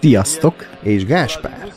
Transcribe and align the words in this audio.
Sziasztok! 0.00 0.54
És 0.82 1.04
Gáspár. 1.04 1.72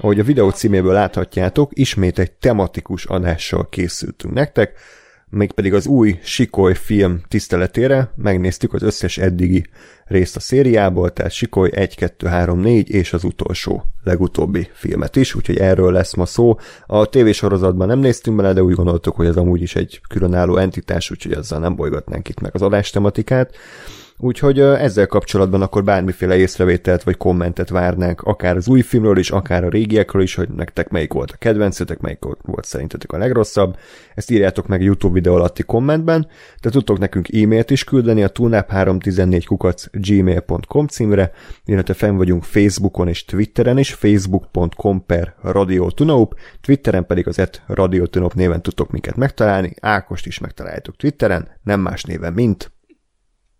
Ahogy 0.00 0.18
a 0.18 0.24
videó 0.24 0.50
címéből 0.50 0.92
láthatjátok, 0.92 1.70
ismét 1.74 2.18
egy 2.18 2.32
tematikus 2.32 3.04
adással 3.04 3.68
készültünk 3.68 4.34
nektek, 4.34 4.78
mégpedig 5.28 5.74
az 5.74 5.86
új 5.86 6.18
Sikoly 6.22 6.74
film 6.74 7.20
tiszteletére 7.28 8.12
megnéztük 8.16 8.72
az 8.72 8.82
összes 8.82 9.18
eddigi 9.18 9.66
részt 10.04 10.36
a 10.36 10.40
szériából, 10.40 11.12
tehát 11.12 11.32
Sikoly 11.32 11.70
1, 11.72 11.96
2, 11.96 12.26
3, 12.26 12.60
4 12.60 12.90
és 12.90 13.12
az 13.12 13.24
utolsó, 13.24 13.84
legutóbbi 14.02 14.68
filmet 14.72 15.16
is, 15.16 15.34
úgyhogy 15.34 15.56
erről 15.56 15.92
lesz 15.92 16.14
ma 16.14 16.26
szó. 16.26 16.56
A 16.86 17.06
tévésorozatban 17.06 17.86
nem 17.86 17.98
néztünk 17.98 18.36
bele, 18.36 18.52
de 18.52 18.62
úgy 18.62 18.74
gondoltuk, 18.74 19.14
hogy 19.14 19.26
ez 19.26 19.36
amúgy 19.36 19.62
is 19.62 19.76
egy 19.76 20.00
különálló 20.08 20.56
entitás, 20.56 21.10
úgyhogy 21.10 21.32
azzal 21.32 21.58
nem 21.58 21.76
bolygatnánk 21.76 22.28
itt 22.28 22.40
meg 22.40 22.54
az 22.54 22.62
adástematikát. 22.62 23.48
tematikát. 23.48 24.03
Úgyhogy 24.24 24.60
ezzel 24.60 25.06
kapcsolatban 25.06 25.62
akkor 25.62 25.84
bármiféle 25.84 26.36
észrevételt 26.36 27.02
vagy 27.02 27.16
kommentet 27.16 27.68
várnánk, 27.68 28.20
akár 28.20 28.56
az 28.56 28.68
új 28.68 28.80
filmről 28.80 29.18
is, 29.18 29.30
akár 29.30 29.64
a 29.64 29.68
régiekről 29.68 30.22
is, 30.22 30.34
hogy 30.34 30.48
nektek 30.48 30.88
melyik 30.88 31.12
volt 31.12 31.30
a 31.30 31.36
kedvencetek, 31.36 32.00
melyik 32.00 32.18
volt 32.42 32.64
szerintetek 32.64 33.12
a 33.12 33.18
legrosszabb. 33.18 33.76
Ezt 34.14 34.30
írjátok 34.30 34.66
meg 34.66 34.82
YouTube 34.82 35.14
videó 35.14 35.34
alatti 35.34 35.62
kommentben, 35.62 36.26
de 36.62 36.70
tudtok 36.70 36.98
nekünk 36.98 37.28
e-mailt 37.34 37.70
is 37.70 37.84
küldeni 37.84 38.22
a 38.22 38.30
tunap314 38.30 39.42
kukac 39.46 39.86
gmail.com 39.92 40.86
címre, 40.86 41.32
illetve 41.64 41.94
fenn 41.94 42.16
vagyunk 42.16 42.44
Facebookon 42.44 43.08
és 43.08 43.24
Twitteren 43.24 43.78
is, 43.78 43.92
facebook.com 43.92 45.06
per 45.06 45.34
Radio 45.42 45.88
Twitteren 46.60 47.06
pedig 47.06 47.28
az 47.28 47.38
et 47.38 47.62
Radio 47.66 48.04
néven 48.34 48.62
tudtok 48.62 48.90
minket 48.90 49.16
megtalálni, 49.16 49.74
Ákost 49.80 50.26
is 50.26 50.38
megtaláljátok 50.38 50.96
Twitteren, 50.96 51.48
nem 51.62 51.80
más 51.80 52.02
néven, 52.02 52.32
mint 52.32 52.73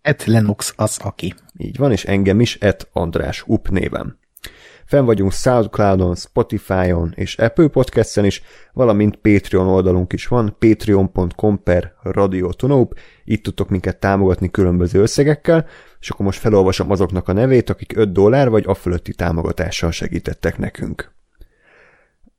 Et 0.05 0.25
Lennox 0.25 0.73
az 0.75 0.97
aki. 1.03 1.33
Így 1.57 1.77
van, 1.77 1.91
és 1.91 2.05
engem 2.05 2.39
is 2.39 2.55
Et 2.55 2.89
András 2.93 3.43
Up 3.47 3.69
néven. 3.69 4.19
Fenn 4.85 5.05
vagyunk 5.05 5.31
Soundcloudon, 5.31 6.15
Spotify-on 6.15 7.13
és 7.15 7.37
Apple 7.37 7.67
Podcast-en 7.67 8.25
is, 8.25 8.41
valamint 8.73 9.15
Patreon 9.15 9.67
oldalunk 9.67 10.13
is 10.13 10.27
van, 10.27 10.55
patreon.com 10.59 11.63
per 11.63 11.93
radiotonóp, 12.01 12.99
itt 13.23 13.43
tudtok 13.43 13.69
minket 13.69 13.99
támogatni 13.99 14.51
különböző 14.51 15.01
összegekkel, 15.01 15.65
és 15.99 16.09
akkor 16.09 16.25
most 16.25 16.39
felolvasom 16.39 16.91
azoknak 16.91 17.27
a 17.27 17.33
nevét, 17.33 17.69
akik 17.69 17.97
5 17.97 18.11
dollár 18.11 18.49
vagy 18.49 18.63
a 18.67 18.73
fölötti 18.73 19.13
támogatással 19.13 19.91
segítettek 19.91 20.57
nekünk. 20.57 21.14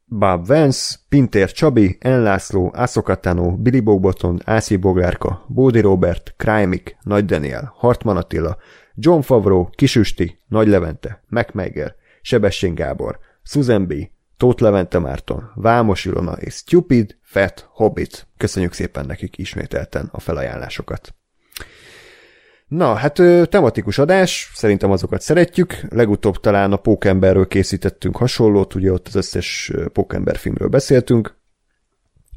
Bob 0.09 0.47
Vance, 0.47 0.97
Pintér 1.09 1.53
Csabi, 1.53 1.97
Enlászló, 2.01 2.71
Ászokatánó, 2.75 3.57
Billy 3.57 3.81
Bogboton, 3.81 4.41
Ászi 4.45 4.77
Boglárka, 4.77 5.45
Bódi 5.49 5.81
Robert, 5.81 6.35
Krájmik, 6.37 6.97
Nagy 7.03 7.25
Daniel, 7.25 7.73
Hartman 7.77 8.17
Attila, 8.17 8.57
John 8.95 9.21
Favreau, 9.21 9.69
Kisüsti, 9.71 10.39
Nagy 10.49 10.69
Levente, 10.69 11.23
MacMager, 11.29 11.95
Sebessén 12.23 12.75
Gábor, 12.75 13.19
Susan 13.43 13.87
B., 13.87 13.95
Tóth 14.37 14.63
Levente 14.63 14.99
Márton, 14.99 15.51
Vámos 15.55 16.05
Ilona 16.05 16.33
és 16.33 16.55
Stupid, 16.55 17.17
Fat 17.23 17.69
Hobbit. 17.71 18.27
Köszönjük 18.37 18.73
szépen 18.73 19.07
nekik 19.07 19.39
ismételten 19.39 20.09
a 20.13 20.21
felajánlásokat. 20.21 21.15
Na, 22.69 22.95
hát 22.95 23.23
tematikus 23.49 23.99
adás, 23.99 24.51
szerintem 24.55 24.91
azokat 24.91 25.21
szeretjük. 25.21 25.81
Legutóbb 25.89 26.41
talán 26.41 26.73
a 26.73 26.77
Pókemberről 26.77 27.47
készítettünk 27.47 28.17
hasonlót, 28.17 28.75
ugye 28.75 28.93
ott 28.93 29.07
az 29.07 29.15
összes 29.15 29.73
Pókember 29.93 30.37
filmről 30.37 30.69
beszéltünk, 30.69 31.37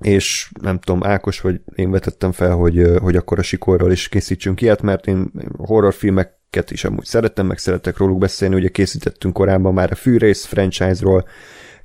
és 0.02 0.52
nem 0.62 0.80
tudom, 0.80 1.04
Ákos 1.04 1.42
vagy 1.42 1.62
én 1.76 1.92
vetettem 1.92 2.32
fel, 2.32 2.56
hogy, 2.56 2.92
hogy 3.02 3.16
akkor 3.16 3.40
a 3.40 3.42
sikorról 3.42 3.92
is 3.92 4.10
készítsünk 4.10 4.62
ilyet, 4.62 4.82
mert 4.82 5.08
én 5.08 5.32
horrorfilmeket 5.58 6.72
is 6.72 6.84
amúgy 6.84 7.06
szerettem, 7.06 7.46
meg 7.46 7.58
szeretek 7.58 7.98
róluk 7.98 8.18
beszélni, 8.18 8.56
ugye 8.56 8.70
készítettünk 8.70 9.34
korábban 9.34 9.74
már 9.74 9.92
a 9.92 9.96
Fűrész 9.96 10.46
franchise-ról, 10.46 11.28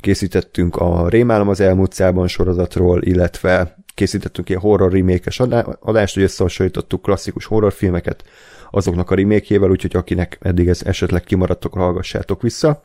készítettünk 0.01 0.77
a 0.77 1.09
Rémálom 1.09 1.49
az 1.49 1.61
elmúlt 1.61 2.29
sorozatról, 2.29 3.03
illetve 3.03 3.84
készítettünk 3.95 4.49
ilyen 4.49 4.61
horror 4.61 4.93
remékes 4.93 5.41
adást, 5.81 6.15
hogy 6.15 6.23
összehasonlítottuk 6.23 7.03
klasszikus 7.03 7.45
horrorfilmeket 7.45 8.25
azoknak 8.71 9.11
a 9.11 9.15
remékjével, 9.15 9.71
úgyhogy 9.71 9.97
akinek 9.97 10.39
eddig 10.41 10.69
ez 10.69 10.83
esetleg 10.85 11.23
kimaradtok, 11.23 11.75
hallgassátok 11.75 12.43
vissza. 12.43 12.83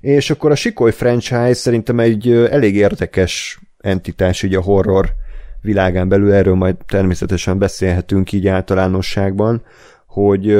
És 0.00 0.30
akkor 0.30 0.50
a 0.50 0.54
Sikoly 0.54 0.92
franchise 0.92 1.54
szerintem 1.54 2.00
egy 2.00 2.30
elég 2.30 2.74
érdekes 2.74 3.60
entitás 3.78 4.42
így 4.42 4.54
a 4.54 4.62
horror 4.62 5.12
világán 5.60 6.08
belül, 6.08 6.32
erről 6.32 6.54
majd 6.54 6.76
természetesen 6.86 7.58
beszélhetünk 7.58 8.32
így 8.32 8.46
általánosságban, 8.46 9.62
hogy 10.06 10.56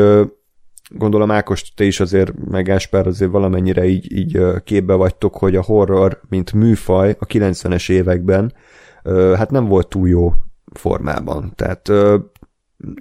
gondolom 0.88 1.30
Ákos, 1.30 1.72
te 1.74 1.84
is 1.84 2.00
azért, 2.00 2.32
meg 2.50 2.70
Ásper 2.70 3.06
azért 3.06 3.30
valamennyire 3.30 3.84
így, 3.84 4.16
így 4.16 4.40
képbe 4.64 4.94
vagytok, 4.94 5.36
hogy 5.36 5.56
a 5.56 5.62
horror, 5.62 6.20
mint 6.28 6.52
műfaj 6.52 7.16
a 7.18 7.26
90-es 7.26 7.90
években 7.90 8.52
hát 9.12 9.50
nem 9.50 9.64
volt 9.64 9.88
túl 9.88 10.08
jó 10.08 10.34
formában. 10.72 11.52
Tehát 11.54 11.90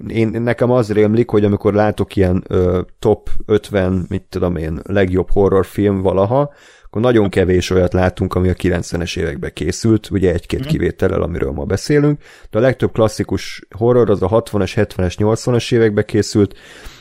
én, 0.08 0.28
nekem 0.28 0.70
az 0.70 0.92
rémlik, 0.92 1.30
hogy 1.30 1.44
amikor 1.44 1.74
látok 1.74 2.16
ilyen 2.16 2.44
ö, 2.48 2.80
top 2.98 3.30
50, 3.46 4.06
mit 4.08 4.22
tudom 4.28 4.56
én, 4.56 4.80
legjobb 4.82 5.30
horrorfilm 5.30 6.00
valaha, 6.00 6.52
akkor 6.84 7.02
nagyon 7.02 7.28
kevés 7.28 7.70
olyat 7.70 7.92
látunk, 7.92 8.34
ami 8.34 8.48
a 8.48 8.54
90-es 8.54 9.18
években 9.18 9.50
készült, 9.54 10.10
ugye 10.10 10.32
egy-két 10.32 10.64
mm. 10.64 10.68
kivétellel, 10.68 11.22
amiről 11.22 11.50
ma 11.50 11.64
beszélünk, 11.64 12.22
de 12.50 12.58
a 12.58 12.60
legtöbb 12.60 12.92
klasszikus 12.92 13.66
horror 13.76 14.10
az 14.10 14.22
a 14.22 14.28
60-as, 14.28 14.72
70-es, 14.74 15.14
80-as 15.18 15.72
években 15.72 16.04
készült, 16.04 16.58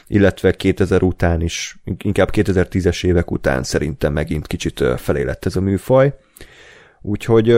illetve 0.08 0.52
2000 0.52 1.04
után 1.04 1.42
is, 1.42 1.78
inkább 2.04 2.30
2010-es 2.32 3.06
évek 3.06 3.32
után 3.32 3.64
szerintem 3.64 4.14
megint 4.14 4.48
kicsit 4.48 4.84
felé 4.98 5.24
lett 5.24 5.46
ez 5.46 5.56
a 5.56 5.62
műfaj. 5.62 6.14
Úgyhogy 7.02 7.58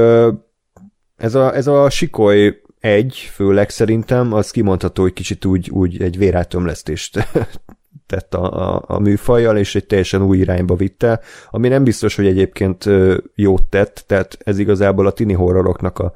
ez 1.18 1.36
a, 1.36 1.56
ez 1.56 1.68
a 1.68 1.90
sikoly 1.90 2.62
egy, 2.80 3.30
főleg 3.34 3.70
szerintem, 3.70 4.34
az 4.34 4.52
kimondható, 4.52 5.02
hogy 5.02 5.14
kicsit 5.14 5.46
úgy, 5.46 5.70
úgy 5.70 6.02
egy 6.02 6.18
vérátömlesztést 6.18 7.28
tett 8.08 8.34
a, 8.34 8.74
a, 8.74 8.84
a 8.88 9.00
műfajjal, 9.00 9.58
és 9.58 9.76
egy 9.76 9.86
teljesen 9.86 10.22
új 10.22 10.38
irányba 10.38 10.76
vitte, 10.76 11.20
ami 11.50 11.68
nem 11.68 11.84
biztos, 11.84 12.16
hogy 12.16 12.26
egyébként 12.26 12.90
jót 13.36 13.64
tett, 13.64 14.04
tehát 14.08 14.38
ez 14.44 14.60
igazából 14.60 15.08
a 15.08 15.12
tini 15.12 15.34
horroroknak 15.34 16.00
a, 16.00 16.14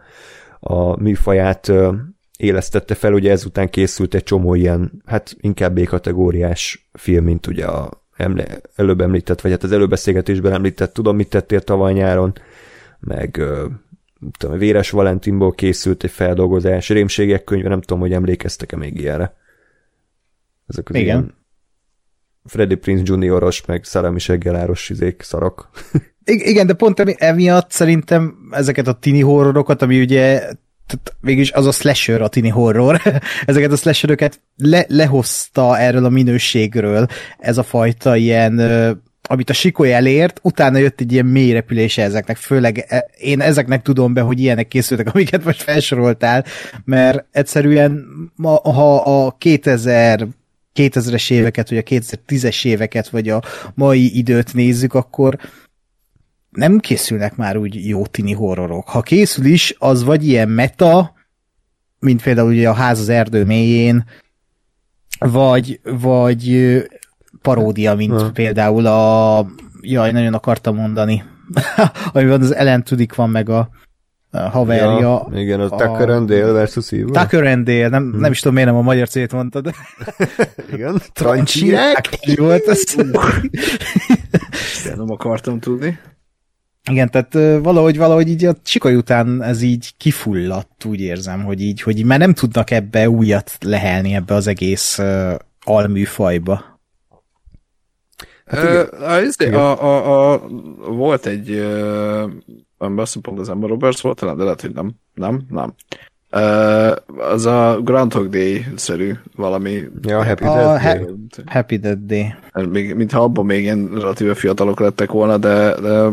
a 0.60 1.02
műfaját 1.02 1.72
élesztette 2.38 2.96
fel, 2.96 3.14
ugye 3.14 3.32
ezután 3.32 3.70
készült 3.70 4.14
egy 4.14 4.24
csomó 4.24 4.56
ilyen, 4.56 5.02
hát 5.06 5.36
inkább 5.40 5.80
B-kategóriás 5.80 6.90
film, 6.94 7.24
mint 7.24 7.48
ugye 7.48 7.66
a 7.66 8.04
emle, 8.16 8.46
előbb 8.76 9.02
említett, 9.02 9.42
vagy 9.42 9.52
hát 9.52 9.64
az 9.64 9.72
előbeszélgetésben 9.72 10.54
említett, 10.54 10.94
tudom, 10.94 11.16
mit 11.16 11.30
tettél 11.30 11.62
tavaly 11.62 11.94
nyáron, 11.94 12.34
meg 13.00 13.42
tudom, 14.38 14.58
Véres 14.58 14.90
Valentinból 14.90 15.52
készült 15.52 16.04
egy 16.04 16.12
feldolgozás, 16.12 16.90
Rémségek 16.90 17.44
könyve, 17.44 17.70
nem 17.70 17.82
tudom, 17.82 18.00
hogy 18.00 18.14
emlékeztek-e 18.14 18.76
még 18.76 18.98
ilyenre. 18.98 19.36
Ezek 20.68 20.90
az 20.90 20.96
Igen. 20.96 21.06
Ilyen 21.06 21.38
Freddy 22.46 22.76
Prince 22.76 23.04
Junioros, 23.06 23.66
meg 23.66 23.84
Sarah 23.84 24.12
Michelle 24.12 24.40
Gelláros 24.40 24.90
izék, 24.90 25.22
szarok. 25.22 25.70
Igen, 26.24 26.68
de 26.68 26.74
pont 26.74 27.00
emiatt 27.00 27.72
szerintem 27.72 28.36
ezeket 28.52 28.88
a 28.88 28.94
tini 28.94 29.22
horrorokat, 29.22 29.82
ami 29.82 30.02
ugye 30.02 30.40
tehát 30.90 31.16
végülis 31.22 31.52
az 31.52 31.66
a 31.66 31.72
slasher, 31.72 32.22
a 32.22 32.28
tini 32.28 32.50
horror, 32.50 33.02
ezeket 33.46 33.72
a 33.72 33.76
slasheröket 33.76 34.42
le, 34.56 34.86
lehozta 34.88 35.78
erről 35.78 36.06
a 36.06 36.10
minőségről 36.10 37.08
ez 37.38 37.58
a 37.58 37.64
fajta 37.64 38.16
ilyen 38.16 38.60
amit 39.22 39.50
a 39.50 39.54
Sikoly 39.54 39.94
elért, 39.94 40.40
utána 40.44 40.78
jött 40.78 41.00
egy 41.00 41.12
ilyen 41.12 41.26
mély 41.26 41.52
repülése 41.52 42.04
ezeknek, 42.04 42.38
főleg 42.38 42.86
e, 42.88 43.10
én 43.18 43.42
ezeknek 43.42 43.82
tudom 43.82 44.14
be, 44.14 44.22
hogy 44.22 44.40
ilyenek 44.40 44.68
készültek, 44.68 45.14
amiket 45.14 45.44
most 45.44 45.62
felsoroltál, 45.62 46.46
mert 46.86 47.26
egyszerűen 47.32 48.06
ha 48.64 48.96
a 49.26 49.36
2000 49.38 50.28
2000-es 50.76 51.32
éveket, 51.32 51.70
vagy 51.70 51.78
a 51.78 51.82
2010-es 51.82 52.66
éveket, 52.66 53.10
vagy 53.10 53.30
a 53.30 53.42
mai 53.76 54.18
időt 54.18 54.54
nézzük, 54.54 54.94
akkor 54.94 55.38
nem 56.50 56.80
készülnek 56.80 57.36
már 57.36 57.58
úgy 57.58 57.88
jó 57.88 58.06
tini 58.06 58.34
horrorok. 58.34 58.88
Ha 58.88 59.02
készül 59.02 59.46
is, 59.46 59.76
az 59.78 60.04
vagy 60.04 60.28
ilyen 60.28 60.50
meta, 60.50 61.14
mint 62.00 62.22
például 62.22 62.50
ugye 62.50 62.70
a 62.70 62.74
ház 62.74 63.00
az 63.00 63.10
erdő 63.10 63.46
mélyén, 63.46 64.06
vagy, 65.20 65.80
vagy 65.84 66.48
paródia, 67.42 67.96
mint 67.96 68.22
Ha. 68.22 68.32
például 68.32 68.86
a 68.86 69.46
jaj, 69.82 70.12
nagyon 70.12 70.34
akartam 70.34 70.76
mondani. 70.76 71.24
Amiben 72.14 72.42
az 72.42 72.56
Ellen 72.56 72.84
Tudyk 72.84 73.16
van 73.16 73.30
meg 73.30 73.50
a, 73.50 73.70
a 74.32 74.38
haverja. 74.40 75.00
Ja, 75.00 75.40
igen, 75.40 75.60
az 75.60 75.72
a- 75.72 75.76
Tucker 75.76 76.10
and 76.10 76.30
Dale 76.30 76.52
versus 76.52 76.92
Evil. 76.92 77.06
Tucker 77.10 77.44
and 77.44 77.66
Dale, 77.66 77.88
nem, 77.88 78.04
nem 78.04 78.32
is 78.32 78.40
tudom, 78.40 78.54
miért 78.54 78.70
nem 78.70 78.78
a 78.78 78.82
magyar 78.82 79.08
célt 79.10 79.32
mondtad. 79.32 79.74
Igen, 80.74 81.02
Trancsirák. 81.14 82.10
Mi 82.28 82.36
volt? 82.36 82.64
De 84.86 84.96
nem 84.96 85.12
akartam 85.12 85.60
tudni. 85.60 86.00
Igen, 86.92 87.10
tehát 87.10 87.62
valahogy, 87.64 87.98
valahogy 87.98 88.28
így 88.30 88.46
a 88.46 88.54
Csikaj 88.64 88.96
után 88.96 89.44
ez 89.44 89.62
így 89.62 89.94
kifulladt, 89.98 90.86
úgy 90.86 91.02
érzem, 91.02 91.44
hogy 91.44 91.62
így, 91.62 91.82
hogy 91.82 91.98
így 91.98 92.06
már 92.06 92.20
nem 92.20 92.34
tudnak 92.34 92.72
ebbe 92.72 93.10
újat 93.10 93.58
lehelni 93.60 94.14
ebbe 94.14 94.34
az 94.34 94.48
egész 94.48 94.98
uh, 94.98 95.34
alműfajba. 95.64 96.79
Ö, 98.52 98.84
a, 99.06 99.20
izé, 99.20 99.52
a, 99.54 99.84
a, 99.84 100.34
a, 100.34 100.48
volt 100.88 101.26
egy, 101.26 101.50
amiben 102.78 103.04
azt 103.04 103.18
pont 103.18 103.40
az 103.40 103.50
Emma 103.50 103.68
Roberts 103.68 104.02
volt, 104.02 104.20
talán, 104.20 104.38
de 104.38 104.44
lehet, 104.44 104.62
hogy 104.62 104.74
nem. 104.74 104.92
Nem? 105.14 105.42
Nem. 105.50 105.74
Ö, 106.30 106.96
az 107.18 107.46
a 107.46 107.80
Groundhog 107.84 108.30
Day-szerű 108.30 109.14
valami. 109.36 109.84
Ja, 110.02 110.24
Happy 110.24 110.46
A 110.46 110.54
Death 110.54 110.84
Day. 110.84 111.06
Happy 111.46 111.78
Death 111.78 112.02
Day. 112.02 112.34
Még, 112.70 112.96
mintha 112.96 113.22
abban 113.22 113.46
még 113.46 113.62
ilyen 113.62 113.90
relatíve 113.94 114.34
fiatalok 114.34 114.80
lettek 114.80 115.12
volna, 115.12 115.38
de, 115.38 115.76
de 115.82 116.10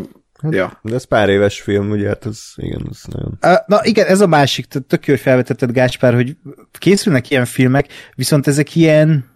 ja. 0.50 0.80
De 0.82 0.94
ez 0.94 1.04
pár 1.04 1.28
éves 1.28 1.60
film, 1.60 1.90
ugye, 1.90 2.08
hát 2.08 2.24
az, 2.24 2.52
igen, 2.56 2.86
az 2.90 3.04
nagyon... 3.12 3.38
Uh, 3.42 3.66
Na 3.66 3.78
igen, 3.82 4.06
ez 4.06 4.20
a 4.20 4.26
másik, 4.26 4.66
tök 4.66 5.06
jó, 5.06 5.14
hogy 5.14 5.22
felvetetted 5.22 5.72
Gáspár, 5.72 6.14
hogy 6.14 6.36
készülnek 6.78 7.30
ilyen 7.30 7.44
filmek, 7.44 7.86
viszont 8.14 8.46
ezek 8.46 8.74
ilyen 8.74 9.35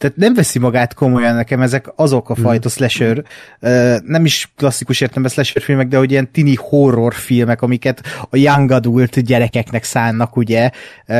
tehát 0.00 0.16
nem 0.16 0.34
veszi 0.34 0.58
magát 0.58 0.94
komolyan 0.94 1.34
nekem, 1.34 1.60
ezek 1.60 1.92
azok 1.96 2.30
a 2.30 2.34
fajta 2.34 2.68
slasher, 2.68 3.24
uh, 3.60 3.96
nem 4.04 4.24
is 4.24 4.52
klasszikus 4.56 5.00
értelemben 5.00 5.32
slasher 5.32 5.62
filmek, 5.62 5.88
de 5.88 5.96
hogy 5.96 6.10
ilyen 6.10 6.32
tini 6.32 6.54
horror 6.54 7.14
filmek, 7.14 7.62
amiket 7.62 8.02
a 8.30 8.36
young 8.36 8.70
adult 8.70 9.20
gyerekeknek 9.24 9.84
szánnak, 9.84 10.36
ugye, 10.36 10.70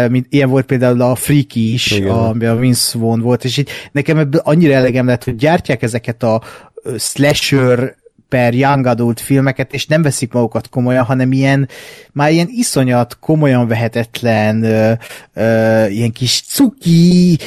mint, 0.09 0.27
ilyen 0.29 0.49
volt 0.49 0.67
például 0.67 1.01
a 1.01 1.15
Freaky 1.15 1.73
is, 1.73 1.91
Igen. 1.91 2.11
ami 2.11 2.45
a 2.45 2.57
Vince 2.57 2.99
Vaughn 2.99 3.21
volt, 3.21 3.45
és 3.45 3.57
így 3.57 3.71
nekem 3.93 4.19
ebből 4.19 4.41
annyira 4.45 4.73
elegem 4.73 5.07
lett, 5.07 5.25
hogy 5.25 5.37
gyártják 5.37 5.83
ezeket 5.83 6.23
a 6.23 6.43
slasher 6.99 7.99
per 8.31 8.55
young 8.55 8.87
adult 8.87 9.21
filmeket, 9.21 9.73
és 9.73 9.87
nem 9.87 10.03
veszik 10.03 10.33
magukat 10.33 10.69
komolyan, 10.69 11.05
hanem 11.05 11.33
ilyen, 11.33 11.69
már 12.13 12.33
ilyen 12.33 12.49
iszonyat, 12.51 13.19
komolyan 13.19 13.69
vehetetlen, 13.69 14.63
ö, 14.63 14.93
ö, 15.35 15.87
ilyen 15.87 16.13
kis 16.13 16.43
cuki, 16.47 17.39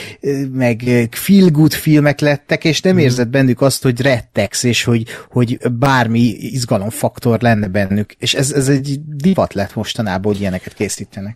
meg 0.52 1.08
feel 1.12 1.50
good 1.50 1.74
filmek 1.74 2.20
lettek, 2.20 2.64
és 2.64 2.82
nem 2.82 2.98
érzed 2.98 3.28
bennük 3.28 3.62
azt, 3.62 3.84
hogy 3.84 4.02
rettegsz, 4.02 4.64
és 4.64 4.84
hogy, 4.84 5.04
hogy 5.32 5.58
bármi 5.72 6.20
izgalomfaktor 6.40 7.42
lenne 7.42 7.68
bennük. 7.68 8.16
És 8.18 8.34
ez, 8.34 8.52
ez 8.52 8.68
egy 8.68 9.00
divat 9.16 9.54
lett 9.54 9.76
mostanában, 9.76 10.32
hogy 10.32 10.42
ilyeneket 10.42 10.74
készítenek. 10.74 11.36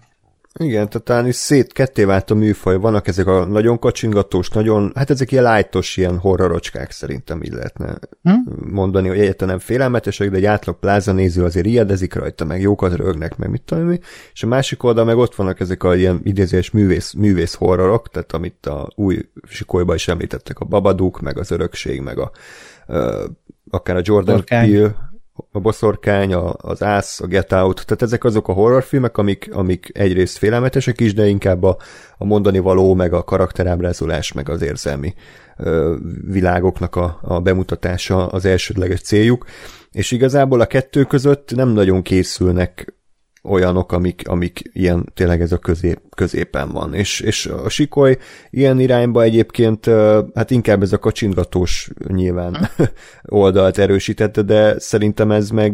Igen, 0.60 0.90
tehát 0.90 1.04
talán 1.04 1.28
is 1.28 1.36
szét 1.36 1.74
ketté 1.74 2.04
vált 2.04 2.32
a 2.32 2.36
műfaj. 2.36 2.78
Vannak 2.78 3.08
ezek 3.08 3.28
a 3.28 3.46
nagyon 3.46 3.80
kacsingatós, 3.80 4.50
nagyon, 4.50 4.92
hát 4.96 5.10
ezek 5.10 5.32
ilyen 5.32 5.44
lájtos, 5.44 5.98
ilyen 5.98 6.18
horrorocskák 6.18 6.92
szerintem 6.92 7.44
így 7.44 7.54
lehetne 7.54 7.98
Hm? 8.24 8.34
mondani, 8.72 9.08
hogy 9.08 9.20
egyáltalán 9.20 9.56
nem 9.56 9.66
félelmetesek, 9.66 10.30
de 10.30 10.38
egy 10.38 10.46
átlag 10.46 10.80
pláza 10.80 11.12
néző 11.12 11.44
azért 11.44 11.66
riadezik 11.66 12.14
rajta, 12.14 12.46
meg 12.46 12.62
jókat 12.62 12.96
rögnek, 12.96 13.38
meg 13.38 13.50
mit 13.50 13.62
tudom. 13.62 13.92
És 14.34 14.44
a 14.44 14.48
másik 14.48 14.84
oldal 14.84 15.06
meg 15.06 15.18
ott 15.18 15.36
vannak 15.36 15.60
ezek 15.60 15.84
a 15.84 15.96
ilyen 15.96 16.20
idézés 16.24 16.72
művész, 16.72 17.14
művész 17.14 17.54
horrorok, 17.54 18.10
tehát 18.10 18.32
amit 18.32 18.66
a 18.66 18.90
új 18.96 19.30
sikolyba 19.48 19.94
is 19.94 20.08
említettek, 20.08 20.60
a 20.60 20.66
Babadook, 20.66 21.20
meg 21.22 21.38
az 21.38 21.52
Örökség, 21.52 22.02
meg 22.02 22.20
a 22.20 22.32
ö, 22.88 23.26
akár 23.70 23.96
a 23.96 24.02
Jordan. 24.04 24.44
Peele, 24.44 25.07
a 25.52 25.60
boszorkány, 25.60 26.34
a, 26.34 26.54
az 26.58 26.84
ász, 26.84 27.22
a 27.22 27.28
Get 27.28 27.52
Out, 27.52 27.86
tehát 27.86 28.02
ezek 28.02 28.24
azok 28.24 28.48
a 28.48 28.54
horrorfilmek, 28.54 29.18
amik, 29.18 29.50
amik 29.52 29.90
egyrészt 29.94 30.38
félelmetesek 30.38 31.00
is, 31.00 31.14
de 31.14 31.28
inkább 31.28 31.64
a, 31.64 31.78
a 32.18 32.26
mondani 32.26 32.60
való, 32.60 32.94
meg 32.94 33.14
a 33.14 33.24
karakterábrázolás, 33.24 34.32
meg 34.32 34.50
az 34.50 34.62
érzelmi 34.62 35.14
ö, 35.58 35.96
világoknak 36.28 36.96
a, 36.96 37.20
a 37.22 37.40
bemutatása 37.40 38.28
az 38.28 38.46
elsődleges 38.46 39.02
céljuk, 39.02 39.46
és 39.92 40.12
igazából 40.12 40.62
a 40.62 40.66
kettő 40.66 41.04
között 41.04 41.56
nem 41.56 41.70
nagyon 41.70 42.02
készülnek 42.02 42.96
olyanok, 43.48 43.92
amik, 43.92 44.28
amik 44.28 44.62
ilyen 44.74 45.12
tényleg 45.14 45.42
ez 45.42 45.52
a 45.52 45.58
közép, 45.58 46.02
középen 46.16 46.72
van. 46.72 46.94
És, 46.94 47.20
és 47.20 47.46
a 47.46 47.70
sikoly 47.70 48.18
ilyen 48.50 48.80
irányba 48.80 49.22
egyébként, 49.22 49.86
hát 50.34 50.52
inkább 50.52 50.82
ez 50.82 50.94
a 50.94 51.00
kacsingatós 51.00 51.92
nyilván 52.08 52.70
oldalt 53.24 53.78
erősítette, 53.78 54.42
de 54.42 54.80
szerintem 54.80 55.32
ez 55.32 55.50
meg, 55.50 55.74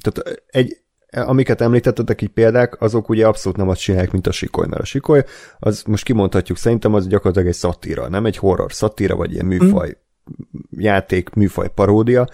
tehát 0.00 0.42
egy, 0.46 0.76
amiket 1.10 1.60
említettetek 1.60 2.22
így 2.22 2.28
példák, 2.28 2.80
azok 2.80 3.08
ugye 3.08 3.26
abszolút 3.26 3.58
nem 3.58 3.68
azt 3.68 3.80
csinálják, 3.80 4.12
mint 4.12 4.26
a 4.26 4.32
sikoly, 4.32 4.66
mert 4.66 4.82
a 4.82 4.84
sikoly, 4.84 5.24
az 5.58 5.82
most 5.86 6.04
kimondhatjuk, 6.04 6.58
szerintem 6.58 6.94
az 6.94 7.06
gyakorlatilag 7.06 7.48
egy 7.48 7.54
szatíra, 7.54 8.08
nem 8.08 8.26
egy 8.26 8.36
horror 8.36 8.72
szatíra, 8.72 9.16
vagy 9.16 9.32
ilyen 9.32 9.46
műfaj 9.46 9.96
játék, 10.70 11.30
műfaj 11.30 11.70
paródia, 11.74 12.26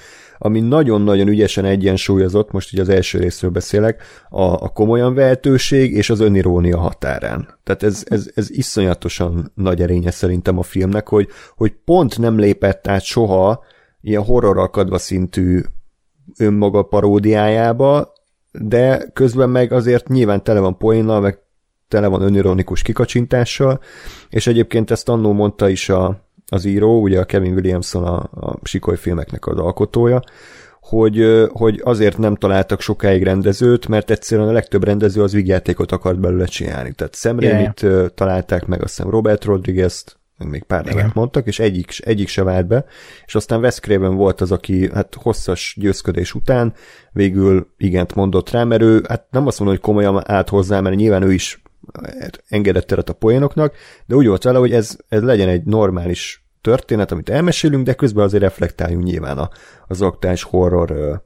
ami 0.44 0.60
nagyon-nagyon 0.60 1.28
ügyesen 1.28 1.64
egyensúlyozott, 1.64 2.50
most 2.50 2.72
ugye 2.72 2.82
az 2.82 2.88
első 2.88 3.18
részről 3.18 3.50
beszélek, 3.50 4.02
a, 4.28 4.42
a 4.42 4.68
komolyan 4.68 5.14
vehetőség 5.14 5.92
és 5.92 6.10
az 6.10 6.20
önirónia 6.20 6.78
határán. 6.78 7.58
Tehát 7.62 7.82
ez, 7.82 8.04
ez, 8.08 8.30
ez 8.34 8.50
iszonyatosan 8.50 9.52
nagy 9.54 9.82
erénye 9.82 10.10
szerintem 10.10 10.58
a 10.58 10.62
filmnek, 10.62 11.08
hogy, 11.08 11.28
hogy 11.56 11.72
pont 11.84 12.18
nem 12.18 12.38
lépett 12.38 12.86
át 12.86 13.02
soha 13.02 13.64
ilyen 14.00 14.22
horroralkadva 14.24 14.98
szintű 14.98 15.60
önmaga 16.38 16.82
paródiájába, 16.82 18.12
de 18.52 19.10
közben 19.12 19.50
meg 19.50 19.72
azért 19.72 20.08
nyilván 20.08 20.44
tele 20.44 20.60
van 20.60 20.78
poénnal, 20.78 21.20
meg 21.20 21.38
tele 21.88 22.06
van 22.06 22.22
önironikus 22.22 22.82
kikacsintással, 22.82 23.80
és 24.28 24.46
egyébként 24.46 24.90
ezt 24.90 25.08
annó 25.08 25.32
mondta 25.32 25.68
is 25.68 25.88
a, 25.88 26.24
az 26.48 26.64
író, 26.64 27.00
ugye 27.00 27.20
a 27.20 27.24
Kevin 27.24 27.52
Williamson 27.52 28.04
a, 28.04 28.16
a 28.46 28.58
Sikoly 28.62 28.96
filmeknek 28.96 29.46
az 29.46 29.58
alkotója, 29.58 30.22
hogy, 30.80 31.46
hogy 31.52 31.80
azért 31.84 32.18
nem 32.18 32.34
találtak 32.34 32.80
sokáig 32.80 33.22
rendezőt, 33.22 33.88
mert 33.88 34.10
egyszerűen 34.10 34.48
a 34.48 34.52
legtöbb 34.52 34.84
rendező 34.84 35.22
az 35.22 35.32
vigyátékot 35.32 35.92
akart 35.92 36.20
belőle 36.20 36.44
csinálni. 36.44 36.92
Tehát 36.92 37.14
Sam 37.14 37.40
Yeah. 37.40 37.74
Raimi-t 37.78 38.14
találták 38.14 38.66
meg, 38.66 38.82
azt 38.82 38.96
hiszem 38.96 39.10
Robert 39.10 39.44
Rodriguez-t, 39.44 40.18
még 40.38 40.62
pár 40.62 40.84
nevet 40.84 41.14
mondtak, 41.14 41.46
és 41.46 41.58
egyik, 41.58 41.92
egyik 41.98 42.28
se 42.28 42.42
vált 42.42 42.66
be, 42.66 42.84
és 43.26 43.34
aztán 43.34 43.60
Wes 43.60 43.80
Craven 43.80 44.14
volt 44.14 44.40
az, 44.40 44.52
aki 44.52 44.90
hát 44.94 45.16
hosszas 45.22 45.76
győzködés 45.80 46.34
után 46.34 46.74
végül 47.12 47.68
igent 47.76 48.14
mondott 48.14 48.50
rá, 48.50 48.64
mert 48.64 48.82
ő, 48.82 49.04
hát 49.08 49.26
nem 49.30 49.46
azt 49.46 49.58
mondom, 49.58 49.76
hogy 49.76 49.86
komolyan 49.86 50.22
állt 50.30 50.48
hozzá, 50.48 50.80
mert 50.80 50.96
nyilván 50.96 51.22
ő 51.22 51.32
is 51.32 51.62
engedett 52.48 52.86
teret 52.86 53.08
a 53.08 53.12
poénoknak, 53.12 53.74
de 54.06 54.14
úgy 54.14 54.26
volt 54.26 54.42
vele, 54.42 54.58
hogy 54.58 54.72
ez, 54.72 54.96
ez 55.08 55.22
legyen 55.22 55.48
egy 55.48 55.64
normális 55.64 56.44
történet, 56.60 57.12
amit 57.12 57.28
elmesélünk, 57.28 57.84
de 57.84 57.94
közben 57.94 58.24
azért 58.24 58.42
reflektáljunk 58.42 59.04
nyilván 59.04 59.38
a, 59.38 59.50
az 59.86 60.02
aktuális 60.02 60.42
horror 60.42 61.22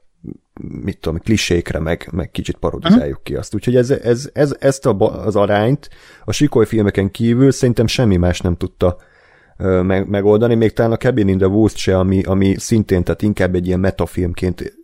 mit 0.61 0.99
tudom, 0.99 1.19
klisékre, 1.19 1.79
meg, 1.79 2.09
meg 2.13 2.31
kicsit 2.31 2.57
parodizáljuk 2.57 3.23
ki 3.23 3.35
azt. 3.35 3.55
Úgyhogy 3.55 3.77
ez, 3.77 3.91
ez, 3.91 4.31
ez, 4.33 4.57
ezt 4.59 4.87
a, 4.87 5.25
az 5.25 5.37
arányt 5.37 5.89
a 6.25 6.33
sikoly 6.33 6.67
filmeken 6.67 7.11
kívül 7.11 7.51
szerintem 7.51 7.87
semmi 7.87 8.17
más 8.17 8.41
nem 8.41 8.57
tudta 8.57 8.97
meg, 9.83 10.09
megoldani, 10.09 10.55
még 10.55 10.73
talán 10.73 10.93
a 10.93 10.97
Cabin 10.97 11.29
in 11.29 11.39
the 11.39 11.47
Woods 11.47 11.77
se, 11.77 11.99
ami, 11.99 12.23
ami 12.23 12.55
szintén, 12.59 13.05
tehát 13.05 13.23
inkább 13.23 13.55
egy 13.55 13.67
ilyen 13.67 13.81
metafilmként 13.81 14.81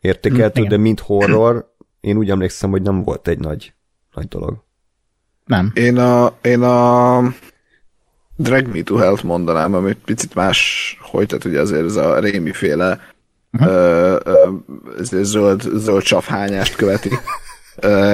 értékeltő, 0.00 0.60
Igen. 0.60 0.70
de 0.70 0.76
mint 0.76 1.00
horror, 1.00 1.74
én 2.00 2.16
úgy 2.16 2.30
emlékszem, 2.30 2.70
hogy 2.70 2.82
nem 2.82 3.02
volt 3.02 3.28
egy 3.28 3.38
nagy, 3.38 3.74
nagy 4.14 4.28
dolog. 4.28 4.64
Nem. 5.52 5.70
Én 5.74 5.98
a, 5.98 6.32
én 6.42 6.62
a 6.62 7.18
Drag 8.36 8.66
Me 8.66 8.82
to 8.82 8.96
Health 8.96 9.24
mondanám, 9.24 9.74
amit 9.74 9.98
picit 10.04 10.34
más, 10.34 10.98
hogy 11.00 11.26
tehát 11.26 11.44
ugye 11.44 11.60
azért 11.60 11.84
ez 11.84 11.96
a 11.96 12.18
Rémi 12.18 12.52
féle 12.52 13.00
Mhm. 13.50 13.64
ö, 13.68 14.18
ö, 14.24 14.48
zöld, 15.22 15.60
zöld 15.74 16.02
csaphányást 16.02 16.76
követi. 16.76 17.10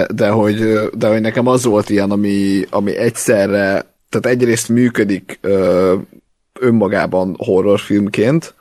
De 0.09 0.29
hogy, 0.29 0.89
de 0.93 1.09
hogy 1.09 1.21
nekem 1.21 1.47
az 1.47 1.65
volt 1.65 1.91
ilyen, 1.91 2.11
ami, 2.11 2.65
ami 2.71 2.97
egyszerre, 2.97 3.95
tehát 4.09 4.27
egyrészt 4.27 4.69
működik 4.69 5.39
ö, 5.41 5.95
önmagában 6.61 7.35
horrorfilmként, 7.39 8.55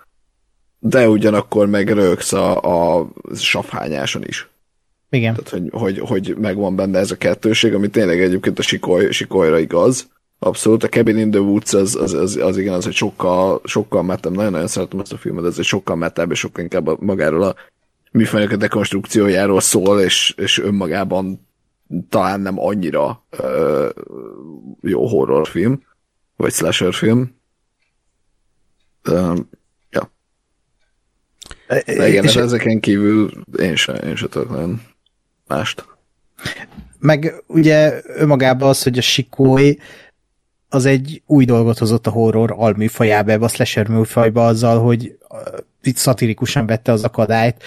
de 0.79 1.10
ugyanakkor 1.10 1.67
meg 1.67 1.89
rögsz 1.89 2.34
a, 2.34 2.62
a 3.00 3.07
saphányáson 3.36 4.24
is. 4.24 4.48
Igen. 5.10 5.34
Tehát, 5.36 5.50
hogy, 5.50 5.70
hogy, 5.72 6.00
hogy 6.00 6.36
megvan 6.38 6.76
benne 6.76 7.00
ez 7.00 7.12
a 7.12 7.18
kettőség, 7.18 7.74
ami 7.74 7.88
tényleg 7.90 8.22
egyébként 8.22 8.60
a 8.60 8.62
sikoly, 8.62 9.12
sikolyra 9.12 9.60
igaz. 9.60 10.08
Abszolút, 10.40 10.84
a 10.84 10.88
Cabin 10.90 11.18
in 11.18 11.32
the 11.32 11.40
Woods 11.40 11.74
az, 11.74 11.96
az, 11.96 12.14
az, 12.14 12.36
az 12.36 12.58
igen, 12.58 12.74
az 12.74 12.88
egy 12.88 12.94
sokkal, 12.94 13.62
sokkal 13.64 14.04
metem, 14.04 14.34
nagyon-nagyon 14.34 14.68
szeretem 14.68 15.00
ezt 15.00 15.14
a 15.14 15.18
filmet, 15.18 15.46
ez 15.46 15.60
egy 15.60 15.66
sokkal 15.66 15.96
metább, 15.96 16.32
és 16.32 16.40
sokkal 16.40 16.64
inkább 16.64 16.88
a- 16.88 16.98
magáról 17.00 17.44
a 17.44 17.56
műfajnak 18.12 18.52
a 18.52 18.56
dekonstrukciójáról 18.56 19.60
szól, 19.62 20.02
és, 20.02 20.34
és 20.38 20.60
önmagában 20.60 21.48
talán 22.10 22.40
nem 22.40 22.60
annyira 22.60 23.26
ö, 23.30 23.90
jó 24.82 25.08
horrorfilm. 25.08 25.82
vagy 26.36 26.54
slasher 26.54 26.94
film. 26.94 27.36
Um, 29.10 29.50
ja. 29.90 30.12
De 31.68 32.08
igen, 32.08 32.24
És- 32.24 32.30
és 32.30 32.36
ezeken 32.36 32.80
kívül 32.80 33.32
én 33.60 33.76
sem, 33.76 33.96
én 33.96 34.16
sem 34.16 34.30
tudok 34.30 34.50
nagyon 34.50 34.82
mást. 35.48 35.86
Meg 37.00 37.44
ugye 37.48 38.01
önmagában 38.06 38.70
az, 38.70 38.84
hogy 38.84 38.98
a 38.98 39.01
Sikoly 39.01 39.77
az 40.70 40.86
egy 40.86 41.22
új 41.25 41.46
dolgot 41.46 41.77
hozott 41.77 42.08
a 42.08 42.12
horror 42.12 42.54
alműfajába, 42.58 43.32
ebbe 43.32 43.46
a 43.46 43.48
slasher 43.48 43.88
műfajba 43.88 44.46
azzal, 44.46 44.80
hogy 44.80 45.18
uh, 45.30 45.39
itt 45.82 45.96
szatirikusan 45.96 46.66
vette 46.66 46.92
az 46.92 47.04
akadályt, 47.04 47.63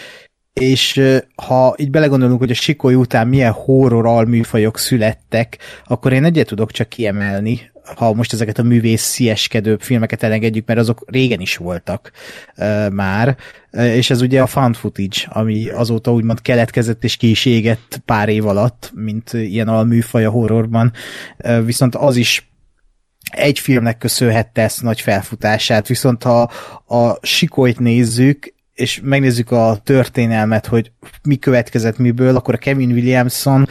és 0.52 0.96
uh, 0.96 1.18
ha 1.34 1.75
így 1.78 1.90
belegondolunk, 1.90 2.38
hogy 2.38 2.50
a 2.50 2.54
Sikoly 2.54 2.94
után 2.94 3.28
milyen 3.28 3.52
horror 3.52 4.06
alműfajok 4.06 4.78
születtek, 4.78 5.58
akkor 5.87 6.12
én 6.12 6.25
egyet 6.25 6.46
tudok 6.46 6.70
csak 6.70 6.88
kiemelni, 6.88 7.70
ha 7.97 8.12
most 8.12 8.32
ezeket 8.32 8.59
a 8.59 8.62
művészieskedőbb 8.62 9.80
filmeket 9.80 10.23
elengedjük, 10.23 10.66
mert 10.66 10.78
azok 10.78 11.04
régen 11.06 11.40
is 11.40 11.56
voltak 11.56 12.11
uh, 12.56 12.90
már, 12.90 13.37
uh, 13.73 13.97
és 13.97 14.11
ez 14.11 14.20
ugye 14.20 14.42
a 14.42 14.47
found 14.47 14.76
footage, 14.76 15.16
ami 15.28 15.68
azóta 15.68 16.12
úgymond 16.12 16.42
keletkezett 16.42 17.04
és 17.04 17.16
ki 17.16 17.76
pár 18.04 18.28
év 18.28 18.47
alatt, 18.47 18.92
mint 18.94 19.32
ilyen 19.32 19.68
alműfaj 19.68 20.25
a 20.25 20.30
horrorban, 20.30 20.92
uh, 21.44 21.64
viszont 21.64 21.94
az 21.94 22.16
is 22.16 22.50
egy 23.30 23.59
filmnek 23.59 23.99
köszönhette 23.99 24.62
ezt 24.62 24.82
nagy 24.82 25.00
felfutását, 25.00 25.88
viszont 25.88 26.23
ha 26.23 26.50
a 26.87 27.26
sikolyt 27.26 27.78
nézzük, 27.78 28.54
és 28.75 29.00
megnézzük 29.02 29.50
a 29.50 29.80
történelmet, 29.85 30.66
hogy 30.66 30.92
mi 31.23 31.37
következett 31.37 31.99
miből, 31.99 32.37
akkor 32.37 32.54
a 32.54 32.59
Kevin 32.59 32.90
Williamson 32.90 33.68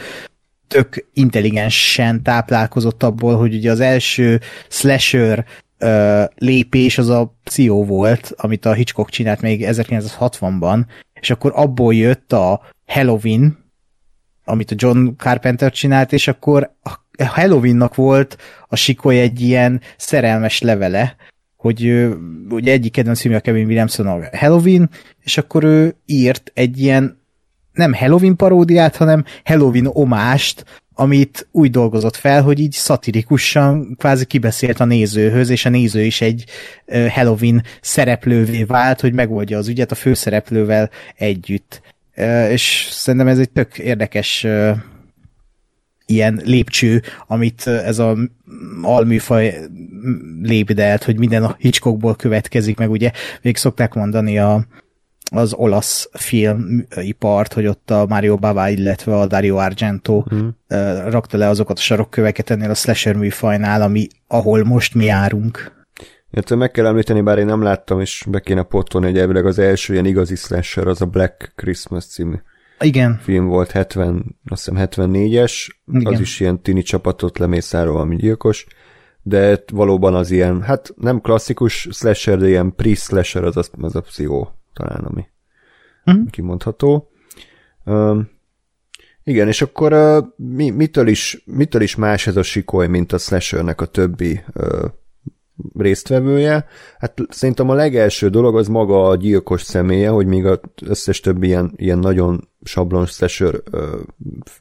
tök 0.70 1.06
intelligensen 1.12 2.22
táplálkozott 2.22 3.02
abból, 3.02 3.36
hogy 3.36 3.54
ugye 3.54 3.70
az 3.70 3.80
első 3.80 4.40
slasher 4.68 5.44
ö, 5.78 6.24
lépés 6.34 6.98
az 6.98 7.08
a 7.08 7.36
Psió 7.44 7.84
volt, 7.84 8.32
amit 8.36 8.64
a 8.64 8.72
Hitchcock 8.72 9.10
csinált 9.10 9.40
még 9.40 9.64
1960-ban, 9.68 10.84
és 11.20 11.30
akkor 11.30 11.52
abból 11.54 11.94
jött 11.94 12.32
a 12.32 12.60
Halloween, 12.86 13.58
amit 14.44 14.70
a 14.70 14.74
John 14.78 15.08
Carpenter 15.16 15.72
csinált, 15.72 16.12
és 16.12 16.28
akkor 16.28 16.74
a 16.82 17.24
Halloweennak 17.24 17.94
volt 17.94 18.36
a 18.68 18.76
sikoly 18.76 19.20
egy 19.20 19.40
ilyen 19.40 19.80
szerelmes 19.96 20.60
levele, 20.60 21.16
hogy 21.56 22.08
ugye 22.48 22.72
egyik 22.72 22.92
kedvenc 22.92 23.20
filmje 23.20 23.38
a 23.38 23.42
Kevin 23.42 23.66
Williamson 23.66 24.06
a 24.06 24.36
Halloween, 24.36 24.90
és 25.24 25.38
akkor 25.38 25.64
ő 25.64 25.96
írt 26.06 26.50
egy 26.54 26.80
ilyen 26.80 27.19
nem 27.80 27.94
Halloween 27.94 28.36
paródiát, 28.36 28.96
hanem 28.96 29.24
Halloween 29.44 29.86
omást, 29.92 30.64
amit 30.94 31.48
úgy 31.50 31.70
dolgozott 31.70 32.16
fel, 32.16 32.42
hogy 32.42 32.58
így 32.58 32.72
szatirikusan 32.72 33.94
kvázi 33.98 34.24
kibeszélt 34.24 34.80
a 34.80 34.84
nézőhöz, 34.84 35.50
és 35.50 35.64
a 35.64 35.68
néző 35.68 36.02
is 36.02 36.20
egy 36.20 36.44
Halloween 37.08 37.62
szereplővé 37.80 38.64
vált, 38.64 39.00
hogy 39.00 39.12
megoldja 39.12 39.58
az 39.58 39.68
ügyet 39.68 39.90
a 39.90 39.94
főszereplővel 39.94 40.90
együtt. 41.16 41.82
És 42.50 42.88
szerintem 42.90 43.28
ez 43.28 43.38
egy 43.38 43.50
tök 43.50 43.78
érdekes 43.78 44.46
ilyen 46.06 46.40
lépcső, 46.44 47.02
amit 47.26 47.66
ez 47.66 47.98
a 47.98 48.16
alműfaj 48.82 49.54
lépdelt, 50.42 51.04
hogy 51.04 51.18
minden 51.18 51.44
a 51.44 51.56
Hitchcockból 51.58 52.16
következik, 52.16 52.78
meg 52.78 52.90
ugye 52.90 53.10
még 53.42 53.56
szokták 53.56 53.94
mondani 53.94 54.38
a, 54.38 54.66
az 55.30 55.54
olasz 55.54 56.08
filmipart, 56.12 57.52
hogy 57.52 57.66
ott 57.66 57.90
a 57.90 58.06
Mario 58.08 58.36
Bava, 58.36 58.68
illetve 58.68 59.16
a 59.16 59.26
Dario 59.26 59.56
Argento 59.56 60.24
mm. 60.34 60.48
rakta 61.08 61.36
le 61.36 61.48
azokat 61.48 61.78
a 61.78 61.80
sarokköveket 61.80 62.50
ennél 62.50 62.70
a 62.70 62.74
slasher 62.74 63.16
műfajnál, 63.16 63.82
ami, 63.82 64.06
ahol 64.26 64.64
most 64.64 64.94
mi 64.94 65.04
járunk. 65.04 65.78
Illetve 66.30 66.56
meg 66.56 66.70
kell 66.70 66.86
említeni, 66.86 67.20
bár 67.20 67.38
én 67.38 67.46
nem 67.46 67.62
láttam, 67.62 68.00
és 68.00 68.24
be 68.28 68.40
kéne 68.40 68.62
pottolni, 68.62 69.06
hogy 69.06 69.18
elvileg 69.18 69.46
az 69.46 69.58
első 69.58 69.92
ilyen 69.92 70.04
igazi 70.04 70.34
slasher 70.34 70.86
az 70.86 71.02
a 71.02 71.06
Black 71.06 71.52
Christmas 71.56 72.06
című 72.06 72.36
Igen, 72.80 73.18
film 73.22 73.46
volt, 73.46 73.70
70, 73.70 74.38
azt 74.48 74.64
hiszem 74.64 74.88
74-es, 74.90 75.68
Igen. 75.92 76.12
az 76.12 76.20
is 76.20 76.40
ilyen 76.40 76.62
tini 76.62 76.82
csapatot 76.82 77.38
lemészárol, 77.38 78.00
ami 78.00 78.16
gyilkos, 78.16 78.66
de 79.22 79.62
valóban 79.72 80.14
az 80.14 80.30
ilyen, 80.30 80.62
hát 80.62 80.94
nem 80.96 81.20
klasszikus 81.20 81.88
slasher, 81.90 82.38
de 82.38 82.48
ilyen 82.48 82.74
pre-slasher 82.74 83.44
az 83.44 83.56
a, 83.56 83.62
az 83.80 83.96
a 83.96 84.00
pszichó 84.00 84.59
talán, 84.72 85.04
ami 85.04 85.28
Mhm. 86.04 86.26
kimondható. 86.26 87.10
Um, 87.84 88.30
igen, 89.24 89.48
és 89.48 89.62
akkor 89.62 89.92
uh, 89.92 90.24
mi, 90.36 90.70
mitől, 90.70 91.08
is, 91.08 91.42
mitől 91.44 91.82
is 91.82 91.96
más 91.96 92.26
ez 92.26 92.36
a 92.36 92.42
sikoly, 92.42 92.86
mint 92.86 93.12
a 93.12 93.18
slashernek 93.18 93.80
a 93.80 93.86
többi 93.86 94.40
uh, 94.54 94.84
résztvevője? 95.74 96.66
Hát 96.98 97.18
szerintem 97.28 97.68
a 97.68 97.74
legelső 97.74 98.28
dolog 98.28 98.56
az 98.56 98.68
maga 98.68 99.08
a 99.08 99.16
gyilkos 99.16 99.62
személye, 99.62 100.08
hogy 100.08 100.26
még 100.26 100.46
az 100.46 100.58
összes 100.82 101.20
többi 101.20 101.46
ilyen, 101.46 101.72
ilyen 101.76 101.98
nagyon 101.98 102.48
sablon 102.62 103.06
slasher 103.06 103.62
uh, 103.72 103.82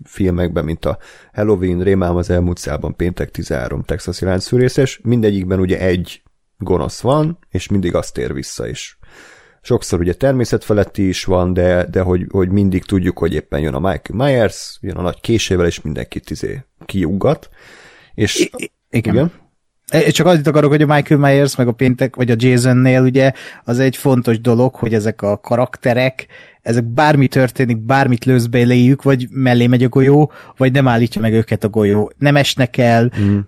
filmekben, 0.04 0.66
mint 0.66 0.86
a 0.86 0.98
Halloween, 1.34 1.84
Rémám 1.84 2.16
az 2.16 2.30
elmúlt 2.30 2.58
szában, 2.58 2.96
Péntek 2.96 3.32
13, 3.32 3.84
Texasi 3.84 4.26
láncfűrészes, 4.26 5.00
mindegyikben 5.04 5.60
ugye 5.60 5.80
egy 5.80 6.24
gonosz 6.58 7.02
van, 7.02 7.38
és 7.50 7.68
mindig 7.68 7.96
azt 7.96 8.14
tér 8.14 8.34
vissza 8.34 8.68
is. 8.68 8.99
Sokszor 9.70 10.00
ugye 10.00 10.14
természetfeletti 10.14 11.08
is 11.08 11.24
van, 11.24 11.54
de, 11.54 11.86
de 11.92 12.02
hogy, 12.02 12.26
hogy 12.30 12.50
mindig 12.50 12.86
tudjuk, 12.86 13.18
hogy 13.18 13.34
éppen 13.34 13.60
jön 13.60 13.74
a 13.74 13.80
Michael 13.80 14.32
Myers, 14.32 14.78
jön 14.82 14.96
a 14.96 15.02
nagy 15.02 15.20
késével, 15.22 15.66
és 15.66 15.82
mindenkit 15.82 16.30
izé 16.30 16.64
kiuggat. 16.86 17.50
És 18.14 18.40
I- 18.40 18.72
igen. 18.90 19.14
igen. 19.14 19.32
Én 19.92 20.12
Csak 20.12 20.26
annyit 20.26 20.48
akarok, 20.48 20.72
hogy 20.72 20.82
a 20.82 20.94
Michael 20.96 21.20
Myers, 21.20 21.56
meg 21.56 21.68
a 21.68 21.72
péntek, 21.72 22.16
vagy 22.16 22.32
a 22.32 22.36
Jasonnél 22.38 23.02
ugye 23.02 23.32
az 23.64 23.80
egy 23.80 23.96
fontos 23.96 24.42
dolog, 24.42 24.76
hogy 24.76 24.94
ezek 24.94 25.22
a 25.22 25.38
karakterek, 25.38 26.28
ezek 26.62 26.84
bármi 26.84 27.28
történik, 27.28 27.78
bármit 27.78 28.26
lősz 28.26 28.46
beléjük, 28.46 29.04
vagy 29.04 29.28
mellé 29.32 29.68
megy 29.68 29.84
a 29.84 29.90
golyó, 29.90 30.32
vagy 30.58 30.72
nem 30.72 30.88
állítja 30.88 31.22
meg 31.22 31.34
őket 31.34 31.64
a 31.64 31.70
golyó. 31.70 32.12
Nem 32.18 32.36
esnek 32.36 32.78
el, 32.78 33.12
mm. 33.20 33.40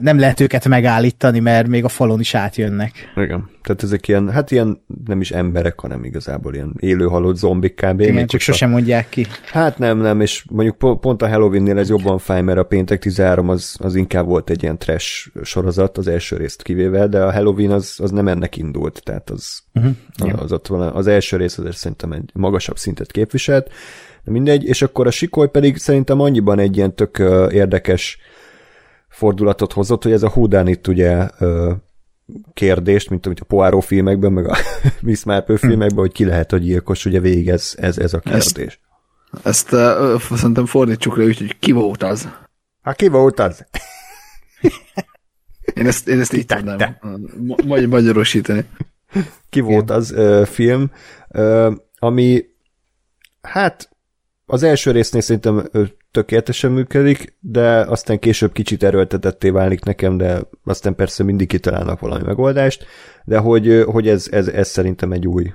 nem 0.00 0.18
lehet 0.18 0.40
őket 0.40 0.68
megállítani, 0.68 1.38
mert 1.38 1.66
még 1.66 1.84
a 1.84 1.88
falon 1.88 2.20
is 2.20 2.34
átjönnek. 2.34 3.12
Igen. 3.16 3.50
Tehát 3.62 3.82
ezek 3.82 4.08
ilyen, 4.08 4.30
hát 4.30 4.50
ilyen 4.50 4.82
nem 5.04 5.20
is 5.20 5.30
emberek, 5.30 5.80
hanem 5.80 6.04
igazából 6.04 6.54
ilyen 6.54 6.74
élő 6.78 7.06
halott 7.06 7.36
zombik 7.36 7.74
kb. 7.74 8.00
Igen, 8.00 8.26
csak 8.26 8.40
sosem 8.40 8.70
mondják 8.70 9.08
ki. 9.08 9.26
Hát 9.44 9.78
nem, 9.78 9.98
nem, 9.98 10.20
és 10.20 10.44
mondjuk 10.50 10.76
po- 10.76 11.00
pont 11.00 11.22
a 11.22 11.28
Halloween-nél 11.28 11.78
ez 11.78 11.88
jobban 11.88 12.18
fáj, 12.18 12.42
mert 12.42 12.58
a 12.58 12.62
péntek 12.62 12.98
13 13.00 13.48
az, 13.48 13.76
az 13.78 13.94
inkább 13.94 14.26
volt 14.26 14.50
egy 14.50 14.62
ilyen 14.62 14.78
trash 14.78 15.28
sorozat, 15.42 15.98
az 15.98 16.08
első 16.08 16.36
részt 16.36 16.62
kivéve, 16.62 17.06
de 17.06 17.22
a 17.22 17.32
Halloween 17.32 17.70
az, 17.70 17.96
az 18.02 18.10
nem 18.10 18.28
ennek 18.28 18.56
indult, 18.56 19.02
tehát 19.04 19.30
az, 19.30 19.62
uh-huh, 19.74 20.42
az, 20.42 20.52
ott 20.52 20.66
van, 20.66 20.80
az 20.80 21.06
első 21.06 21.36
rész 21.36 21.58
azért 21.58 21.76
szerintem 21.76 22.12
egy 22.12 22.30
magasabb 22.34 22.76
szintet 22.76 23.10
képviselt, 23.10 23.70
de 24.24 24.30
mindegy, 24.30 24.64
és 24.64 24.82
akkor 24.82 25.06
a 25.06 25.10
sikoly 25.10 25.48
pedig 25.48 25.76
szerintem 25.76 26.20
annyiban 26.20 26.58
egy 26.58 26.76
ilyen 26.76 26.94
tök 26.94 27.18
érdekes 27.50 28.18
fordulatot 29.08 29.72
hozott, 29.72 30.02
hogy 30.02 30.12
ez 30.12 30.22
a 30.22 30.28
Houdanit 30.28 30.86
ugye 30.86 31.28
ö, 31.38 31.72
kérdést, 32.54 33.10
mint 33.10 33.26
amit 33.26 33.40
a 33.40 33.44
Poirot 33.44 33.84
filmekben, 33.84 34.32
meg 34.32 34.48
a 34.48 34.56
Miss 35.02 35.24
Marple 35.24 35.56
filmekben, 35.56 35.98
hogy 35.98 36.12
ki 36.12 36.24
lehet 36.24 36.52
a 36.52 36.56
gyilkos, 36.56 37.04
ugye 37.04 37.20
végig 37.20 37.48
ez, 37.48 37.72
ez, 37.76 37.98
ez 37.98 38.14
a 38.14 38.20
Ezt- 38.24 38.54
kérdés. 38.54 38.80
Ezt 39.42 39.72
uh, 39.72 40.20
szerintem 40.20 40.66
fordítsuk 40.66 41.16
le 41.16 41.24
hogy 41.24 41.58
ki 41.58 41.72
volt 41.72 42.02
az. 42.02 42.28
Hát 42.82 42.96
ki 42.96 43.08
volt 43.08 43.40
az? 43.40 43.64
Én 45.74 45.86
ezt, 45.86 46.08
én 46.08 46.20
ezt 46.20 46.32
így 46.32 46.46
tudnám 46.46 46.96
ma- 47.46 47.56
magy- 47.64 47.88
magyarosítani. 47.88 48.64
Ki 49.48 49.60
volt 49.60 49.90
az 49.90 50.10
ö, 50.10 50.42
film, 50.46 50.90
ö, 51.28 51.72
ami 51.98 52.44
hát 53.42 53.90
az 54.52 54.62
első 54.62 54.90
résznél 54.90 55.20
szerintem 55.20 55.68
tökéletesen 56.10 56.72
működik, 56.72 57.36
de 57.40 57.80
aztán 57.80 58.18
később 58.18 58.52
kicsit 58.52 58.82
erőltetetté 58.82 59.50
válik 59.50 59.84
nekem, 59.84 60.16
de 60.16 60.40
aztán 60.64 60.94
persze 60.94 61.22
mindig 61.24 61.48
kitalálnak 61.48 62.00
valami 62.00 62.22
megoldást, 62.24 62.86
de 63.24 63.38
hogy, 63.38 63.84
hogy 63.86 64.08
ez, 64.08 64.28
ez, 64.30 64.48
ez 64.48 64.68
szerintem 64.68 65.12
egy 65.12 65.26
új, 65.26 65.52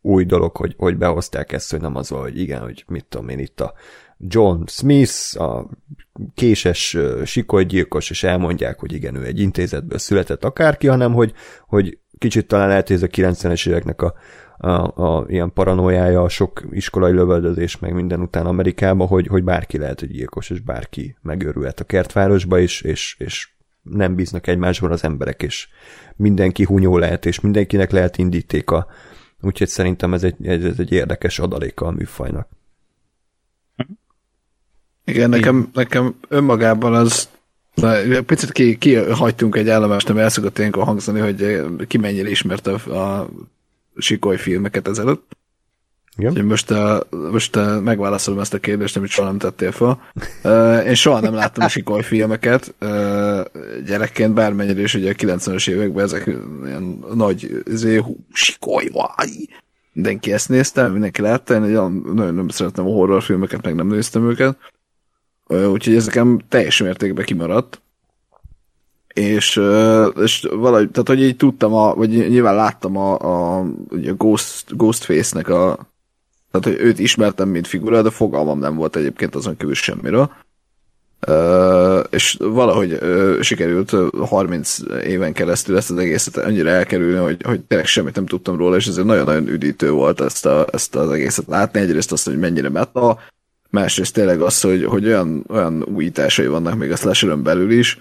új 0.00 0.24
dolog, 0.24 0.56
hogy, 0.56 0.74
hogy 0.76 0.96
behozták 0.96 1.52
ezt, 1.52 1.70
hogy 1.70 1.80
nem 1.80 1.96
az 1.96 2.10
van, 2.10 2.20
hogy 2.20 2.40
igen, 2.40 2.60
hogy 2.60 2.84
mit 2.86 3.06
tudom 3.08 3.28
én 3.28 3.38
itt 3.38 3.60
a 3.60 3.72
John 4.18 4.62
Smith, 4.66 5.40
a 5.40 5.68
késes 6.34 6.96
sikolygyilkos, 7.24 8.10
és 8.10 8.22
elmondják, 8.22 8.78
hogy 8.78 8.92
igen, 8.92 9.14
ő 9.14 9.24
egy 9.24 9.40
intézetből 9.40 9.98
született 9.98 10.44
akárki, 10.44 10.86
hanem 10.86 11.12
hogy, 11.12 11.32
hogy 11.66 11.98
kicsit 12.18 12.46
talán 12.46 12.68
lehet, 12.68 12.86
hogy 12.86 12.96
ez 12.96 13.02
a 13.02 13.06
90-es 13.06 13.68
éveknek 13.68 14.02
a, 14.02 14.14
a, 14.58 15.02
a 15.02 15.24
ilyen 15.28 15.52
paranoiája, 15.52 16.22
a 16.22 16.28
sok 16.28 16.62
iskolai 16.70 17.12
lövöldözés, 17.12 17.78
meg 17.78 17.94
minden 17.94 18.20
után 18.20 18.46
Amerikában, 18.46 19.06
hogy, 19.06 19.26
hogy 19.26 19.44
bárki 19.44 19.78
lehet, 19.78 20.00
hogy 20.00 20.10
gyilkos, 20.10 20.50
és 20.50 20.60
bárki 20.60 21.16
megőrülhet 21.22 21.80
a 21.80 21.84
kertvárosba 21.84 22.58
is, 22.58 22.80
és, 22.80 23.16
és 23.18 23.48
nem 23.82 24.14
bíznak 24.14 24.46
egymásban 24.46 24.90
az 24.90 25.04
emberek, 25.04 25.42
és 25.42 25.68
mindenki 26.16 26.64
hunyó 26.64 26.98
lehet, 26.98 27.26
és 27.26 27.40
mindenkinek 27.40 27.90
lehet 27.90 28.18
indítéka. 28.18 28.86
Úgyhogy 29.40 29.68
szerintem 29.68 30.14
ez 30.14 30.22
egy, 30.22 30.46
ez 30.46 30.78
egy 30.78 30.92
érdekes 30.92 31.38
adaléka 31.38 31.86
a 31.86 31.90
műfajnak. 31.90 32.48
Igen, 35.04 35.28
nekem, 35.28 35.70
nekem 35.72 36.14
önmagában 36.28 36.94
az 36.94 37.28
Na, 37.74 38.22
picit 38.22 38.52
ki, 38.52 38.78
ki 38.78 38.94
hagytunk 38.94 39.56
egy 39.56 39.68
állomást, 39.68 40.10
ami 40.10 40.20
el 40.20 40.28
szokott 40.28 40.58
ilyenkor 40.58 40.84
hangzani, 40.84 41.20
hogy 41.20 41.62
ki 41.86 41.98
mennyire 41.98 42.30
ismerte 42.30 42.72
a, 42.72 42.96
a 42.96 43.28
sikoly 43.98 44.36
filmeket 44.36 44.88
ezelőtt. 44.88 45.36
Igen. 46.18 46.30
Úgyhogy 46.30 46.46
most, 46.46 46.70
uh, 46.70 47.00
most 47.30 47.56
uh, 47.56 47.80
megválaszolom 47.80 48.40
ezt 48.40 48.54
a 48.54 48.58
kérdést, 48.58 48.96
amit 48.96 49.10
soha 49.10 49.28
nem 49.28 49.38
tettél 49.38 49.72
fel. 49.72 50.00
Uh, 50.44 50.86
én 50.86 50.94
soha 50.94 51.20
nem 51.20 51.34
láttam 51.34 51.64
a 51.64 51.68
sikoly 51.68 52.02
filmeket 52.02 52.74
gyerekként, 53.86 54.34
bármennyire 54.34 54.80
is 54.80 54.94
ugye 54.94 55.10
a 55.10 55.14
90-es 55.14 55.68
években 55.68 56.04
ezek 56.04 56.26
ilyen 56.64 57.04
nagy 57.14 57.62
izé, 57.64 57.96
hú, 57.96 58.16
sikoly, 58.32 58.88
vaj! 58.92 59.30
Mindenki 59.92 60.32
ezt 60.32 60.48
nézte, 60.48 60.88
mindenki 60.88 61.22
látta, 61.22 61.54
én 61.54 61.62
olyan, 61.62 62.02
nagyon 62.14 62.34
nem 62.34 62.48
szeretem 62.48 62.86
a 62.86 62.90
horrorfilmeket, 62.90 63.62
meg 63.62 63.74
nem 63.74 63.86
néztem 63.86 64.28
őket. 64.28 64.56
Úgyhogy 65.46 65.94
ezeken 65.94 66.44
teljes 66.48 66.82
mértékben 66.82 67.24
kimaradt. 67.24 67.80
És, 69.18 69.60
és 70.22 70.48
valahogy, 70.50 70.90
tehát 70.90 71.08
hogy 71.08 71.22
így 71.22 71.36
tudtam, 71.36 71.74
a, 71.74 71.94
vagy 71.94 72.08
nyilván 72.08 72.54
láttam 72.54 72.96
a, 72.96 73.18
a, 73.18 73.64
ugye 73.90 74.10
a 74.10 74.14
Ghost, 74.14 74.76
Ghostface-nek 74.76 75.48
a 75.48 75.78
tehát, 76.50 76.66
hogy 76.78 76.86
őt 76.86 76.98
ismertem, 76.98 77.48
mint 77.48 77.66
figura, 77.66 78.02
de 78.02 78.10
fogalmam 78.10 78.58
nem 78.58 78.74
volt 78.74 78.96
egyébként 78.96 79.34
azon 79.34 79.56
kívül 79.56 79.74
semmiről. 79.74 80.30
Uh, 81.26 82.04
és 82.10 82.36
valahogy 82.38 82.92
uh, 82.92 83.40
sikerült 83.40 83.92
uh, 83.92 84.28
30 84.28 84.78
éven 85.04 85.32
keresztül 85.32 85.76
ezt 85.76 85.90
az 85.90 85.98
egészet 85.98 86.36
annyira 86.36 86.68
elkerülni, 86.68 87.18
hogy, 87.18 87.42
hogy 87.42 87.60
tényleg 87.60 87.86
semmit 87.86 88.14
nem 88.14 88.26
tudtam 88.26 88.56
róla, 88.56 88.76
és 88.76 88.86
ezért 88.86 89.06
nagyon-nagyon 89.06 89.48
üdítő 89.48 89.90
volt 89.90 90.20
ezt, 90.20 90.46
a, 90.46 90.66
ezt 90.72 90.94
az 90.94 91.10
egészet 91.10 91.46
látni. 91.46 91.80
Egyrészt 91.80 92.12
azt, 92.12 92.24
hogy 92.24 92.38
mennyire 92.38 92.68
meta, 92.68 93.18
másrészt 93.70 94.14
tényleg 94.14 94.40
az, 94.40 94.60
hogy, 94.60 94.84
hogy 94.84 95.06
olyan, 95.06 95.44
olyan 95.48 95.82
újításai 95.82 96.46
vannak 96.46 96.78
még 96.78 96.90
a 96.90 96.96
slasher 96.96 97.38
belül 97.38 97.70
is, 97.70 97.98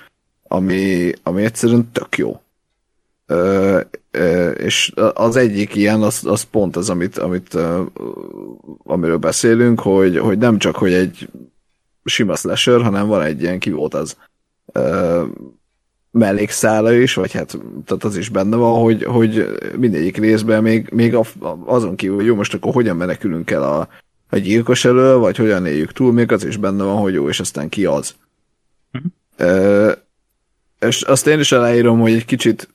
ami, 0.47 1.11
ami 1.23 1.43
egyszerűen 1.43 1.89
tök 1.91 2.17
jó. 2.17 2.41
Ö, 3.25 3.79
ö, 4.11 4.49
és 4.49 4.91
az 5.13 5.35
egyik 5.35 5.75
ilyen, 5.75 6.01
az, 6.01 6.25
az 6.25 6.41
pont 6.41 6.75
az, 6.75 6.89
amit, 6.89 7.17
amit 7.17 7.53
ö, 7.53 7.83
amiről 8.83 9.17
beszélünk, 9.17 9.79
hogy, 9.79 10.17
hogy 10.17 10.37
nem 10.37 10.57
csak, 10.57 10.75
hogy 10.75 10.93
egy 10.93 11.29
sima 12.03 12.35
slasher, 12.35 12.81
hanem 12.81 13.07
van 13.07 13.21
egy 13.21 13.41
ilyen 13.41 13.59
ki 13.59 13.71
volt 13.71 13.93
az 13.93 14.17
ö, 14.71 15.23
mellékszála 16.11 16.93
is, 16.93 17.13
vagy 17.13 17.31
hát 17.31 17.57
tehát 17.85 18.03
az 18.03 18.17
is 18.17 18.29
benne 18.29 18.55
van, 18.55 18.81
hogy, 18.81 19.03
hogy 19.03 19.57
mindegyik 19.77 20.17
részben 20.17 20.61
még, 20.61 20.89
még 20.91 21.15
a, 21.15 21.23
azon 21.65 21.95
kívül, 21.95 22.15
hogy 22.15 22.25
jó, 22.25 22.35
most 22.35 22.53
akkor 22.53 22.73
hogyan 22.73 22.97
menekülünk 22.97 23.51
el 23.51 23.63
a, 23.63 23.87
a 24.29 24.37
gyilkos 24.37 24.85
elől, 24.85 25.17
vagy 25.17 25.37
hogyan 25.37 25.65
éljük 25.65 25.91
túl, 25.91 26.13
még 26.13 26.31
az 26.31 26.45
is 26.45 26.57
benne 26.57 26.83
van, 26.83 26.97
hogy 26.97 27.13
jó, 27.13 27.29
és 27.29 27.39
aztán 27.39 27.69
ki 27.69 27.85
az. 27.85 28.15
Mm. 28.97 29.05
Ö, 29.37 29.91
és 30.79 31.01
azt 31.01 31.27
én 31.27 31.39
is 31.39 31.51
aláírom, 31.51 31.99
hogy 31.99 32.13
egy 32.13 32.25
kicsit 32.25 32.69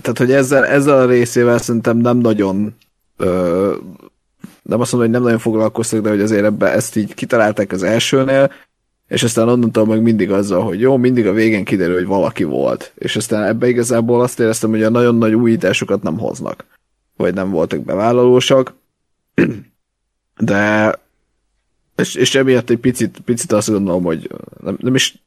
tehát, 0.00 0.18
hogy 0.18 0.32
ezzel, 0.32 0.64
ezzel 0.66 1.00
a 1.00 1.06
részével 1.06 1.58
szerintem 1.58 1.96
nem 1.96 2.16
nagyon 2.16 2.74
ö, 3.16 3.76
nem 4.62 4.80
azt 4.80 4.92
mondom, 4.92 5.10
hogy 5.10 5.18
nem 5.18 5.22
nagyon 5.22 5.38
foglalkoztak, 5.38 6.00
de 6.00 6.08
hogy 6.08 6.20
azért 6.20 6.44
ebbe 6.44 6.72
ezt 6.72 6.96
így 6.96 7.14
kitalálták 7.14 7.72
az 7.72 7.82
elsőnél, 7.82 8.52
és 9.08 9.22
aztán 9.22 9.48
onnantól 9.48 9.86
meg 9.86 10.02
mindig 10.02 10.30
azzal, 10.30 10.62
hogy 10.62 10.80
jó, 10.80 10.96
mindig 10.96 11.26
a 11.26 11.32
végén 11.32 11.64
kiderül, 11.64 11.94
hogy 11.94 12.06
valaki 12.06 12.44
volt. 12.44 12.92
És 12.94 13.16
aztán 13.16 13.42
ebbe 13.42 13.68
igazából 13.68 14.22
azt 14.22 14.40
éreztem, 14.40 14.70
hogy 14.70 14.82
a 14.82 14.90
nagyon 14.90 15.14
nagy 15.14 15.34
újításokat 15.34 16.02
nem 16.02 16.18
hoznak. 16.18 16.64
Vagy 17.16 17.34
nem 17.34 17.50
voltak 17.50 17.80
bevállalósak. 17.80 18.74
De 20.38 20.92
és, 21.96 22.14
és 22.14 22.34
emiatt 22.34 22.70
egy 22.70 22.78
picit, 22.78 23.20
picit 23.24 23.52
azt 23.52 23.70
gondolom, 23.70 24.02
hogy 24.02 24.30
nem, 24.62 24.76
nem 24.80 24.94
is 24.94 25.23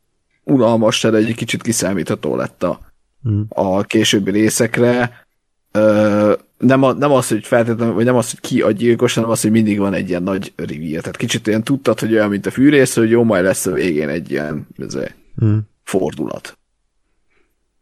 unalmas, 0.47 1.01
de 1.01 1.17
egy 1.17 1.35
kicsit 1.35 1.61
kiszámítható 1.61 2.35
lett 2.35 2.63
a, 2.63 2.79
hmm. 3.23 3.45
a 3.49 3.81
későbbi 3.81 4.31
részekre. 4.31 5.25
Ö, 5.71 6.33
nem, 6.57 6.83
a, 6.83 6.93
nem 6.93 7.11
az, 7.11 7.27
hogy 7.27 7.45
feltétlenül, 7.45 7.93
vagy 7.93 8.05
nem 8.05 8.15
az, 8.15 8.29
hogy 8.29 8.39
ki 8.39 8.61
a 8.61 8.71
gyilkos, 8.71 9.13
hanem 9.13 9.29
az, 9.29 9.41
hogy 9.41 9.51
mindig 9.51 9.79
van 9.79 9.93
egy 9.93 10.09
ilyen 10.09 10.23
nagy 10.23 10.53
reveal. 10.55 11.01
Tehát 11.01 11.17
kicsit 11.17 11.47
olyan 11.47 11.63
tudtad, 11.63 11.99
hogy 11.99 12.13
olyan, 12.13 12.29
mint 12.29 12.45
a 12.45 12.51
fűrész, 12.51 12.95
hogy 12.95 13.09
jó, 13.09 13.23
majd 13.23 13.43
lesz 13.43 13.65
a 13.65 13.71
végén 13.71 14.09
egy 14.09 14.31
ilyen 14.31 14.67
ezért, 14.77 15.15
hmm. 15.37 15.59
fordulat. 15.83 16.57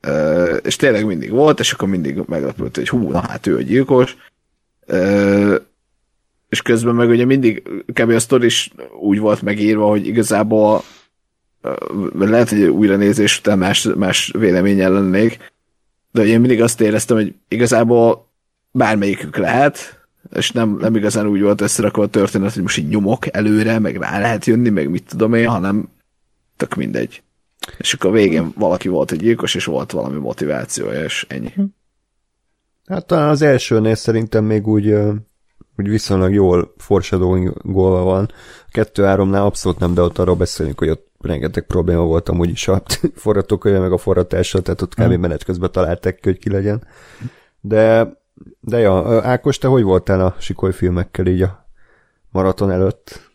Ö, 0.01 0.55
és 0.55 0.75
tényleg 0.75 1.05
mindig 1.05 1.31
volt, 1.31 1.59
és 1.59 1.73
akkor 1.73 1.87
mindig 1.87 2.21
meglepült, 2.25 2.75
hogy 2.75 2.89
hú, 2.89 3.09
na 3.11 3.19
hát 3.19 3.47
ő 3.47 3.55
a 3.55 3.61
gyilkos. 3.61 4.17
Ö, 4.85 5.55
és 6.49 6.61
közben 6.61 6.95
meg 6.95 7.09
ugye 7.09 7.25
mindig 7.25 7.63
kb. 7.93 8.09
a 8.09 8.19
sztori 8.19 8.45
is 8.45 8.71
úgy 8.99 9.19
volt 9.19 9.41
megírva, 9.41 9.87
hogy 9.87 10.07
igazából 10.07 10.83
lehet, 12.17 12.49
hogy 12.49 12.61
újra 12.61 12.95
nézés 12.95 13.39
után 13.39 13.57
más, 13.57 13.89
más 13.95 14.31
véleményen 14.37 14.91
lennék, 14.91 15.53
de 16.11 16.25
én 16.25 16.39
mindig 16.39 16.61
azt 16.61 16.81
éreztem, 16.81 17.17
hogy 17.17 17.35
igazából 17.47 18.31
bármelyikük 18.71 19.37
lehet, 19.37 20.05
és 20.33 20.51
nem, 20.51 20.77
nem 20.79 20.95
igazán 20.95 21.27
úgy 21.27 21.41
volt 21.41 21.61
összerakva 21.61 22.03
a 22.03 22.07
történet, 22.07 22.53
hogy 22.53 22.61
most 22.61 22.77
így 22.77 22.87
nyomok 22.87 23.35
előre, 23.35 23.79
meg 23.79 23.95
rá 23.95 24.19
lehet 24.19 24.45
jönni, 24.45 24.69
meg 24.69 24.89
mit 24.89 25.03
tudom 25.07 25.33
én, 25.33 25.47
hanem 25.47 25.89
tök 26.57 26.75
mindegy. 26.75 27.23
És 27.77 27.93
akkor 27.93 28.09
a 28.09 28.13
végén 28.13 28.51
valaki 28.55 28.87
volt 28.87 29.11
egy 29.11 29.19
gyilkos, 29.19 29.55
és 29.55 29.65
volt 29.65 29.91
valami 29.91 30.19
motivációja, 30.19 31.03
és 31.03 31.25
ennyi. 31.29 31.53
Hát 32.87 33.05
talán 33.05 33.29
az 33.29 33.41
elsőnél 33.41 33.95
szerintem 33.95 34.43
még 34.43 34.67
úgy, 34.67 34.93
úgy 35.77 35.89
viszonylag 35.89 36.33
jól 36.33 36.73
foreshadowingolva 36.77 38.03
van. 38.03 38.31
A 38.67 38.69
kettő-háromnál 38.71 39.45
abszolút 39.45 39.79
nem, 39.79 39.93
de 39.93 40.01
ott 40.01 40.17
arról 40.17 40.35
beszélünk, 40.35 40.79
hogy 40.79 40.89
ott 40.89 41.07
rengeteg 41.19 41.63
probléma 41.63 42.03
volt 42.03 42.29
amúgy 42.29 42.49
is 42.49 42.67
a 42.67 42.81
forgatókönyve 43.15 43.79
meg 43.79 43.91
a 43.91 43.97
forratással, 43.97 44.61
tehát 44.61 44.81
ott 44.81 44.95
kb. 44.95 45.13
menet 45.13 45.43
közben 45.43 45.71
találták 45.71 46.19
hogy 46.23 46.37
ki 46.37 46.49
legyen. 46.49 46.87
De, 47.61 48.13
de 48.59 48.77
ja, 48.79 49.21
Ákos, 49.23 49.57
te 49.57 49.67
hogy 49.67 49.83
voltál 49.83 50.25
a 50.25 50.35
sikoly 50.39 50.73
filmekkel 50.73 51.27
így 51.27 51.41
a 51.41 51.67
maraton 52.31 52.71
előtt? 52.71 53.31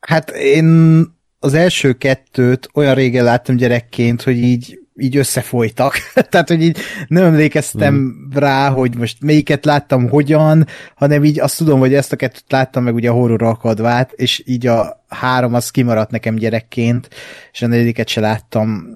Hát 0.00 0.30
én 0.30 1.04
az 1.38 1.54
első 1.54 1.92
kettőt 1.92 2.68
olyan 2.74 2.94
régen 2.94 3.24
láttam 3.24 3.56
gyerekként, 3.56 4.22
hogy 4.22 4.36
így 4.36 4.81
így 4.96 5.16
összefolytak. 5.16 5.94
Tehát, 6.30 6.48
hogy 6.48 6.62
így 6.62 6.78
nem 7.08 7.24
emlékeztem 7.24 7.94
mm. 7.94 8.30
rá, 8.34 8.68
hogy 8.68 8.96
most 8.96 9.16
melyiket 9.20 9.64
láttam 9.64 10.08
hogyan, 10.08 10.66
hanem 10.94 11.24
így 11.24 11.40
azt 11.40 11.56
tudom, 11.56 11.78
hogy 11.78 11.94
ezt 11.94 12.12
a 12.12 12.16
kettőt 12.16 12.44
láttam 12.48 12.84
meg 12.84 12.94
ugye 12.94 13.10
a 13.10 13.12
horror 13.12 13.42
akadvát, 13.42 14.12
és 14.12 14.42
így 14.46 14.66
a 14.66 15.04
három 15.08 15.54
az 15.54 15.70
kimaradt 15.70 16.10
nekem 16.10 16.34
gyerekként, 16.34 17.08
és 17.52 17.62
a 17.62 17.66
negyediket 17.66 18.08
se 18.08 18.20
láttam 18.20 18.86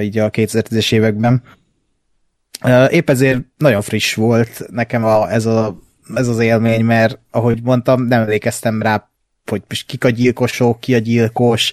így 0.00 0.18
a 0.18 0.30
2010-es 0.30 0.92
években. 0.92 1.42
Épp 2.88 3.10
ezért 3.10 3.40
nagyon 3.56 3.82
friss 3.82 4.14
volt 4.14 4.64
nekem 4.70 5.04
a, 5.04 5.32
ez, 5.32 5.46
a, 5.46 5.78
ez 6.14 6.28
az 6.28 6.38
élmény, 6.38 6.84
mert 6.84 7.18
ahogy 7.30 7.62
mondtam, 7.62 8.02
nem 8.04 8.20
emlékeztem 8.20 8.82
rá 8.82 9.10
hogy 9.48 9.62
kik 9.86 10.04
a 10.04 10.10
gyilkosok, 10.10 10.80
ki 10.80 10.94
a 10.94 10.98
gyilkos, 10.98 11.72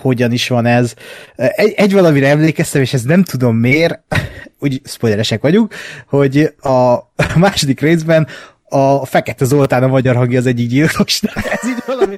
hogyan 0.00 0.32
is 0.32 0.48
van 0.48 0.66
ez. 0.66 0.94
Egy, 1.36 1.72
egy 1.76 1.92
valamire 1.92 2.28
emlékeztem, 2.28 2.82
és 2.82 2.92
ez 2.92 3.02
nem 3.02 3.22
tudom 3.22 3.56
miért, 3.56 4.00
úgy 4.60 4.80
spoileresek 4.84 5.42
vagyunk, 5.42 5.74
hogy 6.06 6.54
a 6.60 6.96
második 7.38 7.80
részben 7.80 8.26
a 8.68 9.06
Fekete 9.06 9.44
Zoltán 9.44 9.82
a 9.82 9.86
magyar 9.86 10.16
hangja 10.16 10.38
az 10.38 10.46
egyik 10.46 10.68
gyilkosnak. 10.68 11.36
Ez 11.60 11.68
így 11.68 11.82
valami 11.86 12.16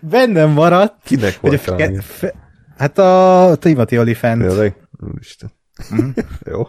bennem 0.00 0.50
maradt. 0.50 0.94
Kinek 1.04 1.40
volt 1.40 1.54
a 1.54 1.58
feke, 1.58 2.00
fe, 2.00 2.34
Hát 2.76 2.98
a 2.98 3.56
Timothy 3.60 3.98
Olyphant. 3.98 4.46
Tényleg? 4.46 4.76
Úristen. 5.12 5.52
Mm. 5.94 6.10
Jó. 6.44 6.68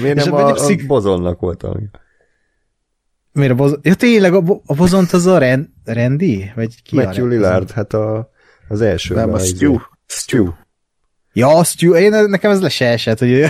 Miért 0.00 0.24
nem 0.24 0.34
a, 0.34 0.54
a 0.54 0.74
Bozonnak 0.86 1.40
volt 1.40 1.62
a 1.62 1.76
Miért 3.32 3.52
a 3.52 3.54
bozon? 3.54 3.78
Ja 3.82 3.94
tényleg, 3.94 4.34
a, 4.34 4.40
bo- 4.40 4.62
a 4.66 4.74
bozont 4.74 5.12
az 5.12 5.26
a 5.26 5.38
Ren- 5.38 5.72
Randy? 5.84 6.50
Vagy 6.54 6.82
ki 6.82 6.96
Matthew 6.96 7.24
a 7.24 7.28
Lillard, 7.28 7.70
hát 7.70 7.92
a, 7.92 8.30
az 8.68 8.80
első. 8.80 9.14
Nem, 9.14 9.32
a 9.32 9.38
Stu. 9.38 9.76
Stu. 10.06 10.48
Ja, 11.32 11.56
a 11.56 11.64
Stu, 11.64 11.94
én, 11.94 12.10
nekem 12.10 12.50
ez 12.50 12.60
le 12.60 12.68
se 12.68 12.86
esett, 12.86 13.18
hogy 13.18 13.30
ő 13.30 13.46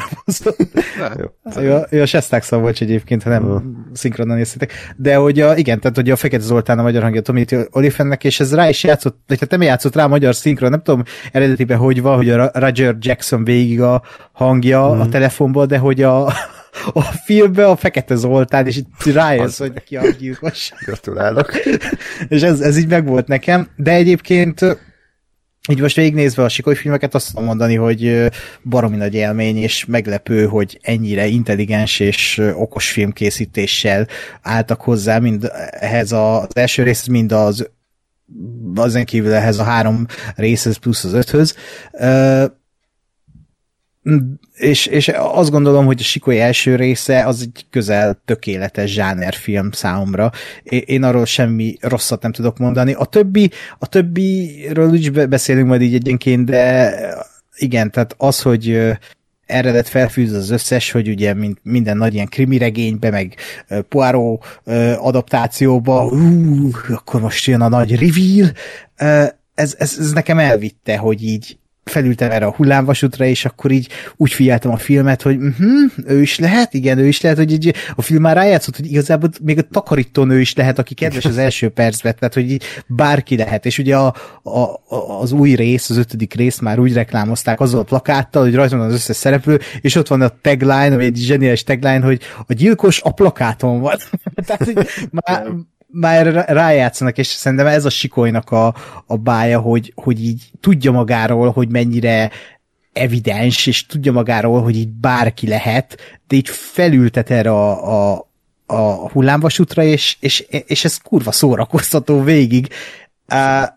ő, 1.56 1.74
a, 1.74 1.86
ő 1.90 2.02
a 2.02 2.06
Sestak 2.06 2.48
volt 2.48 2.80
egyébként, 2.80 3.22
ha 3.22 3.30
nem 3.30 3.44
uh. 3.44 3.62
szinkronan 3.92 4.36
néztétek. 4.36 4.72
De 4.96 5.16
hogy 5.16 5.40
a, 5.40 5.56
igen, 5.56 5.80
tehát 5.80 5.96
hogy 5.96 6.10
a 6.10 6.16
Fekete 6.16 6.42
Zoltán 6.42 6.78
a 6.78 6.82
magyar 6.82 7.02
hangja 7.02 7.20
Tommy 7.20 7.44
Olifennek, 7.70 8.24
és 8.24 8.40
ez 8.40 8.54
rá 8.54 8.68
is 8.68 8.84
játszott, 8.84 9.18
vagy 9.26 9.40
hát 9.40 9.50
nem 9.50 9.62
játszott 9.62 9.94
rá 9.94 10.04
a 10.04 10.08
magyar 10.08 10.34
szinkron, 10.34 10.70
nem 10.70 10.82
tudom 10.82 11.02
eredetiben 11.32 11.78
hogy 11.78 12.02
van, 12.02 12.16
hogy 12.16 12.30
a 12.30 12.50
Roger 12.52 12.96
Jackson 13.00 13.44
végig 13.44 13.80
a 13.80 14.02
hangja 14.32 14.90
uh. 14.90 15.00
a 15.00 15.02
mhm. 15.02 15.10
telefonból, 15.10 15.66
de 15.66 15.78
hogy 15.78 16.02
a 16.02 16.32
a 16.92 17.02
filmbe 17.02 17.66
a 17.66 17.76
Fekete 17.76 18.14
Zoltán, 18.14 18.66
és 18.66 18.76
itt 18.76 19.04
rájössz, 19.04 19.58
hogy 19.58 19.82
ki 19.84 19.96
a 19.96 20.10
gyilkos. 20.18 20.72
Gratulálok. 20.84 21.52
és 22.28 22.42
ez, 22.42 22.60
ez 22.60 22.76
így 22.76 22.88
megvolt 22.88 23.26
nekem, 23.26 23.68
de 23.76 23.92
egyébként 23.92 24.60
így 25.70 25.80
most 25.80 25.96
végignézve 25.96 26.42
a 26.42 26.48
sikoly 26.48 26.74
filmeket 26.74 27.14
azt 27.14 27.28
tudom 27.28 27.44
mondani, 27.44 27.74
hogy 27.74 28.30
baromi 28.62 28.96
nagy 28.96 29.14
élmény, 29.14 29.56
és 29.56 29.84
meglepő, 29.84 30.46
hogy 30.46 30.78
ennyire 30.82 31.26
intelligens 31.26 32.00
és 32.00 32.40
okos 32.54 32.90
filmkészítéssel 32.90 34.06
álltak 34.42 34.80
hozzá, 34.80 35.18
mind 35.18 35.50
ehhez 35.70 36.12
az 36.12 36.56
első 36.56 36.82
rész, 36.82 37.06
mind 37.06 37.32
az 37.32 37.68
ezen 38.74 39.04
kívül 39.04 39.32
ehhez 39.32 39.58
a 39.58 39.62
három 39.62 40.06
részhez 40.34 40.76
plusz 40.76 41.04
az 41.04 41.12
öthöz. 41.12 41.56
És, 44.58 44.86
és 44.86 45.08
azt 45.16 45.50
gondolom, 45.50 45.86
hogy 45.86 46.00
a 46.00 46.04
Sikoly 46.04 46.40
első 46.40 46.76
része 46.76 47.24
az 47.24 47.40
egy 47.40 47.66
közel 47.70 48.22
tökéletes 48.24 48.92
zsánerfilm 48.92 49.70
számomra. 49.70 50.30
Én 50.64 51.02
arról 51.02 51.24
semmi 51.24 51.76
rosszat 51.80 52.22
nem 52.22 52.32
tudok 52.32 52.58
mondani. 52.58 52.92
A 52.92 53.04
többi, 53.04 53.50
a 53.78 53.86
többiről 53.86 54.94
is 54.94 55.10
beszélünk 55.10 55.68
majd 55.68 55.82
így 55.82 55.94
egyenként, 55.94 56.44
de 56.44 56.94
igen, 57.56 57.90
tehát 57.90 58.14
az, 58.18 58.42
hogy 58.42 58.96
eredet 59.46 59.88
felfűz 59.88 60.32
az 60.32 60.50
összes, 60.50 60.90
hogy 60.90 61.08
ugye 61.08 61.34
mint 61.34 61.58
minden 61.62 61.96
nagy 61.96 62.14
ilyen 62.14 62.26
krimi 62.26 62.58
regénybe, 62.58 63.10
meg 63.10 63.34
Poirot 63.88 64.60
adaptációba, 64.98 66.06
ú, 66.06 66.70
akkor 66.88 67.20
most 67.20 67.46
jön 67.46 67.60
a 67.60 67.68
nagy 67.68 67.96
reveal, 67.96 68.52
ez, 69.54 69.74
ez, 69.78 69.96
ez 69.98 70.12
nekem 70.12 70.38
elvitte, 70.38 70.96
hogy 70.96 71.22
így 71.22 71.58
felültem 71.88 72.30
erre 72.30 72.46
a 72.46 72.54
hullámvasútra, 72.54 73.24
és 73.24 73.44
akkor 73.44 73.70
így 73.70 73.88
úgy 74.16 74.32
figyeltem 74.32 74.70
a 74.70 74.76
filmet, 74.76 75.22
hogy 75.22 75.36
uh-huh, 75.36 75.92
ő 76.06 76.20
is 76.20 76.38
lehet, 76.38 76.74
igen, 76.74 76.98
ő 76.98 77.06
is 77.06 77.20
lehet, 77.20 77.38
hogy 77.38 77.52
így 77.52 77.74
a 77.94 78.02
film 78.02 78.22
már 78.22 78.36
rájátszott, 78.36 78.76
hogy 78.76 78.90
igazából 78.90 79.30
még 79.42 79.58
a 79.58 79.62
takarítónő 79.62 80.40
is 80.40 80.54
lehet, 80.54 80.78
aki 80.78 80.94
kedves 80.94 81.24
az 81.24 81.38
első 81.38 81.68
percben, 81.68 82.14
tehát 82.18 82.34
hogy 82.34 82.50
így 82.50 82.64
bárki 82.86 83.36
lehet, 83.36 83.66
és 83.66 83.78
ugye 83.78 83.96
a, 83.96 84.14
a, 84.42 84.80
az 85.20 85.32
új 85.32 85.54
rész, 85.54 85.90
az 85.90 85.96
ötödik 85.96 86.34
rész 86.34 86.58
már 86.58 86.78
úgy 86.78 86.92
reklámozták 86.92 87.60
azzal 87.60 87.80
a 87.80 87.84
plakáttal, 87.84 88.42
hogy 88.42 88.54
rajta 88.54 88.76
van 88.76 88.86
az 88.86 88.92
összes 88.92 89.16
szereplő, 89.16 89.60
és 89.80 89.94
ott 89.94 90.08
van 90.08 90.20
a 90.20 90.32
tagline, 90.42 90.94
ami 90.94 91.04
egy 91.04 91.16
zseniális 91.16 91.62
tagline, 91.62 92.04
hogy 92.04 92.20
a 92.46 92.52
gyilkos 92.52 93.00
a 93.02 93.10
plakáton 93.10 93.80
van. 93.80 93.96
tehát, 94.46 94.72
már, 95.10 95.46
már 95.92 96.26
rájátszanak, 96.48 97.18
és 97.18 97.26
szerintem 97.26 97.66
ez 97.66 97.84
a 97.84 97.90
sikolynak 97.90 98.50
a, 98.50 98.74
a 99.06 99.16
bája, 99.16 99.60
hogy, 99.60 99.92
hogy 99.94 100.24
így 100.24 100.50
tudja 100.60 100.92
magáról, 100.92 101.50
hogy 101.50 101.68
mennyire 101.68 102.30
evidens, 102.92 103.66
és 103.66 103.86
tudja 103.86 104.12
magáról, 104.12 104.62
hogy 104.62 104.76
így 104.76 104.88
bárki 104.88 105.48
lehet, 105.48 105.96
de 106.26 106.36
így 106.36 106.48
felültet 106.48 107.30
erre 107.30 107.50
a, 107.50 108.12
a, 108.12 108.30
a 108.66 109.10
hullámvasútra, 109.10 109.82
és, 109.82 110.16
és, 110.20 110.40
és 110.66 110.84
ez 110.84 110.96
kurva 110.96 111.32
szórakoztató 111.32 112.22
végig. 112.22 112.68
Uh, 113.28 113.68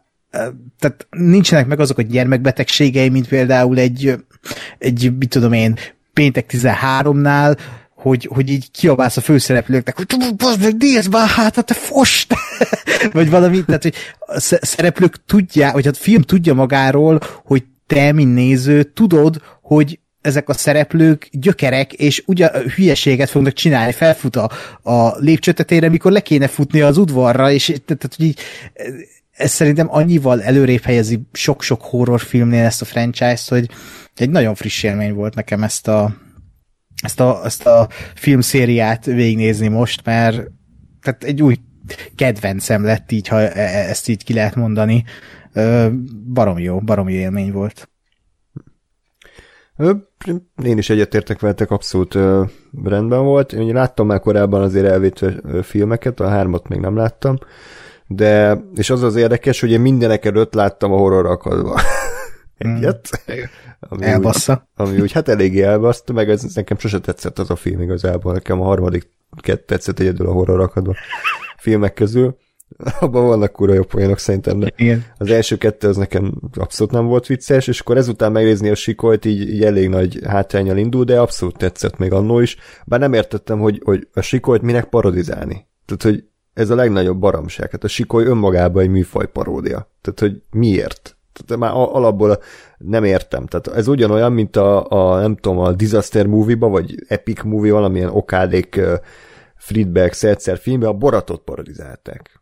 tehát 0.80 1.08
nincsenek 1.10 1.68
meg 1.68 1.80
azok 1.80 1.98
a 1.98 2.02
gyermekbetegségei, 2.02 3.10
mint 3.10 3.28
például 3.28 3.78
egy, 3.78 4.16
egy 4.78 5.18
mit 5.18 5.30
tudom 5.30 5.54
én, 5.54 5.78
péntek 6.14 6.52
13-nál, 6.54 7.58
hogy, 8.02 8.30
hogy 8.34 8.50
így 8.50 8.72
kiabálsz 8.72 9.18
a 9.18 9.22
főszereplőknek, 9.22 9.98
hogy 9.98 10.36
bazd 10.36 10.62
meg, 10.62 10.76
nézd 10.78 11.12
már 11.12 11.28
hát, 11.28 11.66
te 11.66 11.74
fost! 11.74 12.34
vagy 13.14 13.30
valami, 13.30 13.66
tehát, 13.66 13.84
hogy 13.84 13.96
a 14.20 14.40
szereplők 14.62 15.26
tudják, 15.26 15.74
vagy 15.74 15.88
a 15.88 15.94
film 15.94 16.22
tudja 16.22 16.54
magáról, 16.54 17.20
hogy 17.46 17.64
te, 17.88 18.12
mint 18.12 18.34
néző, 18.34 18.84
tudod, 18.84 19.42
hogy 19.62 20.00
ezek 20.22 20.50
a 20.50 20.54
szereplők 20.54 21.30
gyökerek, 21.32 21.94
és 21.94 22.24
ugye 22.26 22.50
hülyeséget 22.76 23.30
fognak 23.30 23.54
csinálni, 23.54 23.92
felfut 23.92 24.36
a, 24.36 24.50
a 24.82 25.18
lépcsőtetére, 25.18 25.90
mikor 25.90 26.12
le 26.12 26.20
kéne 26.20 26.48
futni 26.48 26.82
az 26.82 26.98
udvarra, 26.98 27.52
és 27.52 27.66
tehát, 27.86 28.16
hogy 28.18 28.26
így, 28.26 28.40
ez 29.32 29.52
szerintem 29.52 29.88
annyival 29.90 30.42
előrébb 30.44 30.84
helyezi 30.84 31.20
sok-sok 31.32 31.82
horrorfilmnél 31.82 32.66
ezt 32.66 32.82
a 32.82 32.86
franchise-t, 32.86 33.48
hogy 33.48 33.70
egy 34.16 34.30
nagyon 34.30 34.56
friss 34.56 34.84
élmény 34.84 35.14
volt 35.14 35.36
nekem 35.36 35.64
ezt 35.64 35.88
a, 35.88 36.16
ezt 37.02 37.20
a, 37.20 37.42
ezt 37.44 37.66
a 37.66 37.88
filmszériát 38.16 39.06
végignézni 39.06 39.68
most, 39.68 40.06
mert 40.06 40.52
tehát 41.02 41.24
egy 41.24 41.42
új 41.42 41.56
kedvencem 42.16 42.84
lett 42.84 43.12
így, 43.12 43.28
ha 43.28 43.40
e, 43.40 43.52
e, 43.56 43.90
ezt 43.90 44.08
így 44.08 44.24
ki 44.24 44.34
lehet 44.34 44.56
mondani. 44.56 45.04
Barom 46.34 46.60
jó, 46.60 46.80
barom 46.80 47.08
élmény 47.08 47.52
volt. 47.52 47.90
Én 50.64 50.78
is 50.78 50.90
egyetértek 50.90 51.40
veletek, 51.40 51.72
abszolút 51.72 52.18
rendben 52.84 53.24
volt. 53.24 53.54
Én 53.54 53.74
láttam 53.74 54.08
már 54.08 54.20
korábban 54.20 54.62
azért 54.62 54.86
elvétve 54.86 55.34
filmeket, 55.64 56.20
a 56.20 56.28
hármat 56.28 56.68
még 56.68 56.80
nem 56.80 56.96
láttam, 56.96 57.38
de, 58.08 58.62
és 58.76 58.90
az 58.90 59.04
az 59.04 59.16
érdekes, 59.16 59.60
hogy 59.60 59.72
én 59.72 59.80
mindenek 59.80 60.26
előtt 60.26 60.54
láttam 60.54 60.92
a 60.92 60.98
horror 60.98 61.26
akadva. 61.26 61.80
Egyet. 62.62 63.22
Mm. 63.32 63.36
Ami 63.80 64.06
Elbassza. 64.06 64.68
Úgy, 64.78 64.88
ami 64.88 65.02
úgy 65.02 65.12
hát 65.12 65.28
eléggé 65.28 65.62
elbassza, 65.62 66.14
meg 66.14 66.30
ez 66.30 66.44
nekem 66.54 66.78
sose 66.78 67.00
tetszett 67.00 67.40
az 67.40 67.50
a 67.50 67.56
film 67.56 67.82
igazából. 67.82 68.34
Nekem 68.34 68.62
a 68.62 68.66
harmadik 68.66 69.10
kett 69.42 69.66
tetszett 69.66 70.00
egyedül 70.00 70.28
a 70.28 70.32
horror 70.32 70.60
akadva 70.60 70.96
filmek 71.58 71.94
közül. 71.94 72.38
Abban 73.00 73.26
vannak 73.26 73.52
kurva 73.52 73.74
jó 73.74 73.84
poénok 73.84 74.18
szerintem, 74.18 74.60
de 74.60 74.74
Igen. 74.76 75.06
az 75.18 75.30
első 75.30 75.58
kettő 75.58 75.88
az 75.88 75.98
nekem 75.98 76.34
abszolút 76.54 76.94
nem 76.94 77.06
volt 77.06 77.26
vicces, 77.26 77.68
és 77.68 77.80
akkor 77.80 77.98
ezután 77.98 78.32
megnézni 78.32 78.70
a 78.70 78.76
sikolt 78.76 79.26
így, 79.26 79.50
így 79.50 79.64
elég 79.64 79.90
nagy 79.90 80.20
hátrányal 80.28 80.78
indul, 80.78 81.04
de 81.04 81.20
abszolút 81.20 81.58
tetszett 81.58 81.98
még 81.98 82.12
annó 82.12 82.40
is. 82.40 82.58
Bár 82.86 83.00
nem 83.00 83.14
értettem, 83.14 83.60
hogy, 83.60 83.82
hogy 83.84 84.08
a 84.14 84.22
sikolt 84.22 84.62
minek 84.62 84.86
parodizálni. 84.86 85.68
Tehát, 85.86 86.04
hogy 86.04 86.24
ez 86.54 86.70
a 86.70 86.76
legnagyobb 86.76 87.20
baromság. 87.20 87.72
Hát 87.72 87.84
a 87.84 87.88
sikoly 87.88 88.26
önmagában 88.26 88.84
egy 88.84 88.90
műfaj 88.90 89.28
paródia. 89.28 89.92
Tehát, 90.02 90.20
hogy 90.20 90.42
miért? 90.52 91.18
Tehát 91.34 91.62
már 91.62 91.72
alapból 91.74 92.42
nem 92.78 93.04
értem. 93.04 93.46
Tehát 93.46 93.68
ez 93.68 93.88
ugyanolyan, 93.88 94.32
mint 94.32 94.56
a, 94.56 94.90
a 94.90 95.20
nem 95.20 95.36
tudom, 95.36 95.58
a 95.60 95.72
Disaster 95.72 96.26
movie-ba, 96.26 96.68
vagy 96.68 96.96
Epic 97.08 97.44
movie, 97.44 97.72
valamilyen 97.72 98.10
okádék 98.10 98.76
uh, 98.78 98.94
Friedberg 99.56 100.14
egyszer 100.20 100.58
filmbe 100.58 100.88
a 100.88 100.94
Boratot 100.94 101.42
parodizálták. 101.42 102.42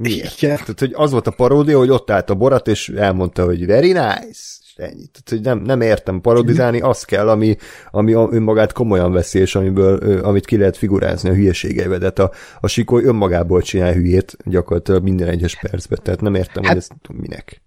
Miért? 0.00 0.42
Igen. 0.42 0.56
Tehát, 0.56 0.78
hogy 0.78 0.92
az 0.94 1.10
volt 1.10 1.26
a 1.26 1.30
paródia, 1.30 1.78
hogy 1.78 1.90
ott 1.90 2.10
állt 2.10 2.30
a 2.30 2.34
Borat, 2.34 2.68
és 2.68 2.88
elmondta, 2.88 3.44
hogy 3.44 3.66
very 3.66 3.92
nice, 3.92 4.58
ennyi. 4.80 5.06
Tehát, 5.06 5.28
hogy 5.28 5.40
nem, 5.40 5.58
nem 5.58 5.80
értem 5.80 6.20
parodizálni, 6.20 6.80
az 6.80 7.02
kell, 7.02 7.28
ami, 7.28 7.56
ami 7.90 8.12
önmagát 8.12 8.72
komolyan 8.72 9.12
veszi, 9.12 9.38
és 9.38 9.54
amiből, 9.54 10.20
amit 10.22 10.46
ki 10.46 10.56
lehet 10.56 10.76
figurázni 10.76 11.28
a 11.28 11.34
hülyeségeivel. 11.34 11.98
De 11.98 12.04
hát 12.04 12.18
a, 12.18 12.30
a 12.60 12.68
sikoly 12.68 13.04
önmagából 13.04 13.62
csinál 13.62 13.92
hülyét 13.92 14.36
gyakorlatilag 14.44 15.02
minden 15.02 15.28
egyes 15.28 15.58
percben, 15.60 15.98
tehát 16.02 16.20
nem 16.20 16.34
értem, 16.34 16.62
hát, 16.62 16.72
hogy 16.72 16.80
ezt 16.80 16.92
minek. 17.20 17.62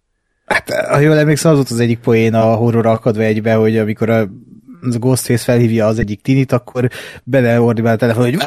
Hát, 0.46 0.70
ha 0.74 1.00
jól 1.00 1.18
emlékszem, 1.18 1.52
az 1.52 1.58
volt 1.58 1.70
az 1.70 1.80
egyik 1.80 2.00
poén 2.00 2.34
a 2.34 2.56
horror 2.56 2.86
akadva 2.86 3.22
egybe, 3.22 3.54
hogy 3.54 3.78
amikor 3.78 4.10
a, 4.10 4.20
a 4.20 4.28
Ghostface 4.82 5.44
felhívja 5.44 5.86
az 5.86 6.00
egyik 6.00 6.22
tinit, 6.22 6.52
akkor 6.52 6.90
beleordibál 7.24 7.94
a 7.94 7.98
telefon, 7.98 8.24
hogy 8.24 8.38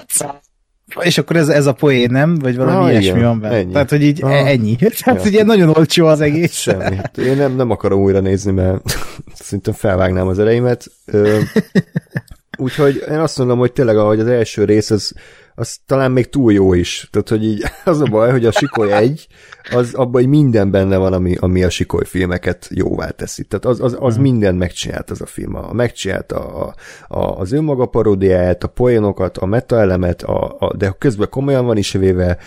és 1.00 1.18
akkor 1.18 1.36
ez, 1.36 1.48
ez 1.48 1.66
a 1.66 1.72
poén, 1.72 2.10
nem? 2.10 2.38
Vagy 2.38 2.56
valami 2.56 2.84
ah, 2.84 2.90
ilyesmi 2.90 3.08
igen, 3.08 3.22
van 3.22 3.40
benne. 3.40 3.54
Ennyi. 3.54 3.72
Tehát, 3.72 3.90
hogy 3.90 4.02
így 4.02 4.22
ah. 4.22 4.48
ennyi. 4.48 4.76
Tehát, 5.04 5.22
ja. 5.22 5.28
ugye 5.30 5.44
nagyon 5.44 5.68
olcsó 5.68 6.06
az 6.06 6.20
egész. 6.20 6.52
Semmi. 6.52 6.96
Én 7.18 7.36
nem, 7.36 7.56
nem 7.56 7.70
akarom 7.70 8.00
újra 8.00 8.20
nézni, 8.20 8.52
mert 8.52 8.98
szinte 9.34 9.72
felvágnám 9.72 10.26
az 10.26 10.38
ereimet. 10.38 10.86
Úgyhogy 12.58 13.04
én 13.10 13.18
azt 13.18 13.38
mondom, 13.38 13.58
hogy 13.58 13.72
tényleg 13.72 13.96
ahogy 13.96 14.20
az 14.20 14.26
első 14.26 14.64
rész, 14.64 14.90
az, 14.90 15.12
az 15.58 15.78
talán 15.86 16.10
még 16.10 16.28
túl 16.28 16.52
jó 16.52 16.74
is. 16.74 17.08
Tehát, 17.10 17.28
hogy 17.28 17.44
így 17.44 17.64
az 17.84 18.00
a 18.00 18.04
baj, 18.04 18.30
hogy 18.30 18.44
a 18.44 18.50
Sikoly 18.50 18.92
egy, 18.92 19.26
az 19.70 19.94
abban 19.94 20.12
hogy 20.12 20.28
minden 20.28 20.70
benne 20.70 20.96
van, 20.96 21.12
ami, 21.12 21.36
ami 21.40 21.62
a 21.62 21.70
Sikoly 21.70 22.04
filmeket 22.04 22.68
jóvá 22.70 23.10
teszi. 23.10 23.44
Tehát 23.44 23.64
az, 23.64 23.80
az, 23.80 23.96
az 24.00 24.14
hmm. 24.14 24.22
mindent 24.22 24.58
megcsinált 24.58 25.10
az 25.10 25.20
a 25.20 25.26
film. 25.26 25.54
A, 25.54 25.72
megcsinált 25.72 26.32
a, 26.32 26.74
a, 27.08 27.18
az 27.18 27.52
önmaga 27.52 27.86
paródiáját, 27.86 28.64
a 28.64 28.68
poénokat, 28.68 29.38
a 29.38 29.46
metaelemet, 29.46 30.22
a, 30.22 30.56
a, 30.58 30.76
de 30.76 30.94
közben 30.98 31.28
komolyan 31.30 31.66
van 31.66 31.76
is 31.76 31.92
véve, 31.92 32.38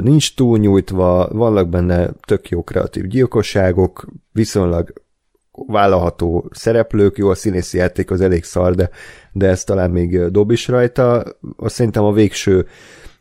nincs 0.00 0.34
túl 0.34 0.58
nyújtva, 0.58 1.28
vannak 1.32 1.68
benne 1.68 2.10
tök 2.26 2.48
jó 2.48 2.62
kreatív 2.62 3.06
gyilkosságok, 3.06 4.06
viszonylag 4.32 4.92
vállalható 5.52 6.50
szereplők, 6.52 7.18
jó, 7.18 7.28
a 7.28 7.34
színészi 7.34 7.78
játék 7.78 8.10
az 8.10 8.20
elég 8.20 8.44
szar, 8.44 8.74
de, 8.74 8.90
de 9.32 9.48
ez 9.48 9.64
talán 9.64 9.90
még 9.90 10.20
dob 10.20 10.50
is 10.50 10.68
rajta. 10.68 11.24
Azt 11.56 11.74
szerintem 11.74 12.04
a 12.04 12.12
végső 12.12 12.66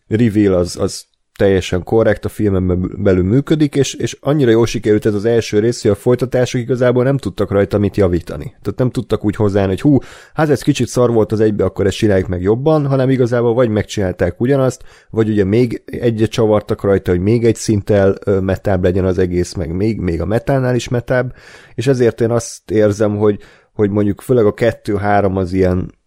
reveal 0.08 0.54
az, 0.54 0.78
az 0.78 1.09
teljesen 1.40 1.84
korrekt, 1.84 2.26
a 2.26 2.30
filmen 2.30 2.92
belül 2.98 3.24
működik, 3.24 3.76
és, 3.76 3.94
és 3.94 4.18
annyira 4.22 4.52
jól 4.52 4.66
sikerült 4.66 5.06
ez 5.06 5.14
az 5.14 5.26
első 5.26 5.60
rész, 5.60 5.82
hogy 5.82 5.92
a 5.92 5.96
folytatások 5.96 6.62
igazából 6.62 7.04
nem 7.04 7.18
tudtak 7.18 7.52
rajta 7.52 7.78
mit 7.78 7.98
javítani. 7.98 8.44
Tehát 8.44 8.80
nem 8.80 8.90
tudtak 8.90 9.26
úgy 9.26 9.36
hozzáállni, 9.36 9.72
hogy 9.72 9.82
hú, 9.82 9.98
hát 10.34 10.50
ez 10.50 10.62
kicsit 10.62 10.88
szar 10.88 11.12
volt 11.12 11.32
az 11.32 11.40
egybe, 11.40 11.64
akkor 11.64 11.86
ezt 11.86 11.98
csináljuk 11.98 12.28
meg 12.28 12.42
jobban, 12.42 12.88
hanem 12.88 13.10
igazából 13.10 13.54
vagy 13.54 13.70
megcsinálták 13.70 14.42
ugyanazt, 14.42 14.84
vagy 15.10 15.30
ugye 15.30 15.44
még 15.44 15.84
egyet 15.86 16.30
csavartak 16.30 16.84
rajta, 16.84 17.12
hogy 17.12 17.20
még 17.20 17.46
egy 17.46 17.56
szinttel 17.56 18.16
metább 18.42 18.84
legyen 18.84 19.06
az 19.06 19.18
egész, 19.18 19.54
meg 19.54 19.76
még, 19.76 20.00
még 20.00 20.22
a 20.22 20.26
metánál 20.26 20.76
is 20.76 20.88
metább, 20.88 21.34
és 21.76 21.88
ezért 21.88 22.22
én 22.22 22.32
azt 22.32 22.72
érzem, 22.72 23.18
hogy, 23.18 23.40
hogy 23.74 23.90
mondjuk 23.90 24.22
főleg 24.22 24.46
a 24.46 24.54
kettő-három 24.54 25.36
az 25.36 25.54
ilyen 25.54 25.98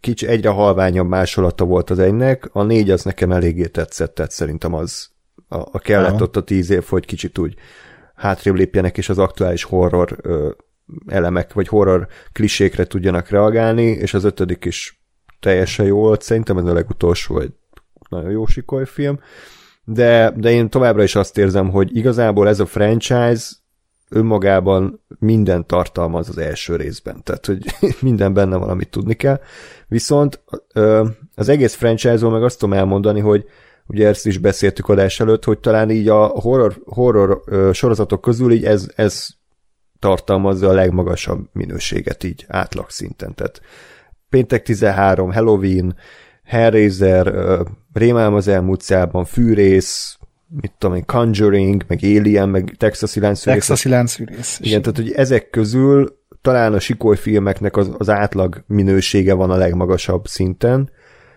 kicsi, 0.00 0.26
egyre 0.26 0.48
halványabb 0.48 1.08
másolata 1.08 1.64
volt 1.64 1.90
az 1.90 1.98
egynek, 1.98 2.48
a 2.52 2.62
négy 2.62 2.90
az 2.90 3.04
nekem 3.04 3.32
eléggé 3.32 3.66
tetszett, 3.66 4.14
tehát 4.14 4.30
szerintem 4.30 4.74
az 4.74 5.10
a, 5.48 5.56
a 5.56 5.78
kellett 5.78 6.14
Aha. 6.14 6.22
ott 6.22 6.36
a 6.36 6.44
tíz 6.44 6.70
év, 6.70 6.84
hogy 6.84 7.06
kicsit 7.06 7.38
úgy 7.38 7.54
hátrébb 8.14 8.54
lépjenek, 8.54 8.98
és 8.98 9.08
az 9.08 9.18
aktuális 9.18 9.62
horror 9.62 10.18
ö, 10.22 10.50
elemek, 11.06 11.52
vagy 11.52 11.68
horror 11.68 12.06
klisékre 12.32 12.84
tudjanak 12.84 13.28
reagálni, 13.28 13.82
és 13.82 14.14
az 14.14 14.24
ötödik 14.24 14.64
is 14.64 15.00
teljesen 15.40 15.86
jó 15.86 15.98
volt, 15.98 16.22
szerintem 16.22 16.58
ez 16.58 16.64
a 16.64 16.72
legutolsó 16.72 17.40
egy 17.40 17.52
nagyon 18.08 18.30
jó 18.30 18.46
sikoly 18.46 18.86
film, 18.86 19.20
de, 19.84 20.32
de 20.36 20.50
én 20.50 20.68
továbbra 20.68 21.02
is 21.02 21.14
azt 21.14 21.38
érzem, 21.38 21.70
hogy 21.70 21.96
igazából 21.96 22.48
ez 22.48 22.60
a 22.60 22.66
franchise 22.66 23.46
önmagában 24.08 25.04
minden 25.18 25.66
tartalmaz 25.66 26.28
az 26.28 26.38
első 26.38 26.76
részben, 26.76 27.22
tehát 27.22 27.46
hogy 27.46 27.64
minden 28.00 28.34
benne 28.34 28.56
van, 28.56 28.68
amit 28.68 28.90
tudni 28.90 29.14
kell. 29.14 29.40
Viszont 29.88 30.42
az 31.34 31.48
egész 31.48 31.74
franchise-ról 31.74 32.30
meg 32.30 32.42
azt 32.42 32.58
tudom 32.58 32.78
elmondani, 32.78 33.20
hogy 33.20 33.44
ugye 33.86 34.08
ezt 34.08 34.26
is 34.26 34.38
beszéltük 34.38 34.88
adás 34.88 35.20
előtt, 35.20 35.44
hogy 35.44 35.58
talán 35.58 35.90
így 35.90 36.08
a 36.08 36.26
horror, 36.26 36.82
horror 36.84 37.42
sorozatok 37.72 38.20
közül 38.20 38.52
így 38.52 38.64
ez, 38.64 38.88
ez 38.94 39.26
tartalmazza 39.98 40.68
a 40.68 40.72
legmagasabb 40.72 41.48
minőséget 41.52 42.24
így 42.24 42.44
átlag 42.48 42.90
szinten. 42.90 43.34
Tehát 43.34 43.60
Péntek 44.28 44.62
13, 44.62 45.32
Halloween, 45.32 45.96
Hellraiser, 46.44 47.34
Rémálm 47.92 48.34
az 48.34 48.48
elmúlt 48.48 48.80
szában, 48.80 49.24
Fűrész, 49.24 50.18
mit 50.48 50.72
tudom 50.78 50.96
én, 50.96 51.04
Conjuring, 51.06 51.84
meg 51.88 51.98
Alien, 52.02 52.48
meg 52.48 52.74
Texas 52.78 53.14
láncfűrész. 53.14 53.66
Texasi 53.66 53.88
láncfűrész. 53.88 54.58
Igen, 54.62 54.82
tehát 54.82 54.96
hogy 54.96 55.12
ezek 55.12 55.50
közül 55.50 56.18
talán 56.40 56.72
a 56.72 56.78
sikoly 56.78 57.16
filmeknek 57.16 57.76
az, 57.76 57.90
az 57.98 58.08
átlag 58.08 58.64
minősége 58.66 59.34
van 59.34 59.50
a 59.50 59.56
legmagasabb 59.56 60.26
szinten, 60.26 60.90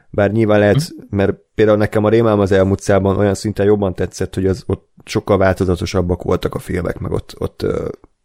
bár 0.09 0.31
nyilván 0.31 0.59
lehet, 0.59 0.83
hm. 0.83 1.15
mert 1.15 1.37
például 1.55 1.77
nekem 1.77 2.03
a 2.03 2.09
Rémálm 2.09 2.39
az 2.39 2.51
elmúlt 2.51 2.81
szában 2.81 3.17
olyan 3.17 3.33
szinten 3.33 3.65
jobban 3.65 3.93
tetszett, 3.93 4.35
hogy 4.35 4.45
az 4.45 4.63
ott 4.67 4.89
sokkal 5.05 5.37
változatosabbak 5.37 6.23
voltak 6.23 6.55
a 6.55 6.59
filmek, 6.59 6.99
meg 6.99 7.11
ott, 7.11 7.35
ott 7.37 7.65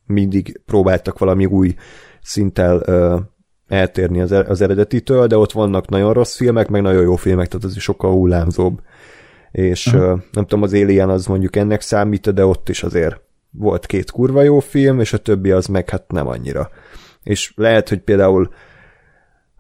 mindig 0.06 0.60
próbáltak 0.66 1.18
valami 1.18 1.44
új 1.44 1.74
szinttel 2.22 2.82
eltérni 3.68 4.20
az, 4.20 4.32
az 4.32 4.60
eredetitől, 4.60 5.26
de 5.26 5.36
ott 5.36 5.52
vannak 5.52 5.88
nagyon 5.88 6.12
rossz 6.12 6.36
filmek, 6.36 6.68
meg 6.68 6.82
nagyon 6.82 7.02
jó 7.02 7.16
filmek, 7.16 7.48
tehát 7.48 7.64
az 7.64 7.76
is 7.76 7.82
sokkal 7.82 8.12
hullámzóbb. 8.12 8.80
És 9.54 9.86
uh-huh. 9.86 10.20
nem 10.32 10.46
tudom, 10.46 10.62
az 10.62 10.72
Alien 10.72 11.08
az 11.08 11.26
mondjuk 11.26 11.56
ennek 11.56 11.80
számít, 11.80 12.34
de 12.34 12.46
ott 12.46 12.68
is 12.68 12.82
azért 12.82 13.20
volt 13.50 13.86
két 13.86 14.10
kurva 14.10 14.42
jó 14.42 14.58
film, 14.58 15.00
és 15.00 15.12
a 15.12 15.18
többi 15.18 15.50
az 15.50 15.66
meg 15.66 15.90
hát 15.90 16.10
nem 16.12 16.26
annyira. 16.26 16.70
És 17.22 17.52
lehet, 17.56 17.88
hogy 17.88 18.00
például 18.00 18.54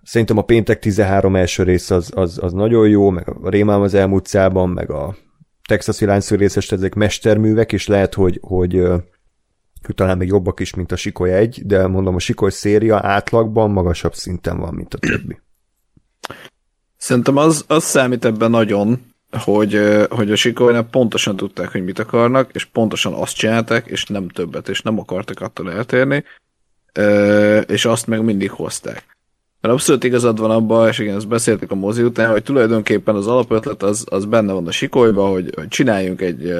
szerintem 0.02 0.38
a 0.38 0.42
Péntek 0.42 0.78
13 0.78 1.36
első 1.36 1.62
rész 1.62 1.90
az, 1.90 2.10
az, 2.14 2.38
az 2.42 2.52
nagyon 2.52 2.88
jó, 2.88 3.10
meg 3.10 3.28
a 3.42 3.48
Rémám 3.48 3.80
az 3.80 3.94
elmúlt 3.94 4.26
szában, 4.26 4.68
meg 4.68 4.90
a 4.90 5.16
Texasi 5.68 6.04
Lányszőrészes, 6.04 6.72
ezek 6.72 6.94
mesterművek, 6.94 7.72
és 7.72 7.86
lehet, 7.86 8.14
hogy, 8.14 8.38
hogy 8.42 8.82
talán 9.94 10.18
még 10.18 10.28
jobbak 10.28 10.60
is, 10.60 10.74
mint 10.74 10.92
a 10.92 10.96
Sikoly 10.96 11.32
egy, 11.32 11.62
de 11.66 11.86
mondom, 11.86 12.14
a 12.14 12.18
Sikoly 12.18 12.50
széria 12.50 12.98
átlagban 13.02 13.70
magasabb 13.70 14.14
szinten 14.14 14.58
van, 14.58 14.74
mint 14.74 14.94
a 14.94 14.98
többi. 14.98 15.40
Szerintem 16.96 17.36
az, 17.36 17.64
az 17.68 17.84
számít 17.84 18.24
ebben 18.24 18.50
nagyon, 18.50 19.13
hogy, 19.36 19.80
hogy 20.10 20.32
a 20.32 20.36
Sikolynál 20.36 20.82
pontosan 20.82 21.36
tudták, 21.36 21.72
hogy 21.72 21.84
mit 21.84 21.98
akarnak, 21.98 22.50
és 22.52 22.64
pontosan 22.64 23.12
azt 23.12 23.36
csinálták, 23.36 23.86
és 23.86 24.04
nem 24.04 24.28
többet, 24.28 24.68
és 24.68 24.82
nem 24.82 24.98
akartak 24.98 25.40
attól 25.40 25.72
eltérni, 25.72 26.24
és 27.66 27.84
azt 27.84 28.06
meg 28.06 28.24
mindig 28.24 28.50
hozták. 28.50 29.16
Mert 29.60 29.74
abszolút 29.74 30.04
igazad 30.04 30.38
van 30.38 30.50
abban, 30.50 30.88
és 30.88 30.98
igen, 30.98 31.16
ezt 31.16 31.28
beszéltük 31.28 31.70
a 31.70 31.74
mozi 31.74 32.02
után, 32.02 32.30
hogy 32.30 32.42
tulajdonképpen 32.42 33.14
az 33.14 33.26
alapötlet 33.26 33.82
az, 33.82 34.04
az 34.08 34.24
benne 34.24 34.52
van 34.52 34.66
a 34.66 34.70
sikolyban, 34.70 35.30
hogy, 35.30 35.52
hogy 35.54 35.68
csináljunk 35.68 36.20
egy 36.20 36.54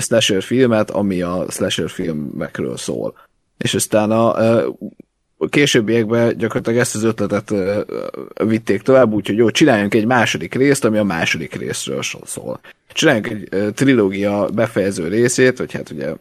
slasher 0.00 0.42
filmet, 0.42 0.90
ami 0.90 1.22
a 1.22 1.44
slasher 1.48 1.90
filmekről 1.90 2.76
szól. 2.76 3.14
És 3.58 3.74
aztán 3.74 4.10
a 4.10 4.34
későbbiekben 5.48 6.36
gyakorlatilag 6.36 6.78
ezt 6.78 6.94
az 6.94 7.02
ötletet 7.02 7.54
vitték 8.44 8.82
tovább, 8.82 9.12
úgyhogy 9.12 9.36
jó, 9.36 9.50
csináljunk 9.50 9.94
egy 9.94 10.06
második 10.06 10.54
részt, 10.54 10.84
ami 10.84 10.98
a 10.98 11.04
második 11.04 11.54
részről 11.54 12.02
szól. 12.24 12.60
Csináljunk 12.92 13.26
egy 13.28 13.74
trilógia 13.74 14.48
befejező 14.54 15.08
részét, 15.08 15.58
vagy 15.58 15.72
hát 15.72 15.90
ugye 15.90 16.14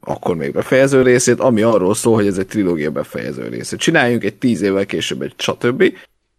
akkor 0.00 0.36
még 0.36 0.52
befejező 0.52 1.02
részét, 1.02 1.40
ami 1.40 1.62
arról 1.62 1.94
szól, 1.94 2.14
hogy 2.14 2.26
ez 2.26 2.38
egy 2.38 2.46
trilógia 2.46 2.90
befejező 2.90 3.48
része. 3.48 3.76
Csináljunk 3.76 4.24
egy 4.24 4.34
tíz 4.34 4.62
évvel 4.62 4.86
később 4.86 5.22
egy 5.22 5.34
stb. 5.36 5.92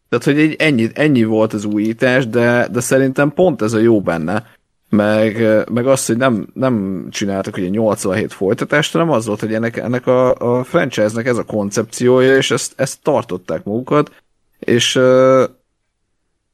Tehát, 0.10 0.26
hogy 0.26 0.40
egy 0.40 0.56
ennyi, 0.58 0.90
ennyi 0.94 1.24
volt 1.24 1.54
az 1.54 1.66
újítás, 1.66 2.28
de, 2.28 2.68
de 2.72 2.80
szerintem 2.80 3.34
pont 3.34 3.62
ez 3.62 3.74
a 3.74 3.80
jó 3.80 4.02
benne, 4.02 4.58
meg, 4.90 5.64
meg 5.72 5.88
az, 5.88 6.06
hogy 6.06 6.18
nem, 6.18 6.48
nem 6.54 7.06
csináltak 7.10 7.58
ugye 7.58 7.68
87 7.68 8.34
folytatást, 8.34 8.92
hanem 8.92 9.10
az 9.10 9.26
volt, 9.26 9.40
hogy 9.40 9.54
ennek, 9.54 9.78
ennek 9.78 10.08
a, 10.08 10.36
a 10.36 10.64
franchise-nek 10.64 11.26
ez 11.26 11.38
a 11.38 11.44
koncepciója, 11.44 12.36
és 12.36 12.52
ezt, 12.52 12.74
ezt 12.76 13.02
tartották 13.02 13.64
magukat, 13.64 14.12
és, 14.60 15.00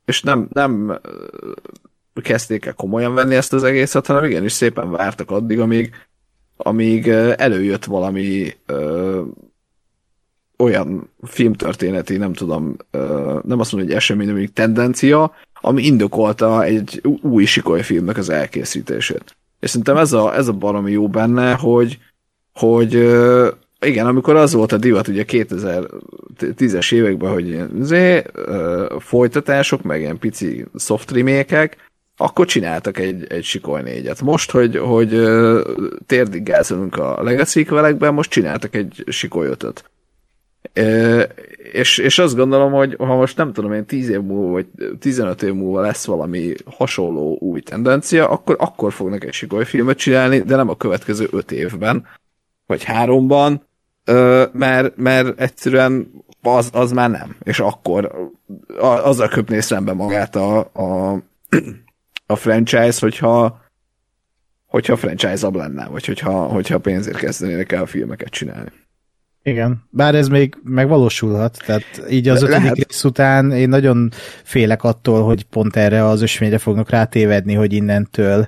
és 0.06 0.22
nem, 0.22 0.48
nem 0.52 1.00
kezdték 2.22 2.66
el 2.66 2.74
komolyan 2.74 3.14
venni 3.14 3.36
ezt 3.36 3.54
az 3.54 3.64
egészet, 3.64 4.06
hanem 4.06 4.24
igenis 4.24 4.52
szépen 4.52 4.92
vártak 4.92 5.32
addig, 5.32 5.60
amíg, 5.60 5.94
amíg 6.58 7.08
előjött 7.38 7.86
valami 7.86 8.56
ö, 8.66 9.22
olyan 10.58 11.10
filmtörténeti, 11.22 12.18
nem 12.18 12.34
tudom, 12.34 12.76
ö, 12.92 13.40
nem 13.44 13.60
azt 13.60 13.72
mondom, 13.72 13.90
hogy 13.90 13.98
esemény, 13.98 14.30
amíg 14.30 14.54
tendencia, 14.54 15.34
ami 15.66 15.84
indokolta 15.84 16.64
egy 16.64 17.02
új 17.22 17.46
sikoly 17.46 17.82
filmnek 17.82 18.18
az 18.18 18.30
elkészítését. 18.30 19.36
És 19.60 19.70
szerintem 19.70 19.98
ez 19.98 20.14
a, 20.14 20.36
ez 20.36 20.48
a 20.48 20.54
baromi 20.54 20.92
jó 20.92 21.08
benne, 21.08 21.54
hogy, 21.54 22.00
hogy 22.54 22.94
igen, 23.80 24.06
amikor 24.06 24.36
az 24.36 24.54
volt 24.54 24.72
a 24.72 24.78
divat 24.78 25.08
ugye 25.08 25.26
2010-es 25.28 26.94
években, 26.94 27.32
hogy 27.32 27.64
zé, 27.82 28.24
folytatások, 29.00 29.82
meg 29.82 30.00
ilyen 30.00 30.20
pici 30.20 30.66
soft 30.76 31.12
remake 31.12 31.70
akkor 32.18 32.46
csináltak 32.46 33.00
egy, 33.00 33.26
egy 33.30 33.44
sikoly 33.44 33.82
négyet. 33.82 34.22
Most, 34.22 34.52
hogy, 34.52 34.78
hogy 34.78 35.10
térdig 36.06 36.44
gázolunk 36.44 36.98
a 36.98 37.24
legacy 37.24 37.68
most 38.12 38.30
csináltak 38.30 38.76
egy 38.76 39.04
sikoly 39.08 39.48
ötöt 39.48 39.84
és, 41.72 41.98
és 41.98 42.20
azt 42.20 42.36
gondolom, 42.36 42.72
hogy 42.72 42.96
ha 42.98 43.16
most 43.16 43.38
nem 43.38 43.54
tudom 43.54 43.74
én 43.74 43.86
10 43.86 44.10
év 44.10 44.22
múlva, 44.22 44.52
vagy 44.52 44.68
15 45.00 45.44
év 45.44 45.54
múlva 45.54 45.82
lesz 45.82 46.06
valami 46.06 46.54
hasonló 46.66 47.38
új 47.40 47.62
tendencia, 47.62 48.30
akkor, 48.30 48.56
akkor 48.60 48.94
fognak 48.94 49.24
egy 49.24 49.34
sikoly 49.34 49.66
filmet 49.66 49.98
csinálni, 49.98 50.40
de 50.40 50.56
nem 50.56 50.70
a 50.70 50.78
következő 50.78 51.28
5 51.32 51.52
évben, 51.52 52.06
vagy 52.66 52.84
háromban, 52.84 53.68
mert, 54.52 54.98
mert 54.98 55.40
egyszerűen 55.40 56.12
az, 56.42 56.70
az 56.74 56.92
már 56.92 57.10
nem. 57.10 57.36
És 57.44 57.60
akkor 57.60 58.32
azzal 58.78 59.28
köpné 59.28 59.60
szembe 59.60 59.94
magát 59.94 60.36
a, 60.36 60.60
a, 60.60 61.22
a 62.26 62.36
franchise, 62.36 62.98
hogyha 63.00 63.64
hogyha 64.66 64.96
franchise-ab 64.96 65.56
lenne, 65.56 65.88
vagy 65.88 66.06
hogyha, 66.06 66.32
hogyha 66.32 66.80
pénzért 66.80 67.18
kezdenének 67.18 67.72
el 67.72 67.86
filmeket 67.86 68.30
csinálni. 68.30 68.72
Igen, 69.48 69.84
bár 69.90 70.16
ez 70.16 70.28
még 70.28 70.58
megvalósulhat, 70.64 71.58
tehát 71.66 71.84
így 72.10 72.28
az 72.28 72.44
ötödik 72.44 72.74
rész 72.74 73.04
után 73.04 73.52
én 73.52 73.70
nagyon 73.70 74.12
félek 74.44 74.84
attól, 74.84 75.24
hogy 75.24 75.44
pont 75.44 75.76
erre 75.76 76.06
az 76.06 76.22
ösvényre 76.22 76.58
fognak 76.58 76.90
rátévedni, 76.90 77.54
hogy 77.54 77.74
innentől 77.74 78.48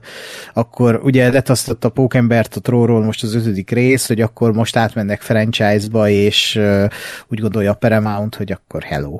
akkor 0.53 0.99
ugye 1.03 1.31
letasztott 1.31 1.83
a 1.83 1.89
Pókembert 1.89 2.55
a 2.55 2.59
tróról 2.59 3.03
most 3.03 3.23
az 3.23 3.35
ötödik 3.35 3.69
rész, 3.69 4.07
hogy 4.07 4.21
akkor 4.21 4.53
most 4.53 4.75
átmennek 4.75 5.21
franchise-ba, 5.21 6.09
és 6.09 6.55
uh, 6.55 6.83
úgy 7.27 7.39
gondolja 7.39 7.71
a 7.71 7.75
Paramount, 7.75 8.35
hogy 8.35 8.51
akkor 8.51 8.83
hello. 8.83 9.19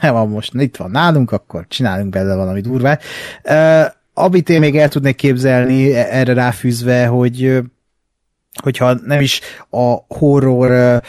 van 0.00 0.28
most, 0.28 0.54
itt 0.54 0.76
van 0.76 0.90
nálunk, 0.90 1.32
akkor 1.32 1.64
csinálunk 1.68 2.10
belőle 2.10 2.34
valami 2.34 2.60
durvát. 2.60 3.02
Uh, 3.44 3.84
amit 4.14 4.48
én 4.48 4.60
még 4.60 4.76
el 4.76 4.88
tudnék 4.88 5.16
képzelni 5.16 5.94
e-, 5.94 6.06
erre 6.10 6.32
ráfűzve, 6.32 7.06
hogy 7.06 7.62
hogyha 8.62 8.94
nem 9.04 9.20
is 9.20 9.40
a 9.70 9.94
horror 10.08 11.00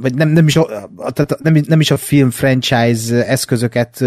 vagy 0.00 0.14
nem, 0.14 0.28
nem, 0.28 0.46
is 0.46 0.56
a, 0.56 0.66
tehát 0.96 1.38
nem, 1.42 1.62
nem 1.66 1.80
is 1.80 1.90
a 1.90 1.96
film 1.96 2.30
franchise 2.30 3.26
eszközöket 3.26 4.04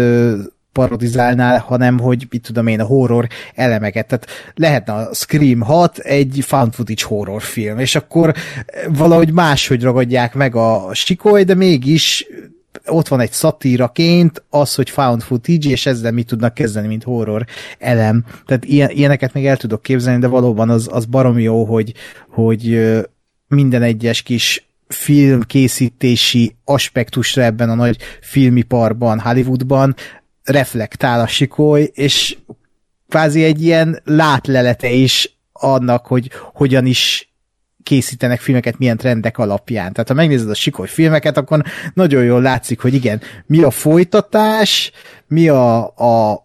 parodizálnál, 0.72 1.58
hanem 1.58 1.98
hogy 1.98 2.26
mit 2.30 2.42
tudom 2.42 2.66
én, 2.66 2.80
a 2.80 2.84
horror 2.84 3.26
elemeket. 3.54 4.06
Tehát 4.06 4.26
lehetne 4.54 4.92
a 4.92 5.14
Scream 5.14 5.60
6 5.60 5.98
egy 5.98 6.38
found 6.46 6.72
footage 6.72 7.02
horror 7.04 7.42
film, 7.42 7.78
és 7.78 7.94
akkor 7.94 8.34
valahogy 8.88 9.32
máshogy 9.32 9.82
ragadják 9.82 10.34
meg 10.34 10.54
a 10.54 10.90
sikoly, 10.92 11.44
de 11.44 11.54
mégis 11.54 12.26
ott 12.86 13.08
van 13.08 13.20
egy 13.20 13.32
szatíraként 13.32 14.44
az, 14.50 14.74
hogy 14.74 14.90
found 14.90 15.22
footage, 15.22 15.68
és 15.68 15.86
ezzel 15.86 16.12
mit 16.12 16.26
tudnak 16.26 16.54
kezdeni, 16.54 16.86
mint 16.86 17.02
horror 17.02 17.44
elem. 17.78 18.24
Tehát 18.46 18.64
ilyen, 18.64 18.90
ilyeneket 18.90 19.32
még 19.32 19.46
el 19.46 19.56
tudok 19.56 19.82
képzelni, 19.82 20.20
de 20.20 20.26
valóban 20.26 20.70
az, 20.70 20.88
az 20.90 21.04
barom 21.04 21.38
jó, 21.38 21.64
hogy, 21.64 21.94
hogy 22.28 22.92
minden 23.48 23.82
egyes 23.82 24.22
kis 24.22 24.68
filmkészítési 24.88 26.56
aspektusra 26.64 27.42
ebben 27.42 27.70
a 27.70 27.74
nagy 27.74 27.98
filmiparban, 28.20 29.20
Hollywoodban 29.20 29.94
reflektál 30.44 31.20
a 31.20 31.26
sikoly, 31.26 31.90
és 31.94 32.36
kvázi 33.08 33.44
egy 33.44 33.62
ilyen 33.62 34.00
látlelete 34.04 34.90
is 34.90 35.38
annak, 35.52 36.06
hogy 36.06 36.30
hogyan 36.52 36.86
is 36.86 37.25
készítenek 37.86 38.40
filmeket 38.40 38.78
milyen 38.78 38.96
trendek 38.96 39.38
alapján. 39.38 39.92
Tehát 39.92 40.08
ha 40.08 40.14
megnézed 40.14 40.50
a 40.50 40.54
sikoly 40.54 40.86
filmeket, 40.86 41.36
akkor 41.36 41.62
nagyon 41.94 42.24
jól 42.24 42.42
látszik, 42.42 42.80
hogy 42.80 42.94
igen, 42.94 43.20
mi 43.46 43.62
a 43.62 43.70
folytatás, 43.70 44.90
mi 45.26 45.48
a, 45.48 45.84
a 45.86 46.44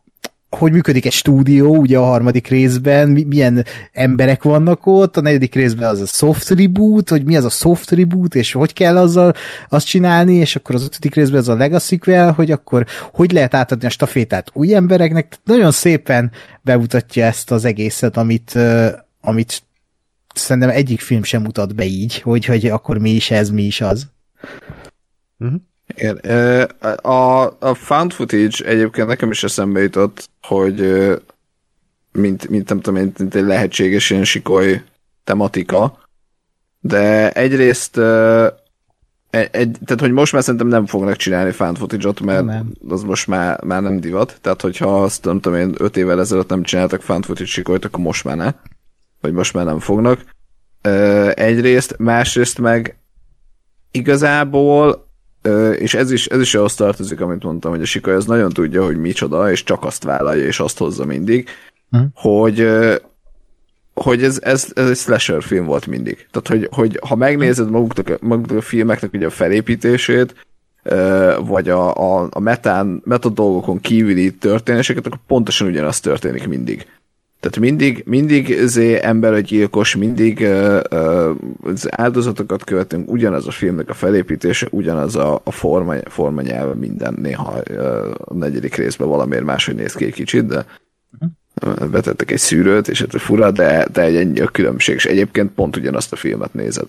hogy 0.58 0.72
működik 0.72 1.06
egy 1.06 1.12
stúdió, 1.12 1.76
ugye 1.76 1.98
a 1.98 2.04
harmadik 2.04 2.48
részben, 2.48 3.10
milyen 3.10 3.66
emberek 3.92 4.44
vannak 4.44 4.86
ott, 4.86 5.18
a 5.18 5.22
negyedik 5.22 5.56
részben 5.56 5.90
az 5.90 6.02
a 6.02 6.06
soft 6.06 6.50
reboot, 6.50 7.10
hogy 7.10 7.26
mi 7.26 7.36
az 7.36 7.46
a 7.46 7.50
soft 7.50 7.92
reboot, 7.92 8.36
és 8.36 8.52
hogy 8.52 8.74
kell 8.74 8.98
azzal 8.98 9.34
azt 9.70 9.88
csinálni, 9.88 10.36
és 10.36 10.56
akkor 10.56 10.76
az 10.76 10.84
ötödik 10.84 11.16
részben 11.16 11.40
az 11.40 11.50
a 11.50 11.56
legacy 11.56 12.00
hogy 12.36 12.52
akkor 12.52 12.86
hogy 13.14 13.32
lehet 13.32 13.54
átadni 13.54 13.86
a 13.86 13.90
stafétát 13.90 14.50
új 14.54 14.76
embereknek. 14.76 15.38
Nagyon 15.44 15.72
szépen 15.72 16.32
bemutatja 16.62 17.26
ezt 17.26 17.52
az 17.52 17.66
egészet, 17.66 18.18
amit, 18.18 18.60
amit 19.22 19.64
szerintem 20.34 20.70
egyik 20.70 21.00
film 21.00 21.24
sem 21.24 21.42
mutat 21.42 21.76
be 21.76 21.86
így, 21.86 22.22
hogy, 22.22 22.46
hogy 22.46 22.66
akkor 22.66 22.98
mi 22.98 23.10
is 23.10 23.32
ez, 23.32 23.50
mi 23.50 23.64
is 23.64 23.82
az. 23.82 24.08
Uh-huh. 25.40 25.62
Igen. 25.96 26.16
A, 26.96 27.44
a 27.60 27.74
found 27.74 28.14
footage 28.14 28.66
egyébként 28.66 29.08
nekem 29.08 29.32
is 29.32 29.44
eszembe 29.44 29.82
jutott, 29.82 30.30
hogy 30.42 30.80
mint, 32.12 32.48
mint 32.50 32.70
nem 32.70 32.82
tudom, 32.82 33.02
mint, 33.02 33.20
mint 33.20 33.36
egy 33.36 33.46
lehetséges 33.46 34.10
ilyen 34.10 34.24
sikoly 34.24 34.84
tematika, 35.24 36.00
de 36.80 37.32
egyrészt 37.32 37.98
egy, 39.32 39.50
egy, 39.52 39.78
tehát, 39.86 40.02
hogy 40.02 40.12
most 40.12 40.34
már 40.34 40.44
szerintem 40.44 40.68
nem 40.68 40.86
fognak 40.86 41.16
csinálni 41.16 41.52
found 41.52 41.78
footage-ot, 41.78 42.20
mert 42.20 42.46
nem. 42.46 42.72
az 42.90 43.04
most 43.04 43.28
már, 43.28 43.64
már 43.64 43.82
nem 43.82 44.00
divat. 44.00 44.38
Tehát, 44.42 44.62
hogyha 44.62 45.04
azt 45.04 45.26
nem 45.26 45.40
tudom 45.40 45.60
én, 45.60 45.76
öt 45.78 45.98
évvel 45.98 46.20
ezelőtt 46.20 46.50
nem 46.50 46.64
csináltak 46.64 47.02
found 47.02 47.26
footage 47.26 47.50
sikolyt, 47.50 47.86
akkor 47.86 48.00
most 48.00 48.24
már 48.24 48.38
ne. 48.38 48.54
Vagy 49.22 49.34
most 49.34 49.54
már 49.54 49.66
nem 49.66 49.80
fognak. 49.80 50.20
Egyrészt, 51.34 51.96
másrészt 51.98 52.60
meg 52.60 52.98
igazából 53.92 55.10
és 55.78 55.94
ez 55.94 56.12
is, 56.12 56.28
ez 56.28 56.40
is 56.40 56.56
ahhoz 56.56 56.76
tartozik, 56.76 57.22
amit 57.22 57.44
mondtam, 57.44 57.72
hogy 57.72 57.82
a 57.82 57.86
Sikoly 57.86 58.14
az 58.14 58.26
nagyon 58.26 58.50
tudja, 58.50 58.86
hogy 58.86 58.98
micsoda, 58.98 59.52
és 59.52 59.64
csak 59.64 59.84
azt 59.84 60.04
vállalja, 60.04 60.46
és 60.46 60.60
azt 60.60 60.78
hozza 60.78 61.06
mindig, 61.06 61.50
hm. 61.90 62.00
hogy 62.14 62.68
hogy 63.94 64.24
ez, 64.24 64.40
ez, 64.42 64.72
ez 64.76 64.90
egy 64.90 64.98
slasher 64.98 65.44
film 65.44 65.66
volt 65.66 65.88
mindig. 65.88 66.28
Tehát, 66.32 66.48
hogy, 66.48 66.68
hogy 66.72 67.00
ha 67.08 67.16
megnézed 67.16 67.70
maguknak, 67.70 68.22
maguknak 68.22 68.58
a 68.58 68.62
filmeknek 68.62 69.14
ugye 69.14 69.26
a 69.26 69.30
felépítését, 69.30 70.48
vagy 71.40 71.70
a, 71.70 71.96
a, 71.96 72.28
a 72.32 72.40
metán, 72.40 73.02
metadolgokon 73.06 73.80
kívüli 73.80 74.34
történéseket, 74.34 75.06
akkor 75.06 75.20
pontosan 75.28 75.68
ugyanaz 75.68 76.00
történik 76.00 76.48
mindig. 76.48 76.88
Tehát 77.42 77.60
mindig, 77.60 78.04
mindig 78.06 78.60
zé 78.66 79.00
gyilkos, 79.44 79.96
mindig 79.96 80.40
uh, 80.40 80.80
uh, 80.92 81.36
az 81.64 81.88
áldozatokat 81.92 82.64
követünk, 82.64 83.12
ugyanaz 83.12 83.48
a 83.48 83.52
filmnek 83.52 83.90
a 83.90 83.94
felépítése, 83.94 84.68
ugyanaz 84.70 85.16
a, 85.16 85.42
a 85.44 85.52
forma, 85.52 85.96
forma 86.06 86.42
nyelve 86.42 86.74
minden, 86.74 87.18
néha 87.22 87.62
uh, 87.70 88.12
a 88.20 88.34
negyedik 88.34 88.76
részben 88.76 89.08
valamiért 89.08 89.44
máshogy 89.44 89.76
néz 89.76 89.94
ki 89.94 90.06
egy 90.06 90.14
kicsit, 90.14 90.46
de 90.46 90.66
uh-huh. 91.20 91.90
betettek 91.90 92.32
egy 92.32 92.40
szűrőt, 92.40 92.88
és 92.88 93.02
ez 93.02 93.22
fura, 93.22 93.52
de, 93.52 93.88
de 93.92 94.02
egy 94.02 94.16
ennyi 94.16 94.40
a 94.40 94.48
különbség, 94.48 94.96
és 94.96 95.06
egyébként 95.06 95.52
pont 95.52 95.76
ugyanazt 95.76 96.14
a 96.14 96.16
filmet 96.16 96.54
nézed. 96.54 96.88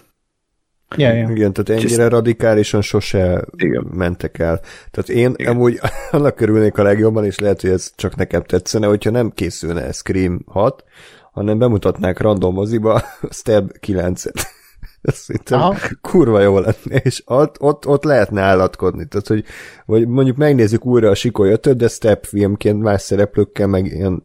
Ja, 0.96 1.12
ja. 1.12 1.28
Igen, 1.30 1.52
tehát 1.52 1.82
ennyire 1.82 2.08
radikálisan 2.08 2.80
sose 2.80 3.44
Igen. 3.56 3.86
mentek 3.92 4.38
el. 4.38 4.60
Tehát 4.90 5.08
én 5.08 5.34
Igen. 5.36 5.52
amúgy 5.52 5.80
annak 6.10 6.34
körülnék 6.34 6.78
a 6.78 6.82
legjobban, 6.82 7.24
és 7.24 7.38
lehet, 7.38 7.60
hogy 7.60 7.70
ez 7.70 7.92
csak 7.96 8.16
nekem 8.16 8.42
tetszene, 8.42 8.86
hogyha 8.86 9.10
nem 9.10 9.30
készülne 9.30 9.92
Scream 9.92 10.42
6, 10.46 10.84
hanem 11.32 11.58
bemutatnák 11.58 12.20
random 12.20 12.54
moziba 12.54 13.02
Stab 13.30 13.70
9-et. 13.86 14.46
Ez 15.02 15.14
szerintem 15.14 15.60
Aha. 15.60 15.74
kurva 16.00 16.40
jó 16.40 16.58
lenne, 16.58 16.96
és 17.02 17.22
ott, 17.26 17.60
ott, 17.60 17.86
ott 17.86 18.04
lehetne 18.04 18.40
állatkodni. 18.40 19.06
Tehát, 19.06 19.26
hogy 19.26 19.44
vagy 19.86 20.06
mondjuk 20.08 20.36
megnézzük 20.36 20.86
újra 20.86 21.10
a 21.10 21.14
Sikoly 21.14 21.50
5 21.50 21.76
de 21.76 21.88
Step 21.88 22.24
filmként 22.24 22.82
más 22.82 23.02
szereplőkkel, 23.02 23.66
meg 23.66 23.86
ilyen 23.86 24.22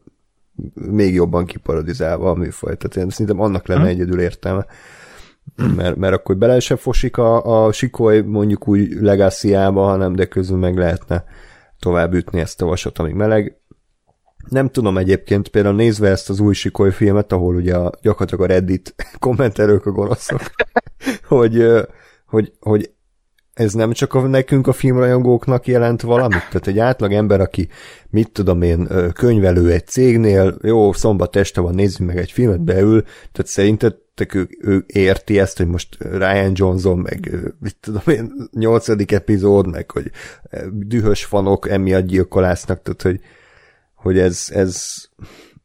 még 0.74 1.14
jobban 1.14 1.46
kiparodizálva 1.46 2.30
a 2.30 2.36
műfaj. 2.36 2.78
Tehát 2.78 2.96
én 2.96 3.10
szerintem 3.10 3.40
annak 3.40 3.68
lenne 3.68 3.82
hmm. 3.82 3.90
egyedül 3.90 4.20
értelme 4.20 4.66
mert, 5.76 5.96
mert 5.96 6.14
akkor 6.14 6.38
bele 6.38 6.60
se 6.60 6.76
fosik 6.76 7.18
a, 7.18 7.66
a 7.66 7.72
sikoly 7.72 8.22
mondjuk 8.22 8.68
úgy 8.68 8.92
legáciába, 8.92 9.86
hanem 9.86 10.16
de 10.16 10.26
közül 10.26 10.58
meg 10.58 10.78
lehetne 10.78 11.24
tovább 11.80 12.14
ütni 12.14 12.40
ezt 12.40 12.62
a 12.62 12.66
vasat, 12.66 12.98
amíg 12.98 13.14
meleg. 13.14 13.58
Nem 14.50 14.70
tudom 14.70 14.98
egyébként, 14.98 15.48
például 15.48 15.76
nézve 15.76 16.10
ezt 16.10 16.30
az 16.30 16.40
új 16.40 16.54
sikoly 16.54 16.92
filmet, 16.92 17.32
ahol 17.32 17.56
ugye 17.56 17.76
a, 17.76 17.92
gyakorlatilag 18.02 18.50
a 18.50 18.54
Reddit 18.54 18.96
kommentelők 19.20 19.86
a 19.86 19.92
gonoszok, 19.92 20.42
hogy, 21.28 21.66
hogy, 22.26 22.54
hogy 22.60 22.92
ez 23.54 23.74
nem 23.74 23.92
csak 23.92 24.14
a, 24.14 24.28
nekünk 24.28 24.68
a 24.68 24.74
filmrajongóknak 24.74 25.68
jelent 25.68 26.02
valamit? 26.02 26.48
Tehát 26.50 26.68
egy 26.68 26.80
átlag 26.80 27.14
ember, 27.14 27.42
aki 27.42 27.68
mit 28.10 28.32
tudom 28.32 28.62
én, 28.62 28.88
könyvelő 29.14 29.72
egy 29.72 29.88
cégnél, 29.88 30.58
jó, 30.62 30.94
szombat 30.94 31.36
este 31.36 31.62
van, 31.62 31.76
nézzünk 31.76 32.10
meg 32.10 32.18
egy 32.18 32.32
filmet, 32.32 32.62
beül, 32.62 33.02
tehát 33.02 33.48
szerinted 33.48 33.96
ő, 34.34 34.48
ő 34.60 34.84
érti 34.88 35.40
ezt, 35.40 35.58
hogy 35.58 35.68
most 35.68 35.98
Ryan 36.00 36.52
Johnson, 36.54 36.98
meg 36.98 37.32
mit 37.60 37.76
tudom 37.80 38.02
én, 38.06 38.34
nyolcadik 38.52 39.12
epizód, 39.12 39.68
meg 39.68 39.92
hogy 39.92 40.12
dühös 40.72 41.26
fanok 41.26 41.70
emiatt 41.70 42.06
gyilkolásznak, 42.06 42.82
tehát 42.82 43.02
hogy, 43.02 43.20
hogy 43.96 44.20
ez, 44.20 44.48
ez 44.50 44.96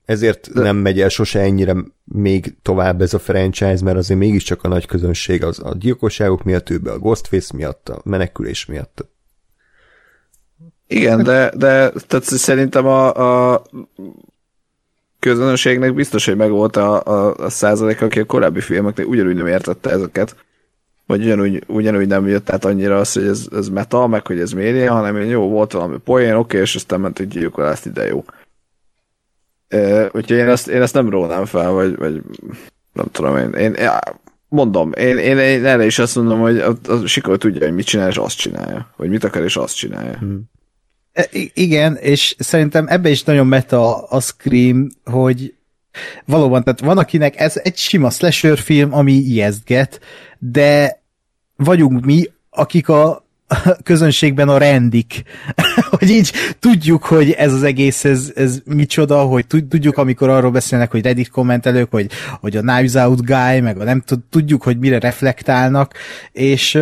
ezért 0.04 0.52
De... 0.52 0.62
nem 0.62 0.76
megy 0.76 1.00
el 1.00 1.08
sose 1.08 1.40
ennyire 1.40 1.74
még 2.04 2.54
tovább 2.62 3.00
ez 3.00 3.14
a 3.14 3.18
franchise, 3.18 3.84
mert 3.84 3.96
azért 3.96 4.20
mégiscsak 4.20 4.62
a 4.62 4.68
nagy 4.68 4.86
közönség 4.86 5.44
az 5.44 5.58
a 5.58 5.74
gyilkosságok 5.78 6.44
miatt, 6.44 6.70
ő 6.70 6.80
a 6.84 6.98
Ghostface 6.98 7.56
miatt, 7.56 7.88
a 7.88 8.00
menekülés 8.04 8.66
miatt. 8.66 9.06
Igen, 10.86 11.22
de, 11.22 11.52
de 11.56 11.90
tehát 12.06 12.24
szerintem 12.24 12.86
a, 12.86 13.52
a 13.52 13.62
közönségnek 15.22 15.94
biztos, 15.94 16.26
hogy 16.26 16.36
megvolt 16.36 16.76
a, 16.76 17.02
a, 17.04 17.34
a 17.36 17.48
százalék, 17.48 18.02
aki 18.02 18.20
a 18.20 18.24
korábbi 18.24 18.60
filmeknél 18.60 19.06
ugyanúgy 19.06 19.34
nem 19.34 19.46
értette 19.46 19.90
ezeket. 19.90 20.36
Vagy 21.06 21.22
ugyanúgy, 21.24 21.64
ugyanúgy 21.66 22.06
nem 22.06 22.28
jött 22.28 22.50
át 22.50 22.64
annyira 22.64 22.98
az, 22.98 23.12
hogy 23.12 23.26
ez, 23.26 23.46
ez 23.52 23.68
meta, 23.68 24.06
meg 24.06 24.26
hogy 24.26 24.40
ez 24.40 24.52
média, 24.52 24.92
hanem 24.92 25.16
jó, 25.16 25.48
volt 25.48 25.72
valami 25.72 25.96
poén, 26.04 26.34
oké, 26.34 26.58
és 26.58 26.74
aztán 26.74 27.00
ment 27.00 27.18
egy 27.18 27.28
gyilkolást 27.28 27.86
ide 27.86 28.06
jó. 28.06 28.24
Úgyhogy 30.04 30.36
én 30.36 30.48
ezt, 30.48 30.68
én 30.68 30.82
ezt 30.82 30.94
nem 30.94 31.10
rónám 31.10 31.44
fel, 31.44 31.70
vagy, 31.70 31.96
vagy 31.96 32.22
nem 32.92 33.06
tudom 33.12 33.36
én. 33.36 33.50
én 33.50 33.76
mondom, 34.48 34.92
én, 34.92 35.18
én, 35.18 35.38
én 35.38 35.64
erre 35.64 35.84
is 35.84 35.98
azt 35.98 36.16
mondom, 36.16 36.40
hogy 36.40 36.58
a, 36.58 36.74
a 36.88 37.06
Sikor 37.06 37.38
tudja, 37.38 37.66
hogy 37.66 37.74
mit 37.74 37.86
csinál, 37.86 38.08
és 38.08 38.16
azt 38.16 38.36
csinálja. 38.36 38.92
Vagy 38.96 39.08
mit 39.08 39.24
akar, 39.24 39.42
és 39.42 39.56
azt 39.56 39.76
csinálja. 39.76 40.16
Hmm. 40.18 40.50
Igen, 41.54 41.96
és 41.96 42.34
szerintem 42.38 42.86
ebbe 42.88 43.10
is 43.10 43.22
nagyon 43.22 43.46
meta 43.46 44.02
a 44.02 44.20
Scream, 44.20 44.88
hogy 45.04 45.54
valóban, 46.24 46.64
tehát 46.64 46.80
van 46.80 46.98
akinek 46.98 47.40
ez 47.40 47.60
egy 47.62 47.76
sima 47.76 48.10
slasher 48.10 48.58
film, 48.58 48.94
ami 48.94 49.12
ijesztget, 49.12 50.00
de 50.38 51.00
vagyunk 51.56 52.04
mi, 52.04 52.24
akik 52.50 52.88
a 52.88 53.24
közönségben 53.82 54.48
a 54.48 54.58
rendik. 54.58 55.22
hogy 55.98 56.10
így 56.10 56.32
tudjuk, 56.58 57.04
hogy 57.04 57.30
ez 57.30 57.52
az 57.52 57.62
egész, 57.62 58.04
ez, 58.04 58.32
ez 58.34 58.60
micsoda, 58.64 59.22
hogy 59.22 59.46
tudjuk, 59.46 59.96
amikor 59.96 60.28
arról 60.28 60.50
beszélnek, 60.50 60.90
hogy 60.90 61.02
Reddit 61.02 61.28
kommentelők, 61.28 61.90
hogy, 61.90 62.10
hogy 62.40 62.56
a 62.56 62.60
Knives 62.60 62.94
Out 62.94 63.24
Guy, 63.24 63.60
meg 63.60 63.80
a 63.80 63.84
nem 63.84 64.02
tudjuk, 64.30 64.62
hogy 64.62 64.78
mire 64.78 64.98
reflektálnak, 64.98 65.94
és 66.32 66.78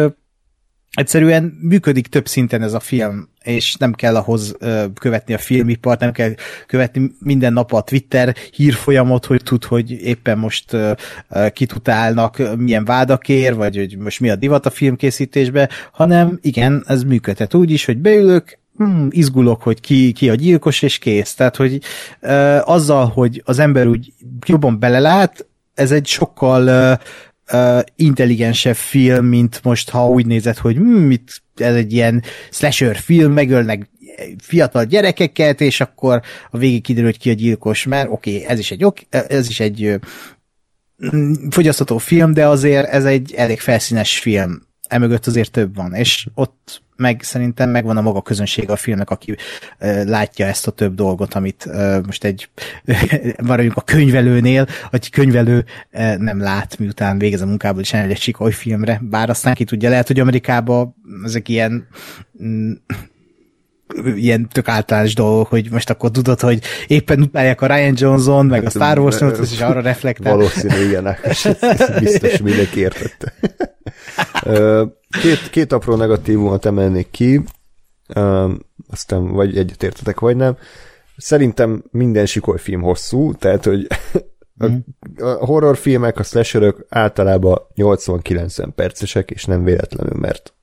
egyszerűen 0.91 1.59
működik 1.61 2.07
több 2.07 2.29
szinten 2.29 2.63
ez 2.63 2.73
a 2.73 2.81
film, 2.81 3.29
és 3.43 3.75
nem 3.75 3.93
kell 3.93 4.17
ahhoz 4.17 4.55
ö, 4.59 4.85
követni 4.95 5.35
a 5.35 5.39
filmipart, 5.39 6.01
nem 6.01 6.13
kell 6.13 6.35
követni 6.67 7.11
minden 7.19 7.53
nap 7.53 7.73
a 7.73 7.81
Twitter 7.81 8.35
hírfolyamot, 8.51 9.27
hogy 9.27 9.43
tud, 9.43 9.65
hogy 9.65 9.91
éppen 9.91 10.39
most 10.39 10.73
ö, 10.73 10.93
kit 11.53 11.73
utálnak, 11.73 12.57
milyen 12.57 12.85
vádakért, 12.85 13.57
vagy 13.57 13.77
hogy 13.77 13.99
most 13.99 14.21
mi 14.21 14.31
a 14.31 14.37
divat 14.37 14.67
a 14.67 14.71
filmkészítésbe, 14.71 15.69
hanem 15.93 16.39
igen, 16.43 16.85
ez 16.87 17.03
működhet 17.03 17.55
úgy 17.55 17.71
is, 17.71 17.85
hogy 17.85 17.99
beülök, 17.99 18.59
hmm, 18.77 19.09
izgulok, 19.11 19.63
hogy 19.63 19.81
ki, 19.81 20.13
ki 20.13 20.31
a 20.31 20.35
gyilkos, 20.35 20.83
és 20.83 20.99
kész. 20.99 21.35
Tehát, 21.35 21.57
hogy 21.57 21.81
ö, 22.21 22.59
azzal, 22.65 23.07
hogy 23.07 23.43
az 23.45 23.59
ember 23.59 23.87
úgy 23.87 24.13
jobban 24.47 24.79
belelát, 24.79 25.47
ez 25.75 25.91
egy 25.93 26.07
sokkal 26.07 26.67
ö, 26.67 26.93
uh, 27.53 27.81
intelligensebb 27.97 28.77
film, 28.77 29.27
mint 29.27 29.61
most, 29.63 29.91
ha 29.91 30.09
úgy 30.09 30.27
nézed, 30.27 30.57
hogy 30.57 30.77
hm, 30.77 30.83
mit, 30.83 31.43
ez 31.57 31.75
egy 31.75 31.93
ilyen 31.93 32.23
slasher 32.51 32.97
film, 32.97 33.33
megölnek 33.33 33.89
fiatal 34.39 34.85
gyerekeket, 34.85 35.61
és 35.61 35.81
akkor 35.81 36.23
a 36.51 36.59
végig 36.59 36.83
kiderül, 36.83 37.09
hogy 37.09 37.19
ki 37.19 37.31
a 37.31 37.33
gyilkos, 37.33 37.85
mert 37.85 38.09
oké, 38.11 38.35
okay, 38.35 38.49
ez 38.49 38.59
is 38.59 38.71
egy, 38.71 38.87
ez 39.11 39.49
is 39.49 39.61
egy 39.61 40.01
fogyasztható 41.51 41.99
film, 41.99 42.33
de 42.33 42.47
azért 42.47 42.89
ez 42.89 43.05
egy 43.05 43.35
elég 43.35 43.61
felszínes 43.61 44.19
film. 44.19 44.63
Emögött 44.89 45.27
azért 45.27 45.51
több 45.51 45.75
van, 45.75 45.95
és 45.95 46.27
ott 46.35 46.83
meg 47.01 47.23
szerintem 47.23 47.71
megvan 47.71 47.97
a 47.97 48.01
maga 48.01 48.23
közönség 48.23 48.71
a 48.71 48.77
filmnek, 48.77 49.11
aki 49.11 49.31
uh, 49.31 50.05
látja 50.05 50.47
ezt 50.47 50.67
a 50.67 50.71
több 50.71 50.95
dolgot, 50.95 51.35
amit 51.35 51.65
uh, 51.67 52.05
most 52.07 52.25
egy 52.25 52.49
maradjunk 53.49 53.77
a 53.77 53.81
könyvelőnél, 53.81 54.67
hogy 54.91 55.11
könyvelő 55.11 55.65
uh, 55.93 56.17
nem 56.17 56.41
lát, 56.41 56.79
miután 56.79 57.19
végez 57.19 57.41
a 57.41 57.47
munkából, 57.47 57.81
és 57.81 57.93
egy 57.93 58.21
sikoly 58.21 58.53
filmre, 58.53 59.01
bár 59.03 59.31
aztán 59.31 59.55
ki 59.55 59.65
tudja, 59.65 59.89
lehet, 59.89 60.07
hogy 60.07 60.21
Amerikában 60.21 60.95
ezek 61.25 61.49
ilyen 61.49 61.87
mm, 62.43 62.73
ilyen 64.17 64.49
tök 64.49 64.69
általános 64.69 65.15
dolgok, 65.15 65.47
hogy 65.47 65.71
most 65.71 65.91
akkor 65.91 66.11
tudod, 66.11 66.41
hogy 66.41 66.63
éppen 66.87 67.21
utálják 67.21 67.61
a 67.61 67.67
Ryan 67.67 67.95
Johnson, 67.97 68.47
meg 68.47 68.65
a 68.65 68.71
Star 68.71 68.99
Wars 68.99 69.19
8 69.19 69.53
és 69.53 69.61
arra 69.61 69.81
reflektál. 69.81 70.35
Valószínű 70.37 70.89
ilyenek. 70.89 71.21
Biztos 72.01 72.39
mindenki 72.39 72.81
értette. 72.81 73.33
Két, 75.23 75.51
két 75.51 75.73
apró 75.73 75.95
negatívumot 75.95 76.65
emelnék 76.65 77.11
ki, 77.11 77.43
aztán 78.91 79.33
vagy 79.33 79.59
egyetértetek, 79.59 80.21
vagy 80.21 80.37
nem. 80.37 80.57
Szerintem 81.17 81.85
minden 81.91 82.27
film 82.57 82.83
hosszú, 82.83 83.35
tehát, 83.35 83.65
hogy 83.65 83.87
a, 84.59 84.67
a 85.25 85.45
horrorfilmek, 85.45 86.19
a 86.19 86.23
slasherök 86.23 86.87
általában 86.89 87.59
80-90 87.77 88.69
percesek, 88.75 89.31
és 89.31 89.45
nem 89.45 89.65
véletlenül, 89.65 90.19
mert 90.19 90.55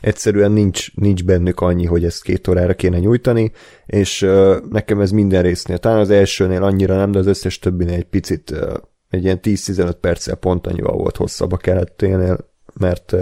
egyszerűen 0.00 0.52
nincs, 0.52 0.94
nincs 0.94 1.24
bennük 1.24 1.60
annyi, 1.60 1.84
hogy 1.84 2.04
ezt 2.04 2.22
két 2.22 2.48
órára 2.48 2.74
kéne 2.74 2.98
nyújtani, 2.98 3.52
és 3.86 4.22
uh, 4.22 4.56
nekem 4.70 5.00
ez 5.00 5.10
minden 5.10 5.42
résznél, 5.42 5.78
talán 5.78 5.98
az 5.98 6.10
elsőnél 6.10 6.62
annyira 6.62 6.96
nem, 6.96 7.10
de 7.10 7.18
az 7.18 7.26
összes 7.26 7.58
többinél 7.58 7.94
egy 7.94 8.08
picit 8.08 8.50
uh, 8.50 8.74
egy 9.08 9.24
ilyen 9.24 9.40
10-15 9.42 9.94
perccel 10.00 10.34
pont 10.34 10.66
annyival 10.66 10.96
volt 10.96 11.16
hosszabb 11.16 11.52
a 11.52 11.56
keletténél, 11.56 12.47
mert 12.78 13.14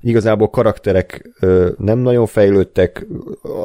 igazából 0.00 0.50
karakterek 0.50 1.30
nem 1.78 1.98
nagyon 1.98 2.26
fejlődtek, 2.26 3.06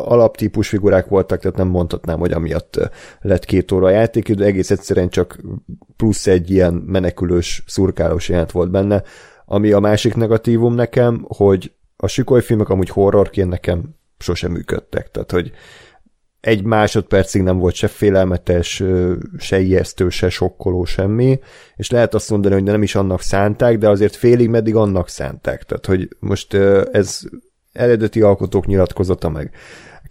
alaptípus 0.05 0.67
figurák 0.67 1.07
voltak, 1.07 1.39
tehát 1.39 1.57
nem 1.57 1.67
mondhatnám, 1.67 2.19
hogy 2.19 2.31
amiatt 2.31 2.89
lett 3.21 3.45
két 3.45 3.71
óra 3.71 3.85
a 3.85 3.89
játék, 3.89 4.31
de 4.33 4.45
egész 4.45 4.71
egyszerűen 4.71 5.09
csak 5.09 5.39
plusz 5.97 6.27
egy 6.27 6.51
ilyen 6.51 6.73
menekülős, 6.73 7.63
szurkálós 7.67 8.29
jelent 8.29 8.51
volt 8.51 8.71
benne, 8.71 9.03
ami 9.45 9.71
a 9.71 9.79
másik 9.79 10.15
negatívum 10.15 10.75
nekem, 10.75 11.25
hogy 11.27 11.71
a 11.97 12.07
sikolyfilmek 12.07 12.69
amúgy 12.69 12.89
horrorként 12.89 13.49
nekem 13.49 13.95
sosem 14.17 14.51
működtek, 14.51 15.11
tehát 15.11 15.31
hogy 15.31 15.51
egy 16.41 16.63
másodpercig 16.63 17.41
nem 17.41 17.57
volt 17.57 17.75
se 17.75 17.87
félelmetes, 17.87 18.83
se 19.37 19.59
ijesztő, 19.59 20.09
se 20.09 20.29
sokkoló, 20.29 20.85
semmi, 20.85 21.39
és 21.75 21.89
lehet 21.89 22.13
azt 22.13 22.29
mondani, 22.29 22.53
hogy 22.53 22.63
nem 22.63 22.83
is 22.83 22.95
annak 22.95 23.21
szánták, 23.21 23.77
de 23.77 23.89
azért 23.89 24.15
félig 24.15 24.49
meddig 24.49 24.75
annak 24.75 25.09
szánták. 25.09 25.63
Tehát, 25.63 25.85
hogy 25.85 26.07
most 26.19 26.53
ez 26.91 27.19
eredeti 27.71 28.21
alkotók 28.21 28.65
nyilatkozata 28.65 29.29
meg 29.29 29.51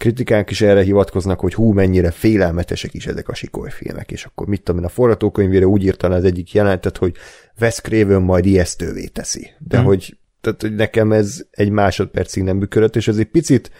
kritikánk 0.01 0.51
is 0.51 0.61
erre 0.61 0.83
hivatkoznak, 0.83 1.41
hogy 1.41 1.55
hú, 1.55 1.72
mennyire 1.72 2.11
félelmetesek 2.11 2.95
is 2.95 3.07
ezek 3.07 3.28
a 3.28 3.35
sikolyfilmek, 3.35 4.11
és 4.11 4.24
akkor 4.24 4.47
mit 4.47 4.62
tudom 4.62 4.81
én, 4.81 4.87
a 4.87 4.91
forgatókönyvére 4.91 5.66
úgy 5.66 5.85
írta 5.85 6.09
az 6.09 6.24
egyik 6.24 6.53
jelentet, 6.53 6.97
hogy 6.97 7.14
Wes 7.61 7.81
Craven 7.81 8.22
majd 8.22 8.47
ijesztővé 8.47 9.07
teszi. 9.07 9.51
De 9.59 9.76
hmm. 9.76 9.87
hogy, 9.87 10.18
tehát, 10.41 10.61
hogy 10.61 10.74
nekem 10.74 11.12
ez 11.12 11.45
egy 11.51 11.70
másodpercig 11.70 12.43
nem 12.43 12.57
működött, 12.57 12.97
és 12.97 13.09
ez 13.09 13.16
egy 13.16 13.26
picit 13.26 13.70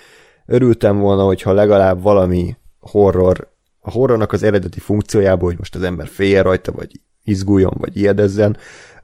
örültem 0.51 0.99
volna, 0.99 1.25
hogyha 1.25 1.53
legalább 1.53 2.03
valami 2.03 2.57
horror, 2.81 3.49
a 3.81 3.91
horrornak 3.91 4.33
az 4.33 4.43
eredeti 4.43 4.81
funkciójából, 4.81 5.49
hogy 5.49 5.59
most 5.59 5.75
az 5.75 5.83
ember 5.83 6.07
félje 6.07 6.43
rajta, 6.43 6.73
vagy 6.73 7.01
izguljon, 7.25 7.75
vagy 7.79 7.97
ijedezzen, 7.97 8.57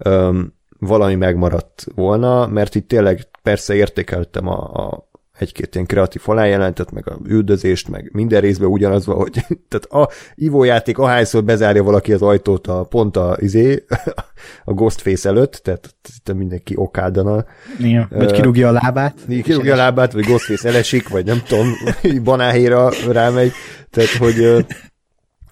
um, 0.05 0.55
valami 0.79 1.15
megmaradt 1.15 1.87
volna, 1.95 2.47
mert 2.47 2.75
itt 2.75 2.89
tényleg 2.89 3.29
persze 3.43 3.75
értékeltem 3.75 4.49
a, 4.49 4.87
a 4.87 5.11
egy-két 5.39 5.75
ilyen 5.75 5.87
kreatív 5.87 6.23
haláljelentet, 6.25 6.91
meg 6.91 7.09
a 7.09 7.19
üldözést, 7.25 7.89
meg 7.89 8.11
minden 8.13 8.41
részben 8.41 8.69
ugyanaz 8.69 9.07
van, 9.07 9.17
hogy 9.17 9.33
tehát 9.69 9.85
a 9.85 10.09
ivójáték 10.35 10.99
ahányszor 10.99 11.45
bezárja 11.45 11.83
valaki 11.83 12.13
az 12.13 12.23
ajtót 12.23 12.67
a 12.67 12.85
pont 12.85 13.17
a, 13.17 13.37
izé, 13.41 13.85
a 14.65 14.73
Ghostface 14.73 15.29
előtt, 15.29 15.53
tehát 15.53 15.95
mindenki 16.35 16.75
okádana. 16.77 17.45
Igen, 17.79 18.07
vagy 18.11 18.33
kirúgja 18.33 18.69
a 18.69 18.73
lábát. 18.73 19.19
Kirúgja 19.43 19.73
a 19.73 19.77
lábát, 19.77 20.13
vagy 20.13 20.25
Ghostface 20.25 20.69
elesik, 20.69 21.09
vagy 21.09 21.25
nem 21.25 21.43
tudom, 21.47 21.67
banáhéra 22.25 22.91
rámegy, 23.11 23.53
tehát 23.91 24.11
hogy, 24.11 24.67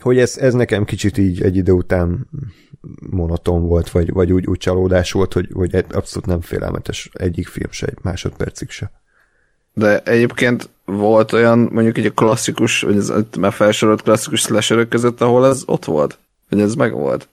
hogy 0.01 0.19
ez, 0.19 0.37
ez 0.39 0.55
nekem 0.55 0.85
kicsit 0.85 1.19
így 1.19 1.43
egy 1.43 1.57
idő 1.57 1.73
után 1.73 2.29
monoton 3.11 3.67
volt, 3.67 3.91
vagy, 3.91 4.13
vagy 4.13 4.33
úgy, 4.33 4.47
úgy 4.47 4.59
csalódás 4.59 5.13
volt, 5.13 5.33
hogy, 5.33 5.49
hogy 5.53 5.85
abszolút 5.91 6.27
nem 6.27 6.41
félelmetes 6.41 7.11
egyik 7.13 7.47
film 7.47 7.71
se, 7.71 7.87
egy 7.87 7.99
másodpercig 8.03 8.71
se. 8.71 8.93
De 9.75 9.99
egyébként 9.99 10.69
volt 10.85 11.33
olyan, 11.33 11.69
mondjuk 11.73 11.99
egy 11.99 12.15
klasszikus, 12.15 12.81
vagy 12.81 12.97
ez 12.97 13.13
már 13.39 13.53
felsorolt 13.53 14.03
klasszikus 14.03 14.41
slasherök 14.41 14.89
között, 14.89 15.21
ahol 15.21 15.47
ez 15.47 15.63
ott 15.67 15.85
volt? 15.85 16.19
Vagy 16.49 16.61
ez 16.61 16.75
meg 16.75 16.93
volt? 16.93 17.29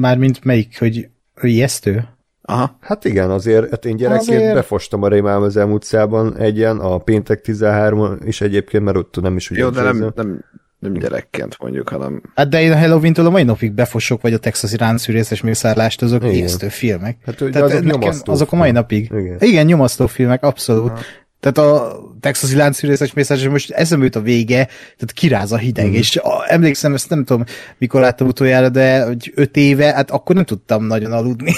Mármint 0.00 0.44
melyik, 0.44 0.78
hogy 0.78 1.08
ijesztő? 1.40 2.04
Aha. 2.42 2.76
Hát 2.80 3.04
igen, 3.04 3.30
azért 3.30 3.70
hát 3.70 3.84
én 3.84 3.96
gyerekként 3.96 4.38
azért... 4.38 4.54
befostam 4.54 5.02
a 5.02 5.08
Rémálom 5.08 5.42
az 5.42 5.56
utcában 5.56 6.36
egyen, 6.36 6.78
a 6.78 6.98
péntek 6.98 7.40
13 7.40 8.18
is 8.24 8.40
egyébként, 8.40 8.84
mert 8.84 8.96
ott 8.96 9.20
nem 9.20 9.36
is 9.36 9.50
ugye. 9.50 9.60
Jó, 9.60 9.70
de 9.70 9.82
nem, 9.82 10.12
nem, 10.14 10.44
nem 10.78 10.92
gyerekként 10.92 11.56
mondjuk, 11.60 11.88
hanem... 11.88 12.22
Hát 12.34 12.48
de 12.48 12.62
én 12.62 12.72
a 12.72 12.78
Halloween-től 12.78 13.26
a 13.26 13.30
mai 13.30 13.42
napig 13.42 13.72
befosok, 13.72 14.20
vagy 14.20 14.32
a 14.32 14.38
texasi 14.38 14.76
ráncszűrészes 14.76 15.40
mészárlást, 15.40 16.02
azok 16.02 16.24
ijesztő 16.24 16.68
filmek. 16.68 17.16
Hát, 17.24 17.36
Tehát 17.36 17.56
azok, 17.56 17.82
nekem, 17.82 18.20
azok 18.24 18.52
a 18.52 18.56
mai 18.56 18.70
napig. 18.70 19.10
Igen, 19.14 19.36
igen 19.40 19.66
nyomasztó 19.66 20.06
filmek, 20.06 20.42
abszolút. 20.42 20.90
Aha. 20.90 21.00
Tehát 21.42 21.70
a 21.70 22.00
texasi 22.20 22.56
láncfűrészes 22.56 23.12
mészárlás 23.12 23.48
most 23.48 23.70
eszembe 23.70 24.04
jut 24.04 24.16
a 24.16 24.20
vége, 24.20 24.64
tehát 24.66 25.12
kiráz 25.14 25.52
a 25.52 25.56
hideg, 25.56 25.88
mm. 25.88 25.92
és 25.92 26.16
a, 26.16 26.44
emlékszem, 26.46 26.94
ezt 26.94 27.08
nem 27.08 27.24
tudom, 27.24 27.44
mikor 27.78 28.00
láttam 28.00 28.26
utoljára, 28.26 28.68
de 28.68 29.04
hogy 29.04 29.32
öt 29.34 29.56
éve, 29.56 29.92
hát 29.92 30.10
akkor 30.10 30.34
nem 30.34 30.44
tudtam 30.44 30.84
nagyon 30.84 31.12
aludni. 31.12 31.52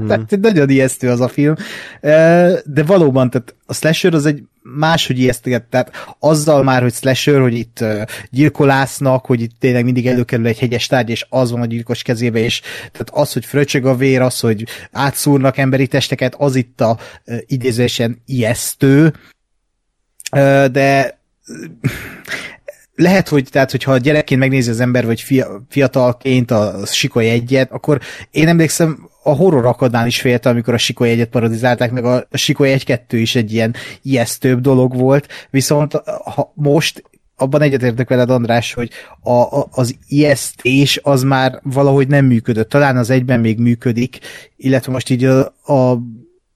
Mm. 0.00 0.06
tehát 0.08 0.40
nagyon 0.40 0.70
ijesztő 0.70 1.10
az 1.10 1.20
a 1.20 1.28
film. 1.28 1.54
De 2.64 2.82
valóban, 2.86 3.30
tehát 3.30 3.54
a 3.66 3.74
slasher 3.74 4.14
az 4.14 4.26
egy 4.26 4.42
máshogy 4.74 5.18
ijeszteget, 5.18 5.64
tehát 5.64 6.16
azzal 6.18 6.62
már, 6.62 6.82
hogy 6.82 6.94
slasher, 6.94 7.40
hogy 7.40 7.54
itt 7.54 7.84
gyilkolásznak, 8.30 9.26
hogy 9.26 9.40
itt 9.40 9.56
tényleg 9.58 9.84
mindig 9.84 10.06
előkerül 10.06 10.46
egy 10.46 10.58
hegyes 10.58 10.86
tárgy, 10.86 11.10
és 11.10 11.26
az 11.28 11.50
van 11.50 11.60
a 11.60 11.66
gyilkos 11.66 12.02
kezébe, 12.02 12.38
és 12.38 12.60
tehát 12.80 13.10
az, 13.12 13.32
hogy 13.32 13.44
fröcsög 13.44 13.86
a 13.86 13.96
vér, 13.96 14.20
az, 14.20 14.40
hogy 14.40 14.64
átszúrnak 14.92 15.58
emberi 15.58 15.86
testeket, 15.86 16.34
az 16.38 16.54
itt 16.54 16.80
a 16.80 16.98
idézésen 17.46 18.22
ijesztő, 18.26 19.14
de 20.70 21.20
lehet, 22.94 23.28
hogy 23.28 23.48
tehát, 23.50 23.70
hogyha 23.70 23.96
gyerekként 23.96 24.40
megnézi 24.40 24.70
az 24.70 24.80
ember, 24.80 25.06
vagy 25.06 25.20
fia, 25.20 25.66
fiatalként 25.68 26.50
a 26.50 26.86
Sikoly 26.86 27.28
egyet, 27.28 27.70
akkor 27.70 28.00
én 28.30 28.48
emlékszem, 28.48 29.08
a 29.26 29.34
horror 29.34 29.66
akadnál 29.66 30.06
is 30.06 30.20
féltem, 30.20 30.52
amikor 30.52 30.74
a 30.74 30.78
Sikoly 30.78 31.10
egyet 31.10 31.28
parodizálták, 31.28 31.90
meg 31.90 32.04
a 32.04 32.26
Sikoly 32.30 32.72
egy-kettő 32.72 33.18
is 33.18 33.34
egy 33.34 33.52
ilyen 33.52 33.74
ijesztőbb 34.02 34.60
dolog 34.60 34.96
volt, 34.96 35.28
viszont 35.50 35.92
ha 36.34 36.52
most 36.54 37.02
abban 37.36 37.62
egyetértek 37.62 38.08
veled, 38.08 38.30
András, 38.30 38.72
hogy 38.72 38.90
a, 39.20 39.30
a, 39.30 39.68
az 39.70 39.96
ijesztés 40.08 41.00
az 41.02 41.22
már 41.22 41.60
valahogy 41.62 42.08
nem 42.08 42.24
működött. 42.24 42.68
Talán 42.68 42.96
az 42.96 43.10
egyben 43.10 43.40
még 43.40 43.58
működik, 43.58 44.18
illetve 44.56 44.92
most 44.92 45.10
így 45.10 45.24
a, 45.24 45.44
a 45.66 45.98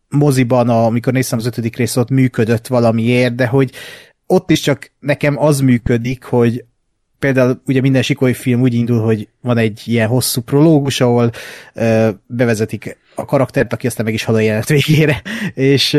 moziban, 0.09 0.68
amikor 0.68 1.12
néztem 1.12 1.39
az 1.39 1.47
ötödik 1.47 1.77
részt, 1.77 1.97
ott 1.97 2.11
működött 2.11 2.66
valamiért, 2.66 3.35
de 3.35 3.47
hogy 3.47 3.73
ott 4.27 4.51
is 4.51 4.61
csak 4.61 4.93
nekem 5.01 5.39
az 5.39 5.61
működik, 5.61 6.25
hogy 6.25 6.64
például 7.21 7.62
ugye 7.66 7.81
minden 7.81 8.03
sikoly 8.03 8.33
film 8.33 8.61
úgy 8.61 8.75
indul, 8.75 9.01
hogy 9.01 9.29
van 9.41 9.59
egy 9.59 9.83
ilyen 9.85 10.09
hosszú 10.09 10.41
prológus, 10.41 11.01
ahol 11.01 11.31
ö, 11.75 12.09
bevezetik 12.27 12.99
a 13.14 13.25
karaktert, 13.25 13.73
aki 13.73 13.87
aztán 13.87 14.05
meg 14.05 14.14
is 14.14 14.25
hal 14.25 14.35
a 14.35 14.41
jelenet 14.41 14.68
végére, 14.68 15.23
és 15.55 15.99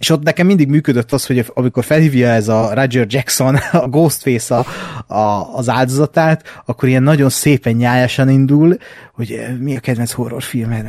és 0.00 0.10
ott 0.10 0.22
nekem 0.22 0.46
mindig 0.46 0.68
működött 0.68 1.12
az, 1.12 1.26
hogy 1.26 1.46
amikor 1.54 1.84
felhívja 1.84 2.28
ez 2.28 2.48
a 2.48 2.74
Roger 2.74 3.06
Jackson, 3.08 3.54
a 3.72 3.88
Ghostface 3.88 4.56
a, 4.56 4.66
a, 5.14 5.56
az 5.56 5.68
áldozatát, 5.68 6.62
akkor 6.64 6.88
ilyen 6.88 7.02
nagyon 7.02 7.30
szépen 7.30 7.74
nyájasan 7.74 8.28
indul, 8.28 8.76
hogy 9.12 9.32
eh, 9.32 9.54
mi 9.58 9.76
a 9.76 9.80
kedvenc 9.80 10.12
horrorfilmed, 10.12 10.86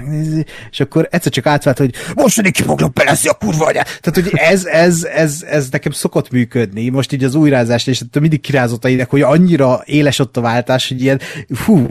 és 0.72 0.80
akkor 0.80 1.08
egyszer 1.12 1.32
csak 1.32 1.46
átvált, 1.46 1.78
hogy 1.78 1.94
most 2.16 2.36
pedig 2.36 2.54
ki 2.54 2.64
foglak 2.64 2.94
beleszi 2.94 3.28
a 3.28 3.34
kurva 3.34 3.66
anyát. 3.66 4.00
Tehát, 4.02 4.30
hogy 4.30 4.40
ez, 4.40 4.66
ez, 4.66 5.04
ez, 5.04 5.46
ez, 5.50 5.70
nekem 5.70 5.92
szokott 5.92 6.32
működni. 6.32 6.90
Most 6.90 7.12
így 7.12 7.24
az 7.24 7.36
újrázás, 7.36 7.88
és 7.88 8.04
mindig 8.20 8.42
kirázott 8.42 8.86
a 8.86 8.90
ideg, 8.90 9.10
hogy 9.10 9.22
annyira 9.22 9.82
éles 9.86 10.20
ott 10.20 10.38
a 10.38 10.42
váltás, 10.42 10.88
hogy 10.88 11.02
ilyen, 11.02 11.20
hú, 11.66 11.88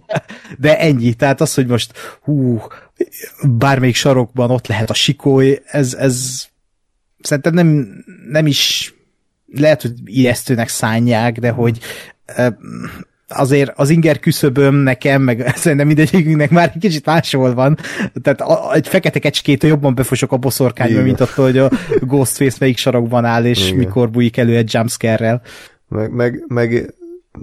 de 0.58 0.78
ennyi. 0.78 1.14
Tehát 1.14 1.40
az, 1.40 1.54
hogy 1.54 1.66
most, 1.66 1.92
hú, 2.22 2.60
bármelyik 3.42 3.94
sarokban 3.94 4.50
ott 4.50 4.66
lehet 4.66 4.90
a 4.90 4.94
sikoly, 4.94 5.62
ez, 5.66 5.94
ez 5.94 6.46
szerintem 7.20 7.54
nem, 7.54 7.88
nem 8.30 8.46
is 8.46 8.94
lehet, 9.52 9.82
hogy 9.82 9.92
ijesztőnek 10.04 10.68
szánják, 10.68 11.38
de 11.38 11.50
hogy 11.50 11.78
azért 13.28 13.72
az 13.76 13.90
inger 13.90 14.18
küszöböm 14.18 14.74
nekem, 14.74 15.22
meg 15.22 15.52
szerintem 15.56 15.86
mindegyikünknek 15.86 16.50
már 16.50 16.70
egy 16.74 16.80
kicsit 16.80 17.04
máshol 17.04 17.54
van. 17.54 17.78
Tehát 18.22 18.40
a, 18.40 18.74
egy 18.74 18.88
fekete 18.88 19.18
kecskét 19.18 19.62
jobban 19.62 19.94
befosok 19.94 20.32
a 20.32 20.36
boszorkányba, 20.36 21.02
mint 21.02 21.20
attól, 21.20 21.44
hogy 21.44 21.58
a 21.58 21.70
Ghostface 22.00 22.56
melyik 22.60 22.76
sarokban 22.76 23.24
áll, 23.24 23.44
és 23.44 23.66
Igen. 23.66 23.78
mikor 23.78 24.10
bújik 24.10 24.36
elő 24.36 24.56
egy 24.56 24.74
jumpscare-rel. 24.74 25.42
Meg, 25.88 26.10
meg, 26.10 26.44
meg 26.48 26.94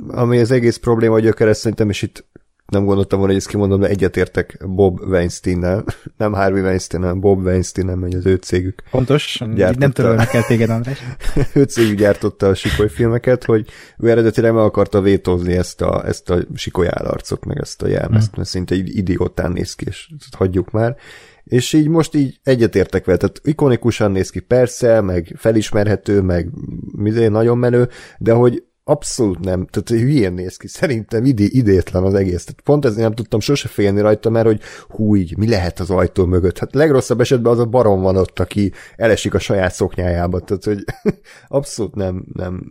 ami 0.08 0.40
az 0.40 0.52
egész 0.52 0.78
probléma 0.78 1.20
gyökere, 1.20 1.54
szerintem 1.54 1.90
is 1.90 2.02
itt 2.02 2.26
nem 2.66 2.86
gondoltam 2.86 3.18
volna, 3.18 3.34
hogy 3.34 3.42
ezt 3.42 3.52
kimondom, 3.52 3.80
de 3.80 3.88
egyetértek 3.88 4.58
Bob 4.68 5.00
Weinstein-nel. 5.00 5.86
Nem 6.18 6.34
Harvey 6.34 6.62
Weinstein, 6.62 7.04
hanem 7.04 7.20
Bob 7.20 7.46
Weinstein, 7.46 7.88
megy 7.88 8.16
az 8.16 8.26
ő 8.26 8.36
cégük. 8.36 8.84
Pontos, 8.92 9.42
Gyártotta. 9.56 9.80
nem 9.80 9.92
törölnek 9.92 10.34
el 10.34 10.44
téged, 10.44 10.70
András. 10.70 11.04
ő 11.54 11.64
cégük 11.64 11.98
gyártotta 11.98 12.48
a 12.48 12.54
sikoly 12.54 12.90
filmeket, 12.90 13.44
hogy 13.44 13.68
ő 13.98 14.10
eredetileg 14.10 14.54
meg 14.54 14.64
akarta 14.64 15.02
vétózni 15.02 15.54
ezt 15.54 15.82
a, 15.82 16.08
ezt 16.08 16.30
a 16.30 16.38
sikoly 16.56 16.88
állarcot, 16.90 17.46
meg 17.46 17.58
ezt 17.60 17.82
a 17.82 17.88
jelmezt, 17.88 18.28
hmm. 18.28 18.34
mert 18.38 18.50
szinte 18.50 18.76
egy 18.76 18.98
idiótán 18.98 19.52
néz 19.52 19.76
ki, 19.76 19.86
és 19.88 20.10
hagyjuk 20.38 20.72
már. 20.72 20.96
És 21.44 21.74
így 21.74 21.88
most 21.88 22.16
így 22.16 22.40
egyetértek 22.44 23.06
vele, 23.06 23.18
tehát 23.18 23.42
ikonikusan 23.44 24.12
néz 24.12 24.30
ki 24.30 24.40
persze, 24.40 25.02
meg 25.02 25.36
felismerhető, 25.38 26.22
meg 26.22 26.50
mizé 26.96 27.28
nagyon 27.28 27.58
menő, 27.58 27.90
de 28.18 28.34
hogy 28.34 28.64
abszolút 28.88 29.40
nem, 29.40 29.68
tehát 29.68 30.04
hülyén 30.04 30.34
néz 30.34 30.58
ki, 30.58 30.68
szerintem 30.68 31.26
ide, 31.26 31.44
idétlen 31.44 32.04
az 32.04 32.14
egész. 32.14 32.44
Tehát 32.44 32.62
pont 32.62 32.86
ezért 32.86 33.02
nem 33.02 33.14
tudtam 33.14 33.40
sose 33.40 33.68
félni 33.68 34.02
rajta, 34.02 34.30
mert 34.30 34.46
hogy 34.46 34.62
hú, 34.90 35.16
így, 35.16 35.38
mi 35.38 35.50
lehet 35.50 35.80
az 35.80 35.90
ajtó 35.90 36.26
mögött? 36.26 36.58
Hát 36.58 36.74
legrosszabb 36.74 37.20
esetben 37.20 37.52
az 37.52 37.60
a 37.60 37.66
barom 37.66 38.02
van 38.02 38.16
ott, 38.18 38.40
aki 38.40 38.72
elesik 38.96 39.34
a 39.34 39.40
saját 39.40 39.74
szoknyájába, 39.74 40.40
tehát 40.40 40.64
hogy 40.64 40.84
abszolút 41.48 41.96
nem, 41.96 42.26
nem, 42.34 42.70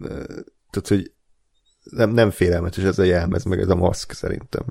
tehát 0.70 0.88
hogy 0.88 1.12
nem, 1.82 2.10
nem 2.10 2.30
félelmetes 2.30 2.84
ez 2.84 2.98
a 2.98 3.04
jelmez, 3.04 3.44
meg 3.44 3.60
ez 3.60 3.68
a 3.68 3.74
maszk 3.74 4.12
szerintem. 4.12 4.64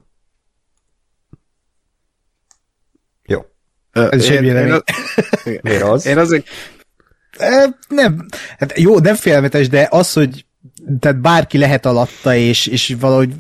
Jó. 3.24 3.46
Ez 3.92 4.24
is 4.24 4.30
egy 4.30 4.40
vélemény. 4.40 4.82
Miért 5.62 5.84
az? 5.84 6.06
Én 6.06 6.18
azért... 6.18 6.48
Nem, 7.88 8.26
hát 8.58 8.78
jó, 8.80 9.00
nem 9.00 9.16
félelmetes, 9.16 9.70
de 9.70 9.88
az, 9.92 10.14
hogy 10.14 10.46
tehát 11.00 11.22
bárki 11.22 11.58
lehet 11.58 11.86
alatta, 11.86 12.36
és, 12.36 12.68
és 12.68 12.96
valahogy 13.00 13.34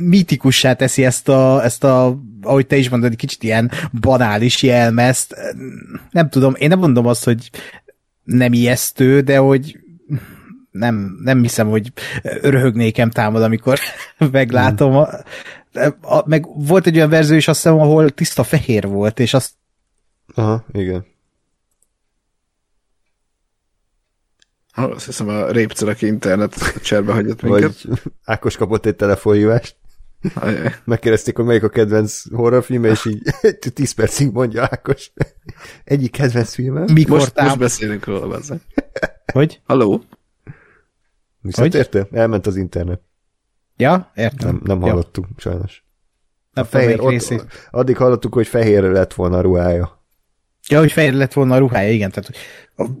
mitikussá 0.00 0.72
teszi 0.72 1.04
ezt 1.04 1.28
a, 1.28 1.64
ezt 1.64 1.84
a, 1.84 2.20
ahogy 2.42 2.66
te 2.66 2.76
is 2.76 2.88
mondod, 2.88 3.16
kicsit 3.16 3.42
ilyen 3.42 3.70
banális 4.00 4.62
jelmezt. 4.62 5.34
Nem 6.10 6.28
tudom, 6.28 6.54
én 6.58 6.68
nem 6.68 6.78
mondom 6.78 7.06
azt, 7.06 7.24
hogy 7.24 7.50
nem 8.24 8.52
ijesztő, 8.52 9.20
de 9.20 9.36
hogy 9.36 9.78
nem, 10.70 11.18
nem 11.22 11.42
hiszem, 11.42 11.68
hogy 11.68 11.92
röhögnékem 12.42 13.10
támad, 13.10 13.42
amikor 13.42 13.78
meglátom. 14.32 14.96
A, 14.96 15.08
a, 16.00 16.22
meg 16.26 16.46
volt 16.54 16.86
egy 16.86 16.96
olyan 16.96 17.10
verzió 17.10 17.36
is, 17.36 17.48
azt 17.48 17.62
hiszem, 17.62 17.78
ahol 17.78 18.10
tiszta 18.10 18.42
fehér 18.42 18.86
volt, 18.86 19.20
és 19.20 19.34
azt 19.34 19.52
Aha, 20.34 20.64
igen. 20.72 21.06
Azt 24.88 25.06
hiszem 25.06 25.28
a 25.28 25.50
répcörök 25.50 26.02
internet 26.02 26.80
cserbe 26.82 27.12
hagyott 27.12 27.42
minket. 27.42 27.82
Vagy 27.82 27.98
Ákos 28.24 28.56
kapott 28.56 28.86
egy 28.86 28.96
telefonhívást. 28.96 29.76
Megkérdezték, 30.84 31.36
hogy 31.36 31.44
melyik 31.44 31.62
a 31.62 31.68
kedvenc 31.68 32.22
horrorfilm, 32.34 32.84
és 32.84 33.04
így 33.04 33.22
10 33.74 33.92
percig 33.92 34.32
mondja 34.32 34.62
Ákos. 34.62 35.12
Egyik 35.84 36.10
kedvenc 36.10 36.54
filmem. 36.54 36.84
Mikor 36.92 37.18
most, 37.18 37.34
tám... 37.34 37.44
most 37.44 37.58
beszélünk 37.58 38.04
róla, 38.04 38.26
bazzeg. 38.28 38.60
Hogy? 39.32 39.60
Halló? 39.64 40.04
Visszatérte? 41.40 42.08
Elment 42.12 42.46
az 42.46 42.56
internet. 42.56 43.00
Ja, 43.76 44.10
értem. 44.14 44.48
Nem, 44.48 44.60
nem 44.64 44.80
hallottuk, 44.80 45.26
ja. 45.28 45.34
sajnos. 45.36 45.84
A 46.52 46.64
fehér, 46.64 47.00
ott, 47.00 47.46
addig 47.70 47.96
hallottuk, 47.96 48.34
hogy 48.34 48.46
fehér 48.46 48.82
lett 48.82 49.14
volna 49.14 49.36
a 49.36 49.40
ruhája. 49.40 49.99
Ja, 50.68 50.78
hogy 50.78 50.92
fehér 50.92 51.12
lett 51.12 51.32
volna 51.32 51.54
a 51.54 51.58
ruhája, 51.58 51.92
igen. 51.92 52.10
Tehát 52.10 52.30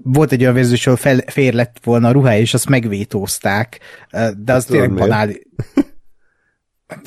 volt 0.02 0.32
egy 0.32 0.40
olyan 0.40 0.54
vérzős, 0.54 0.86
ahol 0.86 0.98
fel, 0.98 1.20
fehér 1.26 1.52
lett 1.52 1.76
volna 1.84 2.08
a 2.08 2.12
ruhája, 2.12 2.40
és 2.40 2.54
azt 2.54 2.68
megvétózták, 2.68 3.78
de 4.36 4.52
az 4.52 4.64
tényleg 4.64 4.94
banál. 4.94 5.28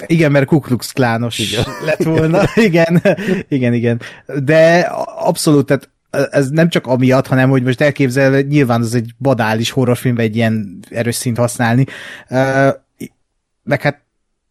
Igen, 0.06 0.32
mert 0.32 0.45
Ku 0.45 0.60
Klux 0.60 0.91
Klános 0.91 1.39
igen. 1.39 1.64
lett 1.86 2.04
volna. 2.04 2.41
igen, 2.56 3.01
igen, 3.47 3.74
igen. 3.74 4.01
De 4.43 4.80
abszolút, 5.18 5.66
tehát 5.66 5.89
ez 6.32 6.49
nem 6.49 6.70
csak 6.70 6.88
amiatt, 6.88 7.28
hanem 7.28 7.49
hogy 7.49 7.64
most 7.64 7.82
elképzelve, 7.82 8.41
nyilván 8.41 8.82
az 8.82 8.95
egy 8.95 9.12
badális 9.20 9.72
horrorfilmben 9.72 10.26
egy 10.26 10.36
ilyen 10.36 10.80
erős 10.89 11.16
szint 11.16 11.38
használni. 11.38 11.86
Meg 13.64 13.82
hát 13.82 14.01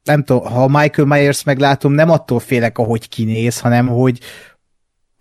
nem 0.05 0.25
tudom, 0.25 0.45
ha 0.45 0.69
Michael 0.69 1.09
Myers 1.09 1.43
meglátom, 1.43 1.93
nem 1.93 2.11
attól 2.11 2.41
félek, 2.41 2.79
ahogy 2.79 3.09
kinéz, 3.09 3.61
hanem 3.61 3.87
hogy, 3.87 4.21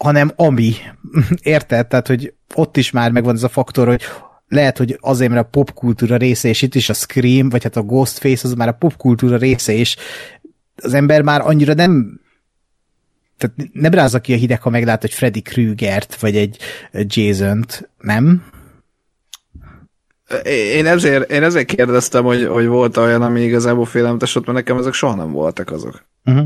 hanem 0.02 0.32
ami. 0.36 0.74
Érted? 1.43 1.88
Tehát, 1.88 2.08
hogy 2.08 2.34
ott 2.56 2.78
is 2.78 2.91
már 2.91 3.12
megvan 3.12 3.36
ez 3.36 3.43
a 3.43 3.49
faktor, 3.49 3.88
hogy 3.88 4.02
lehet, 4.47 4.78
hogy 4.78 4.97
azért, 4.99 5.32
mert 5.32 5.45
a 5.45 5.49
popkultúra 5.49 6.18
része, 6.18 6.47
és 6.49 6.62
itt 6.62 6.76
is 6.76 6.89
a 6.89 6.93
Scream, 6.93 7.49
vagy 7.49 7.64
hát 7.64 7.76
a 7.76 7.82
Ghostface, 7.82 8.47
az 8.47 8.54
már 8.54 8.68
a 8.68 8.72
popkultúra 8.72 9.38
része, 9.38 9.74
és 9.74 9.95
az 10.76 10.93
ember 10.93 11.22
már 11.22 11.41
annyira 11.41 11.74
nem 11.74 12.20
tehát 13.38 13.70
nem 13.74 13.91
rázza 13.91 14.20
ki 14.20 14.34
a 14.34 14.36
hideg, 14.36 14.62
ha 14.62 14.70
meglát 14.70 15.04
egy 15.04 15.14
Freddy 15.14 15.41
Krügert, 15.41 16.20
vagy 16.20 16.36
egy 16.36 16.58
Jason-t, 16.91 17.89
nem? 17.97 18.45
Én 20.45 20.86
ezért, 20.86 21.32
én 21.32 21.43
ezért 21.43 21.66
kérdeztem, 21.66 22.24
hogy, 22.24 22.45
hogy 22.45 22.66
volt 22.66 22.97
olyan, 22.97 23.22
ami 23.22 23.41
igazából 23.41 23.86
félelmetes 23.86 24.36
ott, 24.36 24.45
mert 24.45 24.58
nekem 24.58 24.78
ezek 24.78 24.93
soha 24.93 25.16
nem 25.16 25.32
voltak 25.32 25.72
azok. 25.72 26.06
Uh-huh. 26.26 26.45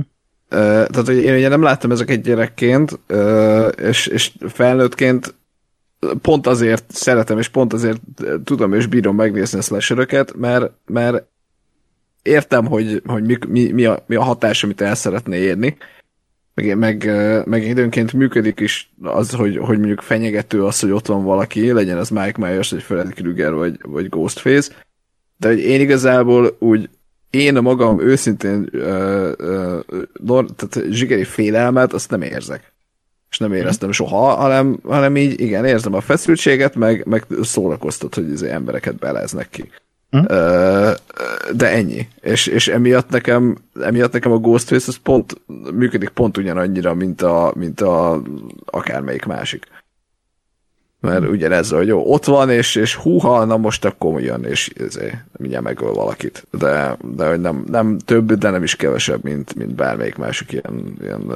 Tehát, 0.49 1.05
hogy 1.05 1.17
én 1.17 1.35
ugye 1.35 1.47
nem 1.47 1.61
láttam 1.61 1.91
ezeket 1.91 2.21
gyerekként, 2.21 2.99
és, 3.77 4.07
és 4.07 4.31
felnőttként 4.47 5.35
pont 6.21 6.47
azért 6.47 6.91
szeretem, 6.91 7.37
és 7.37 7.47
pont 7.47 7.73
azért 7.73 8.01
tudom 8.43 8.73
és 8.73 8.87
bírom 8.87 9.15
megnézni 9.15 9.59
a 9.59 9.61
slasheröket, 9.61 10.35
mert, 10.35 10.71
mert 10.85 11.23
értem, 12.21 12.65
hogy, 12.65 13.01
hogy 13.05 13.23
mi, 13.23 13.37
mi, 13.47 13.71
mi, 13.71 13.85
a, 13.85 14.03
mi 14.07 14.15
a 14.15 14.23
hatás, 14.23 14.63
amit 14.63 14.81
el 14.81 14.95
szeretné 14.95 15.37
érni, 15.37 15.77
meg, 16.53 16.77
meg, 16.77 17.11
meg 17.45 17.63
időnként 17.63 18.13
működik 18.13 18.59
is 18.59 18.93
az, 19.01 19.31
hogy, 19.31 19.57
hogy 19.57 19.77
mondjuk 19.77 20.01
fenyegető 20.01 20.63
az, 20.63 20.79
hogy 20.79 20.91
ott 20.91 21.05
van 21.05 21.23
valaki, 21.23 21.71
legyen 21.71 21.97
az 21.97 22.09
Mike 22.09 22.37
Myers, 22.37 22.71
vagy 22.71 22.83
Freddy 22.83 23.13
Krueger, 23.13 23.53
vagy, 23.53 23.79
vagy 23.81 24.09
Ghostface, 24.09 24.73
de 25.37 25.47
hogy 25.47 25.59
én 25.59 25.81
igazából 25.81 26.55
úgy 26.59 26.89
én 27.35 27.53
magam 27.53 28.01
őszintén 28.01 28.67
ö, 28.71 29.31
ö, 29.37 29.77
nor, 30.23 30.45
tehát 30.55 30.91
zsigeri 30.91 31.23
félelmet, 31.23 31.93
azt 31.93 32.09
nem 32.09 32.21
érzek. 32.21 32.73
És 33.29 33.37
nem 33.37 33.53
éreztem 33.53 33.91
soha, 33.91 34.35
hanem, 34.35 34.79
hanem 34.83 35.17
így, 35.17 35.39
igen, 35.41 35.65
érzem 35.65 35.93
a 35.93 36.01
feszültséget, 36.01 36.75
meg, 36.75 37.05
meg 37.05 37.25
szórakoztat, 37.41 38.15
hogy 38.15 38.31
az 38.33 38.43
embereket 38.43 38.95
beleznek 38.95 39.49
ki. 39.49 39.69
Hm? 40.09 40.25
De 41.53 41.71
ennyi. 41.71 42.07
És, 42.21 42.47
és 42.47 42.67
emiatt, 42.67 43.09
nekem, 43.09 43.57
emiatt 43.81 44.13
nekem 44.13 44.31
a 44.31 44.37
Ghostface 44.37 44.85
az 44.87 44.95
pont 44.95 45.41
működik 45.73 46.09
pont 46.09 46.37
ugyanannyira, 46.37 46.93
mint 46.93 47.21
a, 47.21 47.53
mint 47.55 47.81
a 47.81 48.21
akármelyik 48.65 49.25
másik. 49.25 49.65
Mert 51.05 51.27
ugye 51.27 51.49
ez, 51.49 51.69
hogy 51.69 51.87
jó, 51.87 52.11
ott 52.11 52.25
van, 52.25 52.49
és, 52.49 52.75
és 52.75 52.95
húha, 52.95 53.45
na 53.45 53.57
most 53.57 53.85
akkor 53.85 54.21
jön, 54.21 54.43
és 54.43 54.71
ezért 54.79 55.15
mindjárt 55.37 55.63
megöl 55.63 55.93
valakit. 55.93 56.47
De, 56.51 56.97
de 57.15 57.27
hogy 57.27 57.41
nem, 57.41 57.65
nem 57.67 57.97
több, 57.97 58.33
de 58.33 58.49
nem 58.49 58.63
is 58.63 58.75
kevesebb, 58.75 59.23
mint, 59.23 59.55
mint 59.55 59.75
bármelyik 59.75 60.15
másik 60.15 60.51
ilyen, 60.51 60.97
ilyen 61.01 61.33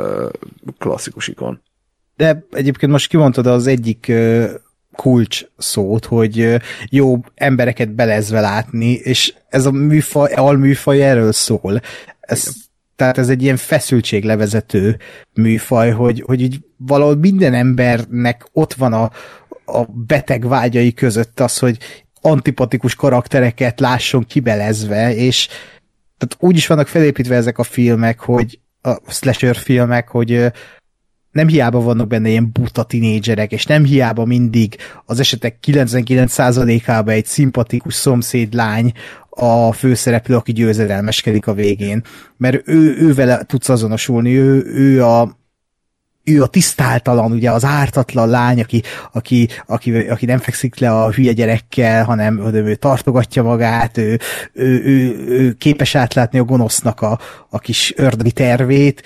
klasszikus 0.78 1.28
ikon. 1.28 1.62
De 2.16 2.46
egyébként 2.52 2.92
most 2.92 3.10
kimondtad 3.10 3.48
az 3.48 3.68
egyik 3.68 4.12
kulcs 4.96 5.42
szót, 5.58 6.06
hogy 6.06 6.62
jó 6.90 7.18
embereket 7.36 7.92
belezve 7.96 8.40
látni, 8.40 8.92
és 8.92 9.34
ez 9.50 9.66
a 9.66 9.72
műfaj, 9.72 10.32
alműfaj 10.34 11.04
erről 11.04 11.32
szól. 11.32 11.82
Ez, 12.20 12.48
tehát 12.96 13.18
ez 13.18 13.30
egy 13.30 13.42
ilyen 13.42 13.58
feszültséglevezető 13.58 14.98
műfaj, 15.34 15.92
hogy, 15.92 16.24
hogy 16.26 16.42
így 16.42 16.60
valahol 16.78 17.16
minden 17.16 17.54
embernek 17.54 18.48
ott 18.52 18.74
van 18.74 18.94
a, 18.94 19.12
a 19.72 19.86
beteg 20.08 20.48
vágyai 20.48 20.94
között 20.94 21.40
az, 21.40 21.58
hogy 21.58 21.78
antipatikus 22.22 22.96
karaktereket 22.96 23.80
lásson 23.80 24.26
kibelezve, 24.26 25.16
és 25.16 25.48
tehát 26.18 26.36
úgy 26.40 26.58
is 26.58 26.68
vannak 26.68 26.88
felépítve 26.88 27.36
ezek 27.36 27.58
a 27.58 27.64
filmek, 27.64 28.20
hogy 28.20 28.60
a 28.82 28.98
slasher 29.08 29.56
filmek, 29.56 30.08
hogy 30.08 30.52
nem 31.32 31.48
hiába 31.48 31.82
vannak 31.82 32.08
benne 32.08 32.30
ilyen 32.30 32.52
buta 32.52 32.84
tinédzserek, 32.84 33.52
és 33.52 33.66
nem 33.66 33.84
hiába 33.84 34.26
mindig 34.26 34.76
az 35.06 35.20
esetek 35.20 35.58
99%-ában 35.68 37.14
egy 37.14 37.26
szimpatikus 37.26 37.94
szomszéd 37.94 38.54
lány 38.54 38.92
a 39.30 39.72
főszereplő, 39.72 40.36
aki 40.36 40.52
győzedelmeskedik 40.52 41.48
a 41.48 41.54
végén. 41.54 42.04
Mert 42.38 42.68
ő, 42.68 42.98
ő 42.98 43.14
vele 43.14 43.44
tudsz 43.44 43.70
azonosulni, 43.70 44.38
ő, 44.38 44.66
ő 44.66 45.06
a 45.06 45.39
ő 46.24 46.42
a 46.42 46.48
tisztáltalan, 46.48 47.32
ugye 47.32 47.52
az 47.52 47.66
ártatlan 47.66 48.30
lány, 48.30 48.62
aki, 48.62 48.84
aki, 49.12 49.48
aki, 49.66 49.96
aki 49.96 50.26
nem 50.26 50.38
fekszik 50.38 50.80
le 50.80 50.92
a 50.92 51.12
hülye 51.12 51.32
gyerekkel, 51.32 52.04
hanem 52.04 52.54
ő 52.54 52.76
tartogatja 52.76 53.44
magát, 53.44 53.98
ő, 53.98 54.20
ő, 54.54 54.84
ő, 54.84 55.16
ő 55.28 55.54
képes 55.54 55.96
átlátni 55.96 56.40
a 56.40 56.44
gonosznak 56.44 57.02
a, 57.02 57.20
a 57.50 57.60
kis 57.60 57.94
ördögi 57.96 58.32
tervét, 58.32 59.04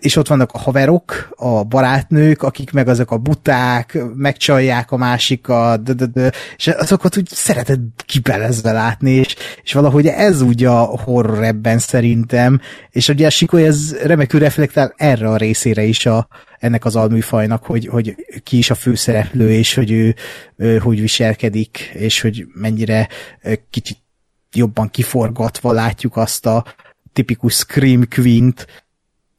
és 0.00 0.16
ott 0.16 0.28
vannak 0.28 0.52
a 0.52 0.58
haverok, 0.58 1.28
a 1.36 1.64
barátnők, 1.64 2.42
akik 2.42 2.72
meg 2.72 2.88
azok 2.88 3.10
a 3.10 3.18
buták, 3.18 3.98
megcsalják 4.14 4.90
a 4.90 4.96
másikat, 4.96 5.82
de, 5.82 5.92
de, 5.92 6.06
de, 6.06 6.32
és 6.56 6.66
azokat 6.66 7.16
úgy 7.16 7.28
szereted 7.28 7.80
kibelezve 8.06 8.72
látni, 8.72 9.10
és, 9.10 9.36
és 9.62 9.72
valahogy 9.72 10.06
ez 10.06 10.40
úgy 10.40 10.64
a 10.64 10.78
horror 10.82 11.44
ebben 11.44 11.78
szerintem, 11.78 12.60
és 12.90 13.08
ugye 13.08 13.26
a 13.26 13.30
Sikoly 13.30 13.66
ez 13.66 13.96
remekül 14.02 14.40
reflektál 14.40 14.94
erre 14.96 15.28
a 15.28 15.36
részére 15.36 15.82
is 15.82 16.06
a, 16.06 16.28
ennek 16.58 16.84
az 16.84 16.96
alműfajnak, 16.96 17.64
hogy, 17.64 17.86
hogy 17.86 18.16
ki 18.42 18.58
is 18.58 18.70
a 18.70 18.74
főszereplő, 18.74 19.50
és 19.50 19.74
hogy 19.74 19.90
ő, 19.90 20.14
ő 20.56 20.78
hogy 20.78 21.00
viselkedik, 21.00 21.90
és 21.92 22.20
hogy 22.20 22.46
mennyire 22.54 23.08
kicsit 23.70 23.98
jobban 24.52 24.90
kiforgatva 24.90 25.72
látjuk 25.72 26.16
azt 26.16 26.46
a 26.46 26.64
tipikus 27.12 27.54
Scream 27.54 28.08
Queen-t, 28.08 28.83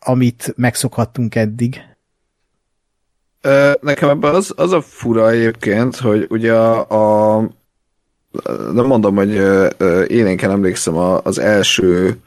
amit 0.06 0.53
megszokhattunk 0.56 1.36
eddig. 1.36 1.82
Nekem 3.82 4.10
ebben 4.10 4.36
az, 4.36 4.53
az 4.56 4.72
a 4.72 4.82
fura 4.82 5.30
egyébként, 5.30 5.95
hogy 5.95 6.28
ugye 6.30 6.53
a, 6.53 7.38
a 7.38 7.49
nem 8.74 8.86
mondom, 8.86 9.16
hogy 9.16 9.34
élénken 10.08 10.51
emlékszem 10.51 10.95
az 11.24 11.39
első 11.39 12.20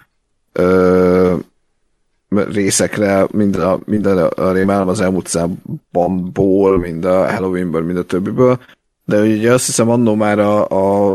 részekre, 2.28 3.26
mind 3.30 3.56
a, 3.56 3.80
minden 3.84 4.18
a 4.18 4.52
rémálom 4.52 4.88
az 4.88 5.00
elmúlt 5.00 5.26
számból, 5.26 6.78
mind 6.78 7.04
a 7.04 7.30
Halloweenből, 7.30 7.82
mind 7.82 7.98
a 7.98 8.04
többiből, 8.04 8.60
de 9.04 9.20
ugye 9.20 9.52
azt 9.52 9.66
hiszem 9.66 9.90
annó 9.90 10.14
már 10.14 10.38
a, 10.38 10.68
a, 10.68 11.10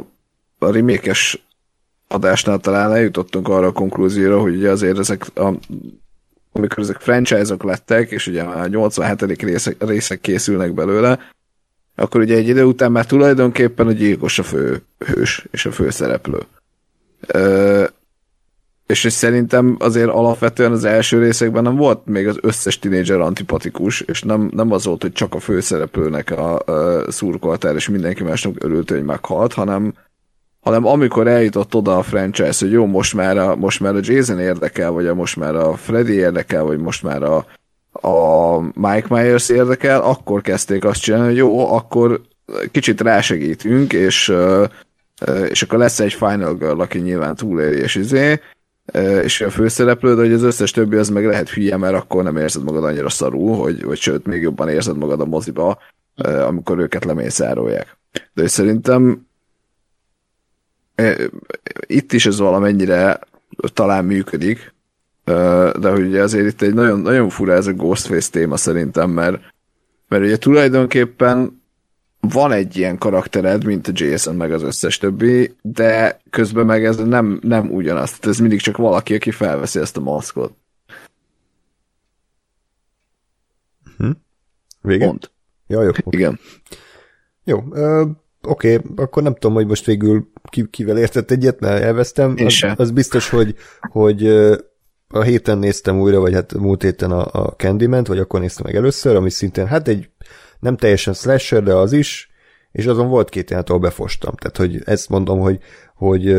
a 0.60 0.72
remékes 0.72 1.46
adásnál 2.08 2.60
talán 2.60 2.94
eljutottunk 2.94 3.48
arra 3.48 3.68
a 3.68 3.72
konklúzióra, 3.72 4.42
hogy 4.42 4.56
ugye 4.56 4.70
azért 4.70 4.98
ezek 4.98 5.38
a 5.38 5.54
amikor 6.54 6.84
ezek 6.84 7.00
franchise-ok 7.00 7.64
lettek, 7.64 8.12
és 8.12 8.28
ugye 8.28 8.42
a 8.42 8.68
87. 8.68 9.42
részek, 9.42 9.76
részek 9.80 10.22
készülnek 10.22 10.74
belőle, 10.74 11.20
akkor 11.96 12.22
ugye 12.22 12.36
egy 12.36 12.48
idő 12.48 12.64
után 12.64 12.92
már 12.92 13.06
tulajdonképpen 13.06 13.88
a 13.88 13.92
gyilkos 13.92 14.40
a 14.40 14.44
fő 14.44 14.82
hős 14.98 15.46
és 15.52 15.66
a 15.66 15.72
főszereplő. 15.72 16.40
És, 18.88 19.04
és 19.04 19.14
szerintem 19.14 19.76
azért 19.80 20.10
alapvetően 20.10 20.72
az 20.72 20.84
első 20.84 21.20
részekben 21.20 21.64
nem 21.64 21.76
volt 21.76 22.06
még 22.06 22.28
az 22.28 22.38
összes 22.42 22.80
tinédzser 22.80 23.20
antipatikus, 23.20 24.02
és 24.02 24.22
nem, 24.22 24.50
nem 24.54 24.72
az 24.72 24.86
volt, 24.86 25.02
hogy 25.02 25.12
csak 25.12 25.34
a 25.34 25.40
főszereplőnek 25.40 26.32
a, 26.32 26.60
a 26.60 27.12
szurkoltál, 27.12 27.76
és 27.76 27.90
mindenki 27.90 28.24
másnak 28.24 28.64
örült, 28.64 28.90
hogy 28.90 29.04
meghalt, 29.04 29.54
hanem, 29.54 29.94
hanem 30.64 30.86
amikor 30.86 31.28
eljutott 31.28 31.76
oda 31.76 31.98
a 31.98 32.04
franchise, 32.04 32.66
hogy 32.66 32.72
jó, 32.72 32.86
most 32.86 33.14
már 33.14 33.38
a, 33.38 33.56
most 33.56 33.80
már 33.80 33.96
a 33.96 34.00
Jason 34.02 34.40
érdekel, 34.40 34.92
vagy 34.92 35.06
a, 35.06 35.14
most 35.14 35.36
már 35.36 35.56
a 35.56 35.76
Freddy 35.76 36.14
érdekel, 36.14 36.64
vagy 36.64 36.80
most 36.80 37.04
már 37.04 37.24
a, 37.24 37.46
a 38.08 38.60
Mike 38.60 39.08
Myers 39.10 39.50
érdekel, 39.50 40.02
akkor 40.02 40.42
kezdték 40.42 40.86
azt 40.86 41.02
csinálni, 41.02 41.26
hogy 41.26 41.36
jó, 41.36 41.74
akkor 41.74 42.22
kicsit 42.72 43.02
rásegítünk, 43.02 43.94
és, 43.94 44.34
és 45.50 45.62
akkor 45.62 45.80
lesz 45.80 46.00
egy 46.00 46.14
Final 46.14 46.56
Girl, 46.56 46.82
aki 46.82 47.00
nyilván 47.00 47.36
túléri, 47.36 47.78
és 47.78 47.96
izé, 47.96 48.40
és 49.24 49.42
a 49.42 49.50
főszereplő, 49.50 50.16
de 50.16 50.22
hogy 50.22 50.34
az 50.34 50.44
összes 50.44 50.72
többi 50.72 50.96
az 50.96 51.10
meg 51.10 51.26
lehet 51.26 51.50
hülye, 51.50 51.78
mert 51.78 51.96
akkor 51.96 52.24
nem 52.24 52.38
érzed 52.38 52.64
magad 52.64 52.84
annyira 52.84 53.10
szarul, 53.10 53.56
hogy, 53.56 53.82
hogy 53.84 53.98
sőt, 53.98 54.26
még 54.26 54.42
jobban 54.42 54.70
érzed 54.70 54.98
magad 54.98 55.22
a 55.22 55.26
moziba, 55.26 55.78
amikor 56.48 56.80
őket 56.80 57.06
lemészárolják. 57.06 57.98
De 58.34 58.48
szerintem 58.48 59.28
itt 61.86 62.14
is 62.14 62.26
ez 62.26 62.40
valamennyire 62.40 63.20
talán 63.74 64.06
működik, 64.06 64.74
de 65.24 65.90
hogy 65.90 66.18
azért 66.18 66.48
itt 66.48 66.62
egy 66.62 66.74
nagyon, 66.74 67.00
nagyon 67.00 67.30
fura 67.30 67.54
ez 67.54 67.68
a 67.68 67.74
Ghostface 67.74 68.30
téma 68.32 68.58
szerintem, 68.58 69.10
mert, 69.10 69.42
mert 70.08 70.24
ugye 70.24 70.38
tulajdonképpen 70.38 71.62
van 72.20 72.52
egy 72.52 72.78
ilyen 72.78 72.98
karaktered, 72.98 73.64
mint 73.64 73.88
a 73.88 73.92
Jason, 73.94 74.36
meg 74.36 74.52
az 74.52 74.62
összes 74.62 74.98
többi, 74.98 75.56
de 75.62 76.22
közben 76.30 76.66
meg 76.66 76.86
ez 76.86 76.98
nem, 76.98 77.40
nem 77.42 77.72
ugyanaz. 77.72 78.10
Tehát 78.10 78.26
ez 78.26 78.40
mindig 78.40 78.60
csak 78.60 78.78
valaki, 78.78 79.14
aki 79.14 79.32
felveszi 79.32 79.80
ezt 79.80 79.98
a 79.98 80.02
maszkot. 80.02 80.54
Hm? 83.98 84.12
Vége? 84.82 85.06
Mond. 85.06 85.30
Ja, 85.68 85.82
jó. 85.82 85.90
Okay. 85.90 86.04
Igen. 86.10 86.40
Jó, 87.44 87.64
oké, 88.48 88.76
okay, 88.76 88.92
akkor 88.96 89.24
nem 89.24 89.34
tudom, 89.34 89.54
hogy 89.54 89.68
most 89.68 89.86
végül 89.86 90.28
ki, 90.50 90.68
kivel 90.70 90.98
értett 90.98 91.32
egyet, 91.32 91.60
mert 91.60 91.84
elvesztem. 91.84 92.36
Az, 92.46 92.64
az 92.76 92.92
biztos, 92.92 93.30
hogy, 93.30 93.56
hogy 93.80 94.28
a 95.08 95.22
héten 95.22 95.58
néztem 95.58 96.00
újra, 96.00 96.20
vagy 96.20 96.34
hát 96.34 96.54
múlt 96.54 96.82
héten 96.82 97.12
a, 97.12 97.26
a 97.32 97.56
candyman 97.56 98.04
vagy 98.04 98.20
akkor 98.20 98.40
néztem 98.40 98.66
meg 98.66 98.76
először, 98.76 99.16
ami 99.16 99.30
szintén 99.30 99.68
hát 99.68 99.88
egy 99.88 100.10
nem 100.60 100.78
teljesen 100.78 101.14
slasher, 101.14 101.64
de 101.64 101.74
az 101.74 101.92
is, 101.92 102.32
és 102.72 102.86
azon 102.86 103.08
volt 103.08 103.30
két 103.30 103.50
ilyen, 103.50 103.64
ahol 103.68 103.80
befostam. 103.80 104.36
Tehát, 104.36 104.58
hogy 104.58 104.82
ezt 104.86 105.10
mondom, 105.10 105.40
hogy, 105.40 105.60
hogy 105.96 106.36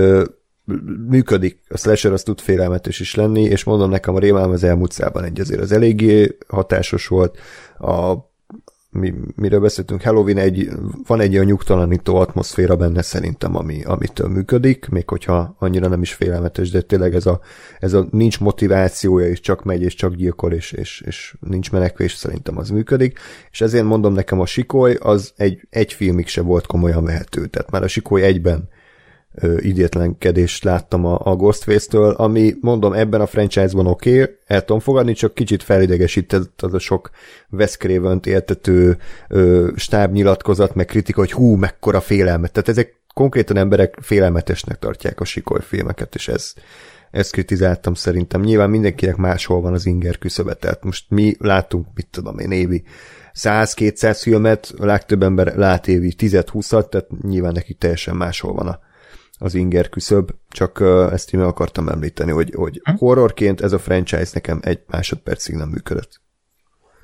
működik, 1.09 1.61
a 1.69 1.77
slasher 1.77 2.13
az 2.13 2.23
tud 2.23 2.41
félelmetes 2.41 3.01
is 3.01 3.15
lenni, 3.15 3.43
és 3.43 3.65
mondom 3.65 3.91
nekem 3.91 4.15
a 4.15 4.19
rémálom 4.19 4.51
az 4.51 4.65
elmúlt 4.65 4.93
szában 4.93 5.25
egy 5.25 5.41
azért 5.41 5.61
az 5.61 5.73
eléggé 5.73 6.37
hatásos 6.49 7.07
volt, 7.07 7.39
a 7.79 8.15
mi, 8.95 9.14
miről 9.36 9.61
beszéltünk, 9.61 10.03
Halloween 10.03 10.36
egy, 10.36 10.68
van 11.07 11.20
egy 11.20 11.34
olyan 11.34 11.45
nyugtalanító 11.45 12.16
atmoszféra 12.16 12.76
benne 12.76 13.03
szerintem, 13.03 13.57
ami, 13.57 13.84
amitől 13.84 14.28
működik, 14.28 14.88
még 14.88 15.09
hogyha 15.09 15.57
annyira 15.59 15.88
nem 15.88 16.03
is 16.03 16.12
félelmetes, 16.12 16.70
de 16.70 16.80
tényleg 16.80 17.14
ez 17.14 17.26
a, 17.26 17.40
ez 17.78 17.92
a 17.92 18.07
nincs 18.11 18.40
motivációja, 18.40 19.28
és 19.28 19.40
csak 19.40 19.64
megy, 19.64 19.82
és 19.82 19.95
csak 19.95 20.14
gyilkol, 20.14 20.53
és, 20.53 20.72
és, 20.72 21.03
és 21.07 21.34
nincs 21.40 21.72
menekvés, 21.72 22.14
szerintem 22.14 22.59
az 22.59 22.70
működik, 22.70 23.18
és 23.51 23.61
ezért 23.61 23.84
mondom 23.84 24.12
nekem 24.12 24.40
a 24.40 24.47
Sikoly, 24.47 24.97
az 25.01 25.32
egy, 25.36 25.66
egy 25.70 25.92
filmig 25.92 26.26
se 26.26 26.40
volt 26.40 26.66
komolyan 26.66 27.05
vehető, 27.05 27.47
tehát 27.47 27.70
már 27.70 27.82
a 27.82 27.88
Sikoly 27.88 28.22
egyben 28.22 28.68
idétlenkedést 29.59 30.64
láttam 30.64 31.05
a, 31.05 31.20
a 31.24 31.37
Ghostface-től, 31.37 32.11
ami 32.11 32.55
mondom 32.61 32.93
ebben 32.93 33.20
a 33.20 33.26
franchise-ban 33.26 33.87
oké, 33.87 34.22
okay, 34.22 34.35
el 34.47 34.64
tudom 34.64 34.80
fogadni, 34.80 35.12
csak 35.12 35.35
kicsit 35.35 35.62
felidegesített 35.62 36.62
az 36.62 36.74
a 36.74 36.78
sok 36.78 37.11
Wes 37.51 37.76
Craven-t 37.76 38.26
éltető 38.26 38.97
ö, 39.28 39.70
stábnyilatkozat, 39.76 40.74
meg 40.74 40.87
kritika, 40.87 41.20
hogy 41.20 41.32
hú, 41.32 41.55
mekkora 41.55 42.01
félelmet. 42.01 42.53
Tehát 42.53 42.68
ezek 42.68 43.03
konkrétan 43.14 43.57
emberek 43.57 43.99
félelmetesnek 44.01 44.78
tartják 44.78 45.20
a 45.20 45.24
sikoly 45.24 45.61
filmeket, 45.62 46.14
és 46.14 46.28
ez, 46.28 46.53
ezt 47.11 47.32
kritizáltam 47.32 47.95
szerintem. 47.95 48.41
Nyilván 48.41 48.70
mindenkinek 48.70 49.16
máshol 49.16 49.61
van 49.61 49.72
az 49.72 49.87
inger 49.87 50.18
küszöbe, 50.18 50.55
tehát 50.55 50.85
most 50.85 51.11
mi 51.11 51.35
látunk, 51.39 51.87
mit 51.95 52.09
tudom 52.11 52.39
én, 52.39 52.51
évi 52.51 52.82
100-200 53.35 54.18
filmet, 54.20 54.74
a 54.78 54.85
legtöbb 54.85 55.22
ember 55.22 55.57
lát 55.57 55.89
évi 55.89 56.14
10-20-at, 56.18 56.89
tehát 56.89 57.09
nyilván 57.22 57.53
neki 57.53 57.74
teljesen 57.74 58.16
máshol 58.16 58.55
van 58.55 58.66
a, 58.66 58.80
az 59.39 59.55
inger 59.55 59.89
küszöb, 59.89 60.30
csak 60.49 60.80
ezt 61.12 61.35
én 61.35 61.41
akartam 61.41 61.89
említeni, 61.89 62.30
hogy, 62.30 62.53
hogy 62.55 62.80
hm? 62.85 62.95
horrorként 62.95 63.61
ez 63.61 63.72
a 63.72 63.78
franchise 63.78 64.30
nekem 64.32 64.61
egy 64.62 64.82
másodpercig 64.87 65.55
nem 65.55 65.68
működött. 65.68 66.20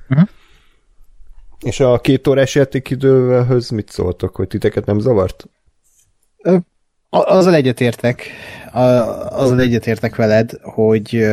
Uh-huh. 0.08 0.28
És 1.60 1.80
a 1.80 2.00
két 2.00 2.26
órás 2.26 2.54
játékidőhöz 2.54 3.70
mit 3.70 3.90
szóltok, 3.90 4.36
hogy 4.36 4.48
titeket 4.48 4.86
nem 4.86 4.98
zavart? 4.98 5.48
Azzal 7.10 7.54
egyetértek, 7.54 8.22
azzal 9.30 9.60
egyetértek 9.60 10.16
veled, 10.16 10.52
hogy 10.62 11.26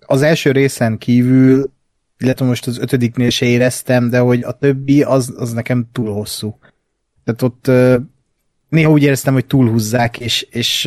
az 0.00 0.22
első 0.22 0.52
részen 0.52 0.98
kívül, 0.98 1.70
illetve 2.18 2.46
most 2.46 2.66
az 2.66 2.78
ötödiknél 2.78 3.30
se 3.30 3.46
éreztem, 3.46 4.10
de 4.10 4.18
hogy 4.18 4.42
a 4.42 4.52
többi 4.52 5.02
az, 5.02 5.34
az 5.36 5.52
nekem 5.52 5.88
túl 5.92 6.12
hosszú. 6.12 6.58
Tehát 7.24 7.42
ott 7.42 7.70
néha 8.76 8.90
úgy 8.90 9.02
éreztem, 9.02 9.34
hogy 9.34 9.46
túlhúzzák, 9.46 10.20
és, 10.20 10.42
és 10.50 10.82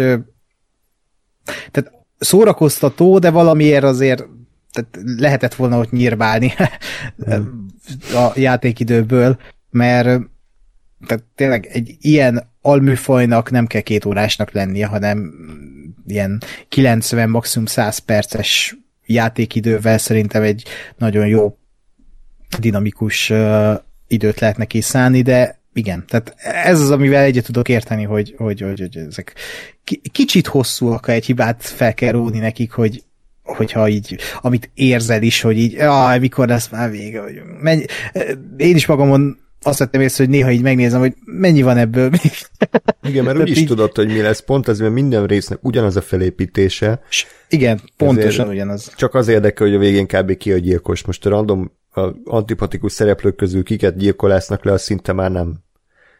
tehát 1.46 1.92
szórakoztató, 2.18 3.20
de 3.20 3.30
valamiért 3.30 3.84
azért 3.84 4.26
tehát 4.72 5.00
lehetett 5.18 5.54
volna 5.56 5.78
ott 5.78 5.92
nyírbálni 5.92 6.54
a 8.24 8.32
játékidőből, 8.36 9.40
mert 9.70 10.22
tehát 11.08 11.24
tényleg 11.36 11.66
egy 11.66 11.96
ilyen 12.00 12.50
alműfajnak 12.62 13.52
nem 13.52 13.68
kell 13.68 13.82
két 13.82 14.06
órásnak 14.06 14.52
lennie, 14.52 14.86
hanem 14.86 15.34
ilyen 16.08 16.42
90, 16.68 17.30
maximum 17.30 17.66
100 17.66 17.98
perces 17.98 18.78
játékidővel 19.06 19.98
szerintem 19.98 20.42
egy 20.42 20.64
nagyon 20.98 21.28
jó 21.28 21.58
dinamikus 22.60 23.34
időt 24.08 24.40
lehet 24.40 24.58
neki 24.58 24.82
szállni, 24.82 25.22
de 25.22 25.59
igen, 25.80 26.06
tehát 26.08 26.36
ez 26.64 26.82
az, 26.82 26.92
amivel 26.92 27.24
egyet 27.24 27.46
tudok 27.46 27.70
érteni, 27.70 28.04
hogy, 28.04 28.34
hogy, 28.38 28.62
hogy, 28.62 28.80
hogy 28.80 28.98
ezek 29.08 29.36
kicsit 30.12 30.48
hosszúak, 30.48 31.08
egy 31.08 31.26
hibát 31.26 31.64
fel 31.64 31.94
kell 31.94 32.12
róni 32.12 32.40
nekik, 32.40 32.72
hogy 32.72 33.04
hogyha 33.44 33.88
így, 33.88 34.18
amit 34.42 34.70
érzel 34.74 35.22
is, 35.22 35.42
hogy 35.42 35.58
így, 35.58 35.76
ah, 35.80 36.20
mikor 36.20 36.48
lesz 36.48 36.70
már 36.70 36.92
vége, 36.92 37.22
hogy 37.22 37.42
menj, 37.62 37.86
én 38.58 38.76
is 38.76 38.86
magamon 38.86 39.38
azt 39.62 39.80
vettem 39.80 40.02
észre, 40.02 40.24
hogy 40.24 40.34
néha 40.34 40.52
így 40.52 40.62
megnézem, 40.62 41.00
hogy 41.00 41.14
mennyi 41.26 41.62
van 41.62 41.78
ebből 41.78 42.10
még. 42.10 42.32
Igen, 43.04 43.24
mert 43.24 43.40
úgy 43.40 43.50
is 43.50 43.58
így... 43.58 43.68
tudod, 43.68 43.96
hogy 43.96 44.08
mi 44.08 44.22
lesz 44.22 44.42
pont, 44.42 44.68
ez 44.68 44.80
mert 44.80 44.94
minden 44.94 45.26
résznek 45.26 45.60
ugyanaz 45.62 45.96
a 45.96 46.02
felépítése. 46.02 47.02
Igen, 47.50 47.82
pontosan 47.98 48.48
ugyanaz. 48.48 48.94
Csak 48.96 49.14
az 49.14 49.28
érdekel, 49.28 49.68
hogy 49.68 49.76
a 49.76 49.80
végén 49.80 50.08
kb. 50.08 50.38
ki 50.38 50.52
a 50.52 50.58
gyilkos. 50.58 51.04
Most 51.04 51.26
a 51.26 51.30
random 51.30 51.72
a 51.92 52.10
antipatikus 52.24 52.92
szereplők 52.92 53.36
közül 53.36 53.64
kiket 53.64 53.98
gyilkolásznak 53.98 54.66
le, 54.66 54.72
az 54.72 54.82
szinte 54.82 55.14
már 55.14 55.32
nem, 55.32 55.64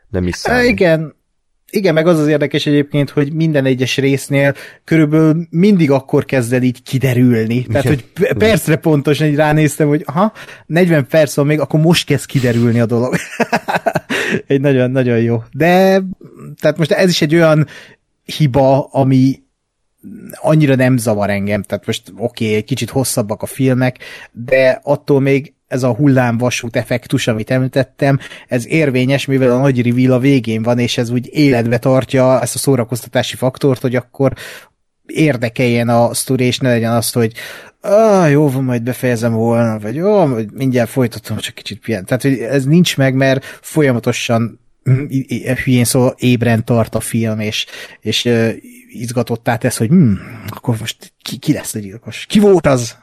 nem 0.10 0.28
is 0.28 0.36
számít. 0.36 0.70
Igen, 0.70 1.18
igen, 1.72 1.94
meg 1.94 2.08
az 2.08 2.20
az 2.20 2.28
érdekes 2.28 2.66
egyébként, 2.66 3.10
hogy 3.10 3.34
minden 3.34 3.66
egyes 3.66 3.98
résznél 3.98 4.56
körülbelül 4.84 5.48
mindig 5.50 5.92
akkor 5.92 6.26
kezd 6.26 6.54
el 6.54 6.62
így 6.62 6.84
kiderülni. 6.84 7.64
Tehát, 7.64 7.88
hogy 7.88 8.06
percre 8.38 8.76
pontosan 8.76 9.28
így 9.28 9.36
ránéztem, 9.36 9.88
hogy 9.88 10.04
aha, 10.06 10.34
40 10.66 11.08
perc 11.08 11.36
van 11.36 11.46
még, 11.46 11.60
akkor 11.60 11.80
most 11.80 12.06
kezd 12.06 12.26
kiderülni 12.26 12.80
a 12.80 12.86
dolog. 12.86 13.16
egy 14.48 14.62
nagyon-nagyon 14.62 15.20
jó. 15.20 15.44
De, 15.52 16.02
tehát 16.60 16.78
most 16.78 16.92
ez 16.92 17.10
is 17.10 17.22
egy 17.22 17.36
olyan 17.36 17.68
hiba, 18.24 18.84
ami 18.84 19.44
annyira 20.32 20.76
nem 20.76 20.98
zavar 20.98 21.30
engem, 21.30 21.64
tehát 21.64 21.86
most 21.86 22.12
oké, 22.18 22.46
okay, 22.46 22.56
egy 22.56 22.64
kicsit 22.64 22.90
hosszabbak 22.90 23.42
a 23.42 23.46
filmek, 23.46 23.98
de 24.32 24.80
attól 24.84 25.20
még 25.20 25.54
ez 25.70 25.84
a 25.84 25.94
hullámvasút 25.94 26.76
effektus, 26.76 27.28
amit 27.28 27.52
említettem, 27.52 28.20
ez 28.48 28.68
érvényes, 28.68 29.26
mivel 29.26 29.52
a 29.52 29.60
nagy 29.60 29.86
reveal 29.86 30.12
a 30.12 30.20
végén 30.20 30.64
van, 30.64 30.80
és 30.80 30.98
ez 30.98 31.10
úgy 31.10 31.30
életbe 31.32 31.78
tartja 31.78 32.42
ezt 32.42 32.56
a 32.56 32.58
szórakoztatási 32.58 33.36
faktort, 33.36 33.82
hogy 33.82 33.96
akkor 33.96 34.34
érdekeljen 35.06 35.90
a 35.90 36.14
sztori, 36.14 36.44
és 36.44 36.58
ne 36.58 36.70
legyen 36.70 36.92
azt, 36.92 37.14
hogy 37.14 37.34
ah, 37.82 38.32
jó, 38.32 38.50
van, 38.50 38.64
majd 38.64 38.84
befejezem 38.84 39.34
volna, 39.34 39.80
vagy 39.80 39.96
jó, 39.96 40.26
majd 40.26 40.54
mindjárt 40.54 40.90
folytatom, 40.90 41.38
csak 41.38 41.56
kicsit 41.56 41.80
pihen. 41.80 42.06
Tehát, 42.06 42.22
hogy 42.22 42.40
ez 42.40 42.66
nincs 42.66 42.98
meg, 42.98 43.14
mert 43.14 43.46
folyamatosan 43.62 44.60
mm, 44.90 45.06
hülyén 45.64 45.84
szó 45.84 46.10
ébren 46.18 46.66
tart 46.66 46.96
a 46.96 47.00
film, 47.00 47.40
és, 47.40 47.66
és 48.00 48.30
izgatottá 48.90 49.56
tesz, 49.56 49.78
hogy 49.78 49.88
hm, 49.88 50.14
akkor 50.48 50.76
most 50.80 51.14
ki, 51.22 51.38
ki 51.38 51.54
lesz 51.54 51.74
a 51.74 51.80
gyilkos? 51.80 52.26
Ki 52.26 52.40
volt 52.40 52.68
az? 52.68 52.98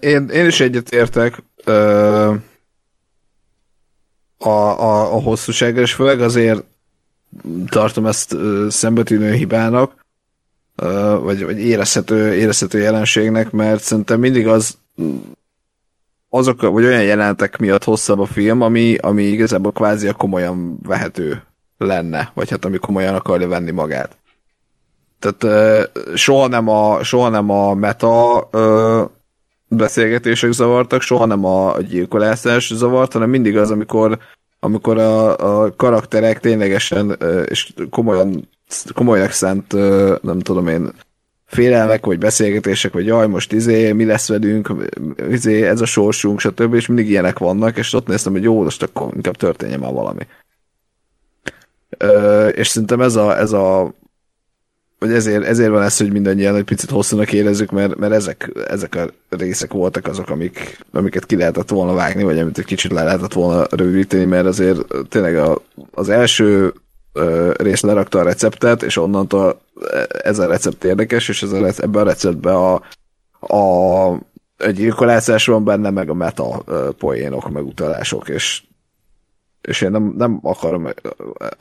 Én, 0.00 0.28
én 0.28 0.46
is 0.46 0.60
egyet 0.60 0.92
értek 0.92 1.42
ö, 1.64 2.34
a, 4.38 4.48
a, 4.48 5.14
a 5.14 5.20
hosszúsággal, 5.20 5.82
és 5.82 5.92
főleg 5.92 6.20
azért 6.20 6.64
tartom 7.68 8.06
ezt 8.06 8.36
szembetűnő 8.68 9.32
hibának, 9.32 10.04
vagy, 11.20 11.44
vagy 11.44 11.58
érezhető, 11.58 12.34
érezhető 12.34 12.78
jelenségnek, 12.78 13.50
mert 13.50 13.82
szerintem 13.82 14.20
mindig 14.20 14.46
az 14.46 14.78
azok, 16.28 16.60
vagy 16.60 16.84
olyan 16.84 17.02
jelentek 17.02 17.58
miatt 17.58 17.84
hosszabb 17.84 18.18
a 18.18 18.26
film, 18.26 18.60
ami, 18.60 18.96
ami 18.96 19.22
igazából 19.22 19.72
kvázi 19.72 20.08
a 20.08 20.12
komolyan 20.12 20.78
vehető 20.82 21.42
lenne, 21.78 22.30
vagy 22.34 22.50
hát 22.50 22.64
ami 22.64 22.78
komolyan 22.78 23.14
akarja 23.14 23.48
venni 23.48 23.70
magát. 23.70 24.16
Tehát 25.18 25.88
soha, 26.14 26.46
nem 26.46 26.68
a, 26.68 27.02
soha 27.02 27.28
nem 27.28 27.50
a 27.50 27.74
meta 27.74 28.48
beszélgetések 29.68 30.52
zavartak, 30.52 31.00
soha 31.00 31.26
nem 31.26 31.44
a 31.44 31.80
gyilkolászás 31.80 32.72
zavart, 32.74 33.12
hanem 33.12 33.30
mindig 33.30 33.56
az, 33.56 33.70
amikor, 33.70 34.18
amikor 34.60 34.98
a, 34.98 35.36
a 35.64 35.74
karakterek 35.76 36.40
ténylegesen 36.40 37.18
és 37.44 37.72
komolyan, 37.90 38.48
komolyan 38.94 39.28
szánt, 39.28 39.72
nem 40.22 40.38
tudom 40.38 40.68
én, 40.68 40.92
félelmek, 41.46 42.06
vagy 42.06 42.18
beszélgetések, 42.18 42.92
vagy 42.92 43.06
jaj, 43.06 43.26
most 43.26 43.52
izé, 43.52 43.92
mi 43.92 44.04
lesz 44.04 44.28
velünk, 44.28 44.72
izé, 45.30 45.66
ez 45.66 45.80
a 45.80 45.84
sorsunk, 45.84 46.40
stb. 46.40 46.74
És 46.74 46.86
mindig 46.86 47.08
ilyenek 47.08 47.38
vannak, 47.38 47.76
és 47.76 47.92
ott 47.92 48.06
néztem, 48.06 48.32
hogy 48.32 48.42
jó, 48.42 48.62
most 48.62 48.82
akkor 48.82 49.12
inkább 49.14 49.36
történjen 49.36 49.80
már 49.80 49.92
valami. 49.92 50.26
Ö, 51.98 52.46
és 52.48 52.68
szerintem 52.68 53.00
ez 53.00 53.16
a, 53.16 53.38
ez 53.38 53.52
a 53.52 53.94
vagy 54.98 55.12
ezért, 55.12 55.44
ezért 55.44 55.70
van 55.70 55.82
ez, 55.82 55.96
hogy 55.96 56.12
mindannyian 56.12 56.56
egy 56.56 56.64
picit 56.64 56.90
hosszúnak 56.90 57.32
érezzük, 57.32 57.70
mert, 57.70 57.96
mert 57.96 58.12
ezek, 58.12 58.50
ezek 58.68 58.94
a 58.94 59.36
részek 59.36 59.72
voltak 59.72 60.06
azok, 60.06 60.30
amik, 60.30 60.78
amiket 60.92 61.26
ki 61.26 61.36
lehetett 61.36 61.68
volna 61.68 61.94
vágni, 61.94 62.22
vagy 62.22 62.38
amit 62.38 62.58
egy 62.58 62.64
kicsit 62.64 62.92
le 62.92 63.02
lehetett 63.02 63.32
volna 63.32 63.66
rövidíteni, 63.70 64.24
mert 64.24 64.46
azért 64.46 64.80
tényleg 65.08 65.36
a, 65.36 65.62
az 65.90 66.08
első 66.08 66.74
rész 67.56 67.80
lerakta 67.80 68.18
a 68.18 68.22
receptet, 68.22 68.82
és 68.82 68.96
onnantól 68.96 69.60
ez 70.22 70.38
a 70.38 70.46
recept 70.46 70.84
érdekes, 70.84 71.28
és 71.28 71.42
ez 71.42 71.52
a, 71.52 71.66
ebben 71.66 72.02
a 72.02 72.04
receptben 72.04 72.54
a, 72.54 72.74
a 73.54 74.20
egy 74.56 74.74
gyilkolászás 74.74 75.46
van 75.46 75.64
benne, 75.64 75.90
meg 75.90 76.10
a 76.10 76.14
meta 76.14 76.64
poénok, 76.98 77.50
meg 77.50 77.66
utalások, 77.66 78.28
és 78.28 78.62
és 79.66 79.80
én 79.80 79.90
nem, 79.90 80.14
nem 80.16 80.38
akarom 80.42 80.84
a, 80.84 80.90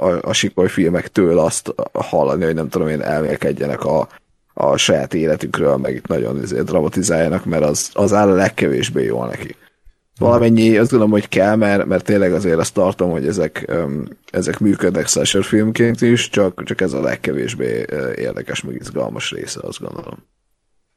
a, 0.05 0.19
a 0.21 0.33
sikoly 0.33 0.67
filmektől 0.67 1.39
azt 1.39 1.73
hallani, 1.93 2.43
hogy 2.43 2.55
nem 2.55 2.69
tudom 2.69 2.87
én 2.87 3.01
elmélkedjenek 3.01 3.83
a, 3.85 4.07
a 4.53 4.77
saját 4.77 5.13
életükről, 5.13 5.77
meg 5.77 5.95
itt 5.95 6.07
nagyon 6.07 6.39
azért 6.39 6.65
dramatizáljanak, 6.65 7.45
mert 7.45 7.63
az, 7.63 7.89
az 7.93 8.13
áll 8.13 8.29
a 8.29 8.35
legkevésbé 8.35 9.03
jól 9.03 9.27
neki. 9.27 9.55
Valamennyi, 10.19 10.77
azt 10.77 10.89
gondolom, 10.89 11.13
hogy 11.13 11.29
kell, 11.29 11.55
mert, 11.55 11.85
mert 11.85 12.03
tényleg 12.03 12.33
azért 12.33 12.59
azt 12.59 12.73
tartom, 12.73 13.11
hogy 13.11 13.27
ezek, 13.27 13.71
ezek 14.31 14.59
működnek 14.59 15.07
slasher 15.07 15.43
filmként 15.43 16.01
is, 16.01 16.29
csak, 16.29 16.63
csak 16.63 16.81
ez 16.81 16.93
a 16.93 17.01
legkevésbé 17.01 17.85
érdekes, 18.15 18.63
meg 18.63 18.75
izgalmas 18.75 19.31
része, 19.31 19.59
azt 19.63 19.79
gondolom. 19.79 20.17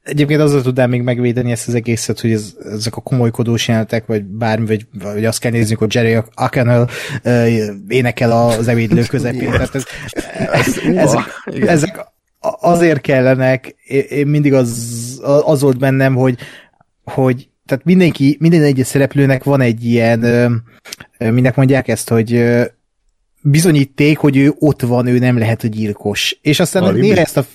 Egyébként 0.08 0.40
azzal 0.40 0.62
tudnám 0.62 0.90
még 0.90 1.02
megvédeni 1.02 1.50
ezt 1.50 1.68
az 1.68 1.74
egészet, 1.74 2.20
hogy 2.20 2.32
ez, 2.32 2.54
ezek 2.72 2.96
a 2.96 3.00
komolykodós 3.00 3.68
jelentek, 3.68 4.06
vagy 4.06 4.24
bármi, 4.24 4.66
vagy, 4.66 4.86
vagy 5.02 5.24
azt 5.24 5.38
kell 5.38 5.50
nézni, 5.50 5.74
hogy 5.74 5.94
Jerry 5.94 6.16
Akenel 6.34 6.88
uh, 7.24 7.48
énekel 7.88 8.32
az 8.32 8.68
evédlő 8.68 9.02
közepén. 9.10 9.50
Tehát 9.50 9.74
ez, 9.74 9.84
ez, 10.52 10.78
ezek, 10.96 11.24
ezek 11.66 12.06
azért 12.60 13.00
kellenek, 13.00 13.74
én 14.08 14.26
mindig 14.26 14.54
az, 14.54 15.20
az 15.44 15.60
volt 15.60 15.78
bennem, 15.78 16.14
hogy, 16.14 16.38
hogy 17.04 17.48
tehát 17.66 17.84
mindenki, 17.84 18.36
minden 18.40 18.62
egyes 18.62 18.86
szereplőnek 18.86 19.44
van 19.44 19.60
egy 19.60 19.84
ilyen, 19.84 20.20
minek 21.18 21.56
mondják 21.56 21.88
ezt, 21.88 22.08
hogy 22.08 22.44
bizonyíték, 23.42 24.18
hogy 24.18 24.36
ő 24.36 24.54
ott 24.58 24.82
van, 24.82 25.06
ő 25.06 25.18
nem 25.18 25.38
lehet 25.38 25.62
a 25.62 25.68
gyilkos. 25.68 26.38
És 26.42 26.60
aztán 26.60 26.94
néha 26.94 27.20
ezt 27.20 27.36
a 27.36 27.46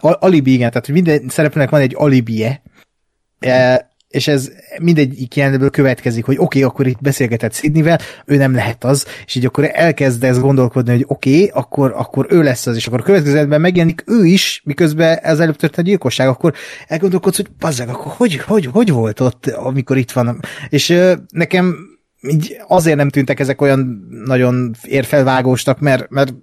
alibi, 0.00 0.52
igen, 0.52 0.70
tehát 0.70 0.88
minden 0.88 1.28
szereplőnek 1.28 1.70
van 1.70 1.80
egy 1.80 1.94
alibie, 1.96 2.62
e, 3.38 3.90
és 4.08 4.28
ez 4.28 4.50
mindegyik 4.78 5.36
ilyenből 5.36 5.70
következik, 5.70 6.24
hogy 6.24 6.34
oké, 6.34 6.44
okay, 6.44 6.62
akkor 6.62 6.86
itt 6.86 7.00
beszélgetett 7.00 7.54
Sydneyvel, 7.54 7.98
ő 8.26 8.36
nem 8.36 8.54
lehet 8.54 8.84
az, 8.84 9.06
és 9.26 9.34
így 9.34 9.44
akkor 9.44 9.70
elkezdesz 9.72 10.38
gondolkodni, 10.38 10.92
hogy 10.92 11.04
oké, 11.06 11.34
okay, 11.34 11.50
akkor, 11.52 11.92
akkor 11.96 12.26
ő 12.28 12.42
lesz 12.42 12.66
az, 12.66 12.76
és 12.76 12.86
akkor 12.86 13.00
a 13.00 13.02
következőben 13.02 13.60
megjelenik 13.60 14.04
ő 14.06 14.24
is, 14.24 14.62
miközben 14.64 15.18
ez 15.22 15.40
előbb 15.40 15.56
történt 15.56 15.86
a 15.86 15.90
gyilkosság, 15.90 16.28
akkor 16.28 16.54
elgondolkodsz, 16.86 17.36
hogy 17.36 17.50
bazzeg, 17.58 17.88
akkor 17.88 18.12
hogy, 18.16 18.36
hogy, 18.36 18.66
hogy 18.66 18.90
volt 18.90 19.20
ott, 19.20 19.46
amikor 19.46 19.96
itt 19.96 20.10
van. 20.10 20.40
És 20.68 21.02
nekem 21.28 21.76
így 22.28 22.56
azért 22.66 22.96
nem 22.96 23.08
tűntek 23.08 23.40
ezek 23.40 23.60
olyan 23.60 24.06
nagyon 24.24 24.74
érfelvágóstak, 24.82 25.80
mert, 25.80 26.10
mert 26.10 26.34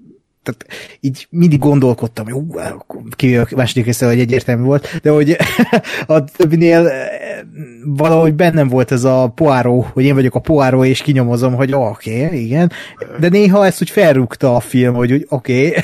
tehát 0.43 0.65
így 0.99 1.27
mindig 1.29 1.59
gondolkodtam, 1.59 2.27
jó, 2.27 2.45
kivéve 3.15 3.41
a 3.41 3.55
második 3.55 3.85
része, 3.85 4.05
hogy 4.05 4.19
egyértelmű 4.19 4.63
volt, 4.63 4.99
de 5.01 5.09
hogy 5.09 5.37
a 6.07 6.23
többinél 6.23 6.87
eh, 6.87 7.07
valahogy 7.85 8.33
bennem 8.33 8.67
volt 8.67 8.91
ez 8.91 9.03
a 9.03 9.31
poáró, 9.35 9.87
hogy 9.93 10.03
én 10.03 10.13
vagyok 10.13 10.35
a 10.35 10.39
poáró, 10.39 10.83
és 10.83 11.01
kinyomozom, 11.01 11.55
hogy 11.55 11.73
oké, 11.73 12.25
okay, 12.25 12.43
igen, 12.43 12.71
de 13.19 13.29
néha 13.29 13.65
ezt 13.65 13.81
úgy 13.81 13.89
felrúgta 13.89 14.55
a 14.55 14.59
film, 14.59 14.93
hogy 14.93 15.11
úgy 15.11 15.25
oké, 15.29 15.67
okay, 15.67 15.81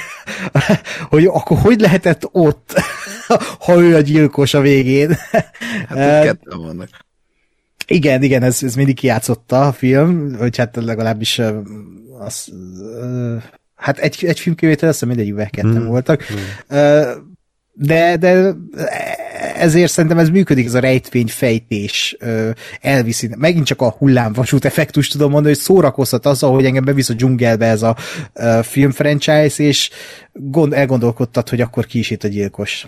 hogy 1.10 1.26
akkor 1.26 1.58
hogy 1.58 1.80
lehetett 1.80 2.30
ott, 2.32 2.82
ha 3.66 3.82
ő 3.82 3.96
a 3.96 4.02
gyilkos 4.02 4.54
a 4.54 4.62
végén. 4.62 5.18
Hát 5.88 5.98
uh, 5.98 6.24
ketten 6.24 6.62
vannak. 6.62 6.90
Igen, 7.88 8.24
igen, 8.24 8.44
ez, 8.44 8.64
ez 8.64 8.76
mindig 8.76 8.96
kiátszotta 8.96 9.68
a 9.68 9.72
film, 9.72 10.36
hogy 10.38 10.58
hát 10.58 10.76
legalábbis 10.76 11.42
az, 12.20 12.54
Hát 13.80 13.98
egy, 13.98 14.26
egy 14.26 14.40
filmkivétel, 14.40 14.90
azt 14.90 15.00
hiszem 15.00 15.16
mindegyikben 15.16 15.50
ketten 15.50 15.76
hmm. 15.76 15.88
voltak. 15.88 16.24
Hmm. 16.24 17.38
De, 17.74 18.18
de 18.18 18.54
ezért 19.56 19.92
szerintem 19.92 20.20
ez 20.20 20.30
működik, 20.30 20.66
ez 20.66 20.74
a 20.74 20.80
rejtvény 20.80 21.28
fejtés 21.28 22.18
elviszi. 22.82 23.30
Megint 23.38 23.66
csak 23.66 23.82
a 23.82 23.90
hullámvasút 23.90 24.66
effektus 24.66 25.08
tudom 25.08 25.32
mondani, 25.32 25.54
hogy 25.54 25.64
szórakoztat 25.64 26.26
azzal, 26.26 26.54
hogy 26.54 26.66
engem 26.66 26.84
bevisz 26.84 27.10
a 27.10 27.14
dzsungelbe 27.14 27.66
ez 27.66 27.82
a 27.82 27.96
film 28.62 28.92
franchise, 28.92 29.64
és 29.64 29.90
gond, 30.34 30.74
elgondolkodtat, 30.74 31.50
hogy 31.50 31.62
akkor 31.62 31.86
ki 31.86 32.00
is 32.00 32.12
itt 32.12 32.24
a 32.24 32.28
gyilkos. 32.28 32.88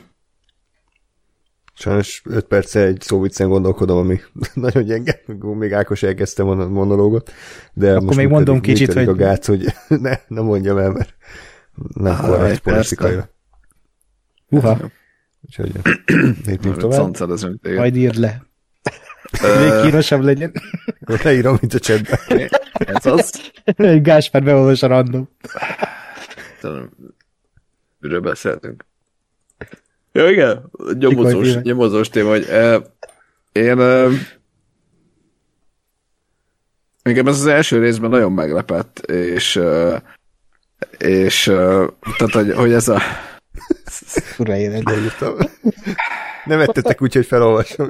Sajnos 1.81 2.21
5 2.25 2.45
perce 2.45 2.79
egy 2.85 3.01
szóviccen 3.01 3.49
gondolkodom, 3.49 3.97
ami 3.97 4.19
nagyon 4.53 4.83
gyenge, 4.83 5.21
még 5.43 5.73
Ákos 5.73 6.03
elkezdte 6.03 6.43
a 6.43 6.67
monológot, 6.67 7.31
de 7.73 7.91
Akkor 7.91 8.03
most 8.03 8.17
még 8.17 8.27
mondom 8.27 8.55
működik, 8.55 8.77
kicsit, 8.77 8.93
hogy... 8.93 9.07
a 9.07 9.13
gác, 9.13 9.45
hogy 9.45 9.65
ne, 9.87 10.13
ne 10.27 10.41
mondjam 10.41 10.77
el, 10.77 10.91
mert 10.91 11.15
nem 11.93 12.17
korrekt 12.17 12.59
politikaira. 12.59 13.29
Uha. 14.49 14.77
Úgyhogy 15.41 15.71
lépjünk 16.45 16.77
tovább. 16.77 17.17
Majd 17.61 17.95
írd 17.95 18.15
le. 18.15 18.45
Még 19.41 19.81
kínosabb 19.81 20.21
legyen. 20.21 20.51
Leírom, 21.23 21.57
mint 21.61 21.73
a 21.73 21.79
csetben. 21.79 22.19
Ez 22.73 23.05
az. 23.05 23.51
Egy 23.63 24.01
Gáspár 24.01 24.43
beolvas 24.43 24.83
a 24.83 24.87
random. 24.87 25.29
Tudom, 26.59 26.89
Miről 27.99 28.21
beszéltünk? 28.21 28.85
Ja, 30.11 30.29
igen, 30.29 30.71
nyomozós, 30.99 31.55
nyomozós 31.61 32.09
téma, 32.09 32.29
hogy 32.29 32.47
uh, 32.49 32.83
én 33.51 33.79
uh, 33.79 34.13
engem 37.01 37.27
ez 37.27 37.39
az 37.39 37.45
első 37.45 37.79
részben 37.79 38.09
nagyon 38.09 38.31
meglepett, 38.31 38.99
és 38.99 39.55
uh, 39.55 39.95
és 40.97 41.47
uh, 41.47 41.87
tehát, 42.17 42.33
hogy, 42.33 42.53
hogy 42.53 42.73
ez 42.73 42.87
a 42.87 43.01
Fura 44.35 44.55
élet. 44.55 44.83
Leírtam. 44.83 45.35
Nem 46.45 46.59
ettetek 46.59 47.01
úgy, 47.01 47.13
hogy 47.13 47.25
felolvasom. 47.25 47.89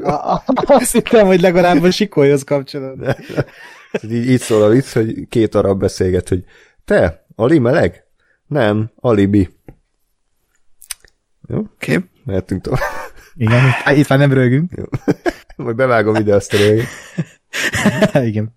Azt 0.66 0.92
hittem, 0.92 1.26
hogy 1.26 1.42
legalább 1.42 1.84
a 1.84 1.92
sikolyhoz 1.92 2.44
kapcsolatban. 2.44 3.16
Így, 4.04 4.30
így 4.30 4.40
szól 4.40 4.64
a 4.64 4.70
vicc, 4.70 4.94
hogy 4.94 5.28
két 5.30 5.56
arab 5.56 5.80
beszélget, 5.80 6.30
hogy 6.30 6.44
te, 6.86 7.26
Ali 7.36 7.60
meleg? 7.60 8.04
Nem, 8.48 8.92
alibi. 8.96 9.50
Jó, 11.52 11.66
kép. 11.80 12.06
mehetünk 12.26 12.62
tovább. 12.62 12.80
Igen, 13.36 13.64
itt, 13.92 13.98
itt 13.98 14.08
már 14.08 14.20
nem 14.20 14.34
rögünk. 14.34 14.72
Jó. 14.76 14.84
Majd 15.66 15.76
bevágom 15.76 16.16
ide 16.16 16.36
azt 16.36 16.54
a 16.54 16.58
rögét. 16.58 16.88
Igen. 18.30 18.56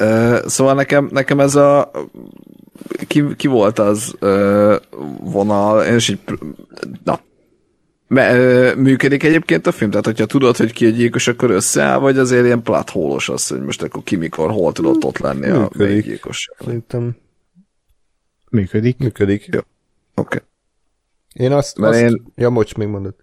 Uh, 0.00 0.46
szóval 0.46 0.74
nekem, 0.74 1.08
nekem 1.12 1.40
ez 1.40 1.54
a 1.54 1.90
ki, 3.06 3.24
ki 3.36 3.46
volt 3.46 3.78
az 3.78 4.14
uh, 4.20 4.76
vonal, 5.20 5.84
és 5.84 6.08
így 6.08 6.20
na, 7.04 7.20
Me, 8.08 8.34
ö, 8.34 8.74
működik 8.74 9.22
egyébként 9.22 9.66
a 9.66 9.72
film? 9.72 9.90
Tehát, 9.90 10.04
hogyha 10.04 10.26
tudod, 10.26 10.56
hogy 10.56 10.72
ki 10.72 10.86
a 10.86 10.90
gyilkos, 10.90 11.28
akkor 11.28 11.50
összeáll, 11.50 11.98
vagy 11.98 12.18
azért 12.18 12.44
ilyen 12.44 12.62
platholos 12.62 13.28
az, 13.28 13.46
hogy 13.48 13.60
most 13.60 13.82
akkor 13.82 14.02
ki 14.02 14.16
mikor, 14.16 14.50
hol 14.50 14.72
tudott 14.72 15.04
ott 15.04 15.18
lenni 15.18 15.48
a 15.48 15.58
Működik. 15.58 15.88
még 15.94 16.04
gyilkos. 16.04 16.48
Oké. 16.52 16.64
Szerintem 16.64 17.16
Működik. 18.50 18.98
működik. 18.98 19.48
Jó. 19.52 19.60
Okay. 20.14 20.40
Én 21.32 21.52
azt, 21.52 21.78
Mert 21.78 21.92
azt 21.94 22.02
én- 22.02 22.22
ja, 22.34 22.50
mocs, 22.50 22.74
még 22.74 22.88
mondod. 22.88 23.14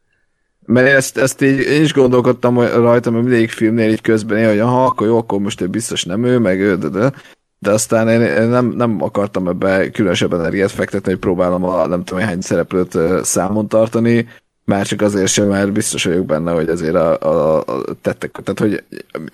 Mert 0.65 0.87
én 0.87 0.95
ezt, 0.95 1.17
ezt 1.17 1.41
így, 1.41 1.59
én 1.59 1.81
is 1.83 1.93
gondolkodtam 1.93 2.59
rajta, 2.59 3.11
mert 3.11 3.23
mindegyik 3.23 3.49
filmnél 3.51 3.91
így 3.91 4.01
közben 4.01 4.37
én, 4.37 4.47
hogy 4.47 4.59
aha, 4.59 4.85
akkor 4.85 5.07
jó, 5.07 5.17
akkor 5.17 5.39
most 5.39 5.61
ő 5.61 5.67
biztos 5.67 6.03
nem 6.03 6.23
ő, 6.23 6.37
meg 6.37 6.59
ő, 6.59 6.77
de, 6.77 6.87
de. 6.87 7.13
de 7.59 7.71
aztán 7.71 8.07
én, 8.09 8.21
én 8.21 8.47
nem, 8.47 8.65
nem 8.65 9.01
akartam 9.03 9.47
ebbe 9.47 9.89
különösebb 9.91 10.33
energiát 10.33 10.71
fektetni, 10.71 11.11
hogy 11.11 11.19
próbálom 11.19 11.63
a 11.63 11.87
nem 11.87 12.03
tudom 12.03 12.23
hány 12.23 12.41
szereplőt 12.41 12.97
számon 13.23 13.67
tartani, 13.67 14.27
már 14.69 14.85
csak 14.85 15.01
azért 15.01 15.27
sem, 15.27 15.47
mert 15.47 15.71
biztos 15.71 16.03
vagyok 16.03 16.25
benne, 16.25 16.51
hogy 16.51 16.69
azért 16.69 16.95
a, 16.95 17.19
a, 17.19 17.57
a 17.57 17.83
tettek, 18.01 18.31
tehát 18.43 18.59
hogy 18.59 18.83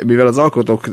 mivel 0.06 0.28
az 0.28 0.38
alkotók 0.38 0.86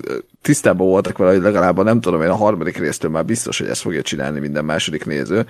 tisztában 0.42 0.86
voltak 0.86 1.18
vele, 1.18 1.32
hogy 1.32 1.42
legalább 1.42 1.82
nem 1.82 2.00
tudom 2.00 2.22
én 2.22 2.28
a 2.28 2.34
harmadik 2.34 2.76
résztől 2.78 3.10
már 3.10 3.24
biztos, 3.24 3.58
hogy 3.58 3.68
ezt 3.68 3.80
fogja 3.80 4.02
csinálni 4.02 4.40
minden 4.40 4.64
második 4.64 5.04
néző, 5.06 5.42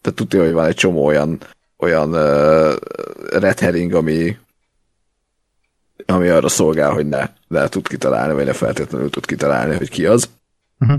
tehát 0.00 0.18
tudja, 0.18 0.42
hogy 0.42 0.52
van 0.52 0.66
egy 0.66 0.74
csomó 0.74 1.04
olyan 1.04 1.38
olyan 1.78 2.12
uh, 2.12 2.74
red 3.30 3.58
herring, 3.58 3.94
ami 3.94 4.36
ami 6.06 6.28
arra 6.28 6.48
szolgál, 6.48 6.90
hogy 6.90 7.06
ne, 7.06 7.28
ne 7.48 7.68
tud 7.68 7.88
kitalálni, 7.88 8.34
vagy 8.34 8.44
ne 8.44 8.52
feltétlenül 8.52 9.10
tud 9.10 9.26
kitalálni, 9.26 9.76
hogy 9.76 9.90
ki 9.90 10.06
az. 10.06 10.28
Mhm. 10.78 10.94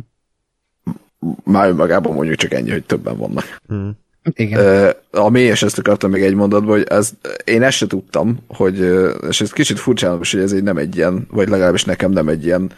Már 1.43 1.69
önmagában 1.69 2.13
mondjuk 2.13 2.37
csak 2.37 2.53
ennyi, 2.53 2.69
hogy 2.69 2.85
többen 2.85 3.17
vannak. 3.17 3.61
Mm. 3.73 3.89
Igen. 4.33 4.59
Ö, 4.59 4.89
Ami, 5.11 5.39
és 5.39 5.61
ezt 5.61 5.77
akartam 5.77 6.11
még 6.11 6.23
egy 6.23 6.33
mondatban, 6.33 6.69
hogy 6.69 6.87
ez, 6.89 7.11
én 7.43 7.63
ezt 7.63 7.77
se 7.77 7.87
tudtam, 7.87 8.39
hogy, 8.47 8.79
és 9.27 9.41
ez 9.41 9.51
kicsit 9.51 9.79
furcsánom 9.79 10.21
is, 10.21 10.31
hogy 10.31 10.41
ez 10.41 10.53
így 10.53 10.63
nem 10.63 10.77
egy 10.77 10.95
ilyen, 10.95 11.27
vagy 11.31 11.49
legalábbis 11.49 11.85
nekem 11.85 12.11
nem 12.11 12.27
egy 12.27 12.45
ilyen 12.45 12.71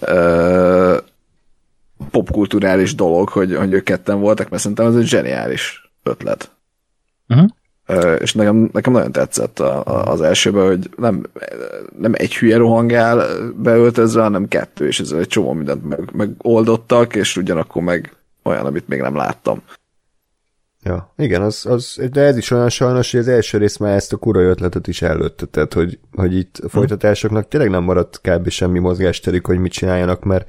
ö, 0.00 0.96
popkulturális 2.10 2.94
dolog, 2.94 3.28
hogy, 3.28 3.56
hogy 3.56 3.72
ők 3.72 3.84
ketten 3.84 4.20
voltak, 4.20 4.48
mert 4.48 4.62
szerintem 4.62 4.86
ez 4.86 4.96
egy 4.96 5.06
zseniális 5.06 5.92
ötlet. 6.02 6.53
Ö, 7.86 8.14
és 8.14 8.34
nekem, 8.34 8.70
nekem 8.72 8.92
nagyon 8.92 9.12
tetszett 9.12 9.58
a, 9.58 9.84
a, 9.84 10.12
az 10.12 10.20
elsőben, 10.20 10.66
hogy 10.66 10.90
nem, 10.96 11.26
nem 11.98 12.12
egy 12.14 12.34
hülye 12.36 12.56
rohangál 12.56 13.26
beöltözve, 13.56 14.22
hanem 14.22 14.48
kettő, 14.48 14.86
és 14.86 15.00
ezzel 15.00 15.18
egy 15.18 15.26
csomó 15.26 15.52
mindent 15.52 15.88
meg, 15.88 16.10
megoldottak, 16.12 17.14
és 17.14 17.36
ugyanakkor 17.36 17.82
meg 17.82 18.16
olyan, 18.42 18.66
amit 18.66 18.88
még 18.88 19.00
nem 19.00 19.16
láttam. 19.16 19.62
Ja, 20.82 21.12
igen, 21.16 21.42
az, 21.42 21.66
az, 21.66 22.00
de 22.12 22.20
ez 22.20 22.36
is 22.36 22.50
olyan 22.50 22.68
sajnos, 22.68 23.10
hogy 23.10 23.20
az 23.20 23.28
első 23.28 23.58
rész 23.58 23.76
már 23.76 23.94
ezt 23.94 24.12
a 24.12 24.16
kura 24.16 24.40
ötletet 24.40 24.86
is 24.86 25.02
előtte, 25.02 25.46
tehát 25.46 25.72
hogy, 25.72 25.98
hogy 26.12 26.36
itt 26.36 26.58
a 26.58 26.68
folytatásoknak 26.68 27.48
tényleg 27.48 27.70
nem 27.70 27.82
maradt 27.82 28.20
kb. 28.22 28.48
semmi 28.48 28.78
mozgásterük, 28.78 29.46
hogy 29.46 29.58
mit 29.58 29.72
csináljanak, 29.72 30.24
mert 30.24 30.48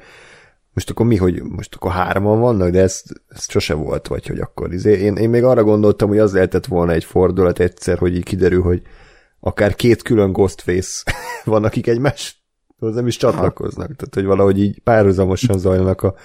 most 0.75 0.89
akkor 0.89 1.05
mi, 1.05 1.15
hogy 1.15 1.41
most 1.43 1.75
akkor 1.75 1.91
hárman 1.91 2.39
vannak, 2.39 2.69
de 2.69 2.81
ez, 2.81 3.01
ez 3.27 3.49
sose 3.49 3.73
volt, 3.73 4.07
vagy 4.07 4.27
hogy 4.27 4.39
akkor 4.39 4.73
izé. 4.73 4.99
Én, 4.99 5.15
én 5.15 5.29
még 5.29 5.43
arra 5.43 5.63
gondoltam, 5.63 6.07
hogy 6.07 6.17
az 6.17 6.33
lehetett 6.33 6.65
volna 6.65 6.91
egy 6.91 7.03
fordulat 7.03 7.59
egyszer, 7.59 7.97
hogy 7.97 8.15
így 8.15 8.23
kiderül, 8.23 8.61
hogy 8.61 8.81
akár 9.39 9.75
két 9.75 10.01
külön 10.01 10.31
Ghostface 10.31 11.13
van, 11.43 11.63
akik 11.63 11.87
egymáshoz 11.87 12.93
nem 12.93 13.07
is 13.07 13.17
csatlakoznak, 13.17 13.95
tehát 13.95 14.13
hogy 14.13 14.25
valahogy 14.25 14.59
így 14.61 14.79
párhuzamosan 14.79 15.59
zajlanak 15.59 16.01
a, 16.01 16.15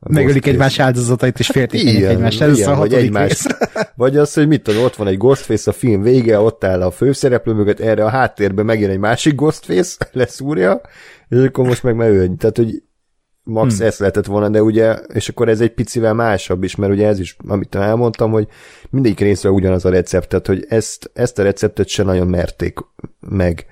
a 0.00 0.12
Megölik 0.12 0.46
egymás 0.46 0.78
áldozatait, 0.78 1.38
és 1.38 1.46
féltékenyek 1.46 1.94
ilyen, 1.94 2.10
egymást. 2.10 2.40
Ez 2.40 2.56
ilyen, 2.56 2.72
a 2.72 2.76
vagy, 2.76 2.94
egymás, 2.94 3.46
vagy 3.94 4.16
az, 4.16 4.34
hogy 4.34 4.48
mit 4.48 4.62
tudom, 4.62 4.82
ott 4.82 4.96
van 4.96 5.06
egy 5.06 5.18
Ghostface 5.18 5.70
a 5.70 5.74
film 5.74 6.02
vége, 6.02 6.40
ott 6.40 6.64
áll 6.64 6.82
a 6.82 6.90
főszereplő 6.90 7.52
mögött, 7.52 7.80
erre 7.80 8.04
a 8.04 8.08
háttérben 8.08 8.64
megint 8.64 8.90
egy 8.90 8.98
másik 8.98 9.34
Ghostface, 9.34 10.06
leszúrja, 10.12 10.80
és 11.28 11.38
akkor 11.38 11.66
most 11.66 11.82
meg 11.82 11.96
megölni. 11.96 12.36
Tehát, 12.36 12.56
hogy 12.56 12.82
max 13.48 13.76
hmm. 13.76 13.86
ez 13.86 13.98
lehetett 13.98 14.26
volna, 14.26 14.48
de 14.48 14.62
ugye, 14.62 14.94
és 14.94 15.28
akkor 15.28 15.48
ez 15.48 15.60
egy 15.60 15.74
picivel 15.74 16.14
másabb 16.14 16.62
is, 16.62 16.74
mert 16.74 16.92
ugye 16.92 17.06
ez 17.06 17.18
is, 17.18 17.36
amit 17.46 17.74
elmondtam, 17.74 18.30
hogy 18.30 18.48
mindegyik 18.90 19.20
részre 19.20 19.50
ugyanaz 19.50 19.84
a 19.84 19.90
recept, 19.90 20.28
tehát, 20.28 20.46
hogy 20.46 20.66
ezt, 20.68 21.10
ezt 21.14 21.38
a 21.38 21.42
receptet 21.42 21.88
se 21.88 22.02
nagyon 22.02 22.26
merték 22.26 22.78
meg 23.20 23.66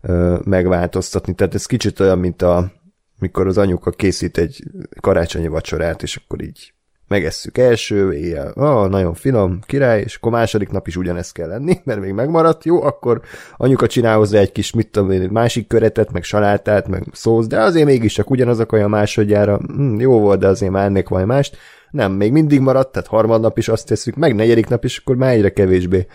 ö, 0.00 0.38
megváltoztatni. 0.44 1.34
Tehát 1.34 1.54
ez 1.54 1.66
kicsit 1.66 2.00
olyan, 2.00 2.18
mint 2.18 2.42
a, 2.42 2.72
mikor 3.18 3.46
az 3.46 3.58
anyuka 3.58 3.90
készít 3.90 4.38
egy 4.38 4.62
karácsonyi 5.00 5.48
vacsorát, 5.48 6.02
és 6.02 6.16
akkor 6.16 6.42
így 6.42 6.74
megesszük 7.08 7.58
első 7.58 8.12
éjjel, 8.12 8.52
ah, 8.54 8.88
nagyon 8.88 9.14
finom, 9.14 9.58
király, 9.66 10.00
és 10.00 10.16
akkor 10.16 10.32
második 10.32 10.70
nap 10.70 10.86
is 10.86 10.96
ugyanezt 10.96 11.32
kell 11.32 11.48
lenni, 11.48 11.80
mert 11.84 12.00
még 12.00 12.12
megmaradt, 12.12 12.64
jó, 12.64 12.82
akkor 12.82 13.20
anyuka 13.56 13.86
csinál 13.86 14.16
hozzá 14.16 14.38
egy 14.38 14.52
kis, 14.52 14.72
mit 14.72 14.90
tudom 14.90 15.10
én, 15.10 15.28
másik 15.32 15.66
köretet, 15.66 16.12
meg 16.12 16.22
salátát, 16.22 16.88
meg 16.88 17.04
szósz, 17.12 17.46
de 17.46 17.60
azért 17.60 17.86
mégis 17.86 18.12
csak 18.12 18.30
ugyanazok 18.30 18.72
olyan 18.72 18.90
másodjára, 18.90 19.56
hm, 19.56 20.00
jó 20.00 20.20
volt, 20.20 20.40
de 20.40 20.46
azért 20.46 20.72
már 20.72 20.84
ennek 20.84 21.08
valami 21.08 21.26
mást. 21.26 21.56
Nem, 21.90 22.12
még 22.12 22.32
mindig 22.32 22.60
maradt, 22.60 22.92
tehát 22.92 23.08
harmadnap 23.08 23.58
is 23.58 23.68
azt 23.68 23.86
tesszük, 23.86 24.14
meg 24.14 24.34
negyedik 24.34 24.68
nap 24.68 24.84
is, 24.84 24.98
akkor 24.98 25.16
már 25.16 25.32
egyre 25.32 25.52
kevésbé 25.52 26.06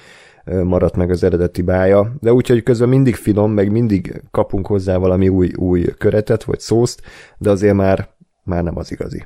maradt 0.46 0.96
meg 0.96 1.10
az 1.10 1.24
eredeti 1.24 1.62
bája, 1.62 2.14
de 2.20 2.34
úgyhogy 2.34 2.64
közben 2.64 2.89
mindig 2.89 3.16
finom, 3.16 3.52
meg 3.52 3.72
mindig 3.72 4.22
kapunk 4.32 4.68
hozzá 4.68 4.98
valami 4.98 5.30
új, 5.30 5.52
új 5.56 5.86
köretet, 5.98 6.44
vagy 6.44 6.60
szószt, 6.60 7.02
de 7.38 7.50
azért 7.50 7.76
már, 7.76 8.10
már 8.44 8.64
nem 8.64 8.78
az 8.78 8.92
igazi. 8.92 9.26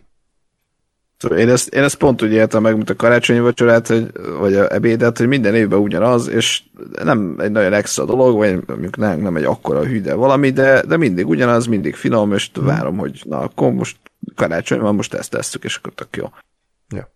Én 1.24 1.49
ezt, 1.49 1.74
én 1.74 1.84
ezt 1.84 1.95
pont 1.95 2.22
úgy 2.22 2.32
értem 2.32 2.61
meg, 2.61 2.76
mint 2.76 2.89
a 2.89 2.95
karácsonyi 2.95 3.39
vacsorát, 3.39 3.88
hogy, 3.88 4.11
vagy 4.39 4.55
a 4.55 4.74
ebédet, 4.74 5.18
hogy 5.18 5.28
minden 5.28 5.55
évben 5.55 5.80
ugyanaz, 5.80 6.28
és 6.28 6.63
nem 7.03 7.36
egy 7.39 7.51
nagyon 7.51 7.74
extra 7.74 8.05
dolog, 8.05 8.38
vagy 8.38 8.59
mondjuk 8.68 8.97
nem, 8.97 9.20
nem 9.20 9.36
egy 9.36 9.43
akkora 9.43 9.86
hű, 9.86 10.01
de 10.01 10.13
valami, 10.13 10.49
de, 10.49 10.82
de 10.82 10.97
mindig 10.97 11.28
ugyanaz, 11.28 11.66
mindig 11.66 11.95
finom, 11.95 12.34
és 12.34 12.49
várom, 12.53 12.97
hogy 12.97 13.22
na 13.26 13.39
akkor 13.39 13.72
most 13.72 13.97
karácsony 14.36 14.80
van, 14.80 14.95
most 14.95 15.13
ezt 15.13 15.32
tesszük, 15.32 15.63
és 15.63 15.76
akkor 15.76 15.93
tök 15.93 16.16
jó. 16.16 16.30
Ja. 16.89 17.11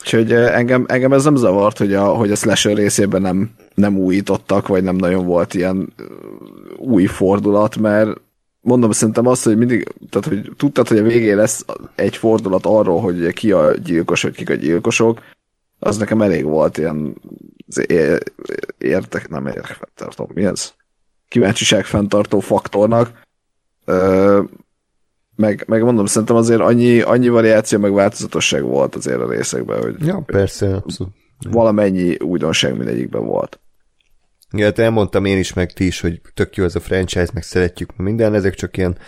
Úgyhogy 0.00 0.32
eh, 0.32 0.56
engem, 0.56 0.84
engem 0.88 1.12
ez 1.12 1.24
nem 1.24 1.36
zavart, 1.36 1.78
hogy 1.78 1.94
a, 1.94 2.04
hogy 2.04 2.30
a 2.30 2.36
slasher 2.36 2.76
részében 2.76 3.22
nem, 3.22 3.50
nem 3.74 3.98
újítottak, 3.98 4.66
vagy 4.66 4.82
nem 4.82 4.96
nagyon 4.96 5.24
volt 5.26 5.54
ilyen 5.54 5.92
ö, 5.96 6.04
új 6.76 7.06
fordulat, 7.06 7.76
mert 7.76 8.20
mondom, 8.66 8.90
szerintem 8.90 9.26
azt, 9.26 9.44
hogy 9.44 9.56
mindig, 9.56 9.88
tehát 10.10 10.28
hogy 10.28 10.52
tudtad, 10.56 10.88
hogy 10.88 10.98
a 10.98 11.02
végén 11.02 11.36
lesz 11.36 11.64
egy 11.94 12.16
fordulat 12.16 12.66
arról, 12.66 13.00
hogy 13.00 13.32
ki 13.32 13.52
a 13.52 13.74
gyilkos, 13.76 14.22
vagy 14.22 14.34
kik 14.34 14.50
a 14.50 14.54
gyilkosok, 14.54 15.20
az 15.78 15.96
nekem 15.96 16.22
elég 16.22 16.44
volt 16.44 16.78
ilyen 16.78 17.14
értek, 18.78 19.28
nem 19.28 19.46
érdekfenntartó, 19.46 20.30
mi 20.34 20.44
ez? 20.44 20.72
Kíváncsiság 21.28 21.84
fenntartó 21.84 22.40
faktornak. 22.40 23.20
Ö, 23.84 24.42
meg, 25.36 25.64
meg 25.66 25.82
mondom, 25.82 26.06
szerintem 26.06 26.36
azért 26.36 26.60
annyi, 26.60 27.00
annyi 27.00 27.28
variáció, 27.28 27.78
meg 27.78 27.92
változatosság 27.92 28.62
volt 28.62 28.94
azért 28.94 29.20
a 29.20 29.30
részekben, 29.30 29.80
hogy 29.82 30.06
Ja, 30.06 30.22
persze, 30.26 30.74
abszolút. 30.74 31.12
valamennyi 31.50 32.14
újdonság 32.14 32.76
mindegyikben 32.76 33.24
volt. 33.24 33.60
Hát 34.64 34.78
elmondtam 34.78 35.24
én 35.24 35.38
is, 35.38 35.52
meg 35.52 35.72
ti 35.72 35.86
is, 35.86 36.00
hogy 36.00 36.20
tök 36.34 36.56
jó 36.56 36.64
ez 36.64 36.74
a 36.74 36.80
franchise, 36.80 37.30
meg 37.32 37.42
szeretjük 37.42 37.96
minden, 37.96 38.34
ezek 38.34 38.54
csak 38.54 38.76
ilyen 38.76 38.98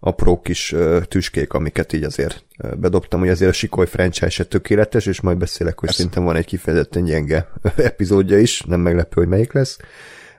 apró 0.00 0.40
kis 0.40 0.72
uh, 0.72 1.02
tüskék, 1.02 1.52
amiket 1.52 1.92
így 1.92 2.02
azért 2.02 2.44
uh, 2.58 2.74
bedobtam, 2.74 3.20
hogy 3.20 3.28
azért 3.28 3.50
a 3.50 3.54
Sikoly 3.54 3.86
franchise 3.86 4.28
se 4.28 4.44
tökéletes, 4.44 5.06
és 5.06 5.20
majd 5.20 5.38
beszélek, 5.38 5.80
hogy 5.80 5.90
szerintem 5.90 6.24
van 6.24 6.36
egy 6.36 6.46
kifejezetten 6.46 7.04
gyenge 7.04 7.48
epizódja 7.76 8.38
is, 8.38 8.60
nem 8.60 8.80
meglepő, 8.80 9.20
hogy 9.20 9.28
melyik 9.28 9.52
lesz. 9.52 9.78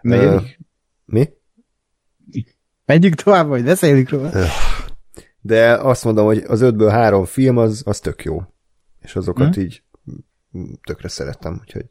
Negyedik? 0.01 0.59
mi? 1.05 1.30
Menjünk 2.86 3.15
tovább, 3.15 3.47
vagy 3.47 3.63
beszéljük 3.63 4.09
róla. 4.09 4.32
De 5.41 5.74
azt 5.74 6.03
mondom, 6.03 6.26
hogy 6.26 6.43
az 6.47 6.61
ötből 6.61 6.89
három 6.89 7.26
film 7.26 7.57
az, 7.57 7.82
az 7.86 7.99
tök 7.99 8.24
jó. 8.24 8.43
És 9.01 9.15
azokat 9.15 9.55
hmm. 9.55 9.63
így 9.63 9.84
tökre 10.84 11.07
szerettem, 11.07 11.59
úgyhogy 11.61 11.86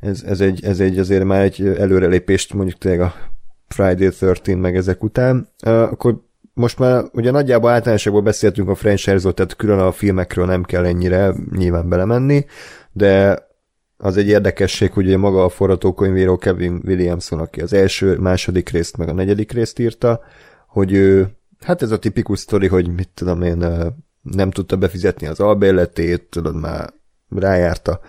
ez, 0.00 0.22
ez, 0.22 0.40
egy, 0.40 0.64
ez 0.64 0.80
egy 0.80 0.98
azért 0.98 1.24
már 1.24 1.42
egy 1.42 1.66
előrelépést 1.78 2.54
mondjuk 2.54 2.78
tényleg 2.78 3.00
a 3.00 3.14
Friday 3.68 4.08
13 4.08 4.60
meg 4.60 4.76
ezek 4.76 5.02
után. 5.02 5.48
Akkor 5.60 6.24
most 6.54 6.78
már 6.78 7.04
ugye 7.12 7.30
nagyjából 7.30 7.70
általánosságban 7.70 8.24
beszéltünk 8.24 8.68
a 8.68 8.74
franchise-ról, 8.74 9.34
tehát 9.34 9.56
külön 9.56 9.78
a 9.78 9.92
filmekről 9.92 10.46
nem 10.46 10.62
kell 10.62 10.84
ennyire 10.84 11.34
nyilván 11.50 11.88
belemenni, 11.88 12.46
de 12.92 13.38
az 13.96 14.16
egy 14.16 14.28
érdekesség, 14.28 14.92
hogy 14.92 15.06
ugye 15.06 15.16
maga 15.16 15.44
a 15.44 15.48
forgatókönyvíró 15.48 16.36
Kevin 16.36 16.82
Williamson, 16.84 17.38
aki 17.38 17.60
az 17.60 17.72
első, 17.72 18.18
második 18.18 18.68
részt, 18.68 18.96
meg 18.96 19.08
a 19.08 19.12
negyedik 19.12 19.52
részt 19.52 19.78
írta, 19.78 20.20
hogy 20.68 20.92
ő, 20.92 21.28
hát 21.60 21.82
ez 21.82 21.90
a 21.90 21.98
tipikus 21.98 22.38
sztori, 22.38 22.66
hogy 22.66 22.94
mit 22.94 23.08
tudom 23.14 23.42
én, 23.42 23.64
nem 24.22 24.50
tudta 24.50 24.76
befizetni 24.76 25.26
az 25.26 25.40
albérletét, 25.40 26.22
tudod, 26.22 26.60
már 26.60 26.92
rájárta 27.28 28.00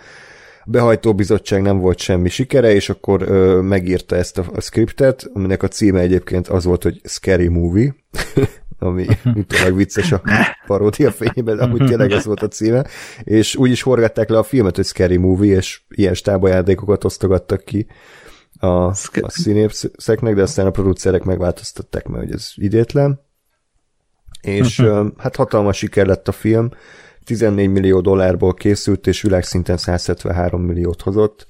behajtó 0.67 1.15
bizottság 1.15 1.61
nem 1.61 1.77
volt 1.77 1.99
semmi 1.99 2.29
sikere, 2.29 2.73
és 2.73 2.89
akkor 2.89 3.21
ö, 3.21 3.61
megírta 3.61 4.15
ezt 4.15 4.37
a, 4.37 4.45
a 4.53 4.61
scriptet, 4.61 5.29
aminek 5.33 5.63
a 5.63 5.67
címe 5.67 5.99
egyébként 5.99 6.47
az 6.47 6.63
volt, 6.63 6.83
hogy 6.83 7.01
Scary 7.03 7.47
Movie, 7.47 7.95
ami 8.79 9.05
utólag 9.35 9.75
vicces 9.75 10.11
a 10.11 10.21
paródia 10.65 11.11
fényében, 11.11 11.57
de 11.57 11.63
amúgy 11.63 11.85
tényleg 11.85 12.11
ez 12.11 12.25
volt 12.25 12.41
a 12.41 12.47
címe, 12.47 12.85
és 13.23 13.55
úgy 13.55 13.71
is 13.71 13.81
forgatták 13.81 14.29
le 14.29 14.37
a 14.37 14.43
filmet, 14.43 14.75
hogy 14.75 14.85
Scary 14.85 15.17
Movie, 15.17 15.55
és 15.55 15.81
ilyen 15.89 16.13
stábajátékokat 16.13 17.03
osztogattak 17.03 17.63
ki 17.63 17.87
a, 18.59 18.67
a 18.67 18.93
színészeknek, 19.27 20.35
de 20.35 20.41
aztán 20.41 20.65
a 20.65 20.71
producerek 20.71 21.23
megváltoztatták, 21.23 22.07
mert 22.07 22.23
hogy 22.23 22.33
ez 22.33 22.51
idétlen. 22.55 23.25
És 24.41 24.81
hát 25.23 25.35
hatalmas 25.35 25.77
siker 25.77 26.05
lett 26.05 26.27
a 26.27 26.31
film, 26.31 26.69
14 27.27 27.69
millió 27.69 28.01
dollárból 28.01 28.53
készült, 28.53 29.07
és 29.07 29.21
világszinten 29.21 29.77
173 29.77 30.61
milliót 30.61 31.01
hozott, 31.01 31.47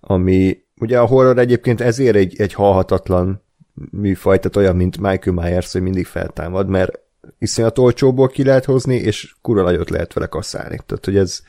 ami 0.00 0.58
ugye 0.80 0.98
a 0.98 1.06
horror 1.06 1.38
egyébként 1.38 1.80
ezért 1.80 2.16
egy, 2.16 2.40
egy 2.40 2.52
halhatatlan 2.52 3.42
műfaj, 3.90 4.36
tehát 4.36 4.56
olyan, 4.56 4.76
mint 4.76 4.98
Michael 4.98 5.36
Myers, 5.36 5.72
hogy 5.72 5.82
mindig 5.82 6.06
feltámad, 6.06 6.68
mert 6.68 6.98
iszonyat 7.38 7.78
olcsóból 7.78 8.28
ki 8.28 8.44
lehet 8.44 8.64
hozni, 8.64 8.96
és 8.96 9.34
kura 9.42 9.62
nagyot 9.62 9.90
lehet 9.90 10.12
vele 10.12 10.26
kasszálni. 10.26 10.78
Tehát, 10.86 11.04
hogy 11.04 11.16
ez, 11.16 11.40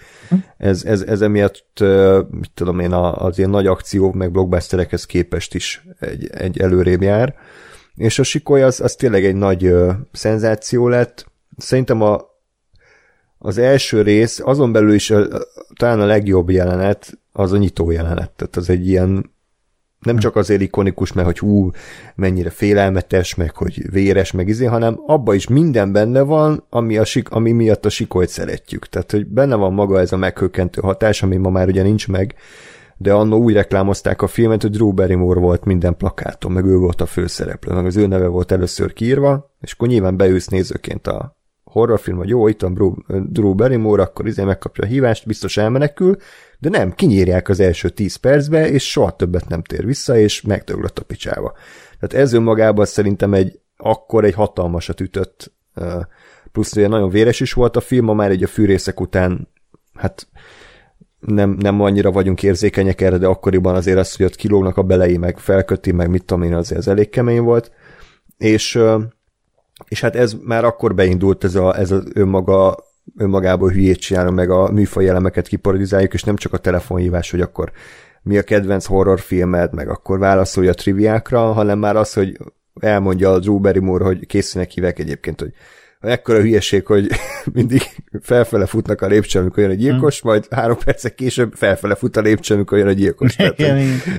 ez, 0.57 0.84
ez, 0.84 1.01
ez 1.01 1.21
emiatt, 1.21 1.80
mit 2.30 2.51
tudom 2.53 2.80
én, 2.80 2.91
az 2.93 3.38
ilyen 3.38 3.49
nagy 3.49 3.67
akció, 3.67 4.11
meg 4.11 4.32
blockbusterekhez 4.32 5.05
képest 5.05 5.55
is 5.55 5.86
egy, 5.99 6.30
egy 6.32 6.59
előrébb 6.59 7.01
jár. 7.01 7.36
És 7.95 8.19
a 8.19 8.23
sikoly 8.23 8.63
az, 8.63 8.82
az 8.82 8.95
tényleg 8.95 9.25
egy 9.25 9.36
nagy 9.36 9.65
ö, 9.65 9.91
szenzáció 10.11 10.88
lett. 10.88 11.25
Szerintem 11.57 12.01
a, 12.01 12.28
az 13.39 13.57
első 13.57 14.01
rész, 14.01 14.39
azon 14.43 14.71
belül 14.71 14.93
is 14.93 15.11
a, 15.11 15.27
talán 15.75 15.99
a 15.99 16.05
legjobb 16.05 16.49
jelenet, 16.49 17.19
az 17.31 17.51
a 17.51 17.57
nyitó 17.57 17.91
jelenet. 17.91 18.31
Tehát 18.31 18.55
az 18.55 18.69
egy 18.69 18.87
ilyen 18.87 19.31
nem 19.99 20.17
csak 20.17 20.35
azért 20.35 20.61
ikonikus, 20.61 21.13
mert 21.13 21.27
hogy 21.27 21.39
hú, 21.39 21.69
mennyire 22.15 22.49
félelmetes, 22.49 23.35
meg 23.35 23.55
hogy 23.55 23.91
véres, 23.91 24.31
meg 24.31 24.47
izé, 24.47 24.65
hanem 24.65 24.99
abba 25.05 25.33
is 25.33 25.47
minden 25.47 25.91
benne 25.91 26.21
van, 26.21 26.65
ami, 26.69 26.97
a 26.97 27.05
sik, 27.05 27.29
ami 27.29 27.51
miatt 27.51 27.85
a 27.85 27.89
sikolyt 27.89 28.29
szeretjük. 28.29 28.85
Tehát, 28.87 29.11
hogy 29.11 29.27
benne 29.27 29.55
van 29.55 29.73
maga 29.73 29.99
ez 29.99 30.11
a 30.11 30.17
meghökkentő 30.17 30.81
hatás, 30.81 31.23
ami 31.23 31.35
ma 31.35 31.49
már 31.49 31.67
ugye 31.67 31.83
nincs 31.83 32.07
meg, 32.07 32.35
de 32.97 33.13
annó 33.13 33.37
úgy 33.37 33.53
reklámozták 33.53 34.21
a 34.21 34.27
filmet, 34.27 34.61
hogy 34.61 34.71
Drew 34.71 34.91
Barrymore 34.91 35.39
volt 35.39 35.65
minden 35.65 35.97
plakáton, 35.97 36.51
meg 36.51 36.65
ő 36.65 36.77
volt 36.77 37.01
a 37.01 37.05
főszereplő, 37.05 37.73
meg 37.73 37.85
az 37.85 37.95
ő 37.95 38.07
neve 38.07 38.27
volt 38.27 38.51
először 38.51 38.93
kiírva, 38.93 39.55
és 39.61 39.71
akkor 39.71 39.87
nyilván 39.87 40.17
beülsz 40.17 40.47
nézőként 40.47 41.07
a 41.07 41.38
horrorfilm, 41.70 42.17
hogy 42.17 42.30
jó, 42.30 42.47
itt 42.47 42.61
van 42.61 43.05
Drew 43.30 43.53
Barrymore, 43.53 44.01
akkor 44.01 44.28
izé 44.28 44.43
megkapja 44.43 44.84
a 44.84 44.88
hívást, 44.88 45.26
biztos 45.26 45.57
elmenekül, 45.57 46.15
de 46.59 46.70
nem, 46.70 46.91
kinyírják 46.91 47.49
az 47.49 47.59
első 47.59 47.89
10 47.89 48.15
percbe, 48.15 48.70
és 48.70 48.89
soha 48.89 49.15
többet 49.15 49.47
nem 49.47 49.61
tér 49.61 49.86
vissza, 49.86 50.17
és 50.17 50.41
megdöglött 50.41 50.99
a 50.99 51.03
picsába. 51.03 51.53
Tehát 51.99 52.26
ez 52.26 52.34
önmagában 52.34 52.86
szerintem 52.86 53.34
egy 53.34 53.59
akkor 53.78 54.26
egy 54.26 54.34
hatalmasat 54.34 54.99
ütött, 54.99 55.51
plusz 56.51 56.76
ugye 56.76 56.88
nagyon 56.88 57.09
véres 57.09 57.39
is 57.39 57.53
volt 57.53 57.76
a 57.76 57.82
film, 57.82 58.05
ma 58.05 58.13
már 58.13 58.32
egy 58.32 58.43
a 58.43 58.47
fűrészek 58.47 58.99
után, 58.99 59.47
hát 59.93 60.28
nem, 61.20 61.49
nem 61.49 61.82
annyira 61.82 62.11
vagyunk 62.11 62.43
érzékenyek 62.43 63.01
erre, 63.01 63.17
de 63.17 63.28
akkoriban 63.28 63.76
azért 63.76 63.97
az, 63.97 64.15
hogy 64.15 64.26
ott 64.26 64.36
kilógnak 64.36 64.78
a 64.78 64.84
belei, 64.84 65.17
meg 65.17 65.38
felköti, 65.38 65.91
meg 65.91 66.09
mit 66.09 66.26
tudom 66.26 66.43
én, 66.43 66.53
azért 66.53 66.80
ez 66.80 66.88
elég 66.88 67.09
kemény 67.09 67.41
volt. 67.41 67.72
És, 68.38 68.80
és 69.88 70.01
hát 70.01 70.15
ez 70.15 70.36
már 70.43 70.65
akkor 70.65 70.95
beindult 70.95 71.43
ez, 71.43 71.55
a, 71.55 71.77
ez 71.77 71.91
az 71.91 72.03
önmaga 72.13 72.77
önmagából 73.17 73.69
hülyét 73.69 73.99
csinálunk, 73.99 74.36
meg 74.36 74.49
a 74.49 74.71
műfaj 74.71 75.07
elemeket 75.07 75.47
kiparodizáljuk, 75.47 76.13
és 76.13 76.23
nem 76.23 76.36
csak 76.36 76.53
a 76.53 76.57
telefonhívás, 76.57 77.32
hogy 77.32 77.41
akkor 77.41 77.71
mi 78.21 78.38
a 78.38 78.43
kedvenc 78.43 78.86
horrorfilmed, 78.86 79.73
meg 79.73 79.89
akkor 79.89 80.19
válaszolj 80.19 80.67
a 80.67 80.73
triviákra, 80.73 81.39
hanem 81.39 81.80
már 81.80 81.95
az, 81.95 82.13
hogy 82.13 82.38
elmondja 82.80 83.32
a 83.32 83.39
Drew 83.39 83.59
Barrymore, 83.59 84.03
hogy 84.03 84.25
készülnek 84.25 84.71
hívek 84.71 84.99
egyébként, 84.99 85.39
hogy 85.39 85.53
ekkora 85.99 86.39
hülyeség, 86.39 86.86
hogy 86.86 87.07
mindig 87.53 87.82
felfele 88.21 88.65
futnak 88.65 89.01
a 89.01 89.07
lépcsőn, 89.07 89.41
amikor 89.41 89.63
jön 89.63 89.71
a 89.71 89.75
gyilkos, 89.75 90.21
hmm. 90.21 90.32
majd 90.32 90.47
három 90.49 90.77
percek 90.86 91.15
később 91.15 91.53
felfele 91.53 91.95
fut 91.95 92.17
a 92.17 92.21
lépcsőn, 92.21 92.57
amikor 92.57 92.77
jön 92.77 92.88
a 92.88 92.91
gyilkos. 92.91 93.36
Tehát, 93.57 93.59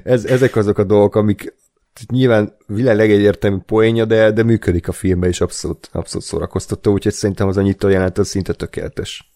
ez, 0.05 0.25
ezek 0.25 0.57
azok 0.57 0.79
a 0.79 0.85
dolgok, 0.85 1.15
amik 1.15 1.55
nyilván 2.09 2.57
világ 2.67 2.97
legegyértelmű 2.97 3.59
poénja, 3.59 4.05
de, 4.05 4.31
de 4.31 4.43
működik 4.43 4.89
a 4.89 4.93
filmben, 4.93 5.29
és 5.29 5.41
abszolút, 5.41 5.89
abszolút 5.93 6.27
szórakoztató, 6.27 6.93
úgyhogy 6.93 7.13
szerintem 7.13 7.49
az 7.49 7.57
a 7.57 7.63
nyitó 7.63 7.89
jelent 7.89 8.19
az 8.19 8.29
szinte 8.29 8.53
tökéletes. 8.53 9.31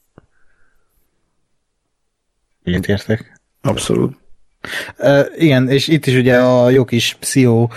Ilyet 2.64 2.86
értek. 2.86 3.40
Abszolút. 3.60 4.16
Uh, 4.98 5.26
igen, 5.36 5.68
és 5.68 5.88
itt 5.88 6.06
is 6.06 6.14
ugye 6.14 6.38
a 6.40 6.70
jó 6.70 6.84
kis 6.84 7.16
pszichó 7.20 7.72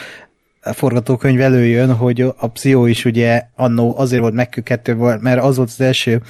forgatókönyv 0.61 1.41
előjön, 1.41 1.95
hogy 1.95 2.21
a 2.21 2.47
pszichó 2.47 2.85
is 2.85 3.05
ugye 3.05 3.43
annó 3.55 3.97
azért 3.97 4.21
volt 4.21 4.33
megkökettő, 4.33 4.93
mert 4.95 5.41
az 5.41 5.55
volt 5.55 5.69
az 5.69 5.81
első 5.81 6.21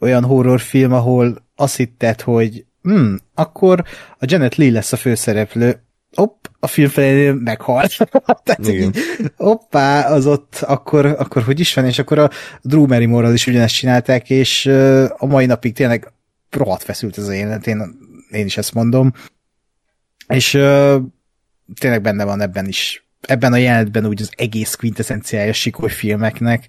olyan 0.00 0.24
horrorfilm, 0.24 0.92
ahol 0.92 1.36
azt 1.56 1.76
hitted, 1.76 2.20
hogy 2.20 2.64
hm, 2.82 3.14
akkor 3.34 3.84
a 4.18 4.24
Janet 4.28 4.54
Lee 4.54 4.70
lesz 4.70 4.92
a 4.92 4.96
főszereplő, 4.96 5.82
hopp, 6.14 6.46
a 6.60 6.66
film 6.66 6.88
felé 6.88 7.30
meghalt. 7.30 7.96
Tehát 8.44 8.66
Igen. 8.66 8.94
hoppá, 9.36 10.10
az 10.10 10.26
ott 10.26 10.56
akkor, 10.56 11.06
akkor 11.06 11.42
hogy 11.42 11.60
is 11.60 11.74
van, 11.74 11.86
és 11.86 11.98
akkor 11.98 12.18
a 12.18 12.30
Drew 12.62 12.86
barrymore 12.86 13.32
is 13.32 13.46
ugyanezt 13.46 13.74
csinálták, 13.74 14.30
és 14.30 14.66
a 15.16 15.26
mai 15.26 15.46
napig 15.46 15.74
tényleg 15.74 16.12
rohadt 16.50 16.82
feszült 16.82 17.16
az 17.16 17.28
élet, 17.28 17.66
én, 17.66 17.98
én 18.30 18.44
is 18.44 18.56
ezt 18.56 18.74
mondom. 18.74 19.12
És 20.26 20.50
tényleg 21.78 22.02
benne 22.02 22.24
van 22.24 22.40
ebben 22.40 22.66
is, 22.66 23.06
ebben 23.20 23.52
a 23.52 23.56
jelenetben 23.56 24.06
úgy 24.06 24.20
az 24.20 24.30
egész 24.36 24.74
quintessenciája 24.74 25.52
sikoly 25.52 25.90
filmeknek, 25.90 26.66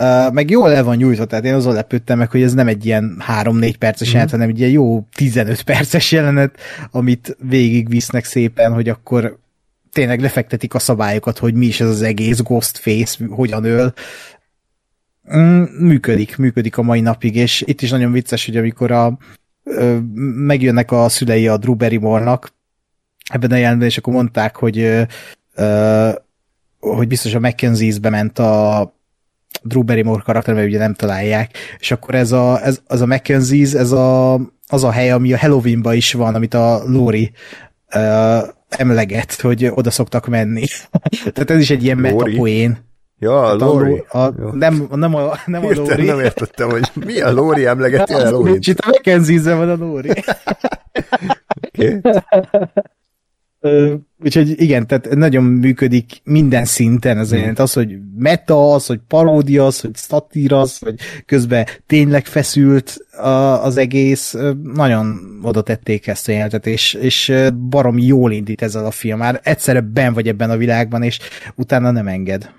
Uh, 0.00 0.32
meg 0.32 0.50
jól 0.50 0.72
el 0.72 0.84
van 0.84 0.96
nyújtva, 0.96 1.24
tehát 1.24 1.44
én 1.44 1.54
azon 1.54 1.74
lepődtem 1.74 2.18
meg, 2.18 2.30
hogy 2.30 2.42
ez 2.42 2.54
nem 2.54 2.68
egy 2.68 2.86
ilyen 2.86 3.22
3-4 3.42 3.74
perces 3.78 4.08
mm. 4.08 4.12
jelenet, 4.12 4.30
hanem 4.30 4.48
egy 4.48 4.58
ilyen 4.58 4.70
jó 4.70 5.06
15 5.14 5.62
perces 5.62 6.12
jelenet, 6.12 6.56
amit 6.90 7.36
végigvisznek 7.40 8.24
szépen, 8.24 8.72
hogy 8.72 8.88
akkor 8.88 9.38
tényleg 9.92 10.20
lefektetik 10.20 10.74
a 10.74 10.78
szabályokat, 10.78 11.38
hogy 11.38 11.54
mi 11.54 11.66
is 11.66 11.80
ez 11.80 11.88
az 11.88 12.02
egész 12.02 12.40
Ghostface, 12.40 13.24
hogyan 13.28 13.64
öl. 13.64 13.92
Mm, 15.36 15.62
működik, 15.62 16.36
működik 16.36 16.76
a 16.76 16.82
mai 16.82 17.00
napig, 17.00 17.36
és 17.36 17.62
itt 17.66 17.82
is 17.82 17.90
nagyon 17.90 18.12
vicces, 18.12 18.46
hogy 18.46 18.56
amikor 18.56 18.90
a, 18.90 19.18
ö, 19.64 19.98
megjönnek 20.34 20.92
a 20.92 21.08
szülei 21.08 21.48
a 21.48 21.56
Drew 21.56 21.74
Barrymore-nak 21.74 22.52
ebben 23.32 23.50
a 23.50 23.56
jelenetben, 23.56 23.88
és 23.88 23.98
akkor 23.98 24.12
mondták, 24.12 24.56
hogy 24.56 24.78
ö, 24.78 25.02
ö, 25.54 26.10
hogy 26.80 27.08
biztos 27.08 27.34
a 27.34 27.40
Mackenzie-be 27.40 28.10
ment 28.10 28.38
a 28.38 28.96
Drew 29.62 29.82
Barrymore 29.82 30.22
karakter, 30.24 30.54
mert 30.54 30.66
ugye 30.66 30.78
nem 30.78 30.94
találják, 30.94 31.50
és 31.78 31.90
akkor 31.90 32.14
ez 32.14 32.32
a, 32.32 32.64
ez, 32.64 32.80
az 32.86 33.00
a 33.00 33.06
Mackenzie's, 33.06 33.74
ez 33.74 33.92
a, 33.92 34.34
az 34.66 34.84
a 34.84 34.90
hely, 34.90 35.10
ami 35.10 35.32
a 35.32 35.38
Halloweenban 35.38 35.94
is 35.94 36.12
van, 36.12 36.34
amit 36.34 36.54
a 36.54 36.82
Lori 36.86 37.32
uh, 37.94 38.48
emleget, 38.68 39.40
hogy 39.40 39.70
oda 39.74 39.90
szoktak 39.90 40.26
menni. 40.26 40.64
Tehát 41.32 41.50
ez 41.50 41.58
is 41.58 41.70
egy 41.70 41.84
ilyen 41.84 41.98
metapoén. 41.98 42.86
Ja, 43.20 43.42
a 43.42 43.54
Lori. 43.54 44.04
A, 44.08 44.18
a, 44.18 44.32
nem, 44.52 44.88
nem 44.90 45.14
a, 45.14 45.36
nem 45.46 45.64
a 45.64 45.70
Lori. 45.74 46.04
Nem 46.04 46.20
értettem, 46.20 46.70
hogy 46.70 46.90
mi 47.04 47.20
a 47.20 47.32
Lori 47.32 47.66
emlegeti 47.66 48.12
a 48.12 48.30
Lori. 48.30 48.58
Itt 48.60 48.78
a 48.78 48.86
Mackenzie 48.86 49.54
van 49.54 49.68
a 49.68 49.76
Lori. 49.76 50.10
okay. 51.66 52.00
Úgyhogy 54.24 54.60
igen, 54.60 54.86
tehát 54.86 55.14
nagyon 55.14 55.44
működik 55.44 56.20
minden 56.24 56.64
szinten 56.64 57.18
az 57.18 57.32
hmm. 57.32 57.52
az, 57.56 57.72
hogy 57.72 57.98
meta, 58.16 58.72
az, 58.72 58.86
hogy 58.86 59.00
paródia, 59.08 59.66
az, 59.66 59.80
hogy 59.80 59.94
szatíra, 59.94 60.60
az, 60.60 60.78
hogy 60.78 60.94
közben 61.26 61.66
tényleg 61.86 62.26
feszült 62.26 62.98
az 63.62 63.76
egész, 63.76 64.36
nagyon 64.62 65.20
oda 65.42 65.62
tették 65.62 66.06
ezt 66.06 66.28
a 66.28 66.32
jelentet, 66.32 66.66
és, 66.66 66.94
és 66.94 67.32
barom 67.68 67.98
jól 67.98 68.32
indít 68.32 68.62
ezzel 68.62 68.86
a 68.86 68.90
film. 68.90 69.18
Már 69.18 69.40
egyszerre 69.42 69.80
ben 69.80 70.14
vagy 70.14 70.28
ebben 70.28 70.50
a 70.50 70.56
világban, 70.56 71.02
és 71.02 71.18
utána 71.54 71.90
nem 71.90 72.08
enged. 72.08 72.50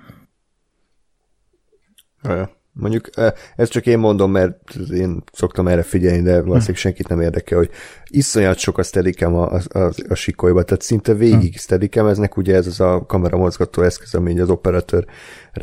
Ja. 2.23 2.58
Mondjuk 2.79 3.09
ezt 3.55 3.71
csak 3.71 3.85
én 3.85 3.99
mondom, 3.99 4.31
mert 4.31 4.75
én 4.93 5.23
szoktam 5.31 5.67
erre 5.67 5.83
figyelni, 5.83 6.21
de 6.21 6.41
valószínűleg 6.41 6.75
senkit 6.75 7.07
nem 7.07 7.21
érdekel, 7.21 7.57
hogy 7.57 7.69
iszonyat 8.07 8.57
sok 8.57 8.77
a 8.77 8.83
steadicam 8.83 9.35
a, 9.35 9.53
a, 9.53 9.79
a, 9.79 9.91
a 10.09 10.13
sikolyba, 10.13 10.63
tehát 10.63 10.81
szinte 10.81 11.13
végig 11.13 11.57
steadicam, 11.57 12.07
eznek 12.07 12.37
ugye 12.37 12.55
ez 12.55 12.67
az 12.67 12.79
a 12.79 13.05
kamera 13.07 13.37
mozgató 13.37 13.81
eszköz, 13.81 14.13
ami 14.13 14.31
így 14.31 14.39
az 14.39 14.49
operatőrre 14.49 15.07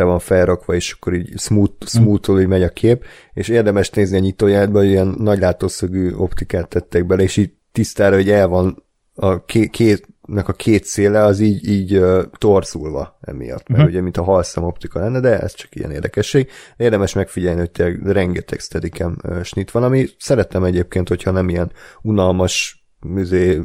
van 0.05 0.19
felrakva, 0.19 0.75
és 0.75 0.93
akkor 0.93 1.14
így 1.14 1.39
smooth, 1.39 1.87
smooth 1.87 2.41
így 2.41 2.47
megy 2.47 2.62
a 2.62 2.69
kép, 2.69 3.05
és 3.33 3.49
érdemes 3.49 3.91
nézni 3.91 4.17
a 4.17 4.21
nyitójátba, 4.21 4.79
hogy 4.79 4.89
ilyen 4.89 5.14
nagy 5.19 5.39
látószögű 5.39 6.12
optikát 6.12 6.69
tettek 6.69 7.07
bele, 7.07 7.23
és 7.23 7.37
így 7.37 7.53
tisztára, 7.73 8.14
hogy 8.14 8.31
el 8.31 8.49
van 8.49 8.85
a 9.14 9.45
két, 9.45 9.71
két 9.71 10.07
a 10.35 10.53
két 10.53 10.85
széle 10.85 11.24
az 11.24 11.41
így, 11.41 11.68
így 11.68 12.05
torzulva 12.39 13.18
emiatt, 13.20 13.68
mert 13.68 13.81
uh-huh. 13.81 13.87
ugye 13.87 14.01
mint 14.01 14.16
a 14.16 14.22
halszem 14.22 14.64
optika 14.64 15.01
lenne, 15.01 15.20
de 15.20 15.41
ez 15.41 15.55
csak 15.55 15.74
ilyen 15.74 15.91
érdekesség. 15.91 16.51
Érdemes 16.77 17.12
megfigyelni, 17.14 17.59
hogy 17.59 17.70
tényleg 17.70 18.07
rengeteg 18.07 18.59
steadicam 18.59 19.16
uh, 19.22 19.43
snit 19.43 19.70
van, 19.70 19.83
ami 19.83 20.07
szerettem 20.18 20.64
egyébként, 20.64 21.09
hogyha 21.09 21.31
nem 21.31 21.49
ilyen 21.49 21.72
unalmas 22.03 22.87
műzé 23.01 23.61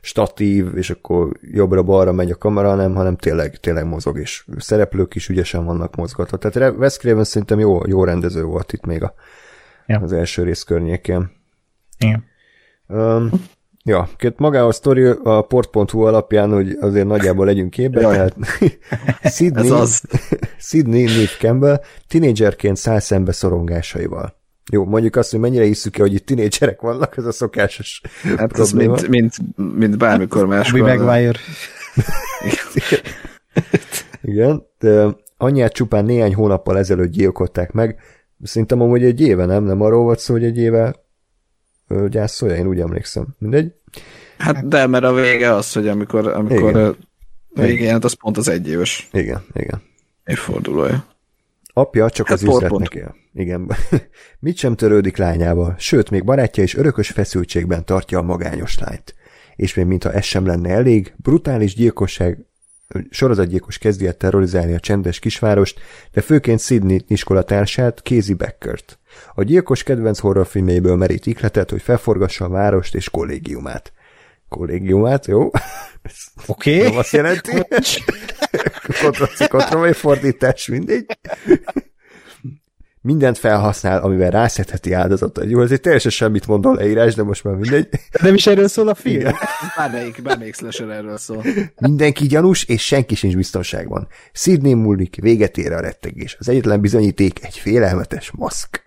statív, 0.00 0.76
és 0.76 0.90
akkor 0.90 1.36
jobbra-balra 1.40 2.12
megy 2.12 2.30
a 2.30 2.36
kamera, 2.36 2.74
nem, 2.74 2.94
hanem 2.94 3.16
tényleg, 3.16 3.56
tényleg 3.56 3.86
mozog, 3.86 4.18
és 4.18 4.46
szereplők 4.56 5.14
is 5.14 5.28
ügyesen 5.28 5.64
vannak 5.64 5.96
mozgatva. 5.96 6.36
Tehát 6.36 6.76
Wes 6.78 6.96
Craven 6.96 7.24
szerintem 7.24 7.58
jó, 7.58 7.86
jó 7.86 8.04
rendező 8.04 8.42
volt 8.42 8.72
itt 8.72 8.86
még 8.86 9.02
a, 9.02 9.14
ja. 9.86 10.00
az 10.00 10.12
első 10.12 10.42
rész 10.42 10.62
környékén. 10.62 11.30
Igen. 11.98 12.24
Um, 12.86 13.30
Ja, 13.88 14.08
két 14.16 14.38
maga 14.38 14.66
a 14.66 14.72
sztori 14.72 15.04
a 15.22 15.42
port.hu 15.42 16.00
alapján, 16.00 16.50
hogy 16.50 16.76
azért 16.80 17.06
nagyjából 17.06 17.46
legyünk 17.46 17.70
képbe, 17.70 18.00
Jaj. 18.00 18.12
tehát 18.14 18.36
Sydney, 19.34 19.70
az. 19.70 20.02
Sydney 20.68 21.02
Neve 21.04 21.30
Campbell 21.38 21.80
tinédzserként 22.08 22.76
száll 22.76 22.98
szembe 22.98 23.32
szorongásaival. 23.32 24.36
Jó, 24.72 24.84
mondjuk 24.84 25.16
azt, 25.16 25.30
hogy 25.30 25.40
mennyire 25.40 25.64
hiszük 25.64 25.92
ki, 25.92 26.00
hogy 26.00 26.14
itt 26.14 26.26
tinédzserek 26.26 26.80
vannak, 26.80 27.16
ez 27.16 27.24
a 27.24 27.32
szokásos 27.32 28.00
Hát 28.36 28.52
probléma. 28.52 28.94
ez 28.94 29.02
mint, 29.02 29.08
mint, 29.08 29.76
mint 29.78 29.98
bármikor 29.98 30.46
máskor. 30.56 30.80
Bobby 30.80 30.96
Maguire. 30.96 31.38
Igen, 34.22 34.66
de 34.78 35.06
anyját 35.36 35.72
csupán 35.72 36.04
néhány 36.04 36.34
hónappal 36.34 36.78
ezelőtt 36.78 37.10
gyilkolták 37.10 37.72
meg. 37.72 38.00
Szerintem 38.42 38.80
amúgy 38.80 39.04
egy 39.04 39.20
éve, 39.20 39.44
nem? 39.44 39.64
Nem 39.64 39.80
arról 39.80 40.02
volt 40.02 40.18
szó, 40.18 40.32
hogy 40.34 40.44
egy 40.44 40.58
éve 40.58 40.94
gyászolja, 42.08 42.56
én 42.56 42.66
úgy 42.66 42.80
emlékszem. 42.80 43.26
Mindegy. 43.38 43.72
Hát 44.38 44.68
de, 44.68 44.86
mert 44.86 45.04
a 45.04 45.12
vége 45.12 45.54
az, 45.54 45.72
hogy 45.72 45.88
amikor, 45.88 46.26
amikor 46.26 46.70
igen. 46.70 46.96
a 47.54 47.60
vége 47.60 47.84
jelent, 47.84 48.04
az 48.04 48.12
pont 48.12 48.36
az 48.36 48.48
egy 48.48 48.68
éves. 48.68 49.08
Igen, 49.12 49.44
igen. 49.54 49.82
Évfordulója. 50.24 51.04
Apja 51.72 52.10
csak 52.10 52.26
hát 52.28 52.36
az 52.36 52.42
üzletnek 52.42 52.94
él. 52.94 53.14
Igen. 53.34 53.70
Mit 54.40 54.56
sem 54.56 54.74
törődik 54.74 55.16
lányával, 55.16 55.74
sőt, 55.78 56.10
még 56.10 56.24
barátja 56.24 56.62
is 56.62 56.74
örökös 56.74 57.08
feszültségben 57.08 57.84
tartja 57.84 58.18
a 58.18 58.22
magányos 58.22 58.78
lányt. 58.78 59.14
És 59.56 59.74
még 59.74 59.84
mintha 59.84 60.12
ez 60.12 60.24
sem 60.24 60.46
lenne 60.46 60.70
elég, 60.70 61.14
brutális 61.16 61.74
gyilkosság 61.74 62.38
sorozatgyilkos 63.10 63.78
kezdi 63.78 64.06
el 64.06 64.16
terrorizálni 64.16 64.74
a 64.74 64.80
csendes 64.80 65.18
kisvárost, 65.18 65.80
de 66.12 66.20
főként 66.20 66.60
Sydney 66.60 67.04
iskolatársát, 67.08 67.98
Casey 67.98 68.34
Beckert. 68.34 68.98
A 69.34 69.42
gyilkos 69.42 69.82
kedvenc 69.82 70.18
horrorfilméből 70.18 70.96
merít 70.96 71.26
ikletet, 71.26 71.70
hogy 71.70 71.82
felforgassa 71.82 72.44
a 72.44 72.48
várost 72.48 72.94
és 72.94 73.10
kollégiumát. 73.10 73.92
Kollégiumát, 74.48 75.26
jó? 75.26 75.50
Oké. 76.46 76.76
Okay. 76.76 76.88
Nem 76.88 76.98
azt 76.98 77.12
jelenti? 77.12 77.62
Kontrolci, 79.48 79.92
fordítás, 79.92 80.66
mindegy 80.66 81.06
mindent 83.08 83.38
felhasznál, 83.38 84.02
amivel 84.02 84.30
rászedheti 84.30 84.92
áldozatot. 84.92 85.44
Jó, 85.50 85.62
egy 85.62 85.80
teljesen 85.80 86.10
semmit 86.10 86.46
mondó 86.46 86.72
leírás, 86.72 87.14
de 87.14 87.22
most 87.22 87.44
már 87.44 87.54
mindegy. 87.54 87.88
Nem 88.22 88.34
is 88.34 88.46
erről 88.46 88.68
szól 88.68 88.88
a 88.88 88.94
film? 88.94 89.20
Igen. 89.20 89.34
Bármelyik, 89.76 90.22
bármelyik 90.22 90.54
slasher 90.54 90.88
erről 90.88 91.16
szól. 91.16 91.44
Mindenki 91.80 92.26
gyanús, 92.26 92.64
és 92.64 92.86
senki 92.86 93.14
sincs 93.14 93.36
biztonságban. 93.36 94.08
Sydney 94.32 94.74
múlik, 94.74 95.16
véget 95.20 95.58
ér 95.58 95.72
a 95.72 95.80
rettegés. 95.80 96.36
Az 96.38 96.48
egyetlen 96.48 96.80
bizonyíték 96.80 97.44
egy 97.44 97.58
félelmetes 97.58 98.30
maszk. 98.30 98.86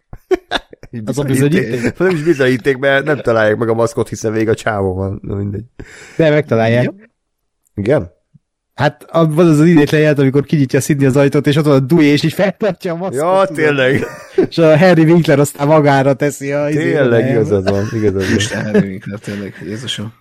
Az 1.05 1.19
a 1.19 1.23
bizonyíték? 1.23 1.97
Nem 1.97 2.09
is 2.09 2.23
bizonyíték, 2.23 2.77
mert 2.77 3.05
nem 3.05 3.21
találják 3.21 3.57
meg 3.57 3.69
a 3.69 3.73
maszkot, 3.73 4.09
hiszen 4.09 4.31
vég 4.31 4.49
a 4.49 4.55
csávó 4.55 4.93
van. 4.93 5.19
mindegy. 5.21 5.63
De 6.17 6.29
megtalálják. 6.29 6.91
Igen? 7.75 8.11
Hát 8.73 9.05
az 9.09 9.37
az 9.37 9.65
idétlen 9.65 9.99
jelent, 10.01 10.19
amikor 10.19 10.45
kinyitja 10.45 10.79
Sidney 10.79 11.05
az 11.05 11.17
ajtót, 11.17 11.47
és 11.47 11.55
ott 11.55 11.65
van 11.65 11.75
a 11.75 11.79
Dewey, 11.79 12.03
és 12.03 12.23
így 12.23 12.33
feltartja 12.33 12.93
a 12.93 12.95
maszkot. 12.95 13.19
Ja, 13.19 13.55
tényleg. 13.55 14.05
És 14.49 14.57
a 14.57 14.77
Harry 14.77 15.03
Winkler 15.03 15.39
aztán 15.39 15.67
magára 15.67 16.13
teszi 16.13 16.51
a... 16.51 16.67
Tényleg, 16.67 17.29
igazad 17.29 17.69
van, 17.69 17.87
igazad 17.93 18.25
van. 18.25 18.35
Isten 18.35 18.63
Harry 18.63 18.87
Winkler, 18.87 19.19
tényleg, 19.19 19.53
Jézusom. 19.65 20.13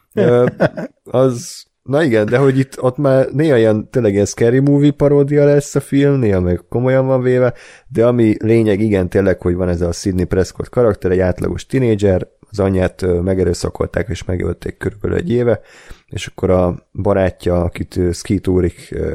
az, 1.03 1.65
na 1.83 2.03
igen, 2.03 2.27
de 2.27 2.39
hogy 2.39 2.59
itt 2.59 2.83
ott 2.83 2.97
már 2.97 3.29
néha 3.33 3.57
ilyen, 3.57 3.91
tényleg 3.91 4.13
ilyen 4.13 4.25
scary 4.25 4.59
movie 4.59 4.91
paródia 4.91 5.45
lesz 5.45 5.75
a 5.75 5.81
film, 5.81 6.19
néha 6.19 6.41
meg 6.41 6.65
komolyan 6.69 7.07
van 7.07 7.23
véve, 7.23 7.55
de 7.89 8.07
ami 8.07 8.35
lényeg, 8.39 8.81
igen, 8.81 9.09
tényleg, 9.09 9.41
hogy 9.41 9.55
van 9.55 9.69
ez 9.69 9.81
a 9.81 9.93
Sidney 9.93 10.25
Prescott 10.25 10.69
karakter, 10.69 11.11
egy 11.11 11.19
átlagos 11.19 11.67
tinédzser, 11.67 12.29
az 12.51 12.59
anyját 12.59 13.23
megerőszakolták 13.23 14.09
és 14.09 14.25
megölték 14.25 14.77
körülbelül 14.77 15.17
egy 15.17 15.31
éve, 15.31 15.61
és 16.07 16.27
akkor 16.27 16.51
a 16.51 16.87
barátja, 16.93 17.61
akit 17.61 18.01
Skeet 18.13 18.47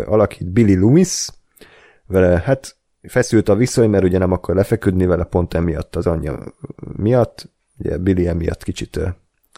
alakít, 0.06 0.52
Billy 0.52 0.76
Loomis, 0.76 1.28
vele 2.08 2.42
hát 2.46 2.76
feszült 3.02 3.50
a 3.50 3.56
viszony, 3.56 3.90
mert 3.90 4.04
ugye 4.04 4.18
nem 4.18 4.32
akar 4.32 4.56
lefeküdni 4.56 5.06
vele 5.06 5.24
pont 5.24 5.54
emiatt 5.54 5.96
az 5.96 6.08
anyja 6.08 6.40
miatt, 6.96 7.50
ugye 7.80 7.98
Billy 7.98 8.28
emiatt 8.28 8.64
kicsit 8.64 9.00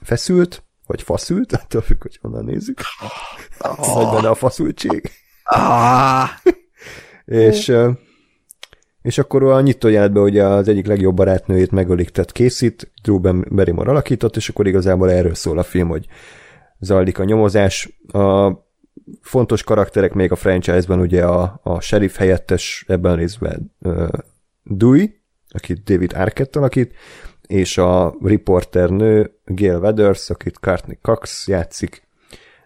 feszült, 0.03 0.63
vagy 0.87 1.01
faszült, 1.01 1.51
attól 1.53 1.81
függ, 1.81 2.01
hogy 2.01 2.19
honnan 2.21 2.45
nézzük. 2.45 2.79
Oh. 3.65 4.03
Nagy 4.03 4.13
benne 4.13 4.29
a 4.29 4.35
faszultség. 4.35 5.11
Ah. 5.43 6.29
és 7.25 7.73
és 9.01 9.17
akkor 9.17 9.43
a 9.43 9.61
nyitójelenetben 9.61 10.23
ugye 10.23 10.43
az 10.43 10.67
egyik 10.67 10.85
legjobb 10.85 11.15
barátnőjét 11.15 11.71
megölik, 11.71 12.09
tehát 12.09 12.31
készít, 12.31 12.91
Drew 13.03 13.19
Barrymore 13.49 13.89
alakított, 13.89 14.35
és 14.35 14.49
akkor 14.49 14.67
igazából 14.67 15.11
erről 15.11 15.33
szól 15.33 15.57
a 15.57 15.63
film, 15.63 15.87
hogy 15.87 16.05
zajlik 16.79 17.19
a 17.19 17.23
nyomozás. 17.23 17.99
A 18.13 18.51
fontos 19.21 19.63
karakterek 19.63 20.13
még 20.13 20.31
a 20.31 20.35
franchise-ban 20.35 20.99
ugye 20.99 21.25
a, 21.25 21.59
a 21.63 21.81
sheriff 21.81 22.15
helyettes 22.15 22.85
ebben 22.87 23.15
részben 23.15 23.73
uh, 23.79 24.07
Dewey, 24.63 25.05
akit 25.49 25.83
David 25.83 26.13
Arquette 26.15 26.59
alakít, 26.59 26.93
és 27.47 27.77
a 27.77 28.15
riporter 28.23 28.89
nő 28.89 29.31
Gail 29.45 29.79
Weathers, 29.79 30.29
akit 30.29 30.59
Courtney 30.59 30.97
Cox 31.01 31.47
játszik, 31.47 32.07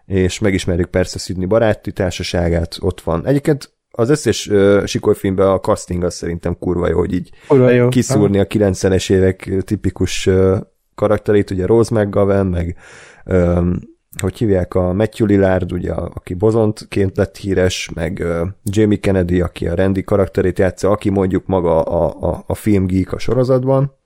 és 0.06 0.38
megismerjük 0.38 0.88
persze 0.88 1.18
Sydney 1.18 1.46
baráti 1.46 1.92
társaságát, 1.92 2.76
ott 2.80 3.00
van. 3.00 3.26
Egyébként 3.26 3.72
az 3.90 4.10
összes 4.10 4.46
uh, 4.46 4.84
sikolyfilmben 4.84 5.48
a 5.48 5.60
casting 5.60 6.04
az 6.04 6.14
szerintem 6.14 6.58
kurva 6.58 6.88
jó, 6.88 6.98
hogy 6.98 7.14
így 7.14 7.30
kurva 7.48 7.70
jó. 7.70 7.88
kiszúrni 7.88 8.38
a 8.38 8.46
90-es 8.46 9.10
évek 9.10 9.50
tipikus 9.64 10.26
uh, 10.26 10.58
karakterét, 10.94 11.50
ugye 11.50 11.66
Rose 11.66 12.00
McGowan, 12.00 12.46
meg 12.46 12.76
um, 13.24 13.78
hogy 14.20 14.38
hívják 14.38 14.74
a 14.74 14.92
Matthew 14.92 15.26
Lillard, 15.26 15.72
ugye, 15.72 15.92
aki 15.92 16.34
bozontként 16.34 17.16
lett 17.16 17.36
híres, 17.36 17.90
meg 17.94 18.18
uh, 18.24 18.48
Jamie 18.62 18.98
Kennedy, 18.98 19.40
aki 19.40 19.68
a 19.68 19.74
Randy 19.74 20.02
karakterét 20.02 20.58
játsza, 20.58 20.90
aki 20.90 21.10
mondjuk 21.10 21.46
maga 21.46 21.82
a, 21.82 22.30
a, 22.30 22.44
a 22.46 22.54
filmgeek 22.54 23.12
a 23.12 23.18
sorozatban, 23.18 23.96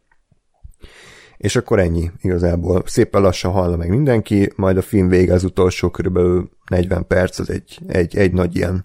és 1.37 1.57
akkor 1.57 1.78
ennyi 1.78 2.10
igazából. 2.20 2.82
Szépen 2.86 3.23
lassan 3.23 3.52
hallna 3.52 3.77
meg 3.77 3.89
mindenki, 3.89 4.52
majd 4.56 4.77
a 4.77 4.82
film 4.82 5.09
vége 5.09 5.32
az 5.32 5.44
utolsó 5.44 5.90
körülbelül 5.90 6.51
40 6.70 7.06
perc, 7.06 7.39
az 7.39 7.51
egy, 7.51 7.78
egy, 7.86 8.16
egy 8.16 8.32
nagy 8.32 8.56
ilyen 8.56 8.85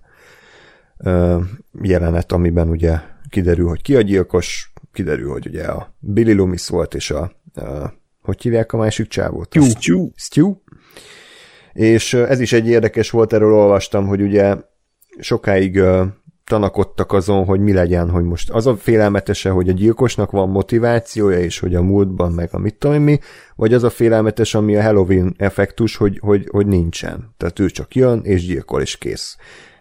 jelenet, 1.82 2.32
amiben 2.32 2.70
ugye 2.70 2.98
kiderül, 3.30 3.68
hogy 3.68 3.82
ki 3.82 3.96
a 3.96 4.02
gyilkos, 4.02 4.74
kiderül, 4.94 5.32
hogy 5.32 5.48
ugye 5.48 5.64
a 5.64 5.96
Billy 6.00 6.34
Loomis 6.34 6.68
volt, 6.68 6.94
és 6.94 7.12
a, 7.12 7.32
a 7.54 7.94
hogy 8.22 8.42
hívják 8.42 8.74
a 8.74 8.78
másik 8.78 9.08
csávót? 9.08 9.48
Stew. 9.50 9.70
Stew. 9.70 10.10
Stew. 10.16 10.56
És 11.74 12.14
ez 12.14 12.40
is 12.40 12.54
egy 12.54 12.68
érdekes 12.68 13.10
volt, 13.10 13.34
erről 13.34 13.54
olvastam, 13.54 14.08
hogy 14.08 14.22
ugye 14.22 14.56
sokáig 15.20 15.82
tanakodtak 16.52 17.14
azon, 17.14 17.46
hogy 17.46 17.60
mi 17.60 17.74
legyen, 17.74 18.10
hogy 18.10 18.24
most 18.24 18.50
az 18.50 18.68
a 18.68 18.76
félelmetese, 18.76 19.50
hogy 19.50 19.70
a 19.70 19.72
gyilkosnak 19.72 20.32
van 20.32 20.50
motivációja, 20.50 21.40
és 21.40 21.60
hogy 21.60 21.76
a 21.76 21.82
múltban 21.82 22.32
meg 22.32 22.50
a 22.52 22.60
mit 22.60 22.76
tudom 22.76 23.02
mi, 23.02 23.20
vagy 23.56 23.74
az 23.74 23.84
a 23.84 23.90
félelmetes, 23.90 24.56
ami 24.56 24.76
a 24.76 24.82
Halloween 24.82 25.34
effektus, 25.38 25.96
hogy, 25.96 26.20
hogy, 26.22 26.48
hogy 26.52 26.68
nincsen. 26.68 27.34
Tehát 27.38 27.60
ő 27.60 27.70
csak 27.70 27.96
jön, 27.96 28.22
és 28.24 28.46
gyilkol, 28.46 28.82
és 28.82 28.98
kész 28.98 29.38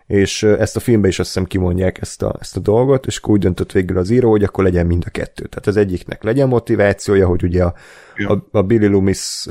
és 0.06 0.42
ezt 0.42 0.76
a 0.76 0.80
filmben 0.80 1.10
is 1.10 1.18
azt 1.18 1.28
hiszem 1.28 1.44
kimondják 1.44 2.00
ezt 2.00 2.22
a, 2.22 2.36
ezt 2.40 2.56
a 2.56 2.60
dolgot, 2.60 3.06
és 3.06 3.16
akkor 3.16 3.30
úgy 3.30 3.40
döntött 3.40 3.72
végül 3.72 3.98
az 3.98 4.10
író, 4.10 4.30
hogy 4.30 4.44
akkor 4.44 4.64
legyen 4.64 4.86
mind 4.86 5.02
a 5.06 5.10
kettő. 5.10 5.44
Tehát 5.44 5.66
az 5.66 5.76
egyiknek 5.76 6.22
legyen 6.22 6.48
motivációja, 6.48 7.26
hogy 7.26 7.42
ugye 7.42 7.64
a, 7.64 7.74
ja. 8.16 8.28
a, 8.28 8.58
a 8.58 8.62
Billy 8.62 8.86
Loomis, 8.86 9.46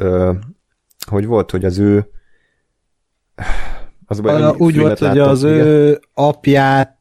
hogy 1.08 1.26
volt, 1.26 1.52
hogy 1.52 1.66
az 1.66 1.78
ő 1.78 2.10
az 4.10 4.20
baj, 4.20 4.54
úgy 4.58 4.80
volt, 4.80 5.00
hogy 5.00 5.20
az 5.20 5.44
igen. 5.44 5.56
ő 5.56 6.00
apját 6.14 6.99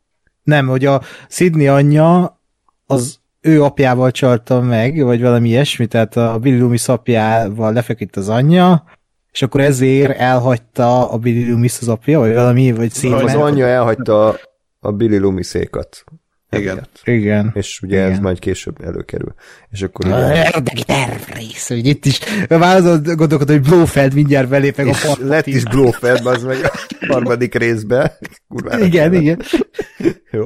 nem, 0.48 0.66
hogy 0.66 0.84
a 0.84 1.02
Sydney 1.28 1.66
anyja 1.66 2.40
az 2.86 3.18
ő 3.40 3.62
apjával 3.62 4.10
csalta 4.10 4.60
meg, 4.60 5.02
vagy 5.02 5.20
valami 5.20 5.48
ilyesmi, 5.48 5.86
tehát 5.86 6.16
a 6.16 6.38
Billy 6.38 6.58
Loomis 6.58 6.88
apjával 6.88 7.72
lefeküdt 7.72 8.16
az 8.16 8.28
anyja, 8.28 8.84
és 9.32 9.42
akkor 9.42 9.60
ezért 9.60 10.18
elhagyta 10.18 11.10
a 11.10 11.18
Billy 11.18 11.48
Loomis 11.48 11.78
az 11.80 11.88
apja, 11.88 12.18
vagy 12.18 12.34
valami, 12.34 12.72
vagy 12.72 12.90
szépen. 12.90 13.24
Az 13.24 13.34
anyja 13.34 13.66
elhagyta 13.66 14.38
a 14.80 14.92
Billy 14.92 15.18
Loomisékat. 15.18 16.04
Igen. 16.50 16.86
Igen. 17.04 17.50
És 17.54 17.80
ugye 17.82 17.96
Igen. 17.96 18.10
ez 18.10 18.18
majd 18.18 18.38
később 18.38 18.84
előkerül. 18.84 19.34
És 19.70 19.82
akkor 19.82 20.06
ugye, 20.06 20.50
Érdeki 20.54 20.84
tervrész, 20.84 21.68
hogy 21.68 21.86
itt 21.86 22.04
is 22.04 22.20
már 22.48 22.76
azon 22.76 23.02
gondolkodom, 23.02 23.56
hogy 23.56 23.68
Blofeld 23.68 24.14
mindjárt 24.14 24.48
belép 24.48 24.76
meg 24.76 24.86
a 24.86 24.94
partot 25.02 25.28
lett 25.28 25.46
is 25.46 25.62
Blofeld, 25.64 26.26
az 26.26 26.42
meg 26.42 26.56
a 26.62 26.70
harmadik 27.06 27.54
részben. 27.54 28.10
Kurvára 28.48 28.84
Igen, 28.84 29.10
kellett. 29.10 29.20
igen. 29.22 29.42
Jó. 30.32 30.44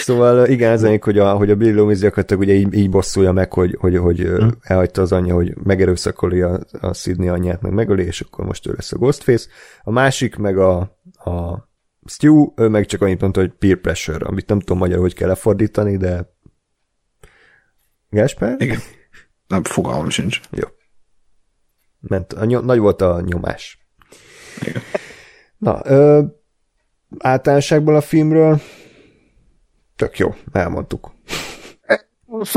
Szóval 0.00 0.46
igen, 0.46 0.72
ez 0.72 0.82
egyik, 0.82 1.04
hogy 1.04 1.18
a, 1.18 1.32
hogy 1.32 1.50
a 1.50 1.54
Billy 1.54 1.72
Loomis 1.72 1.98
gyakorlatilag 1.98 2.42
ugye 2.42 2.52
így, 2.52 2.74
így 2.74 2.90
bosszulja 2.90 3.32
meg, 3.32 3.52
hogy, 3.52 3.76
hogy, 3.80 3.96
hogy 3.96 4.18
hm. 4.18 4.48
elhagyta 4.62 5.02
az 5.02 5.12
anyja, 5.12 5.34
hogy 5.34 5.54
megerőszakolja 5.62 6.48
a, 6.48 6.86
a 6.86 6.94
Sydney 6.94 7.28
anyját, 7.28 7.60
meg 7.60 7.72
megöli, 7.72 8.04
és 8.04 8.20
akkor 8.20 8.44
most 8.44 8.66
ő 8.66 8.72
lesz 8.76 8.92
a 8.92 8.96
Ghostface. 8.96 9.48
A 9.82 9.90
másik 9.90 10.36
meg 10.36 10.58
a, 10.58 10.78
a 11.24 11.68
Stu, 12.06 12.52
ő 12.56 12.68
meg 12.68 12.86
csak 12.86 13.02
annyit 13.02 13.20
mondta, 13.20 13.40
hogy 13.40 13.52
peer 13.52 13.76
pressure, 13.76 14.26
amit 14.26 14.46
nem 14.46 14.60
tudom 14.60 14.78
magyarul, 14.78 15.02
hogy 15.02 15.14
kell 15.14 15.28
lefordítani, 15.28 15.96
de 15.96 16.32
Gásper? 18.10 18.56
Igen. 18.58 18.80
Nem, 19.46 19.64
fogalmam 19.64 20.10
sincs. 20.10 20.40
Jó. 20.50 20.68
Ment, 22.00 22.32
a 22.32 22.44
nyom, 22.44 22.64
nagy 22.64 22.78
volt 22.78 23.00
a 23.00 23.20
nyomás. 23.20 23.78
Igen. 24.60 24.82
Na, 25.58 25.80
ö, 25.84 26.22
általánosságban 27.18 27.94
a 27.94 28.00
filmről 28.00 28.60
tök 29.96 30.18
jó, 30.18 30.34
elmondtuk. 30.52 31.14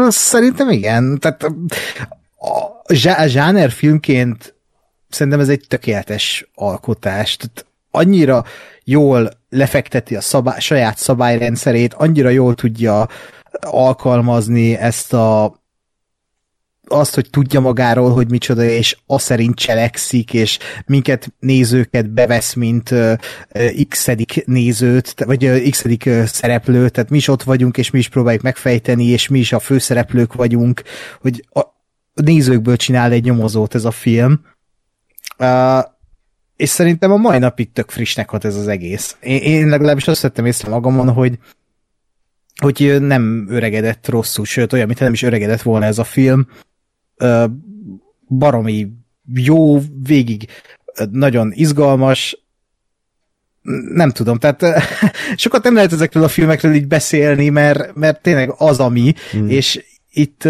Szerintem 0.07 0.69
igen. 0.69 1.19
Tehát 1.19 1.43
a 1.43 2.93
zsá- 2.93 3.19
a 3.19 3.27
zsáner 3.27 3.71
filmként 3.71 4.55
szerintem 5.09 5.39
ez 5.41 5.49
egy 5.49 5.65
tökéletes 5.67 6.49
alkotás. 6.53 7.35
Tehát 7.35 7.65
annyira 7.91 8.43
jól 8.89 9.29
lefekteti 9.49 10.15
a 10.15 10.21
szabály, 10.21 10.59
saját 10.59 10.97
szabályrendszerét, 10.97 11.93
annyira 11.93 12.29
jól 12.29 12.55
tudja 12.55 13.07
alkalmazni 13.61 14.75
ezt 14.75 15.13
a 15.13 15.55
azt, 16.89 17.15
hogy 17.15 17.29
tudja 17.29 17.59
magáról, 17.59 18.11
hogy 18.11 18.29
micsoda, 18.29 18.63
és 18.63 18.97
azt 19.05 19.25
szerint 19.25 19.55
cselekszik, 19.55 20.33
és 20.33 20.59
minket 20.85 21.33
nézőket 21.39 22.09
bevesz, 22.09 22.53
mint 22.53 22.91
uh, 22.91 23.13
x 23.87 24.09
nézőt, 24.45 25.23
vagy 25.25 25.45
uh, 25.45 25.69
x 25.69 25.83
szereplőt, 26.25 26.91
tehát 26.91 27.09
mi 27.09 27.17
is 27.17 27.27
ott 27.27 27.43
vagyunk, 27.43 27.77
és 27.77 27.89
mi 27.89 27.99
is 27.99 28.09
próbáljuk 28.09 28.41
megfejteni, 28.41 29.05
és 29.05 29.27
mi 29.27 29.39
is 29.39 29.53
a 29.53 29.59
főszereplők 29.59 30.33
vagyunk, 30.33 30.83
hogy 31.21 31.47
a 31.53 31.61
nézőkből 32.13 32.75
csinál 32.75 33.11
egy 33.11 33.23
nyomozót 33.23 33.75
ez 33.75 33.85
a 33.85 33.91
film. 33.91 34.41
Uh, 35.37 35.95
és 36.57 36.69
szerintem 36.69 37.11
a 37.11 37.17
mai 37.17 37.37
napig 37.37 37.71
tök 37.71 37.89
frissnek 37.89 38.29
hat 38.29 38.45
ez 38.45 38.55
az 38.55 38.67
egész. 38.67 39.17
Én, 39.21 39.41
én 39.41 39.67
legalábbis 39.67 40.07
azt 40.07 40.21
vettem 40.21 40.45
észre 40.45 40.69
magamon, 40.69 41.09
hogy 41.09 41.39
hogy 42.57 42.97
nem 43.01 43.47
öregedett 43.49 44.07
rosszul, 44.07 44.45
sőt 44.45 44.73
olyan, 44.73 44.87
mint 44.87 44.99
nem 44.99 45.13
is 45.13 45.21
öregedett 45.21 45.61
volna 45.61 45.85
ez 45.85 45.97
a 45.97 46.03
film. 46.03 46.47
Baromi 48.27 48.87
jó, 49.33 49.79
végig 50.03 50.47
nagyon 51.11 51.51
izgalmas, 51.53 52.45
nem 53.93 54.11
tudom, 54.11 54.37
tehát 54.37 54.63
sokat 55.35 55.63
nem 55.63 55.73
lehet 55.73 55.91
ezekről 55.91 56.23
a 56.23 56.27
filmekről 56.27 56.73
így 56.73 56.87
beszélni, 56.87 57.49
mert, 57.49 57.95
mert 57.95 58.21
tényleg 58.21 58.53
az, 58.57 58.79
ami, 58.79 59.13
hmm. 59.31 59.49
és 59.49 59.85
itt 60.11 60.47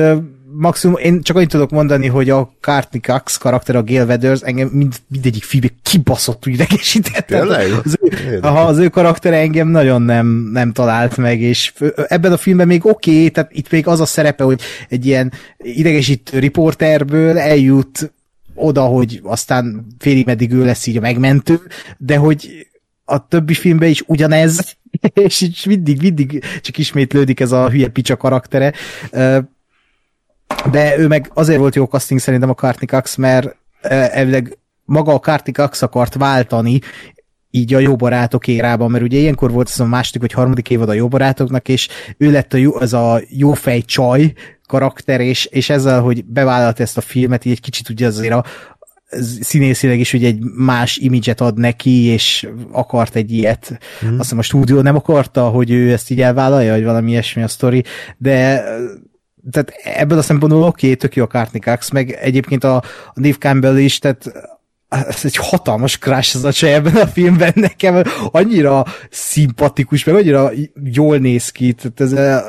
maximum, 0.52 0.98
én 0.98 1.22
csak 1.22 1.36
annyit 1.36 1.50
tudok 1.50 1.70
mondani, 1.70 2.08
hogy 2.08 2.30
a 2.30 2.54
Courtney 2.62 3.02
Cox 3.02 3.38
karakter, 3.38 3.76
a 3.76 3.84
Gail 3.84 4.06
Weathers 4.06 4.42
engem 4.42 4.68
mind, 4.68 4.96
mindegyik 5.08 5.44
filmbe 5.44 5.70
kibaszott 5.84 6.46
idegesített. 6.46 7.28
Tényleg? 7.28 7.72
Az 7.84 7.98
ő, 8.02 8.40
aha, 8.42 8.62
az 8.62 8.78
ő 8.78 8.88
karaktere 8.90 9.38
engem 9.38 9.68
nagyon 9.68 10.02
nem, 10.02 10.50
nem 10.52 10.72
talált 10.72 11.18
meg, 11.18 11.42
és 11.42 11.74
ebben 11.96 12.32
a 12.32 12.38
filmben 12.38 12.68
még 12.68 12.86
oké, 12.86 13.16
okay, 13.16 13.30
tehát 13.30 13.52
itt 13.54 13.72
még 13.72 13.88
az 13.88 14.00
a 14.00 14.06
szerepe, 14.06 14.44
hogy 14.44 14.62
egy 14.90 15.06
ilyen 15.06 15.32
idegesítő 15.58 16.40
riporterből 16.40 17.38
eljut 17.38 18.14
oda, 18.56 18.82
hogy 18.82 19.20
aztán 19.24 19.86
félig 19.98 20.26
meddig 20.26 20.52
ő 20.52 20.66
lesz 20.66 20.88
így 20.88 20.98
a 20.98 21.02
megmentő, 21.02 21.60
de 21.98 22.18
hogy 22.18 22.68
a 23.06 23.28
többi 23.28 23.54
filmben 23.54 23.90
is 23.90 24.04
ugyanez, 24.06 24.78
és 25.14 25.42
így 25.42 25.64
mindig, 25.66 26.02
mindig 26.02 26.44
csak 26.62 26.78
ismétlődik 26.78 27.40
ez 27.40 27.52
a 27.52 27.70
hülye 27.70 27.88
picsa 27.88 28.18
karaktere. 28.18 28.74
De 30.72 30.98
ő 30.98 31.08
meg 31.08 31.32
azért 31.34 31.60
volt 31.60 31.76
jó 31.76 31.86
casting 31.86 32.20
szerintem 32.20 32.50
a 32.50 32.54
Courtney 32.54 32.88
Cox, 32.88 33.16
mert 33.16 33.56
elvileg 33.82 34.58
maga 34.86 35.14
a 35.14 35.20
Courtney 35.20 35.54
Cox 35.54 35.82
akart 35.82 36.14
váltani 36.14 36.80
így 37.52 37.74
a 37.74 37.80
jó 37.80 37.96
barátok 37.96 38.48
érában, 38.48 38.92
mert 38.92 39.04
ugye 39.04 39.18
ilyenkor 39.18 39.52
volt 39.52 39.70
ez 39.70 39.80
a 39.80 39.86
második 39.86 40.22
vagy 40.22 40.32
harmadik 40.32 40.70
évad 40.70 40.90
a 40.90 40.94
jó 40.94 41.08
barátoknak, 41.08 41.68
és 41.68 41.88
ő 42.18 42.32
lett 42.32 42.54
a 42.54 42.58
jó, 42.58 42.76
az 42.76 42.94
a 42.94 43.22
jófej 43.30 43.82
csaj 43.82 44.34
karakter, 44.68 45.22
és, 45.22 45.46
és 45.46 45.70
ezzel, 45.70 46.02
hogy 46.02 46.26
bevállalta 46.26 46.84
ezt 46.84 46.98
a 46.98 47.02
filmet, 47.02 47.46
így 47.46 47.52
egy 47.52 47.62
kicsit 47.62 47.90
ugye 47.90 48.08
azért 48.08 48.34
a 48.34 48.44
színészileg 49.42 50.00
is 50.00 50.14
ugye 50.14 50.28
egy 50.28 50.40
más 50.42 50.98
imidzset 50.98 51.42
ad 51.42 51.58
neki, 51.58 52.04
és 52.04 52.48
akart 52.72 53.16
egy 53.16 53.32
ilyet. 53.32 53.80
Hmm. 54.00 54.10
Azt 54.10 54.22
hiszem 54.22 54.38
a 54.38 54.42
stúdió 54.42 54.82
nem 54.82 54.96
akarta, 54.96 55.50
hogy 55.50 55.72
ő 55.72 55.92
ezt 55.92 56.10
így 56.10 56.22
elvállalja, 56.22 56.74
vagy 56.74 56.84
valami 56.84 57.12
ilyesmi 57.12 57.44
a 57.44 57.48
sztori, 57.48 57.84
de 58.18 58.64
tehát 59.52 59.74
ebből 59.84 60.18
a 60.18 60.22
szempontból 60.22 60.64
oké, 60.64 60.86
okay, 60.86 60.96
tök 60.96 61.16
jó 61.16 61.26
a 61.30 61.48
Cox, 61.64 61.90
meg 61.90 62.12
egyébként 62.12 62.64
a, 62.64 62.76
a 62.76 62.84
Neve 63.14 63.38
Campbell 63.38 63.78
is, 63.78 64.00
tehát 64.00 64.32
ez 64.90 65.20
egy 65.24 65.36
hatalmas 65.36 65.98
crush 65.98 66.36
ez 66.36 66.44
a 66.44 66.52
csaj 66.52 66.74
ebben 66.74 66.96
a 66.96 67.08
filmben 67.08 67.52
nekem, 67.56 68.04
annyira 68.32 68.86
szimpatikus, 69.10 70.04
meg 70.04 70.16
annyira 70.16 70.52
jól 70.84 71.18
néz 71.18 71.50
ki, 71.50 71.74
tehát 71.74 72.00
ez 72.00 72.12
eh, 72.12 72.42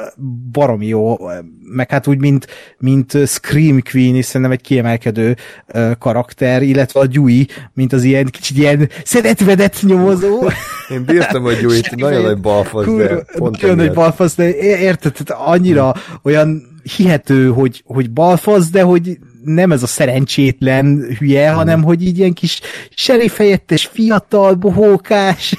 baromi 0.52 0.86
jó, 0.86 1.16
meg 1.60 1.90
hát 1.90 2.06
úgy, 2.06 2.18
mint, 2.18 2.46
mint 2.78 3.26
Scream 3.26 3.82
Queen 3.90 4.14
is 4.14 4.24
szerintem 4.24 4.50
egy 4.50 4.60
kiemelkedő 4.60 5.36
uh, 5.74 5.90
karakter, 5.98 6.62
illetve 6.62 7.00
a 7.00 7.06
Dewey, 7.06 7.44
mint 7.72 7.92
az 7.92 8.02
ilyen 8.02 8.26
kicsit 8.26 8.56
ilyen 8.56 8.90
szedetvedett 9.04 9.82
nyomozó. 9.82 10.48
Én 10.88 11.04
bírtam, 11.04 11.44
Gyújt, 11.60 11.84
Semmi 11.84 12.02
nagyon 12.08 12.22
nagy 12.22 12.40
balfasz, 12.40 12.86
de 12.86 13.24
pont 13.36 13.60
nagyon 13.60 13.76
nagy 13.76 13.92
balfasz, 13.92 14.34
de 14.34 14.56
érted, 14.56 15.12
tehát 15.12 15.42
annyira 15.46 15.94
olyan 16.22 16.67
hihető, 16.96 17.48
hogy, 17.48 17.82
hogy 17.86 18.10
balfasz, 18.10 18.70
de 18.70 18.82
hogy 18.82 19.18
nem 19.44 19.72
ez 19.72 19.82
a 19.82 19.86
szerencsétlen 19.86 21.16
hülye, 21.18 21.50
hanem 21.50 21.82
hogy 21.82 22.06
így 22.06 22.18
ilyen 22.18 22.32
kis 22.32 22.60
serifejettes, 22.90 23.86
fiatal, 23.92 24.54
bohókás, 24.54 25.56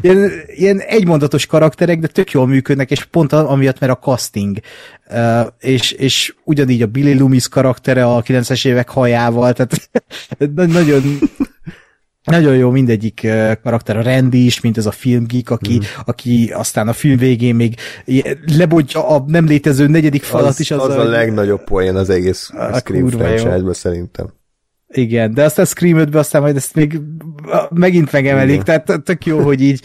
ilyen, 0.00 0.30
ilyen 0.46 0.80
egymondatos 0.80 1.46
karakterek, 1.46 1.98
de 1.98 2.06
tök 2.06 2.30
jól 2.30 2.46
működnek, 2.46 2.90
és 2.90 3.04
pont 3.04 3.32
amiatt, 3.32 3.78
mert 3.78 3.92
a 3.92 3.98
casting. 3.98 4.58
Uh, 5.10 5.46
és, 5.60 5.92
és 5.92 6.34
ugyanígy 6.44 6.82
a 6.82 6.86
Billy 6.86 7.18
Loomis 7.18 7.48
karaktere 7.48 8.04
a 8.04 8.22
90-es 8.22 8.66
évek 8.66 8.88
hajával, 8.88 9.52
tehát 9.52 9.90
na- 10.54 10.66
nagyon 10.66 11.18
nagyon 12.26 12.56
jó 12.56 12.70
mindegyik 12.70 13.26
karakter, 13.62 13.96
a 13.96 14.02
Randy 14.02 14.44
is, 14.44 14.60
mint 14.60 14.76
ez 14.76 14.86
a 14.86 14.90
filmgeek, 14.90 15.50
aki, 15.50 15.74
mm. 15.74 15.80
aki 16.04 16.50
aztán 16.54 16.88
a 16.88 16.92
film 16.92 17.16
végén 17.16 17.54
még 17.54 17.74
lebontja 18.58 19.08
a 19.08 19.24
nem 19.26 19.46
létező 19.46 19.86
negyedik 19.86 20.22
falat 20.22 20.46
Az, 20.46 20.60
is. 20.60 20.70
az, 20.70 20.80
azzal, 20.80 20.98
a 20.98 21.02
hogy- 21.02 21.10
legnagyobb 21.10 21.64
poén 21.64 21.96
az 21.96 22.10
egész 22.10 22.50
A 22.54 22.78
Scream 22.78 23.08
franchise-ban 23.08 23.72
szerintem. 23.72 24.34
Igen, 24.88 25.34
de 25.34 25.44
aztán 25.44 25.64
Scream 25.64 25.98
5 25.98 26.14
aztán 26.14 26.42
majd 26.42 26.56
ezt 26.56 26.74
még 26.74 27.00
megint 27.70 28.12
megemelik, 28.12 28.60
Igen. 28.60 28.64
tehát 28.64 29.02
tök 29.02 29.26
jó, 29.26 29.38
hogy 29.38 29.60
így 29.62 29.80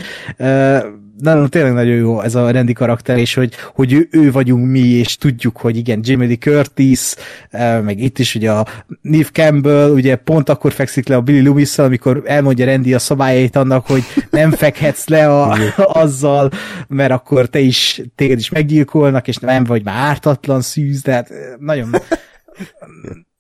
nagyon, 1.22 1.50
tényleg 1.50 1.74
nagyon 1.74 1.96
jó 1.96 2.22
ez 2.22 2.36
a 2.36 2.52
Randy 2.52 2.74
karakter, 2.74 3.18
és 3.18 3.34
hogy, 3.34 3.54
hogy 3.74 3.94
ő, 3.94 4.08
ő 4.12 4.32
vagyunk 4.32 4.68
mi, 4.68 4.80
és 4.80 5.18
tudjuk, 5.18 5.58
hogy 5.58 5.78
igen, 5.78 6.00
Jamie 6.04 6.28
Lee 6.28 6.36
Curtis, 6.36 7.14
uh, 7.52 7.82
meg 7.82 8.00
itt 8.00 8.20
is 8.20 8.36
ugye 8.36 8.52
a 8.52 8.68
Neve 9.02 9.30
Campbell, 9.32 9.90
ugye 9.90 10.16
pont 10.16 10.50
akkor 10.50 10.72
fekszik 10.72 11.08
le 11.08 11.16
a 11.16 11.22
Billy 11.22 11.42
loomis 11.42 11.78
amikor 11.78 12.22
elmondja 12.26 12.66
Randy 12.66 12.94
a 12.94 13.00
szabályait 13.00 13.56
annak, 13.56 13.86
hogy 13.86 14.04
nem 14.30 14.52
fekhetsz 14.52 15.08
le 15.08 15.30
a, 15.30 15.58
azzal, 16.04 16.52
mert 16.88 17.12
akkor 17.12 17.46
te 17.46 17.60
is, 17.60 18.02
téged 18.16 18.40
is 18.40 18.50
meggyilkolnak, 18.50 19.28
és 19.28 19.38
nem 19.38 19.64
vagy 19.64 19.84
már 19.84 20.08
ártatlan 20.08 20.62
szűz, 20.62 21.02
de 21.02 21.14
hát 21.14 21.32
nagyon 21.60 21.90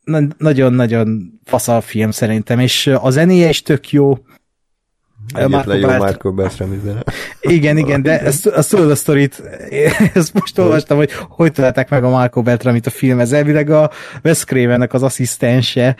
na- 0.03 0.35
nagyon-nagyon 0.37 1.39
fasz 1.43 1.67
a 1.67 1.81
film 1.81 2.11
szerintem, 2.11 2.59
és 2.59 2.87
a 2.87 3.09
zenéje 3.09 3.49
is 3.49 3.61
tök 3.61 3.91
jó. 3.91 4.17
Egyetlen 5.33 5.77
jó 5.77 5.87
Marco 5.87 6.31
Beltram 6.31 6.81
zene. 6.83 7.03
Igen, 7.41 7.77
igen, 7.77 8.01
de 8.01 8.21
ezt, 8.29 8.47
azt 8.47 8.69
tudod 8.69 8.91
a 8.91 8.95
sztorit, 8.95 9.43
ezt 10.13 10.33
most 10.33 10.57
olvastam, 10.57 10.97
hogy 10.97 11.11
hogy 11.29 11.51
találták 11.51 11.89
meg 11.89 12.03
a 12.03 12.09
Marco 12.09 12.41
Beltramit 12.41 12.85
a 12.85 12.89
filmhez. 12.89 13.33
Elvileg 13.33 13.69
a 13.69 13.91
Wes 14.23 14.43
Cravennek 14.43 14.93
az 14.93 15.03
asszisztense 15.03 15.95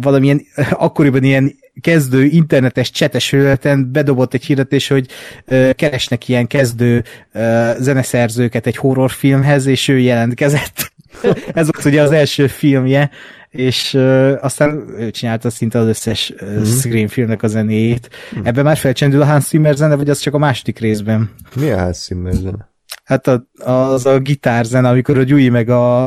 valamilyen, 0.00 0.40
akkoriban 0.70 1.22
ilyen 1.22 1.54
kezdő 1.80 2.24
internetes 2.24 2.90
csetes 2.90 3.28
felületen 3.28 3.92
bedobott 3.92 4.34
egy 4.34 4.44
hirdetés, 4.44 4.88
hogy 4.88 5.06
ö, 5.44 5.70
keresnek 5.74 6.28
ilyen 6.28 6.46
kezdő 6.46 7.04
ö, 7.32 7.70
zeneszerzőket 7.78 8.66
egy 8.66 8.76
horrorfilmhez, 8.76 9.66
és 9.66 9.88
ő 9.88 9.98
jelentkezett. 9.98 10.92
Ez 11.54 11.68
volt 11.72 11.84
ugye 11.84 12.02
az 12.02 12.10
első 12.10 12.46
filmje, 12.46 13.10
és 13.50 13.94
uh, 13.94 14.32
aztán 14.40 14.84
ő 14.98 15.10
csinálta 15.10 15.50
szinte 15.50 15.78
az 15.78 15.86
összes 15.86 16.32
uh. 16.40 16.54
Mhm. 16.54 16.64
Scream 16.64 17.08
filmnek 17.08 17.42
a 17.42 17.46
zenéjét. 17.46 18.10
Mm. 18.38 18.40
Ebben 18.44 18.64
már 18.64 18.76
felcsendül 18.76 19.22
a 19.22 19.24
Hans 19.24 19.44
Zimmer 19.44 19.74
zene, 19.74 19.94
vagy 19.94 20.10
az 20.10 20.18
csak 20.18 20.34
a 20.34 20.38
második 20.38 20.78
részben? 20.78 21.30
Mi 21.56 21.70
a 21.70 21.78
Hans 21.78 21.96
Zimmer 21.96 22.32
zene? 22.32 22.74
Hát 23.04 23.26
a, 23.26 23.46
az 23.64 24.06
a 24.06 24.18
gitárzene, 24.18 24.88
amikor 24.88 25.18
a 25.18 25.22
Gyuri 25.22 25.48
meg 25.48 25.68
a, 25.68 26.04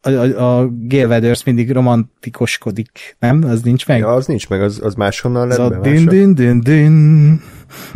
a, 0.00 0.08
a, 0.08 0.58
a 0.60 0.68
Gail 0.70 1.06
Weathers 1.06 1.44
mindig 1.44 1.72
romantikoskodik, 1.72 3.16
nem? 3.18 3.44
Az 3.44 3.62
nincs 3.62 3.86
meg? 3.86 3.98
Ja, 3.98 4.08
az 4.08 4.26
nincs 4.26 4.48
meg, 4.48 4.62
az, 4.62 4.80
az 4.82 4.94
máshonnan 4.94 5.48
lett 5.48 5.58
az 5.58 5.70
be. 5.70 5.78
Dün, 5.80 6.06
dün, 6.06 6.34
dün, 6.34 6.60
dün, 6.60 7.40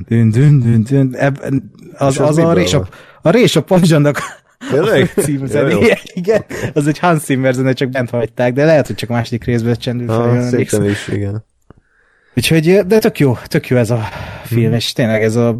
dün, 0.08 0.30
dün, 0.30 0.60
dün, 0.60 0.84
dün, 0.84 1.16
az, 1.96 2.18
az, 2.18 2.20
az, 2.20 2.38
az 2.38 2.38
a, 2.38 2.52
rés, 2.52 2.74
a, 2.74 2.88
a 3.22 3.30
rés 3.30 3.56
a 3.56 3.62
pajzsannak 3.62 4.18
Tényleg? 4.70 5.12
jó. 5.26 5.46
zenéje. 5.46 5.98
Igen, 6.14 6.44
az 6.72 6.86
egy 6.86 6.98
Hans 6.98 7.22
Zimmer 7.22 7.54
zene, 7.54 7.72
csak 7.72 7.88
bent 7.88 8.10
hagyták, 8.10 8.52
de 8.52 8.64
lehet, 8.64 8.86
hogy 8.86 8.96
csak 8.96 9.08
második 9.08 9.44
részben 9.44 9.74
csendül 9.74 10.06
fel. 10.06 10.20
Ah, 10.20 10.48
szerintem 10.48 10.84
is, 10.84 11.08
igen. 11.08 11.44
Úgyhogy, 12.34 12.86
de 12.86 12.98
tök 12.98 13.18
jó, 13.18 13.36
tök 13.46 13.68
jó 13.68 13.76
ez 13.76 13.90
a 13.90 14.08
film, 14.44 14.72
és 14.72 14.92
tényleg 14.92 15.22
ez 15.22 15.36
a 15.36 15.58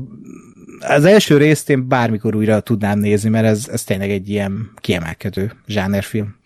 az 0.81 1.05
első 1.05 1.37
részt 1.37 1.71
én 1.71 1.89
bármikor 1.89 2.35
újra 2.35 2.61
tudnám 2.61 2.99
nézni, 2.99 3.29
mert 3.29 3.47
ez, 3.47 3.69
ez 3.73 3.85
tényleg 3.85 4.11
egy 4.11 4.29
ilyen 4.29 4.71
kiemelkedő 4.77 5.53
zsánerfilm. 5.67 6.37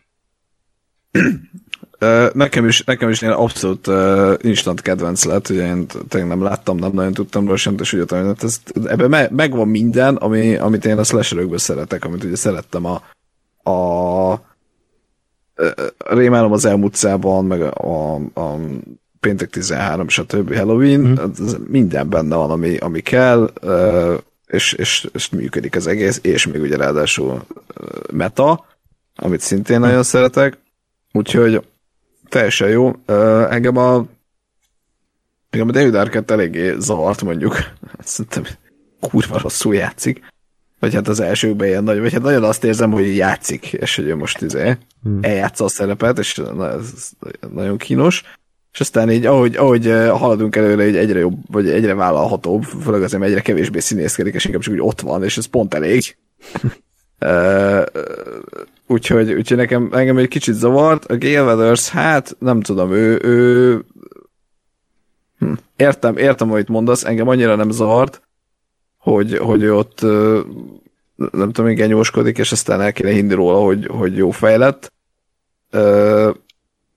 Nekem 2.32 2.66
is, 2.66 2.84
nekem 2.84 3.08
is 3.08 3.22
ilyen 3.22 3.34
abszolút 3.34 3.86
uh, 3.86 4.34
instant 4.40 4.80
kedvenc 4.80 5.24
lett, 5.24 5.48
ugye 5.48 5.66
én 5.66 5.86
tényleg 6.08 6.30
nem 6.30 6.42
láttam, 6.42 6.76
nem 6.76 6.90
nagyon 6.92 7.12
tudtam 7.12 7.44
róla 7.44 7.56
semmit, 7.56 7.80
és 7.80 7.92
úgy 7.92 7.98
jöttem, 7.98 8.26
hogy 8.26 8.36
ez, 8.40 8.60
ebben 8.84 9.10
me, 9.10 9.28
megvan 9.30 9.68
minden, 9.68 10.16
ami, 10.16 10.56
amit 10.56 10.84
én 10.84 10.98
a 10.98 11.04
slasherökből 11.04 11.58
szeretek, 11.58 12.04
amit 12.04 12.24
ugye 12.24 12.36
szerettem 12.36 12.84
a, 12.84 13.02
a, 13.70 14.40
ö, 15.54 15.70
Rémálom 15.98 16.52
az 16.52 16.64
elmúcában, 16.64 17.44
meg 17.44 17.62
a, 17.62 17.72
a, 17.74 18.14
a 18.40 18.56
péntek 19.20 19.50
13, 19.50 20.08
stb. 20.08 20.54
Halloween, 20.54 21.00
mm. 21.00 21.14
az 21.16 21.58
minden 21.68 22.08
benne 22.08 22.36
van, 22.36 22.50
ami, 22.50 22.76
ami 22.76 23.00
kell, 23.00 23.52
és, 24.46 24.72
és, 24.72 25.08
és 25.12 25.28
működik 25.28 25.76
az 25.76 25.86
egész, 25.86 26.18
és 26.22 26.46
még 26.46 26.60
ugye 26.60 26.76
ráadásul 26.76 27.42
meta, 28.12 28.64
amit 29.16 29.40
szintén 29.40 29.80
nagyon 29.80 30.02
szeretek, 30.02 30.58
úgyhogy 31.12 31.62
teljesen 32.32 32.68
jó. 32.68 32.92
Engem 33.50 33.76
a 33.76 34.04
engem 35.50 35.68
a 35.68 35.72
David 35.72 35.94
Arquette 35.94 36.34
eléggé 36.34 36.74
zavart 36.78 37.22
mondjuk. 37.22 37.56
Szerintem 37.98 38.44
kurva 39.00 39.38
rosszul 39.38 39.74
játszik. 39.74 40.20
Vagy 40.78 40.94
hát 40.94 41.09
az 41.09 41.20
elsőkben 41.20 41.68
ilyen 41.68 41.84
nagy, 41.84 42.00
vagy 42.00 42.12
hát 42.12 42.22
nagyon 42.22 42.44
azt 42.44 42.64
érzem, 42.64 42.90
hogy 42.90 43.16
játszik, 43.16 43.72
és 43.72 43.96
hogy 43.96 44.04
ő 44.04 44.16
most 44.16 44.40
izé, 44.40 44.76
hmm. 45.02 45.18
eljátsza 45.22 45.64
a 45.64 45.68
szerepet, 45.68 46.18
és 46.18 46.34
na, 46.34 46.70
ez 46.70 47.10
nagyon 47.52 47.76
kínos. 47.76 48.22
És 48.72 48.80
aztán 48.80 49.10
így, 49.10 49.26
ahogy, 49.26 49.56
ahogy 49.56 49.86
haladunk 50.10 50.56
előre, 50.56 50.88
így 50.88 50.96
egyre 50.96 51.18
jobb, 51.18 51.38
vagy 51.50 51.68
egyre 51.68 51.94
vállalhatóbb, 51.94 52.62
főleg 52.62 53.02
azért, 53.02 53.22
egyre 53.22 53.40
kevésbé 53.40 53.78
színészkedik, 53.78 54.34
és 54.34 54.44
inkább 54.44 54.60
csak 54.60 54.74
úgy 54.74 54.80
ott 54.80 55.00
van, 55.00 55.24
és 55.24 55.36
ez 55.36 55.46
pont 55.46 55.74
elég. 55.74 56.16
Úgyhogy, 58.86 59.32
úgyhogy 59.32 59.56
nekem, 59.56 59.88
engem 59.92 60.18
egy 60.18 60.28
kicsit 60.28 60.54
zavart. 60.54 61.04
A 61.04 61.18
Gale 61.18 61.42
Weathers, 61.42 61.88
hát 61.88 62.36
nem 62.38 62.60
tudom, 62.60 62.92
ő, 62.92 63.18
ő 63.22 63.84
hm, 65.38 65.52
értem, 65.76 66.16
értem, 66.16 66.50
amit 66.50 66.68
mondasz, 66.68 67.04
engem 67.04 67.28
annyira 67.28 67.56
nem 67.56 67.70
zavart, 67.70 68.22
hogy, 68.98 69.38
hogy 69.38 69.66
ott 69.66 70.00
nem 71.30 71.52
tudom, 71.52 71.70
igen 71.70 71.88
nyúskodik, 71.88 72.38
és 72.38 72.52
aztán 72.52 72.80
el 72.80 72.92
kéne 72.92 73.10
hinni 73.10 73.34
róla, 73.34 73.59
hogy, 73.59 73.86
hogy 73.86 74.16
jó 74.16 74.30
fejlett. 74.30 74.92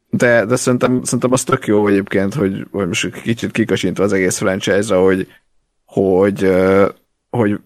De, 0.09 0.45
de 0.45 0.55
szerintem, 0.55 1.03
szerintem 1.03 1.31
az 1.31 1.43
tök 1.43 1.67
jó 1.67 1.87
egyébként, 1.87 2.33
hogy, 2.33 2.67
hogy 2.71 2.87
most 2.87 3.21
kicsit 3.21 3.51
kikacsintva 3.51 4.03
az 4.03 4.13
egész 4.13 4.37
franchise-ra, 4.37 5.03
hogy, 5.03 5.27
hogy, 5.85 6.51
hogy 7.29 7.59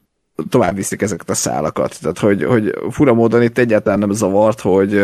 tovább 0.49 0.75
viszik 0.75 1.01
ezeket 1.01 1.29
a 1.29 1.33
szálakat. 1.33 1.99
Tehát, 2.01 2.19
hogy, 2.19 2.43
hogy 2.43 2.75
fura 2.89 3.13
módon 3.13 3.41
itt 3.41 3.57
egyáltalán 3.57 3.99
nem 3.99 4.11
zavart, 4.11 4.59
hogy, 4.59 5.03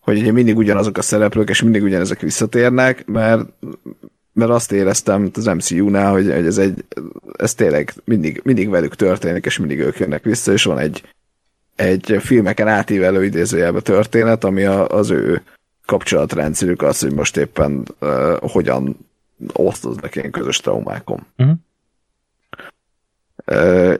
hogy 0.00 0.18
ugye 0.18 0.32
mindig 0.32 0.56
ugyanazok 0.56 0.98
a 0.98 1.02
szereplők, 1.02 1.48
és 1.48 1.62
mindig 1.62 1.82
ugyanezek 1.82 2.20
visszatérnek, 2.20 3.06
mert, 3.06 3.48
mert 4.32 4.50
azt 4.50 4.72
éreztem 4.72 5.30
az 5.34 5.44
MCU-nál, 5.44 6.12
hogy, 6.12 6.32
hogy 6.32 6.46
ez, 6.46 6.58
egy, 6.58 6.84
ez 7.36 7.54
tényleg 7.54 7.94
mindig, 8.04 8.40
mindig 8.44 8.68
velük 8.68 8.94
történik, 8.94 9.44
és 9.44 9.58
mindig 9.58 9.78
ők 9.78 9.98
jönnek 9.98 10.24
vissza, 10.24 10.52
és 10.52 10.64
van 10.64 10.78
egy, 10.78 11.02
egy 11.76 12.16
filmeken 12.20 12.68
átívelő 12.68 13.24
idézőjelbe 13.24 13.80
történet, 13.80 14.44
ami 14.44 14.64
a, 14.64 14.88
az 14.88 15.10
ő 15.10 15.42
kapcsolatrendszerük 15.86 16.82
az, 16.82 17.00
hogy 17.00 17.12
most 17.12 17.36
éppen 17.36 17.82
uh, 18.00 18.36
hogyan 18.40 18.96
osztoznak 19.52 20.16
ilyen 20.16 20.30
közös 20.30 20.56
traumákon. 20.56 21.26
Mhm. 21.36 21.50
Uh, 23.46 23.94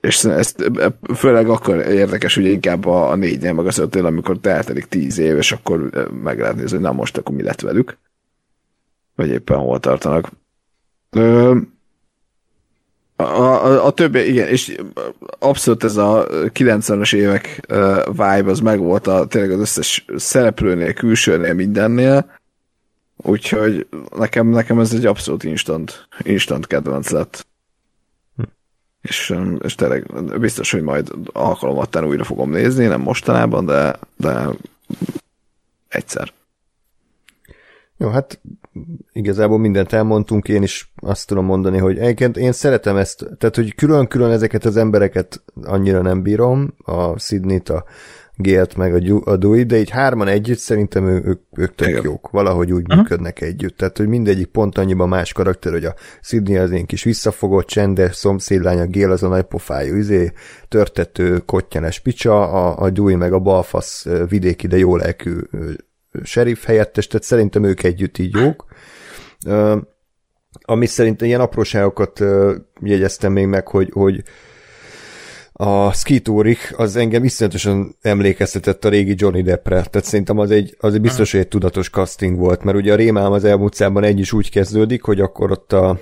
és 0.00 0.24
ezt 0.24 0.70
főleg 1.16 1.48
akkor 1.48 1.76
érdekes, 1.76 2.36
ugye 2.36 2.48
inkább 2.48 2.86
a, 2.86 3.10
a 3.10 3.14
négynél, 3.14 3.52
meg 3.52 3.66
az 3.66 3.78
ötnél, 3.78 4.06
amikor 4.06 4.38
te 4.38 4.50
eltelik 4.50 4.84
tíz 4.84 5.18
év, 5.18 5.36
és 5.36 5.52
akkor 5.52 5.88
ö, 5.90 6.06
meg 6.22 6.38
lehet 6.38 6.56
nézni, 6.56 6.76
hogy 6.76 6.86
na 6.86 6.92
most 6.92 7.16
akkor 7.16 7.34
mi 7.34 7.42
lett 7.42 7.60
velük. 7.60 7.98
Vagy 9.14 9.28
éppen 9.28 9.58
hol 9.58 9.80
tartanak. 9.80 10.30
Ö, 11.10 11.56
a, 13.16 13.22
a, 13.22 13.86
a 13.86 13.90
többi, 13.90 14.28
igen, 14.28 14.48
és 14.48 14.76
abszolút 15.38 15.84
ez 15.84 15.96
a 15.96 16.26
90-es 16.28 17.14
évek 17.14 17.60
vibe, 18.06 18.50
az 18.50 18.60
megvolt 18.60 19.06
a, 19.06 19.26
tényleg 19.26 19.50
az 19.50 19.60
összes 19.60 20.04
szereplőnél, 20.16 20.92
külsőnél, 20.92 21.54
mindennél, 21.54 22.30
úgyhogy 23.16 23.86
nekem, 24.16 24.48
nekem 24.48 24.78
ez 24.78 24.92
egy 24.92 25.06
abszolút 25.06 25.44
instant, 25.44 26.08
instant 26.22 26.66
kedvenc 26.66 27.10
lett. 27.10 27.46
És, 29.00 29.30
um, 29.30 29.58
és 29.62 29.74
tényleg 29.74 30.06
biztos, 30.40 30.70
hogy 30.70 30.82
majd 30.82 31.10
alkalomattán 31.32 32.04
újra 32.04 32.24
fogom 32.24 32.50
nézni, 32.50 32.86
nem 32.86 33.00
mostanában, 33.00 33.66
de, 33.66 33.98
de 34.16 34.48
egyszer. 35.88 36.32
Jó, 37.96 38.08
hát 38.08 38.40
igazából 39.12 39.58
mindent 39.58 39.92
elmondtunk, 39.92 40.48
én 40.48 40.62
is 40.62 40.92
azt 40.96 41.26
tudom 41.26 41.44
mondani, 41.44 41.78
hogy 41.78 41.98
egyébként 41.98 42.36
én 42.36 42.52
szeretem 42.52 42.96
ezt, 42.96 43.26
tehát 43.38 43.56
hogy 43.56 43.74
külön-külön 43.74 44.30
ezeket 44.30 44.64
az 44.64 44.76
embereket 44.76 45.42
annyira 45.62 46.02
nem 46.02 46.22
bírom, 46.22 46.74
a 46.84 47.18
Sydney-t, 47.18 47.68
a 47.68 47.84
Gélt, 48.42 48.76
meg 48.76 48.94
a, 48.94 48.98
Gyu- 48.98 49.26
a 49.26 49.36
Dewey, 49.36 49.62
de 49.62 49.78
így 49.78 49.90
hárman 49.90 50.28
együtt 50.28 50.58
szerintem 50.58 51.06
ő, 51.08 51.22
ők, 51.24 51.40
ők 51.56 51.74
tök 51.74 51.88
Igen. 51.88 52.02
jók, 52.04 52.30
valahogy 52.30 52.72
úgy 52.72 52.88
működnek 52.88 53.40
együtt. 53.40 53.76
Tehát, 53.76 53.96
hogy 53.96 54.08
mindegyik 54.08 54.46
pont 54.46 54.78
annyiban 54.78 55.08
más 55.08 55.32
karakter, 55.32 55.72
hogy 55.72 55.84
a 55.84 55.94
Sydney 56.20 56.56
az 56.56 56.70
én 56.70 56.86
kis 56.86 57.04
visszafogott, 57.04 57.66
csendes 57.66 58.16
szomszédlány, 58.16 58.78
a 58.78 58.86
Gél 58.86 59.10
az 59.10 59.22
a 59.22 59.28
nagy 59.28 59.44
pofájú, 59.44 59.96
izé, 59.96 60.32
törtető, 60.68 61.38
kottyenes 61.38 62.00
picsa, 62.00 62.42
a, 62.42 62.84
a 62.84 62.90
Dewey 62.90 63.16
meg 63.16 63.32
a 63.32 63.38
balfasz 63.38 64.06
vidéki, 64.28 64.66
de 64.66 64.76
jó 64.76 64.96
lelkű 64.96 65.36
sheriff 66.22 66.64
helyettes, 66.64 67.06
tehát 67.06 67.26
szerintem 67.26 67.64
ők 67.64 67.82
együtt 67.82 68.18
így 68.18 68.34
jók. 68.34 68.64
Ö, 69.46 69.76
ami 70.60 70.86
szerintem 70.86 71.28
ilyen 71.28 71.40
apróságokat 71.40 72.20
ö, 72.20 72.56
jegyeztem 72.80 73.32
még 73.32 73.46
meg, 73.46 73.68
hogy, 73.68 73.90
hogy 73.92 74.22
a 75.62 75.92
Skitúrik 75.92 76.74
az 76.76 76.96
engem 76.96 77.24
iszonyatosan 77.24 77.96
emlékeztetett 78.00 78.84
a 78.84 78.88
régi 78.88 79.14
Johnny 79.16 79.42
Deppre, 79.42 79.82
tehát 79.82 80.04
szerintem 80.04 80.38
az 80.38 80.50
egy, 80.50 80.76
az 80.78 80.94
egy 80.94 81.00
biztos, 81.00 81.30
hogy 81.30 81.40
egy 81.40 81.48
tudatos 81.48 81.90
casting 81.90 82.38
volt, 82.38 82.62
mert 82.62 82.76
ugye 82.76 82.92
a 82.92 82.96
Rémálom 82.96 83.32
az 83.32 83.44
elmúltszában 83.44 84.04
egy 84.04 84.18
is 84.18 84.32
úgy 84.32 84.50
kezdődik, 84.50 85.02
hogy 85.02 85.20
akkor 85.20 85.50
ott 85.50 85.72
a 85.72 85.98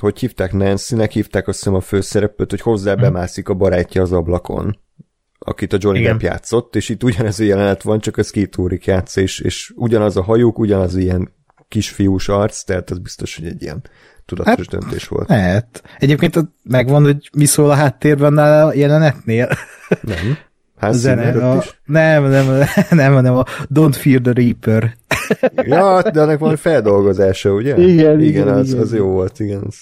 hogy 0.00 0.18
hívták? 0.18 0.52
Nancy-nek, 0.52 1.10
hívták 1.10 1.48
azt 1.48 1.58
hiszem 1.58 1.74
a 1.74 1.80
főszereplőt, 1.80 2.50
hogy 2.50 2.60
hozzá 2.60 2.94
bemászik 2.94 3.48
a 3.48 3.54
barátja 3.54 4.02
az 4.02 4.12
ablakon, 4.12 4.78
akit 5.38 5.72
a 5.72 5.76
Johnny 5.80 5.98
Igen. 5.98 6.12
Depp 6.12 6.30
játszott, 6.30 6.76
és 6.76 6.88
itt 6.88 7.02
ugyanez 7.02 7.40
a 7.40 7.44
jelenet 7.44 7.82
van, 7.82 8.00
csak 8.00 8.16
a 8.16 8.22
Skitúrik 8.22 8.84
játsz, 8.84 9.16
és, 9.16 9.40
és 9.40 9.72
ugyanaz 9.76 10.16
a 10.16 10.22
hajuk, 10.22 10.58
ugyanaz 10.58 10.96
ilyen 10.96 11.32
kisfiús 11.68 12.28
arc, 12.28 12.62
tehát 12.62 12.90
az 12.90 12.98
biztos, 12.98 13.36
hogy 13.36 13.46
egy 13.46 13.62
ilyen 13.62 13.82
tudatos 14.26 14.66
Hát, 14.68 14.80
döntés 14.80 15.08
volt. 15.08 15.28
Lehet. 15.28 15.82
Egyébként 15.98 16.38
megvan, 16.62 17.02
hogy 17.02 17.30
mi 17.36 17.44
szól 17.44 17.70
a 17.70 17.74
háttérben 17.74 18.32
nála 18.32 18.66
a 18.66 18.74
jelenetnél. 18.74 19.48
Nem? 20.00 20.38
Hans 20.76 20.96
zene, 20.96 21.48
a, 21.50 21.56
is? 21.56 21.80
nem, 21.84 22.24
nem, 22.24 22.46
nem, 22.90 23.12
hanem 23.12 23.36
a 23.36 23.44
Don't 23.74 23.94
Fear 23.94 24.20
the 24.20 24.32
Reaper. 24.32 24.96
Ja, 25.54 26.02
de 26.10 26.20
annak 26.20 26.38
van 26.38 26.56
feldolgozása, 26.56 27.52
ugye? 27.52 27.76
Igen, 27.76 27.88
igen, 27.88 28.20
igen, 28.20 28.48
az, 28.48 28.68
igen. 28.68 28.80
az 28.80 28.94
jó 28.94 29.06
volt, 29.06 29.40
igen, 29.40 29.62
az 29.66 29.76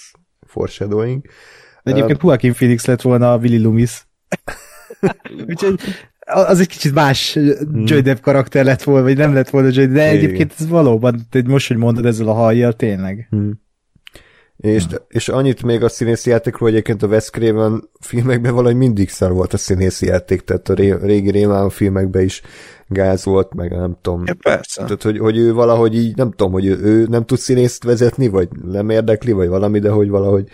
foreshadowing. 0.46 1.22
Egyébként 1.82 2.22
Joaquin 2.22 2.52
Phoenix 2.52 2.86
lett 2.86 3.00
volna 3.00 3.32
a 3.32 3.36
Willy 3.36 3.62
Loomis. 3.62 4.06
Úgyhogy 5.48 5.80
az 6.26 6.60
egy 6.60 6.68
kicsit 6.68 6.94
más 6.94 7.32
hmm. 7.32 7.86
Johnny 7.86 8.00
Depp 8.00 8.20
karakter 8.20 8.64
lett 8.64 8.82
volna, 8.82 9.02
vagy 9.02 9.16
nem 9.16 9.34
lett 9.34 9.50
volna 9.50 9.68
Johnny, 9.72 9.92
de 9.92 10.08
egyébként 10.08 10.54
ez 10.58 10.68
valóban, 10.68 11.26
most, 11.44 11.68
hogy 11.68 11.76
mondod 11.76 12.06
ezzel 12.06 12.28
a 12.28 12.32
hajjal, 12.32 12.72
tényleg. 12.72 13.26
Hmm. 13.30 13.61
És, 14.62 14.86
hmm. 14.86 14.96
és 15.08 15.28
annyit 15.28 15.62
még 15.62 15.82
a 15.82 15.88
színészi 15.88 16.30
játékról, 16.30 16.60
hogy 16.60 16.70
egyébként 16.78 17.02
a 17.02 17.06
Wes 17.06 17.30
Craven 17.30 17.88
filmekben 18.00 18.54
valahogy 18.54 18.76
mindig 18.76 19.08
szar 19.08 19.32
volt 19.32 19.52
a 19.52 19.56
színészi 19.56 20.06
játék, 20.06 20.40
tehát 20.40 20.68
a 20.68 20.74
ré, 20.74 20.94
régi 21.02 21.30
Rémán 21.30 21.70
filmekben 21.70 22.22
is 22.22 22.42
gáz 22.88 23.24
volt, 23.24 23.54
meg 23.54 23.70
nem 23.70 23.96
tudom. 24.00 24.22
Ja, 24.26 24.34
persze. 24.42 24.82
Tehát, 24.82 25.02
hogy, 25.02 25.18
hogy 25.18 25.36
ő 25.36 25.52
valahogy 25.52 25.96
így, 25.96 26.16
nem 26.16 26.30
tudom, 26.30 26.52
hogy 26.52 26.66
ő, 26.66 26.78
ő 26.82 27.06
nem 27.08 27.24
tud 27.24 27.38
színészt 27.38 27.84
vezetni, 27.84 28.28
vagy 28.28 28.48
nem 28.64 28.90
érdekli, 28.90 29.32
vagy 29.32 29.48
valami, 29.48 29.78
de 29.78 29.90
hogy 29.90 30.08
valahogy 30.08 30.48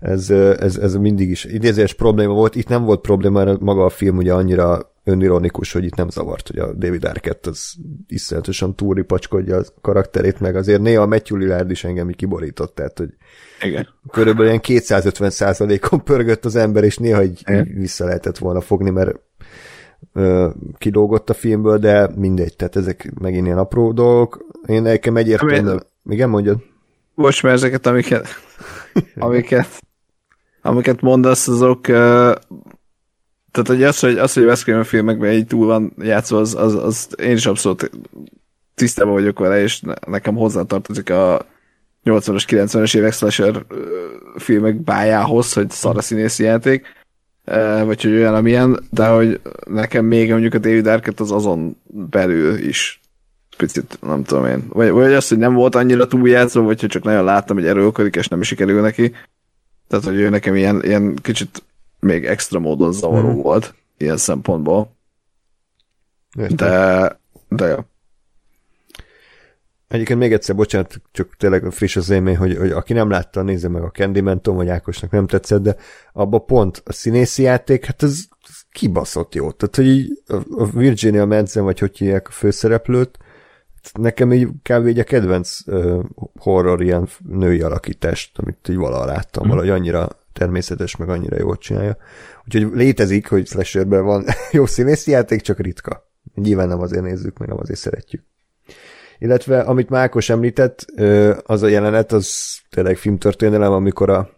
ez, 0.00 0.30
ez, 0.30 0.76
ez 0.76 0.94
mindig 0.94 1.30
is 1.30 1.44
idézés 1.44 1.94
probléma 1.94 2.32
volt. 2.32 2.54
Itt 2.54 2.68
nem 2.68 2.84
volt 2.84 3.00
probléma, 3.00 3.44
mert 3.44 3.60
maga 3.60 3.84
a 3.84 3.90
film 3.90 4.16
ugye 4.16 4.32
annyira 4.32 4.93
önironikus, 5.04 5.72
hogy 5.72 5.84
itt 5.84 5.94
nem 5.94 6.08
zavart, 6.08 6.48
hogy 6.48 6.58
a 6.58 6.72
David 6.72 7.04
Arquette 7.04 7.50
az 7.50 7.74
iszonyatosan 8.06 8.74
túripacskodja 8.74 9.56
a 9.56 9.64
karakterét, 9.80 10.40
meg 10.40 10.56
azért 10.56 10.80
néha 10.80 11.02
a 11.02 11.06
Matthew 11.06 11.38
Lillard 11.38 11.70
is 11.70 11.84
engem 11.84 12.08
így 12.08 12.16
kiborított, 12.16 12.74
tehát 12.74 12.98
hogy 12.98 13.08
Igen. 13.62 13.88
körülbelül 14.10 14.46
ilyen 14.48 14.60
250 14.60 15.30
százalékon 15.30 16.04
pörgött 16.04 16.44
az 16.44 16.56
ember, 16.56 16.84
és 16.84 16.96
néha 16.96 17.22
így 17.22 17.40
Igen. 17.46 17.68
vissza 17.74 18.04
lehetett 18.04 18.38
volna 18.38 18.60
fogni, 18.60 18.90
mert 18.90 19.20
ö, 20.12 20.48
kidolgott 20.78 21.30
a 21.30 21.34
filmből, 21.34 21.78
de 21.78 22.10
mindegy, 22.16 22.56
tehát 22.56 22.76
ezek 22.76 23.12
megint 23.20 23.46
ilyen 23.46 23.58
apró 23.58 23.92
dolgok. 23.92 24.44
Én 24.66 24.82
nekem 24.82 25.16
egyértelműen... 25.16 25.82
Igen, 26.08 26.28
mondjad? 26.28 26.58
Most 27.14 27.42
mert 27.42 27.54
ezeket, 27.54 27.86
amiket, 27.86 28.28
amiket, 29.16 29.82
amiket 30.62 31.00
mondasz, 31.00 31.48
azok 31.48 31.88
tehát 33.54 33.68
hogy 33.68 33.82
az, 33.82 33.98
hogy, 33.98 34.18
az, 34.18 34.32
hogy 34.32 34.44
Wes 34.44 34.62
Craven 34.62 34.84
filmekben 34.84 35.32
így 35.32 35.46
túl 35.46 35.66
van 35.66 35.92
játszva, 35.98 36.38
az, 36.38 36.54
az, 36.54 36.74
az 36.74 37.08
én 37.22 37.32
is 37.32 37.46
abszolút 37.46 37.90
tisztában 38.74 39.12
vagyok 39.12 39.38
vele, 39.38 39.62
és 39.62 39.82
nekem 40.06 40.34
hozzátartozik 40.34 41.10
a 41.10 41.46
80-as, 42.04 42.44
90-es 42.46 42.96
évek 42.96 43.12
slasher 43.12 43.64
filmek 44.36 44.76
bájához, 44.76 45.52
hogy 45.52 45.70
szar 45.70 45.96
a 45.96 46.00
színészi 46.00 46.44
játék, 46.44 46.86
vagy 47.84 48.02
hogy 48.02 48.12
olyan, 48.12 48.34
amilyen, 48.34 48.78
de 48.90 49.06
hogy 49.06 49.40
nekem 49.66 50.04
még 50.04 50.30
mondjuk 50.30 50.54
a 50.54 50.58
David 50.58 50.86
Arquette 50.86 51.22
az 51.22 51.32
azon 51.32 51.76
belül 52.10 52.58
is 52.58 53.00
picit, 53.56 53.98
nem 54.00 54.24
tudom 54.24 54.46
én. 54.46 54.64
Vagy, 54.68 54.90
vagy 54.90 55.12
az, 55.12 55.28
hogy 55.28 55.38
nem 55.38 55.54
volt 55.54 55.74
annyira 55.74 56.06
túljátszva, 56.06 56.62
vagy 56.62 56.80
hogy 56.80 56.88
csak 56.88 57.02
nagyon 57.02 57.24
láttam, 57.24 57.56
hogy 57.56 57.66
erőlködik, 57.66 58.16
és 58.16 58.28
nem 58.28 58.40
is 58.40 58.46
sikerül 58.46 58.80
neki. 58.80 59.12
Tehát, 59.88 60.04
hogy 60.04 60.16
ő 60.16 60.28
nekem 60.28 60.54
ilyen, 60.54 60.84
ilyen 60.84 61.14
kicsit 61.14 61.62
még 62.04 62.24
extra 62.26 62.58
módon 62.58 62.92
zavaró 62.92 63.28
hmm. 63.28 63.42
volt 63.42 63.74
ilyen 63.96 64.16
szempontból. 64.16 64.96
De, 66.48 67.20
de 67.48 67.66
jó. 67.66 67.76
Egyébként 69.88 70.18
még 70.18 70.32
egyszer, 70.32 70.54
bocsánat, 70.54 71.00
csak 71.12 71.36
tényleg 71.36 71.72
friss 71.72 71.96
az 71.96 72.10
élmény, 72.10 72.36
hogy, 72.36 72.56
hogy 72.56 72.70
aki 72.70 72.92
nem 72.92 73.10
látta, 73.10 73.42
nézze 73.42 73.68
meg 73.68 73.82
a 73.82 73.90
Candyman, 73.90 74.42
Tom, 74.42 74.56
vagy 74.56 74.68
Ákosnak 74.68 75.10
nem 75.10 75.26
tetszett, 75.26 75.62
de 75.62 75.76
abba 76.12 76.38
pont 76.38 76.82
a 76.84 76.92
színészi 76.92 77.42
játék, 77.42 77.84
hát 77.84 78.02
ez, 78.02 78.24
ez 78.48 78.60
kibaszott 78.70 79.34
jó. 79.34 79.50
Tehát, 79.50 79.76
hogy 79.76 79.86
így 79.86 80.22
a 80.56 80.64
Virginia 80.64 81.24
Madsen, 81.24 81.64
vagy 81.64 81.78
hogy 81.78 81.98
hívják 81.98 82.28
a 82.28 82.32
főszereplőt, 82.32 83.18
nekem 83.92 84.32
így 84.32 84.48
kb. 84.62 84.86
egy 84.86 84.98
a 84.98 85.04
kedvenc 85.04 85.66
uh, 85.66 86.04
horror 86.38 86.82
ilyen 86.82 87.08
női 87.28 87.60
alakítást, 87.60 88.38
amit 88.38 88.68
így 88.68 88.76
valaha 88.76 89.04
láttam, 89.04 89.46
mm. 89.46 89.48
valahogy 89.48 89.70
annyira 89.70 90.08
természetes, 90.34 90.96
meg 90.96 91.08
annyira 91.08 91.38
jól 91.38 91.56
csinálja. 91.56 91.96
Úgyhogy 92.44 92.76
létezik, 92.76 93.28
hogy 93.28 93.46
slasherben 93.46 94.04
van 94.04 94.24
jó 94.52 94.66
színészi 94.66 95.10
játék, 95.10 95.40
csak 95.40 95.60
ritka. 95.60 96.10
Nyilván 96.34 96.68
nem 96.68 96.80
azért 96.80 97.02
nézzük, 97.02 97.38
meg 97.38 97.48
nem 97.48 97.58
azért 97.60 97.78
szeretjük. 97.78 98.22
Illetve, 99.18 99.60
amit 99.60 99.88
Mákos 99.88 100.28
említett, 100.28 100.86
az 101.44 101.62
a 101.62 101.66
jelenet, 101.66 102.12
az 102.12 102.56
tényleg 102.70 102.96
filmtörténelem, 102.96 103.72
amikor 103.72 104.10
a, 104.10 104.30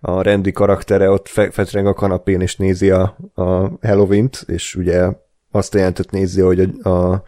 a 0.00 0.22
rendi 0.22 0.52
karaktere 0.52 1.10
ott 1.10 1.28
fe, 1.28 1.50
fetreng 1.50 1.86
a 1.86 1.94
kanapén, 1.94 2.40
és 2.40 2.56
nézi 2.56 2.90
a, 2.90 3.16
a 3.34 3.42
Halloween-t, 3.80 4.44
és 4.46 4.74
ugye 4.74 5.08
azt 5.50 5.74
a 5.74 5.78
jelentet 5.78 6.10
nézi, 6.10 6.40
hogy 6.40 6.60
a, 6.82 6.88
a 6.88 7.22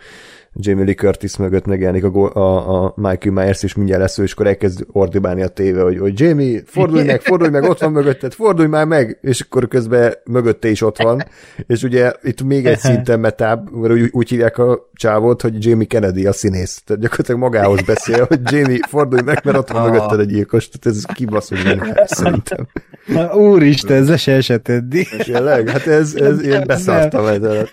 Jamie 0.54 0.84
Lee 0.84 0.94
Curtis 0.94 1.36
mögött 1.36 1.66
megjelenik 1.66 2.04
a, 2.04 2.34
a, 2.34 2.84
a 2.84 2.92
Michael 2.96 3.34
Myers, 3.34 3.62
és 3.62 3.74
mindjárt 3.74 4.00
lesz 4.00 4.18
ő, 4.18 4.22
és 4.22 4.32
akkor 4.32 4.46
elkezd 4.46 4.84
ordibálni 4.92 5.42
a 5.42 5.48
téve, 5.48 5.82
hogy, 5.82 5.98
hogy 5.98 6.20
Jamie, 6.20 6.62
fordulj 6.66 7.04
meg, 7.04 7.20
fordulj 7.20 7.50
meg, 7.50 7.62
ott 7.62 7.78
van 7.78 7.92
mögötted, 7.92 8.32
fordulj 8.32 8.68
már 8.68 8.86
meg, 8.86 9.18
és 9.20 9.40
akkor 9.40 9.68
közben 9.68 10.14
mögötte 10.24 10.68
is 10.68 10.82
ott 10.82 11.02
van, 11.02 11.24
és 11.66 11.82
ugye 11.82 12.12
itt 12.22 12.42
még 12.42 12.66
egy 12.66 12.78
szinten 12.78 13.20
metább, 13.20 13.70
mert 13.72 13.92
úgy, 13.92 14.08
úgy 14.12 14.28
hívják 14.28 14.58
a 14.58 14.88
csávót, 14.94 15.42
hogy 15.42 15.64
Jamie 15.64 15.86
Kennedy 15.86 16.26
a 16.26 16.32
színész, 16.32 16.82
tehát 16.86 17.02
gyakorlatilag 17.02 17.40
magához 17.40 17.82
beszél, 17.82 18.24
hogy 18.24 18.40
Jamie, 18.44 18.78
fordulj 18.88 19.22
meg, 19.22 19.40
mert 19.44 19.58
ott 19.58 19.70
van 19.70 19.90
mögötted 19.90 20.20
egy 20.20 20.26
gyilkos, 20.26 20.68
tehát 20.68 20.98
ez 20.98 21.04
kibaszul 21.14 21.58
szerintem. 22.04 22.66
Na, 23.06 23.34
úristen, 23.34 24.08
ez 24.08 24.20
se 24.20 24.32
esett 24.32 24.68
eddig. 24.68 25.06
Hát 25.66 25.86
ez, 25.86 26.14
ez 26.14 26.42
én 26.42 26.62
beszartam 26.66 27.26
ezzel. 27.26 27.68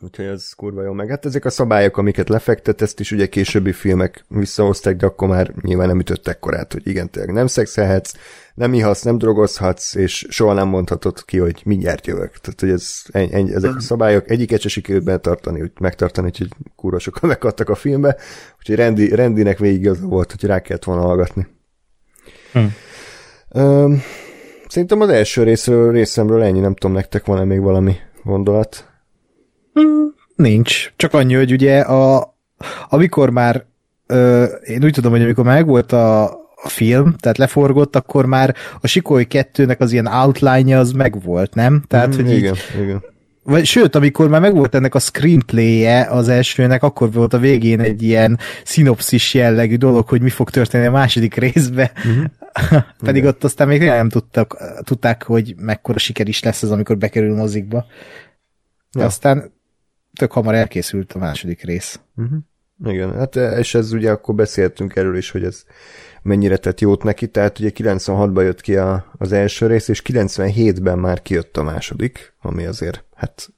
Úgyhogy 0.00 0.24
ez 0.24 0.52
kurva 0.52 0.82
jó. 0.82 0.92
Meg 0.92 1.08
hát 1.08 1.24
ezek 1.24 1.44
a 1.44 1.50
szabályok, 1.50 1.96
amiket 1.96 2.28
lefektet, 2.28 2.82
ezt 2.82 3.00
is 3.00 3.12
ugye 3.12 3.26
későbbi 3.26 3.72
filmek 3.72 4.24
visszahozták, 4.28 4.96
de 4.96 5.06
akkor 5.06 5.28
már 5.28 5.52
nyilván 5.60 5.86
nem 5.86 5.98
ütöttek 5.98 6.38
korát, 6.38 6.72
hogy 6.72 6.86
igen, 6.86 7.10
tényleg 7.10 7.34
nem 7.34 7.46
szexelhetsz, 7.46 8.14
nem 8.54 8.74
ihatsz, 8.74 9.02
nem 9.02 9.18
drogozhatsz, 9.18 9.94
és 9.94 10.26
soha 10.28 10.52
nem 10.52 10.68
mondhatod 10.68 11.24
ki, 11.24 11.38
hogy 11.38 11.62
mindjárt 11.64 12.06
jövök. 12.06 12.38
Tehát, 12.38 12.60
hogy 12.60 12.70
ez, 12.70 12.92
en, 13.10 13.28
en, 13.30 13.48
ezek 13.48 13.76
a 13.76 13.80
szabályok 13.80 14.30
egyiket 14.30 14.60
se 14.60 14.68
sikerült 14.68 15.04
betartani, 15.04 15.60
úgy 15.62 15.72
megtartani, 15.80 16.30
hogy 16.36 16.48
kurva 16.76 16.98
sokan 16.98 17.28
megkadtak 17.28 17.68
a 17.68 17.74
filmbe, 17.74 18.16
úgyhogy 18.58 18.76
rendi, 18.76 19.14
rendinek 19.14 19.58
végig 19.58 19.88
az 19.88 20.00
volt, 20.00 20.30
hogy 20.30 20.44
rá 20.44 20.60
kellett 20.60 20.84
volna 20.84 21.02
hallgatni. 21.02 21.46
Hmm. 22.52 22.74
Um, 23.50 24.02
szerintem 24.68 25.00
az 25.00 25.08
első 25.08 25.42
részről, 25.42 25.92
részemről 25.92 26.42
ennyi, 26.42 26.60
nem 26.60 26.74
tudom, 26.74 26.96
nektek 26.96 27.26
van-e 27.26 27.44
még 27.44 27.60
valami 27.60 27.96
gondolat? 28.24 28.95
Hmm, 29.80 30.14
nincs. 30.36 30.92
Csak 30.96 31.14
annyi, 31.14 31.34
hogy 31.34 31.52
ugye 31.52 31.80
a, 31.80 32.34
amikor 32.88 33.30
már 33.30 33.64
ö, 34.06 34.44
én 34.44 34.84
úgy 34.84 34.92
tudom, 34.92 35.10
hogy 35.10 35.22
amikor 35.22 35.44
megvolt 35.44 35.92
a, 35.92 36.24
a 36.62 36.68
film, 36.68 37.14
tehát 37.18 37.38
leforgott, 37.38 37.96
akkor 37.96 38.26
már 38.26 38.54
a 38.80 38.86
Sikoly 38.86 39.26
2-nek 39.30 39.78
az 39.78 39.92
ilyen 39.92 40.06
outline-ja 40.06 40.78
az 40.78 40.92
megvolt, 40.92 41.54
nem? 41.54 41.82
Tehát, 41.88 42.08
mm, 42.08 42.24
hogy 42.24 42.36
igen, 42.36 42.54
így, 42.54 42.82
igen. 42.82 43.02
Vagy, 43.42 43.64
sőt, 43.64 43.94
amikor 43.94 44.28
már 44.28 44.40
megvolt 44.40 44.74
ennek 44.74 44.94
a 44.94 44.98
screenplay-je 44.98 46.06
az 46.10 46.28
elsőnek, 46.28 46.82
akkor 46.82 47.12
volt 47.12 47.34
a 47.34 47.38
végén 47.38 47.80
egy 47.80 48.02
ilyen 48.02 48.38
szinopszis 48.64 49.34
jellegű 49.34 49.76
dolog, 49.76 50.08
hogy 50.08 50.20
mi 50.20 50.30
fog 50.30 50.50
történni 50.50 50.86
a 50.86 50.90
második 50.90 51.34
részbe. 51.34 51.92
Mm-hmm. 52.08 52.24
Pedig 53.04 53.16
Igen. 53.16 53.28
ott 53.28 53.44
aztán 53.44 53.68
még 53.68 53.82
nem 53.82 54.08
tudtak, 54.08 54.56
tudták, 54.84 55.22
hogy 55.22 55.54
mekkora 55.58 55.98
siker 55.98 56.28
is 56.28 56.42
lesz 56.42 56.62
az, 56.62 56.70
amikor 56.70 56.98
bekerül 56.98 57.34
mozikba. 57.34 57.86
Ja. 58.92 59.04
Aztán 59.04 59.54
tök 60.18 60.32
hamar 60.32 60.54
elkészült 60.54 61.12
a 61.12 61.18
második 61.18 61.62
rész. 61.62 62.00
Uh-huh. 62.16 62.38
Igen, 62.84 63.14
hát 63.14 63.36
e, 63.36 63.58
és 63.58 63.74
ez 63.74 63.92
ugye 63.92 64.10
akkor 64.10 64.34
beszéltünk 64.34 64.96
erről 64.96 65.16
is, 65.16 65.30
hogy 65.30 65.44
ez 65.44 65.64
mennyire 66.22 66.56
tett 66.56 66.80
jót 66.80 67.02
neki, 67.02 67.28
tehát 67.28 67.58
ugye 67.58 67.70
96-ban 67.74 68.42
jött 68.42 68.60
ki 68.60 68.76
a, 68.76 69.12
az 69.18 69.32
első 69.32 69.66
rész, 69.66 69.88
és 69.88 70.02
97-ben 70.04 70.98
már 70.98 71.22
kijött 71.22 71.56
a 71.56 71.62
második, 71.62 72.32
ami 72.40 72.64
azért, 72.64 73.04
hát 73.14 73.48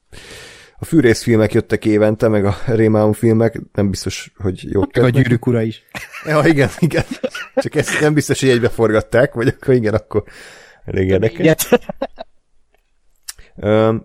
a 0.79 0.85
fűrészfilmek 0.85 1.53
jöttek 1.53 1.85
évente, 1.85 2.29
meg 2.29 2.45
a 2.45 2.57
Rémálom 2.67 3.13
filmek, 3.13 3.61
nem 3.73 3.91
biztos, 3.91 4.33
hogy 4.37 4.73
jót 4.73 4.97
Meg 4.97 5.05
a 5.05 5.09
gyűrűk 5.09 5.47
ura 5.47 5.63
is. 5.63 5.83
Ja, 6.25 6.41
igen, 6.45 6.69
igen. 6.79 7.05
Csak 7.55 7.75
ezt 7.75 8.01
nem 8.01 8.15
biztos, 8.15 8.41
hogy 8.41 8.49
egybe 8.49 8.69
forgatták, 8.69 9.35
vagy 9.35 9.49
akkor 9.49 9.75
igen, 9.75 9.95
akkor 9.95 10.23
elég 10.85 11.09
érdekes. 11.09 11.69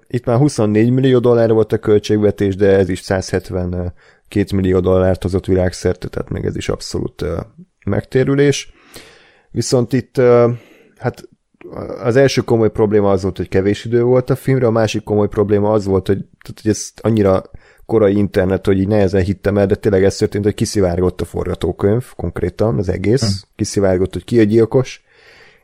Itt 0.07 0.25
már 0.25 0.37
24 0.37 0.91
millió 0.91 1.19
dollár 1.19 1.51
volt 1.51 1.73
a 1.73 1.77
költségvetés, 1.77 2.55
de 2.55 2.77
ez 2.77 2.89
is 2.89 2.99
172 2.99 4.55
millió 4.55 4.79
dollárt 4.79 5.21
hozott 5.21 5.45
világszerte, 5.45 6.07
tehát 6.07 6.29
meg 6.29 6.45
ez 6.45 6.55
is 6.55 6.69
abszolút 6.69 7.25
megtérülés. 7.85 8.73
Viszont 9.51 9.93
itt 9.93 10.21
hát 10.97 11.29
az 12.03 12.15
első 12.15 12.41
komoly 12.41 12.71
probléma 12.71 13.11
az 13.11 13.21
volt, 13.21 13.37
hogy 13.37 13.47
kevés 13.47 13.85
idő 13.85 14.03
volt 14.03 14.29
a 14.29 14.35
filmre, 14.35 14.65
a 14.65 14.71
másik 14.71 15.03
komoly 15.03 15.27
probléma 15.27 15.71
az 15.71 15.85
volt, 15.85 16.07
hogy, 16.07 16.17
tehát, 16.17 16.59
hogy 16.61 16.71
ez 16.71 16.91
annyira 17.01 17.43
korai 17.85 18.17
internet, 18.17 18.65
hogy 18.65 18.79
így 18.79 18.87
nehezen 18.87 19.21
hittem 19.21 19.57
el, 19.57 19.65
de 19.65 19.75
tényleg 19.75 20.03
ez 20.03 20.15
történt, 20.15 20.43
hogy 20.43 20.53
kiszivárgott 20.53 21.21
a 21.21 21.25
forgatókönyv 21.25 22.13
konkrétan, 22.15 22.77
az 22.77 22.89
egész, 22.89 23.21
hm. 23.21 23.47
kiszivárgott, 23.55 24.13
hogy 24.13 24.23
ki 24.23 24.39
a 24.39 24.43
gyilkos, 24.43 25.02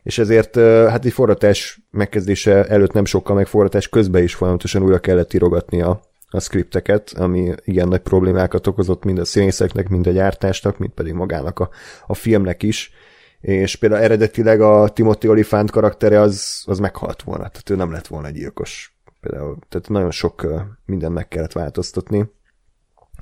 és 0.02 0.18
ezért 0.18 0.56
hát 0.88 1.04
egy 1.04 1.12
forratás 1.12 1.80
megkezdése 1.90 2.66
előtt 2.66 2.92
nem 2.92 3.04
sokkal, 3.04 3.36
meg 3.36 3.46
forratás 3.46 3.88
közben 3.88 4.22
is 4.22 4.34
folyamatosan 4.34 4.82
újra 4.82 4.98
kellett 4.98 5.32
írogatni 5.32 5.82
a, 5.82 6.00
a 6.28 6.40
skripteket, 6.40 7.12
ami 7.16 7.54
igen 7.64 7.88
nagy 7.88 8.00
problémákat 8.00 8.66
okozott 8.66 9.04
mind 9.04 9.18
a 9.18 9.24
színészeknek, 9.24 9.88
mind 9.88 10.06
a 10.06 10.10
gyártásnak, 10.10 10.78
mind 10.78 10.92
pedig 10.92 11.12
magának 11.12 11.58
a, 11.58 11.70
a 12.06 12.14
filmnek 12.14 12.62
is, 12.62 12.92
és 13.40 13.76
például 13.76 14.02
eredetileg 14.02 14.60
a 14.60 14.88
Timothy 14.88 15.28
Olyphant 15.28 15.70
karaktere 15.70 16.20
az, 16.20 16.62
az 16.66 16.78
meghalt 16.78 17.22
volna, 17.22 17.48
tehát 17.48 17.70
ő 17.70 17.74
nem 17.74 17.92
lett 17.92 18.06
volna 18.06 18.30
gyilkos. 18.30 18.94
Például, 19.20 19.58
tehát 19.68 19.88
nagyon 19.88 20.10
sok 20.10 20.46
minden 20.84 21.12
meg 21.12 21.28
kellett 21.28 21.52
változtatni. 21.52 22.30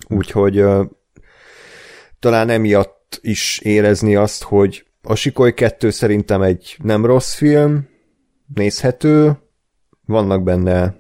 Úgyhogy 0.09 0.65
talán 2.19 2.49
emiatt 2.49 3.19
is 3.21 3.59
érezni 3.59 4.17
azt, 4.17 4.43
hogy 4.43 4.88
a 5.03 5.15
Sikoly 5.15 5.55
2 5.55 5.91
szerintem 5.91 6.43
egy 6.43 6.77
nem 6.83 7.07
rossz 7.07 7.35
film, 7.35 7.89
nézhető, 8.55 9.39
vannak 10.07 10.43
benne 10.43 10.95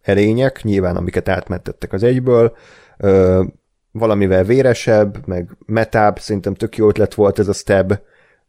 erények, 0.00 0.62
nyilván 0.62 0.96
amiket 0.96 1.28
átmentettek 1.28 1.92
az 1.92 2.02
egyből, 2.02 2.56
ö, 2.98 3.44
valamivel 3.92 4.44
véresebb, 4.44 5.26
meg 5.26 5.56
metább, 5.66 6.18
szerintem 6.18 6.54
tök 6.54 6.76
jó 6.76 6.88
ötlet 6.88 7.14
volt 7.14 7.38
ez 7.38 7.48
a 7.48 7.52
Stab 7.52 7.98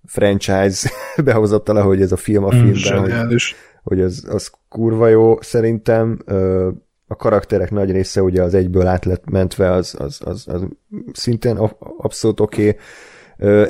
franchise 0.06 0.90
behozatta 1.24 1.74
le, 1.74 1.82
hogy 1.82 2.02
ez 2.02 2.12
a 2.12 2.18
film 2.18 2.44
a 2.44 2.56
mm, 2.56 2.72
filmben, 2.72 3.28
hogy, 3.28 3.42
hogy 3.84 4.02
az, 4.02 4.26
az 4.30 4.52
kurva 4.70 5.08
jó 5.08 5.42
szerintem. 5.42 6.20
Ö, 6.26 6.70
a 7.08 7.16
karakterek 7.16 7.72
nagy 7.72 7.92
része 7.92 8.22
ugye 8.22 8.44
az 8.44 8.54
egyből 8.54 8.88
át 8.88 9.06
lett 9.06 9.30
mentve, 9.30 9.72
az, 9.72 9.96
az, 9.98 10.22
az, 10.24 10.48
az 10.48 10.68
szintén 11.14 11.58
abszolút 11.98 12.40
oké. 12.40 12.70
Okay 12.70 12.80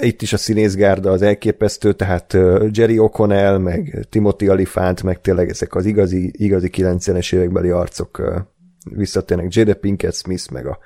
itt 0.02 0.22
is 0.22 0.34
a 0.34 0.38
színészgárda 0.38 1.12
az 1.12 1.22
elképesztő, 1.22 1.94
tehát 1.94 2.34
Jerry 2.72 2.96
O'Connell, 3.00 3.62
meg 3.62 4.06
Timothy 4.10 4.48
Alifant, 4.48 5.04
meg 5.04 5.22
tényleg 5.22 5.50
ezek 5.50 5.76
az 5.76 5.86
igazi, 5.86 6.32
igazi 6.38 6.70
90-es 6.74 7.34
évekbeli 7.34 7.70
arcok 7.70 8.44
visszatérnek. 8.90 9.54
Jada 9.54 9.74
Pinkett 9.74 10.16
Smith, 10.16 10.52
meg 10.52 10.68
a 10.68 10.78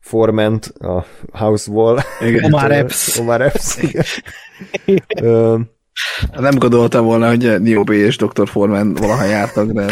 Forment, 0.00 0.66
a 0.66 1.06
Housewall. 1.32 1.98
Omar 2.50 2.72
Epps. 2.72 3.18
Omar 3.18 3.40
Epps, 3.40 3.78
Nem 6.36 6.58
gondoltam 6.58 7.04
volna, 7.04 7.28
hogy 7.28 7.60
Neo 7.60 7.82
és 7.82 8.16
Dr. 8.16 8.48
Forman 8.48 8.94
valaha 8.94 9.24
jártak, 9.24 9.70
de 9.70 9.86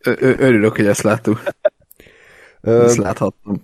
örülök, 0.38 0.76
hogy 0.76 0.86
ezt 0.86 1.02
láttuk. 1.02 1.42
Ezt 2.60 2.96
láthattam. 2.96 3.62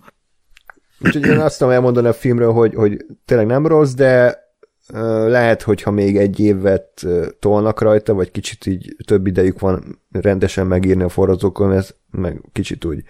Úgyhogy 1.00 1.26
én 1.26 1.38
azt 1.38 1.58
tudom 1.58 1.72
elmondani 1.72 2.06
a 2.06 2.12
filmről, 2.12 2.52
hogy, 2.52 2.74
hogy 2.74 3.04
tényleg 3.24 3.46
nem 3.46 3.66
rossz, 3.66 3.92
de 3.92 4.46
lehet, 5.26 5.62
hogyha 5.62 5.90
még 5.90 6.16
egy 6.16 6.40
évet 6.40 7.06
tolnak 7.38 7.80
rajta, 7.80 8.14
vagy 8.14 8.30
kicsit 8.30 8.66
így 8.66 8.96
több 9.06 9.26
idejük 9.26 9.60
van 9.60 10.02
rendesen 10.10 10.66
megírni 10.66 11.02
a 11.02 11.08
forrazókon, 11.08 11.72
ez 11.72 11.90
meg 12.10 12.42
kicsit 12.52 12.84
úgy 12.84 13.02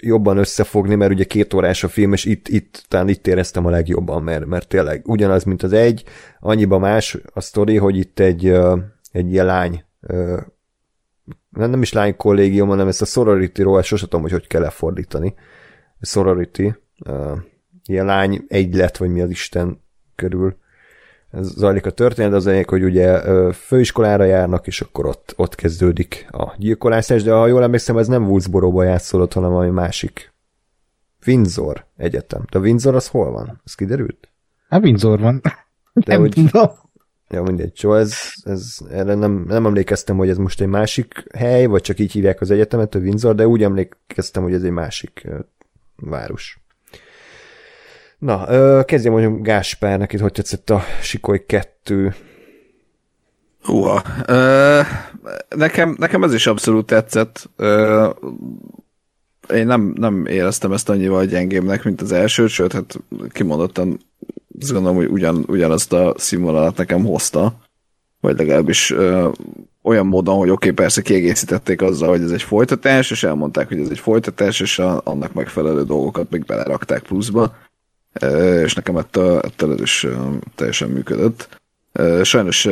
jobban 0.00 0.36
összefogni, 0.36 0.94
mert 0.94 1.12
ugye 1.12 1.24
két 1.24 1.54
órás 1.54 1.84
a 1.84 1.88
film, 1.88 2.12
és 2.12 2.24
itt, 2.24 2.48
itt 2.48 2.84
talán 2.88 3.08
itt 3.08 3.26
éreztem 3.26 3.66
a 3.66 3.70
legjobban, 3.70 4.22
mert, 4.22 4.46
mert 4.46 4.68
tényleg 4.68 5.08
ugyanaz, 5.08 5.44
mint 5.44 5.62
az 5.62 5.72
egy, 5.72 6.04
annyiba 6.40 6.78
más 6.78 7.18
a 7.34 7.40
sztori, 7.40 7.76
hogy 7.76 7.96
itt 7.96 8.18
egy, 8.18 8.46
egy 9.12 9.32
ilyen 9.32 9.46
lány 9.46 9.84
nem, 11.50 11.70
nem 11.70 11.82
is 11.82 11.92
lány 11.92 12.16
kollégium, 12.16 12.68
hanem 12.68 12.88
ezt 12.88 13.02
a 13.02 13.04
sorority-ról 13.04 13.82
sosem 13.82 14.08
tudom, 14.08 14.22
hogy 14.22 14.32
hogy 14.32 14.46
kell 14.46 14.60
lefordítani 14.60 15.34
sorority, 16.00 16.72
uh, 17.06 17.38
ilyen 17.84 18.06
lány 18.06 18.44
egylet, 18.48 18.96
vagy 18.96 19.10
mi 19.10 19.20
az 19.20 19.30
Isten 19.30 19.80
körül 20.14 20.56
ez 21.30 21.46
zajlik 21.46 21.86
a 21.86 21.90
történet, 21.90 22.32
az 22.32 22.46
egyik, 22.46 22.68
hogy 22.68 22.84
ugye 22.84 23.22
főiskolára 23.52 24.24
járnak, 24.24 24.66
és 24.66 24.80
akkor 24.80 25.06
ott, 25.06 25.32
ott 25.36 25.54
kezdődik 25.54 26.26
a 26.30 26.54
gyilkolászás, 26.56 27.22
de 27.22 27.32
ha 27.32 27.46
jól 27.46 27.62
emlékszem, 27.62 27.98
ez 27.98 28.06
nem 28.06 28.28
Woodsboro-ba 28.28 28.82
játszódott, 28.82 29.32
hanem 29.32 29.50
valami 29.50 29.70
másik. 29.70 30.32
Windsor 31.26 31.84
egyetem. 31.96 32.44
De 32.50 32.58
Windsor 32.58 32.94
az 32.94 33.08
hol 33.08 33.30
van? 33.30 33.60
Ez 33.64 33.74
kiderült? 33.74 34.28
Hát 34.68 34.82
Windsor 34.82 35.20
van. 35.20 35.40
De 35.92 36.02
nem 36.04 36.20
hogy... 36.20 36.30
tudom. 36.30 36.70
Ja, 37.28 37.42
mindegy. 37.42 37.78
Jó, 37.80 37.94
ez, 37.94 38.14
ez, 38.42 38.78
erre 38.90 39.14
nem, 39.14 39.44
nem 39.48 39.66
emlékeztem, 39.66 40.16
hogy 40.16 40.28
ez 40.28 40.36
most 40.36 40.60
egy 40.60 40.68
másik 40.68 41.24
hely, 41.34 41.66
vagy 41.66 41.80
csak 41.80 41.98
így 41.98 42.12
hívják 42.12 42.40
az 42.40 42.50
egyetemet, 42.50 42.94
a 42.94 42.98
Windsor, 42.98 43.34
de 43.34 43.46
úgy 43.46 43.62
emlékeztem, 43.62 44.42
hogy 44.42 44.54
ez 44.54 44.62
egy 44.62 44.70
másik 44.70 45.28
város. 46.00 46.58
Na, 48.18 48.44
kezdjem 48.84 49.12
mondjuk 49.12 49.42
Gáspár, 49.42 49.98
neked 49.98 50.20
hogy 50.20 50.32
tetszett 50.32 50.70
a 50.70 50.82
Sikoly 51.02 51.44
2? 51.46 52.14
Húha. 53.62 54.02
nekem, 55.48 55.96
nekem 55.98 56.22
ez 56.22 56.34
is 56.34 56.46
abszolút 56.46 56.86
tetszett. 56.86 57.50
én 59.54 59.66
nem, 59.66 59.92
nem 59.96 60.26
éreztem 60.26 60.72
ezt 60.72 60.88
annyival 60.88 61.24
gyengébbnek, 61.24 61.84
mint 61.84 62.00
az 62.00 62.12
első, 62.12 62.46
sőt, 62.46 62.72
hát 62.72 63.00
kimondottan 63.28 63.98
azt 64.60 64.72
gondolom, 64.72 64.96
hogy 64.96 65.06
ugyan, 65.06 65.44
ugyanazt 65.46 65.92
a 65.92 66.14
színvonalat 66.16 66.76
nekem 66.76 67.04
hozta, 67.04 67.54
vagy 68.20 68.38
legalábbis 68.38 68.94
olyan 69.82 70.06
módon, 70.06 70.36
hogy 70.36 70.50
oké, 70.50 70.70
okay, 70.70 70.70
persze 70.70 71.02
kiegészítették 71.02 71.82
azzal, 71.82 72.08
hogy 72.08 72.22
ez 72.22 72.30
egy 72.30 72.42
folytatás, 72.42 73.10
és 73.10 73.22
elmondták, 73.22 73.68
hogy 73.68 73.80
ez 73.80 73.90
egy 73.90 73.98
folytatás, 73.98 74.60
és 74.60 74.78
a, 74.78 75.00
annak 75.04 75.32
megfelelő 75.32 75.84
dolgokat 75.84 76.30
még 76.30 76.44
belerakták 76.44 77.02
pluszba, 77.02 77.54
és 78.64 78.74
nekem 78.74 78.96
ettől, 78.96 79.38
ettől 79.38 79.72
ez 79.72 79.80
is 79.80 80.06
teljesen 80.54 80.88
működött. 80.88 81.60
Sajnos 82.22 82.68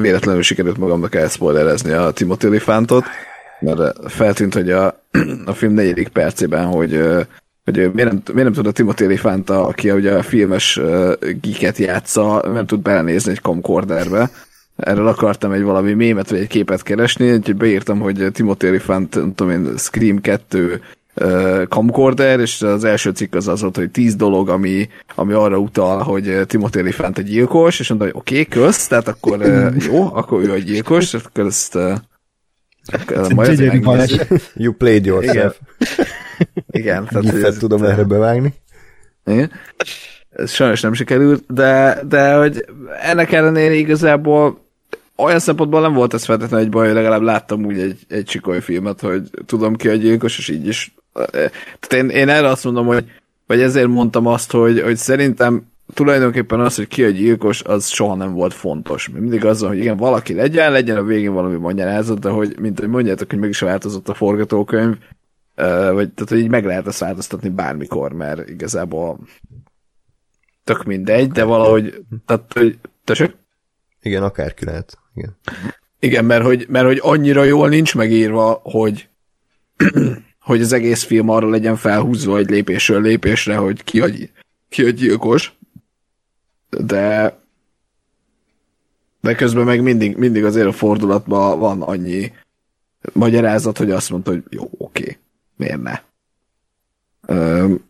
véletlenül 0.00 0.42
sikerült 0.42 0.78
magamnak 0.78 1.14
elszpoilerezni 1.14 1.92
a 1.92 2.10
Timothy 2.10 2.48
Olyphantot, 2.48 3.04
mert 3.60 4.12
feltűnt, 4.12 4.54
hogy 4.54 4.70
a, 4.70 5.00
a 5.46 5.52
film 5.52 5.72
negyedik 5.72 6.08
percében, 6.08 6.66
hogy 6.66 7.00
hogy 7.64 7.76
miért 7.76 8.10
nem, 8.10 8.22
miért 8.32 8.44
nem 8.44 8.52
tud 8.52 8.66
a 8.66 8.72
Timothy 8.72 9.06
Olyphant, 9.06 9.50
aki 9.50 9.90
ugye 9.90 10.12
a 10.12 10.22
filmes 10.22 10.80
geeket 11.40 11.78
játsza, 11.78 12.50
nem 12.52 12.66
tud 12.66 12.80
belenézni 12.80 13.30
egy 13.30 13.40
camcorderbe, 13.40 14.30
erről 14.76 15.06
akartam 15.06 15.52
egy 15.52 15.62
valami 15.62 15.92
mémet 15.92 16.30
vagy 16.30 16.38
egy 16.38 16.46
képet 16.46 16.82
keresni, 16.82 17.32
úgyhogy 17.32 17.56
beírtam, 17.56 18.00
hogy 18.00 18.26
Timothy 18.32 18.68
Olyphant, 18.68 19.14
nem 19.14 19.34
tudom 19.34 19.52
én, 19.52 19.76
Scream 19.76 20.20
2 20.20 20.82
uh, 21.14 21.62
camcorder, 21.68 22.40
és 22.40 22.62
az 22.62 22.84
első 22.84 23.10
cikk 23.10 23.34
az 23.34 23.48
az 23.48 23.60
volt, 23.60 23.76
hogy 23.76 23.90
tíz 23.90 24.16
dolog, 24.16 24.48
ami, 24.48 24.88
ami 25.14 25.32
arra 25.32 25.58
utal, 25.58 26.02
hogy 26.02 26.40
Timothy 26.46 26.80
Olyphant 26.80 27.18
egy 27.18 27.26
gyilkos, 27.26 27.80
és 27.80 27.88
mondta, 27.88 28.06
hogy 28.06 28.16
oké, 28.16 28.40
okay, 28.40 28.62
kösz, 28.62 28.86
tehát 28.86 29.08
akkor 29.08 29.38
uh, 29.38 29.74
jó, 29.90 30.14
akkor 30.14 30.42
ő 30.42 30.52
egy 30.52 30.64
gyilkos, 30.64 31.14
akkor 31.14 31.46
ezt 31.46 31.74
uh, 31.74 31.98
majd 33.34 33.60
You 34.54 34.72
played 34.72 35.04
yourself. 35.06 35.34
Igen. 35.34 35.52
Igen 36.82 37.06
tehát 37.06 37.30
Gifet 37.30 37.58
tudom 37.58 37.82
erre 37.84 38.02
bevágni. 38.02 38.54
Igen 39.24 39.50
ez 40.34 40.50
sajnos 40.50 40.80
nem 40.80 40.92
sikerült, 40.92 41.44
de, 41.48 42.00
de 42.08 42.34
hogy 42.34 42.64
ennek 43.02 43.32
ellenére 43.32 43.74
igazából 43.74 44.63
olyan 45.16 45.38
szempontból 45.38 45.80
nem 45.80 45.92
volt 45.92 46.14
ez 46.14 46.24
feltétlenül 46.24 46.66
egy 46.66 46.72
baj, 46.72 46.86
hogy 46.86 46.94
legalább 46.94 47.22
láttam 47.22 47.64
úgy 47.64 47.78
egy, 47.78 47.98
egy 48.08 48.24
csikoly 48.24 48.60
filmet, 48.60 49.00
hogy 49.00 49.30
tudom 49.46 49.76
ki 49.76 49.88
a 49.88 49.94
gyilkos, 49.94 50.38
és 50.38 50.48
így 50.48 50.66
is. 50.66 50.94
Tehát 51.80 51.92
én, 51.92 52.08
én 52.08 52.28
erre 52.28 52.48
azt 52.48 52.64
mondom, 52.64 52.86
hogy 52.86 53.04
vagy 53.46 53.60
ezért 53.60 53.88
mondtam 53.88 54.26
azt, 54.26 54.50
hogy, 54.50 54.80
hogy 54.80 54.96
szerintem 54.96 55.72
tulajdonképpen 55.94 56.60
az, 56.60 56.76
hogy 56.76 56.88
ki 56.88 57.04
a 57.04 57.10
gyilkos, 57.10 57.62
az 57.62 57.88
soha 57.88 58.14
nem 58.14 58.32
volt 58.32 58.54
fontos. 58.54 59.08
Mindig 59.08 59.44
az, 59.44 59.60
hogy 59.60 59.78
igen, 59.78 59.96
valaki 59.96 60.34
legyen, 60.34 60.72
legyen 60.72 60.96
a 60.96 61.02
végén 61.02 61.32
valami 61.32 61.56
magyarázat, 61.56 62.18
de 62.18 62.28
hogy, 62.28 62.58
mint 62.58 62.78
hogy 62.78 62.88
mondjátok, 62.88 63.30
hogy 63.30 63.38
meg 63.38 63.48
is 63.48 63.60
változott 63.60 64.08
a 64.08 64.14
forgatókönyv, 64.14 64.96
vagy 65.92 66.12
tehát, 66.12 66.28
hogy 66.28 66.38
így 66.38 66.48
meg 66.48 66.64
lehet 66.64 66.86
ezt 66.86 66.98
változtatni 66.98 67.48
bármikor, 67.48 68.12
mert 68.12 68.48
igazából 68.48 69.18
tök 70.64 70.84
mindegy, 70.84 71.30
de 71.30 71.44
valahogy, 71.44 72.04
tehát, 72.26 72.52
hogy, 72.52 72.78
tessék? 73.04 73.36
Igen, 74.02 74.22
akárki 74.22 74.64
lehet. 74.64 74.98
Igen. 75.14 75.36
Igen, 75.98 76.24
mert 76.24 76.44
hogy, 76.44 76.66
mert 76.68 76.86
hogy 76.86 76.98
annyira 77.02 77.44
jól 77.44 77.68
nincs 77.68 77.94
megírva, 77.94 78.60
hogy 78.62 79.08
hogy 80.40 80.60
az 80.60 80.72
egész 80.72 81.02
film 81.02 81.28
arra 81.28 81.48
legyen 81.48 81.76
felhúzva 81.76 82.38
egy 82.38 82.50
lépésről 82.50 83.00
lépésre, 83.00 83.56
hogy 83.56 83.84
ki 83.84 84.00
a, 84.00 84.06
ki 84.68 84.84
a 84.84 84.90
gyilkos. 84.90 85.52
De 86.70 87.36
de 89.24 89.34
közben 89.34 89.64
meg 89.64 89.82
mindig, 89.82 90.16
mindig 90.16 90.44
azért 90.44 90.66
a 90.66 90.72
fordulatban 90.72 91.58
van 91.58 91.82
annyi 91.82 92.32
magyarázat, 93.12 93.78
hogy 93.78 93.90
azt 93.90 94.10
mondta, 94.10 94.30
hogy 94.30 94.42
jó, 94.50 94.70
oké, 94.78 95.18
miért 95.56 95.82
ne. 95.82 96.00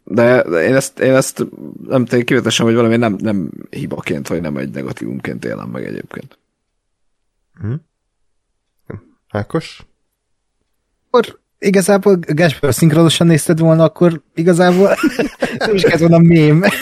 De, 0.04 0.40
én, 0.40 0.74
ezt, 0.74 0.98
én 0.98 1.14
ezt 1.14 1.38
nem 1.86 2.04
tudom, 2.04 2.24
kivetesem, 2.24 2.66
hogy 2.66 2.74
valami 2.74 2.96
nem, 2.96 3.16
nem 3.18 3.50
hibaként, 3.70 4.28
vagy 4.28 4.40
nem 4.40 4.56
egy 4.56 4.70
negatívumként 4.70 5.44
élem 5.44 5.68
meg 5.68 5.84
egyébként. 5.84 6.38
Hm? 7.60 7.74
Ákos? 9.30 9.86
Akkor 11.10 11.38
igazából 11.58 12.18
Gáspár 12.20 12.74
szinkronosan 12.74 13.26
nézted 13.26 13.58
volna, 13.58 13.84
akkor 13.84 14.22
igazából 14.34 14.96
nem 15.58 15.74
is 15.74 15.82
kellett 15.82 15.98
volna 15.98 16.18
mém. 16.18 16.64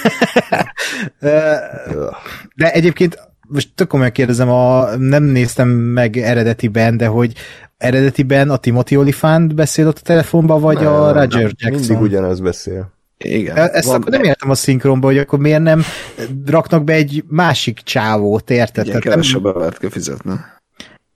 De 2.57 2.73
egyébként 2.73 3.19
most 3.49 3.71
tök 3.75 3.89
komolyan 3.89 4.13
kérdezem, 4.13 4.51
a, 4.51 4.97
nem 4.97 5.23
néztem 5.23 5.69
meg 5.69 6.17
eredetiben, 6.17 6.97
de 6.97 7.07
hogy 7.07 7.33
eredetiben 7.77 8.51
a 8.51 8.57
Timothy 8.57 8.97
Olyphant 8.97 9.55
beszél 9.55 9.87
ott 9.87 9.99
a 9.99 10.03
telefonban, 10.03 10.61
vagy 10.61 10.79
nem, 10.79 10.87
a 10.93 11.13
Roger 11.13 11.51
Jackson? 11.57 11.71
Mindig 11.81 12.01
ugyanaz 12.01 12.41
beszél. 12.41 12.93
Igen. 13.19 13.57
Ezt 13.57 13.87
Van- 13.87 14.01
akkor 14.01 14.11
nem 14.11 14.23
értem 14.23 14.51
a 14.51 14.55
szinkronba, 14.55 15.07
hogy 15.07 15.19
akkor 15.19 15.39
miért 15.39 15.63
nem 15.63 15.83
raknak 16.47 16.85
be 16.85 16.93
egy 16.93 17.25
másik 17.29 17.79
csávót, 17.79 18.51
érted? 18.51 18.87
Igen, 18.87 19.01
nem- 19.05 19.11
kevesebbet 19.13 19.79
kell 19.79 19.91
fizetni. 19.91 20.33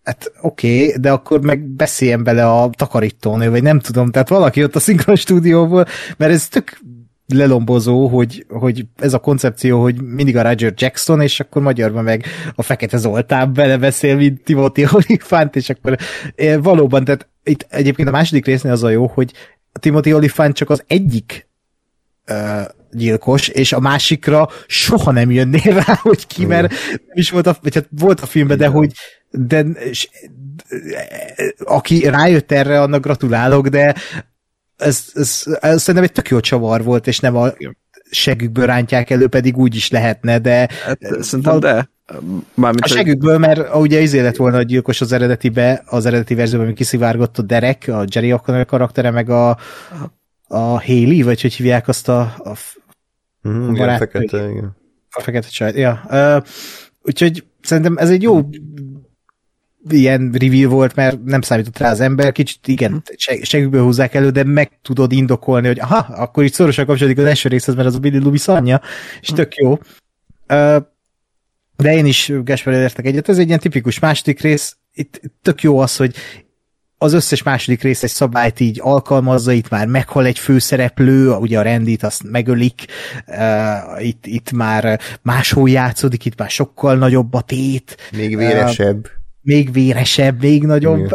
Hát 0.06 0.32
oké, 0.40 0.84
okay, 0.84 1.00
de 1.00 1.12
akkor 1.12 1.40
meg 1.40 1.60
beszéljen 1.60 2.24
bele 2.24 2.50
a 2.50 2.70
takarítónő, 2.76 3.50
vagy 3.50 3.62
nem 3.62 3.80
tudom, 3.80 4.10
tehát 4.10 4.28
valaki 4.28 4.62
ott 4.62 4.76
a 4.76 4.80
szinkron 4.80 5.16
stúdióból, 5.16 5.86
mert 6.16 6.32
ez 6.32 6.48
tök 6.48 6.80
lelombozó, 7.26 8.06
hogy, 8.06 8.46
hogy 8.48 8.86
ez 8.96 9.14
a 9.14 9.18
koncepció, 9.18 9.80
hogy 9.82 10.02
mindig 10.02 10.36
a 10.36 10.42
Roger 10.42 10.72
Jackson, 10.76 11.20
és 11.20 11.40
akkor 11.40 11.62
magyarban 11.62 12.04
meg 12.04 12.24
a 12.54 12.62
Fekete 12.62 12.96
Zoltán 12.96 13.52
belebeszél, 13.52 14.16
mint 14.16 14.42
Timothy 14.42 14.86
Olyphant, 14.92 15.56
és 15.56 15.70
akkor 15.70 15.96
eh, 16.34 16.62
valóban, 16.62 17.04
tehát 17.04 17.28
itt 17.44 17.66
egyébként 17.68 18.08
a 18.08 18.10
második 18.10 18.46
résznél 18.46 18.72
az 18.72 18.82
a 18.82 18.88
jó, 18.88 19.06
hogy 19.06 19.32
Timothy 19.72 20.12
Olyphant 20.12 20.54
csak 20.54 20.70
az 20.70 20.84
egyik 20.86 21.48
ö, 22.24 22.62
gyilkos, 22.90 23.48
és 23.48 23.72
a 23.72 23.80
másikra 23.80 24.48
soha 24.66 25.10
nem 25.10 25.30
jönnél 25.30 25.74
rá, 25.86 25.98
hogy 26.02 26.26
ki, 26.26 26.44
mert 26.44 26.68
nem 26.90 27.12
is 27.12 27.30
volt 27.30 27.46
a, 27.46 27.56
vagy 27.62 27.74
hát 27.74 27.88
volt 27.90 28.20
a 28.20 28.26
filmben, 28.26 28.58
de 28.58 28.66
hogy 28.66 28.92
de, 29.30 29.60
és, 29.60 30.08
aki 31.64 32.08
rájött 32.08 32.52
erre, 32.52 32.80
annak 32.80 33.02
gratulálok, 33.02 33.68
de 33.68 33.94
ez, 34.76 35.04
ez, 35.14 35.42
ez 35.60 35.80
szerintem 35.80 36.02
egy 36.02 36.12
tök 36.12 36.28
jó 36.28 36.40
csavar 36.40 36.84
volt, 36.84 37.06
és 37.06 37.18
nem 37.18 37.36
a 37.36 37.52
segükből 38.10 38.66
rántják 38.66 39.10
elő, 39.10 39.28
pedig 39.28 39.56
úgy 39.56 39.74
is 39.74 39.90
lehetne, 39.90 40.38
de 40.38 40.68
Hát, 40.84 40.98
szerintem 41.20 41.60
de. 41.60 41.88
Mármint, 42.54 42.84
a 42.84 42.88
segükből, 42.88 43.38
mert 43.38 43.74
ugye 43.74 44.00
izé 44.00 44.20
lett 44.20 44.36
volna 44.36 44.56
a 44.56 44.62
gyilkos 44.62 45.00
az 45.00 45.12
eredetibe, 45.12 45.82
az 45.86 46.06
eredeti 46.06 46.34
verzióban, 46.34 46.66
ami 46.66 46.76
kiszivárgott 46.76 47.38
a 47.38 47.42
Derek, 47.42 47.84
a 47.88 48.04
Jerry 48.10 48.34
O'Connor 48.36 48.64
karaktere, 48.66 49.10
meg 49.10 49.30
a, 49.30 49.58
a 50.48 50.82
Haley, 50.82 51.22
vagy 51.22 51.40
hogy 51.40 51.54
hívják 51.54 51.88
azt 51.88 52.08
a, 52.08 52.20
a, 52.20 52.56
Mhm, 53.42 53.62
igen, 53.62 53.74
barát- 53.74 53.98
fekete, 53.98 54.48
igen. 54.50 54.76
a 55.10 55.20
fekete 55.20 55.48
csaj. 55.48 55.72
Ja. 55.72 56.02
Uh, 56.10 56.44
úgyhogy 57.02 57.44
szerintem 57.60 57.96
ez 57.96 58.10
egy 58.10 58.22
jó 58.22 58.48
ilyen 59.88 60.30
review 60.38 60.70
volt, 60.70 60.94
mert 60.94 61.24
nem 61.24 61.40
számított 61.40 61.78
rá 61.78 61.90
az 61.90 62.00
ember, 62.00 62.32
kicsit 62.32 62.68
igen, 62.68 63.02
seg- 63.16 63.44
segükből 63.44 63.82
húzzák 63.82 64.14
elő, 64.14 64.30
de 64.30 64.44
meg 64.44 64.78
tudod 64.82 65.12
indokolni, 65.12 65.66
hogy 65.66 65.80
aha, 65.80 65.96
akkor 65.96 66.44
így 66.44 66.52
szorosan 66.52 66.86
kapcsolódik 66.86 67.18
az 67.18 67.24
első 67.24 67.48
részhez, 67.48 67.74
mert 67.74 67.86
az 67.88 67.94
a 67.94 67.98
Billy 67.98 68.18
Loomis 68.18 68.48
anyja, 68.48 68.80
és 69.20 69.28
tök 69.28 69.54
jó. 69.54 69.78
De 71.76 71.94
én 71.94 72.06
is 72.06 72.32
Gáspár 72.44 72.74
értek 72.74 73.06
egyet, 73.06 73.28
ez 73.28 73.38
egy 73.38 73.46
ilyen 73.46 73.58
tipikus 73.58 73.98
második 73.98 74.40
rész, 74.40 74.76
itt 74.92 75.20
itt 75.22 75.34
tök 75.42 75.62
jó 75.62 75.78
az, 75.78 75.96
hogy 75.96 76.14
az 76.98 77.12
összes 77.12 77.42
második 77.42 77.82
rész 77.82 78.02
egy 78.02 78.10
szabályt 78.10 78.60
így 78.60 78.80
alkalmazza, 78.82 79.52
itt 79.52 79.68
már 79.68 79.86
meghal 79.86 80.26
egy 80.26 80.38
főszereplő, 80.38 81.30
ugye 81.30 81.58
a 81.58 81.62
rendit 81.62 82.02
azt 82.02 82.22
megölik, 82.30 82.84
uh, 83.26 84.06
itt, 84.06 84.26
itt 84.26 84.52
már 84.52 85.00
máshol 85.22 85.70
játszódik, 85.70 86.24
itt 86.24 86.38
már 86.38 86.50
sokkal 86.50 86.96
nagyobb 86.96 87.34
a 87.34 87.40
tét, 87.40 87.96
Még 88.16 88.36
véresebb. 88.36 89.06
még 89.40 89.72
véresebb, 89.72 90.40
még 90.40 90.64
nagyobb. 90.64 91.08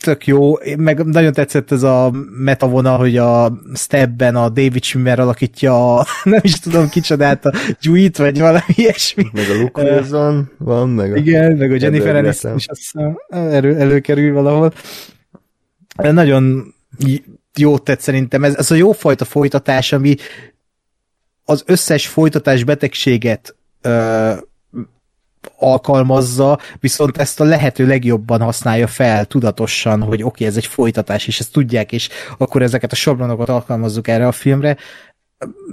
Tök 0.00 0.26
jó, 0.26 0.54
meg 0.76 1.04
nagyon 1.04 1.32
tetszett 1.32 1.72
ez 1.72 1.82
a 1.82 2.10
metavonal, 2.30 2.98
hogy 2.98 3.16
a 3.16 3.58
Stepben 3.74 4.36
a 4.36 4.48
David 4.48 4.82
Schwimmer 4.82 5.18
alakítja 5.18 5.96
a, 5.96 6.06
nem 6.24 6.40
is 6.42 6.58
tudom 6.60 6.88
kicsodát, 6.88 7.44
a 7.44 7.52
Juit, 7.80 8.16
vagy 8.16 8.38
valami 8.38 8.64
ilyesmi. 8.66 9.26
Meg 9.32 9.50
a 9.50 9.54
Luke 9.54 9.82
Wilson 9.82 10.50
van, 10.58 10.88
meg 10.88 11.12
a... 11.12 11.16
Igen, 11.16 11.52
meg 11.52 11.72
a 11.72 11.76
Jennifer 11.78 12.16
Aniston 12.16 12.54
is 12.56 12.66
azt 12.66 13.14
elő, 13.28 13.76
előkerül 13.76 14.32
valahol. 14.32 14.72
De 15.96 16.12
Nagyon 16.12 16.74
j- 16.98 17.24
jót 17.56 17.84
tett 17.84 18.00
szerintem. 18.00 18.44
Ez, 18.44 18.54
ez 18.54 18.70
a 18.70 18.74
jó 18.74 18.92
fajta 18.92 19.24
folytatás, 19.24 19.92
ami 19.92 20.14
az 21.44 21.62
összes 21.66 22.06
folytatás 22.06 22.64
betegséget 22.64 23.56
ö, 23.80 24.32
alkalmazza, 25.58 26.58
viszont 26.80 27.16
ezt 27.16 27.40
a 27.40 27.44
lehető 27.44 27.86
legjobban 27.86 28.40
használja 28.40 28.86
fel 28.86 29.24
tudatosan, 29.24 30.02
hogy 30.02 30.22
oké, 30.22 30.24
okay, 30.24 30.46
ez 30.46 30.56
egy 30.56 30.66
folytatás, 30.66 31.26
és 31.26 31.40
ezt 31.40 31.52
tudják, 31.52 31.92
és 31.92 32.08
akkor 32.38 32.62
ezeket 32.62 32.92
a 32.92 32.96
sablonokat 32.96 33.48
alkalmazzuk 33.48 34.08
erre 34.08 34.26
a 34.26 34.32
filmre. 34.32 34.76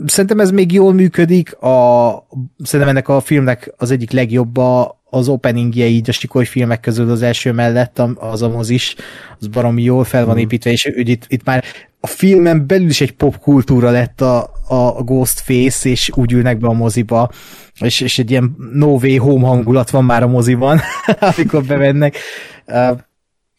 Szerintem 0.06 0.40
ez 0.40 0.52
még 0.52 0.72
jól 0.72 0.94
működik, 0.94 1.56
a, 1.56 2.28
szerintem 2.64 2.96
ennek 2.96 3.08
a 3.08 3.20
filmnek 3.20 3.74
az 3.78 3.92
egyik 3.92 4.12
legjobb 4.12 4.58
a, 4.58 5.03
az 5.14 5.28
openingje 5.28 5.86
így 5.86 6.10
a 6.10 6.12
sikoly 6.12 6.46
filmek 6.46 6.80
közül 6.80 7.12
az 7.12 7.22
első 7.22 7.52
mellett, 7.52 8.02
az 8.16 8.42
a 8.42 8.50
mozis, 8.50 8.96
az 9.40 9.48
baromi 9.48 9.84
jól 9.84 10.04
fel 10.04 10.26
van 10.26 10.38
építve, 10.38 10.72
és 10.72 10.86
úgy 10.98 11.10
itt, 11.10 11.26
itt 11.28 11.44
már 11.44 11.64
a 12.00 12.08
filmen 12.08 12.68
belül 12.68 12.90
is 12.90 13.02
egy 13.02 13.12
popkultúra 13.12 13.92
lett 13.92 14.22
a, 14.22 14.52
a 14.68 15.04
Ghostface, 15.04 15.90
és 15.90 16.12
úgy 16.16 16.32
ülnek 16.32 16.58
be 16.58 16.68
a 16.68 16.74
moziba, 16.74 17.32
és, 17.80 18.02
és 18.02 18.20
egy 18.20 18.32
ilyen 18.32 18.56
no 18.74 18.88
way 18.88 19.18
home 19.18 19.48
hangulat 19.48 19.90
van 19.90 20.06
már 20.06 20.24
a 20.24 20.28
moziban, 20.28 20.80
amikor 21.36 21.64
bevennek. 21.64 22.18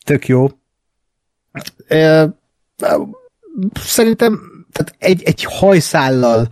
Tök 0.05 0.27
jó. 0.27 0.49
Szerintem 3.75 4.41
tehát 4.73 4.95
egy, 4.99 5.23
egy 5.23 5.45
hajszállal 5.45 6.49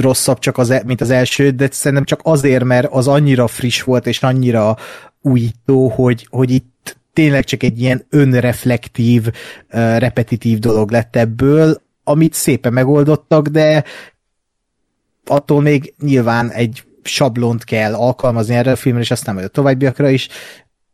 rosszabb 0.00 0.38
csak 0.38 0.58
az, 0.58 0.70
e- 0.70 0.82
mint 0.86 1.00
az 1.00 1.10
első, 1.10 1.50
de 1.50 1.68
szerintem 1.70 2.04
csak 2.04 2.20
azért, 2.22 2.64
mert 2.64 2.92
az 2.92 3.08
annyira 3.08 3.46
friss 3.46 3.82
volt, 3.82 4.06
és 4.06 4.22
annyira 4.22 4.76
újító, 5.22 5.88
hogy, 5.88 6.26
hogy 6.30 6.50
itt 6.50 6.98
tényleg 7.12 7.44
csak 7.44 7.62
egy 7.62 7.80
ilyen 7.80 8.06
önreflektív, 8.10 9.28
repetitív 9.98 10.58
dolog 10.58 10.90
lett 10.90 11.16
ebből, 11.16 11.82
amit 12.04 12.34
szépen 12.34 12.72
megoldottak, 12.72 13.46
de 13.46 13.84
attól 15.26 15.60
még 15.60 15.94
nyilván 15.98 16.50
egy 16.50 16.84
sablont 17.02 17.64
kell 17.64 17.94
alkalmazni 17.94 18.54
erre 18.54 18.70
a 18.70 18.76
filmre, 18.76 19.02
és 19.02 19.10
aztán 19.10 19.34
majd 19.34 19.46
a 19.46 19.50
továbbiakra 19.50 20.08
is, 20.08 20.28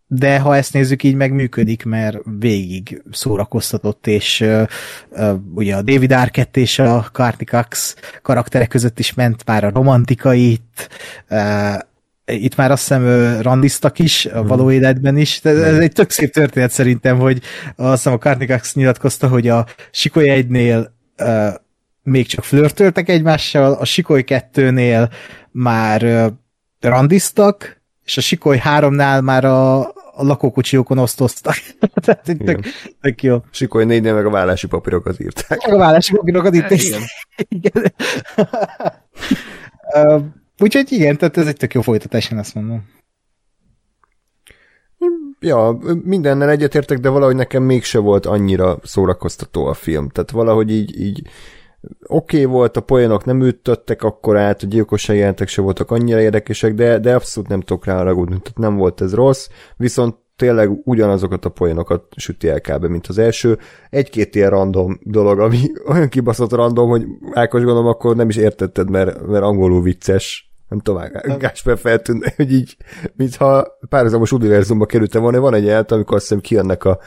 de 0.06 0.38
ha 0.38 0.56
ezt 0.56 0.72
nézzük, 0.72 1.02
így 1.02 1.14
meg 1.14 1.32
működik, 1.32 1.84
mert 1.84 2.18
végig 2.38 3.02
szórakoztatott, 3.10 4.06
és 4.06 4.40
uh, 4.40 4.66
uh, 5.10 5.34
ugye 5.54 5.76
a 5.76 5.82
David 5.82 6.12
Arquette 6.12 6.60
és 6.60 6.78
a 6.78 7.08
Courtney 7.12 7.44
Cox 7.44 7.96
karakterek 8.22 8.68
között 8.68 8.98
is 8.98 9.14
ment 9.14 9.46
már 9.46 9.64
a 9.64 9.70
romantika 9.70 10.34
itt, 10.34 10.88
uh, 11.30 11.74
itt 12.24 12.56
már 12.56 12.70
azt 12.70 12.80
hiszem 12.80 13.40
randiztak 13.40 13.98
is, 13.98 14.26
a 14.26 14.42
való 14.42 14.70
életben 14.70 15.16
is. 15.16 15.40
Ez 15.42 15.78
egy 15.78 15.92
tök 15.92 16.10
szép 16.10 16.32
történet 16.32 16.70
szerintem, 16.70 17.18
hogy 17.18 17.42
azt 17.76 17.96
hiszem 17.96 18.12
a 18.12 18.18
Courtney 18.18 18.46
Cox 18.46 18.74
nyilatkozta, 18.74 19.28
hogy 19.28 19.48
a 19.48 19.66
Sikoly 19.90 20.28
egynél 20.28 20.94
uh, 21.18 21.54
még 22.02 22.26
csak 22.26 22.44
flörtöltek 22.44 23.08
egymással, 23.08 23.72
a 23.72 23.84
Sikoly 23.84 24.24
kettőnél 24.24 25.10
már 25.50 26.02
uh, 26.02 26.26
randiztak, 26.80 27.75
és 28.06 28.16
a 28.16 28.20
Sikoly 28.20 28.58
háromnál 28.58 29.20
már 29.20 29.44
a, 29.44 29.80
a 29.88 30.22
lakókocsiókon 30.22 30.98
osztoztak. 30.98 31.54
Tehát 32.04 32.28
egy 32.28 32.36
tök, 32.36 32.64
tök 33.00 33.22
jó. 33.22 33.38
Sikoly 33.50 33.84
négynél 33.84 34.14
meg 34.14 34.26
a 34.26 34.30
vállási 34.30 34.66
papírokat 34.66 35.20
írták. 35.20 35.66
Meg 35.66 35.74
a 35.74 35.78
vállási 35.78 36.12
papírokat 36.12 36.54
itt 36.54 36.70
is. 36.70 36.84
Igen. 36.84 37.02
igen. 37.48 37.72
Ö, 39.94 40.18
Úgyhogy 40.58 40.92
igen, 40.92 41.16
tehát 41.16 41.36
ez 41.36 41.46
egy 41.46 41.56
tök 41.56 41.74
jó 41.74 41.80
folytatás, 41.80 42.30
én 42.30 42.38
azt 42.38 42.54
mondom. 42.54 42.88
Ja, 45.40 45.78
mindennel 46.02 46.50
egyetértek, 46.50 46.98
de 46.98 47.08
valahogy 47.08 47.36
nekem 47.36 47.62
mégse 47.62 47.98
volt 47.98 48.26
annyira 48.26 48.78
szórakoztató 48.82 49.66
a 49.66 49.74
film. 49.74 50.08
Tehát 50.08 50.30
valahogy 50.30 50.70
így, 50.70 51.00
így 51.00 51.22
oké 52.06 52.42
okay 52.42 52.52
volt, 52.52 52.76
a 52.76 52.80
poénok 52.80 53.24
nem 53.24 53.42
ütöttek 53.42 54.02
akkor 54.02 54.36
át, 54.36 54.62
a 54.62 54.66
gyilkossági 54.66 55.18
jelentek 55.18 55.48
se 55.48 55.62
voltak 55.62 55.90
annyira 55.90 56.20
érdekesek, 56.20 56.74
de, 56.74 56.98
de 56.98 57.14
abszolút 57.14 57.48
nem 57.48 57.60
tudok 57.60 57.84
rá 57.84 58.02
ragudni, 58.02 58.38
tehát 58.38 58.58
nem 58.58 58.76
volt 58.76 59.00
ez 59.00 59.14
rossz, 59.14 59.48
viszont 59.76 60.16
tényleg 60.36 60.70
ugyanazokat 60.84 61.44
a 61.44 61.48
poénokat 61.48 62.02
süti 62.16 62.48
el 62.48 62.60
kb. 62.60 62.84
mint 62.84 63.06
az 63.06 63.18
első. 63.18 63.58
Egy-két 63.90 64.34
ilyen 64.34 64.50
random 64.50 64.98
dolog, 65.02 65.38
ami 65.40 65.58
olyan 65.92 66.08
kibaszott 66.08 66.52
random, 66.52 66.88
hogy 66.88 67.04
Ákos 67.32 67.62
gondolom, 67.62 67.88
akkor 67.88 68.16
nem 68.16 68.28
is 68.28 68.36
értetted, 68.36 68.90
mert, 68.90 69.26
mert 69.26 69.44
angolul 69.44 69.82
vicces. 69.82 70.50
Nem 70.68 70.78
tudom, 70.78 71.02
Gásper 71.38 71.78
feltűnt, 71.78 72.34
hogy 72.36 72.52
így, 72.52 72.76
mintha 73.16 73.78
párhuzamos 73.88 74.32
univerzumba 74.32 74.86
kerültem 74.86 75.22
volna. 75.22 75.40
Van 75.40 75.54
egy 75.54 75.64
jelenet, 75.64 75.92
amikor 75.92 76.16
azt 76.16 76.24
hiszem 76.24 76.40
kijönnek 76.40 76.84
a, 76.84 76.98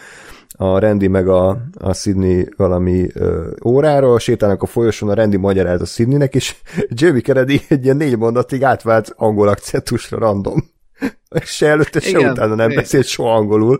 a 0.58 0.80
Randy 0.80 1.08
meg 1.08 1.28
a, 1.28 1.62
a 1.74 1.94
Sydney 1.94 2.48
valami 2.58 3.08
ö, 3.14 3.48
óráról, 3.66 4.20
sétálnak 4.20 4.62
a 4.62 4.66
folyosón, 4.66 5.10
a 5.10 5.14
Randy 5.14 5.38
magyaráz 5.38 5.82
a 5.82 5.86
Sydneynek, 5.86 6.36
és 6.36 6.56
Jamie 7.00 7.22
Kennedy 7.22 7.62
egy 7.68 7.84
ilyen 7.84 7.98
négy 7.98 8.18
mondatig 8.18 8.64
átvált 8.64 9.14
angol 9.16 9.48
akcentusra 9.48 10.18
random. 10.18 10.64
Se 11.44 11.68
előtte, 11.68 12.00
se 12.00 12.10
Igen, 12.10 12.32
utána 12.32 12.56
nem 12.56 12.74
beszélt 12.74 13.06
soha 13.06 13.34
angolul, 13.34 13.80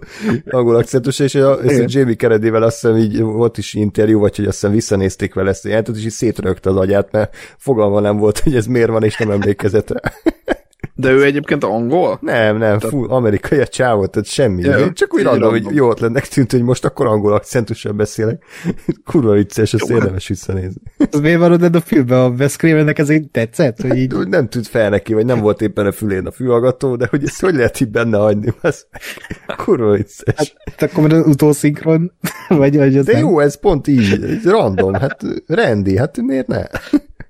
angol 0.50 0.76
akcentus, 0.76 1.20
és 1.20 1.36
a, 1.36 1.54
és 1.54 1.80
a 1.80 1.84
Jamie 1.88 2.16
Kennedy-vel 2.16 2.64
azt 2.64 2.82
hiszem 2.82 2.98
így 2.98 3.22
volt 3.22 3.58
is 3.58 3.74
interjú, 3.74 4.20
vagy 4.20 4.36
hogy 4.36 4.46
azt 4.46 4.60
hiszem 4.60 4.72
visszanézték 4.76 5.34
vele 5.34 5.50
ezt 5.50 5.66
a 5.66 5.68
jelentet, 5.68 5.96
és 5.96 6.04
így 6.04 6.12
szétrögte 6.12 6.70
az 6.70 6.76
agyát, 6.76 7.12
mert 7.12 7.36
fogalma 7.58 8.00
nem 8.00 8.18
volt, 8.18 8.40
hogy 8.40 8.56
ez 8.56 8.66
miért 8.66 8.90
van, 8.90 9.04
és 9.04 9.18
nem 9.18 9.32
emlékezett 9.32 9.90
rá. 9.90 10.00
De 11.00 11.12
ő 11.12 11.24
egyébként 11.24 11.64
angol? 11.64 12.18
Nem, 12.22 12.58
nem, 12.58 12.80
full 12.80 13.08
amerikai 13.08 13.60
a 13.60 13.68
csávó, 13.68 14.06
tehát 14.06 14.28
semmi. 14.28 14.62
Ja, 14.62 14.78
Én 14.78 14.94
csak 14.94 15.14
úgy 15.14 15.24
random, 15.24 15.50
hogy 15.50 15.66
jó 15.72 15.90
ötletnek 15.90 16.28
tűnt, 16.28 16.52
hogy 16.52 16.62
most 16.62 16.86
akkor 16.86 17.06
angol 17.06 17.34
akcentussal 17.34 17.92
beszélek. 17.92 18.44
Kurva 19.12 19.34
vicces, 19.34 19.74
ezt 19.74 19.88
Jó. 19.88 19.96
érdemes 19.96 20.28
visszanézni. 20.28 20.82
Miért 21.22 21.40
van 21.40 21.74
a 21.74 21.82
filmben? 21.82 22.20
A 22.20 22.28
Wes 22.28 22.56
Cravennek 22.56 23.00
ez 23.00 23.10
így 23.10 23.30
tetszett? 23.30 23.82
Hogy 23.82 23.98
így... 23.98 24.28
Nem 24.28 24.50
tűnt 24.50 24.68
fel 24.68 24.90
neki, 24.90 25.14
vagy 25.14 25.26
nem 25.26 25.40
volt 25.40 25.62
éppen 25.62 25.86
a 25.86 25.92
fülén 25.92 26.26
a 26.26 26.32
fülhallgató, 26.32 26.96
de 26.96 27.08
hogy 27.10 27.24
ezt 27.24 27.42
hogy 27.42 27.56
lehet 27.56 27.80
így 27.80 27.92
benne 27.92 28.18
hagyni? 28.18 28.54
Az 28.62 28.88
kurva 29.64 29.92
vicces. 29.92 30.56
Hát 30.66 30.82
akkor 30.92 31.04
már 31.04 31.14
az 31.14 31.28
utószinkron? 31.28 32.12
Vagy, 32.48 32.78
vagy 32.78 32.98
az 32.98 33.06
De 33.06 33.12
nem? 33.12 33.22
jó, 33.22 33.40
ez 33.40 33.60
pont 33.60 33.88
így, 33.88 34.24
ez 34.24 34.50
random, 34.50 34.94
hát 34.94 35.22
rendi, 35.48 35.98
hát 35.98 36.22
miért 36.22 36.48
ne? 36.48 36.64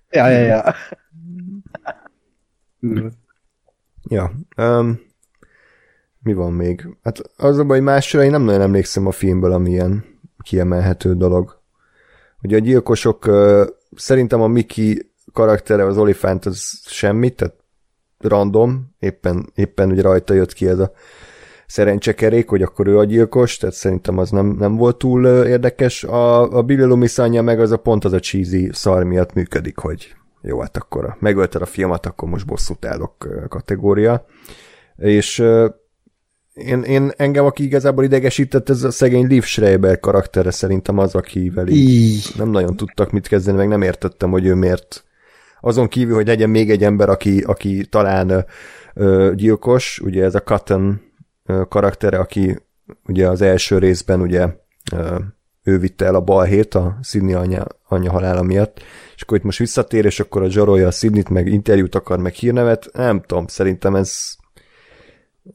Ja, 0.10 0.28
ja, 0.30 0.40
ja. 0.40 0.76
Ja, 4.10 4.32
um, 4.58 5.00
mi 6.20 6.34
van 6.34 6.54
még? 6.54 6.88
Hát 7.04 7.20
az 7.38 7.58
a 7.58 7.64
baj, 7.64 7.80
másra 7.80 8.24
én 8.24 8.32
nem 8.32 8.42
nagyon 8.42 8.62
emlékszem 8.62 9.08
a 9.08 9.12
filmből, 9.12 9.52
ami 9.52 9.70
ilyen 9.70 10.06
kiemelhető 10.44 11.14
dolog. 11.14 11.62
Ugye 12.42 12.56
a 12.56 12.60
gyilkosok, 12.60 13.26
uh, 13.26 13.68
szerintem 13.96 14.42
a 14.42 14.48
Mickey 14.48 15.12
karaktere, 15.34 15.86
az 15.86 15.98
Olifant, 15.98 16.46
az 16.46 16.82
semmit, 16.86 17.36
tehát 17.36 17.56
random, 18.20 18.96
éppen, 19.00 19.52
éppen 19.56 19.92
ugye 19.92 20.02
rajta 20.02 20.34
jött 20.34 20.54
ki 20.54 20.68
ez 20.68 20.80
a 20.80 20.92
szerencsekerék, 21.68 22.50
hogy 22.50 22.62
akkor 22.62 22.88
ő 22.88 22.98
a 22.98 23.04
gyilkos, 23.04 23.58
tehát 23.58 23.76
szerintem 23.76 24.18
az 24.18 24.30
nem, 24.30 24.48
nem 24.48 24.76
volt 24.76 24.98
túl 24.98 25.28
érdekes. 25.28 26.04
A, 26.04 26.52
a 26.58 26.62
Billy 26.62 26.86
Loomis 26.86 27.18
anyja 27.18 27.42
meg 27.42 27.60
az 27.60 27.72
a 27.72 27.78
pont 27.78 28.06
az 28.06 28.14
a 28.14 28.20
cheesy 28.20 28.70
szar 28.72 29.04
miatt 29.04 29.34
működik, 29.34 29.78
hogy 29.78 30.16
jó, 30.42 30.60
hát 30.60 30.78
akkor 30.78 31.16
megölted 31.20 31.62
a 31.62 31.66
filmet, 31.66 32.06
akkor 32.06 32.30
most 32.30 32.46
bosszút 32.46 32.86
állok 32.86 33.46
kategória. 33.48 34.26
És 34.96 35.44
én, 36.54 36.82
én 36.82 37.12
engem, 37.18 37.46
aki 37.46 37.64
igazából 37.64 38.04
idegesített, 38.04 38.70
ez 38.70 38.84
a 38.84 38.92
szegény 38.92 39.28
Liv 39.28 39.44
Schreiber 39.44 40.00
karaktere 40.00 40.52
szerintem 40.52 40.98
az, 40.98 41.16
akivel 41.16 41.68
így 41.68 42.32
nem 42.38 42.50
nagyon 42.50 42.76
tudtak 42.76 43.12
mit 43.12 43.28
kezdeni, 43.28 43.58
meg 43.58 43.68
nem 43.68 43.82
értettem, 43.82 44.32
hogy 44.32 44.46
ő 44.46 44.54
miért 44.54 45.04
azon 45.62 45.88
kívül, 45.88 46.16
hogy 46.16 46.28
legyen 46.28 46.50
még 46.50 46.70
egy 46.70 46.84
ember, 46.84 47.10
aki, 47.10 47.40
aki 47.40 47.86
talán 47.86 48.30
ö, 48.30 48.40
ö, 48.94 49.32
gyilkos, 49.36 50.00
ugye 50.00 50.24
ez 50.24 50.36
a 50.36 50.42
Cotton 50.42 51.02
ö, 51.46 51.62
karaktere, 51.70 52.18
aki 52.18 52.58
ugye 53.06 53.28
az 53.28 53.42
első 53.42 53.78
részben 53.78 54.22
ugye 54.22 54.48
ö, 54.92 55.16
ő 55.70 55.78
vitte 55.80 56.06
el 56.06 56.16
a 56.16 56.22
balhét 56.22 56.76
a 56.76 57.00
Sydney 57.04 57.34
anyja, 57.34 57.66
anyja 57.88 58.12
halála 58.12 58.44
miatt, 58.44 58.82
és 59.16 59.22
akkor 59.22 59.38
itt 59.38 59.44
most 59.44 59.60
visszatér, 59.60 60.06
és 60.06 60.20
akkor 60.20 60.44
a 60.44 60.50
zsarolja 60.50 60.88
a 60.88 60.92
Sydney-t, 60.92 61.30
meg 61.30 61.48
interjút 61.48 61.96
akar, 61.96 62.20
meg 62.20 62.34
hírnevet, 62.34 62.90
nem 62.94 63.22
tudom, 63.22 63.48
szerintem 63.48 63.96
ez 63.96 64.38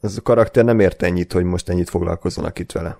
ez 0.01 0.17
a 0.17 0.21
karakter 0.21 0.63
nem 0.65 0.79
ért 0.79 1.03
ennyit, 1.03 1.33
hogy 1.33 1.43
most 1.43 1.69
ennyit 1.69 1.89
foglalkozzanak 1.89 2.59
itt 2.59 2.71
vele. 2.71 2.97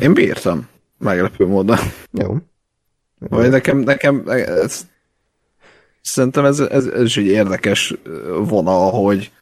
Én 0.00 0.14
bírtam. 0.14 0.68
Meglepő 0.98 1.46
módon. 1.46 1.78
Jó. 2.10 2.36
Vagy 3.18 3.50
nekem, 3.50 3.78
nekem 3.78 4.22
ez, 4.26 4.86
szerintem 6.00 6.44
ez, 6.44 6.60
ez, 6.60 6.86
ez 6.86 7.02
is 7.02 7.16
egy 7.16 7.26
érdekes 7.26 7.94
vonal, 8.38 8.90
hogy 8.90 9.32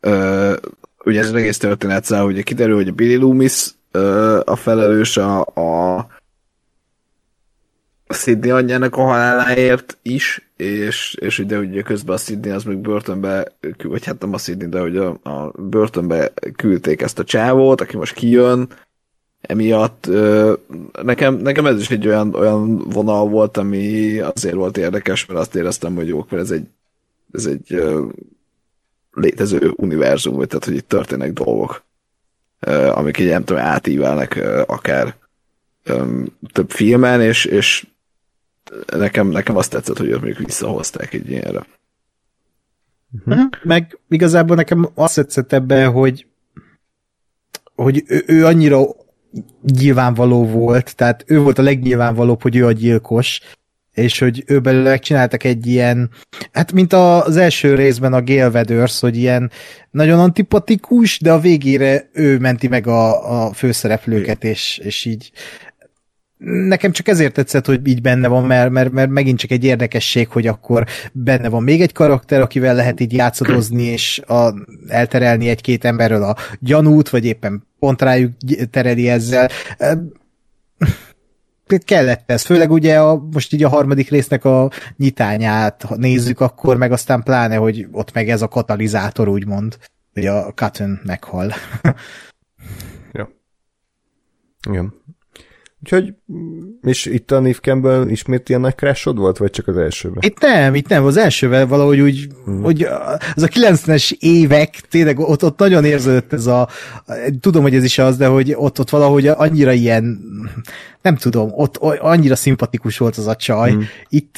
ö, 0.00 0.56
ugye 1.04 1.20
ez 1.20 1.26
az 1.26 1.34
egész 1.34 1.58
történet 1.58 2.04
száll, 2.04 2.24
ugye 2.24 2.42
kiderül, 2.42 2.74
hogy 2.74 2.88
a 2.88 2.92
Billy 2.92 3.14
Loomis 3.14 3.74
ö, 3.90 4.40
a 4.44 4.56
felelős 4.56 5.16
a, 5.16 5.40
a 5.40 6.06
Sydney 8.08 8.50
anyjának 8.50 8.96
a 8.96 9.02
haláláért 9.02 9.98
is, 10.02 10.50
és, 10.56 11.16
és 11.20 11.38
ugye, 11.38 11.58
ugye 11.58 11.82
közben 11.82 12.14
a 12.14 12.18
Sydney 12.18 12.50
az 12.50 12.64
még 12.64 12.78
börtönbe, 12.78 13.52
vagy 13.82 14.04
hát 14.04 14.20
nem 14.20 14.32
a 14.32 14.38
Sydney, 14.38 14.68
de 14.68 14.80
hogy 14.80 14.96
a, 14.96 15.08
a 15.22 15.52
börtönbe 15.56 16.32
küldték 16.56 17.00
ezt 17.00 17.18
a 17.18 17.24
csávót, 17.24 17.80
aki 17.80 17.96
most 17.96 18.14
kijön, 18.14 18.68
emiatt. 19.40 20.06
Ö, 20.06 20.52
nekem, 21.02 21.34
nekem 21.34 21.66
ez 21.66 21.80
is 21.80 21.90
egy 21.90 22.06
olyan, 22.06 22.34
olyan 22.34 22.78
vonal 22.78 23.28
volt, 23.28 23.56
ami 23.56 24.18
azért 24.18 24.54
volt 24.54 24.76
érdekes, 24.76 25.26
mert 25.26 25.40
azt 25.40 25.54
éreztem, 25.54 25.94
hogy 25.94 26.08
jó, 26.08 26.26
mert 26.30 26.42
ez 26.42 26.50
egy, 26.50 26.66
ez 27.32 27.46
egy 27.46 27.74
ö, 27.74 28.06
létező 29.12 29.72
univerzum, 29.76 30.34
vagy 30.34 30.46
tehát, 30.46 30.64
hogy 30.64 30.74
itt 30.74 30.88
történnek 30.88 31.32
dolgok, 31.32 31.82
amik 32.72 33.18
így 33.18 33.28
nem 33.28 33.44
tudom, 33.44 33.62
átívelnek 33.62 34.40
akár 34.66 35.14
több 36.52 36.70
filmen, 36.70 37.20
és, 37.20 37.44
és 37.44 37.86
nekem, 38.86 39.28
nekem 39.28 39.56
azt 39.56 39.70
tetszett, 39.70 39.98
hogy 39.98 40.08
őt 40.08 40.20
még 40.20 40.36
visszahozták 40.36 41.12
egy 41.12 41.30
ilyenre. 41.30 41.66
Mhm. 43.24 43.40
Meg 43.62 43.98
igazából 44.08 44.56
nekem 44.56 44.88
azt 44.94 45.14
tetszett 45.14 45.52
ebben, 45.52 45.90
hogy 45.90 46.26
hogy 47.74 48.04
ő, 48.06 48.24
ő 48.26 48.46
annyira 48.46 48.86
nyilvánvaló 49.62 50.46
volt, 50.46 50.96
tehát 50.96 51.24
ő 51.26 51.40
volt 51.40 51.58
a 51.58 51.62
legnyilvánvalóbb, 51.62 52.42
hogy 52.42 52.56
ő 52.56 52.66
a 52.66 52.72
gyilkos, 52.72 53.40
és 53.96 54.18
hogy 54.18 54.44
ő 54.46 54.58
belőle 54.58 54.88
megcsináltak 54.90 55.44
egy 55.44 55.66
ilyen, 55.66 56.10
hát 56.52 56.72
mint 56.72 56.92
az 56.92 57.36
első 57.36 57.74
részben 57.74 58.12
a 58.12 58.22
Gale 58.22 58.48
Weathers, 58.48 59.00
hogy 59.00 59.16
ilyen 59.16 59.50
nagyon 59.90 60.18
antipatikus, 60.18 61.20
de 61.20 61.32
a 61.32 61.38
végére 61.38 62.08
ő 62.12 62.38
menti 62.38 62.68
meg 62.68 62.86
a, 62.86 63.44
a 63.46 63.52
főszereplőket, 63.52 64.44
és, 64.44 64.80
és 64.82 65.04
így 65.04 65.30
nekem 66.38 66.92
csak 66.92 67.08
ezért 67.08 67.32
tetszett, 67.32 67.66
hogy 67.66 67.88
így 67.88 68.02
benne 68.02 68.28
van, 68.28 68.44
mert, 68.44 68.70
mert, 68.70 68.92
mert 68.92 69.10
megint 69.10 69.38
csak 69.38 69.50
egy 69.50 69.64
érdekesség, 69.64 70.28
hogy 70.28 70.46
akkor 70.46 70.86
benne 71.12 71.48
van 71.48 71.62
még 71.62 71.80
egy 71.80 71.92
karakter, 71.92 72.40
akivel 72.40 72.74
lehet 72.74 73.00
így 73.00 73.12
játszadozni, 73.12 73.82
és 73.82 74.18
a, 74.26 74.54
elterelni 74.88 75.48
egy-két 75.48 75.84
emberről 75.84 76.22
a 76.22 76.36
gyanút, 76.60 77.08
vagy 77.08 77.24
éppen 77.24 77.66
pont 77.78 78.02
rájuk 78.02 78.32
tereli 78.70 79.08
ezzel. 79.08 79.48
Kellett 81.84 82.30
ez, 82.30 82.42
főleg 82.42 82.70
ugye 82.70 83.00
a, 83.00 83.16
most 83.32 83.52
így 83.52 83.62
a 83.62 83.68
harmadik 83.68 84.10
résznek 84.10 84.44
a 84.44 84.70
nyitányát 84.96 85.82
ha 85.82 85.96
nézzük 85.96 86.40
akkor, 86.40 86.76
meg 86.76 86.92
aztán 86.92 87.22
pláne, 87.22 87.56
hogy 87.56 87.86
ott 87.92 88.12
meg 88.12 88.28
ez 88.28 88.42
a 88.42 88.48
katalizátor, 88.48 89.28
úgymond, 89.28 89.78
hogy 90.12 90.26
a 90.26 90.52
Cotton 90.52 91.00
meghal. 91.04 91.52
Ja. 93.12 93.30
Igen. 94.68 94.94
Úgyhogy, 95.86 96.14
mm, 96.32 96.60
és 96.82 97.06
itt 97.06 97.30
a 97.30 97.40
Neve 97.40 97.58
Campbell 97.60 98.08
ismét 98.08 98.48
ilyen 98.48 98.60
nagy 98.60 98.74
crashod 98.74 99.18
volt, 99.18 99.38
vagy 99.38 99.50
csak 99.50 99.68
az 99.68 99.76
elsőben? 99.76 100.18
Itt 100.20 100.40
nem, 100.40 100.74
itt 100.74 100.88
nem, 100.88 101.04
az 101.04 101.16
elsővel 101.16 101.66
valahogy 101.66 102.00
úgy, 102.00 102.28
hmm. 102.44 102.62
hogy 102.62 102.82
az 103.34 103.42
a 103.42 103.46
90-es 103.46 104.12
évek, 104.18 104.80
tényleg 104.90 105.18
ott, 105.18 105.44
ott 105.44 105.58
nagyon 105.58 105.84
érződött 105.84 106.32
ez 106.32 106.46
a, 106.46 106.68
tudom, 107.40 107.62
hogy 107.62 107.74
ez 107.74 107.84
is 107.84 107.98
az, 107.98 108.16
de 108.16 108.26
hogy 108.26 108.54
ott, 108.56 108.78
ott 108.80 108.90
valahogy 108.90 109.26
annyira 109.26 109.72
ilyen, 109.72 110.20
nem 111.02 111.16
tudom, 111.16 111.50
ott 111.52 111.76
annyira 111.76 112.36
szimpatikus 112.36 112.98
volt 112.98 113.16
az 113.16 113.26
a 113.26 113.36
csaj. 113.36 113.70
Hmm. 113.70 113.84
Itt, 114.08 114.36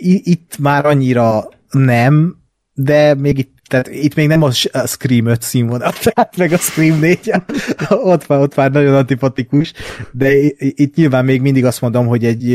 itt 0.00 0.58
már 0.58 0.86
annyira 0.86 1.48
nem, 1.70 2.36
de 2.74 3.14
még 3.14 3.38
itt 3.38 3.57
tehát 3.68 3.88
itt 3.88 4.14
még 4.14 4.26
nem 4.26 4.42
a 4.42 4.50
Scream 4.86 5.26
5 5.26 5.42
színvonal, 5.42 5.92
tehát 6.02 6.36
meg 6.36 6.52
a 6.52 6.56
Scream 6.56 6.98
4, 6.98 7.32
ott 7.90 8.26
már, 8.26 8.40
ott 8.40 8.54
már 8.54 8.70
nagyon 8.70 8.94
antipatikus, 8.94 9.72
de 10.12 10.32
itt 10.58 10.94
nyilván 10.94 11.24
még 11.24 11.40
mindig 11.40 11.64
azt 11.64 11.80
mondom, 11.80 12.06
hogy 12.06 12.24
egy, 12.24 12.52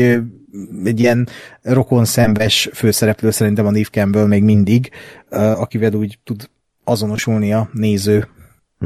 egy 0.84 1.00
ilyen 1.00 1.28
rokonszembes 1.62 2.68
főszereplő 2.72 3.30
szerintem 3.30 3.66
a 3.66 3.70
Neve 3.70 3.88
Campbell 3.90 4.26
még 4.26 4.42
mindig, 4.42 4.90
akivel 5.30 5.94
úgy 5.94 6.18
tud 6.24 6.50
azonosulni 6.84 7.52
a 7.52 7.68
néző. 7.72 8.28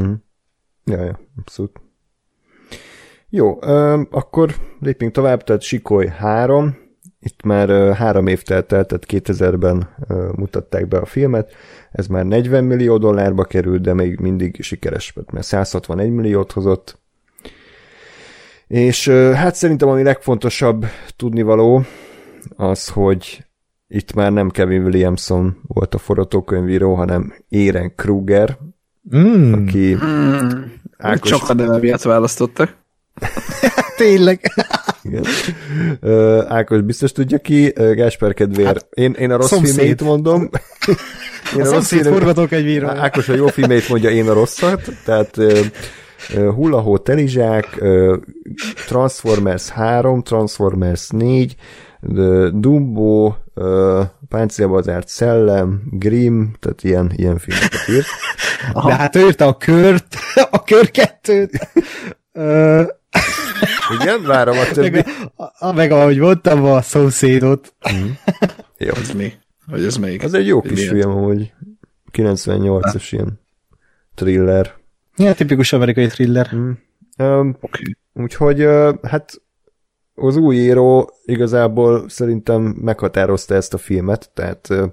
Mm. 0.01 0.13
Ja, 0.85 1.05
ja, 1.05 1.21
abszolút. 1.39 1.81
Jó, 3.31 3.59
akkor 4.11 4.55
lépjünk 4.81 5.13
tovább, 5.13 5.45
tehát 5.45 5.63
Sikoly 5.63 6.07
3, 6.07 6.77
itt 7.21 7.43
már 7.43 7.95
három 7.95 8.27
év 8.27 8.43
telt 8.43 8.73
el, 8.73 8.85
tehát 8.85 9.07
2000-ben 9.09 9.89
uh, 10.09 10.33
mutatták 10.37 10.89
be 10.89 10.99
a 10.99 11.05
filmet, 11.05 11.53
ez 11.93 12.07
már 12.07 12.25
40 12.25 12.65
millió 12.65 12.99
dollárba 12.99 13.45
került, 13.45 13.81
de 13.81 13.95
még 13.95 14.21
mindig 14.21 14.63
sikeres, 14.63 15.15
mert 15.33 15.47
161 15.47 16.11
milliót 16.11 16.53
hozott. 16.53 16.99
És 18.67 19.09
hát 19.09 19.55
szerintem 19.55 19.89
ami 19.89 20.03
legfontosabb 20.03 20.85
tudnivaló 21.17 21.85
az, 22.57 22.89
hogy 22.89 23.47
itt 23.89 24.15
már 24.15 24.33
nem 24.33 24.51
Kevin 24.51 24.83
Williamson 24.83 25.61
volt 25.67 25.95
a 25.95 25.99
forgatókönyvíró, 25.99 26.95
hanem 26.95 27.35
Éren 27.49 27.95
Kruger, 27.95 28.59
mm. 29.17 29.53
aki 29.53 29.95
mm. 29.95 30.49
Ákos... 30.97 31.31
Csak 31.31 31.49
a 31.49 31.55
neve 31.55 31.79
miatt 31.79 32.03
választottak. 32.03 32.77
Tényleg. 33.97 34.41
Igen. 35.03 35.25
Uh, 36.03 36.45
Ákos 36.49 36.81
biztos 36.81 37.13
tudja 37.13 37.39
ki, 37.39 37.73
Gásper 37.95 38.35
kedvér. 38.35 38.67
Hát, 38.67 38.87
én, 38.91 39.13
én 39.19 39.31
a 39.31 39.37
rossz 39.37 39.49
szomszéd. 39.49 39.75
filmét 39.75 40.03
mondom. 40.03 40.51
én 41.57 41.63
a, 41.63 41.69
a 41.69 41.73
rossz 41.73 41.93
forgatókönyvíró. 41.93 42.87
Ákos 42.87 43.29
a 43.29 43.35
jó 43.35 43.47
filmét 43.47 43.89
mondja, 43.89 44.11
én 44.11 44.29
a 44.29 44.33
rosszat. 44.33 44.83
Tehát 45.05 45.37
Hullahó 46.55 46.99
Telizsák, 46.99 47.85
Transformers 48.87 49.69
3, 49.69 50.23
Transformers 50.23 51.09
4, 51.09 51.57
de 52.01 52.51
Dumbo, 52.51 53.35
uh, 53.55 54.05
Páncélba 54.29 54.83
zárt 54.83 55.09
szellem, 55.09 55.83
Grimm, 55.91 56.43
tehát 56.61 56.85
ilyen, 56.85 57.13
ilyen 57.17 57.39
filmeket 57.39 57.89
írt. 57.89 58.07
De 58.87 58.95
hát 58.95 59.17
ő 59.17 59.27
írta 59.27 59.47
a 59.47 59.57
kört, 59.57 60.17
a 60.51 60.63
kör 60.63 60.91
kettőt. 60.91 61.69
Ö, 62.39 62.83
Igen, 64.01 64.23
várom 64.23 64.59
a 64.59 64.65
többi. 64.73 64.91
meg, 64.91 65.07
a, 65.59 65.73
meg 65.73 65.91
ahogy 65.91 66.19
mondtam, 66.19 66.65
a 66.65 66.83
szomszédot. 66.83 67.75
Jó. 68.79 68.93
Ez 68.95 69.11
mi? 69.13 69.33
Vagy 69.67 69.85
ez 69.85 69.97
melyik? 69.97 70.23
Az 70.23 70.35
egy 70.35 70.47
jó 70.47 70.61
kis 70.61 70.73
Milyen? 70.91 70.95
film, 70.95 71.13
hogy 71.13 71.53
98-as 72.13 73.07
ilyen 73.11 73.41
thriller. 74.15 74.75
Ilyen 75.17 75.35
tipikus 75.35 75.73
amerikai 75.73 76.07
thriller. 76.07 76.51
Um, 77.19 77.57
Oké. 77.61 77.83
úgyhogy 78.13 78.65
uh, 78.65 78.95
hát 79.03 79.43
az 80.15 80.37
új 80.37 80.57
író 80.57 81.11
igazából 81.25 82.09
szerintem 82.09 82.63
meghatározta 82.63 83.55
ezt 83.55 83.75
a 83.75 83.79
filmet, 83.79 84.31
tehát 84.35 84.67
uh, 84.71 84.85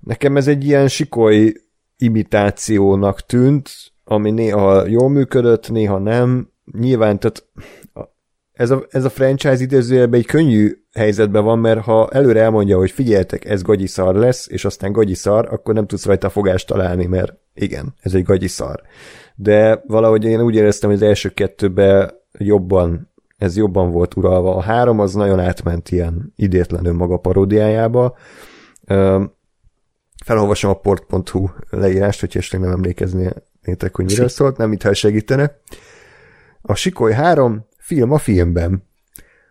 nekem 0.00 0.36
ez 0.36 0.48
egy 0.48 0.64
ilyen 0.64 0.88
sikoly 0.88 1.52
imitációnak 1.96 3.26
tűnt, 3.26 3.70
ami 4.10 4.30
néha 4.30 4.86
jól 4.86 5.08
működött, 5.08 5.70
néha 5.70 5.98
nem. 5.98 6.50
Nyilván, 6.78 7.18
tehát 7.18 7.46
ez 8.52 8.70
a, 8.70 8.86
ez 8.88 9.04
a 9.04 9.10
franchise 9.10 9.62
idézőjelben 9.62 10.20
egy 10.20 10.26
könnyű 10.26 10.72
helyzetben 10.92 11.44
van, 11.44 11.58
mert 11.58 11.80
ha 11.80 12.08
előre 12.08 12.40
elmondja, 12.40 12.76
hogy 12.76 12.90
figyeltek, 12.90 13.44
ez 13.44 13.62
gagyi 13.62 13.86
szar 13.86 14.14
lesz, 14.14 14.48
és 14.48 14.64
aztán 14.64 14.92
gagyi 14.92 15.14
szar, 15.14 15.48
akkor 15.50 15.74
nem 15.74 15.86
tudsz 15.86 16.06
rajta 16.06 16.28
fogást 16.28 16.66
találni, 16.66 17.06
mert 17.06 17.34
igen, 17.54 17.94
ez 18.00 18.14
egy 18.14 18.22
gagyi 18.22 18.48
szar. 18.48 18.82
De 19.34 19.82
valahogy 19.86 20.24
én 20.24 20.40
úgy 20.40 20.54
éreztem, 20.54 20.90
hogy 20.90 21.02
az 21.02 21.08
első 21.08 21.28
kettőben 21.28 22.10
jobban, 22.38 23.12
ez 23.36 23.56
jobban 23.56 23.90
volt 23.90 24.16
uralva. 24.16 24.56
A 24.56 24.60
három 24.60 25.00
az 25.00 25.14
nagyon 25.14 25.40
átment 25.40 25.90
ilyen 25.90 26.32
idétlen 26.36 26.86
önmaga 26.86 27.16
paródiájába. 27.16 28.16
Felolvasom 30.24 30.70
a 30.70 30.74
port.hu 30.74 31.48
leírást, 31.70 32.20
hogy 32.20 32.36
esetleg 32.36 32.70
nem 32.70 32.82
emlékeznétek, 33.70 33.96
hogy 33.96 34.04
miről 34.04 34.28
szólt, 34.28 34.56
nem 34.56 34.68
mintha 34.68 34.94
segítene. 34.94 35.58
A 36.62 36.74
Sikoly 36.74 37.12
3 37.12 37.66
film 37.78 38.12
a 38.12 38.18
filmben. 38.18 38.88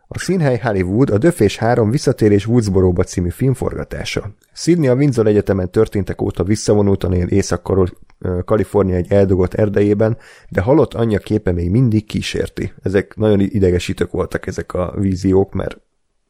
A 0.07 0.19
színhely 0.19 0.57
Hollywood 0.57 1.09
a 1.09 1.17
Döfés 1.17 1.57
3 1.57 1.91
visszatérés 1.91 2.47
Woodsboro-ba 2.47 3.03
című 3.03 3.29
film 3.29 3.53
forgatása. 3.53 4.31
Sydney 4.53 4.87
a 4.87 4.95
Windsor 4.95 5.27
Egyetemen 5.27 5.71
történtek 5.71 6.21
óta 6.21 6.43
visszavonultan 6.43 7.13
él 7.13 7.27
Észak-Kalifornia 7.27 8.95
egy 8.95 9.11
eldugott 9.11 9.53
erdejében, 9.53 10.17
de 10.49 10.61
halott 10.61 10.93
anyja 10.93 11.19
képe 11.19 11.51
még 11.51 11.69
mindig 11.69 12.05
kísérti. 12.05 12.73
Ezek 12.83 13.15
nagyon 13.15 13.39
idegesítők 13.39 14.11
voltak 14.11 14.47
ezek 14.47 14.73
a 14.73 14.93
víziók, 14.97 15.53
mert 15.53 15.77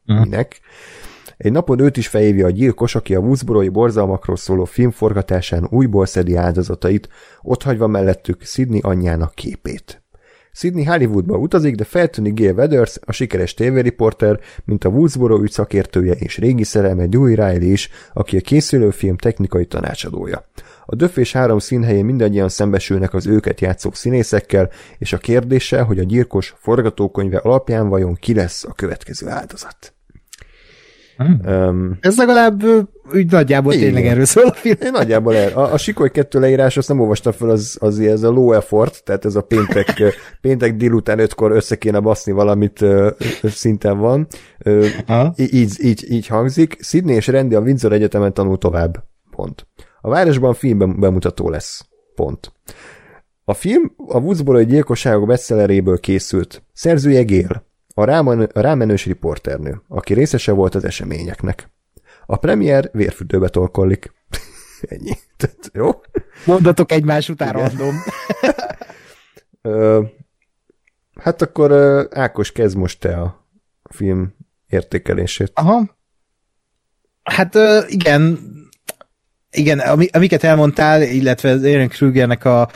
minek. 0.06 0.60
Egy 1.40 1.52
napon 1.52 1.80
őt 1.80 1.98
is 1.98 2.08
felhívja 2.08 2.46
a 2.46 2.50
gyilkos, 2.50 2.96
aki 2.96 3.16
a 3.16 3.20
Woodsboro-i 3.20 3.70
borzalmakról 3.70 4.38
szóló 4.38 4.66
film 4.66 4.92
forgatásán 4.92 5.68
újból 5.70 6.06
szedi 6.06 6.36
áldozatait, 6.36 7.10
otthagyva 7.42 7.88
mellettük 7.88 8.42
Sydney 8.42 8.80
anyjának 8.84 9.36
képét. 9.36 10.04
Sydney 10.52 10.84
Hollywoodba 10.84 11.38
utazik, 11.38 11.76
de 11.76 11.84
feltűnik 11.84 12.40
Gail 12.40 12.54
Weathers, 12.54 12.98
a 13.02 13.12
sikeres 13.12 13.54
tévériporter, 13.54 14.40
mint 14.66 14.84
a 14.84 14.90
Woodsboro 14.90 15.42
ügy 15.42 15.52
szakértője 15.52 16.14
és 16.14 16.38
régi 16.38 16.64
szerelme 16.64 17.08
Dewey 17.08 17.36
Riley 17.36 17.72
is, 17.72 17.90
aki 18.14 18.38
a 18.38 18.42
készülő 18.42 18.90
film 18.90 19.18
technikai 19.18 19.66
tanácsadója. 19.66 20.50
A 20.86 20.96
Döfés 20.96 21.32
három 21.32 21.60
színhelyén 21.60 22.06
mindannyian 22.06 22.50
szembesülnek 22.50 23.14
az 23.14 23.28
őket 23.28 23.62
játszó 23.62 23.90
színészekkel, 23.94 24.70
és 24.98 25.14
a 25.14 25.18
kérdéssel, 25.18 25.84
hogy 25.84 26.00
a 26.00 26.04
gyilkos 26.04 26.56
forgatókönyve 26.58 27.38
alapján 27.38 27.90
vajon 27.90 28.16
ki 28.16 28.34
lesz 28.34 28.64
a 28.64 28.74
következő 28.74 29.28
áldozat. 29.28 29.94
Um, 31.46 31.98
Ez 32.02 32.18
legalább 32.18 32.64
úgy 33.14 33.32
nagyjából 33.32 33.74
Igen. 33.74 33.86
tényleg 33.86 34.06
erről 34.06 34.26
szól 34.26 34.46
a 34.46 34.54
film. 34.54 34.76
én 34.82 34.92
nagyjából 34.92 35.36
el. 35.36 35.52
A, 35.52 35.74
a 35.74 35.78
Sikoly 35.78 36.10
2 36.12 36.40
leírás, 36.40 36.78
azt 36.78 36.88
nem 36.88 37.00
olvastam 37.00 37.32
fel, 37.32 37.50
az, 37.50 37.78
az 37.80 38.00
ez 38.00 38.24
a 38.24 38.30
low 38.30 38.54
effort, 38.54 39.04
tehát 39.04 39.26
ez 39.26 39.36
a 39.36 39.42
péntek, 39.42 40.02
péntek 40.42 40.76
délután 40.76 41.20
ötkor 41.20 41.52
össze 41.52 41.78
kéne 41.78 42.00
baszni 42.00 42.32
valamit 42.32 42.82
ö, 42.82 43.10
szinten 43.44 43.98
van. 43.98 44.28
Ö, 44.58 44.88
így, 45.36 45.74
így, 45.84 46.12
így 46.12 46.28
hangzik. 46.28 46.78
Sydney 46.82 47.16
és 47.16 47.28
Randy 47.28 47.56
a 47.56 47.60
Windsor 47.60 47.94
Egyetemen 47.94 48.34
tanul 48.34 48.58
tovább. 48.58 49.04
Pont. 49.32 49.68
A 50.02 50.10
városban 50.10 50.54
film 50.54 51.00
bemutató 51.00 51.50
lesz. 51.50 51.86
Pont. 52.16 52.52
A 53.46 53.54
film 53.54 53.92
a 54.08 54.20
Woodsboro 54.20 54.62
gyilkosságok 54.62 55.28
bestselleréből 55.28 56.00
készült. 56.00 56.64
Szerzője 56.74 57.22
Gél, 57.22 57.64
a, 58.00 58.06
ráman, 58.06 58.42
a 58.42 58.60
rámenős 58.60 59.06
riporternő, 59.06 59.82
aki 59.88 60.14
részese 60.14 60.52
volt 60.52 60.76
az 60.76 60.84
eseményeknek. 60.84 61.70
A 62.26 62.38
premier 62.38 62.90
vérfürdőbe 62.94 63.50
tolkollik. 63.50 64.12
Ennyi. 64.82 65.18
Tehát, 65.38 65.70
jó? 65.74 65.90
Mondatok 66.46 66.92
egymás 66.92 67.30
után 67.30 67.54
random. 67.54 67.96
Ö, 69.62 70.02
hát 71.16 71.42
akkor 71.42 71.72
Ákos, 72.12 72.52
kezd 72.52 72.78
most 72.78 73.00
te 73.00 73.22
a 73.22 73.48
film 73.90 74.36
értékelését. 74.68 75.52
Aha. 75.54 75.98
Hát 77.24 77.56
igen, 77.88 78.40
igen, 79.52 79.80
ami, 79.80 80.08
amiket 80.12 80.44
elmondtál, 80.44 81.02
illetve 81.02 81.50
az 81.50 81.64
Aaron 81.64 81.88
Krugernek 81.88 82.46
a 82.46 82.70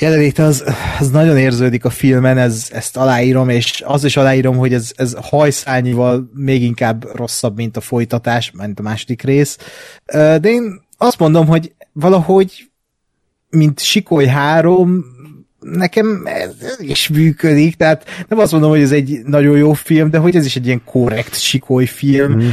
jelenléte 0.00 0.42
az, 0.42 0.64
az 0.98 1.10
nagyon 1.10 1.38
érződik 1.38 1.84
a 1.84 1.90
filmen, 1.90 2.38
ez, 2.38 2.68
ezt 2.72 2.96
aláírom, 2.96 3.48
és 3.48 3.82
az 3.86 4.04
is 4.04 4.16
aláírom, 4.16 4.56
hogy 4.56 4.74
ez, 4.74 4.92
ez 4.96 5.14
hajszányival 5.20 6.30
még 6.34 6.62
inkább 6.62 7.16
rosszabb, 7.16 7.56
mint 7.56 7.76
a 7.76 7.80
folytatás, 7.80 8.52
mint 8.54 8.78
a 8.78 8.82
második 8.82 9.22
rész. 9.22 9.58
De 10.14 10.40
én 10.40 10.80
azt 10.96 11.18
mondom, 11.18 11.46
hogy 11.46 11.74
valahogy, 11.92 12.70
mint 13.50 13.80
Sikoly 13.80 14.26
3, 14.26 15.04
nekem 15.60 16.22
ez 16.24 16.76
is 16.78 17.08
működik, 17.08 17.76
tehát 17.76 18.04
nem 18.28 18.38
azt 18.38 18.52
mondom, 18.52 18.70
hogy 18.70 18.82
ez 18.82 18.92
egy 18.92 19.20
nagyon 19.24 19.56
jó 19.56 19.72
film, 19.72 20.10
de 20.10 20.18
hogy 20.18 20.36
ez 20.36 20.44
is 20.44 20.56
egy 20.56 20.66
ilyen 20.66 20.82
korrekt 20.84 21.40
Sikoly 21.40 21.86
film. 21.86 22.32
Mm. 22.32 22.48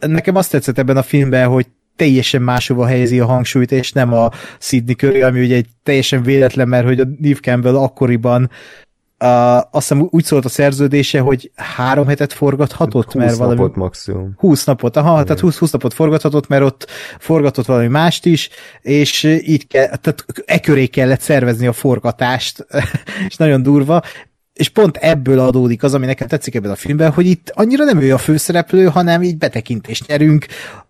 Nekem 0.00 0.36
azt 0.36 0.50
tetszett 0.50 0.78
ebben 0.78 0.96
a 0.96 1.02
filmben, 1.02 1.48
hogy 1.48 1.66
teljesen 1.96 2.42
máshova 2.42 2.86
helyezi 2.86 3.20
a 3.20 3.26
hangsúlyt, 3.26 3.72
és 3.72 3.92
nem 3.92 4.12
a 4.12 4.30
Sydney 4.58 4.94
köré, 4.94 5.22
ami 5.22 5.40
ugye 5.40 5.56
egy 5.56 5.66
teljesen 5.82 6.22
véletlen, 6.22 6.68
mert 6.68 6.86
hogy 6.86 7.00
a 7.00 7.04
Neve 7.20 7.40
Campbell 7.40 7.76
akkoriban 7.76 8.50
Uh, 9.20 9.56
azt 9.56 9.66
hiszem 9.70 10.08
úgy 10.10 10.24
szólt 10.24 10.44
a 10.44 10.48
szerződése, 10.48 11.20
hogy 11.20 11.50
három 11.54 12.06
hetet 12.06 12.32
forgathatott, 12.32 13.12
20 13.12 13.14
mert 13.14 13.36
valami... 13.36 13.56
napot 13.56 13.76
maximum. 13.76 14.34
20 14.36 14.64
napot, 14.64 14.96
aha, 14.96 15.22
tehát 15.22 15.40
20, 15.40 15.58
20 15.58 15.70
napot 15.70 15.94
forgathatott, 15.94 16.48
mert 16.48 16.62
ott 16.62 16.86
forgatott 17.18 17.66
valami 17.66 17.86
mást 17.86 18.26
is, 18.26 18.48
és 18.80 19.22
így 19.22 19.66
kell, 19.66 19.86
tehát 19.86 20.24
e 20.44 20.60
köré 20.60 20.86
kellett 20.86 21.20
szervezni 21.20 21.66
a 21.66 21.72
forgatást, 21.72 22.66
és 23.28 23.36
nagyon 23.36 23.62
durva, 23.62 24.02
és 24.52 24.68
pont 24.68 24.96
ebből 24.96 25.38
adódik 25.38 25.82
az, 25.82 25.94
ami 25.94 26.06
nekem 26.06 26.28
tetszik 26.28 26.54
ebben 26.54 26.70
a 26.70 26.76
filmben, 26.76 27.12
hogy 27.12 27.26
itt 27.26 27.50
annyira 27.54 27.84
nem 27.84 28.00
ő 28.00 28.14
a 28.14 28.18
főszereplő, 28.18 28.86
hanem 28.86 29.22
így 29.22 29.38
betekintést 29.38 30.06
nyerünk 30.06 30.46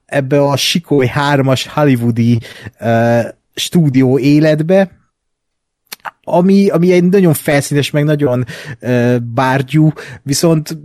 ebbe 0.07 0.43
a 0.43 0.57
Sikoly 0.57 1.11
3-as 1.15 1.65
hollywoodi 1.75 2.41
uh, 2.81 3.25
stúdió 3.55 4.19
életbe, 4.19 4.91
ami, 6.23 6.69
ami 6.69 6.93
egy 6.93 7.05
nagyon 7.05 7.35
felszínes, 7.35 7.91
meg 7.91 8.05
nagyon 8.05 8.45
uh, 8.81 9.17
bárgyú, 9.17 9.93
viszont 10.23 10.79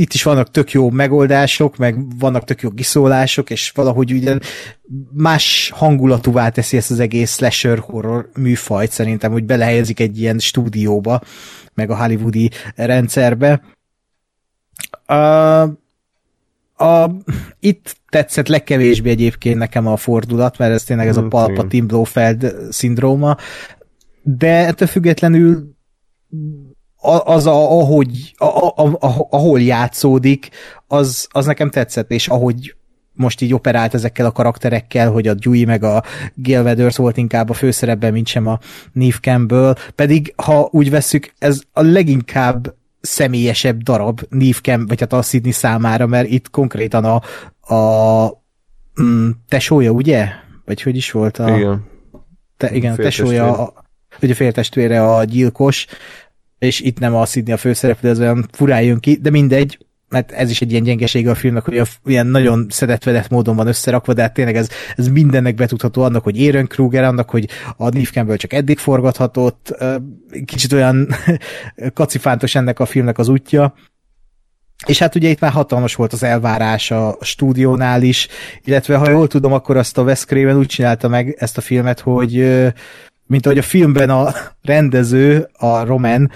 itt 0.00 0.12
is 0.12 0.22
vannak 0.22 0.50
tök 0.50 0.72
jó 0.72 0.90
megoldások, 0.90 1.76
meg 1.76 2.18
vannak 2.18 2.44
tök 2.44 2.60
jó 2.60 2.70
kiszólások, 2.70 3.50
és 3.50 3.70
valahogy 3.70 4.12
ugye 4.12 4.38
más 5.12 5.72
hangulatúvá 5.74 6.48
teszi 6.48 6.76
ezt 6.76 6.90
az 6.90 7.00
egész 7.00 7.34
slasher 7.34 7.78
horror 7.78 8.30
műfajt 8.34 8.90
szerintem, 8.90 9.32
hogy 9.32 9.44
belehelyezik 9.44 10.00
egy 10.00 10.20
ilyen 10.20 10.38
stúdióba, 10.38 11.20
meg 11.74 11.90
a 11.90 11.96
hollywoodi 11.96 12.50
rendszerbe. 12.74 13.62
Uh, 15.08 15.70
a, 16.76 17.10
itt 17.60 17.96
tetszett 18.08 18.48
legkevésbé 18.48 19.10
egyébként 19.10 19.58
nekem 19.58 19.86
a 19.86 19.96
fordulat, 19.96 20.58
mert 20.58 20.72
ez 20.72 20.84
tényleg 20.84 21.06
ez 21.08 21.16
a 21.16 21.22
Mm, 21.22 21.28
Palpatine 21.28 21.86
Blofeld 21.86 22.54
szindróma, 22.70 23.36
de 24.22 24.66
ettől 24.66 24.88
függetlenül 24.88 25.74
az, 27.24 27.46
a, 27.46 27.80
ahogy, 27.80 28.34
a, 28.36 28.44
a, 28.44 28.96
a, 29.00 29.26
ahol 29.30 29.60
játszódik, 29.60 30.48
az, 30.86 31.28
az 31.30 31.46
nekem 31.46 31.70
tetszett, 31.70 32.10
és 32.10 32.28
ahogy 32.28 32.74
most 33.12 33.40
így 33.40 33.54
operált 33.54 33.94
ezekkel 33.94 34.26
a 34.26 34.32
karakterekkel, 34.32 35.10
hogy 35.10 35.28
a 35.28 35.34
Dewey 35.34 35.64
meg 35.66 35.82
a 35.82 36.02
Gail 36.34 36.62
Weathers 36.62 36.96
volt 36.96 37.16
inkább 37.16 37.50
a 37.50 37.54
főszerepben, 37.54 38.12
mint 38.12 38.26
sem 38.26 38.46
a 38.46 38.58
Neve 38.92 39.16
Campbell, 39.20 39.74
pedig 39.94 40.32
ha 40.36 40.68
úgy 40.72 40.90
vesszük, 40.90 41.32
ez 41.38 41.60
a 41.72 41.82
leginkább 41.82 42.74
személyesebb 43.06 43.82
darab 43.82 44.20
Campbell, 44.30 44.84
vagy 44.86 45.00
hát 45.00 45.12
a 45.12 45.22
Sydney 45.22 45.52
számára, 45.52 46.06
mert 46.06 46.28
itt 46.28 46.50
konkrétan 46.50 47.04
a, 47.04 47.22
a 47.74 48.42
mm, 49.02 49.30
tesója, 49.48 49.90
ugye? 49.90 50.28
Vagy 50.64 50.82
hogy 50.82 50.96
is 50.96 51.10
volt 51.10 51.38
a... 51.38 51.56
Igen. 51.56 51.84
Te, 52.56 52.74
igen, 52.74 52.92
a 52.92 52.96
tesója, 52.96 53.58
a, 53.58 53.72
ugye 54.22 54.34
féltestvére 54.34 55.04
a 55.14 55.24
gyilkos, 55.24 55.86
és 56.58 56.80
itt 56.80 56.98
nem 56.98 57.14
a 57.14 57.26
Sydney 57.26 57.54
a 57.54 57.56
főszereplő, 57.56 58.08
ez 58.08 58.20
olyan 58.20 58.48
furán 58.52 58.82
jön 58.82 58.98
ki, 58.98 59.14
de 59.14 59.30
mindegy, 59.30 59.85
mert 60.08 60.32
ez 60.32 60.50
is 60.50 60.60
egy 60.60 60.70
ilyen 60.70 60.82
gyengesége 60.82 61.30
a 61.30 61.34
filmnek, 61.34 61.64
hogy 61.64 61.78
a, 61.78 61.84
ilyen 62.04 62.26
nagyon 62.26 62.66
szedetvedett 62.70 63.28
módon 63.28 63.56
van 63.56 63.66
összerakva, 63.66 64.12
de 64.12 64.22
hát 64.22 64.34
tényleg 64.34 64.56
ez, 64.56 64.68
ez 64.96 65.08
mindennek 65.08 65.54
betudható 65.54 66.02
annak, 66.02 66.24
hogy 66.24 66.46
Aaron 66.46 66.66
Kruger, 66.66 67.04
annak, 67.04 67.30
hogy 67.30 67.48
a 67.76 67.84
Neve 67.88 68.10
Campbell 68.12 68.36
csak 68.36 68.52
eddig 68.52 68.78
forgathatott, 68.78 69.76
kicsit 70.44 70.72
olyan 70.72 71.08
kacifántos 71.94 72.54
ennek 72.54 72.80
a 72.80 72.86
filmnek 72.86 73.18
az 73.18 73.28
útja, 73.28 73.74
és 74.86 74.98
hát 74.98 75.14
ugye 75.14 75.28
itt 75.28 75.40
már 75.40 75.52
hatalmas 75.52 75.94
volt 75.94 76.12
az 76.12 76.22
elvárás 76.22 76.90
a 76.90 77.16
stúdiónál 77.20 78.02
is, 78.02 78.28
illetve 78.64 78.96
ha 78.96 79.10
jól 79.10 79.28
tudom, 79.28 79.52
akkor 79.52 79.76
azt 79.76 79.98
a 79.98 80.02
Wes 80.02 80.24
Craven 80.24 80.56
úgy 80.56 80.66
csinálta 80.66 81.08
meg 81.08 81.36
ezt 81.38 81.58
a 81.58 81.60
filmet, 81.60 82.00
hogy 82.00 82.32
mint 83.26 83.46
ahogy 83.46 83.58
a 83.58 83.62
filmben 83.62 84.10
a 84.10 84.32
rendező, 84.62 85.48
a 85.52 85.84
Roman, 85.84 86.30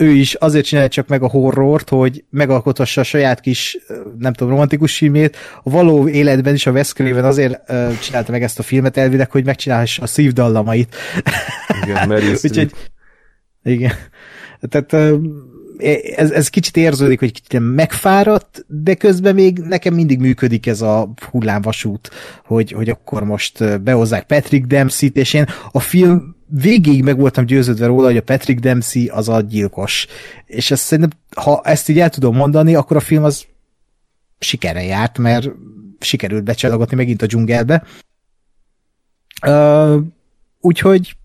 ő 0.00 0.10
is 0.10 0.34
azért 0.34 0.64
csinálja 0.64 0.88
csak 0.88 1.08
meg 1.08 1.22
a 1.22 1.28
horrort, 1.28 1.88
hogy 1.88 2.24
megalkothassa 2.30 3.00
a 3.00 3.04
saját 3.04 3.40
kis, 3.40 3.78
nem 4.18 4.32
tudom, 4.32 4.52
romantikus 4.52 4.96
filmét. 4.96 5.36
A 5.62 5.70
való 5.70 6.08
életben 6.08 6.54
is 6.54 6.66
a 6.66 6.70
Wes 6.70 6.92
Craven 6.92 7.24
azért 7.24 7.72
csinálta 8.00 8.32
meg 8.32 8.42
ezt 8.42 8.58
a 8.58 8.62
filmet 8.62 8.96
elvileg, 8.96 9.30
hogy 9.30 9.44
megcsinálhassa 9.44 10.02
a 10.02 10.06
szívdallamait. 10.06 10.96
Igen, 11.82 12.12
Úgyhogy, 12.42 12.72
igen. 13.62 13.92
Tehát 14.60 14.92
uh, 14.92 15.20
ez, 16.16 16.30
ez 16.30 16.48
kicsit 16.48 16.76
érződik, 16.76 17.18
hogy 17.18 17.32
kicsit 17.32 17.60
megfáradt, 17.74 18.64
de 18.66 18.94
közben 18.94 19.34
még 19.34 19.58
nekem 19.58 19.94
mindig 19.94 20.18
működik 20.18 20.66
ez 20.66 20.80
a 20.80 21.12
hullámvasút, 21.30 22.10
hogy, 22.44 22.72
hogy 22.72 22.88
akkor 22.88 23.24
most 23.24 23.82
behozzák 23.82 24.26
Patrick 24.26 24.66
Dempsey-t, 24.66 25.16
és 25.16 25.34
én 25.34 25.46
a 25.72 25.80
film 25.80 26.38
végig 26.50 27.02
meg 27.02 27.18
voltam 27.18 27.44
győződve 27.44 27.86
róla, 27.86 28.06
hogy 28.06 28.16
a 28.16 28.22
Patrick 28.22 28.60
Dempsey 28.60 29.08
az 29.08 29.28
a 29.28 29.40
gyilkos. 29.40 30.06
És 30.46 30.70
ezt 30.70 30.82
szerintem, 30.82 31.18
ha 31.36 31.60
ezt 31.64 31.88
így 31.88 31.98
el 31.98 32.10
tudom 32.10 32.36
mondani, 32.36 32.74
akkor 32.74 32.96
a 32.96 33.00
film 33.00 33.24
az 33.24 33.46
sikere 34.38 34.82
járt, 34.82 35.18
mert 35.18 35.48
sikerült 36.00 36.44
becsalogatni 36.44 36.96
megint 36.96 37.22
a 37.22 37.26
dzsungelbe. 37.26 37.84
Uh, 39.46 40.02
úgyhogy 40.60 41.16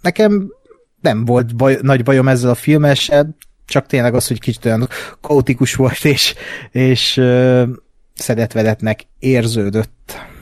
nekem 0.00 0.52
nem 1.00 1.24
volt 1.24 1.56
baj, 1.56 1.78
nagy 1.82 2.02
bajom 2.02 2.28
ezzel 2.28 2.50
a 2.50 2.54
filmmel 2.54 2.94
se, 2.94 3.26
csak 3.66 3.86
tényleg 3.86 4.14
az, 4.14 4.26
hogy 4.26 4.40
kicsit 4.40 4.64
olyan 4.64 4.88
kaotikus 5.20 5.74
volt, 5.74 6.04
és, 6.04 6.34
és 6.70 7.16
uh, 7.16 7.68
szedetvedetnek 8.14 9.06
érződött. 9.18 10.32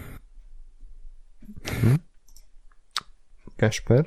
Kasper? 3.62 4.06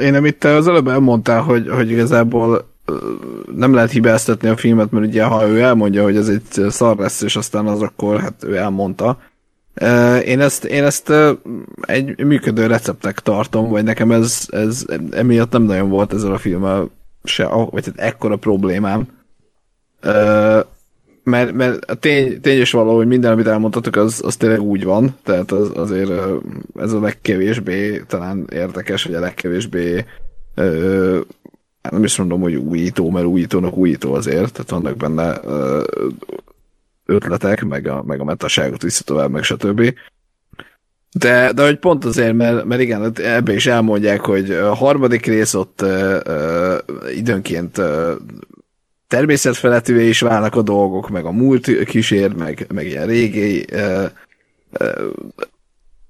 Én 0.00 0.14
amit 0.14 0.38
te 0.38 0.54
az 0.54 0.68
előbb 0.68 0.88
elmondtál, 0.88 1.40
hogy, 1.40 1.68
hogy 1.68 1.90
igazából 1.90 2.70
nem 3.56 3.74
lehet 3.74 3.90
hibáztatni 3.90 4.48
a 4.48 4.56
filmet, 4.56 4.90
mert 4.90 5.06
ugye 5.06 5.24
ha 5.24 5.48
ő 5.48 5.60
elmondja, 5.60 6.02
hogy 6.02 6.16
ez 6.16 6.28
egy 6.28 6.70
szar 6.70 6.96
lesz, 6.96 7.22
és 7.22 7.36
aztán 7.36 7.66
az 7.66 7.82
akkor, 7.82 8.20
hát 8.20 8.44
ő 8.44 8.56
elmondta. 8.56 9.18
Én 10.24 10.40
ezt, 10.40 10.64
én 10.64 10.84
ezt 10.84 11.12
egy 11.80 12.24
működő 12.24 12.66
receptek 12.66 13.20
tartom, 13.20 13.68
vagy 13.68 13.84
nekem 13.84 14.12
ez, 14.12 14.46
ez 14.50 14.84
emiatt 15.10 15.52
nem 15.52 15.62
nagyon 15.62 15.88
volt 15.88 16.12
ezzel 16.12 16.32
a 16.32 16.38
filmmel 16.38 16.90
se, 17.24 17.46
vagy 17.46 17.84
hát 17.86 17.98
ekkora 17.98 18.36
problémám 18.36 19.06
mert, 21.24 21.52
mert 21.52 21.84
a 21.84 21.94
tény, 21.94 22.40
tény 22.40 22.60
is 22.60 22.70
való, 22.70 22.96
hogy 22.96 23.06
minden, 23.06 23.32
amit 23.32 23.46
elmondtatok, 23.46 23.96
az, 23.96 24.20
az 24.24 24.36
tényleg 24.36 24.60
úgy 24.60 24.84
van, 24.84 25.16
tehát 25.22 25.52
az, 25.52 25.70
azért 25.74 26.10
ez 26.76 26.92
a 26.92 27.00
legkevésbé 27.00 28.02
talán 28.06 28.46
érdekes, 28.52 29.04
vagy 29.04 29.14
a 29.14 29.20
legkevésbé 29.20 30.04
ö, 30.54 31.20
hát 31.82 31.92
nem 31.92 32.04
is 32.04 32.16
mondom, 32.16 32.40
hogy 32.40 32.54
újító, 32.54 33.10
mert 33.10 33.26
újítónak 33.26 33.76
újító 33.76 34.14
azért, 34.14 34.52
tehát 34.52 34.70
vannak 34.70 34.96
benne 34.96 35.40
ö, 35.44 35.82
ötletek, 37.06 37.64
meg 37.64 37.86
a, 37.86 38.02
meg 38.02 38.20
a 38.20 38.24
metaságot 38.24 38.82
vissza 38.82 39.04
tovább, 39.04 39.30
meg 39.30 39.42
stb. 39.42 39.94
De, 41.12 41.52
de 41.52 41.64
hogy 41.64 41.78
pont 41.78 42.04
azért, 42.04 42.34
mert, 42.34 42.64
mert 42.64 42.80
igen, 42.80 43.12
ebbe 43.14 43.52
is 43.52 43.66
elmondják, 43.66 44.20
hogy 44.20 44.50
a 44.50 44.74
harmadik 44.74 45.26
rész 45.26 45.54
ott 45.54 45.82
ö, 45.82 46.18
ö, 46.24 46.76
időnként 47.14 47.78
ö, 47.78 48.14
természetfelettővé 49.12 50.08
is 50.08 50.20
válnak 50.20 50.56
a 50.56 50.62
dolgok, 50.62 51.08
meg 51.08 51.24
a 51.24 51.30
múlt 51.30 51.84
kísér, 51.84 52.34
meg, 52.34 52.66
meg 52.74 52.86
ilyen 52.86 53.06
régi 53.06 53.72
e, 53.72 53.78
e, 53.80 54.10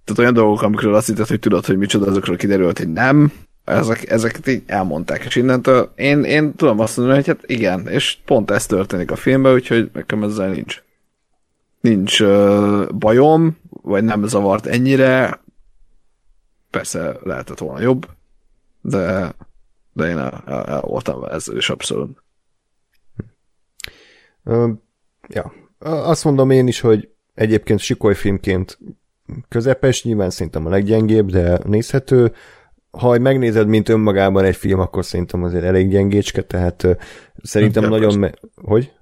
tehát 0.05 0.19
olyan 0.19 0.35
dolgok, 0.35 0.63
amikről 0.63 0.95
azt 0.95 1.07
hitted, 1.07 1.27
hogy 1.27 1.39
tudod, 1.39 1.67
hogy 1.67 1.77
micsoda, 1.77 2.07
azokról 2.07 2.37
kiderült, 2.37 2.79
hogy 2.79 2.93
nem, 2.93 3.33
ezek, 3.65 4.11
ezeket 4.11 4.47
így 4.49 4.63
elmondták, 4.67 5.25
és 5.25 5.37
innentől. 5.37 5.93
Én, 5.97 6.25
én 6.25 6.55
tudom 6.55 6.81
azt 6.81 6.97
mondani, 6.97 7.19
hogy 7.19 7.27
hát 7.27 7.43
igen, 7.47 7.89
és 7.89 8.17
pont 8.25 8.51
ez 8.51 8.67
történik 8.67 9.11
a 9.11 9.17
filmben, 9.17 9.53
úgyhogy 9.53 9.91
nekem 9.93 10.23
ezzel 10.23 10.51
nincs 10.51 10.83
nincs 11.81 12.21
uh, 12.21 12.89
bajom, 12.89 13.59
vagy 13.71 14.05
nem 14.05 14.27
zavart 14.27 14.67
ennyire, 14.67 15.41
persze 16.71 17.17
lehetett 17.23 17.59
volna 17.59 17.81
jobb, 17.81 18.07
de, 18.81 19.35
de 19.93 20.09
én 20.09 20.19
el, 20.19 20.43
el, 20.47 20.65
el 20.65 20.81
voltam 20.81 21.25
ezzel 21.25 21.57
is 21.57 21.71
abszolút. 21.71 22.22
Ö, 24.45 24.71
ja, 25.29 25.53
azt 25.79 26.25
mondom 26.25 26.51
én 26.51 26.67
is, 26.67 26.81
hogy 26.81 27.09
egyébként 27.35 27.79
sikoly 27.79 28.15
filmként 28.15 28.79
közepes, 29.49 30.05
nyilván 30.05 30.31
szerintem 30.31 30.67
a 30.67 30.71
leggyengébb, 30.71 31.31
de 31.31 31.59
nézhető. 31.65 32.33
Ha 32.91 33.19
megnézed, 33.19 33.69
mint 33.69 33.89
önmagában 33.89 34.45
egy 34.45 34.57
film, 34.57 34.81
akkor 34.81 35.05
szerintem 35.05 35.43
azért 35.43 35.65
elég 35.65 35.91
gyengécske, 35.91 36.43
tehát 36.43 36.87
szerintem 37.43 37.83
ja, 37.83 37.89
nagyon... 37.89 38.19
Me- 38.19 38.41
hogy? 38.55 38.93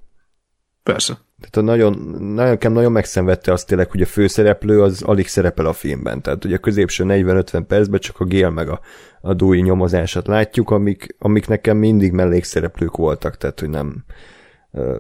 Persze. 0.83 1.19
Tehát 1.41 1.57
a 1.57 1.73
nagyon, 1.73 1.93
nagyon, 2.35 2.73
nagyon 2.73 2.93
megszenvedte 2.93 3.53
azt 3.53 3.67
tényleg, 3.67 3.91
hogy 3.91 4.03
a 4.03 4.07
főszereplő 4.07 4.83
az 4.83 5.03
alig 5.03 5.27
szerepel 5.27 5.67
a 5.67 5.73
filmben. 5.73 6.23
Tehát 6.23 6.45
ugye 6.45 6.57
a 6.57 6.59
középső 6.59 7.05
40-50 7.09 7.65
percben 7.69 8.01
csak 8.01 8.21
a 8.21 8.25
Gél 8.25 8.51
meg 8.51 8.69
a, 8.69 8.81
a 9.21 9.35
Dúi 9.35 9.61
nyomozását 9.61 10.27
látjuk, 10.27 10.71
amik, 10.71 11.17
amik 11.19 11.49
nekem 11.49 11.77
mindig 11.77 12.13
mellékszereplők 12.13 12.97
voltak, 12.97 13.37
tehát 13.37 13.61
hogy 13.61 13.71
nem, 13.71 14.05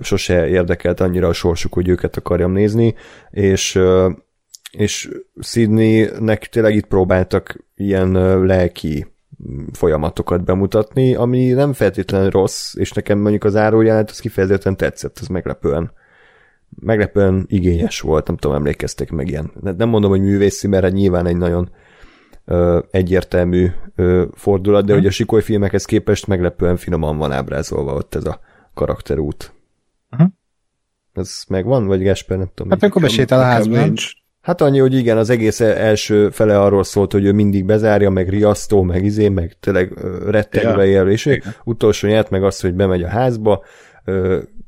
sose 0.00 0.48
érdekelt 0.48 1.00
annyira 1.00 1.28
a 1.28 1.32
sorsuk, 1.32 1.72
hogy 1.72 1.88
őket 1.88 2.16
akarjam 2.16 2.52
nézni, 2.52 2.94
és, 3.30 3.80
és 4.70 5.10
Sydneynek 5.40 6.48
tényleg 6.48 6.74
itt 6.74 6.86
próbáltak 6.86 7.64
ilyen 7.74 8.12
lelki 8.46 9.06
folyamatokat 9.72 10.44
bemutatni, 10.44 11.14
ami 11.14 11.52
nem 11.52 11.72
feltétlenül 11.72 12.30
rossz, 12.30 12.74
és 12.74 12.92
nekem 12.92 13.18
mondjuk 13.18 13.44
az 13.44 13.56
árójelenet 13.56 14.10
az 14.10 14.18
kifejezetten 14.18 14.76
tetszett, 14.76 15.18
ez 15.20 15.26
meglepően 15.26 15.92
meglepően 16.78 17.44
igényes 17.48 18.00
volt, 18.00 18.26
nem 18.26 18.36
tudom, 18.36 18.56
emlékeztek 18.56 19.10
meg 19.10 19.28
ilyen. 19.28 19.50
Nem 19.60 19.88
mondom, 19.88 20.10
hogy 20.10 20.20
művészi, 20.20 20.66
mert 20.66 20.82
hát 20.82 20.92
nyilván 20.92 21.26
egy 21.26 21.36
nagyon 21.36 21.70
ö, 22.44 22.78
egyértelmű 22.90 23.68
ö, 23.96 24.24
fordulat, 24.34 24.84
de 24.84 24.92
hmm. 24.92 25.00
hogy 25.00 25.10
a 25.10 25.12
sikoly 25.12 25.42
filmekhez 25.42 25.84
képest 25.84 26.26
meglepően 26.26 26.76
finoman 26.76 27.18
van 27.18 27.32
ábrázolva 27.32 27.94
ott 27.94 28.14
ez 28.14 28.24
a 28.24 28.40
karakterút. 28.74 29.52
Uh-huh. 30.10 30.28
Ez 31.12 31.42
megvan, 31.48 31.86
vagy 31.86 32.02
Gesper, 32.02 32.38
nem 32.38 32.50
tudom. 32.54 32.70
Hát 32.70 32.82
akkor 32.82 33.02
besétál 33.02 33.40
a 33.40 33.44
házban. 33.44 33.94
Hát 34.40 34.60
annyi, 34.60 34.78
hogy 34.78 34.94
igen, 34.94 35.16
az 35.18 35.30
egész 35.30 35.60
első 35.60 36.30
fele 36.30 36.60
arról 36.60 36.84
szólt, 36.84 37.12
hogy 37.12 37.24
ő 37.24 37.32
mindig 37.32 37.64
bezárja, 37.64 38.10
meg 38.10 38.28
riasztó, 38.28 38.82
meg 38.82 39.04
izé, 39.04 39.28
meg 39.28 39.56
tényleg 39.60 39.92
rettegve 40.26 40.86
ja. 40.86 41.02
él, 41.02 41.10
és 41.10 41.26
igen. 41.26 41.54
utolsó 41.64 42.08
nyert 42.08 42.30
meg 42.30 42.44
azt, 42.44 42.60
hogy 42.60 42.74
bemegy 42.74 43.02
a 43.02 43.08
házba, 43.08 43.64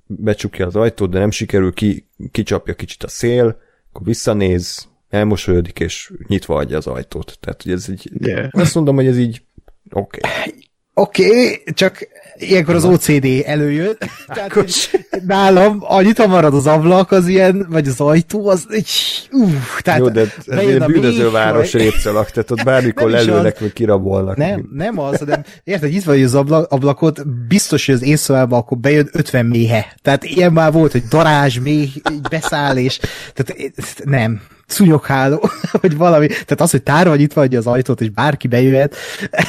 becsukja 0.07 0.67
az 0.67 0.77
ajtót, 0.77 1.11
de 1.11 1.19
nem 1.19 1.31
sikerül, 1.31 1.73
ki, 1.73 2.09
kicsapja 2.31 2.75
kicsit 2.75 3.03
a 3.03 3.09
szél, 3.09 3.61
akkor 3.93 4.07
visszanéz, 4.07 4.89
elmosolyodik, 5.09 5.81
és 5.81 6.13
nyitva 6.27 6.57
adja 6.57 6.77
az 6.77 6.87
ajtót. 6.87 7.39
Tehát, 7.41 7.63
hogy 7.63 7.73
ez 7.73 7.89
így, 7.89 8.11
yeah. 8.19 8.49
azt 8.51 8.75
mondom, 8.75 8.95
hogy 8.95 9.07
ez 9.07 9.19
így 9.19 9.43
oké. 9.91 10.21
Okay. 10.23 10.55
Oké, 10.95 11.27
okay, 11.27 11.63
csak 11.75 12.09
ilyenkor 12.37 12.75
az 12.75 12.85
OCD 12.85 13.27
előjön. 13.45 13.97
Tehát, 14.35 14.69
nálam, 15.27 15.79
annyit 15.81 16.27
marad 16.27 16.55
az 16.55 16.67
ablak, 16.67 17.11
az 17.11 17.27
ilyen, 17.27 17.67
vagy 17.71 17.89
az 17.89 18.01
ajtó, 18.01 18.49
az 18.49 18.67
egy, 18.69 18.89
uff, 19.31 19.81
tehát 19.81 20.01
Jó, 20.01 20.09
de 20.09 20.21
ez 20.47 20.59
egy 20.59 20.85
bűnözőváros 20.85 21.73
vagy... 21.73 21.81
rétszelak, 21.81 22.31
tehát 22.31 22.51
ott 22.51 22.65
bármikor 22.73 23.11
lelőnek, 23.11 23.59
vagy 23.59 23.73
kirabolnak. 23.73 24.37
Nem, 24.37 24.69
nem 24.73 24.99
az, 24.99 25.19
de 25.19 25.45
érted, 25.65 25.93
itt 25.93 26.05
vagy 26.05 26.23
az 26.23 26.35
ablak, 26.35 26.71
ablakot, 26.71 27.47
biztos, 27.49 27.87
hogy 27.87 27.95
az 27.95 28.03
én 28.03 28.17
szobában 28.17 28.59
akkor 28.59 28.79
bejön 28.79 29.09
50 29.13 29.47
méhe. 29.47 29.95
Tehát 30.03 30.25
ilyen 30.25 30.53
már 30.53 30.73
volt, 30.73 30.93
hogy 30.93 31.03
darázs, 31.09 31.59
méh, 31.59 31.97
így 32.13 32.21
beszáll, 32.31 32.77
és 32.77 32.99
tehát 33.35 33.75
nem 34.05 34.41
szúnyogháló, 34.73 35.51
vagy 35.81 35.97
valami. 35.97 36.27
Tehát 36.27 36.61
az, 36.61 36.71
hogy 36.71 36.83
tárva 36.83 37.17
nyitva 37.17 37.41
adja 37.41 37.59
az 37.59 37.67
ajtót, 37.67 38.01
és 38.01 38.11
bárki 38.11 38.49
bejöhet, 38.49 38.97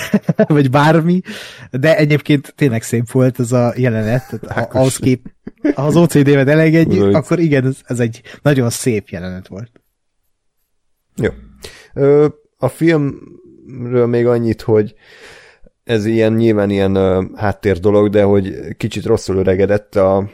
vagy 0.48 0.70
bármi, 0.70 1.22
de 1.72 1.98
egyébként 1.98 2.54
tényleg 2.58 2.84
szép 2.84 3.12
volt 3.12 3.40
ez 3.40 3.52
a 3.52 3.74
jelenet, 3.76 4.40
tehát 4.42 4.76
ahhoz 4.76 4.98
kép, 4.98 5.32
ha 5.76 5.86
az 5.86 5.96
OCD-vel 5.96 6.50
elengedjük, 6.50 7.16
akkor 7.16 7.40
igen, 7.40 7.66
ez, 7.66 7.78
ez 7.86 8.00
egy 8.00 8.22
nagyon 8.42 8.70
szép 8.70 9.10
jelenet 9.10 9.48
volt. 9.48 9.72
Jó. 11.16 11.30
Ö, 11.94 12.28
a 12.58 12.68
filmről 12.68 14.06
még 14.06 14.28
annyit, 14.28 14.62
hogy 14.62 14.96
ez 15.84 16.06
ilyen 16.06 16.34
nyilván 16.34 16.70
ilyen 16.70 16.96
háttér 17.36 17.80
dolog, 17.80 18.10
de 18.10 18.24
hogy 18.24 18.76
kicsit 18.78 19.06
rosszul 19.06 19.38
öregedett 19.38 19.96
a, 19.96 20.30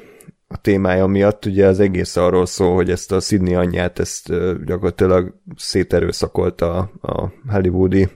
a 0.51 0.61
témája 0.61 1.05
miatt, 1.07 1.45
ugye 1.45 1.65
az 1.65 1.79
egész 1.79 2.15
arról 2.15 2.45
szól, 2.45 2.75
hogy 2.75 2.89
ezt 2.89 3.11
a 3.11 3.19
Sydney 3.19 3.53
anyját, 3.53 3.99
ezt 3.99 4.29
gyakorlatilag 4.65 5.35
széterőszakolta 5.55 6.91
a, 7.01 7.11
a 7.11 7.33
hollywoodi 7.47 8.07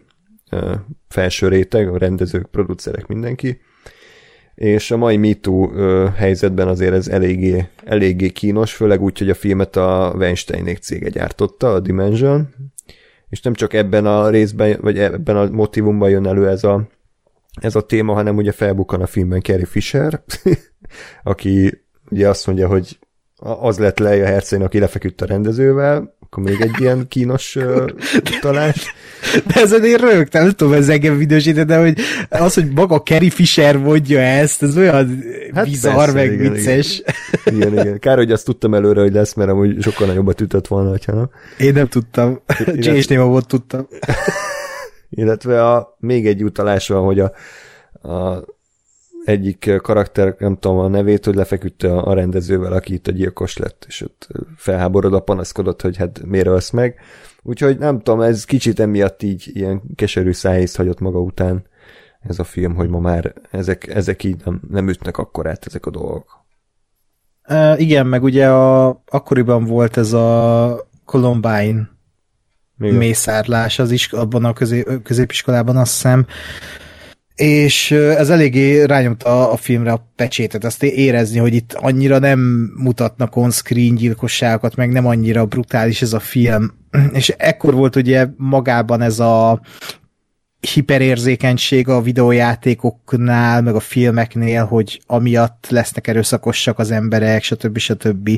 felső 1.07 1.47
réteg, 1.47 1.87
a 1.87 1.97
rendezők, 1.97 2.45
producerek, 2.45 3.07
mindenki, 3.07 3.61
és 4.55 4.91
a 4.91 4.97
mai 4.97 5.17
MeToo 5.17 5.67
helyzetben 6.09 6.67
azért 6.67 6.93
ez 6.93 7.07
eléggé, 7.07 7.67
eléggé 7.83 8.29
kínos, 8.29 8.73
főleg 8.73 9.01
úgy, 9.01 9.17
hogy 9.17 9.29
a 9.29 9.35
filmet 9.35 9.75
a 9.75 10.13
Weinsteinék 10.17 10.77
cége 10.77 11.09
gyártotta, 11.09 11.73
a 11.73 11.79
Dimension, 11.79 12.53
és 13.29 13.41
nem 13.41 13.53
csak 13.53 13.73
ebben 13.73 14.05
a 14.05 14.29
részben, 14.29 14.77
vagy 14.81 14.99
ebben 14.99 15.37
a 15.37 15.49
motivumban 15.49 16.09
jön 16.09 16.27
elő 16.27 16.47
ez 16.47 16.63
a, 16.63 16.87
ez 17.61 17.75
a 17.75 17.81
téma, 17.81 18.13
hanem 18.13 18.35
ugye 18.35 18.51
felbukkan 18.51 19.01
a 19.01 19.05
filmben 19.05 19.41
Carrie 19.41 19.65
Fisher, 19.65 20.23
aki 21.23 21.81
ugye 22.09 22.29
azt 22.29 22.47
mondja, 22.47 22.67
hogy 22.67 22.99
az 23.39 23.77
lett 23.77 23.99
le 23.99 24.09
a 24.09 24.25
hercegén, 24.25 24.65
aki 24.65 24.79
lefeküdt 24.79 25.21
a 25.21 25.25
rendezővel, 25.25 26.15
akkor 26.19 26.43
még 26.43 26.61
egy 26.61 26.79
ilyen 26.79 27.07
kínos 27.07 27.55
uh, 27.55 27.89
talás. 28.41 28.93
De 29.47 29.61
ezen 29.61 29.83
én 29.83 29.97
rögtem, 29.97 30.43
nem 30.43 30.51
tudom, 30.51 30.73
ez 30.73 30.89
engem 30.89 31.17
videósített, 31.17 31.67
de 31.67 31.77
hogy 31.77 31.99
az, 32.29 32.53
hogy 32.53 32.71
maga 32.73 33.01
Carrie 33.01 33.29
Fisher 33.29 33.77
mondja 33.77 34.19
ezt, 34.19 34.63
ez 34.63 34.77
olyan 34.77 35.23
hát 35.53 35.65
bizarr, 35.65 35.95
persze, 35.95 36.13
meg 36.13 36.31
igen, 36.31 36.53
vicces. 36.53 37.01
Igen. 37.45 37.61
igen, 37.61 37.73
igen. 37.73 37.99
Kár, 37.99 38.17
hogy 38.17 38.31
azt 38.31 38.45
tudtam 38.45 38.73
előre, 38.73 39.01
hogy 39.01 39.13
lesz, 39.13 39.33
mert 39.33 39.49
amúgy 39.49 39.81
sokkal 39.81 40.07
nagyobbat 40.07 40.41
ütött 40.41 40.67
volna, 40.67 40.97
ha 41.05 41.13
nem. 41.13 41.29
Én 41.57 41.73
nem 41.73 41.87
tudtam. 41.87 42.41
James 42.73 43.07
Néma 43.07 43.25
volt 43.25 43.47
tudtam. 43.47 43.87
Illetve 45.09 45.71
a, 45.71 45.95
még 45.99 46.27
egy 46.27 46.43
utalás 46.43 46.87
van, 46.87 47.03
hogy 47.03 47.19
a, 47.19 47.31
a 48.09 48.45
egyik 49.25 49.71
karakter, 49.81 50.35
nem 50.39 50.57
tudom 50.57 50.77
a 50.77 50.87
nevét, 50.87 51.25
hogy 51.25 51.35
lefeküdte 51.35 51.95
a 51.97 52.13
rendezővel, 52.13 52.73
aki 52.73 52.93
itt 52.93 53.07
a 53.07 53.11
gyilkos 53.11 53.57
lett, 53.57 53.85
és 53.87 54.01
ott 54.01 54.27
felháborodva 54.57 55.19
panaszkodott, 55.19 55.81
hogy 55.81 55.97
hát 55.97 56.21
miért 56.25 56.47
ölsz 56.47 56.69
meg. 56.69 56.99
Úgyhogy 57.41 57.77
nem 57.77 57.97
tudom, 57.97 58.21
ez 58.21 58.45
kicsit 58.45 58.79
emiatt 58.79 59.23
így 59.23 59.49
ilyen 59.53 59.81
keserű 59.95 60.31
szájészt 60.31 60.75
hagyott 60.75 60.99
maga 60.99 61.19
után 61.19 61.65
ez 62.21 62.39
a 62.39 62.43
film, 62.43 62.75
hogy 62.75 62.89
ma 62.89 62.99
már 62.99 63.33
ezek, 63.51 63.87
ezek 63.87 64.23
így 64.23 64.41
nem, 64.45 64.61
nem 64.69 64.89
ütnek 64.89 65.17
akkor 65.17 65.47
át 65.47 65.65
ezek 65.65 65.85
a 65.85 65.89
dolgok. 65.89 66.41
Uh, 67.47 67.81
igen, 67.81 68.07
meg 68.07 68.23
ugye 68.23 68.49
a, 68.49 69.01
akkoriban 69.05 69.65
volt 69.65 69.97
ez 69.97 70.13
a 70.13 70.87
Columbine 71.05 71.89
igen. 72.79 72.95
mészárlás 72.95 73.79
az 73.79 73.91
is 73.91 74.11
abban 74.11 74.45
a 74.45 74.53
közé, 74.53 74.83
középiskolában, 75.03 75.77
azt 75.77 75.93
hiszem, 75.93 76.25
és 77.35 77.91
ez 77.91 78.29
eléggé 78.29 78.83
rányomta 78.83 79.51
a 79.51 79.55
filmre 79.55 79.91
a 79.91 80.11
pecsétet, 80.15 80.63
azt 80.63 80.83
érezni, 80.83 81.39
hogy 81.39 81.53
itt 81.53 81.73
annyira 81.73 82.19
nem 82.19 82.39
mutatnak 82.77 83.35
on-screen 83.35 83.95
gyilkosságokat, 83.95 84.75
meg 84.75 84.91
nem 84.91 85.05
annyira 85.05 85.45
brutális 85.45 86.01
ez 86.01 86.13
a 86.13 86.19
film. 86.19 86.73
És 87.13 87.29
ekkor 87.37 87.73
volt 87.73 87.95
ugye 87.95 88.27
magában 88.37 89.01
ez 89.01 89.19
a 89.19 89.61
hiperérzékenység 90.73 91.87
a 91.87 92.01
videójátékoknál, 92.01 93.61
meg 93.61 93.75
a 93.75 93.79
filmeknél, 93.79 94.65
hogy 94.65 95.01
amiatt 95.07 95.67
lesznek 95.69 96.07
erőszakosak 96.07 96.79
az 96.79 96.91
emberek, 96.91 97.43
stb. 97.43 97.77
stb. 97.77 98.29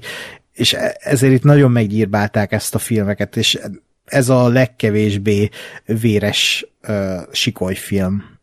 És 0.53 0.73
e-, 0.73 0.97
ezért 0.99 1.33
itt 1.33 1.43
nagyon 1.43 1.71
megnyírbálták 1.71 2.51
ezt 2.51 2.75
a 2.75 2.79
filmeket, 2.79 3.37
és 3.37 3.59
ez 4.05 4.29
a 4.29 4.47
legkevésbé 4.47 5.49
véres 5.85 6.65
uh, 6.87 7.21
sikolyfilm 7.31 8.34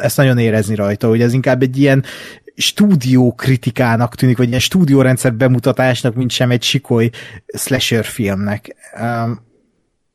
ezt 0.00 0.16
nagyon 0.16 0.38
érezni 0.38 0.74
rajta, 0.74 1.08
hogy 1.08 1.20
ez 1.20 1.32
inkább 1.32 1.62
egy 1.62 1.78
ilyen 1.78 2.04
stúdió 2.56 3.34
kritikának 3.34 4.14
tűnik, 4.14 4.36
vagy 4.36 4.48
ilyen 4.48 4.60
stúdiórendszer 4.60 5.34
bemutatásnak, 5.34 6.14
mint 6.14 6.30
sem 6.30 6.50
egy 6.50 6.62
sikoly 6.62 7.10
slasher 7.46 8.04
filmnek. 8.04 8.76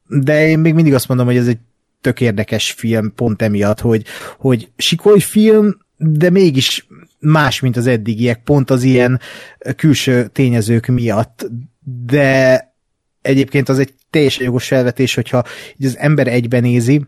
De 0.07 0.47
én 0.47 0.59
még 0.59 0.73
mindig 0.73 0.93
azt 0.93 1.07
mondom, 1.07 1.25
hogy 1.25 1.37
ez 1.37 1.47
egy 1.47 1.59
tök 2.01 2.21
érdekes 2.21 2.71
film 2.71 3.13
pont 3.15 3.41
emiatt, 3.41 3.79
hogy, 3.79 4.03
hogy 4.37 4.69
sikoly 4.77 5.19
film, 5.19 5.77
de 5.97 6.29
mégis 6.29 6.87
más, 7.19 7.59
mint 7.59 7.77
az 7.77 7.87
eddigiek, 7.87 8.43
pont 8.43 8.69
az 8.69 8.83
ilyen 8.83 9.19
külső 9.75 10.27
tényezők 10.27 10.87
miatt, 10.87 11.49
de 12.05 12.73
egyébként 13.21 13.69
az 13.69 13.79
egy 13.79 13.93
teljesen 14.09 14.43
jogos 14.43 14.67
felvetés, 14.67 15.15
hogyha 15.15 15.43
így 15.77 15.85
az 15.85 15.97
ember 15.97 16.27
egyben 16.27 16.61
nézi, 16.61 17.05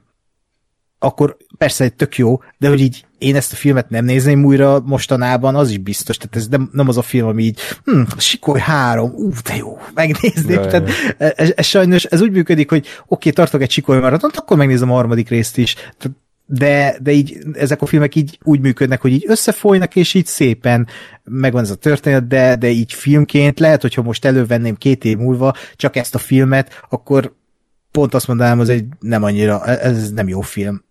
akkor 1.06 1.38
persze 1.58 1.84
egy 1.84 1.94
tök 1.94 2.18
jó, 2.18 2.40
de 2.58 2.68
hogy 2.68 2.82
így 2.82 3.06
én 3.18 3.36
ezt 3.36 3.54
a 3.54 3.56
filmet 3.56 3.90
nem 3.90 4.06
nézném 4.06 4.46
újra 4.46 4.80
mostanában, 4.86 5.56
az 5.56 5.70
is 5.70 5.78
biztos, 5.78 6.18
tehát 6.18 6.36
ez 6.36 6.48
nem, 6.48 6.70
nem 6.72 6.88
az 6.88 6.98
a 6.98 7.02
film, 7.02 7.28
ami 7.28 7.44
így, 7.44 7.60
hm, 7.84 8.02
Sikoly 8.18 8.60
három, 8.60 9.12
ú, 9.12 9.32
de 9.44 9.56
jó, 9.56 9.78
megnézném, 9.94 10.62
ja, 10.62 10.68
tehát 10.68 10.90
ja. 11.20 11.30
Ez, 11.30 11.52
ez, 11.56 11.66
sajnos, 11.66 12.04
ez 12.04 12.22
úgy 12.22 12.32
működik, 12.32 12.70
hogy 12.70 12.80
oké, 12.80 12.96
okay, 13.08 13.32
tartok 13.32 13.62
egy 13.62 13.72
Sikoly 13.72 14.00
maratont, 14.00 14.38
akkor 14.38 14.58
megnézem 14.58 14.92
a 14.92 14.96
harmadik 14.96 15.30
részt 15.30 15.58
is, 15.58 15.76
de, 16.46 16.98
de 17.02 17.12
így 17.12 17.38
ezek 17.54 17.82
a 17.82 17.86
filmek 17.86 18.16
így 18.16 18.40
úgy 18.44 18.60
működnek, 18.60 19.02
hogy 19.02 19.12
így 19.12 19.26
összefolynak, 19.28 19.96
és 19.96 20.14
így 20.14 20.26
szépen 20.26 20.88
megvan 21.24 21.64
ez 21.64 21.70
a 21.70 21.76
történet, 21.76 22.28
de, 22.28 22.56
de 22.56 22.70
így 22.70 22.94
filmként 22.94 23.60
lehet, 23.60 23.82
hogyha 23.82 24.02
most 24.02 24.26
elővenném 24.26 24.76
két 24.76 25.06
év 25.06 25.18
múlva 25.18 25.54
csak 25.76 25.96
ezt 25.96 26.16
a 26.16 26.18
filmet, 26.18 26.84
akkor 26.90 27.36
pont 27.96 28.14
azt 28.14 28.28
mondanám, 28.28 28.60
az 28.60 28.70
egy 28.70 28.86
nem 29.00 29.24
annyira, 29.24 29.66
ez 29.66 30.12
nem 30.12 30.28
jó 30.28 30.42
film. 30.42 30.84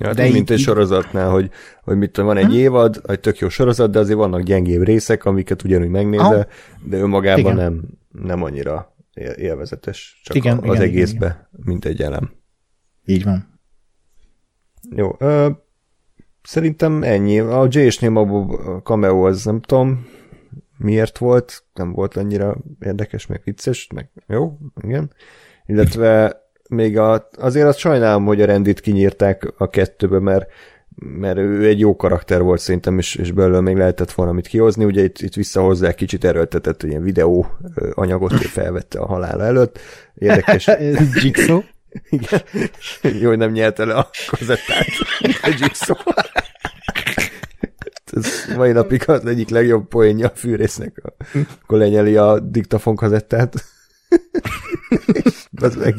Ja, 0.00 0.14
de 0.14 0.22
mint 0.22 0.36
így, 0.36 0.52
egy 0.52 0.58
sorozatnál, 0.58 1.30
hogy, 1.30 1.50
hogy 1.82 1.96
mit 1.96 2.10
tudom, 2.10 2.28
van 2.28 2.36
egy 2.36 2.44
hmm? 2.44 2.58
évad, 2.58 3.00
egy 3.06 3.20
tök 3.20 3.38
jó 3.38 3.48
sorozat, 3.48 3.90
de 3.90 3.98
azért 3.98 4.18
vannak 4.18 4.42
gyengébb 4.42 4.82
részek, 4.82 5.24
amiket 5.24 5.64
ugyanúgy 5.64 5.88
megnézel, 5.88 6.38
ah. 6.38 6.46
de 6.84 6.96
önmagában 6.96 7.54
nem, 7.54 7.82
nem 8.10 8.42
annyira 8.42 8.94
élvezetes, 9.36 10.20
csak 10.24 10.36
igen, 10.36 10.58
az 10.58 10.64
igen, 10.64 10.80
egészbe, 10.80 11.26
igen, 11.26 11.48
igen. 11.52 11.64
mint 11.64 11.84
egy 11.84 12.02
elem. 12.02 12.30
Így 13.04 13.24
van. 13.24 13.60
Jó, 14.90 15.16
ö, 15.18 15.48
szerintem 16.42 17.02
ennyi. 17.02 17.38
A 17.38 17.66
J 17.70 17.78
és 17.78 18.02
a 18.02 18.80
cameo 18.82 19.26
az 19.26 19.44
nem 19.44 19.60
tudom, 19.60 20.06
miért 20.76 21.18
volt, 21.18 21.64
nem 21.74 21.92
volt 21.92 22.16
annyira 22.16 22.56
érdekes, 22.80 23.26
meg 23.26 23.40
vicces, 23.44 23.88
meg 23.94 24.10
jó, 24.26 24.58
igen. 24.82 25.12
Illetve 25.66 26.41
még 26.72 26.98
a, 26.98 27.28
azért 27.38 27.66
azt 27.66 27.78
sajnálom, 27.78 28.24
hogy 28.24 28.42
a 28.42 28.46
rendit 28.46 28.80
kinyírták 28.80 29.52
a 29.56 29.68
kettőbe, 29.68 30.18
mert 30.18 30.46
mert 30.96 31.38
ő 31.38 31.66
egy 31.66 31.78
jó 31.78 31.96
karakter 31.96 32.42
volt 32.42 32.60
szerintem, 32.60 32.98
és, 32.98 33.14
és 33.14 33.32
belőle 33.32 33.60
még 33.60 33.76
lehetett 33.76 34.12
volna 34.12 34.32
mit 34.32 34.46
kihozni. 34.46 34.84
Ugye 34.84 35.02
itt, 35.02 35.18
itt 35.18 35.34
visszahozzá 35.34 35.92
kicsit 35.92 36.24
erőltetett, 36.24 36.80
hogy 36.80 36.90
ilyen 36.90 37.02
videó 37.02 37.46
anyagot 37.94 38.32
felvette 38.32 38.98
a 38.98 39.06
halála 39.06 39.44
előtt. 39.44 39.78
Érdekes. 40.14 40.70
Jigsaw? 41.22 41.62
Igen. 42.10 42.42
Jó, 43.20 43.28
hogy 43.28 43.38
nem 43.38 43.50
nyerte 43.50 43.84
le 43.84 43.94
a 43.94 44.10
kazettát. 44.26 44.86
A 45.20 45.56
Jigsaw. 45.58 45.96
Ez 48.16 48.54
mai 48.56 48.72
napig 48.72 49.08
az 49.08 49.26
egyik 49.26 49.48
legjobb 49.48 49.88
poénja 49.88 50.26
a 50.26 50.32
fűrésznek, 50.34 51.02
akkor 51.62 51.78
lenyeli 51.78 52.16
a 52.16 52.40
diktafon 52.40 52.96
kazettát. 52.96 53.54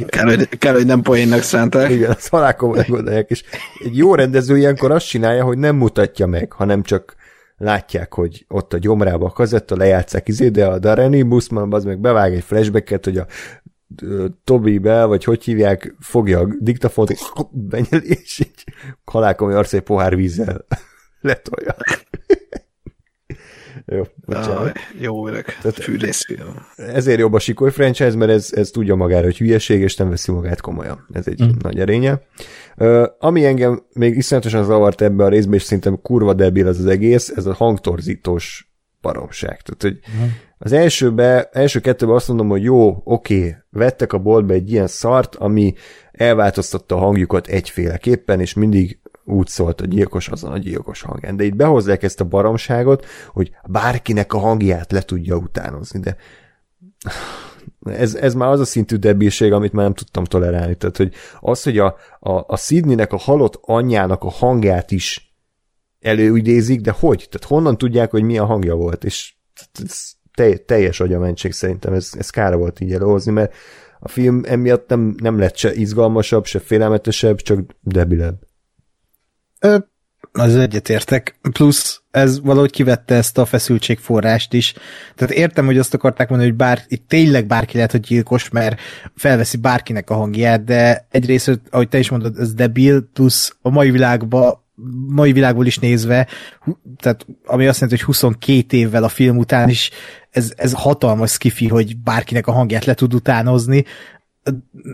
Kell, 0.07 0.25
hogy, 0.25 0.49
kell, 0.57 0.73
hogy 0.73 0.85
nem 0.85 1.01
poénnak 1.01 1.41
szánták. 1.41 1.91
Igen, 1.91 2.11
azt 2.11 2.29
halálkon 2.29 2.69
megoldják, 2.69 3.29
és 3.29 3.43
egy 3.83 3.97
jó 3.97 4.15
rendező 4.15 4.57
ilyenkor 4.57 4.91
azt 4.91 5.07
csinálja, 5.07 5.43
hogy 5.43 5.57
nem 5.57 5.75
mutatja 5.75 6.25
meg, 6.25 6.51
hanem 6.51 6.83
csak 6.83 7.15
látják, 7.57 8.13
hogy 8.13 8.45
ott 8.47 8.73
a 8.73 8.77
gyomrába 8.77 9.25
a 9.25 9.31
kazetta, 9.31 9.75
lejátszák 9.75 10.27
izé, 10.27 10.49
de 10.49 10.65
a 10.65 10.79
Darren 10.79 11.29
Busman 11.29 11.73
az 11.73 11.83
meg 11.83 11.99
bevág 11.99 12.33
egy 12.33 12.43
flashbacket, 12.43 13.05
hogy 13.05 13.17
a 13.17 13.25
Tobi 14.43 14.77
Bell, 14.77 15.05
vagy 15.05 15.23
hogy 15.23 15.43
hívják, 15.43 15.95
fogja 15.99 16.39
a 16.39 16.47
diktafont, 16.59 17.13
benyeli, 17.51 18.07
és 18.07 18.39
így 18.39 18.63
halálkomoly 19.05 19.55
arc 19.55 19.73
egy 19.73 19.81
pohár 19.81 20.15
vízzel 20.15 20.65
letolja. 21.21 21.75
Jó, 23.85 24.01
ah, 24.25 24.71
jó 24.99 25.27
öreg, 25.27 25.45
fűrészfilm. 25.73 26.65
Ezért 26.75 27.19
jobb 27.19 27.33
a 27.33 27.39
Sikoly 27.39 27.71
franchise, 27.71 28.17
mert 28.17 28.31
ez, 28.31 28.49
ez 28.55 28.69
tudja 28.69 28.95
magára, 28.95 29.23
hogy 29.23 29.37
hülyeség, 29.37 29.81
és 29.81 29.95
nem 29.95 30.09
veszi 30.09 30.31
magát 30.31 30.61
komolyan. 30.61 31.07
Ez 31.11 31.27
egy 31.27 31.43
mm. 31.43 31.49
nagy 31.61 31.79
erénye. 31.79 32.21
Uh, 32.77 33.03
ami 33.19 33.45
engem 33.45 33.83
még 33.93 34.15
iszonyatosan 34.15 34.63
zavart 34.63 35.01
ebbe 35.01 35.23
a 35.23 35.29
részbe, 35.29 35.55
és 35.55 35.63
szerintem 35.63 36.01
kurva 36.01 36.33
debil 36.33 36.67
az 36.67 36.79
az 36.79 36.85
egész, 36.85 37.29
ez 37.29 37.45
a 37.45 37.53
hangtorzítós 37.53 38.71
baromság. 39.01 39.61
Tehát, 39.61 39.81
hogy 39.81 40.23
mm. 40.23 40.29
az 40.57 40.71
elsőbe, 40.71 41.49
első 41.51 41.79
kettőben 41.79 42.15
azt 42.15 42.27
mondom, 42.27 42.47
hogy 42.49 42.63
jó, 42.63 43.01
oké, 43.03 43.37
okay, 43.37 43.55
vettek 43.69 44.13
a 44.13 44.17
boltba 44.17 44.53
egy 44.53 44.71
ilyen 44.71 44.87
szart, 44.87 45.35
ami 45.35 45.73
elváltoztatta 46.11 46.95
a 46.95 46.99
hangjukat 46.99 47.47
egyféleképpen, 47.47 48.39
és 48.39 48.53
mindig 48.53 48.99
úgy 49.25 49.47
szólt 49.47 49.81
a 49.81 49.85
gyilkos 49.85 50.27
azon 50.27 50.51
a 50.51 50.57
gyilkos 50.57 51.01
hangján. 51.01 51.35
De 51.35 51.43
itt 51.43 51.55
behozzák 51.55 52.03
ezt 52.03 52.21
a 52.21 52.25
baromságot, 52.25 53.05
hogy 53.27 53.51
bárkinek 53.67 54.33
a 54.33 54.37
hangját 54.37 54.91
le 54.91 55.01
tudja 55.01 55.35
utánozni, 55.35 55.99
de 55.99 56.17
ez, 57.85 58.15
ez 58.15 58.33
már 58.33 58.49
az 58.49 58.59
a 58.59 58.65
szintű 58.65 58.95
debilség, 58.95 59.51
amit 59.51 59.73
már 59.73 59.83
nem 59.83 59.93
tudtam 59.93 60.23
tolerálni. 60.23 60.75
Tehát, 60.75 60.97
hogy 60.97 61.13
az, 61.39 61.63
hogy 61.63 61.77
a, 61.77 61.95
a, 62.19 62.43
a 62.47 62.57
Sydneynek 62.57 63.13
a 63.13 63.17
halott 63.17 63.59
anyjának 63.61 64.23
a 64.23 64.29
hangját 64.29 64.91
is 64.91 65.35
előidézik, 65.99 66.81
de 66.81 66.91
hogy? 66.91 67.27
Tehát 67.29 67.47
honnan 67.47 67.77
tudják, 67.77 68.11
hogy 68.11 68.23
mi 68.23 68.37
a 68.37 68.45
hangja 68.45 68.75
volt? 68.75 69.03
És 69.03 69.35
ez 69.83 70.11
teljes 70.65 70.99
agyamentség 70.99 71.51
szerintem, 71.51 71.93
ez, 71.93 72.09
ez 72.17 72.29
kára 72.29 72.57
volt 72.57 72.79
így 72.79 72.93
előhozni, 72.93 73.31
mert 73.31 73.53
a 73.99 74.07
film 74.07 74.41
emiatt 74.45 74.89
nem, 74.89 75.15
nem 75.21 75.39
lett 75.39 75.55
se 75.55 75.73
izgalmasabb, 75.73 76.45
se 76.45 76.59
félelmetesebb, 76.59 77.37
csak 77.37 77.59
debilebb. 77.81 78.35
Ö, 79.63 79.77
az 80.31 80.55
egyetértek. 80.55 81.39
Plusz 81.51 82.01
ez 82.11 82.41
valahogy 82.41 82.71
kivette 82.71 83.15
ezt 83.15 83.37
a 83.37 83.45
feszültségforrást 83.45 84.53
is. 84.53 84.73
Tehát 85.15 85.33
értem, 85.33 85.65
hogy 85.65 85.77
azt 85.77 85.93
akarták 85.93 86.29
mondani, 86.29 86.49
hogy 86.49 86.59
bár, 86.59 86.81
itt 86.87 87.07
tényleg 87.07 87.45
bárki 87.47 87.75
lehet, 87.75 87.91
hogy 87.91 87.99
gyilkos, 87.99 88.49
mert 88.49 88.79
felveszi 89.15 89.57
bárkinek 89.57 90.09
a 90.09 90.15
hangját, 90.15 90.63
de 90.63 91.07
egyrészt, 91.09 91.61
ahogy 91.69 91.89
te 91.89 91.99
is 91.99 92.09
mondod, 92.09 92.37
ez 92.39 92.53
debil, 92.53 93.09
plusz 93.13 93.55
a 93.61 93.69
mai 93.69 93.91
világban 93.91 94.61
mai 95.07 95.31
világból 95.31 95.65
is 95.65 95.79
nézve, 95.79 96.27
tehát 96.97 97.25
ami 97.45 97.67
azt 97.67 97.79
jelenti, 97.79 98.03
hogy 98.03 98.15
22 98.15 98.77
évvel 98.77 99.03
a 99.03 99.07
film 99.07 99.37
után 99.37 99.69
is 99.69 99.91
ez, 100.29 100.53
ez 100.55 100.73
hatalmas 100.73 101.31
skifi, 101.31 101.67
hogy 101.67 101.97
bárkinek 101.97 102.47
a 102.47 102.51
hangját 102.51 102.85
le 102.85 102.93
tud 102.93 103.13
utánozni, 103.13 103.85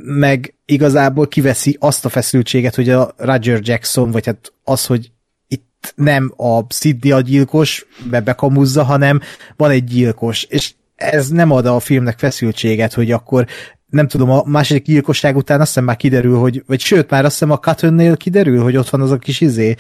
meg 0.03 0.53
igazából 0.65 1.27
kiveszi 1.27 1.77
azt 1.79 2.05
a 2.05 2.09
feszültséget, 2.09 2.75
hogy 2.75 2.89
a 2.89 3.13
Roger 3.17 3.59
Jackson, 3.63 4.11
vagy 4.11 4.25
hát 4.25 4.53
az, 4.63 4.85
hogy 4.85 5.11
itt 5.47 5.93
nem 5.95 6.33
a 6.37 6.73
Sidney 6.73 7.11
a 7.11 7.19
gyilkos, 7.19 7.85
bekamuzza, 8.23 8.83
hanem 8.83 9.19
van 9.55 9.69
egy 9.69 9.83
gyilkos, 9.83 10.43
és 10.43 10.73
ez 10.95 11.29
nem 11.29 11.51
ad 11.51 11.65
a 11.65 11.79
filmnek 11.79 12.19
feszültséget, 12.19 12.93
hogy 12.93 13.11
akkor 13.11 13.45
nem 13.89 14.07
tudom, 14.07 14.29
a 14.29 14.43
második 14.45 14.83
gyilkosság 14.83 15.35
után 15.35 15.59
azt 15.59 15.67
hiszem 15.67 15.83
már 15.83 15.95
kiderül, 15.95 16.37
hogy, 16.37 16.63
vagy 16.67 16.79
sőt, 16.79 17.09
már 17.09 17.25
azt 17.25 17.33
hiszem 17.33 17.51
a 17.51 17.59
Cuttonnél 17.59 18.17
kiderül, 18.17 18.61
hogy 18.61 18.77
ott 18.77 18.89
van 18.89 19.01
az 19.01 19.11
a 19.11 19.17
kis 19.17 19.41
izé, 19.41 19.75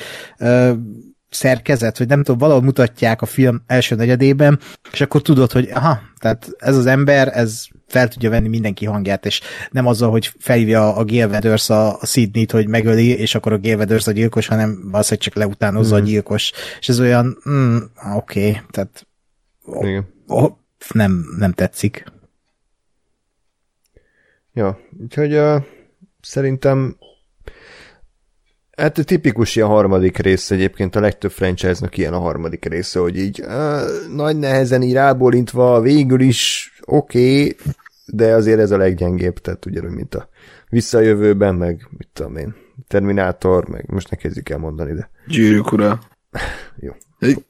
szerkezet, 1.29 1.97
hogy 1.97 2.07
nem 2.07 2.23
tudom, 2.23 2.37
valahol 2.37 2.63
mutatják 2.63 3.21
a 3.21 3.25
film 3.25 3.61
első 3.67 3.95
negyedében, 3.95 4.59
és 4.91 5.01
akkor 5.01 5.21
tudod, 5.21 5.51
hogy 5.51 5.69
aha, 5.73 5.99
tehát 6.19 6.49
ez 6.57 6.75
az 6.75 6.85
ember, 6.85 7.31
ez 7.37 7.67
fel 7.87 8.07
tudja 8.07 8.29
venni 8.29 8.47
mindenki 8.47 8.85
hangját, 8.85 9.25
és 9.25 9.41
nem 9.71 9.87
azzal, 9.87 10.11
hogy 10.11 10.31
felhívja 10.39 10.95
a 10.95 11.05
Gail 11.05 11.27
Weathers 11.27 11.69
a, 11.69 11.99
a 11.99 12.05
Sydney-t, 12.05 12.51
hogy 12.51 12.67
megöli, 12.67 13.07
és 13.07 13.35
akkor 13.35 13.53
a 13.53 13.59
Gail 13.59 13.75
Weathers 13.75 14.07
a 14.07 14.11
gyilkos, 14.11 14.47
hanem 14.47 14.89
hogy 14.91 15.17
csak 15.17 15.35
leutánozza 15.35 15.95
mm. 15.95 16.01
a 16.01 16.03
gyilkos. 16.03 16.51
És 16.79 16.89
ez 16.89 16.99
olyan, 16.99 17.37
mm, 17.49 17.77
oké, 18.15 18.49
okay, 18.49 18.61
tehát 18.71 19.07
Igen. 19.81 20.07
Oh, 20.27 20.51
nem, 20.93 21.25
nem 21.37 21.51
tetszik. 21.51 22.03
Ja, 24.53 24.79
úgyhogy 25.01 25.35
uh, 25.35 25.63
szerintem 26.21 26.97
Hát 28.79 29.05
tipikus 29.05 29.55
ilyen 29.55 29.67
harmadik 29.67 30.17
rész 30.17 30.51
egyébként 30.51 30.95
a 30.95 30.99
legtöbb 30.99 31.31
franchise-nak 31.31 31.97
ilyen 31.97 32.13
a 32.13 32.19
harmadik 32.19 32.65
része, 32.65 32.99
hogy 32.99 33.17
így 33.17 33.41
uh, 33.41 34.15
nagy 34.15 34.37
nehezen 34.37 34.81
így 34.81 34.93
rábólintva 34.93 35.81
végül 35.81 36.19
is 36.19 36.71
oké, 36.85 37.41
okay, 37.41 37.55
de 38.05 38.33
azért 38.33 38.59
ez 38.59 38.71
a 38.71 38.77
leggyengébb, 38.77 39.39
tehát 39.39 39.65
ugyanúgy, 39.65 39.91
mint 39.91 40.15
a 40.15 40.29
visszajövőben, 40.69 41.55
meg 41.55 41.87
mit 41.97 42.09
tudom 42.13 42.35
én, 42.35 42.55
Terminátor, 42.87 43.67
meg 43.67 43.85
most 43.87 44.09
ne 44.09 44.17
kezdjük 44.17 44.49
el 44.49 44.57
mondani, 44.57 44.93
de... 44.93 45.09
Gyűrűk 45.27 45.71
ura. 45.71 45.99
Jó. 46.79 46.91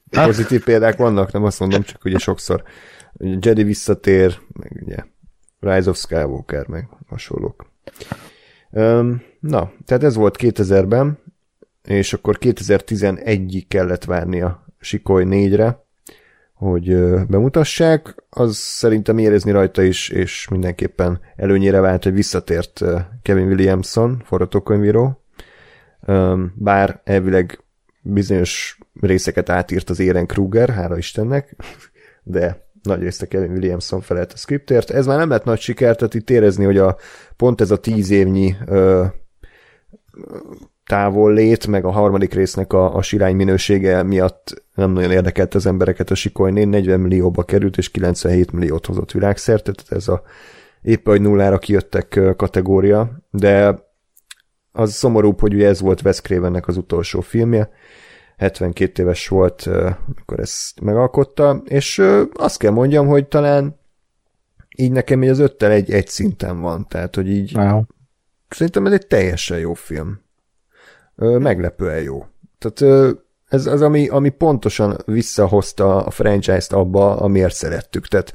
Pozitív 0.10 0.64
példák 0.64 0.98
vannak, 0.98 1.32
nem 1.32 1.44
azt 1.44 1.60
mondom, 1.60 1.82
csak 1.82 2.06
ugye 2.06 2.18
sokszor 2.18 2.64
ugye 3.14 3.38
Jedi 3.42 3.64
visszatér, 3.64 4.40
meg 4.54 4.82
ugye 4.86 4.98
Rise 5.60 5.90
of 5.90 5.98
Skywalker, 5.98 6.68
meg 6.68 6.88
hasonlók. 7.08 7.66
Um, 8.72 9.22
na, 9.40 9.72
tehát 9.86 10.04
ez 10.04 10.16
volt 10.16 10.36
2000-ben, 10.40 11.18
és 11.84 12.14
akkor 12.14 12.38
2011-ig 12.42 13.64
kellett 13.68 14.04
várni 14.04 14.42
a 14.42 14.66
Sikoly 14.80 15.26
4-re, 15.28 15.84
hogy 16.54 16.96
bemutassák, 17.28 18.16
az 18.30 18.56
szerintem 18.56 19.18
érezni 19.18 19.52
rajta 19.52 19.82
is, 19.82 20.10
és 20.10 20.48
mindenképpen 20.48 21.20
előnyére 21.36 21.80
vált, 21.80 22.04
hogy 22.04 22.14
visszatért 22.14 22.82
Kevin 23.22 23.48
Williamson, 23.48 24.22
forgatókönyvíró, 24.26 25.24
bár 26.54 27.02
elvileg 27.04 27.64
bizonyos 28.02 28.80
részeket 29.02 29.50
átírt 29.50 29.90
az 29.90 30.00
Éren 30.00 30.26
Kruger, 30.26 30.70
hála 30.70 30.98
Istennek, 30.98 31.56
de 32.24 32.68
nagy 32.84 33.02
részt 33.02 33.22
a 33.22 33.28
Kevin 33.28 33.52
Williamson 33.52 34.02
felelt 34.02 34.34
a 34.34 34.38
scriptért. 34.38 34.90
Ez 34.90 35.06
már 35.06 35.18
nem 35.18 35.30
lett 35.30 35.44
nagy 35.44 35.60
siker, 35.60 35.96
tehát 35.96 36.14
itt 36.14 36.30
érezni, 36.30 36.66
hogy 36.66 36.78
a, 36.78 36.98
pont 37.38 37.62
ez 37.62 37.72
a 37.72 37.78
tíz 37.78 38.10
évnyi 38.10 38.56
távol 40.86 41.34
lét, 41.34 41.68
meg 41.68 41.86
a 41.86 41.92
harmadik 41.92 42.34
résznek 42.34 42.74
a, 42.74 42.96
a 42.96 43.02
sirány 43.02 43.36
minősége 43.36 44.04
miatt 44.04 44.64
nem 44.76 44.92
nagyon 44.92 45.12
érdekelt 45.12 45.56
az 45.56 45.66
embereket 45.66 46.12
a 46.12 46.16
Sikoly 46.16 46.52
40 46.52 47.00
millióba 47.00 47.44
került, 47.44 47.78
és 47.78 47.92
97 47.92 48.52
milliót 48.52 48.86
hozott 48.86 49.12
világszerte, 49.12 49.72
tehát 49.72 49.92
ez 49.92 50.08
a 50.08 50.22
épp 50.82 51.08
hogy 51.08 51.22
nullára 51.22 51.58
kijöttek 51.58 52.20
kategória, 52.36 53.12
de 53.30 53.80
az 54.72 54.94
szomorúbb, 54.94 55.40
hogy 55.40 55.54
ugye 55.54 55.68
ez 55.68 55.82
volt 55.82 56.02
Wes 56.02 56.22
Cravennek 56.22 56.68
az 56.68 56.78
utolsó 56.78 57.20
filmje, 57.22 57.70
72 58.38 59.04
éves 59.04 59.28
volt, 59.28 59.62
amikor 60.16 60.40
ezt 60.40 60.82
megalkotta, 60.82 61.62
és 61.66 62.02
azt 62.34 62.58
kell 62.58 62.72
mondjam, 62.72 63.08
hogy 63.08 63.28
talán 63.28 63.80
így 64.76 64.92
nekem 64.92 65.24
így 65.24 65.30
az 65.30 65.40
öttel 65.40 65.72
egy, 65.72 65.92
egy 65.92 66.08
szinten 66.08 66.60
van, 66.62 66.88
tehát, 66.88 67.16
hogy 67.16 67.30
így 67.30 67.56
wow. 67.56 67.82
Szerintem 68.50 68.86
ez 68.86 68.92
egy 68.92 69.08
teljesen 69.08 69.60
jó 69.60 69.74
film. 69.74 70.20
Meglepően 71.16 72.02
jó. 72.02 72.26
Tehát 72.58 73.06
ez 73.50 73.66
az, 73.66 73.82
ami, 73.82 74.08
ami 74.08 74.30
pontosan 74.30 74.98
visszahozta 75.06 76.06
a 76.06 76.10
franchise-t 76.10 76.74
abba, 76.74 77.16
amiért 77.16 77.54
szerettük. 77.54 78.08
Tehát 78.08 78.34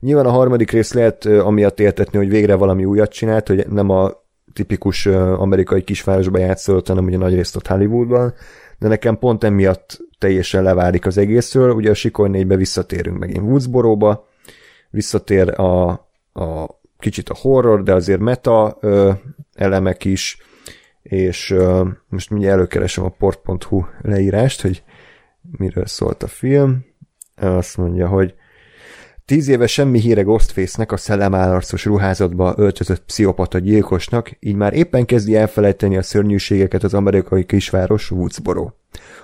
nyilván 0.00 0.26
a 0.26 0.30
harmadik 0.30 0.70
rész 0.70 0.92
lehet 0.92 1.24
amiatt 1.24 1.80
éltetni, 1.80 2.18
hogy 2.18 2.28
végre 2.28 2.54
valami 2.54 2.84
újat 2.84 3.10
csinált, 3.10 3.48
hogy 3.48 3.66
nem 3.68 3.90
a 3.90 4.24
tipikus 4.52 5.06
amerikai 5.06 5.82
kisvárosba 5.82 6.38
játszott, 6.38 6.86
hanem 6.86 7.04
ugye 7.04 7.16
nagy 7.16 7.34
részt 7.34 7.56
ott 7.56 7.66
Hollywoodban, 7.66 8.34
de 8.78 8.88
nekem 8.88 9.18
pont 9.18 9.44
emiatt 9.44 9.98
teljesen 10.18 10.62
leválik 10.62 11.06
az 11.06 11.18
egészről. 11.18 11.70
Ugye 11.70 11.90
a 11.90 11.94
Sikoly 11.94 12.28
4-be 12.32 12.56
visszatérünk 12.56 13.18
megint 13.18 13.44
Woodsboro-ba, 13.44 14.26
visszatér 14.90 15.60
a, 15.60 15.88
a 16.32 16.80
kicsit 16.98 17.28
a 17.28 17.36
horror, 17.40 17.82
de 17.82 17.94
azért 17.94 18.20
meta 18.20 18.76
ö, 18.80 19.10
elemek 19.56 20.04
is, 20.04 20.38
és 21.02 21.50
ö, 21.50 21.88
most 22.08 22.30
mindjárt 22.30 22.56
előkeresem 22.56 23.04
a 23.04 23.08
port.hu 23.08 23.84
leírást, 24.02 24.62
hogy 24.62 24.82
miről 25.58 25.86
szólt 25.86 26.22
a 26.22 26.26
film. 26.26 26.84
Azt 27.36 27.76
mondja, 27.76 28.08
hogy 28.08 28.34
Tíz 29.26 29.48
éve 29.48 29.66
semmi 29.66 29.98
híre 30.00 30.22
Ghostface-nek 30.22 30.92
a 30.92 30.96
szellemállarcos 30.96 31.84
ruházatba 31.84 32.54
öltözött 32.56 33.04
pszichopata 33.04 33.58
gyilkosnak, 33.58 34.30
így 34.40 34.54
már 34.54 34.72
éppen 34.72 35.04
kezdi 35.04 35.36
elfelejteni 35.36 35.96
a 35.96 36.02
szörnyűségeket 36.02 36.82
az 36.82 36.94
amerikai 36.94 37.44
kisváros 37.44 38.10
Woodsboro. 38.10 38.70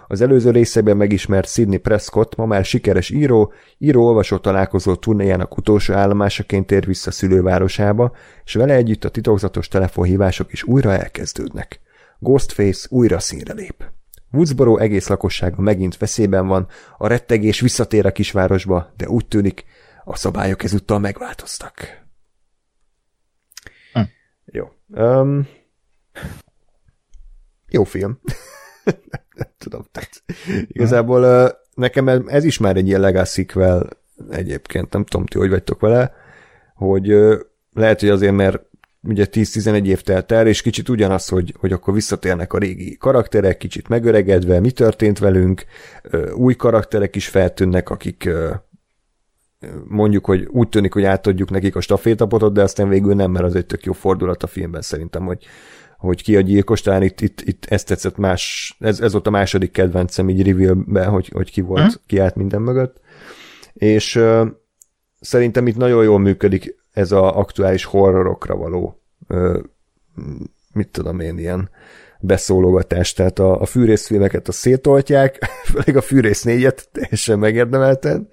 Az 0.09 0.20
előző 0.20 0.51
részekben 0.51 0.97
megismert 0.97 1.49
Sidney 1.49 1.79
Prescott 1.79 2.37
ma 2.37 2.47
már 2.47 2.65
sikeres 2.65 3.11
író, 3.11 3.53
író-olvasó 3.79 4.37
találkozó 4.37 4.95
turnéjának 4.95 5.57
utolsó 5.57 5.95
állomásaként 5.95 6.70
ér 6.70 6.87
vissza 6.87 7.11
szülővárosába, 7.11 8.12
és 8.45 8.55
vele 8.55 8.74
együtt 8.74 9.05
a 9.05 9.09
titokzatos 9.09 9.69
telefonhívások 9.69 10.53
is 10.53 10.62
újra 10.62 10.93
elkezdődnek. 10.93 11.81
Ghostface 12.19 12.87
újra 12.91 13.19
színre 13.19 13.53
lép. 13.53 13.85
Woodsboro 14.33 14.77
egész 14.77 15.09
lakossága 15.09 15.62
megint 15.62 15.97
veszélyben 15.97 16.47
van, 16.47 16.66
a 16.99 17.07
rettegés 17.07 17.61
visszatér 17.61 18.07
a 18.07 18.12
kisvárosba, 18.12 18.93
de 18.97 19.09
úgy 19.09 19.27
tűnik, 19.27 19.65
a 20.05 20.16
szabályok 20.16 20.62
ezúttal 20.62 20.99
megváltoztak. 20.99 22.03
Hm. 23.93 24.01
Jó. 24.45 24.73
Um, 24.89 25.49
jó 27.69 27.85
film. 27.85 28.20
nem 29.35 29.49
tudom, 29.59 29.87
tehát 29.93 30.23
igazából 30.66 31.23
uh, 31.23 31.51
nekem 31.74 32.09
ez 32.09 32.45
is 32.45 32.59
már 32.59 32.77
egy 32.77 32.87
ilyen 32.87 33.01
legacy 33.01 33.47
egyébként, 34.31 34.93
nem 34.93 35.05
tudom, 35.05 35.27
ti 35.27 35.39
hogy 35.39 35.51
vagytok 35.51 35.81
vele, 35.81 36.15
hogy 36.74 37.12
uh, 37.12 37.41
lehet, 37.73 38.01
hogy 38.01 38.09
azért, 38.09 38.35
mert 38.35 38.70
ugye 39.03 39.27
10-11 39.31 39.85
év 39.85 40.01
telt 40.01 40.33
el, 40.33 40.47
és 40.47 40.62
kicsit 40.62 40.89
ugyanaz, 40.89 41.29
hogy, 41.29 41.55
hogy 41.59 41.73
akkor 41.73 41.95
visszatérnek 41.95 42.53
a 42.53 42.59
régi 42.59 42.97
karakterek, 42.97 43.57
kicsit 43.57 43.89
megöregedve, 43.89 44.61
mi 44.61 44.70
történt 44.70 45.19
velünk, 45.19 45.65
új 46.35 46.55
karakterek 46.55 47.16
is 47.16 47.29
feltűnnek, 47.29 47.91
akik 47.91 48.29
mondjuk, 49.89 50.25
hogy 50.25 50.49
úgy 50.51 50.69
tűnik, 50.69 50.93
hogy 50.93 51.05
átadjuk 51.05 51.51
nekik 51.51 51.77
a 51.77 51.81
stafétapotot, 51.81 52.53
de 52.53 52.63
aztán 52.63 52.89
végül 52.89 53.15
nem, 53.15 53.31
mert 53.31 53.45
az 53.45 53.55
egy 53.55 53.67
tök 53.67 53.85
jó 53.85 53.93
fordulat 53.93 54.43
a 54.43 54.47
filmben 54.47 54.83
szerintem, 54.83 55.25
hogy, 55.25 55.47
hogy 55.99 56.23
ki 56.23 56.37
a 56.37 56.41
gyilkos, 56.41 56.81
talán 56.81 57.03
itt, 57.03 57.21
itt, 57.21 57.41
itt 57.41 57.65
ezt 57.69 57.87
tetszett 57.87 58.17
más, 58.17 58.77
ez, 58.81 59.01
ez 59.01 59.13
volt 59.13 59.27
a 59.27 59.31
második 59.31 59.71
kedvencem 59.71 60.29
így 60.29 60.47
reveal 60.47 61.05
hogy, 61.11 61.29
hogy 61.29 61.51
ki 61.51 61.61
volt, 61.61 61.85
mm. 61.85 62.03
ki 62.07 62.19
állt 62.19 62.35
minden 62.35 62.63
mögött. 62.63 63.01
És 63.73 64.17
uh, 64.17 64.47
szerintem 65.21 65.67
itt 65.67 65.77
nagyon 65.77 66.05
jól 66.05 66.19
működik 66.19 66.81
ez 66.93 67.13
a 67.13 67.39
aktuális 67.39 67.85
horrorokra 67.85 68.57
való 68.57 69.03
ö, 69.29 69.61
mit 70.73 70.89
tudom 70.89 71.21
én, 71.21 71.39
ilyen 71.39 71.71
beszólogatás, 72.23 73.12
tehát 73.12 73.39
a, 73.39 73.61
a 73.61 73.66
fűrészfilmeket 73.66 74.49
a 74.49 74.53
szétoltják, 74.53 75.39
főleg 75.73 75.97
a 75.97 76.01
fűrész 76.01 76.43
négyet 76.43 76.89
teljesen 76.93 77.39
megérdemelten, 77.39 78.28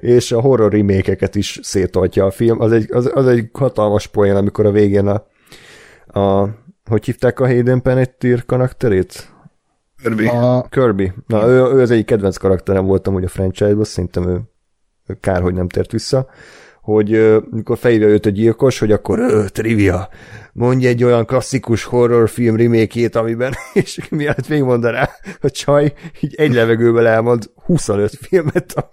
és 0.00 0.32
a 0.32 0.40
horror 0.40 0.72
remékeket 0.72 1.34
is 1.34 1.60
szétoltja 1.62 2.24
a 2.24 2.30
film. 2.30 2.60
Az 2.60 2.72
egy, 2.72 2.92
az, 2.92 3.10
az 3.14 3.26
egy 3.26 3.48
hatalmas 3.52 4.06
poén, 4.06 4.36
amikor 4.36 4.66
a 4.66 4.70
végén 4.70 5.06
a, 5.06 5.26
a 6.20 6.48
hogy 6.84 7.04
hívták 7.04 7.40
a 7.40 7.46
Hayden 7.46 7.82
Panettiere 7.82 8.42
karakterét? 8.46 9.32
Kirby. 10.02 10.26
A, 10.26 10.66
Kirby. 10.70 11.12
Na, 11.26 11.46
ő, 11.46 11.74
ő 11.74 11.80
az 11.80 11.90
egyik 11.90 12.06
kedvenc 12.06 12.36
karakterem 12.36 12.86
voltam, 12.86 13.12
hogy 13.12 13.24
a 13.24 13.28
franchise-ban, 13.28 13.84
szerintem 13.84 14.28
ő, 14.28 14.40
ő 15.06 15.16
kár, 15.20 15.42
hogy 15.42 15.54
nem 15.54 15.68
tért 15.68 15.92
vissza 15.92 16.26
hogy 16.82 17.40
mikor 17.50 17.78
felhívja 17.78 18.08
őt 18.08 18.26
a 18.26 18.30
gyilkos, 18.30 18.78
hogy 18.78 18.92
akkor 18.92 19.18
uh, 19.18 19.46
trivia, 19.46 20.08
mondj 20.52 20.86
egy 20.86 21.04
olyan 21.04 21.26
klasszikus 21.26 21.84
horrorfilm 21.84 22.56
remékét, 22.56 23.16
amiben, 23.16 23.52
és 23.72 24.08
mielőtt 24.10 24.46
végigmondaná, 24.46 25.08
a 25.40 25.50
csaj 25.50 25.92
így 26.20 26.34
egy 26.34 26.52
levegővel 26.52 27.06
elmond 27.06 27.50
25 27.64 28.18
filmet 28.20 28.72
a 28.72 28.88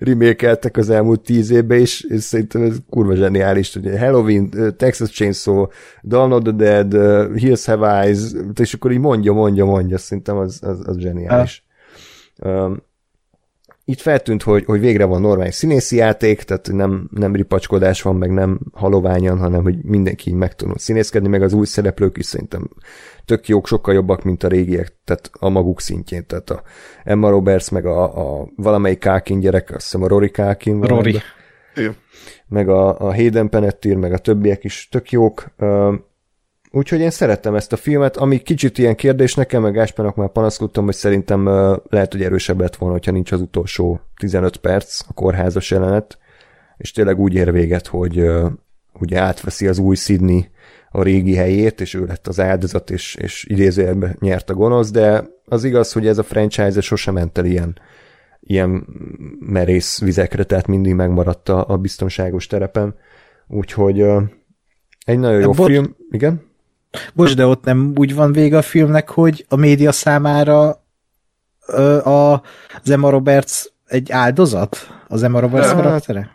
remékeltek 0.00 0.76
az 0.76 0.90
elmúlt 0.90 1.20
10 1.20 1.50
évben, 1.50 1.78
és, 1.78 2.00
és 2.08 2.22
szerintem 2.22 2.62
ez 2.62 2.76
kurva 2.90 3.14
zseniális, 3.14 3.72
hogy 3.72 3.98
Halloween, 3.98 4.74
Texas 4.76 5.10
Chainsaw, 5.10 5.66
Dawn 6.02 6.32
of 6.32 6.42
the 6.42 6.52
Dead, 6.52 6.92
Hills 7.36 7.64
Have 7.64 8.02
Eyes, 8.02 8.18
és 8.60 8.74
akkor 8.74 8.92
így 8.92 8.98
mondja, 8.98 9.32
mondja, 9.32 9.64
mondja, 9.64 9.98
szerintem 9.98 10.36
az, 10.36 10.58
az, 10.62 10.80
az 10.84 10.98
zseniális. 10.98 11.64
Um, 12.44 12.88
itt 13.90 14.00
feltűnt, 14.00 14.42
hogy, 14.42 14.64
hogy 14.64 14.80
végre 14.80 15.04
van 15.04 15.20
normális 15.20 15.54
színészi 15.54 15.96
játék, 15.96 16.42
tehát 16.42 16.68
nem, 16.72 17.08
nem 17.10 17.34
ripacskodás 17.34 18.02
van, 18.02 18.16
meg 18.16 18.30
nem 18.30 18.60
haloványan, 18.72 19.38
hanem 19.38 19.62
hogy 19.62 19.76
mindenki 19.82 20.30
így 20.30 20.36
meg 20.36 20.54
tudott 20.54 20.78
színészkedni, 20.78 21.28
meg 21.28 21.42
az 21.42 21.52
új 21.52 21.66
szereplők 21.66 22.16
is 22.16 22.26
szerintem 22.26 22.68
tök 23.24 23.48
jók, 23.48 23.66
sokkal 23.66 23.94
jobbak, 23.94 24.22
mint 24.22 24.42
a 24.42 24.48
régiek, 24.48 24.96
tehát 25.04 25.30
a 25.32 25.48
maguk 25.48 25.80
szintjén, 25.80 26.26
tehát 26.26 26.50
a 26.50 26.62
Emma 27.04 27.30
Roberts, 27.30 27.70
meg 27.70 27.86
a, 27.86 28.38
a 28.40 28.48
valamelyik 28.56 28.98
Kákin 28.98 29.40
gyerek, 29.40 29.70
azt 29.70 29.82
hiszem 29.82 30.02
a 30.02 30.08
Rory 30.08 30.30
Kákin. 30.30 30.80
Rory. 30.80 31.20
Meg 32.48 32.68
a, 32.68 33.00
a 33.00 33.14
Hayden 33.14 33.48
Panettiere, 33.48 33.98
meg 33.98 34.12
a 34.12 34.18
többiek 34.18 34.64
is 34.64 34.88
tök 34.90 35.10
jók. 35.10 35.54
Úgyhogy 36.72 37.00
én 37.00 37.10
szerettem 37.10 37.54
ezt 37.54 37.72
a 37.72 37.76
filmet, 37.76 38.16
ami 38.16 38.38
kicsit 38.38 38.78
ilyen 38.78 38.94
kérdés 38.94 39.34
nekem, 39.34 39.62
meg 39.62 39.72
Gáspának 39.72 40.14
már 40.14 40.28
panaszkodtam, 40.28 40.84
hogy 40.84 40.94
szerintem 40.94 41.46
uh, 41.46 41.76
lehet, 41.88 42.12
hogy 42.12 42.22
erősebb 42.22 42.60
lett 42.60 42.76
volna, 42.76 42.94
hogyha 42.94 43.12
nincs 43.12 43.32
az 43.32 43.40
utolsó 43.40 44.00
15 44.16 44.56
perc, 44.56 45.00
a 45.08 45.12
kórházas 45.12 45.70
jelenet, 45.70 46.18
és 46.76 46.92
tényleg 46.92 47.18
úgy 47.18 47.34
ér 47.34 47.52
véget, 47.52 47.86
hogy 47.86 48.20
uh, 48.20 48.50
ugye 49.00 49.20
átveszi 49.20 49.66
az 49.66 49.78
új 49.78 49.96
Sydney 49.96 50.50
a 50.90 51.02
régi 51.02 51.34
helyét, 51.34 51.80
és 51.80 51.94
ő 51.94 52.04
lett 52.04 52.26
az 52.26 52.40
áldozat, 52.40 52.90
és, 52.90 53.14
és 53.14 53.44
idézőjelben 53.48 54.16
nyert 54.20 54.50
a 54.50 54.54
gonosz, 54.54 54.90
de 54.90 55.24
az 55.44 55.64
igaz, 55.64 55.92
hogy 55.92 56.06
ez 56.06 56.18
a 56.18 56.22
franchise 56.22 56.80
sosem 56.80 57.14
ment 57.14 57.38
el 57.38 57.44
ilyen, 57.44 57.78
ilyen 58.40 58.86
merész 59.40 60.00
vizekre, 60.00 60.44
tehát 60.44 60.66
mindig 60.66 60.94
megmaradt 60.94 61.48
a, 61.48 61.68
a 61.68 61.76
biztonságos 61.76 62.46
terepen. 62.46 62.94
Úgyhogy 63.48 64.02
uh, 64.02 64.22
egy 65.04 65.18
nagyon 65.18 65.40
jó 65.40 65.50
Bocs- 65.50 65.70
film. 65.70 65.96
Igen? 66.10 66.48
Bocs, 67.14 67.34
de 67.34 67.46
ott 67.46 67.64
nem 67.64 67.92
úgy 67.96 68.14
van 68.14 68.32
vége 68.32 68.56
a 68.56 68.62
filmnek, 68.62 69.08
hogy 69.08 69.44
a 69.48 69.56
média 69.56 69.92
számára 69.92 70.84
ö, 71.66 71.98
a, 71.98 72.32
az 72.82 72.90
Emma 72.90 73.10
Roberts 73.10 73.64
egy 73.86 74.12
áldozat? 74.12 74.76
Az 75.08 75.22
Emma 75.22 75.40
Roberts 75.40 75.66
De, 75.66 75.74
karaktere? 75.74 76.30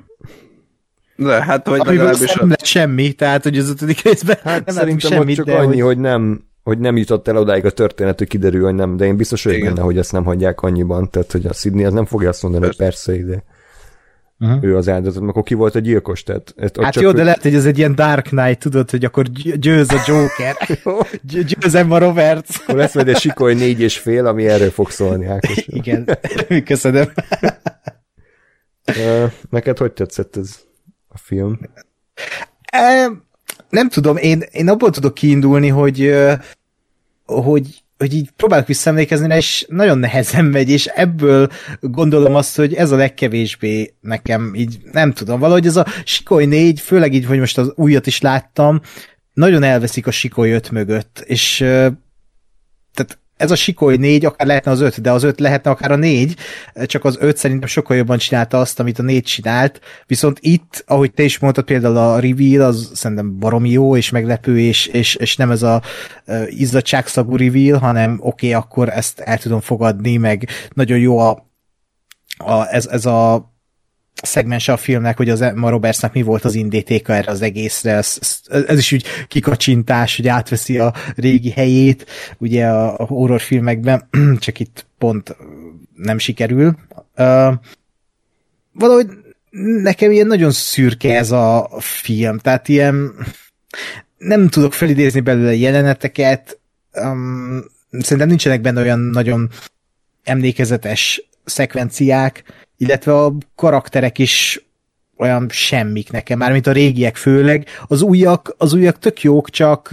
De 1.16 1.44
hát, 1.44 1.68
vagy 1.68 1.80
Amiből 1.80 2.06
legalábbis 2.06 2.34
nem 2.34 2.50
lett 2.50 2.66
semmi, 2.66 3.12
tehát 3.12 3.44
hogy 3.44 3.58
az 3.58 3.70
ötödik 3.70 4.02
részben 4.02 4.38
Hát 4.44 4.66
nem 4.66 4.76
szerintem 4.76 5.12
semmit, 5.12 5.36
csak 5.36 5.46
de 5.46 5.56
annyi, 5.56 5.80
hogy... 5.80 5.82
hogy 5.82 5.98
nem, 5.98 6.44
hogy 6.64 6.80
nem 6.80 6.98
jutott 6.98 7.28
el 7.28 7.38
odáig 7.38 7.66
a 7.66 7.72
történet, 7.72 8.18
hogy 8.18 8.28
kiderül, 8.28 8.64
hogy 8.64 8.76
nem, 8.76 8.98
de 8.98 9.06
én 9.06 9.16
biztos 9.16 9.44
vagyok 9.44 9.62
benne, 9.62 9.82
hogy 9.82 9.98
ezt 9.98 10.12
nem 10.12 10.24
hagyják 10.24 10.62
annyiban, 10.62 11.10
tehát 11.10 11.32
hogy 11.32 11.46
a 11.46 11.54
Sydney 11.54 11.86
az 11.86 11.94
nem 11.94 12.06
fogja 12.06 12.30
azt 12.30 12.44
mondani, 12.44 12.66
hogy 12.66 12.76
persze 12.76 13.16
ide. 13.16 13.44
Mhm. 14.38 14.66
Ő 14.66 14.78
az 14.78 14.90
áldozat, 14.90 15.24
akkor 15.24 15.44
ki 15.44 15.54
volt 15.54 15.76
a 15.76 15.80
gyilkos, 15.80 16.24
tehát 16.24 16.54
ott 16.58 16.84
Hát 16.84 16.94
csak 16.94 17.04
jó, 17.04 17.12
de 17.12 17.24
lehet, 17.24 17.42
hogy 17.42 17.56
ez 17.56 17.66
egy 17.66 17.78
ilyen 17.78 17.96
Dark 17.96 18.26
Knight, 18.28 18.60
tudod, 18.60 18.90
hogy 18.90 19.06
akkor 19.06 19.26
gy- 19.32 19.60
győz 19.60 19.92
a 19.92 20.02
Joker, 20.08 20.56
Gy- 21.30 21.46
győz 21.60 21.76
Emma 21.76 21.98
Roberts. 21.98 22.60
akkor 22.62 22.76
lesz 22.76 22.94
majd 22.96 23.08
egy 23.08 23.18
sikoly 23.18 23.54
négy 23.54 23.82
és 23.82 23.98
fél, 23.98 24.26
ami 24.26 24.48
erről 24.48 24.70
fog 24.70 24.90
szólni, 24.90 25.26
Ákos. 25.26 25.58
Igen, 25.82 26.10
köszönöm. 26.66 27.12
Neked 29.50 29.78
hogy 29.78 29.92
tetszett 29.92 30.36
ez 30.36 30.60
a 31.08 31.18
film? 31.18 31.60
Nem 33.70 33.90
tudom, 33.90 34.18
én, 34.18 34.44
én 34.52 34.70
abból 34.70 34.90
tudok 34.90 35.14
kiindulni, 35.14 35.68
hogy, 35.68 36.14
hogy, 37.26 37.84
hogy 37.98 38.14
így 38.14 38.30
próbálok 38.36 38.68
visszaemlékezni, 38.68 39.36
és 39.36 39.66
nagyon 39.70 39.98
nehezen 39.98 40.46
megy, 40.46 40.70
és 40.70 40.86
ebből 40.86 41.50
gondolom 41.80 42.36
azt, 42.36 42.56
hogy 42.56 42.74
ez 42.74 42.92
a 42.92 42.96
legkevésbé 42.96 43.94
nekem 44.02 44.54
így, 44.56 44.78
nem 44.92 45.14
tudom, 45.14 45.40
valahogy 45.40 45.66
ez 45.66 45.76
a 45.76 45.86
Sikoly 46.04 46.46
4, 46.46 46.80
főleg 46.80 47.14
így, 47.14 47.26
hogy 47.26 47.40
most 47.40 47.58
az 47.58 47.72
újat 47.76 48.08
is 48.08 48.22
láttam, 48.22 48.82
nagyon 49.34 49.64
elveszik 49.64 50.08
a 50.08 50.12
Sikoly 50.12 50.52
5 50.52 50.72
mögött, 50.72 51.24
és 51.26 51.58
tehát 52.94 53.20
ez 53.38 53.52
a 53.52 53.56
Sikoly 53.56 53.98
4, 53.98 54.26
akár 54.26 54.48
lehetne 54.48 54.72
az 54.72 54.82
5, 54.82 55.02
de 55.02 55.12
az 55.12 55.24
5 55.24 55.40
lehetne 55.40 55.72
akár 55.72 55.92
a 55.92 55.96
4, 55.96 56.36
csak 56.86 57.04
az 57.04 57.18
5 57.20 57.38
szerintem 57.38 57.68
sokkal 57.68 57.98
jobban 57.98 58.18
csinálta 58.18 58.60
azt, 58.60 58.80
amit 58.80 59.00
a 59.00 59.04
4 59.04 59.24
csinált, 59.24 59.80
viszont 60.06 60.38
itt, 60.42 60.84
ahogy 60.88 61.14
te 61.14 61.24
is 61.24 61.40
mondtad, 61.40 61.64
például 61.64 61.98
a 61.98 62.20
reveal, 62.20 62.62
az 62.62 62.92
szerintem 62.94 63.40
baromi 63.40 63.70
jó 63.70 63.98
és 63.98 64.10
meglepő, 64.10 64.60
és, 64.60 64.86
és, 64.86 65.16
és 65.16 65.36
nem 65.36 65.52
ez 65.52 65.64
a 65.64 65.82
uh, 66.28 66.60
izzadságszagú 66.60 67.36
reveal, 67.36 67.80
hanem 67.80 68.18
oké, 68.20 68.48
okay, 68.48 68.54
akkor 68.54 68.90
ezt 68.90 69.20
el 69.20 69.38
tudom 69.38 69.60
fogadni, 69.60 70.18
meg 70.18 70.48
nagyon 70.74 71.00
jó 71.00 71.20
a, 71.20 71.50
a 72.38 72.74
ez, 72.74 72.86
ez 72.88 73.06
a 73.06 73.54
szegmense 74.22 74.72
a 74.72 74.78
filmnek, 74.78 75.18
hogy 75.18 75.30
az 75.30 75.42
Emma 75.42 75.70
Robertsnak 75.70 76.14
mi 76.14 76.22
volt 76.22 76.44
az 76.44 76.56
indítéka 76.56 77.14
erre 77.14 77.32
az 77.32 77.42
egészre, 77.42 77.92
ez, 77.92 78.18
ez, 78.68 78.78
is 78.78 78.92
úgy 78.92 79.06
kikacsintás, 79.28 80.16
hogy 80.16 80.28
átveszi 80.28 80.80
a 80.80 80.94
régi 81.16 81.52
helyét, 81.52 82.06
ugye 82.38 82.68
a, 82.68 83.00
a 83.00 83.04
horrorfilmekben, 83.06 84.10
csak 84.40 84.60
itt 84.60 84.86
pont 84.98 85.36
nem 85.96 86.18
sikerül. 86.18 86.76
Uh, 87.18 87.54
valahogy 88.72 89.08
nekem 89.82 90.12
ilyen 90.12 90.28
nagyon 90.28 90.52
szürke 90.52 91.18
ez 91.18 91.32
a 91.32 91.70
film, 91.80 92.38
tehát 92.38 92.68
ilyen 92.68 93.14
nem 94.18 94.48
tudok 94.48 94.74
felidézni 94.74 95.20
belőle 95.20 95.56
jeleneteket, 95.56 96.60
um, 96.94 97.66
szerintem 97.92 98.28
nincsenek 98.28 98.62
benne 98.62 98.82
olyan 98.82 99.00
nagyon 99.00 99.50
emlékezetes 100.24 101.30
szekvenciák, 101.46 102.44
illetve 102.78 103.16
a 103.16 103.34
karakterek 103.56 104.18
is 104.18 104.66
olyan 105.18 105.50
semmik 105.50 106.12
nekem, 106.12 106.38
mármint 106.38 106.68
a 106.68 106.72
régiek 106.72 107.16
főleg. 107.16 107.68
Az 107.88 108.02
újak, 108.02 108.56
az 108.58 108.74
újak 108.74 109.00
tök 109.00 109.22
jók, 109.22 109.50
csak 109.50 109.90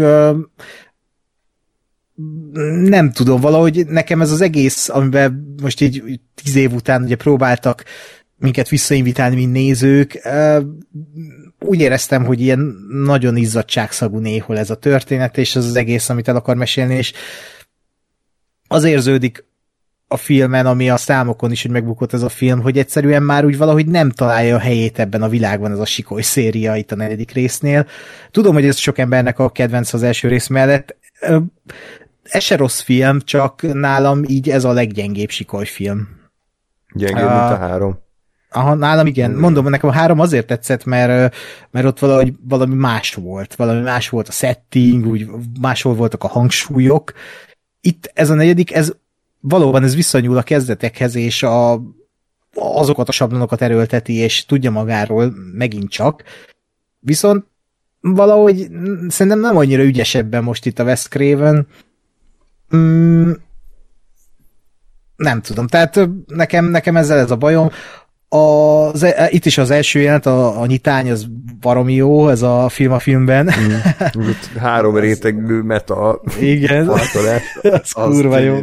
nem 2.82 3.12
tudom, 3.12 3.40
valahogy 3.40 3.86
nekem 3.86 4.20
ez 4.20 4.30
az 4.30 4.40
egész, 4.40 4.88
amiben 4.88 5.54
most 5.62 5.80
így 5.80 6.20
tíz 6.34 6.54
év 6.54 6.72
után 6.72 7.02
ugye 7.02 7.16
próbáltak 7.16 7.84
minket 8.36 8.68
visszainvitálni, 8.68 9.34
mint 9.34 9.52
nézők, 9.52 10.28
úgy 11.58 11.80
éreztem, 11.80 12.24
hogy 12.24 12.40
ilyen 12.40 12.76
nagyon 12.88 13.36
izzadságszagú 13.36 14.18
néhol 14.18 14.58
ez 14.58 14.70
a 14.70 14.74
történet, 14.74 15.38
és 15.38 15.56
ez 15.56 15.64
az 15.64 15.76
egész, 15.76 16.08
amit 16.08 16.28
el 16.28 16.36
akar 16.36 16.56
mesélni, 16.56 16.94
és 16.94 17.12
az 18.68 18.84
érződik 18.84 19.44
a 20.12 20.16
filmen, 20.16 20.66
ami 20.66 20.90
a 20.90 20.96
számokon 20.96 21.50
is, 21.50 21.62
hogy 21.62 21.70
megbukott 21.70 22.12
ez 22.12 22.22
a 22.22 22.28
film, 22.28 22.60
hogy 22.60 22.78
egyszerűen 22.78 23.22
már 23.22 23.44
úgy 23.44 23.56
valahogy 23.56 23.86
nem 23.86 24.10
találja 24.10 24.56
a 24.56 24.58
helyét 24.58 24.98
ebben 24.98 25.22
a 25.22 25.28
világban 25.28 25.72
ez 25.72 25.78
a 25.78 25.84
sikoly 25.84 26.22
széria 26.22 26.76
itt 26.76 26.92
a 26.92 26.96
negyedik 26.96 27.30
résznél. 27.30 27.86
Tudom, 28.30 28.54
hogy 28.54 28.66
ez 28.66 28.76
sok 28.76 28.98
embernek 28.98 29.38
a 29.38 29.50
kedvenc 29.50 29.92
az 29.92 30.02
első 30.02 30.28
rész 30.28 30.46
mellett. 30.46 30.96
Ez 32.22 32.42
se 32.42 32.56
rossz 32.56 32.80
film, 32.80 33.20
csak 33.20 33.62
nálam 33.72 34.24
így 34.26 34.50
ez 34.50 34.64
a 34.64 34.72
leggyengébb 34.72 35.30
sikoly 35.30 35.64
film. 35.64 36.08
Gyengébb, 36.94 37.16
mint 37.16 37.28
a 37.28 37.56
három. 37.56 37.98
Aha, 38.50 38.74
nálam 38.74 39.06
igen. 39.06 39.30
Mondom, 39.30 39.68
nekem 39.68 39.88
a 39.88 39.92
három 39.92 40.20
azért 40.20 40.46
tetszett, 40.46 40.84
mert, 40.84 41.34
mert 41.70 41.86
ott 41.86 41.98
valahogy 41.98 42.32
valami 42.48 42.74
más 42.74 43.14
volt. 43.14 43.54
Valami 43.54 43.80
más 43.80 44.08
volt 44.08 44.28
a 44.28 44.32
setting, 44.32 45.06
úgy 45.06 45.26
máshol 45.60 45.94
voltak 45.94 46.24
a 46.24 46.28
hangsúlyok. 46.28 47.12
Itt 47.80 48.10
ez 48.14 48.30
a 48.30 48.34
negyedik, 48.34 48.74
ez 48.74 48.92
valóban 49.42 49.82
ez 49.82 49.94
visszanyúl 49.94 50.36
a 50.36 50.42
kezdetekhez, 50.42 51.14
és 51.14 51.42
a, 51.42 51.82
azokat 52.54 53.08
a 53.08 53.12
sablonokat 53.12 53.62
erőlteti, 53.62 54.14
és 54.14 54.46
tudja 54.46 54.70
magáról 54.70 55.32
megint 55.54 55.90
csak. 55.90 56.22
Viszont 56.98 57.46
valahogy 58.00 58.68
szerintem 59.08 59.40
nem 59.40 59.56
annyira 59.56 59.82
ügyesebben 59.82 60.42
most 60.42 60.66
itt 60.66 60.78
a 60.78 60.84
West 60.84 61.08
Craven. 61.08 61.66
Mm, 62.76 63.32
nem 65.16 65.40
tudom, 65.40 65.66
tehát 65.66 66.08
nekem, 66.26 66.64
nekem 66.64 66.96
ezzel 66.96 67.18
ez 67.18 67.30
a 67.30 67.36
bajom. 67.36 67.70
Az, 68.32 69.02
e, 69.02 69.28
itt 69.30 69.44
is 69.44 69.58
az 69.58 69.70
első 69.70 70.00
jelent, 70.00 70.26
a, 70.26 70.60
a 70.60 70.66
nyitány, 70.66 71.10
az 71.10 71.26
baromi 71.60 71.94
jó, 71.94 72.28
ez 72.28 72.42
a 72.42 72.68
film 72.68 72.92
a 72.92 72.98
filmben. 72.98 73.44
Mm. 73.44 74.22
Három 74.58 74.96
rétegű 74.96 75.60
meta 75.60 76.20
Igen, 76.40 76.88
az 77.62 77.92
kurva 77.92 78.38
jó. 78.38 78.54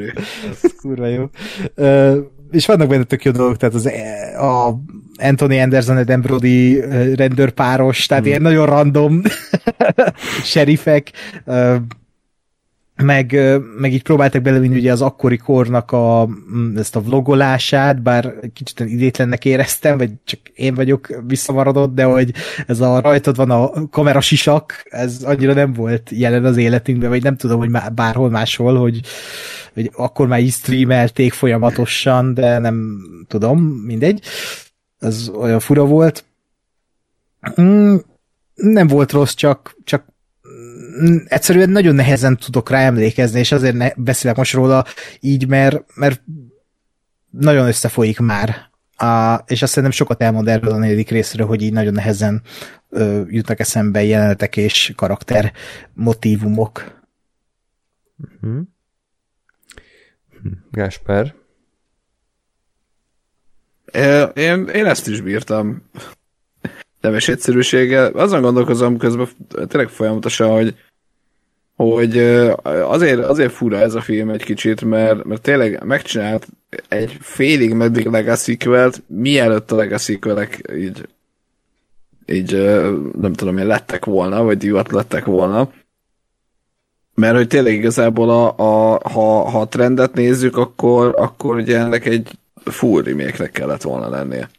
Az 0.62 0.74
kurva 0.82 1.08
jó. 1.08 1.30
Uh, 1.76 2.18
és 2.52 2.66
vannak 2.66 2.88
benne 2.88 3.04
tök 3.04 3.24
jó 3.24 3.32
dolgok, 3.32 3.58
tehát 3.58 3.76
az, 3.76 3.86
e, 3.86 4.41
a 4.41 4.80
Anthony 5.22 5.60
Anderson, 5.60 5.98
Eden 5.98 6.22
Brody 6.22 6.82
rendőrpáros, 7.16 8.06
tehát 8.06 8.24
mm. 8.24 8.28
ilyen 8.28 8.41
nagyon 8.41 8.66
random 8.66 9.22
serifek, 10.44 11.12
meg, 13.04 13.40
meg 13.78 13.94
így 13.94 14.04
próbáltak 14.04 14.42
belevinni 14.42 14.78
ugye 14.78 14.92
az 14.92 15.02
akkori 15.02 15.38
kornak 15.38 15.92
a, 15.92 16.30
ezt 16.76 16.96
a 16.96 17.02
vlogolását, 17.02 18.02
bár 18.02 18.34
kicsit 18.54 18.80
idétlennek 18.80 19.46
éreztem, 19.46 19.98
vagy 19.98 20.12
csak 20.24 20.40
én 20.56 20.74
vagyok 20.74 21.22
visszamaradott, 21.28 21.96
de 21.96 22.04
hogy 22.04 22.34
ez 22.68 22.80
a 22.80 23.02
rajtad 23.02 23.36
van 23.36 23.52
a 23.52 23.88
kamera 23.90 24.22
sisak, 24.22 24.84
ez 24.90 25.24
annyira 25.24 25.54
nem 25.54 25.74
volt 25.74 26.10
jelen 26.10 26.46
az 26.46 26.58
életünkben, 26.58 27.10
vagy 27.10 27.24
nem 27.24 27.36
tudom, 27.36 27.60
hogy 27.60 27.72
bárhol 27.94 28.30
máshol, 28.30 28.76
hogy, 28.76 29.02
hogy 29.74 29.92
akkor 29.94 30.28
már 30.28 30.40
így 30.40 30.52
streamelték 30.52 31.34
folyamatosan, 31.34 32.34
de 32.34 32.58
nem 32.58 33.02
tudom, 33.28 33.60
mindegy. 33.64 34.22
Ez 35.00 35.30
olyan 35.30 35.60
fura 35.60 35.86
volt. 35.86 36.26
Mm, 37.62 37.96
nem 38.54 38.88
volt 38.88 39.12
rossz, 39.12 39.34
csak, 39.34 39.76
csak 39.84 40.06
egyszerűen 41.26 41.70
nagyon 41.70 41.96
nehezen 41.96 42.38
tudok 42.38 42.70
rá 42.70 42.80
emlékezni, 42.80 43.40
és 43.40 43.52
azért 43.52 43.76
ne, 43.76 43.90
beszélek 43.96 44.38
most 44.38 44.54
róla 44.54 44.86
így, 45.20 45.48
mert, 45.48 45.96
mert 45.96 46.22
nagyon 47.30 47.68
összefolyik 47.68 48.20
már. 48.20 48.68
A, 48.96 49.44
és 49.46 49.62
azt 49.62 49.72
szerintem 49.72 49.92
sokat 49.92 50.22
elmond 50.22 50.48
erről 50.48 50.72
a 50.72 50.78
negyedik 50.78 51.10
részről, 51.10 51.48
hogy 51.48 51.62
így 51.62 51.74
nagyon 51.74 51.94
nehezen 51.94 52.42
ö, 52.90 53.22
jutnak 53.28 53.60
eszembe 53.60 54.04
jelenetek 54.04 54.58
és 54.58 54.94
karakter 54.96 55.54
motivumok. 55.94 57.02
Uh-huh. 58.42 58.62
Gásper? 60.72 61.36
Én, 64.34 64.68
én 64.68 64.86
ezt 64.86 65.08
is 65.08 65.22
bírtam. 65.22 65.90
Nemes 67.02 67.28
egyszerűséggel. 67.28 68.12
Azon 68.12 68.42
gondolkozom 68.42 68.98
közben 68.98 69.28
tényleg 69.68 69.90
folyamatosan, 69.90 70.50
hogy 70.50 70.76
hogy 71.84 72.18
azért, 72.65 73.19
azért 73.19 73.51
fura 73.51 73.77
ez 73.77 73.93
a 73.93 74.01
film 74.01 74.30
egy 74.30 74.43
kicsit, 74.43 74.81
mert, 74.81 75.23
mert 75.23 75.41
tényleg 75.41 75.84
megcsinált 75.84 76.47
egy 76.88 77.18
félig 77.19 77.73
meddig 77.73 78.06
legacy 78.06 78.57
mielőtt 79.07 79.72
a 79.72 79.76
legacy 79.76 80.19
így, 80.76 81.07
így 82.26 82.51
nem 83.19 83.34
tudom 83.34 83.57
én 83.57 83.65
lettek 83.68 84.06
volna, 84.06 84.43
vagy 84.43 84.57
divat 84.57 84.91
lettek 84.91 85.26
volna. 85.26 85.72
Mert 87.14 87.35
hogy 87.35 87.47
tényleg 87.47 87.73
igazából 87.73 88.30
a, 88.30 88.47
a, 88.47 88.99
ha, 89.10 89.49
ha 89.49 89.61
a 89.61 89.68
trendet 89.68 90.14
nézzük, 90.14 90.57
akkor, 90.57 91.14
akkor 91.18 91.56
ugye 91.56 91.77
ennek 91.77 92.06
egy 92.06 92.31
full 92.64 93.03
remake 93.03 93.49
kellett 93.49 93.81
volna 93.81 94.10
lennie. 94.10 94.49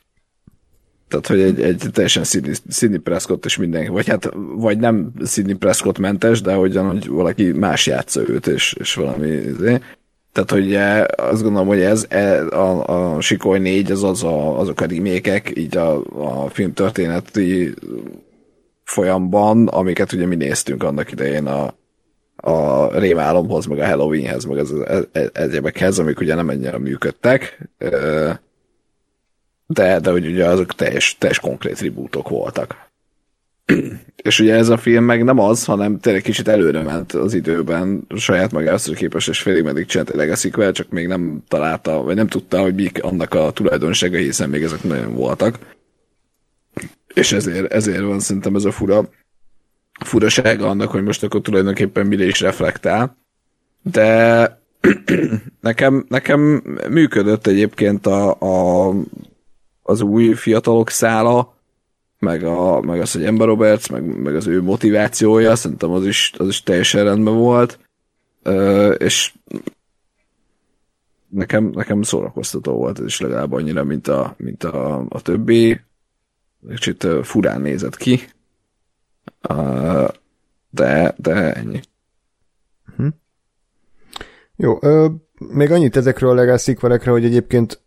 Tehát, 1.11 1.27
hogy 1.27 1.41
egy, 1.41 1.61
egy 1.61 1.85
teljesen 1.93 2.25
Sidney, 2.25 2.55
Sidney 2.71 2.99
Prescott 2.99 3.45
és 3.45 3.57
mindenki, 3.57 3.89
vagy 3.89 4.09
hát, 4.09 4.31
vagy 4.55 4.79
nem 4.79 5.13
Sidney 5.27 5.55
Prescott 5.55 5.99
mentes, 5.99 6.41
de 6.41 6.55
hogyan, 6.55 6.91
hogy 6.91 7.09
valaki 7.09 7.53
más 7.53 7.87
játsza 7.87 8.29
őt, 8.29 8.47
és, 8.47 8.75
és 8.79 8.95
valami, 8.95 9.29
izé. 9.29 9.81
tehát, 10.33 10.51
hogy 10.51 10.75
azt 11.31 11.43
gondolom, 11.43 11.67
hogy 11.67 11.81
ez 11.81 12.07
e, 12.09 12.47
a, 12.47 13.15
a 13.17 13.21
Sikoly 13.21 13.59
4, 13.59 13.91
az, 13.91 14.03
az 14.03 14.25
a, 14.25 14.59
azok 14.59 14.81
a 14.81 14.87
remékek, 14.87 15.53
így 15.57 15.77
a, 15.77 15.97
a 16.45 16.49
film 16.49 16.73
történeti 16.73 17.75
folyamban, 18.85 19.67
amiket 19.67 20.13
ugye 20.13 20.27
mi 20.27 20.37
néztünk 20.37 20.83
annak 20.83 21.13
idején 21.13 21.47
a, 21.47 21.75
a 22.37 22.89
Rémálomhoz, 22.99 23.67
meg 23.67 23.79
a 23.79 23.87
Halloweenhez, 23.87 24.45
meg 24.45 24.59
az, 24.59 24.73
az, 24.73 25.07
az 25.13 25.31
egyebekhez, 25.33 25.99
amik 25.99 26.21
ugye 26.21 26.35
nem 26.35 26.51
ennyire 26.51 26.79
működtek 26.79 27.71
de, 29.73 30.01
de 30.01 30.11
hogy 30.11 30.27
ugye 30.27 30.47
azok 30.47 30.75
teljes, 30.75 31.17
teljes 31.19 31.39
konkrét 31.39 31.77
tribútok 31.77 32.29
voltak. 32.29 32.89
és 34.17 34.41
ugye 34.41 34.55
ez 34.55 34.69
a 34.69 34.77
film 34.77 35.05
meg 35.05 35.25
nem 35.25 35.39
az, 35.39 35.65
hanem 35.65 35.99
tényleg 35.99 36.23
kicsit 36.23 36.49
előre 36.49 36.83
ment 36.83 37.13
az 37.13 37.35
időben, 37.35 38.07
saját 38.17 38.53
magához 38.53 38.93
képes, 38.95 39.29
és 39.29 39.41
félig 39.41 39.63
meddig 39.63 39.87
csinált 39.87 40.11
egy 40.11 40.17
legacy 40.17 40.51
csak 40.73 40.91
még 40.91 41.07
nem 41.07 41.43
találta, 41.49 42.03
vagy 42.03 42.15
nem 42.15 42.27
tudta, 42.27 42.61
hogy 42.61 42.75
mik 42.75 43.03
annak 43.03 43.35
a 43.35 43.51
tulajdonsága, 43.51 44.17
hiszen 44.17 44.51
még 44.51 44.63
ezek 44.63 44.83
nagyon 44.83 45.15
voltak. 45.15 45.59
És 47.15 47.33
ezért, 47.33 47.73
ezért 47.73 48.03
van 48.03 48.21
szerintem 48.21 48.55
ez 48.55 48.65
a 48.65 48.73
fura 48.73 49.09
furasága 50.05 50.69
annak, 50.69 50.91
hogy 50.91 51.03
most 51.03 51.23
akkor 51.23 51.41
tulajdonképpen 51.41 52.07
mire 52.07 52.25
is 52.25 52.41
reflektál. 52.41 53.17
De 53.83 54.61
nekem, 55.61 56.05
nekem 56.09 56.41
működött 56.89 57.47
egyébként 57.47 58.07
a, 58.07 58.31
a 58.31 58.95
az 59.91 60.01
új 60.01 60.33
fiatalok 60.35 60.91
szála, 60.91 61.55
meg, 62.19 62.45
a, 62.45 62.81
meg 62.81 63.01
az, 63.01 63.13
hogy 63.13 63.25
Ember 63.25 63.47
Roberts, 63.47 63.91
meg, 63.91 64.21
meg 64.23 64.35
az 64.35 64.47
ő 64.47 64.63
motivációja, 64.63 65.57
szerintem 65.57 65.91
az 65.91 66.07
is, 66.07 66.33
az 66.37 66.49
is 66.49 66.63
teljesen 66.63 67.05
rendben 67.05 67.35
volt, 67.35 67.79
Ö, 68.43 68.93
és 68.93 69.35
nekem, 71.29 71.65
nekem 71.65 72.03
szórakoztató 72.03 72.73
volt 72.73 72.99
ez 72.99 73.05
is 73.05 73.21
legalább 73.21 73.53
annyira, 73.53 73.85
mint 73.85 74.09
a, 74.09 74.35
mint 74.37 74.65
a, 74.65 75.05
a 75.09 75.21
többi. 75.23 75.81
Kicsit 76.69 77.07
furán 77.23 77.61
nézett 77.61 77.97
ki, 77.97 78.21
de, 80.71 81.15
de 81.17 81.55
ennyi. 81.55 81.81
Hm. 82.97 83.07
Jó, 84.57 84.79
ö, 84.81 85.09
még 85.39 85.71
annyit 85.71 85.97
ezekről 85.97 86.31
a 86.31 86.35
legacy 86.35 86.75
hogy 87.05 87.25
egyébként 87.25 87.83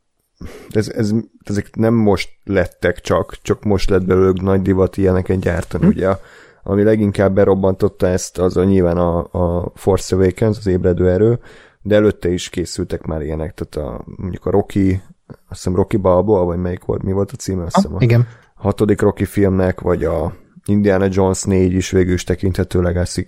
ez, 0.69 0.89
ez, 0.89 1.11
ezek 1.43 1.75
nem 1.75 1.93
most 1.93 2.29
lettek 2.43 2.99
csak, 2.99 3.37
csak 3.41 3.63
most 3.63 3.89
lett 3.89 4.05
belőlük 4.05 4.41
nagy 4.41 4.61
divat 4.61 4.97
ilyeneket 4.97 5.39
gyártani, 5.39 5.83
hm. 5.83 5.89
ugye 5.89 6.15
ami 6.63 6.83
leginkább 6.83 7.33
berobbantotta 7.33 8.07
ezt, 8.07 8.37
az 8.37 8.57
a 8.57 8.63
nyilván 8.63 8.97
a, 8.97 9.17
a 9.31 9.71
Force 9.75 10.15
Awakens, 10.15 10.57
az 10.57 10.67
ébredő 10.67 11.09
erő, 11.09 11.39
de 11.81 11.95
előtte 11.95 12.29
is 12.29 12.49
készültek 12.49 13.05
már 13.05 13.21
ilyenek, 13.21 13.53
tehát 13.53 13.89
a, 13.89 14.03
mondjuk 14.05 14.45
a 14.45 14.49
Rocky, 14.49 15.01
azt 15.27 15.37
hiszem 15.47 15.75
Rocky 15.75 15.97
Balboa, 15.97 16.43
vagy 16.43 16.57
melyik 16.57 16.83
volt, 16.83 17.03
mi 17.03 17.11
volt 17.11 17.31
a 17.31 17.35
címe? 17.35 17.63
Azt 17.63 17.75
hiszem 17.75 17.95
a 17.95 17.97
igen. 17.99 18.27
hatodik 18.55 19.01
Rocky 19.01 19.25
filmnek, 19.25 19.81
vagy 19.81 20.03
a 20.03 20.33
Indiana 20.65 21.07
Jones 21.09 21.43
4 21.43 21.73
is 21.73 21.91
végül 21.91 22.13
is 22.13 22.23
tekinthető 22.23 22.81
legacy 22.81 23.25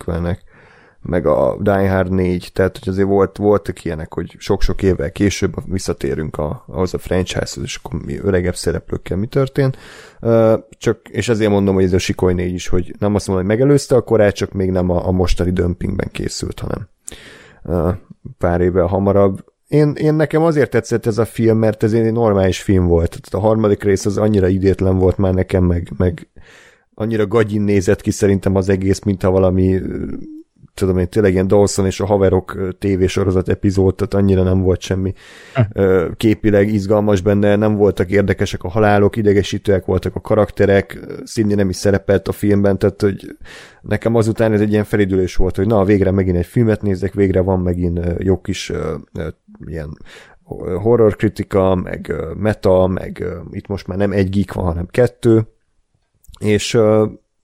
meg 1.06 1.26
a 1.26 1.58
Die 1.60 1.90
Hard 1.90 2.12
4, 2.12 2.52
tehát 2.54 2.78
hogy 2.78 2.90
azért 2.90 3.08
volt, 3.08 3.38
voltak 3.38 3.84
ilyenek, 3.86 4.14
hogy 4.14 4.36
sok-sok 4.38 4.84
évvel 4.84 5.12
később 5.12 5.54
visszatérünk 5.72 6.38
a, 6.38 6.64
ahhoz 6.68 6.94
a 6.94 6.98
franchise-hoz, 6.98 7.64
és 7.64 7.80
akkor 7.84 8.02
mi 8.06 8.18
öregebb 8.18 8.56
szereplőkkel 8.56 9.18
mi 9.18 9.28
történt. 9.28 9.78
Uh, 10.22 10.54
csak, 10.78 11.00
és 11.10 11.30
ezért 11.30 11.52
mondom, 11.52 11.76
hogy 11.76 11.84
ez 11.84 11.94
a 11.94 11.98
Sikoly 11.98 12.34
4 12.34 12.54
is, 12.54 12.68
hogy 12.68 12.96
nem 13.00 13.16
azt 13.16 13.28
mondom, 13.28 13.46
hogy 13.46 13.56
megelőzte 13.58 13.96
a 13.96 14.02
korát, 14.02 14.36
csak 14.36 14.52
még 14.52 14.70
nem 14.70 14.90
a, 14.90 15.08
a 15.08 15.12
mostani 15.12 15.52
dömpingben 15.52 16.10
készült, 16.12 16.60
hanem 16.60 16.88
uh, 17.64 17.94
pár 18.38 18.62
évvel 18.62 18.86
hamarabb. 18.86 19.46
Én, 19.68 19.94
én 19.98 20.14
nekem 20.14 20.42
azért 20.42 20.70
tetszett 20.70 21.06
ez 21.06 21.18
a 21.18 21.26
film, 21.26 21.58
mert 21.58 21.84
ez 21.84 21.94
egy 21.94 22.12
normális 22.12 22.62
film 22.62 22.86
volt. 22.86 23.10
Tehát 23.10 23.46
a 23.46 23.48
harmadik 23.48 23.84
rész 23.84 24.06
az 24.06 24.18
annyira 24.18 24.48
idétlen 24.48 24.98
volt 24.98 25.18
már 25.18 25.34
nekem, 25.34 25.64
meg, 25.64 25.92
meg 25.98 26.28
annyira 26.94 27.28
gagyin 27.28 27.62
nézett 27.62 28.02
ki 28.02 28.12
szerintem 28.12 28.56
az 28.56 28.70
egész, 28.70 29.02
mint 29.02 29.22
valami 29.22 29.82
tudom 30.76 30.98
én, 30.98 31.10
tényleg 31.10 31.32
ilyen 31.32 31.48
Dawson 31.48 31.86
és 31.86 32.00
a 32.00 32.06
haverok 32.06 32.76
tévésorozat 32.80 33.50
epizód, 33.50 33.96
tehát 33.96 34.14
annyira 34.14 34.44
nem 34.44 34.62
volt 34.62 34.82
semmi 34.82 35.14
képileg 36.18 36.74
izgalmas 36.74 37.22
benne, 37.22 37.56
nem 37.56 37.76
voltak 37.76 38.10
érdekesek 38.10 38.64
a 38.64 38.70
halálok, 38.70 39.16
idegesítőek 39.16 39.86
voltak 39.86 40.16
a 40.16 40.22
karakterek, 40.22 41.00
Cindy 41.26 41.56
nem 41.56 41.70
is 41.70 41.76
szerepelt 41.76 42.28
a 42.28 42.32
filmben, 42.32 42.78
tehát 42.78 43.02
hogy 43.02 43.38
nekem 43.82 44.16
azután 44.16 44.54
ez 44.54 44.62
egy 44.62 44.72
ilyen 44.72 44.84
felidülés 44.84 45.36
volt, 45.36 45.56
hogy 45.56 45.68
na, 45.68 45.84
végre 45.84 46.12
megint 46.12 46.38
egy 46.38 46.46
filmet 46.46 46.82
nézek, 46.82 47.14
végre 47.14 47.42
van 47.42 47.60
megint 47.60 48.00
jó 48.18 48.42
kis 48.42 48.72
ilyen 49.66 49.98
horror 50.82 51.16
kritika, 51.16 51.76
meg 51.76 52.14
meta, 52.38 52.88
meg 52.88 53.24
itt 53.52 53.68
most 53.68 53.88
már 53.88 53.98
nem 53.98 54.12
egy 54.12 54.30
geek 54.30 54.54
van, 54.54 54.66
hanem 54.66 54.88
kettő, 54.92 55.48
és 56.40 56.78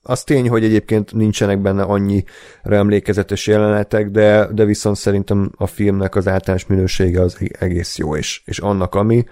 az 0.01 0.23
tény, 0.23 0.49
hogy 0.49 0.63
egyébként 0.63 1.13
nincsenek 1.13 1.61
benne 1.61 1.83
annyi 1.83 2.23
emlékezetes 2.63 3.47
jelenetek, 3.47 4.09
de, 4.09 4.47
de 4.51 4.65
viszont 4.65 4.95
szerintem 4.95 5.51
a 5.57 5.67
filmnek 5.67 6.15
az 6.15 6.27
általános 6.27 6.65
minősége 6.65 7.21
az 7.21 7.37
egész 7.59 7.97
jó, 7.97 8.15
és, 8.15 8.41
és 8.45 8.59
annak, 8.59 8.95
ami, 8.95 9.25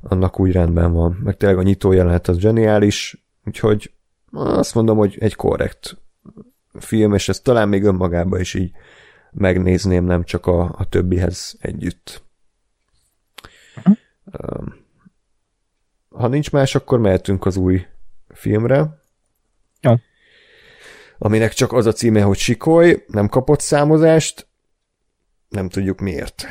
annak 0.00 0.40
úgy 0.40 0.52
rendben 0.52 0.92
van. 0.92 1.18
Meg 1.22 1.36
tényleg 1.36 1.58
a 1.58 1.62
nyitó 1.62 1.92
jelenet 1.92 2.28
az 2.28 2.38
zseniális, 2.38 3.26
úgyhogy 3.44 3.92
azt 4.32 4.74
mondom, 4.74 4.96
hogy 4.96 5.16
egy 5.20 5.34
korrekt 5.34 5.96
film, 6.78 7.14
és 7.14 7.28
ezt 7.28 7.42
talán 7.42 7.68
még 7.68 7.84
önmagában 7.84 8.40
is 8.40 8.54
így 8.54 8.70
megnézném, 9.30 10.04
nem 10.04 10.24
csak 10.24 10.46
a, 10.46 10.74
a 10.78 10.88
többihez 10.88 11.56
együtt. 11.60 12.24
Uh-huh. 13.76 13.96
ha 16.10 16.28
nincs 16.28 16.52
más, 16.52 16.74
akkor 16.74 16.98
mehetünk 16.98 17.46
az 17.46 17.56
új 17.56 17.86
filmre. 18.28 19.04
Aminek 21.18 21.52
csak 21.52 21.72
az 21.72 21.86
a 21.86 21.92
címe, 21.92 22.22
hogy 22.22 22.38
Sikoly, 22.38 23.04
nem 23.06 23.28
kapott 23.28 23.60
számozást, 23.60 24.48
nem 25.48 25.68
tudjuk 25.68 26.00
miért. 26.00 26.46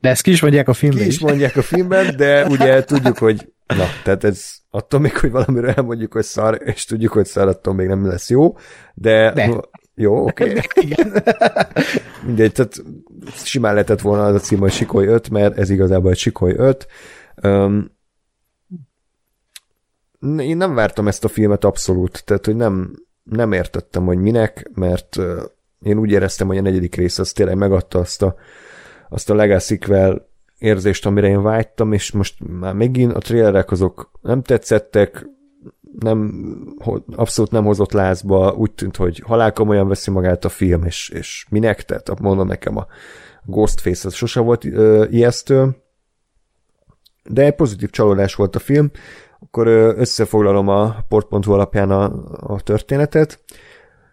De 0.00 0.08
ezt 0.08 0.22
ki 0.22 0.30
is 0.30 0.42
mondják 0.42 0.68
a 0.68 0.72
filmben 0.72 1.02
Ki 1.02 1.08
is 1.08 1.20
mondják 1.20 1.56
a 1.56 1.62
filmben, 1.62 2.16
de 2.16 2.46
ugye 2.54 2.84
tudjuk, 2.84 3.18
hogy 3.18 3.52
na, 3.66 3.84
tehát 4.04 4.24
ez 4.24 4.54
attól 4.70 5.00
még, 5.00 5.16
hogy 5.16 5.30
valamiről 5.30 5.70
elmondjuk, 5.70 6.12
hogy 6.12 6.24
szar, 6.24 6.60
és 6.64 6.84
tudjuk, 6.84 7.12
hogy 7.12 7.26
szar, 7.26 7.48
attól 7.48 7.74
még 7.74 7.86
nem 7.86 8.06
lesz 8.06 8.30
jó, 8.30 8.56
de, 8.94 9.32
De. 9.32 9.60
jó, 9.94 10.26
oké. 10.26 10.52
Okay. 10.64 10.94
Mindegy, 12.26 12.52
tehát 12.52 12.82
simán 13.34 13.72
lehetett 13.72 14.00
volna 14.00 14.24
az 14.24 14.34
a 14.34 14.38
cím, 14.38 14.58
hogy 14.58 14.72
Sikoly 14.72 15.06
5, 15.06 15.30
mert 15.30 15.58
ez 15.58 15.70
igazából 15.70 16.10
egy 16.10 16.18
Sikoly 16.18 16.54
5. 16.56 16.86
Um, 17.42 17.98
én 20.38 20.56
nem 20.56 20.74
vártam 20.74 21.08
ezt 21.08 21.24
a 21.24 21.28
filmet 21.28 21.64
abszolút, 21.64 22.24
tehát 22.24 22.46
hogy 22.46 22.56
nem, 22.56 22.92
nem 23.22 23.52
értettem, 23.52 24.04
hogy 24.04 24.18
minek, 24.18 24.70
mert 24.74 25.16
én 25.82 25.98
úgy 25.98 26.10
éreztem, 26.10 26.46
hogy 26.46 26.58
a 26.58 26.62
negyedik 26.62 26.94
rész 26.94 27.18
az 27.18 27.32
tényleg 27.32 27.56
megadta 27.56 27.98
azt 27.98 28.22
a, 28.22 28.34
azt 29.08 29.30
a 29.30 29.34
legacy 29.34 29.78
érzést, 30.58 31.06
amire 31.06 31.28
én 31.28 31.42
vágytam, 31.42 31.92
és 31.92 32.12
most 32.12 32.34
már 32.60 32.74
megint 32.74 33.12
a 33.12 33.18
trailerek 33.18 33.70
azok 33.70 34.10
nem 34.20 34.42
tetszettek, 34.42 35.26
nem, 35.98 36.32
abszolút 37.16 37.50
nem 37.50 37.64
hozott 37.64 37.92
lázba, 37.92 38.52
úgy 38.52 38.72
tűnt, 38.72 38.96
hogy 38.96 39.22
halálkomolyan 39.26 39.88
veszi 39.88 40.10
magát 40.10 40.44
a 40.44 40.48
film, 40.48 40.84
és, 40.84 41.08
és 41.08 41.46
minek, 41.50 41.84
tehát 41.84 42.20
mondom 42.20 42.46
nekem 42.46 42.76
a 42.76 42.86
Ghostface 43.44 44.08
az 44.08 44.14
sose 44.14 44.40
volt 44.40 44.64
ö, 44.64 45.04
ijesztő, 45.10 45.76
de 47.24 47.50
pozitív 47.50 47.90
csalódás 47.90 48.34
volt 48.34 48.56
a 48.56 48.58
film, 48.58 48.90
akkor 49.40 49.66
összefoglalom 49.96 50.68
a 50.68 50.96
port.hu 51.08 51.52
alapján 51.52 51.90
a, 51.90 52.04
a 52.54 52.60
történetet. 52.60 53.40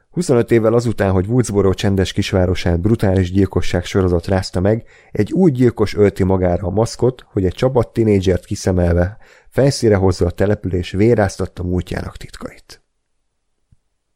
25 0.09 0.51
évvel 0.51 0.73
azután, 0.73 1.11
hogy 1.11 1.27
Woodsboro 1.27 1.73
csendes 1.73 2.13
kisvárosát 2.13 2.79
brutális 2.79 3.31
gyilkosság 3.31 3.85
sorozat 3.85 4.27
rázta 4.27 4.59
meg, 4.59 4.85
egy 5.11 5.33
új 5.33 5.51
gyilkos 5.51 5.95
ölti 5.95 6.23
magára 6.23 6.67
a 6.67 6.71
maszkot, 6.71 7.25
hogy 7.31 7.45
egy 7.45 7.53
csapat 7.53 7.93
tinédzsert 7.93 8.45
kiszemelve 8.45 9.17
felszíre 9.49 9.95
hozza 9.95 10.25
a 10.25 10.31
település 10.31 10.91
véráztatta 10.91 11.63
múltjának 11.63 12.17
titkait. 12.17 12.81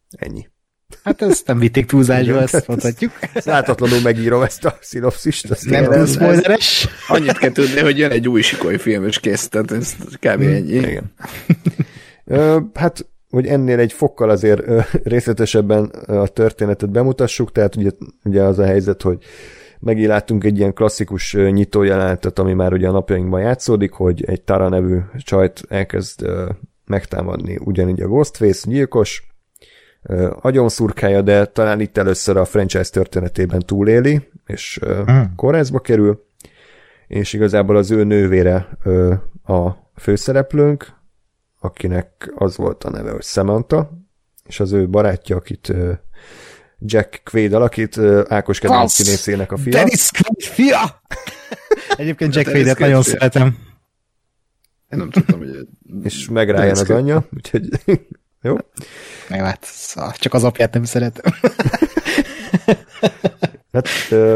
Ennyi. 0.10 0.51
Hát 1.04 1.22
ezt 1.22 1.48
nem 1.48 1.60
vitték 1.60 1.86
túlzásba, 1.86 2.42
ezt 2.42 2.68
mondhatjuk. 2.68 3.12
Látatlanul 3.44 4.02
megírom 4.02 4.42
ezt 4.42 4.66
a 4.66 4.78
szinopszist. 4.82 5.52
azt 5.52 5.70
Nem 5.70 5.84
túl 5.84 6.06
spoileres. 6.06 6.88
Annyit 7.08 7.38
kell 7.38 7.52
tudni, 7.52 7.80
hogy 7.80 7.98
jön 7.98 8.12
egy 8.12 8.28
új 8.28 8.42
sikoly 8.42 8.78
film, 8.78 9.06
és 9.08 9.20
kész, 9.20 9.48
tehát 9.48 9.72
ez 9.72 9.96
kb. 10.14 10.42
ennyi. 10.42 10.74
Igen. 10.74 11.14
Hát, 12.74 13.06
hogy 13.30 13.48
ennél 13.48 13.80
egy 13.80 13.94
fokkal 13.94 14.30
azért 14.30 14.62
részletesebben 15.04 15.84
a 16.06 16.28
történetet 16.28 16.92
bemutassuk, 16.92 17.52
tehát 17.52 17.76
ugye, 17.76 17.90
ugye 18.24 18.44
az 18.44 18.60
a 18.60 18.66
helyzet, 18.66 19.02
hogy 19.02 19.18
megint 19.80 20.08
láttunk 20.08 20.44
egy 20.44 20.58
ilyen 20.58 20.74
klasszikus 20.74 21.34
ö, 21.34 21.50
nyitójelenetet, 21.50 22.40
ami 22.40 22.54
már 22.54 22.74
ugye 22.74 22.88
a 22.88 22.92
napjainkban 22.92 23.42
játszódik, 23.42 23.92
hogy 23.92 24.24
egy 24.26 24.42
Tara 24.42 24.70
nevű 24.70 24.98
csajt 25.18 25.62
elkezd 25.70 26.26
megtámadni 26.86 27.58
ugyanígy 27.64 28.02
a 28.02 28.08
Ghostface 28.08 28.70
gyilkos, 28.70 29.31
ö, 30.04 30.32
agyonszurkálja, 30.42 31.22
de 31.22 31.46
talán 31.46 31.80
itt 31.80 31.98
először 31.98 32.38
a 32.38 32.46
franchise 32.46 32.90
történetében 32.90 33.60
túléli, 33.60 34.30
és 34.46 34.80
ö, 34.82 35.02
Hmm. 35.06 35.36
kórházba 35.36 35.80
kerül, 35.80 36.26
és 37.08 37.34
igazából 37.34 37.76
az 37.78 37.92
ő 37.92 38.04
nővére 38.04 38.78
a 39.44 39.70
főszereplőnk, 39.96 40.94
akinek 41.60 42.32
az 42.36 42.58
volt 42.58 42.84
a 42.84 42.90
neve, 42.90 43.12
hogy 43.12 43.24
Samantha, 43.24 43.92
és 44.46 44.60
az 44.60 44.72
ő 44.72 44.88
barátja, 44.90 45.36
akit 45.36 45.74
Jack 46.80 47.22
Quaid 47.32 47.54
alakít, 47.54 47.98
Ákos 48.28 48.60
kedvenc 48.60 48.92
színészének 48.92 49.52
a 49.52 49.58
fia. 49.58 49.72
Dennis 49.72 50.10
Quaid 50.12 50.42
fia! 50.54 51.02
Egyébként 51.98 52.36
Jack 52.36 52.50
Quaid-et 52.50 52.76
Quaid 52.76 52.90
nagyon 52.92 53.04
fia. 53.04 53.12
szeretem. 53.14 53.46
Én 54.92 55.00
nem 55.00 55.10
tudtam, 55.10 55.40
hogy... 55.40 55.68
És 56.04 56.30
meg 56.30 56.50
Ryan 56.50 56.70
az 56.70 56.90
anyja, 56.90 57.28
úgyhogy 57.36 57.70
jó. 58.42 58.56
Meg 59.32 59.40
hát 59.46 59.64
szóval 59.64 60.14
csak 60.18 60.34
az 60.34 60.44
apját 60.44 60.74
nem 60.74 60.84
szeretem. 60.84 61.34
Hát 63.72 63.88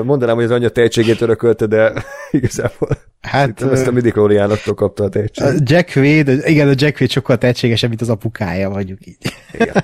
mondanám, 0.03 0.35
hogy 0.35 0.43
az 0.43 0.51
anyja 0.51 0.69
tehetségét 0.69 1.21
örökölte, 1.21 1.65
de 1.65 1.93
igazából 2.31 2.89
Hát 3.21 3.61
ezt 3.61 3.87
a 3.87 3.89
ö, 3.89 3.93
midichlorianoktól 3.93 4.73
kapta 4.73 5.03
a 5.03 5.09
tehetséget. 5.09 5.69
Jack 5.69 5.91
Quaid, 5.93 6.27
igen, 6.27 6.67
a 6.67 6.73
Jack 6.75 6.95
Quaid 6.95 7.11
sokkal 7.11 7.37
tehetségesebb, 7.37 7.89
mint 7.89 8.01
az 8.01 8.09
apukája, 8.09 8.69
vagyunk 8.69 9.05
így. 9.05 9.17
Igen. 9.51 9.83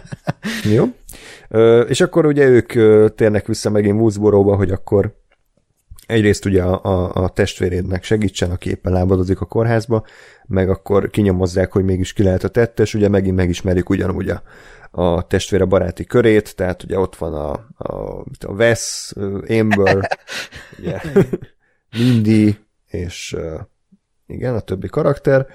Jó. 0.63 0.85
És 1.87 2.01
akkor 2.01 2.25
ugye 2.25 2.45
ők 2.45 2.73
térnek 3.15 3.47
vissza 3.47 3.69
megint 3.69 3.99
Woodsboro-ba, 3.99 4.55
hogy 4.55 4.71
akkor 4.71 5.15
egyrészt 6.11 6.45
ugye 6.45 6.63
a, 6.63 6.83
a, 6.83 7.23
a 7.23 7.29
testvérédnek 7.29 8.03
segítsen, 8.03 8.51
aki 8.51 8.69
éppen 8.69 8.93
lábadozik 8.93 9.41
a 9.41 9.45
kórházba, 9.45 10.05
meg 10.47 10.69
akkor 10.69 11.09
kinyomozzák, 11.09 11.71
hogy 11.71 11.83
mégis 11.83 12.13
ki 12.13 12.23
lehet 12.23 12.43
a 12.43 12.47
tettes, 12.47 12.93
ugye 12.93 13.07
megint 13.07 13.35
megismerjük 13.35 13.89
ugyanúgy 13.89 14.29
a, 14.29 14.41
a 14.91 15.27
testvére 15.27 15.65
baráti 15.65 16.05
körét, 16.05 16.55
tehát 16.55 16.83
ugye 16.83 16.99
ott 16.99 17.15
van 17.15 17.33
a, 17.33 17.51
a, 17.77 18.19
a 18.39 18.51
Wes, 18.51 19.13
Amber, 19.47 20.09
ugye, 20.79 21.01
Mindy, 21.97 22.57
és 22.87 23.35
igen, 24.27 24.55
a 24.55 24.59
többi 24.59 24.87
karakter. 24.87 25.47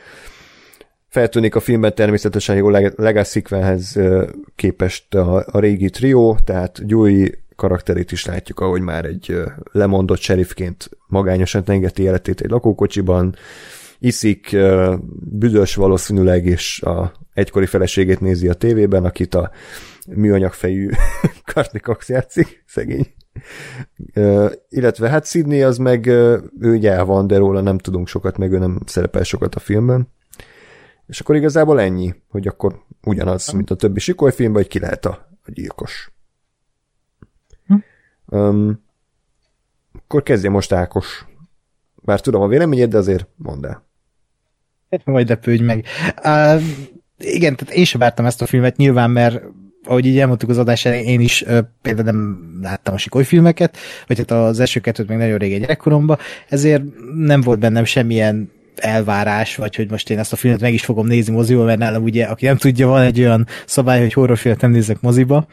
Feltűnik 1.08 1.54
a 1.54 1.60
filmben 1.60 1.94
természetesen 1.94 2.56
jó 2.56 2.68
leg- 2.68 2.98
legacy 2.98 3.42
képest 4.54 5.14
a, 5.14 5.44
a 5.50 5.58
régi 5.58 5.90
trió, 5.90 6.38
tehát 6.44 6.86
Dewey 6.86 7.26
karakterét 7.56 8.12
is 8.12 8.24
látjuk, 8.24 8.60
ahogy 8.60 8.80
már 8.80 9.04
egy 9.04 9.42
lemondott 9.72 10.20
sheriffként 10.20 10.90
magányosan 11.06 11.64
tengeti 11.64 12.02
életét 12.02 12.40
egy 12.40 12.50
lakókocsiban, 12.50 13.34
iszik, 13.98 14.56
büdös 15.30 15.74
valószínűleg, 15.74 16.46
és 16.46 16.82
a 16.82 17.12
egykori 17.34 17.66
feleségét 17.66 18.20
nézi 18.20 18.48
a 18.48 18.54
tévében, 18.54 19.04
akit 19.04 19.34
a 19.34 19.50
műanyagfejű 20.06 20.88
Courtney 21.52 21.80
Cox 21.80 22.08
játszik, 22.08 22.64
szegény. 22.66 23.14
Illetve 24.68 25.08
hát 25.08 25.26
Sydney 25.26 25.62
az 25.62 25.78
meg 25.78 26.06
ő 26.06 26.50
ugye 26.60 26.92
el 26.92 27.04
van, 27.04 27.26
de 27.26 27.36
róla 27.36 27.60
nem 27.60 27.78
tudunk 27.78 28.08
sokat, 28.08 28.38
meg 28.38 28.52
ő 28.52 28.58
nem 28.58 28.80
szerepel 28.86 29.22
sokat 29.22 29.54
a 29.54 29.60
filmben. 29.60 30.08
És 31.06 31.20
akkor 31.20 31.36
igazából 31.36 31.80
ennyi, 31.80 32.14
hogy 32.28 32.46
akkor 32.46 32.82
ugyanaz, 33.04 33.50
mint 33.50 33.70
a 33.70 33.74
többi 33.74 34.00
sikoly 34.00 34.32
filmben, 34.32 34.62
hogy 34.62 34.70
ki 34.70 34.78
lehet 34.78 35.06
a 35.06 35.28
gyilkos. 35.46 36.15
Um, 38.26 38.84
akkor 39.92 40.22
kezdje 40.22 40.50
most 40.50 40.72
Ákos. 40.72 41.26
Bár 41.94 42.20
tudom 42.20 42.42
a 42.42 42.48
véleményed, 42.48 42.90
de 42.90 42.98
azért 42.98 43.26
mondd 43.36 43.66
el. 43.66 43.84
Majd 45.04 45.28
lepődj 45.28 45.62
meg. 45.62 45.84
Uh, 46.24 46.62
igen, 47.18 47.56
tehát 47.56 47.74
én 47.74 47.84
sem 47.84 48.00
vártam 48.00 48.26
ezt 48.26 48.42
a 48.42 48.46
filmet, 48.46 48.76
nyilván, 48.76 49.10
mert 49.10 49.42
ahogy 49.84 50.06
így 50.06 50.18
elmondtuk 50.18 50.50
az 50.50 50.58
adás 50.58 50.84
elején, 50.84 51.06
én 51.06 51.20
is 51.20 51.42
uh, 51.42 51.58
például 51.82 52.04
nem 52.04 52.58
láttam 52.62 52.94
a 52.94 52.98
sikoly 52.98 53.24
filmeket, 53.24 53.76
vagy 54.06 54.18
hát 54.18 54.30
az 54.30 54.60
első 54.60 54.80
kettőt 54.80 55.08
még 55.08 55.18
nagyon 55.18 55.38
régen 55.38 55.60
gyerekkoromban, 55.60 56.18
ezért 56.48 56.82
nem 57.14 57.40
volt 57.40 57.58
bennem 57.58 57.84
semmilyen 57.84 58.50
elvárás, 58.76 59.56
vagy 59.56 59.76
hogy 59.76 59.90
most 59.90 60.10
én 60.10 60.18
ezt 60.18 60.32
a 60.32 60.36
filmet 60.36 60.60
meg 60.60 60.72
is 60.72 60.84
fogom 60.84 61.06
nézni 61.06 61.34
moziba, 61.34 61.64
mert 61.64 61.78
nálam 61.78 62.02
ugye, 62.02 62.24
aki 62.24 62.46
nem 62.46 62.56
tudja, 62.56 62.86
van 62.86 63.02
egy 63.02 63.20
olyan 63.20 63.46
szabály, 63.66 64.00
hogy 64.00 64.12
horrorfilmet 64.12 64.60
nem 64.60 64.70
nézek 64.70 65.00
moziba, 65.00 65.46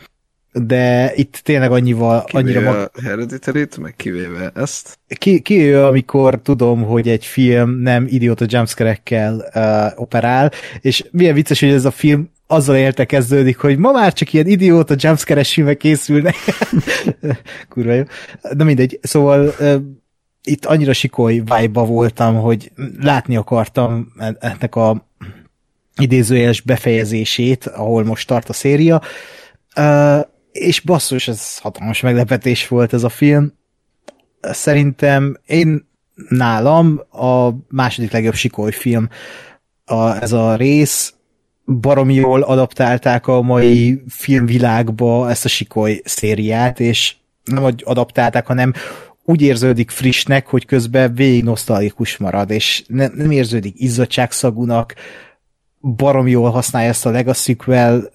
de 0.54 1.12
itt 1.16 1.40
tényleg 1.44 1.72
annyival, 1.72 2.26
annyira 2.32 2.60
Kivéve 2.60 2.78
mag- 2.78 2.92
a 2.94 3.02
Hereditary-t, 3.02 3.78
meg 3.78 3.94
kivéve 3.96 4.52
ezt. 4.56 5.00
ki, 5.08 5.42
ki 5.42 5.60
ő, 5.60 5.84
amikor 5.84 6.42
tudom, 6.42 6.84
hogy 6.84 7.10
egy 7.10 7.26
film 7.26 7.80
nem 7.80 8.06
idióta 8.10 8.46
jumpscare-ekkel 8.48 9.52
uh, 9.56 10.02
operál, 10.02 10.52
és 10.82 11.06
milyen 11.12 11.34
vicces, 11.34 11.60
hogy 11.60 11.70
ez 11.70 11.86
a 11.86 11.92
film 11.92 12.30
azzal 12.48 12.76
érte 12.76 13.06
kezdődik, 13.06 13.58
hogy 13.58 13.78
ma 13.78 13.92
már 13.92 14.14
csak 14.14 14.34
ilyen 14.34 14.48
idióta 14.48 14.96
jumpscare-es 14.98 15.54
filmek 15.54 15.78
készülnek. 15.78 16.36
Kurva 17.70 17.94
jó. 17.94 18.04
De 18.54 18.64
mindegy, 18.64 19.00
szóval 19.02 19.54
uh, 19.60 19.76
itt 20.44 20.66
annyira 20.66 20.94
sikoly 20.94 21.34
vibe 21.34 21.82
voltam, 21.82 22.36
hogy 22.36 22.72
látni 23.00 23.36
akartam 23.36 24.14
ennek 24.40 24.76
a 24.76 25.08
idézőjeles 25.96 26.62
befejezését, 26.62 27.66
ahol 27.66 28.04
most 28.04 28.28
tart 28.28 28.50
a 28.50 28.54
széria, 28.54 29.02
uh, 29.76 30.20
és 30.54 30.80
basszus, 30.80 31.28
ez 31.28 31.58
hatalmas 31.58 32.02
meglepetés 32.02 32.68
volt 32.68 32.94
ez 32.94 33.04
a 33.04 33.10
film, 33.10 33.54
szerintem 34.42 35.38
én 35.46 35.88
nálam 36.30 37.02
a 37.12 37.50
második 37.70 38.12
legjobb 38.12 38.34
sikoly 38.34 38.72
film 38.72 39.10
a, 39.86 40.22
ez 40.22 40.32
a 40.32 40.56
rész, 40.56 41.14
baromi 41.66 42.14
jól 42.14 42.42
adaptálták 42.42 43.28
a 43.28 43.42
mai 43.42 44.04
filmvilágba 44.08 45.30
ezt 45.30 45.46
a 45.46 45.50
sikoly 45.50 46.02
szériát, 46.06 46.80
és 46.80 47.16
nem 47.44 47.64
hogy 47.64 47.82
adaptálták, 47.86 48.48
hanem 48.48 48.74
úgy 49.24 49.42
érződik 49.42 49.90
frissnek, 49.90 50.48
hogy 50.48 50.66
közben 50.66 51.14
végig 51.14 51.44
nosztalikus 51.44 52.18
marad, 52.18 52.50
és 52.50 52.84
ne, 52.88 53.08
nem 53.08 53.32
érződik 53.32 53.74
izzadságszagúnak, 53.78 54.94
barom 55.82 56.28
jól 56.28 56.50
használja 56.50 56.90
ezt 56.90 57.06
a 57.06 57.10
Legacy 57.10 57.52
Sequel 57.52 58.12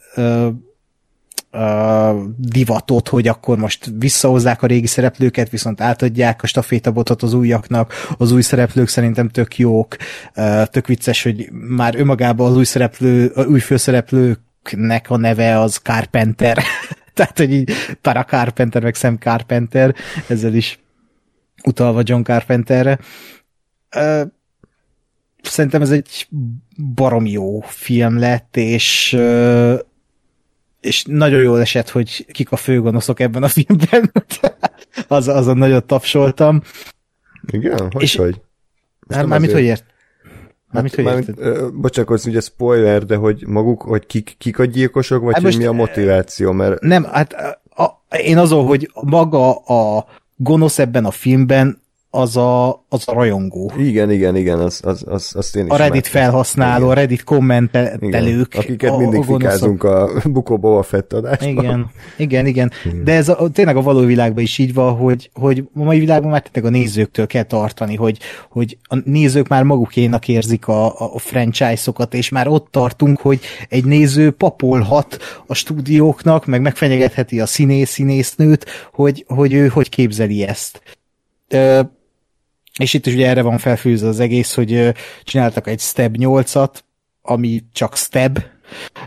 ö, 1.50 2.22
divatot, 2.36 3.08
hogy 3.08 3.28
akkor 3.28 3.58
most 3.58 3.90
visszahozzák 3.98 4.62
a 4.62 4.66
régi 4.66 4.86
szereplőket, 4.86 5.50
viszont 5.50 5.80
átadják 5.80 6.42
a 6.42 6.46
stafétabotot 6.46 7.22
az 7.22 7.32
újaknak, 7.32 7.92
az 8.18 8.32
új 8.32 8.42
szereplők 8.42 8.88
szerintem 8.88 9.28
tök 9.28 9.58
jók, 9.58 9.96
ö, 10.34 10.62
tök 10.70 10.86
vicces, 10.86 11.22
hogy 11.22 11.48
már 11.52 11.94
önmagában 11.96 12.50
az 12.50 12.56
új 12.56 12.64
szereplő, 12.64 13.32
új 13.48 13.60
főszereplőknek 13.60 15.10
a 15.10 15.16
neve 15.16 15.60
az 15.60 15.76
Carpenter, 15.76 16.58
tehát, 17.14 17.38
hogy 17.38 17.52
így 17.52 17.72
Para 18.00 18.24
Carpenter, 18.24 18.82
meg 18.82 18.94
Sam 18.94 19.16
Carpenter, 19.16 19.94
ezzel 20.28 20.54
is 20.54 20.78
utalva 21.64 22.00
John 22.04 22.22
Carpenterre. 22.22 22.98
Ö, 23.90 24.22
szerintem 25.42 25.82
ez 25.82 25.90
egy 25.90 26.28
barom 26.94 27.26
jó 27.26 27.60
film 27.60 28.18
lett, 28.18 28.56
és 28.56 29.12
ö, 29.12 29.74
és 30.80 31.04
nagyon 31.04 31.42
jól 31.42 31.60
esett, 31.60 31.88
hogy 31.90 32.26
kik 32.32 32.52
a 32.52 32.56
főgonoszok 32.56 33.20
ebben 33.20 33.42
a 33.42 33.48
filmben. 33.48 34.12
az, 35.08 35.28
azon 35.28 35.56
nagyon 35.56 35.86
tapsoltam. 35.86 36.62
Igen? 37.50 37.90
Hogy, 37.90 38.02
És- 38.02 38.16
hogy? 38.16 38.40
Hát 39.08 39.26
mármint, 39.26 39.52
hogy 39.52 39.62
ért? 39.62 39.84
Mármint, 40.70 40.94
hogy 40.94 41.04
Mármint, 41.04 41.28
ö, 41.36 41.68
bocsánat, 41.74 42.24
ugye 42.24 42.40
spoiler, 42.40 43.04
de 43.04 43.16
hogy 43.16 43.46
maguk, 43.46 43.82
hogy 43.82 44.06
kik, 44.06 44.34
kik 44.38 44.58
a 44.58 44.64
gyilkosok, 44.64 45.22
vagy 45.22 45.34
Hát 45.34 45.42
hogy 45.42 45.56
mi 45.56 45.64
a 45.64 45.72
motiváció, 45.72 46.52
mert 46.52 46.80
Nem, 46.80 47.04
hát 47.04 47.32
a, 47.70 48.04
én 48.16 48.38
azon, 48.38 48.66
hogy 48.66 48.90
maga 49.02 49.54
a 49.54 50.06
gonosz 50.36 50.78
ebben 50.78 51.04
a 51.04 51.10
filmben 51.10 51.82
az 52.18 52.36
a, 52.36 52.68
az 52.88 53.02
a 53.06 53.12
rajongó. 53.12 53.72
igen, 53.78 54.10
igen, 54.10 54.36
igen, 54.36 54.58
az, 54.58 54.80
az, 54.84 55.04
az, 55.06 55.32
azt 55.34 55.56
én 55.56 55.64
is 55.64 55.70
A 55.70 55.76
Reddit 55.76 55.90
imádtam. 55.92 56.12
felhasználó, 56.22 56.82
a 56.88 56.92
Igen. 56.92 56.94
Reddit 57.02 57.24
kommentelők. 57.24 58.54
Akiket 58.56 58.90
a- 58.90 58.94
a 58.94 58.98
mindig 58.98 59.24
gonoszok. 59.24 59.40
fikázunk 59.40 59.82
a 59.84 60.08
Bukó 60.24 60.80
Fett 60.82 61.12
adásban. 61.12 61.48
Igen, 61.48 61.90
igen, 62.16 62.46
igen. 62.46 62.70
De 63.04 63.12
ez 63.12 63.28
a, 63.28 63.48
tényleg 63.52 63.76
a 63.76 63.82
való 63.82 64.00
világban 64.00 64.42
is 64.42 64.58
így 64.58 64.74
van, 64.74 64.96
hogy, 64.96 65.30
hogy 65.34 65.64
a 65.74 65.82
mai 65.82 65.98
világban 65.98 66.30
már 66.30 66.42
tényleg 66.42 66.72
a 66.74 66.76
nézőktől 66.76 67.26
kell 67.26 67.42
tartani, 67.42 67.94
hogy, 67.96 68.18
hogy 68.50 68.78
a 68.82 68.96
nézők 69.04 69.48
már 69.48 69.62
magukénak 69.62 70.28
érzik 70.28 70.68
a, 70.68 70.86
a 71.14 71.18
franchise-okat, 71.18 72.14
és 72.14 72.28
már 72.28 72.48
ott 72.48 72.66
tartunk, 72.70 73.20
hogy 73.20 73.40
egy 73.68 73.84
néző 73.84 74.30
papolhat 74.30 75.16
a 75.46 75.54
stúdióknak, 75.54 76.46
meg 76.46 76.60
megfenyegetheti 76.60 77.40
a 77.40 77.46
színész, 77.46 77.90
színésznőt, 77.90 78.66
hogy, 78.92 79.24
hogy 79.28 79.52
ő 79.52 79.66
hogy 79.68 79.88
képzeli 79.88 80.46
ezt. 80.46 80.82
Ö, 81.48 81.80
és 82.78 82.94
itt 82.94 83.06
is 83.06 83.14
ugye 83.14 83.28
erre 83.28 83.42
van 83.42 83.58
felfűzve 83.58 84.08
az 84.08 84.20
egész, 84.20 84.54
hogy 84.54 84.92
csináltak 85.22 85.66
egy 85.66 85.80
Step 85.80 86.14
8-at, 86.18 86.74
ami 87.22 87.64
csak 87.72 87.96
Step, 87.96 88.42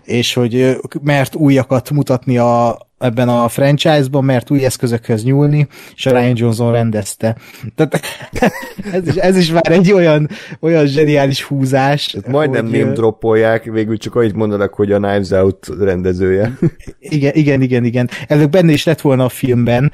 és 0.03 0.33
hogy 0.33 0.77
mert 1.01 1.35
újakat 1.35 1.89
mutatni 1.89 2.37
a, 2.37 2.77
ebben 3.01 3.29
a 3.29 3.47
franchise-ban, 3.47 4.23
mert 4.23 4.51
új 4.51 4.65
eszközökhöz 4.65 5.23
nyúlni, 5.23 5.67
és 5.95 6.05
a 6.05 6.11
Ryan 6.11 6.33
Johnson 6.35 6.71
rendezte. 6.71 7.35
Tehát 7.75 8.01
ez 8.93 9.07
is, 9.07 9.15
ez 9.15 9.37
is 9.37 9.51
már 9.51 9.71
egy 9.71 9.91
olyan, 9.91 10.29
olyan 10.59 10.85
zseniális 10.85 11.43
húzás. 11.43 12.05
Tehát 12.05 12.27
majdnem 12.27 12.65
hogy, 12.65 12.75
ö, 12.75 12.79
name 12.79 12.93
droppolják, 12.93 13.63
végül 13.63 13.97
csak 13.97 14.15
annyit 14.15 14.35
mondanak, 14.35 14.73
hogy 14.73 14.91
a 14.91 14.99
Knives 14.99 15.29
Out 15.29 15.67
rendezője. 15.79 16.57
Igen, 16.99 17.31
igen, 17.33 17.61
igen, 17.61 17.83
igen. 17.83 18.09
Előbb 18.27 18.51
benne 18.51 18.71
is 18.71 18.83
lett 18.85 19.01
volna 19.01 19.25
a 19.25 19.29
filmben, 19.29 19.91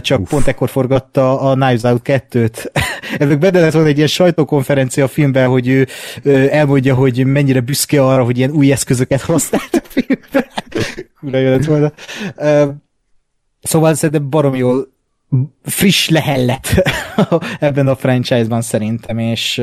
csak 0.00 0.20
Uf. 0.20 0.28
pont 0.28 0.46
ekkor 0.46 0.68
forgatta 0.68 1.40
a 1.40 1.54
Knives 1.54 1.82
Out 1.82 2.02
2-t. 2.04 2.66
Előbb 3.18 3.40
benne 3.40 3.60
lett 3.60 3.72
volna 3.72 3.88
egy 3.88 3.96
ilyen 3.96 4.08
sajtókonferencia 4.08 5.04
a 5.04 5.08
filmben, 5.08 5.48
hogy 5.48 5.68
ő 5.68 5.86
elmondja, 6.50 6.94
hogy 6.94 7.26
mennyire 7.26 7.60
büszke 7.60 8.04
arra, 8.04 8.24
hogy 8.24 8.38
ilyen 8.38 8.50
új 8.50 8.72
eszközöket 8.72 9.20
használt 9.20 9.70
a 9.72 9.80
filmben. 9.88 10.46
Jó 11.24 11.50
lett 11.50 11.64
volna. 11.64 11.92
Szóval 13.62 13.94
szerintem 13.94 14.30
barom 14.30 14.54
jól 14.54 14.92
friss 15.62 16.08
lehellet 16.08 16.82
ebben 17.60 17.88
a 17.88 17.96
franchise-ban 17.96 18.62
szerintem, 18.62 19.18
és 19.18 19.62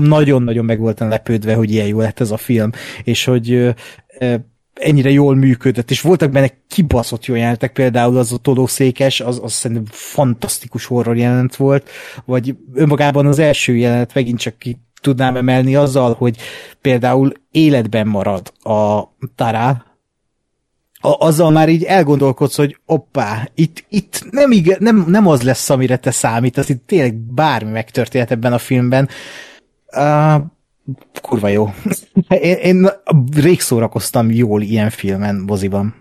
nagyon-nagyon 0.00 0.64
meg 0.64 0.78
voltam 0.78 1.08
lepődve, 1.08 1.54
hogy 1.54 1.70
ilyen 1.70 1.86
jó 1.86 2.00
lett 2.00 2.20
ez 2.20 2.30
a 2.30 2.36
film, 2.36 2.70
és 3.04 3.24
hogy 3.24 3.74
ennyire 4.74 5.10
jól 5.10 5.34
működött, 5.34 5.90
és 5.90 6.00
voltak 6.00 6.30
benne 6.30 6.50
kibaszott 6.68 7.24
jó 7.24 7.34
jelenetek, 7.34 7.72
például 7.72 8.16
az 8.16 8.32
a 8.32 8.36
tolószékes, 8.36 9.20
az, 9.20 9.40
az 9.42 9.52
szerintem 9.52 9.86
fantasztikus 9.90 10.84
horror 10.84 11.16
jelenet 11.16 11.56
volt, 11.56 11.90
vagy 12.24 12.56
önmagában 12.74 13.26
az 13.26 13.38
első 13.38 13.76
jelenet 13.76 14.14
megint 14.14 14.38
csak 14.38 14.58
ki 14.58 14.78
tudnám 15.00 15.36
emelni 15.36 15.74
azzal, 15.74 16.14
hogy 16.14 16.36
például 16.80 17.32
életben 17.50 18.06
marad 18.06 18.52
a 18.62 19.02
Tara, 19.34 19.84
a, 21.04 21.26
azzal 21.26 21.50
már 21.50 21.68
így 21.68 21.84
elgondolkodsz, 21.84 22.56
hogy 22.56 22.78
oppá, 22.86 23.48
itt, 23.54 23.84
itt 23.88 24.26
nem, 24.30 24.50
igen, 24.50 24.76
nem, 24.80 25.04
nem 25.08 25.26
az 25.26 25.42
lesz, 25.42 25.70
amire 25.70 25.96
te 25.96 26.10
számítasz, 26.10 26.68
itt 26.68 26.86
tényleg 26.86 27.14
bármi 27.14 27.70
megtörténhet 27.70 28.30
ebben 28.30 28.52
a 28.52 28.58
filmben. 28.58 29.08
Uh, 29.96 30.42
kurva 31.22 31.48
jó. 31.48 31.68
Én, 32.28 32.56
én 32.56 32.88
rég 33.34 33.60
szórakoztam 33.60 34.30
jól 34.30 34.62
ilyen 34.62 34.90
filmen, 34.90 35.36
moziban. 35.36 35.94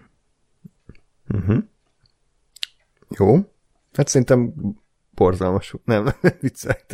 Jó. 3.18 3.36
Hát 3.94 4.08
szerintem 4.08 4.54
borzalmas. 5.16 5.76
Nem, 5.86 6.14
viccelek. 6.42 6.86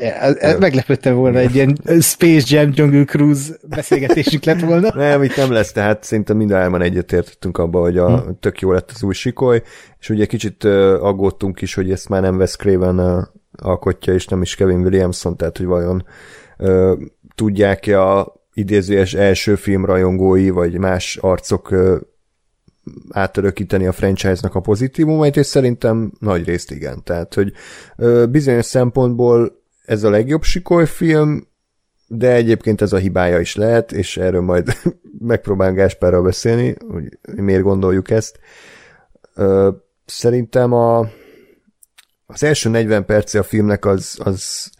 Ez... 0.00 0.36
Ez- 0.36 0.58
Meglepődtem 0.58 1.14
volna, 1.14 1.38
egy 1.38 1.54
ilyen 1.54 1.78
Space 2.00 2.56
Jam 2.56 2.70
Jungle 2.74 3.04
Cruise 3.04 3.52
beszélgetésünk 3.68 4.44
lett 4.44 4.60
volna. 4.60 4.94
Nem, 5.08 5.22
itt 5.22 5.36
nem 5.36 5.52
lesz, 5.52 5.72
tehát 5.72 6.04
szerintem 6.04 6.36
mind 6.36 6.50
a 6.50 6.80
egyetértettünk 6.80 7.58
abba, 7.58 7.80
hogy 7.80 7.98
a, 7.98 8.20
Hm. 8.20 8.30
tök 8.40 8.60
jó 8.60 8.72
lett 8.72 8.90
az 8.94 9.02
új 9.02 9.14
sikoly, 9.14 9.62
és 9.98 10.10
ugye 10.10 10.26
kicsit 10.26 10.64
aggódtunk 11.00 11.60
is, 11.60 11.74
hogy 11.74 11.90
ezt 11.90 12.08
már 12.08 12.22
nem 12.22 12.36
Wes 12.36 12.56
Craven 12.56 13.28
alkotja, 13.52 14.14
és 14.14 14.26
nem 14.26 14.42
is 14.42 14.54
Kevin 14.54 14.80
Williamson, 14.80 15.36
tehát 15.36 15.56
hogy 15.56 15.66
vajon 15.66 16.04
uh, 16.58 16.92
tudják-e 17.34 18.02
a 18.02 18.36
idézőjes 18.52 19.14
első 19.14 19.54
film 19.54 19.84
rajongói, 19.84 20.50
vagy 20.50 20.78
más 20.78 21.16
arcok 21.16 21.74
átörökíteni 23.10 23.86
a 23.86 23.92
franchise-nak 23.92 24.54
a 24.54 24.60
pozitívumait, 24.60 25.36
és 25.36 25.46
szerintem 25.46 26.12
nagy 26.20 26.44
részt 26.44 26.70
igen. 26.70 27.02
Tehát, 27.04 27.34
hogy 27.34 27.52
bizonyos 28.30 28.64
szempontból 28.64 29.62
ez 29.84 30.02
a 30.02 30.10
legjobb 30.10 30.42
sikolyfilm, 30.42 31.46
de 32.06 32.32
egyébként 32.32 32.80
ez 32.80 32.92
a 32.92 32.96
hibája 32.96 33.40
is 33.40 33.56
lehet, 33.56 33.92
és 33.92 34.16
erről 34.16 34.40
majd 34.40 34.72
megpróbálunk 35.18 35.76
Gáspárral 35.76 36.22
beszélni, 36.22 36.76
hogy 36.88 37.18
miért 37.36 37.62
gondoljuk 37.62 38.10
ezt. 38.10 38.38
Szerintem 40.04 40.72
a, 40.72 40.98
az 42.26 42.42
első 42.42 42.68
40 42.68 43.04
perce 43.04 43.38
a 43.38 43.42
filmnek 43.42 43.84
az, 43.84 44.18
az 44.24 44.70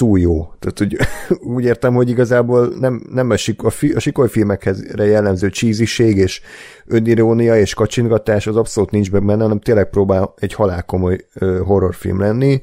túl 0.00 0.18
jó. 0.18 0.52
Tehát 0.58 0.80
úgy, 0.80 0.98
úgy 1.56 1.64
értem, 1.64 1.94
hogy 1.94 2.08
igazából 2.08 2.72
nem, 2.78 3.02
nem 3.10 3.30
a, 3.30 3.36
sik, 3.36 3.62
a, 3.62 3.70
fi, 3.70 3.92
a 3.92 4.00
sikolyfilmekhez 4.00 4.84
jellemző 4.96 5.48
cheesység 5.48 6.16
és 6.16 6.40
önirónia 6.86 7.56
és 7.56 7.74
kacsingatás 7.74 8.46
az 8.46 8.56
abszolút 8.56 8.90
nincs 8.90 9.10
benne, 9.10 9.42
hanem 9.42 9.60
tényleg 9.60 9.90
próbál 9.90 10.34
egy 10.38 10.54
halálkomoly 10.54 11.18
horrorfilm 11.64 12.20
lenni, 12.20 12.62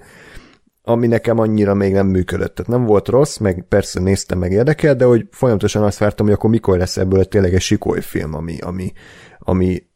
ami 0.83 1.07
nekem 1.07 1.39
annyira 1.39 1.73
még 1.73 1.93
nem 1.93 2.07
működött. 2.07 2.55
Tehát 2.55 2.71
nem 2.71 2.85
volt 2.85 3.07
rossz, 3.07 3.37
meg 3.37 3.65
persze 3.69 3.99
néztem, 3.99 4.39
meg 4.39 4.51
érdekel, 4.51 4.95
de 4.95 5.05
hogy 5.05 5.27
folyamatosan 5.31 5.83
azt 5.83 5.97
vártam, 5.97 6.25
hogy 6.25 6.35
akkor 6.35 6.49
mikor 6.49 6.77
lesz 6.77 6.97
ebből 6.97 7.25
tényleg 7.25 7.53
egy 7.53 7.61
sikolyfilm, 7.61 8.33
ami, 8.33 8.57
ami, 8.59 8.91
ami 9.39 9.86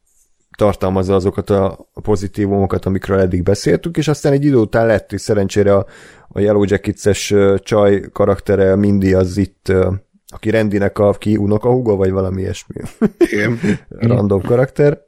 tartalmazza 0.58 1.16
azokat 1.16 1.50
a 1.50 1.90
pozitívumokat, 2.02 2.86
amikről 2.86 3.20
eddig 3.20 3.44
beszéltünk, 3.44 3.98
és 3.98 4.08
aztán 4.08 4.34
egy 4.34 4.46
idő 4.46 4.56
után 4.56 4.86
lett, 4.86 5.14
és 5.14 5.22
szerencsére 5.22 5.76
a, 5.76 5.86
a 6.28 6.40
Yellow 6.40 6.64
Jackets-es 6.66 7.34
csaj 7.58 8.02
karaktere 8.12 8.76
Mindy 8.76 9.14
az 9.14 9.38
itt, 9.38 9.74
aki 10.28 10.50
Rendinek 10.50 11.00
a 11.00 11.12
ki 11.12 11.38
unokahúga, 11.38 11.96
vagy 11.96 12.12
valami 12.12 12.42
ilyesmi 12.42 12.76
Igen. 13.18 13.60
random 13.90 14.42
karakter, 14.42 15.02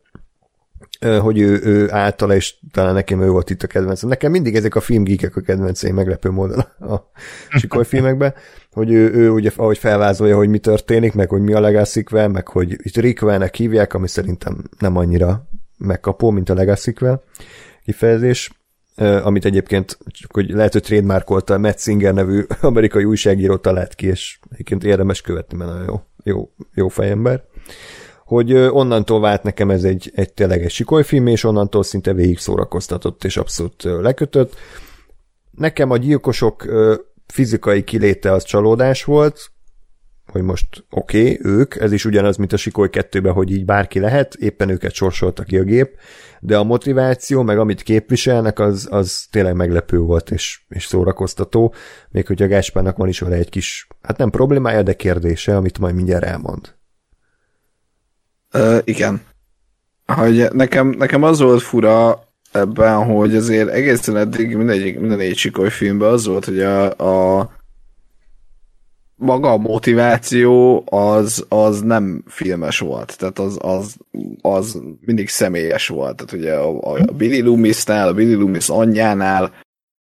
hogy 1.22 1.40
ő, 1.40 1.60
ő 1.64 1.92
általa, 1.92 2.36
és 2.36 2.56
talán 2.72 2.94
nekem 2.94 3.22
ő 3.22 3.30
volt 3.30 3.50
itt 3.50 3.64
a 3.64 3.68
kedvencem. 3.68 4.10
Nekem 4.10 4.32
mindig 4.32 4.56
ezek 4.56 4.76
a 4.76 4.80
filmgíkek 4.80 5.36
a 5.36 5.42
kedvenceim 5.42 5.96
meglepő 5.96 6.30
módon 6.30 6.60
a 6.80 6.96
sikoly 7.50 7.86
filmekben, 7.86 8.34
hogy 8.72 8.92
ő, 8.92 9.14
ő 9.14 9.30
ugye, 9.30 9.52
ahogy 9.56 9.78
felvázolja, 9.78 10.36
hogy 10.36 10.50
mi 10.50 10.58
történik, 10.58 11.14
meg 11.14 11.30
hogy 11.30 11.42
mi 11.42 11.54
a 11.54 11.60
legacy 11.60 12.04
meg 12.12 12.48
hogy 12.48 12.72
itt 12.72 12.98
Rickvelnek 12.98 13.56
hívják, 13.56 13.94
ami 13.94 14.08
szerintem 14.08 14.64
nem 14.80 14.98
annyira 14.98 15.48
megkapó, 15.78 16.30
mint 16.30 16.50
a 16.50 16.54
legacy 16.54 16.94
kifejezés, 17.84 18.52
amit 19.24 19.46
egyébként 19.46 19.98
csak 20.06 20.34
hogy 20.34 20.50
lehet, 20.50 20.74
hogy 20.74 20.84
trademarkolta 20.84 21.58
Matt 21.58 21.80
Singer 21.80 22.14
nevű 22.14 22.44
amerikai 22.62 23.04
újságíró 23.04 23.58
talált 23.58 23.96
ki, 23.96 24.08
és 24.08 24.40
egyébként 24.52 24.84
érdemes 24.84 25.22
követni, 25.22 25.58
mert 25.58 25.72
nagyon 25.72 25.86
jó, 25.86 26.02
jó, 26.24 26.50
jó 26.74 26.88
fejember 26.88 27.44
hogy 28.34 28.54
onnantól 28.54 29.20
vált 29.20 29.44
nekem 29.44 29.70
ez 29.70 29.84
egy, 29.84 30.12
egy 30.16 30.34
tényleg 30.34 30.64
egy 30.64 30.72
sikolyfilm, 30.72 31.28
és 31.28 31.44
onnantól 31.44 31.84
szinte 31.84 32.14
végig 32.14 32.38
szórakoztatott, 32.38 33.24
és 33.24 33.38
abszolút 33.38 33.84
lekötött. 33.84 34.56
Nekem 35.52 35.92
a 35.92 35.98
gyilkosok 35.98 36.66
fizikai 37.28 37.84
kiléte 37.84 38.32
az 38.32 38.44
csalódás 38.44 39.04
volt, 39.04 39.52
hogy 40.26 40.42
most 40.42 40.86
oké, 40.90 41.22
okay, 41.22 41.52
ők, 41.52 41.76
ez 41.76 41.92
is 41.92 42.06
ugyanaz, 42.06 42.38
mint 42.38 42.54
a 42.54 42.58
Sikoly 42.58 42.90
2 42.90 43.30
hogy 43.30 43.52
így 43.52 43.66
bárki 43.66 44.00
lehet, 44.00 44.34
éppen 44.34 44.70
őket 44.70 44.94
sorsolta 44.94 45.44
ki 45.44 45.58
a 45.58 45.64
gép, 45.64 45.98
de 46.40 46.58
a 46.58 46.64
motiváció, 46.64 47.42
meg 47.42 47.58
amit 47.58 47.82
képviselnek, 47.82 48.60
az, 48.60 48.88
az 48.92 49.28
tényleg 49.32 49.56
meglepő 49.56 49.98
volt, 49.98 50.32
és, 50.32 50.62
és 50.70 50.86
szórakoztató, 50.86 51.74
még 52.10 52.28
hogy 52.28 52.42
a 52.42 52.48
Gáspának 52.48 52.98
van 52.98 53.08
is 53.08 53.20
vele 53.20 53.36
egy 53.36 53.50
kis, 53.50 53.88
hát 54.02 54.18
nem 54.18 54.30
problémája, 54.30 54.84
de 54.84 54.94
kérdése, 54.94 55.56
amit 55.56 55.80
majd 55.80 55.96
mindjárt 55.96 56.24
elmond. 56.24 56.76
Uh, 58.54 58.78
igen. 58.84 59.22
Hogy 60.06 60.48
nekem, 60.52 60.88
nekem 60.88 61.24
az 61.24 61.40
volt 61.40 61.62
fura 61.62 62.24
ebben, 62.52 63.06
hogy 63.06 63.36
azért 63.36 63.70
egészen 63.70 64.18
eddig 64.18 64.56
mindegyik, 64.56 65.00
minden 65.00 65.20
egy 65.20 65.38
Sikoly 65.38 65.70
filmben 65.70 66.12
az 66.12 66.26
volt, 66.26 66.46
hogy 66.46 66.60
a, 66.60 67.40
a 67.40 67.50
maga 69.16 69.52
a 69.52 69.58
motiváció 69.58 70.84
az, 70.86 71.46
az 71.50 71.82
nem 71.82 72.24
filmes 72.28 72.80
volt, 72.80 73.18
tehát 73.18 73.40
az, 73.40 73.58
az, 73.62 73.96
az 74.42 74.82
mindig 75.00 75.30
személyes 75.30 75.88
volt. 75.88 76.16
Tehát 76.16 76.34
ugye 76.34 76.54
a, 76.54 76.94
a 76.94 77.12
Billy 77.18 77.42
Loomisnál, 77.42 78.08
a 78.08 78.14
Billy 78.14 78.34
Loomis 78.34 78.70
anyjánál, 78.70 79.54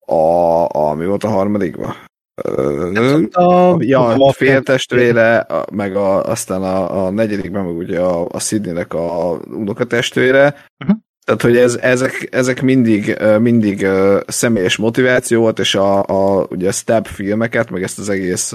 a, 0.07 0.77
a 0.77 0.95
mi 0.95 1.07
volt 1.07 1.25
a 1.25 1.29
harmadikban? 1.29 1.95
A, 2.35 3.77
ja, 3.79 4.07
a 4.07 4.33
féltestvére, 4.33 5.47
meg 5.73 5.97
a, 5.97 6.25
aztán 6.25 6.63
a, 6.63 7.05
a 7.07 7.11
negyedikben 7.11 7.65
meg 7.65 7.77
ugye 7.77 8.01
a, 8.01 8.29
a 8.29 8.41
Sydneynek 8.41 8.95
a 8.95 9.41
unokatestvére, 9.47 10.67
uh-huh. 10.79 10.97
Tehát, 11.25 11.43
hogy 11.43 11.57
ez, 11.57 11.75
ezek, 11.75 12.29
ezek 12.31 12.63
mindig, 12.63 13.19
mindig 13.41 13.87
személyes 14.27 14.77
motiváció 14.77 15.41
volt, 15.41 15.59
és 15.59 15.75
a, 15.75 16.03
a, 16.03 16.47
ugye 16.51 16.69
a 16.69 16.73
stab 16.73 17.07
filmeket, 17.07 17.71
meg 17.71 17.83
ezt 17.83 17.99
az 17.99 18.09
egész 18.09 18.55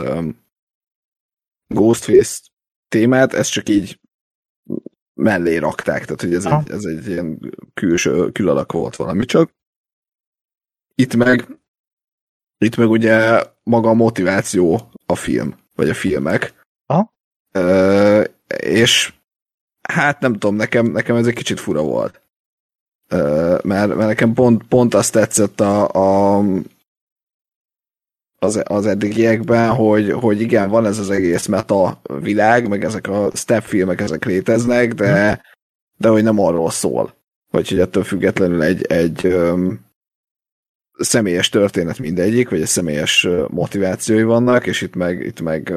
Ghostface 1.68 2.40
témát, 2.88 3.34
ezt 3.34 3.52
csak 3.52 3.70
így 3.70 4.00
mellé 5.14 5.58
rakták, 5.58 6.06
tehát 6.06 6.22
hogy 6.22 6.34
ez, 6.34 6.46
egy, 6.46 6.72
ez 6.72 6.84
egy 6.84 7.08
ilyen 7.08 7.40
külső, 7.74 8.32
külalak 8.32 8.72
volt 8.72 8.96
valami 8.96 9.26
csak. 9.26 9.52
Itt 10.96 11.16
meg 11.16 11.58
itt 12.58 12.76
meg 12.76 12.90
ugye 12.90 13.44
maga 13.68 13.90
a 13.90 13.94
motiváció 13.94 14.90
a 15.06 15.16
film, 15.16 15.56
vagy 15.76 15.90
a 15.90 15.94
filmek. 15.94 16.54
Aha. 16.86 17.14
Ö, 17.52 18.24
és 18.60 19.14
hát 19.82 20.20
nem 20.20 20.34
tudom, 20.34 20.56
nekem, 20.56 20.86
nekem 20.86 21.16
ez 21.16 21.28
egy 21.28 21.34
kicsit 21.34 21.60
fura 21.60 21.82
volt. 21.82 22.22
Ö, 23.10 23.58
mert, 23.64 23.88
mert 23.88 24.08
nekem 24.08 24.34
pont, 24.34 24.64
pont 24.64 24.94
azt 24.94 25.12
tetszett 25.12 25.60
a, 25.60 25.88
a 25.88 26.44
az, 28.40 28.62
az 28.64 28.86
eddigiekben, 28.86 29.70
hogy, 29.70 30.12
hogy 30.12 30.42
igen, 30.42 30.70
van 30.70 30.86
ez 30.86 31.00
az 31.00 31.10
egész 31.10 31.46
meta 31.46 32.02
világ, 32.22 32.68
meg 32.68 32.84
ezek 32.84 33.08
a 33.08 33.30
step 33.34 33.64
filmek, 33.64 34.02
ezek 34.02 34.26
léteznek, 34.26 34.94
de, 34.94 35.34
hm. 35.34 35.40
de 35.98 36.10
hogy 36.10 36.24
nem 36.24 36.40
arról 36.40 36.70
szól. 36.70 37.16
Vagy 37.52 37.70
hogy 37.70 37.80
ettől 37.80 38.04
függetlenül 38.04 38.64
egy, 38.64 38.86
egy 38.86 39.26
öm, 39.26 39.87
személyes 40.98 41.50
történet 41.50 42.00
mindegyik, 42.00 42.50
vagy 42.50 42.62
egy 42.62 42.68
személyes 42.68 43.28
motivációi 43.50 44.24
vannak, 44.24 44.68
és 44.68 44.82
itt 44.82 44.96
meg, 44.96 45.26
itt 45.26 45.42
meg 45.42 45.74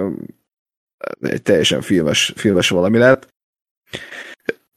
egy 1.21 1.43
teljesen 1.43 1.81
filmes, 1.81 2.33
filmes 2.37 2.69
valami 2.69 2.99
lett. 2.99 3.29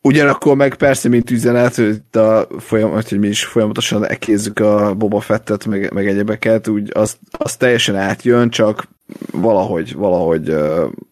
Ugyanakkor 0.02 0.56
meg 0.56 0.76
persze, 0.76 1.10
mint 1.10 1.32
üzenet, 1.32 1.76
hogy, 1.76 2.02
a 2.12 2.48
folyamat, 2.60 3.10
hogy 3.10 3.20
mi 3.20 3.28
is 3.28 3.46
folyamatosan 3.46 4.06
ekézzük 4.06 4.60
a 4.60 4.94
Boba 4.94 5.20
Fettet, 5.20 5.66
meg, 5.66 5.94
meg 5.94 6.08
egyebeket, 6.08 6.68
úgy 6.68 6.92
az, 6.94 7.18
az 7.32 7.56
teljesen 7.56 7.96
átjön, 7.96 8.50
csak 8.50 8.88
valahogy, 9.32 9.94
valahogy 9.94 10.42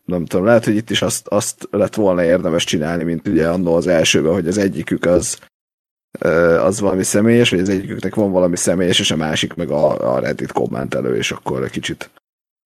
nem 0.05 0.25
tudom, 0.25 0.45
lehet, 0.45 0.65
hogy 0.65 0.75
itt 0.75 0.89
is 0.89 1.01
azt, 1.01 1.27
azt 1.27 1.67
lett 1.71 1.95
volna 1.95 2.23
érdemes 2.23 2.63
csinálni, 2.63 3.03
mint 3.03 3.27
ugye 3.27 3.49
annól 3.49 3.75
az 3.75 3.87
elsőben, 3.87 4.33
hogy 4.33 4.47
az 4.47 4.57
egyikük 4.57 5.05
az 5.05 5.39
az 6.59 6.79
valami 6.79 7.03
személyes, 7.03 7.49
vagy 7.49 7.59
az 7.59 7.69
egyiküknek 7.69 8.15
van 8.15 8.31
valami 8.31 8.55
személyes, 8.55 8.99
és 8.99 9.11
a 9.11 9.15
másik 9.15 9.53
meg 9.53 9.69
a, 9.69 10.13
a 10.13 10.19
Reddit 10.19 10.51
kommentelő, 10.51 11.15
és 11.15 11.31
akkor 11.31 11.63
egy 11.63 11.71
kicsit, 11.71 12.09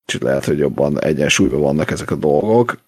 kicsit 0.04 0.22
lehet, 0.22 0.44
hogy 0.44 0.58
jobban 0.58 1.00
egyensúlyban 1.00 1.60
vannak 1.60 1.90
ezek 1.90 2.10
a 2.10 2.16
dolgok 2.16 2.78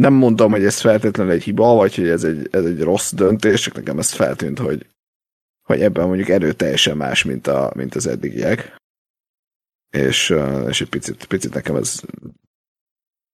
nem 0.00 0.12
mondom, 0.12 0.50
hogy 0.50 0.64
ez 0.64 0.80
feltétlenül 0.80 1.32
egy 1.32 1.42
hiba, 1.42 1.74
vagy 1.74 1.94
hogy 1.94 2.08
ez 2.08 2.24
egy, 2.24 2.48
ez 2.50 2.64
egy 2.64 2.82
rossz 2.82 3.12
döntés, 3.12 3.60
csak 3.60 3.74
nekem 3.74 3.98
ez 3.98 4.10
feltűnt, 4.10 4.58
hogy, 4.58 4.86
hogy 5.66 5.80
ebben 5.80 6.06
mondjuk 6.06 6.28
erőteljesen 6.28 6.96
más, 6.96 7.24
mint, 7.24 7.46
a, 7.46 7.72
mint 7.74 7.94
az 7.94 8.06
eddigiek. 8.06 8.76
És, 9.90 10.34
és 10.68 10.80
egy 10.80 10.88
picit, 10.88 11.24
picit 11.24 11.54
nekem 11.54 11.76
ez 11.76 12.00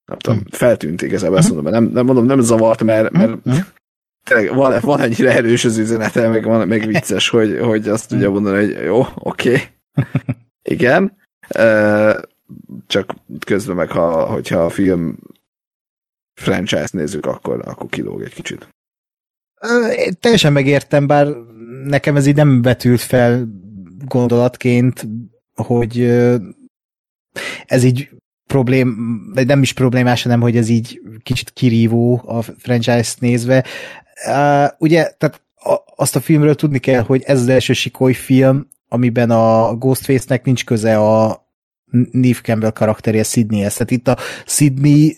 nem 0.05 0.19
tudom, 0.19 0.39
hm. 0.39 0.47
feltűnt 0.51 1.03
igazából, 1.03 1.39
ezt 1.39 1.53
mondom, 1.53 1.73
nem, 1.73 1.85
nem 1.85 2.05
mondom, 2.07 2.25
nem 2.25 2.41
zavart, 2.41 2.83
mert, 2.83 3.11
mert 3.11 3.43
hm. 3.43 3.51
Hm. 3.51 3.61
Tényleg 4.27 4.55
van, 4.55 4.81
van 4.81 5.01
annyira 5.01 5.31
erős 5.31 5.65
az 5.65 5.79
üzenete, 5.79 6.29
meg, 6.29 6.45
van, 6.45 6.69
meg 6.69 6.87
vicces, 6.87 7.29
hogy, 7.29 7.59
hogy 7.61 7.89
azt 7.89 8.09
tudja 8.09 8.31
mondani, 8.31 8.57
hogy 8.57 8.85
jó, 8.85 9.07
oké, 9.15 9.51
okay. 9.51 9.63
igen, 10.75 11.17
csak 12.87 13.15
közben 13.47 13.77
meg, 13.77 13.91
ha, 13.91 14.27
hogyha 14.27 14.59
a 14.59 14.71
film 14.71 15.19
franchise 16.41 16.89
nézzük, 16.91 17.27
akkor, 17.27 17.63
akkor 17.65 17.89
kilóg 17.89 18.23
egy 18.23 18.35
kicsit. 18.35 18.69
Én 19.97 20.15
teljesen 20.21 20.53
megértem, 20.53 21.07
bár 21.07 21.27
nekem 21.85 22.17
ez 22.17 22.27
így 22.27 22.37
nem 22.37 22.63
vetült 22.63 23.01
fel 23.01 23.49
gondolatként, 24.05 25.07
hogy 25.55 26.01
ez 27.65 27.85
így 27.85 28.11
problém, 28.47 28.97
nem 29.33 29.63
is 29.63 29.73
problémás, 29.73 30.23
hanem 30.23 30.41
hogy 30.41 30.57
ez 30.57 30.69
így 30.69 31.01
kicsit 31.23 31.51
kirívó 31.51 32.23
a 32.27 32.43
franchise-t 32.43 33.21
nézve. 33.21 33.65
Ugye, 34.79 35.11
tehát 35.19 35.43
azt 35.97 36.17
a 36.17 36.21
filmről 36.21 36.55
tudni 36.55 36.79
kell, 36.79 37.03
hogy 37.03 37.23
ez 37.27 37.41
az 37.41 37.49
első 37.49 37.73
sikoly 37.73 38.13
film, 38.13 38.69
amiben 38.89 39.31
a 39.31 39.75
Ghostface-nek 39.75 40.45
nincs 40.45 40.65
köze 40.65 40.97
a 40.97 41.47
Neve 42.11 42.41
Campbell 42.43 42.71
karakterje 42.71 43.23
Sydneyhez. 43.23 43.73
Tehát 43.73 43.91
itt 43.91 44.09
a 44.09 44.19
Sydney 44.47 45.17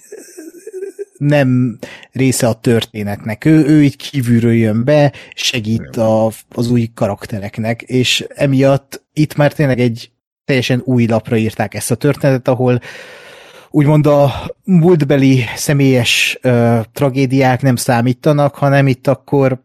nem 1.19 1.79
része 2.13 2.47
a 2.47 2.61
történetnek. 2.61 3.45
Ő, 3.45 3.67
ő 3.67 3.83
így 3.83 3.97
kívülről 3.97 4.53
jön 4.53 4.85
be, 4.85 5.13
segít 5.35 5.97
a, 5.97 6.33
az 6.55 6.71
új 6.71 6.91
karaktereknek, 6.95 7.83
és 7.83 8.27
emiatt 8.29 9.05
itt 9.13 9.35
már 9.35 9.53
tényleg 9.53 9.81
egy 9.81 10.11
teljesen 10.45 10.83
új 10.85 11.07
lapra 11.07 11.37
írták 11.37 11.75
ezt 11.75 11.91
a 11.91 11.95
történetet, 11.95 12.49
ahol 12.49 12.81
úgymond 13.71 14.07
a 14.07 14.33
múltbeli 14.65 15.45
személyes 15.57 16.39
ö, 16.41 16.81
tragédiák 16.93 17.63
nem 17.63 17.77
számítanak, 17.77 18.55
hanem 18.55 18.87
itt 18.87 19.07
akkor 19.07 19.63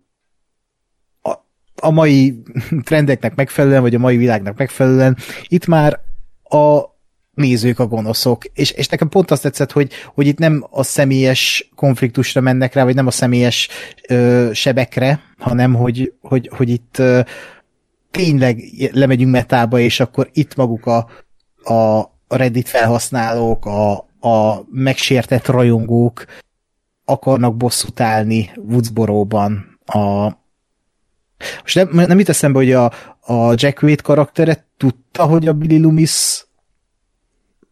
a, 1.21 1.33
a 1.81 1.89
mai 1.89 2.41
trendeknek 2.83 3.35
megfelelően, 3.35 3.81
vagy 3.81 3.95
a 3.95 3.99
mai 3.99 4.17
világnak 4.17 4.57
megfelelően 4.57 5.17
itt 5.47 5.65
már 5.65 5.99
a 6.43 6.91
nézők 7.33 7.79
a 7.79 7.87
gonoszok. 7.87 8.45
És, 8.53 8.71
és 8.71 8.87
nekem 8.87 9.09
pont 9.09 9.31
azt 9.31 9.41
tetszett, 9.41 9.71
hogy, 9.71 9.91
hogy 10.13 10.27
itt 10.27 10.37
nem 10.37 10.67
a 10.69 10.83
személyes 10.83 11.71
konfliktusra 11.75 12.41
mennek 12.41 12.73
rá, 12.73 12.83
vagy 12.83 12.95
nem 12.95 13.07
a 13.07 13.11
személyes 13.11 13.69
ö, 14.09 14.49
sebekre, 14.53 15.21
hanem 15.37 15.73
hogy, 15.73 16.13
hogy, 16.21 16.49
hogy 16.55 16.69
itt 16.69 16.97
ö, 16.97 17.19
tényleg 18.11 18.63
lemegyünk 18.91 19.31
metába, 19.31 19.79
és 19.79 19.99
akkor 19.99 20.29
itt 20.33 20.55
maguk 20.55 20.85
a, 20.85 20.97
a 21.73 22.12
Reddit 22.35 22.69
felhasználók, 22.69 23.65
a, 23.65 23.91
a 24.27 24.65
megsértett 24.71 25.47
rajongók 25.47 26.25
akarnak 27.05 27.55
bosszút 27.55 27.99
állni 27.99 28.51
Woodsboro-ban 28.55 29.79
a 29.85 30.31
most 31.61 31.75
nem, 31.75 31.87
nem 31.91 32.19
itt 32.19 32.29
eszembe, 32.29 32.57
hogy 32.57 32.71
a, 32.71 32.85
a 33.19 33.53
Jack 33.55 33.81
Wade 33.81 34.01
karaktere 34.03 34.65
tudta, 34.77 35.23
hogy 35.23 35.47
a 35.47 35.53
Billy 35.53 35.79
Loomis 35.79 36.45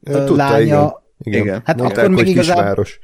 Tudta, 0.03 0.35
lánya. 0.35 1.03
Igen. 1.19 1.41
igen. 1.41 1.61
Hát 1.65 1.77
Mondták, 1.77 1.97
akkor 2.05 2.15
még 2.15 2.27
igazából... 2.27 2.63
Kisváros. 2.63 2.99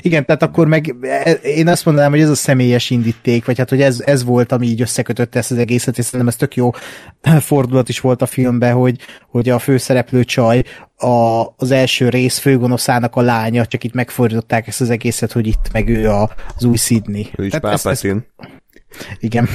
Igen, 0.00 0.24
tehát 0.24 0.42
akkor 0.42 0.66
meg 0.66 0.94
e, 1.00 1.30
én 1.32 1.68
azt 1.68 1.84
mondanám, 1.84 2.10
hogy 2.10 2.20
ez 2.20 2.28
a 2.28 2.34
személyes 2.34 2.90
indíték, 2.90 3.44
vagy 3.44 3.58
hát, 3.58 3.68
hogy 3.68 3.82
ez, 3.82 4.02
ez 4.06 4.24
volt, 4.24 4.52
ami 4.52 4.66
így 4.66 4.80
összekötötte 4.80 5.38
ezt 5.38 5.50
az 5.50 5.58
egészet, 5.58 5.98
és 5.98 6.04
szerintem 6.04 6.28
ez 6.28 6.36
tök 6.36 6.54
jó 6.54 6.70
fordulat 7.40 7.88
is 7.88 8.00
volt 8.00 8.22
a 8.22 8.26
filmben, 8.26 8.72
hogy, 8.72 8.98
hogy 9.28 9.48
a 9.48 9.58
főszereplő 9.58 10.24
csaj 10.24 10.62
a, 10.96 11.46
az 11.56 11.70
első 11.70 12.08
rész 12.08 12.38
főgonoszának 12.38 13.16
a 13.16 13.20
lánya, 13.20 13.66
csak 13.66 13.84
itt 13.84 13.94
megfordították 13.94 14.66
ezt 14.66 14.80
az 14.80 14.90
egészet, 14.90 15.32
hogy 15.32 15.46
itt 15.46 15.72
meg 15.72 15.88
ő 15.88 16.08
a, 16.08 16.30
az 16.56 16.64
új 16.64 16.76
Sydney. 16.76 17.30
Ő 17.36 17.46
is 17.46 17.58
Palpatine. 17.58 18.20
Igen. 19.18 19.48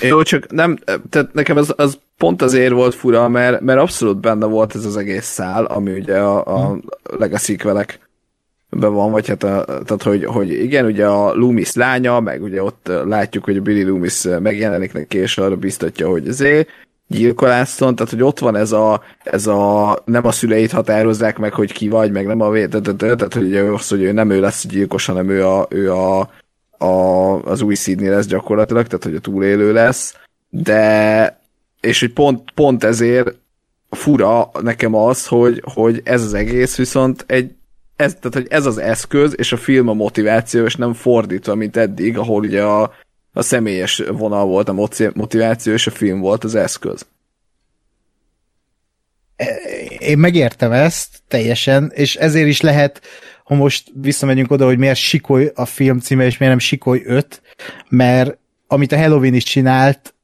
Jó, 0.00 0.22
csak 0.22 0.52
nem, 0.52 0.78
tehát 1.10 1.32
nekem 1.32 1.58
ez 1.58 1.72
az 1.76 1.98
pont 2.16 2.42
azért 2.42 2.72
volt 2.72 2.94
fura, 2.94 3.28
mert, 3.28 3.60
mert 3.60 3.80
abszolút 3.80 4.20
benne 4.20 4.46
volt 4.46 4.74
ez 4.74 4.84
az 4.84 4.96
egész 4.96 5.26
szál, 5.26 5.64
ami 5.64 5.92
ugye 5.92 6.18
a, 6.18 6.68
a 6.68 6.78
legacy 7.02 7.56
velek 7.56 8.09
be 8.70 8.86
van, 8.86 9.10
vagy 9.10 9.28
hát 9.28 9.42
a, 9.42 9.64
tehát, 9.64 10.02
hogy, 10.02 10.24
hogy 10.24 10.50
igen, 10.50 10.84
ugye 10.84 11.06
a 11.06 11.34
Loomis 11.34 11.74
lánya, 11.74 12.20
meg 12.20 12.42
ugye 12.42 12.62
ott 12.62 12.90
látjuk, 13.04 13.44
hogy 13.44 13.56
a 13.56 13.60
Billy 13.60 13.82
Loomis 13.82 14.26
megjelenik 14.40 14.92
neki, 14.92 15.18
és 15.18 15.38
arra 15.38 15.56
biztatja, 15.56 16.08
hogy 16.08 16.28
ezért 16.28 16.68
gyilkolászon, 17.06 17.94
tehát 17.94 18.12
hogy 18.12 18.22
ott 18.22 18.38
van 18.38 18.56
ez 18.56 18.72
a, 18.72 19.02
ez 19.24 19.46
a 19.46 19.98
nem 20.04 20.26
a 20.26 20.32
szüleit 20.32 20.70
határozzák 20.70 21.38
meg, 21.38 21.52
hogy 21.52 21.72
ki 21.72 21.88
vagy, 21.88 22.12
meg 22.12 22.26
nem 22.26 22.40
a 22.40 22.52
tehát 22.68 23.34
hogy 23.34 23.56
az, 23.56 23.88
hogy 23.88 24.02
ő 24.02 24.12
nem 24.12 24.30
ő 24.30 24.40
lesz 24.40 24.66
gyilkos, 24.66 25.06
hanem 25.06 25.28
ő 25.28 25.46
a, 25.46 25.66
ő 25.68 25.92
a, 25.92 26.20
a 26.78 26.94
az 27.44 27.62
új 27.62 27.74
Sydney 27.74 28.08
lesz 28.08 28.26
gyakorlatilag, 28.26 28.86
tehát 28.86 29.04
hogy 29.04 29.14
a 29.14 29.20
túlélő 29.20 29.72
lesz, 29.72 30.16
de 30.48 31.38
és 31.80 32.00
hogy 32.00 32.12
pont, 32.12 32.50
pont 32.54 32.84
ezért 32.84 33.34
fura 33.90 34.50
nekem 34.62 34.94
az, 34.94 35.26
hogy, 35.26 35.62
hogy 35.74 36.00
ez 36.04 36.22
az 36.22 36.34
egész 36.34 36.76
viszont 36.76 37.24
egy 37.26 37.52
ez, 38.00 38.14
tehát, 38.14 38.34
hogy 38.34 38.46
ez 38.50 38.66
az 38.66 38.78
eszköz, 38.78 39.34
és 39.36 39.52
a 39.52 39.56
film 39.56 39.88
a 39.88 39.92
motiváció, 39.92 40.64
és 40.64 40.76
nem 40.76 40.94
fordítva, 40.94 41.54
mint 41.54 41.76
eddig, 41.76 42.18
ahol 42.18 42.42
ugye 42.42 42.62
a, 42.62 42.92
a 43.32 43.42
személyes 43.42 44.02
vonal 44.12 44.44
volt 44.44 44.68
a 44.68 44.88
motiváció, 45.14 45.72
és 45.72 45.86
a 45.86 45.90
film 45.90 46.20
volt 46.20 46.44
az 46.44 46.54
eszköz. 46.54 47.06
Én 49.98 50.18
megértem 50.18 50.72
ezt 50.72 51.22
teljesen, 51.28 51.92
és 51.94 52.16
ezért 52.16 52.48
is 52.48 52.60
lehet, 52.60 53.00
ha 53.44 53.54
most 53.54 53.90
visszamegyünk 53.94 54.50
oda, 54.50 54.64
hogy 54.64 54.78
miért 54.78 54.96
Sikoly 54.96 55.52
a 55.54 55.64
film 55.64 55.98
címe, 55.98 56.24
és 56.24 56.38
miért 56.38 56.54
nem 56.54 56.64
Sikoly 56.64 57.02
5, 57.04 57.42
mert 57.88 58.38
amit 58.66 58.92
a 58.92 58.98
Halloween 58.98 59.34
is 59.34 59.44
csinált, 59.44 60.14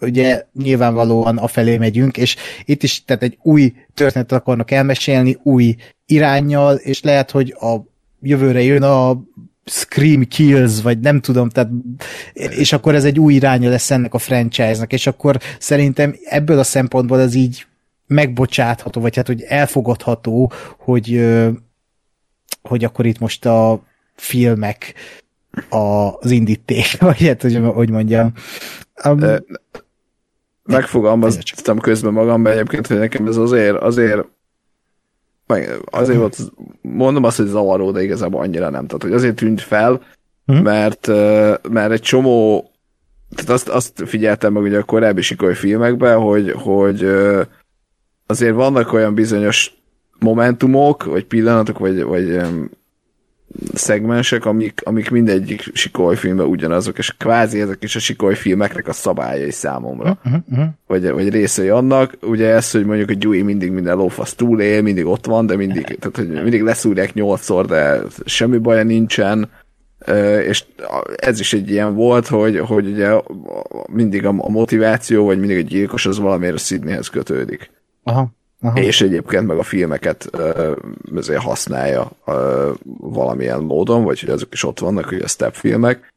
ugye 0.00 0.44
nyilvánvalóan 0.52 1.38
afelé 1.38 1.76
megyünk, 1.76 2.16
és 2.16 2.36
itt 2.64 2.82
is 2.82 3.04
tehát 3.04 3.22
egy 3.22 3.38
új 3.42 3.74
történetet 3.94 4.38
akarnak 4.38 4.70
elmesélni, 4.70 5.38
új 5.42 5.76
irányjal, 6.06 6.74
és 6.74 7.02
lehet, 7.02 7.30
hogy 7.30 7.54
a 7.60 7.76
jövőre 8.20 8.62
jön 8.62 8.82
a 8.82 9.22
Scream 9.64 10.24
Kills, 10.24 10.82
vagy 10.82 11.00
nem 11.00 11.20
tudom, 11.20 11.48
tehát, 11.48 11.70
és 12.32 12.72
akkor 12.72 12.94
ez 12.94 13.04
egy 13.04 13.18
új 13.18 13.34
iránya 13.34 13.70
lesz 13.70 13.90
ennek 13.90 14.14
a 14.14 14.18
franchise-nak, 14.18 14.92
és 14.92 15.06
akkor 15.06 15.38
szerintem 15.58 16.16
ebből 16.24 16.58
a 16.58 16.64
szempontból 16.64 17.20
ez 17.20 17.34
így 17.34 17.66
megbocsátható, 18.06 19.00
vagy 19.00 19.16
hát, 19.16 19.26
hogy 19.26 19.42
elfogadható, 19.42 20.52
hogy, 20.78 21.28
hogy 22.62 22.84
akkor 22.84 23.06
itt 23.06 23.18
most 23.18 23.46
a 23.46 23.82
filmek 24.14 24.94
az 25.68 26.30
indíték, 26.30 26.98
vagy 27.00 27.26
hát, 27.26 27.42
hogy, 27.42 27.60
hogy 27.74 27.90
mondjam. 27.90 28.32
Um, 29.04 29.20
megfogalmaztam 30.70 31.78
közben 31.78 32.12
magamban 32.12 32.52
egyébként, 32.52 32.86
hogy 32.86 32.98
nekem 32.98 33.26
ez 33.26 33.36
azért, 33.36 33.76
azért 33.76 34.26
azért 35.84 36.18
volt, 36.18 36.38
mondom 36.80 37.24
azt, 37.24 37.36
hogy 37.36 37.46
zavaró, 37.46 37.90
de 37.90 38.02
igazából 38.02 38.42
annyira 38.42 38.70
nem. 38.70 38.86
Tehát, 38.86 39.02
hogy 39.02 39.12
azért 39.12 39.36
tűnt 39.36 39.60
fel, 39.60 40.00
hmm. 40.46 40.62
mert, 40.62 41.06
mert 41.68 41.90
egy 41.90 42.00
csomó 42.00 42.70
tehát 43.34 43.50
azt, 43.50 43.68
azt 43.68 44.02
figyeltem 44.06 44.52
meg 44.52 44.62
ugye 44.62 44.78
a 44.78 44.82
korábbi 44.82 45.22
sikoly 45.22 45.54
filmekben, 45.54 46.18
hogy, 46.18 46.52
hogy 46.56 47.10
azért 48.26 48.54
vannak 48.54 48.92
olyan 48.92 49.14
bizonyos 49.14 49.74
momentumok, 50.18 51.04
vagy 51.04 51.24
pillanatok, 51.24 51.78
vagy, 51.78 52.02
vagy 52.02 52.40
szegmensek, 53.74 54.44
amik, 54.44 54.80
amik 54.84 55.10
mindegyik 55.10 55.70
sikoly 55.72 56.16
filmben 56.16 56.46
ugyanazok, 56.46 56.98
és 56.98 57.14
kvázi 57.16 57.60
ezek 57.60 57.82
is 57.82 57.96
a 57.96 57.98
sikoly 57.98 58.34
filmeknek 58.34 58.88
a 58.88 58.92
szabályai 58.92 59.50
számomra. 59.50 60.18
Uh-huh, 60.24 60.40
uh-huh. 60.50 60.66
Vagy, 60.86 61.10
vagy 61.10 61.28
részei 61.28 61.68
annak. 61.68 62.16
Ugye 62.22 62.48
ez, 62.48 62.70
hogy 62.70 62.84
mondjuk 62.84 63.10
a 63.10 63.14
Dewey 63.14 63.44
mindig 63.44 63.70
minden 63.70 63.96
lófasz 63.96 64.34
túlél, 64.34 64.82
mindig 64.82 65.06
ott 65.06 65.26
van, 65.26 65.46
de 65.46 65.56
mindig, 65.56 65.84
tehát, 65.84 66.16
hogy 66.16 66.28
mindig 66.28 66.62
leszúrják 66.62 67.14
nyolcszor, 67.14 67.66
de 67.66 68.00
semmi 68.24 68.58
baja 68.58 68.82
nincsen. 68.82 69.50
És 70.46 70.64
ez 71.16 71.40
is 71.40 71.52
egy 71.52 71.70
ilyen 71.70 71.94
volt, 71.94 72.26
hogy, 72.26 72.58
hogy 72.58 72.86
ugye 72.86 73.10
mindig 73.92 74.26
a 74.26 74.32
motiváció, 74.32 75.24
vagy 75.24 75.38
mindig 75.38 75.58
a 75.58 75.68
gyilkos 75.68 76.06
az 76.06 76.18
valamiért 76.18 76.54
a 76.54 76.58
Sydneyhez 76.58 77.08
kötődik. 77.08 77.70
Aha. 78.02 78.30
Aha. 78.62 78.80
és 78.80 79.00
egyébként 79.00 79.46
meg 79.46 79.58
a 79.58 79.62
filmeket 79.62 80.30
azért 81.14 81.42
használja 81.42 82.10
valamilyen 82.98 83.60
módon, 83.62 84.04
vagy 84.04 84.20
hogy 84.20 84.28
azok 84.28 84.52
is 84.52 84.64
ott 84.64 84.78
vannak, 84.78 85.04
hogy 85.04 85.20
a 85.20 85.28
step 85.28 85.54
filmek. 85.54 86.12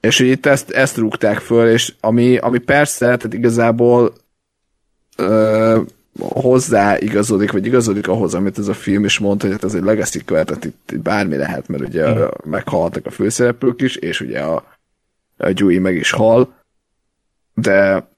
És 0.00 0.18
hogy 0.18 0.26
itt 0.26 0.46
ezt, 0.46 0.70
ezt 0.70 0.96
rúgták 0.96 1.38
föl, 1.38 1.68
és 1.68 1.94
ami, 2.00 2.36
ami 2.36 2.58
persze, 2.58 3.04
tehát 3.04 3.32
igazából 3.32 4.12
ö, 5.16 5.80
hozzá 6.18 6.98
igazodik, 6.98 7.52
vagy 7.52 7.66
igazodik 7.66 8.08
ahhoz, 8.08 8.34
amit 8.34 8.58
ez 8.58 8.68
a 8.68 8.74
film 8.74 9.04
is 9.04 9.18
mondta, 9.18 9.44
hogy 9.46 9.54
hát 9.54 9.64
ez 9.64 9.74
egy 9.74 9.82
legacy 9.82 10.24
tehát 10.24 10.64
itt, 10.64 10.90
itt 10.90 11.00
bármi 11.00 11.36
lehet, 11.36 11.68
mert 11.68 11.82
ugye 11.82 12.14
mm. 12.14 12.24
meghaltak 12.44 13.06
a 13.06 13.10
főszereplők 13.10 13.80
is, 13.80 13.96
és 13.96 14.20
ugye 14.20 14.40
a, 14.40 14.76
a 15.36 15.52
Dewey 15.52 15.80
meg 15.80 15.94
is 15.94 16.10
hal, 16.10 16.54
de 17.54 18.08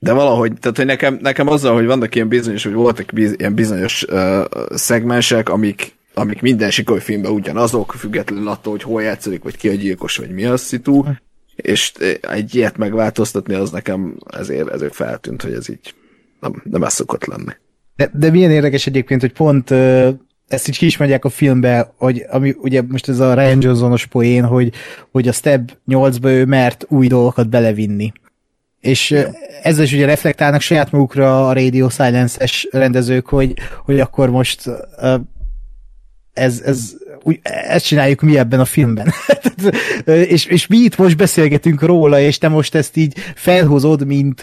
de 0.00 0.12
valahogy, 0.12 0.52
tehát 0.60 0.76
hogy 0.76 0.86
nekem, 0.86 1.18
nekem 1.22 1.48
azzal, 1.48 1.74
hogy 1.74 1.86
vannak 1.86 2.14
ilyen 2.14 2.28
bizonyos, 2.28 2.64
hogy 2.64 2.72
voltak 2.72 3.10
biz, 3.12 3.34
ilyen 3.38 3.54
bizonyos 3.54 4.02
uh, 4.02 4.44
szegmensek, 4.74 5.48
amik, 5.48 5.96
amik 6.14 6.40
minden 6.40 6.70
sikoly 6.70 7.00
filmben 7.00 7.32
ugyanazok, 7.32 7.92
függetlenül 7.92 8.48
attól, 8.48 8.72
hogy 8.72 8.82
hol 8.82 9.02
játszódik, 9.02 9.42
vagy 9.42 9.56
ki 9.56 9.68
a 9.68 9.74
gyilkos, 9.74 10.16
vagy 10.16 10.30
mi 10.30 10.44
a 10.44 10.56
szitu, 10.56 11.04
és 11.56 11.92
egy 12.20 12.54
ilyet 12.54 12.76
megváltoztatni, 12.76 13.54
az 13.54 13.70
nekem 13.70 14.16
ezért, 14.30 14.68
ezért 14.68 14.94
feltűnt, 14.94 15.42
hogy 15.42 15.52
ez 15.52 15.68
így 15.68 15.94
nem, 16.40 16.62
nem 16.64 16.82
ez 16.82 16.92
szokott 16.92 17.24
lenni. 17.24 17.52
De, 17.96 18.10
de 18.14 18.30
milyen 18.30 18.50
érdekes 18.50 18.86
egyébként, 18.86 19.20
hogy 19.20 19.32
pont 19.32 19.70
uh, 19.70 20.08
ezt 20.48 20.68
így 20.68 20.78
ki 20.78 20.86
is 20.86 20.96
mondják 20.96 21.24
a 21.24 21.28
filmbe, 21.28 21.92
hogy 21.96 22.24
ami 22.30 22.54
ugye 22.58 22.82
most 22.82 23.08
ez 23.08 23.18
a 23.18 23.34
Ryan 23.34 23.62
Johnsonos 23.62 24.06
poén, 24.06 24.44
hogy, 24.44 24.72
hogy 25.10 25.28
a 25.28 25.32
Step 25.32 25.76
8-ba 25.88 26.28
ő 26.28 26.44
mert 26.44 26.86
új 26.88 27.06
dolgokat 27.06 27.48
belevinni. 27.48 28.12
És 28.80 29.10
ja. 29.10 29.28
ezzel 29.62 29.84
is 29.84 29.92
ugye 29.92 30.06
reflektálnak 30.06 30.60
saját 30.60 30.90
magukra 30.90 31.48
a 31.48 31.52
Radio 31.52 31.88
Silence-es 31.88 32.68
rendezők, 32.70 33.26
hogy, 33.26 33.54
hogy 33.84 34.00
akkor 34.00 34.30
most 34.30 34.70
ez, 36.38 36.62
ez, 36.64 36.92
úgy, 37.22 37.40
ezt 37.42 37.84
csináljuk 37.84 38.20
mi 38.20 38.38
ebben 38.38 38.60
a 38.60 38.64
filmben. 38.64 39.12
és, 40.04 40.44
és 40.46 40.66
mi 40.66 40.76
itt 40.76 40.96
most 40.96 41.16
beszélgetünk 41.16 41.82
róla, 41.82 42.20
és 42.20 42.38
te 42.38 42.48
most 42.48 42.74
ezt 42.74 42.96
így 42.96 43.18
felhozod, 43.34 44.06
mint 44.06 44.42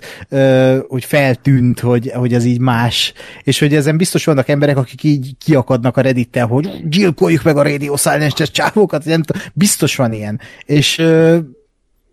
hogy 0.88 1.06
feltűnt, 1.06 1.80
hogy, 1.80 2.12
hogy 2.14 2.34
ez 2.34 2.46
így 2.46 2.60
más. 2.60 3.14
És 3.44 3.60
hogy 3.60 3.76
ezen 3.76 3.98
biztos 3.98 4.26
vannak 4.26 4.50
emberek, 4.50 4.78
akik 4.78 5.04
így 5.04 5.36
kiakadnak 5.46 5.98
a 5.98 6.02
reddit 6.02 6.40
hogy 6.48 6.90
gyilkoljuk 6.90 7.44
meg 7.44 7.58
a 7.58 7.64
Radio 7.64 7.96
Silence-es 7.98 8.52
csávókat, 8.52 9.06
nem 9.06 9.24
tudom, 9.24 9.42
biztos 9.54 9.96
van 9.96 10.14
ilyen. 10.14 10.40
És 10.66 11.04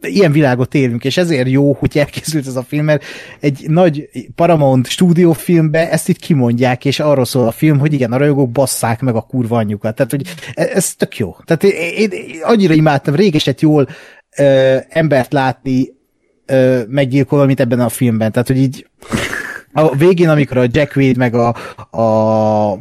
ilyen 0.03 0.33
világot 0.33 0.75
élünk, 0.75 1.05
és 1.05 1.17
ezért 1.17 1.49
jó, 1.49 1.73
hogy 1.73 1.99
elkészült 1.99 2.47
ez 2.47 2.57
a 2.57 2.63
film, 2.63 2.85
mert 2.85 3.05
egy 3.41 3.65
nagy 3.69 4.09
Paramount 4.35 4.87
stúdiófilmbe 4.87 5.91
ezt 5.91 6.09
itt 6.09 6.19
kimondják, 6.19 6.85
és 6.85 7.01
arról 7.01 7.25
szól 7.25 7.47
a 7.47 7.51
film, 7.51 7.79
hogy 7.79 7.93
igen, 7.93 8.13
a 8.13 8.17
rajongók 8.17 8.51
basszák 8.51 9.01
meg 9.01 9.15
a 9.15 9.21
kurva 9.21 9.57
anyjukat. 9.57 9.95
Tehát, 9.95 10.11
hogy 10.11 10.35
e- 10.55 10.71
ez 10.75 10.95
tök 10.95 11.19
jó. 11.19 11.37
Tehát 11.45 11.65
én, 11.65 12.11
én 12.11 12.41
annyira 12.43 12.75
imádtam, 12.75 13.15
régeset 13.15 13.61
jól 13.61 13.89
ö, 14.37 14.77
embert 14.89 15.33
látni 15.33 15.89
ö, 16.47 16.81
meggyilkolva, 16.89 17.47
mint 17.47 17.61
ebben 17.61 17.81
a 17.81 17.89
filmben. 17.89 18.33
Tehát, 18.33 18.49
hogy 18.49 18.59
így 18.59 18.87
a 19.73 19.97
végén, 19.97 20.29
amikor 20.29 20.57
a 20.57 20.67
Jack 20.71 20.97
Wade 20.97 21.19
meg 21.19 21.35
a, 21.35 21.55
a 21.99 22.79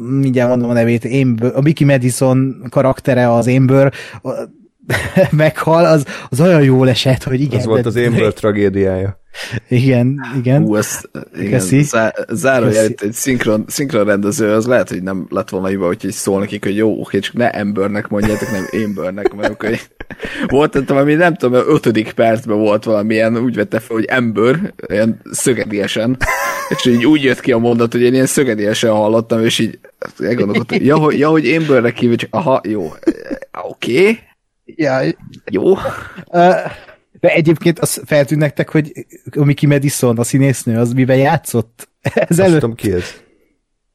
mindjárt 0.00 0.48
mondom 0.48 0.70
a 0.70 0.72
nevét, 0.72 1.04
Amber, 1.04 1.52
a 1.54 1.60
Mickey 1.60 1.86
Madison 1.86 2.66
karaktere 2.70 3.32
az 3.32 3.48
Amber, 3.48 3.92
meghal, 5.30 5.84
az, 5.84 6.04
az 6.30 6.40
olyan 6.40 6.62
jól 6.62 6.88
esett, 6.88 7.22
hogy 7.22 7.40
igen. 7.40 7.58
Az 7.58 7.66
volt 7.66 7.86
az 7.86 7.96
Amber 7.96 8.32
tragédiája. 8.32 9.18
Igen, 9.68 10.20
igen. 10.36 10.62
Hú, 10.62 10.76
ez, 10.76 11.00
igen, 11.40 11.60
zá, 11.60 12.14
zárójel, 12.28 12.84
egy 12.84 13.12
szinkron, 13.12 13.64
szinkron 13.68 14.04
rendező, 14.04 14.52
az 14.52 14.66
lehet, 14.66 14.88
hogy 14.88 15.02
nem 15.02 15.26
lett 15.28 15.48
volna 15.48 15.66
hiba, 15.66 15.86
hogy 15.86 16.04
így 16.04 16.12
szól 16.12 16.40
nekik, 16.40 16.64
hogy 16.64 16.76
jó, 16.76 17.00
oké, 17.00 17.18
csak 17.18 17.34
ne 17.34 17.50
embernek 17.50 18.08
mondjátok, 18.08 18.50
nem 18.50 18.66
embernek, 18.70 19.34
mert 19.34 19.52
akkor 19.52 19.78
volt, 20.46 20.72
nem 20.72 20.84
tudom, 20.84 21.02
ami 21.02 21.14
nem 21.14 21.34
tudom, 21.34 21.62
ötödik 21.68 22.12
percben 22.12 22.58
volt 22.58 22.84
valamilyen, 22.84 23.38
úgy 23.38 23.54
vette 23.54 23.78
fel, 23.78 23.96
hogy 23.96 24.04
ember, 24.04 24.74
ilyen 24.88 25.20
szögediesen, 25.30 26.16
és 26.68 26.86
így 26.86 27.06
úgy 27.06 27.22
jött 27.22 27.40
ki 27.40 27.52
a 27.52 27.58
mondat, 27.58 27.92
hogy 27.92 28.02
én 28.02 28.14
ilyen 28.14 28.26
szögediesen 28.26 28.90
hallottam, 28.90 29.44
és 29.44 29.58
így 29.58 29.78
elgondolkodtam, 30.18 30.78
ja, 30.82 30.96
hogy, 30.96 31.18
ja, 31.18 31.28
hogy 31.28 31.48
embernek 31.48 31.98
hívja, 31.98 32.16
csak 32.16 32.34
aha, 32.34 32.60
jó, 32.64 32.92
oké, 33.62 34.00
okay 34.00 34.18
Ja, 34.76 35.00
jó. 35.50 35.74
De 37.20 37.28
egyébként 37.28 37.78
az 37.78 38.02
feltűnt 38.04 38.40
nektek, 38.40 38.68
hogy 38.68 39.06
Mickey 39.34 39.68
Madison, 39.68 40.18
a 40.18 40.24
színésznő, 40.24 40.78
az 40.78 40.92
mivel 40.92 41.16
játszott? 41.16 41.88
Ez 42.28 42.38
előtt... 42.38 42.60
tudom, 42.60 42.74
ki 42.74 42.92
ez. 42.92 43.04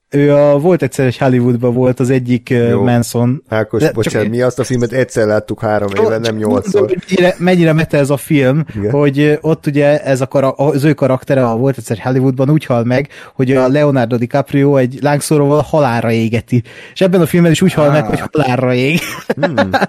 ő 0.10 0.34
a, 0.34 0.60
volt 0.60 0.82
egyszer 0.82 1.06
egy 1.06 1.18
Hollywoodban 1.18 1.74
volt 1.74 2.00
az 2.00 2.10
egyik 2.10 2.50
Jó. 2.50 2.84
Manson. 2.84 3.44
Ákos, 3.48 3.82
De 3.82 3.92
bocsánat, 3.92 4.28
csak... 4.28 4.36
mi 4.36 4.42
azt 4.42 4.60
a 4.60 4.64
filmet 4.64 4.92
egyszer 4.92 5.28
láttuk 5.28 5.62
három 5.62 5.90
éve, 6.04 6.18
nem 6.18 6.36
nyolcszor. 6.36 6.96
Mennyire, 7.08 7.36
mennyire 7.38 7.74
mete 7.74 7.98
ez 7.98 8.10
a 8.10 8.18
film, 8.18 8.66
Igen. 8.76 8.92
hogy 8.92 9.38
ott 9.42 9.66
ugye 9.66 10.04
ez 10.04 10.22
a 10.22 10.28
kara, 10.28 10.52
az 10.52 10.84
ő 10.84 10.94
karaktere, 10.94 11.46
a 11.46 11.56
volt 11.56 11.78
egyszer 11.78 11.98
Hollywoodban 11.98 12.50
úgy 12.50 12.66
hal 12.66 12.84
meg, 12.84 13.10
hogy 13.34 13.52
a 13.52 13.68
Leonardo 13.68 14.18
DiCaprio 14.18 14.76
egy 14.76 14.98
lángszóróval 15.02 15.62
halálra 15.62 16.12
égeti. 16.12 16.64
És 16.94 17.02
ebben 17.02 17.22
a 17.22 17.26
filmben 17.26 17.52
is 17.52 17.62
úgy 17.62 17.74
hal 17.74 17.92
meg, 17.92 18.06
hogy 18.06 18.22
halálra 18.32 18.74
ég. 18.74 19.00
Hmm. 19.36 19.70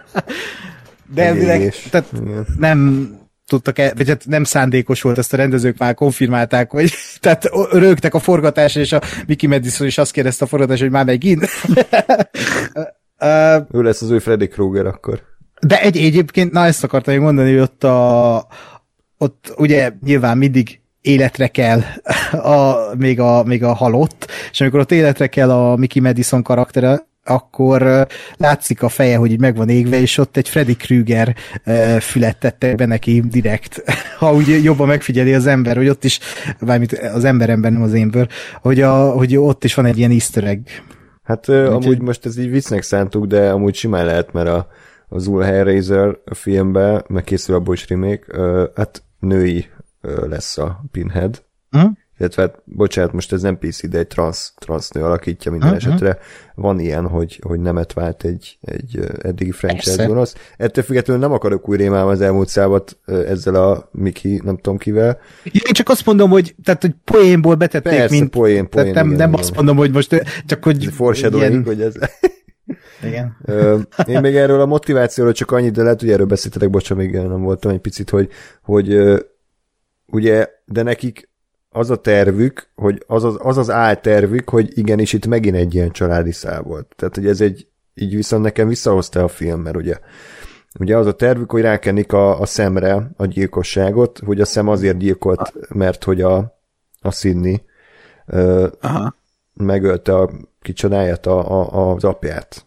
De 1.14 1.24
elvileg, 1.24 1.74
tehát 1.90 2.12
nem 2.58 3.10
tudtak 3.46 3.78
el, 3.78 3.92
vagy 3.96 4.08
hát 4.08 4.26
nem 4.26 4.44
szándékos 4.44 5.02
volt, 5.02 5.18
ezt 5.18 5.32
a 5.32 5.36
rendezők 5.36 5.78
már 5.78 5.94
konfirmálták, 5.94 6.70
hogy 6.70 6.92
tehát 7.20 7.48
rögtek 7.70 8.14
a 8.14 8.18
forgatásra, 8.18 8.80
és 8.80 8.92
a 8.92 9.00
Mickey 9.26 9.48
Madison 9.48 9.86
is 9.86 9.98
azt 9.98 10.12
kérdezte 10.12 10.44
a 10.44 10.48
forgatás, 10.48 10.80
hogy 10.80 10.90
már 10.90 11.04
megint. 11.04 11.42
uh, 13.20 13.66
ő 13.72 13.82
lesz 13.82 14.02
az 14.02 14.10
új 14.10 14.18
Freddy 14.18 14.48
Krueger 14.48 14.86
akkor. 14.86 15.22
De 15.60 15.80
egy, 15.80 15.96
egyébként, 15.96 16.52
na 16.52 16.64
ezt 16.64 16.84
akartam 16.84 17.14
még 17.14 17.22
mondani, 17.22 17.50
hogy 17.50 17.60
ott 17.60 17.84
a, 17.84 18.46
ott 19.18 19.54
ugye 19.56 19.92
nyilván 20.04 20.38
mindig 20.38 20.80
életre 21.00 21.48
kell 21.48 21.80
a, 22.54 22.76
még, 22.96 23.20
a, 23.20 23.42
még 23.44 23.64
a 23.64 23.74
halott, 23.74 24.30
és 24.50 24.60
amikor 24.60 24.80
ott 24.80 24.92
életre 24.92 25.26
kell 25.26 25.50
a 25.50 25.76
Mickey 25.76 26.02
Madison 26.02 26.42
karaktere, 26.42 27.06
akkor 27.26 28.06
látszik 28.36 28.82
a 28.82 28.88
feje, 28.88 29.16
hogy 29.16 29.30
így 29.30 29.40
meg 29.40 29.56
van 29.56 29.68
égve, 29.68 30.00
és 30.00 30.18
ott 30.18 30.36
egy 30.36 30.48
Freddy 30.48 30.76
Krüger 30.76 31.36
fület 32.00 32.38
tettek 32.38 32.76
be 32.76 32.86
neki 32.86 33.20
direkt. 33.20 33.82
Ha 34.18 34.34
úgy 34.34 34.64
jobban 34.64 34.86
megfigyeli 34.86 35.34
az 35.34 35.46
ember, 35.46 35.76
hogy 35.76 35.88
ott 35.88 36.05
is, 36.05 36.20
bármit 36.60 36.92
az 36.92 37.24
emberemben, 37.24 37.72
nem 37.72 37.82
az 37.82 37.92
énből, 37.92 38.26
hogy, 38.62 38.80
a, 38.80 39.10
hogy 39.10 39.36
ott 39.36 39.64
is 39.64 39.74
van 39.74 39.84
egy 39.84 39.98
ilyen 39.98 40.10
easter 40.10 40.44
egg. 40.44 40.66
Hát 41.22 41.48
Úgy, 41.48 41.56
amúgy 41.56 42.00
most 42.00 42.26
ez 42.26 42.38
így 42.38 42.50
viccnek 42.50 42.82
szántuk, 42.82 43.26
de 43.26 43.50
amúgy 43.50 43.74
simán 43.74 44.05
lehet, 44.05 44.32
mert 44.32 44.48
a, 44.48 44.68
az 45.08 45.26
Ul 45.26 45.42
Hellraiser 45.42 46.18
filmben, 46.24 47.05
meg 47.08 47.24
készül 47.24 47.55
abból 47.55 47.74
is 47.74 47.88
remake, 47.88 48.24
hát 48.74 49.02
női 49.18 49.66
lesz 50.28 50.58
a 50.58 50.84
Pinhead. 50.90 51.42
Uh-huh 51.72 51.90
illetve 52.18 52.42
hát, 52.42 52.62
bocsánat, 52.64 53.12
most 53.12 53.32
ez 53.32 53.42
nem 53.42 53.58
PC, 53.58 53.88
de 53.88 53.98
egy 53.98 54.06
trans, 54.06 54.88
nő 54.92 55.02
alakítja 55.02 55.50
minden 55.50 55.72
uh-huh. 55.72 55.86
esetre. 55.86 56.18
Van 56.54 56.78
ilyen, 56.78 57.06
hogy, 57.08 57.40
hogy 57.42 57.60
nemet 57.60 57.92
vált 57.92 58.24
egy, 58.24 58.58
egy 58.60 59.00
eddigi 59.22 59.50
franchise 59.50 60.06
gonosz. 60.06 60.34
Ettől 60.56 60.84
függetlenül 60.84 61.22
nem 61.22 61.32
akarok 61.32 61.68
új 61.68 61.76
rémálni 61.76 62.10
az 62.10 62.20
elmúlt 62.20 62.48
szávat 62.48 62.98
ezzel 63.06 63.54
a 63.54 63.88
Miki, 63.92 64.40
nem 64.44 64.56
tudom 64.56 64.78
kivel. 64.78 65.18
Én 65.44 65.72
csak 65.72 65.88
azt 65.88 66.06
mondom, 66.06 66.30
hogy, 66.30 66.54
tehát, 66.64 66.82
hogy 66.82 66.94
poénból 67.04 67.54
betették, 67.54 67.92
Persze, 67.92 68.14
mint... 68.14 68.30
poén, 68.30 68.68
poén, 68.68 68.92
nem, 68.92 69.06
igen, 69.06 69.18
nem 69.18 69.28
igen. 69.28 69.40
azt 69.40 69.54
mondom, 69.54 69.76
hogy 69.76 69.90
most 69.90 70.24
csak, 70.46 70.64
hogy... 70.64 70.84
Foreshadowing, 70.84 71.50
ilyen... 71.50 71.64
hogy 71.64 71.80
ez... 71.80 71.94
Igen. 73.02 73.36
Én 74.14 74.20
még 74.20 74.36
erről 74.36 74.60
a 74.60 74.66
motivációról 74.66 75.32
csak 75.32 75.50
annyit, 75.50 75.72
de 75.72 75.82
lehet, 75.82 76.00
hogy 76.00 76.10
erről 76.10 76.26
beszéltetek, 76.26 76.70
bocsánat, 76.70 77.04
még 77.04 77.14
nem 77.14 77.42
voltam 77.42 77.70
egy 77.70 77.78
picit, 77.78 78.10
hogy, 78.10 78.28
hogy 78.62 78.98
ugye, 80.06 80.48
de 80.64 80.82
nekik 80.82 81.28
az 81.76 81.90
a 81.90 81.96
tervük, 81.96 82.68
hogy 82.74 83.05
az 83.06 83.24
az, 83.24 83.36
az, 83.38 83.58
az 83.58 83.70
áltervük, 83.70 84.48
hogy 84.48 84.78
igenis 84.78 85.12
itt 85.12 85.26
megint 85.26 85.56
egy 85.56 85.74
ilyen 85.74 85.90
családi 85.90 86.32
szál 86.32 86.62
volt. 86.62 86.94
Tehát, 86.96 87.14
hogy 87.14 87.26
ez 87.26 87.40
egy, 87.40 87.66
így 87.94 88.14
viszont 88.14 88.42
nekem 88.42 88.68
visszahozta 88.68 89.24
a 89.24 89.28
film, 89.28 89.60
mert 89.60 89.76
ugye, 89.76 89.98
ugye 90.78 90.96
az 90.96 91.06
a 91.06 91.14
tervük, 91.14 91.50
hogy 91.50 91.62
rákenik 91.62 92.12
a, 92.12 92.40
a 92.40 92.46
szemre 92.46 93.10
a 93.16 93.26
gyilkosságot, 93.26 94.18
hogy 94.18 94.40
a 94.40 94.44
szem 94.44 94.68
azért 94.68 94.96
gyilkolt, 94.96 95.52
mert 95.68 96.05
hogy 96.05 96.20
a, 96.20 96.58
a 97.00 97.10
Sydney 97.10 97.62
ö, 98.26 98.68
Aha. 98.80 99.14
megölte 99.55 100.14
a 100.14 100.30
kicsodáját, 100.62 101.26
a, 101.26 101.62
a, 101.62 101.92
az 101.92 102.05
apját. 102.05 102.66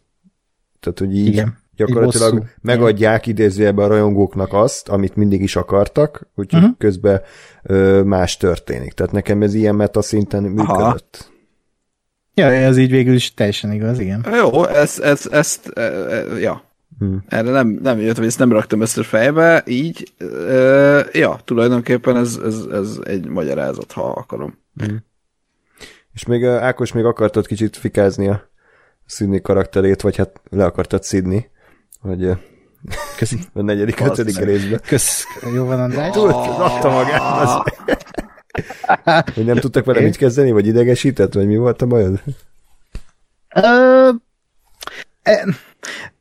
Tehát, 0.80 1.00
hogy 1.00 1.16
így, 1.16 1.28
Igen 1.28 1.59
gyakorlatilag 1.86 2.44
megadják 2.62 3.28
idézőjelben 3.28 3.86
a 3.86 3.88
rajongóknak 3.88 4.54
azt, 4.54 4.90
amit 4.90 5.16
mindig 5.16 5.42
is 5.42 5.56
akartak, 5.56 6.28
úgyhogy 6.36 6.62
uh-huh. 6.62 6.78
közben 6.78 7.22
ö, 7.64 8.02
más 8.04 8.38
történik. 8.38 8.94
Tehát 8.94 9.12
nekem 9.12 9.42
ez 9.42 9.54
ilyen 9.54 9.76
meta 9.76 10.02
szinten 10.02 10.44
működött. 10.44 11.18
Aha. 11.20 11.38
Ja, 12.34 12.46
ez 12.46 12.78
így 12.78 12.90
végül 12.90 13.14
is 13.14 13.34
teljesen 13.34 13.72
igaz, 13.72 14.00
igen. 14.00 14.26
Jó, 14.34 14.66
ez, 14.66 15.00
ez, 15.00 15.28
ezt, 15.32 15.72
e, 15.76 15.82
e, 15.82 16.24
ja. 16.40 16.64
Hmm. 17.00 17.24
Erre 17.28 17.52
nem, 17.52 17.80
nem 17.82 18.00
jött, 18.00 18.18
hogy 18.18 18.26
ezt 18.26 18.40
nem 18.40 18.52
raktam 18.52 18.82
össze 18.82 19.04
fejbe, 19.04 19.64
így, 19.68 20.14
e, 20.50 20.56
ja, 21.12 21.40
tulajdonképpen 21.46 22.18
ez, 22.18 22.40
ez, 22.46 22.66
ez 22.72 23.00
egy 23.04 23.28
magyarázat, 23.28 23.92
ha 23.92 24.10
akarom. 24.10 24.58
Hmm. 24.76 25.04
És 26.14 26.26
még 26.26 26.46
Ákos 26.46 26.92
még 26.92 27.06
akartad 27.06 27.48
kicsit 27.48 27.78
fikázni 27.78 28.28
a 28.28 28.50
Sydney 29.06 29.42
karakterét, 29.42 30.02
vagy 30.02 30.16
hát 30.16 30.42
le 30.50 30.66
akartad 30.66 31.04
szidni 31.04 31.50
hogy 32.00 32.38
Köszi. 33.18 33.38
a 33.54 33.62
negyedik, 33.62 34.00
ötödik 34.00 34.38
részben. 34.38 34.82
Kösz, 34.88 35.24
jó 35.54 35.66
van, 35.66 35.80
András. 35.80 36.12
Tudod, 36.12 36.34
adta 36.36 36.90
magát. 36.90 37.42
Az... 37.42 37.62
hogy 39.34 39.46
nem 39.46 39.58
tudtak 39.58 39.86
vele 39.86 40.02
mit 40.02 40.18
kezdeni, 40.18 40.52
vagy 40.52 40.68
idegesített, 40.68 41.34
vagy 41.34 41.48
mi 41.48 41.58
volt 41.58 41.82
a 41.82 41.86
bajod? 41.86 42.22
Uh, 43.56 44.16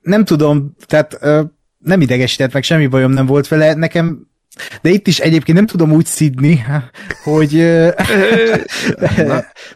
nem 0.01 0.25
tudom, 0.25 0.77
tehát 0.87 1.19
nem 1.79 2.01
idegesített, 2.01 2.53
meg 2.53 2.63
semmi 2.63 2.87
bajom 2.87 3.11
nem 3.11 3.27
volt 3.27 3.49
vele. 3.49 3.75
Nekem 3.75 4.29
de 4.83 4.91
itt 4.91 5.07
is 5.07 5.19
egyébként 5.19 5.57
nem 5.57 5.67
tudom 5.67 5.93
úgy 5.93 6.07
szidni, 6.07 6.65
hogy 7.23 7.53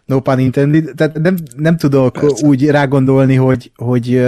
no 0.05 0.21
pun 0.21 0.39
intended, 0.39 0.91
tehát 0.97 1.19
nem, 1.19 1.37
nem 1.57 1.77
tudok 1.77 2.13
Persze. 2.13 2.47
úgy 2.47 2.71
rágondolni, 2.71 3.35
hogy, 3.35 3.73
hogy 3.75 4.23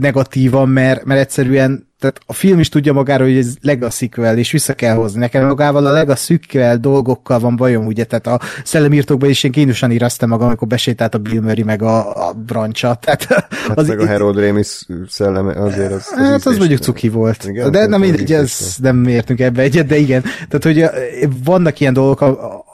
negatívan, 0.00 0.68
mert, 0.68 1.04
mert 1.04 1.20
egyszerűen 1.20 1.86
tehát 1.98 2.20
a 2.26 2.32
film 2.32 2.58
is 2.58 2.68
tudja 2.68 2.92
magára, 2.92 3.24
hogy 3.24 3.36
ez 3.36 3.54
legacy 3.60 4.10
és 4.34 4.50
vissza 4.50 4.74
kell 4.74 4.94
hozni. 4.94 5.18
Nekem 5.18 5.46
magával 5.46 5.86
a 5.86 5.92
legacy 5.92 6.40
dolgokkal 6.80 7.38
van 7.38 7.56
bajom, 7.56 7.86
ugye, 7.86 8.04
tehát 8.04 8.26
a 8.26 8.40
szellemírtókban 8.64 9.28
is 9.28 9.44
én 9.44 9.50
kínosan 9.50 9.90
éreztem 9.90 10.28
magam, 10.28 10.46
amikor 10.46 10.68
besétált 10.68 11.14
a 11.14 11.18
Bill 11.18 11.40
Murray 11.40 11.62
meg 11.62 11.82
a, 11.82 12.28
a 12.28 12.32
brancsa. 12.32 12.98
Tehát 13.00 13.24
hát 13.24 13.78
az 13.78 13.88
meg 13.88 14.00
a 14.00 14.06
Harold 14.06 14.38
Ramis 14.38 14.86
szelleme 15.08 15.52
azért 15.52 15.92
az, 15.92 16.06
az 16.16 16.18
Hát 16.18 16.46
az 16.46 16.58
mondjuk 16.58 16.80
cuki 16.80 17.08
volt. 17.08 17.44
Igen, 17.44 17.70
de 17.70 17.86
nem 17.86 18.00
mindegy, 18.00 18.32
ez 18.32 18.76
nem 18.82 19.04
értünk 19.04 19.40
ebbe 19.40 19.62
egyet, 19.62 19.86
de 19.86 19.96
igen. 19.96 20.22
Tehát, 20.48 20.62
hogy 20.62 21.00
vannak 21.44 21.80
ilyen 21.80 21.92
dolgok, 21.92 22.20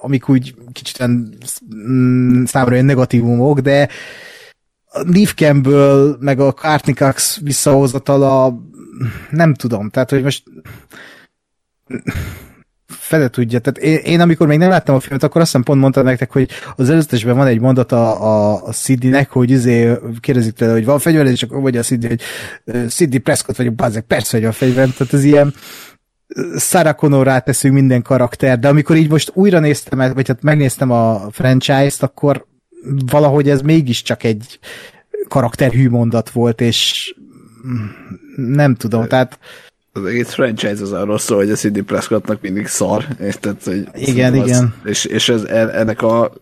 amik 0.03 0.29
úgy 0.29 0.55
kicsit 0.73 1.07
mm, 1.07 2.45
számomra 2.45 2.75
olyan 2.75 2.87
negatívumok, 2.87 3.61
de 3.61 3.89
Neve 4.93 5.33
Campbell, 5.35 6.17
meg 6.21 6.41
a 6.41 6.53
Courtney 6.53 6.95
Cox 6.95 7.41
visszahozatala, 7.41 8.59
nem 9.31 9.55
tudom, 9.55 9.91
tehát, 9.91 10.11
hogy 10.11 10.23
most 10.23 10.43
fele 12.87 13.29
tudja. 13.29 13.59
Tehát 13.59 13.79
én, 13.79 14.13
én, 14.13 14.21
amikor 14.21 14.47
még 14.47 14.59
nem 14.59 14.69
láttam 14.69 14.95
a 14.95 15.01
filmet, 15.01 15.23
akkor 15.23 15.41
azt 15.41 15.51
hiszem 15.51 15.65
pont 15.65 15.81
mondtam 15.81 16.05
nektek, 16.05 16.33
hogy 16.33 16.51
az 16.77 16.91
előzetesben 16.91 17.37
van 17.37 17.47
egy 17.47 17.61
mondat 17.61 17.93
a, 17.93 18.65
a, 18.67 18.73
Sidney-nek, 18.73 19.31
hogy 19.31 19.51
izé 19.51 19.99
kérdezik 20.21 20.55
tőle, 20.55 20.73
hogy 20.73 20.85
van 20.85 20.99
fegyver, 20.99 21.27
és 21.27 21.43
akkor 21.43 21.61
vagy 21.61 21.77
a 21.77 21.83
Sidney, 21.83 22.09
hogy 22.09 22.23
Sidney 22.91 23.19
Prescott 23.19 23.57
vagyok, 23.57 23.75
bazeg, 23.75 24.03
persze, 24.03 24.37
hogy 24.37 24.47
a 24.47 24.53
fegyver. 24.53 24.89
Tehát 24.89 25.13
ez 25.13 25.25
ilyen 25.25 25.55
Sarah 26.59 26.95
Connor 26.95 27.27
ráteszünk 27.27 27.75
minden 27.75 28.03
karakter, 28.03 28.59
de 28.59 28.69
amikor 28.69 28.97
így 28.97 29.11
most 29.11 29.31
újra 29.35 29.59
néztem, 29.59 30.13
vagy 30.15 30.29
hát 30.29 30.43
megnéztem 30.43 30.91
a 30.91 31.31
franchise-t, 31.31 32.03
akkor 32.03 32.47
valahogy 33.07 33.49
ez 33.49 33.61
mégiscsak 33.61 34.25
egy 34.25 34.59
karakterhű 35.29 35.89
mondat 35.89 36.31
volt, 36.31 36.61
és 36.61 37.15
nem 38.37 38.75
tudom, 38.75 39.07
tehát 39.07 39.39
az 39.93 40.05
egész 40.05 40.33
franchise 40.33 40.83
az 40.83 40.93
arról 40.93 41.19
szól, 41.19 41.37
hogy 41.37 41.51
a 41.51 41.57
Sidney 41.57 41.83
Prescottnak 41.83 42.41
mindig 42.41 42.67
szar, 42.67 43.07
érted? 43.21 43.63
Hogy 43.65 43.89
igen, 43.95 44.39
az, 44.39 44.47
igen. 44.47 44.75
És, 44.85 45.05
és 45.05 45.29
ez, 45.29 45.43
ennek 45.45 46.03
a, 46.03 46.33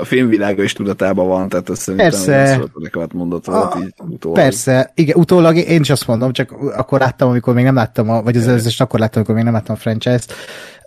a 0.00 0.04
filmvilága 0.04 0.62
is 0.62 0.72
tudatában 0.72 1.28
van, 1.28 1.48
tehát 1.48 1.68
azt 1.68 1.80
szerintem 1.80 2.10
persze. 2.10 2.60
nekem 2.74 3.06
mondott 3.12 3.44
volt 3.44 3.74
így 3.78 3.94
utólag. 4.08 4.38
Persze, 4.38 4.92
igen, 4.94 5.16
utólag 5.16 5.56
én 5.56 5.80
is 5.80 5.90
azt 5.90 6.06
mondom, 6.06 6.32
csak 6.32 6.52
akkor 6.52 7.00
láttam, 7.00 7.28
amikor 7.28 7.54
még 7.54 7.64
nem 7.64 7.74
láttam, 7.74 8.10
a, 8.10 8.22
vagy 8.22 8.36
az 8.36 8.48
előzős 8.48 8.80
akkor 8.80 9.00
láttam, 9.00 9.16
amikor 9.16 9.34
még 9.34 9.44
nem 9.44 9.52
láttam 9.52 9.74
a 9.74 9.78
franchise-t. 9.78 10.32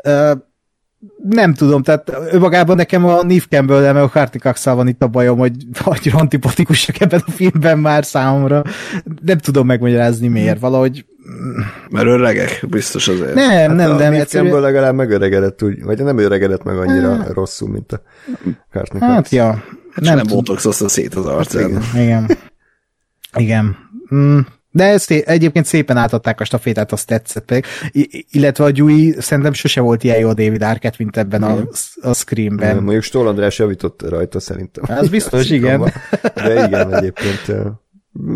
Uh, 0.04 0.32
nem 1.30 1.54
tudom, 1.54 1.84
tehát 1.84 2.12
önmagában 2.32 2.76
nekem 2.76 3.06
a 3.06 3.24
Neve 3.24 3.46
campbell 3.50 3.94
meg 3.94 4.04
a 4.04 4.08
Hartikax 4.08 4.66
van 4.66 4.88
itt 4.88 5.04
a 5.04 5.08
bajom, 5.08 5.38
hogy 5.38 5.52
annyira 5.84 6.18
antipatikusak 6.18 7.00
ebben 7.00 7.24
a 7.26 7.32
filmben 7.32 7.80
már 7.80 8.06
számomra. 8.06 8.64
Nem 9.22 9.38
tudom 9.38 9.66
megmagyarázni 9.66 10.28
miért, 10.28 10.60
valahogy... 10.60 11.06
Mert 11.90 12.08
öregek, 12.08 12.66
biztos 12.70 13.08
azért. 13.08 13.34
Nem, 13.34 13.50
hát 13.50 13.68
nem, 13.68 13.76
nem. 13.76 13.98
Neve 13.98 14.26
Campbell 14.26 14.60
legalább 14.60 14.96
megöregedett, 14.96 15.64
úgy, 15.64 15.84
vagy 15.84 16.04
nem 16.04 16.18
öregedett 16.18 16.64
meg 16.64 16.78
annyira 16.78 17.16
hát, 17.16 17.34
rosszul, 17.34 17.70
mint 17.70 17.92
a 17.92 18.02
Hartikax. 18.72 19.06
Hát, 19.06 19.30
ja. 19.30 19.48
Hát 19.92 20.04
nem, 20.04 20.16
nem 20.16 20.26
botox 20.28 20.68
szét 20.88 21.16
az 21.16 21.26
arcán. 21.26 21.74
Hát, 21.74 21.94
igen. 21.94 22.04
igen. 22.04 22.38
igen. 23.36 23.76
Mm, 24.16 24.40
De 24.72 24.84
ezt 24.84 25.12
egyébként 25.12 25.66
szépen 25.66 25.98
átadták 25.98 26.40
a 26.40 26.44
stafétát, 26.44 26.92
azt 26.92 27.08
tetszett 27.08 27.46
pedig. 27.46 27.66
I- 27.92 28.26
illetve 28.32 28.64
a 28.64 28.72
Dewey 28.72 29.12
szerintem 29.18 29.54
sose 29.54 29.82
volt 29.82 30.04
ilyen 30.04 30.20
jó 30.20 30.28
David 30.34 30.62
Arquette, 30.62 30.96
mint 31.00 31.18
ebben 31.18 31.44
a, 31.44 31.68
a 32.02 32.14
Screamben. 32.14 32.76
Mondjuk 32.76 33.04
Stoll 33.04 33.28
András 33.28 33.60
javított 33.60 34.10
rajta 34.10 34.40
szerintem. 34.40 34.98
Az 34.98 35.10
biztos, 35.10 35.50
igen. 35.60 35.94
De 36.34 36.66
igen, 36.66 36.94
egyébként 36.94 37.52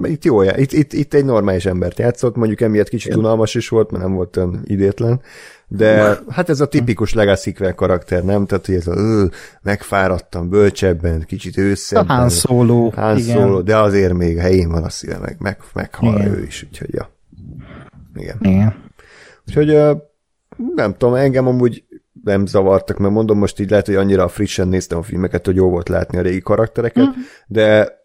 itt 0.04 0.24
jó, 0.24 0.42
itt, 0.42 0.72
itt, 0.72 0.94
itt 0.94 1.14
egy 1.14 1.26
normális 1.26 1.66
embert 1.66 2.00
játszott, 2.00 2.36
mondjuk 2.36 2.62
emiatt 2.62 2.90
kicsit 2.90 3.16
unalmas 3.16 3.56
is 3.56 3.70
volt, 3.70 3.92
mert 3.92 4.04
nem 4.04 4.14
volt 4.14 4.38
olyan 4.38 4.62
idétlen, 4.64 5.22
de 5.78 6.20
hát 6.30 6.50
ez 6.50 6.62
a 6.62 6.66
tipikus 6.66 7.14
legacy 7.14 7.54
karakter, 7.76 8.24
nem? 8.24 8.46
Tehát, 8.46 8.66
hogy 8.66 8.76
ez 8.76 8.88
a 8.88 8.96
ö, 8.96 9.26
megfáradtam 9.62 10.50
bölcsebben, 10.50 11.24
kicsit 11.26 11.58
őszebben. 11.58 12.18
A 12.18 12.20
Han 12.20 12.30
Solo. 12.30 12.90
Han 12.90 13.20
Solo, 13.20 13.62
de 13.62 13.78
azért 13.78 14.14
még 14.14 14.38
helyén 14.38 14.70
van 14.70 14.84
a 14.84 14.90
szíve, 14.90 15.18
meg, 15.18 15.36
meg 15.40 15.58
meghal 15.74 16.16
igen. 16.16 16.34
ő 16.34 16.44
is, 16.44 16.66
úgyhogy 16.70 16.94
ja. 16.94 17.10
Igen. 18.16 18.38
igen. 18.42 18.76
Úgyhogy 19.48 19.68
nem 20.76 20.96
tudom, 20.98 21.14
engem 21.14 21.48
amúgy 21.48 21.84
nem 22.24 22.46
zavartak, 22.46 22.98
mert 22.98 23.14
mondom, 23.14 23.38
most 23.38 23.60
így 23.60 23.70
lehet, 23.70 23.86
hogy 23.86 23.96
annyira 23.96 24.28
frissen 24.28 24.68
néztem 24.68 24.98
a 24.98 25.04
filmeket, 25.04 25.46
hogy 25.46 25.56
jó 25.56 25.70
volt 25.70 25.90
látni 25.90 26.18
a 26.18 26.22
régi 26.22 26.42
karaktereket, 26.42 27.08
mm. 27.08 27.22
de 27.48 27.98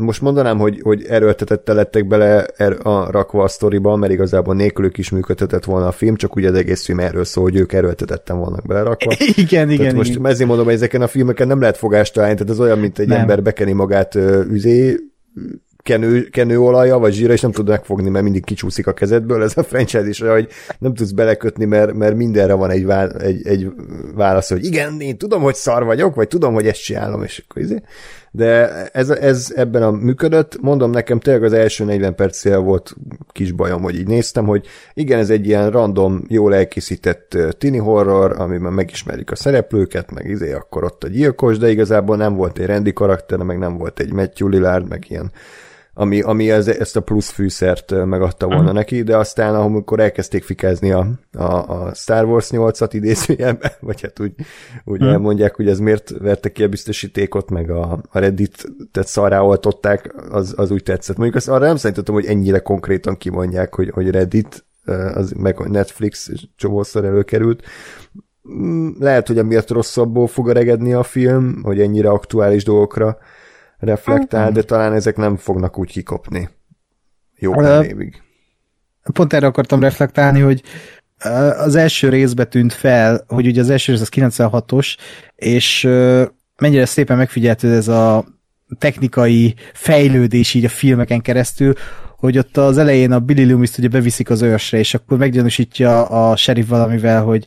most 0.00 0.20
mondanám, 0.20 0.58
hogy, 0.58 0.80
hogy 0.82 1.04
erőltetette 1.04 1.72
lettek 1.72 2.06
bele 2.06 2.46
er, 2.56 2.76
a, 2.82 3.10
rakva 3.10 3.42
a 3.42 3.48
sztoriba, 3.48 3.96
mert 3.96 4.12
igazából 4.12 4.54
nélkülük 4.54 4.98
is 4.98 5.10
működhetett 5.10 5.64
volna 5.64 5.86
a 5.86 5.92
film, 5.92 6.16
csak 6.16 6.36
ugye 6.36 6.48
az 6.48 6.54
egész 6.54 6.84
film 6.84 6.98
erről 6.98 7.24
szól, 7.24 7.42
hogy 7.42 7.56
ők 7.56 7.72
erőltetetten 7.72 8.38
vannak 8.38 8.66
belerakva. 8.66 9.14
Igen, 9.34 9.70
igen. 9.70 9.94
most 9.94 10.10
igen. 10.10 10.26
ezért 10.26 10.48
mondom, 10.48 10.66
hogy 10.66 10.74
ezeken 10.74 11.02
a 11.02 11.06
filmeken 11.06 11.46
nem 11.46 11.60
lehet 11.60 11.76
fogást 11.76 12.12
találni, 12.12 12.34
tehát 12.34 12.52
ez 12.52 12.60
olyan, 12.60 12.78
mint 12.78 12.98
egy 12.98 13.08
nem. 13.08 13.20
ember 13.20 13.42
bekeni 13.42 13.72
magát 13.72 14.14
üzé, 14.50 14.96
kenő, 15.82 16.22
kenőolaja, 16.22 16.98
vagy 16.98 17.12
zsíra, 17.12 17.32
és 17.32 17.40
nem 17.40 17.52
tud 17.52 17.68
megfogni, 17.68 18.08
mert 18.08 18.24
mindig 18.24 18.44
kicsúszik 18.44 18.86
a 18.86 18.92
kezedből. 18.92 19.42
Ez 19.42 19.56
a 19.56 19.62
franchise 19.62 20.08
is, 20.08 20.20
hogy 20.20 20.48
nem 20.78 20.94
tudsz 20.94 21.10
belekötni, 21.10 21.64
mert, 21.64 21.92
mert 21.94 22.16
mindenre 22.16 22.54
van 22.54 22.70
egy, 22.70 22.84
vá, 22.84 23.06
egy, 23.06 23.46
egy 23.46 23.72
válasz, 24.14 24.48
hogy 24.48 24.64
igen, 24.64 25.00
én 25.00 25.18
tudom, 25.18 25.42
hogy 25.42 25.54
szar 25.54 25.84
vagyok, 25.84 26.14
vagy 26.14 26.28
tudom, 26.28 26.54
hogy 26.54 26.66
ezt 26.66 26.82
csinálom, 26.82 27.22
és 27.22 27.44
akkor 27.48 27.62
izé. 27.62 27.82
De 28.30 28.84
ez, 28.86 29.10
ez 29.10 29.52
ebben 29.56 29.82
a 29.82 29.90
működött. 29.90 30.60
Mondom 30.60 30.90
nekem, 30.90 31.20
tényleg 31.20 31.42
az 31.42 31.52
első 31.52 31.84
40 31.84 32.14
perccel 32.14 32.58
volt 32.58 32.94
kis 33.32 33.52
bajom, 33.52 33.82
hogy 33.82 33.98
így 33.98 34.06
néztem, 34.06 34.46
hogy 34.46 34.66
igen, 34.94 35.18
ez 35.18 35.30
egy 35.30 35.46
ilyen 35.46 35.70
random, 35.70 36.24
jól 36.28 36.54
elkészített 36.54 37.36
tini 37.58 37.78
horror, 37.78 38.40
amiben 38.40 38.72
megismerik 38.72 39.30
a 39.30 39.36
szereplőket, 39.36 40.10
meg 40.10 40.26
izé, 40.26 40.52
akkor 40.52 40.84
ott 40.84 41.04
a 41.04 41.08
gyilkos, 41.08 41.58
de 41.58 41.70
igazából 41.70 42.16
nem 42.16 42.34
volt 42.34 42.58
egy 42.58 42.66
rendi 42.66 42.92
karakter, 42.92 43.38
meg 43.38 43.58
nem 43.58 43.76
volt 43.76 44.00
egy 44.00 44.12
Matthew 44.12 44.48
Lillard, 44.48 44.88
meg 44.88 45.04
ilyen 45.08 45.32
ami, 46.00 46.20
ami 46.20 46.50
ez, 46.50 46.68
ezt 46.68 46.96
a 46.96 47.00
plusz 47.00 47.30
fűszert 47.30 48.04
megadta 48.04 48.46
volna 48.46 48.60
uh-huh. 48.60 48.76
neki, 48.76 49.02
de 49.02 49.16
aztán 49.16 49.54
amikor 49.54 50.00
elkezdték 50.00 50.44
fikázni 50.44 50.90
a, 50.90 51.06
a, 51.32 51.42
a 51.42 51.94
Star 51.94 52.24
Wars 52.24 52.48
8-at 52.50 52.88
idézőjelben, 52.90 53.70
vagy 53.80 54.00
hát 54.00 54.20
úgy, 54.20 54.32
úgy 54.84 55.00
uh-huh. 55.00 55.12
elmondják, 55.12 55.54
hogy 55.56 55.68
ez 55.68 55.78
miért 55.78 56.10
verte 56.18 56.52
ki 56.52 56.62
a 56.62 56.68
biztosítékot, 56.68 57.50
meg 57.50 57.70
a, 57.70 58.00
a 58.10 58.18
Reddit-et 58.18 59.06
szarrá 59.06 59.40
oltották, 59.40 60.14
az, 60.30 60.54
az 60.56 60.70
úgy 60.70 60.82
tetszett. 60.82 61.16
Mondjuk 61.16 61.36
azt 61.36 61.48
arra 61.48 61.66
nem 61.66 61.76
szerintem, 61.76 62.14
hogy 62.14 62.26
ennyire 62.26 62.58
konkrétan 62.58 63.16
kimondják, 63.16 63.74
hogy, 63.74 63.90
hogy 63.90 64.10
Reddit, 64.10 64.64
az, 65.14 65.30
meg 65.30 65.58
Netflix 65.58 66.30
csomószor 66.56 67.04
előkerült. 67.04 67.62
Mm, 68.52 68.88
lehet, 68.98 69.26
hogy 69.26 69.38
emiatt 69.38 69.70
rosszabbul 69.70 70.26
fog 70.26 70.48
regedni 70.48 70.92
a 70.92 71.02
film, 71.02 71.60
hogy 71.62 71.80
ennyire 71.80 72.08
aktuális 72.08 72.64
dolgokra 72.64 73.18
reflektál, 73.78 74.52
de 74.52 74.62
talán 74.62 74.92
ezek 74.92 75.16
nem 75.16 75.36
fognak 75.36 75.78
úgy 75.78 75.90
kikopni. 75.90 76.48
Jó 77.36 77.52
pár 77.52 77.84
évig. 77.84 78.22
Pont 79.12 79.32
erre 79.32 79.46
akartam 79.46 79.80
reflektálni, 79.80 80.40
hogy 80.40 80.62
az 81.58 81.74
első 81.74 82.08
részbe 82.08 82.44
tűnt 82.44 82.72
fel, 82.72 83.24
hogy 83.26 83.46
ugye 83.46 83.60
az 83.60 83.70
első 83.70 83.92
rész 83.92 84.00
az 84.00 84.10
96-os, 84.12 84.96
és 85.34 85.82
mennyire 86.58 86.84
szépen 86.84 87.16
megfigyelted 87.16 87.70
ez 87.70 87.88
a 87.88 88.24
technikai 88.78 89.54
fejlődés 89.72 90.54
így 90.54 90.64
a 90.64 90.68
filmeken 90.68 91.20
keresztül, 91.20 91.72
hogy 92.16 92.38
ott 92.38 92.56
az 92.56 92.78
elején 92.78 93.12
a 93.12 93.18
Billy 93.20 93.44
Loomis 93.44 93.78
ugye 93.78 93.88
beviszik 93.88 94.30
az 94.30 94.42
őrsre, 94.42 94.78
és 94.78 94.94
akkor 94.94 95.18
meggyanúsítja 95.18 96.04
a 96.04 96.36
sheriff 96.36 96.68
valamivel, 96.68 97.22
hogy 97.22 97.44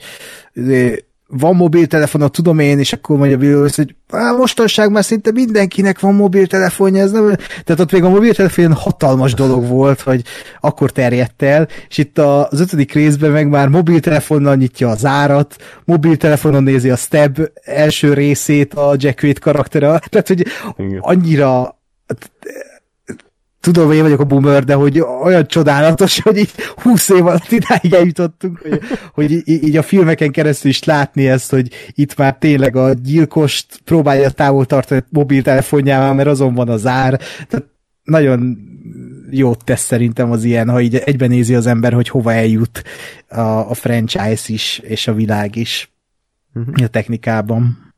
van 1.32 1.56
mobiltelefon, 1.56 2.32
tudom 2.32 2.60
én, 2.60 2.80
és 2.80 2.94
akkor 2.94 3.18
mondja 3.18 3.38
Willis, 3.38 3.76
hogy 3.76 3.96
mostanság 4.38 4.92
már 4.92 5.04
szinte 5.04 5.32
mindenkinek 5.32 6.00
van 6.00 6.14
mobiltelefonja, 6.14 7.02
ez 7.02 7.12
nem... 7.12 7.36
Tehát 7.64 7.80
ott 7.80 7.92
még 7.92 8.04
a 8.04 8.10
mobiltelefon 8.10 8.74
hatalmas 8.74 9.34
dolog 9.34 9.68
volt, 9.68 10.02
hogy 10.02 10.24
akkor 10.60 10.92
terjedt 10.92 11.42
el, 11.42 11.68
és 11.90 11.98
itt 11.98 12.18
az 12.18 12.60
ötödik 12.60 12.94
részben 12.94 13.32
meg 13.32 13.48
már 13.48 13.68
mobiltelefonnal 13.68 14.56
nyitja 14.56 14.90
az 14.90 15.06
árat, 15.06 15.56
mobiltelefonon 15.86 16.64
nézi 16.64 16.90
a 16.90 16.96
Stab 16.96 17.50
első 17.64 18.14
részét 18.14 18.74
a 18.74 18.96
Jack 18.98 19.24
Wade 19.24 19.40
karaktere, 19.40 20.02
tehát 20.10 20.28
hogy 20.28 20.46
annyira 21.00 21.80
tudom, 23.62 23.88
hogy 23.88 23.96
én 23.96 24.02
vagyok 24.02 24.20
a 24.20 24.24
boomer, 24.24 24.64
de 24.64 24.74
hogy 24.74 25.00
olyan 25.24 25.48
csodálatos, 25.48 26.22
hogy 26.22 26.38
így 26.38 26.52
20 26.76 27.10
év 27.10 27.26
alatt 27.26 27.52
idáig 27.52 27.94
eljutottunk, 27.94 28.60
hogy, 28.60 28.80
hogy 29.14 29.48
így 29.48 29.78
a 29.78 29.82
filmeken 29.82 30.32
keresztül 30.32 30.70
is 30.70 30.84
látni 30.84 31.28
ezt, 31.28 31.50
hogy 31.50 31.72
itt 31.92 32.16
már 32.16 32.38
tényleg 32.38 32.76
a 32.76 32.94
gyilkost 32.94 33.82
próbálja 33.86 34.30
távol 34.30 34.66
tartani 34.66 35.04
mobiltelefonjával, 35.10 36.14
mert 36.14 36.30
azon 36.30 36.54
van 36.54 36.70
az 36.70 36.86
ár. 36.86 37.20
Tehát 37.48 37.66
nagyon 38.04 38.58
jót 39.30 39.64
tesz 39.64 39.84
szerintem 39.84 40.32
az 40.32 40.44
ilyen, 40.44 40.70
ha 40.70 40.82
így 40.82 40.96
egyben 40.96 41.30
nézi 41.30 41.56
az 41.56 41.66
ember, 41.66 41.94
hogy 41.94 42.10
hova 42.10 42.34
eljut 42.34 42.84
a, 43.28 43.40
a 43.42 43.74
franchise 43.74 44.54
is, 44.54 44.80
és 44.80 45.08
a 45.08 45.14
világ 45.14 45.56
is 45.56 45.92
uh-huh. 46.54 46.84
a 46.84 46.88
technikában. 46.88 47.94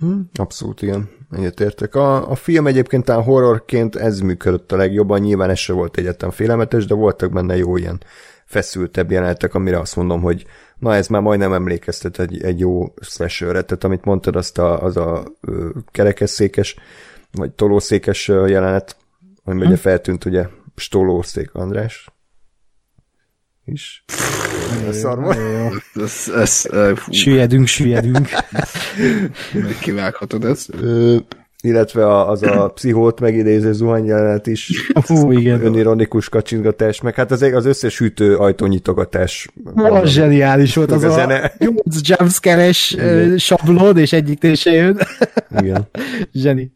Mhm. 0.00 0.20
Abszolút, 0.34 0.82
igen. 0.82 1.08
Egyetértek. 1.36 1.94
A, 1.94 2.30
a 2.30 2.34
film 2.34 2.66
egyébként 2.66 3.04
talán 3.04 3.22
horrorként 3.22 3.96
ez 3.96 4.20
működött 4.20 4.72
a 4.72 4.76
legjobban, 4.76 5.20
nyilván 5.20 5.50
ez 5.50 5.58
se 5.58 5.72
volt 5.72 5.96
egyetem 5.96 6.30
félelmetes, 6.30 6.86
de 6.86 6.94
voltak 6.94 7.32
benne 7.32 7.56
jó 7.56 7.76
ilyen 7.76 8.00
feszültebb 8.44 9.10
jelenetek, 9.10 9.54
amire 9.54 9.78
azt 9.78 9.96
mondom, 9.96 10.20
hogy 10.20 10.46
na 10.78 10.94
ez 10.94 11.06
már 11.06 11.22
majdnem 11.22 11.52
emlékeztet 11.52 12.18
egy, 12.18 12.42
egy 12.42 12.58
jó 12.58 12.94
slasher 13.00 13.50
tehát 13.50 13.84
amit 13.84 14.04
mondtad, 14.04 14.36
azt 14.36 14.58
a, 14.58 14.82
az 14.82 14.96
a 14.96 15.24
ö, 15.40 15.68
kerekesszékes, 15.90 16.76
vagy 17.32 17.50
tolószékes 17.50 18.28
jelenet, 18.28 18.96
ami 19.44 19.60
hm. 19.60 19.66
ugye 19.66 19.76
feltűnt 19.76 20.24
ugye 20.24 20.46
Stolószék 20.76 21.54
András, 21.54 22.08
is. 23.64 24.04
Szarma. 24.90 25.34
Süllyedünk, 27.10 27.66
süllyedünk. 27.66 28.28
Kivághatod 29.80 30.44
ezt. 30.44 30.70
illetve 31.60 32.20
az 32.20 32.42
a 32.42 32.68
pszichót 32.74 33.20
megidéző 33.20 33.72
zuhanyjelenet 33.72 34.46
is. 34.46 34.90
Hú, 35.06 35.32
igen. 35.32 35.64
Önironikus 35.64 36.28
kacsingatás, 36.28 37.00
meg 37.00 37.14
hát 37.14 37.30
az, 37.30 37.42
az 37.42 37.66
összes 37.66 37.98
hűtő 37.98 38.36
ajtónyitogatás. 38.36 39.48
Az 39.74 40.10
zseniális 40.10 40.74
volt 40.74 40.90
az 40.90 41.02
a, 41.02 41.10
zene. 41.10 41.52
8 41.58 42.08
jumpscare-es 42.08 42.96
sablon, 43.36 43.98
és 43.98 44.12
egyik 44.12 44.38
tése 44.38 44.72
jön. 44.72 44.98
Igen. 45.58 45.88
Zseni. 46.32 46.72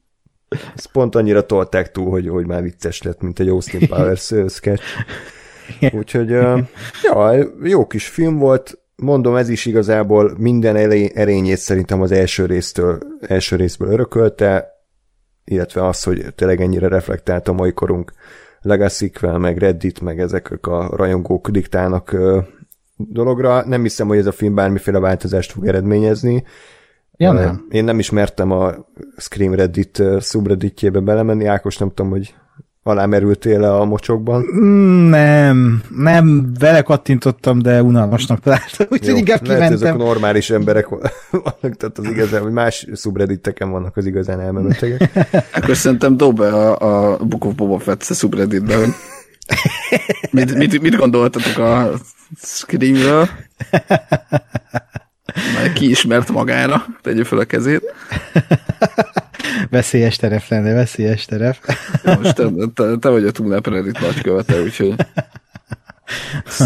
Ezt 0.77 0.87
pont 0.93 1.15
annyira 1.15 1.47
tolták 1.47 1.91
túl, 1.91 2.11
hogy, 2.11 2.29
hogy 2.29 2.47
már 2.47 2.63
vicces 2.63 3.03
lett, 3.03 3.21
mint 3.21 3.41
egy 3.41 3.49
Austin 3.49 3.89
Powers 3.89 4.33
sketch. 4.49 4.83
Úgyhogy 5.99 6.31
ja, 7.03 7.35
jó 7.63 7.87
kis 7.87 8.09
film 8.09 8.39
volt, 8.39 8.79
mondom, 8.97 9.37
ez 9.37 9.49
is 9.49 9.67
igazából 9.67 10.35
minden 10.39 10.77
erényét 11.15 11.59
szerintem 11.59 12.03
az 12.03 12.13
első 12.13 12.47
résztől, 12.47 12.99
első 13.21 13.57
részből 13.57 13.93
örökölte, 13.93 14.71
illetve 15.45 15.87
az, 15.87 16.03
hogy 16.03 16.35
tényleg 16.35 16.61
ennyire 16.61 16.89
reflektált 16.89 17.49
a 17.49 17.53
mai 17.53 17.73
korunk 17.73 18.13
legacy 18.61 19.13
meg 19.21 19.59
Reddit, 19.59 20.01
meg 20.01 20.21
ezek 20.21 20.67
a 20.67 20.97
rajongók 20.97 21.49
diktálnak 21.49 22.17
dologra. 22.97 23.67
Nem 23.67 23.83
hiszem, 23.83 24.09
hogy 24.09 24.19
ez 24.19 24.27
a 24.27 24.33
film 24.33 24.55
bármiféle 24.55 24.99
változást 24.99 25.53
fog 25.53 25.67
eredményezni. 25.67 26.45
Ja, 27.17 27.33
nem. 27.33 27.67
Én 27.71 27.85
nem 27.85 27.99
ismertem 27.99 28.51
a 28.51 28.75
Scream 29.17 29.55
Reddit 29.55 30.03
subredditjébe 30.21 31.01
belemenni, 31.01 31.47
Ákos 31.47 31.77
nem 31.77 31.89
tudom, 31.89 32.11
hogy 32.11 32.35
alámerültél 32.87 33.61
le 33.61 33.75
a 33.75 33.85
mocsokban? 33.85 34.45
Mm, 34.61 35.09
nem, 35.09 35.83
nem, 35.97 36.53
vele 36.59 36.83
kattintottam, 36.83 37.59
de 37.59 37.83
unalmasnak 37.83 38.41
találtam, 38.41 38.87
úgyhogy 38.95 39.17
inkább 39.17 39.43
kimentem. 39.43 39.69
Lehet, 39.69 39.73
ezek 39.73 39.97
normális 39.97 40.51
emberek 40.51 40.89
vannak, 41.31 41.77
tehát 41.77 41.99
az 41.99 42.05
igazán, 42.05 42.43
hogy 42.43 42.53
más 42.53 42.87
subredditeken 42.95 43.71
vannak 43.71 43.97
az 43.97 44.07
igazán 44.07 44.41
elmebetegek. 44.41 45.11
Akkor 45.57 45.77
szerintem 45.77 46.17
dob 46.17 46.37
be 46.37 46.49
a, 46.49 47.15
a 47.15 47.17
Book 47.25 47.45
of 47.45 47.55
Boba 47.55 47.79
Fett 47.79 48.03
subredditbe, 48.03 48.77
hogy 48.77 48.95
mit, 50.31 50.55
mit, 50.55 50.81
mit 50.81 50.97
gondoltatok 50.97 51.59
a 51.59 51.91
Screamről? 52.43 53.29
Már 55.55 55.73
ki 55.75 55.91
ismert 55.91 56.33
magára, 56.33 56.87
tegye 57.03 57.25
fel 57.25 57.39
a 57.39 57.45
kezét. 57.45 57.83
Veszélyes 59.71 60.17
terep 60.17 60.49
lenne, 60.49 60.73
veszélyes 60.73 61.25
terep. 61.25 61.57
Most 62.05 62.35
te, 62.35 62.49
te, 62.75 62.97
te 62.97 63.09
vagy 63.09 63.25
a 63.25 63.31
Tunnel 63.31 63.61
Reddit 63.61 64.01
nagykövete, 64.01 64.63
úgyhogy 64.63 64.95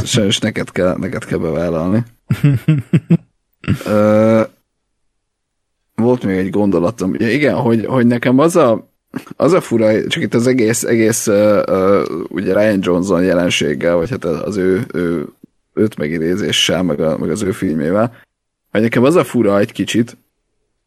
sajnos 0.05 0.39
neked 0.39 0.70
kell, 0.70 0.97
neked 0.97 1.25
kell 1.25 1.39
bevállalni. 1.39 2.02
Ö, 3.84 4.42
volt 5.94 6.25
még 6.25 6.36
egy 6.36 6.50
gondolatom. 6.50 7.15
Ja, 7.18 7.31
igen, 7.31 7.55
hogy, 7.55 7.86
hogy 7.86 8.07
nekem 8.07 8.39
az 8.39 8.57
a, 8.57 8.91
az 9.36 9.52
a 9.52 9.60
fura, 9.60 10.07
csak 10.07 10.23
itt 10.23 10.34
az 10.34 10.47
egész, 10.47 10.83
egész 10.83 11.26
uh, 11.26 11.62
uh, 11.68 12.02
ugye 12.28 12.52
Ryan 12.52 12.78
Johnson 12.83 13.23
jelenséggel, 13.23 13.97
vagy 13.97 14.10
hát 14.10 14.25
az 14.25 14.57
ő, 14.57 14.86
ő 14.92 15.26
őt 15.75 15.97
megidézéssel, 15.97 16.83
meg, 16.83 17.00
a, 17.00 17.18
meg 17.18 17.31
az 17.31 17.42
ő 17.42 17.52
filmével, 17.52 18.17
hogy 18.70 18.81
nekem 18.81 19.05
az 19.05 19.15
a 19.15 19.25
fura 19.25 19.59
egy 19.59 19.73
kicsit, 19.73 20.17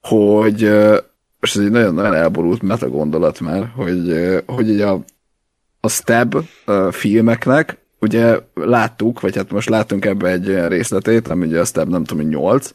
hogy 0.02 0.64
uh, 0.64 0.98
most 1.44 1.58
ez 1.58 1.64
egy 1.64 1.72
nagyon-nagyon 1.72 2.14
elborult 2.14 2.62
meta 2.62 2.90
gondolat 2.90 3.40
már, 3.40 3.72
hogy, 3.76 4.14
hogy 4.46 4.70
ugye 4.70 4.88
a, 4.88 5.04
a 5.80 5.90
Stab 5.90 6.36
filmeknek 6.92 7.78
ugye 8.00 8.40
láttuk, 8.54 9.22
vagy 9.22 9.36
hát 9.36 9.52
most 9.52 9.70
látunk 9.70 10.06
ebbe 10.06 10.30
egy 10.30 10.50
olyan 10.50 10.70
részletét, 10.70 11.28
ami 11.28 11.46
ugye 11.46 11.60
a 11.60 11.66
Stab 11.66 11.90
nem 11.90 12.04
tudom, 12.04 12.28
8, 12.28 12.72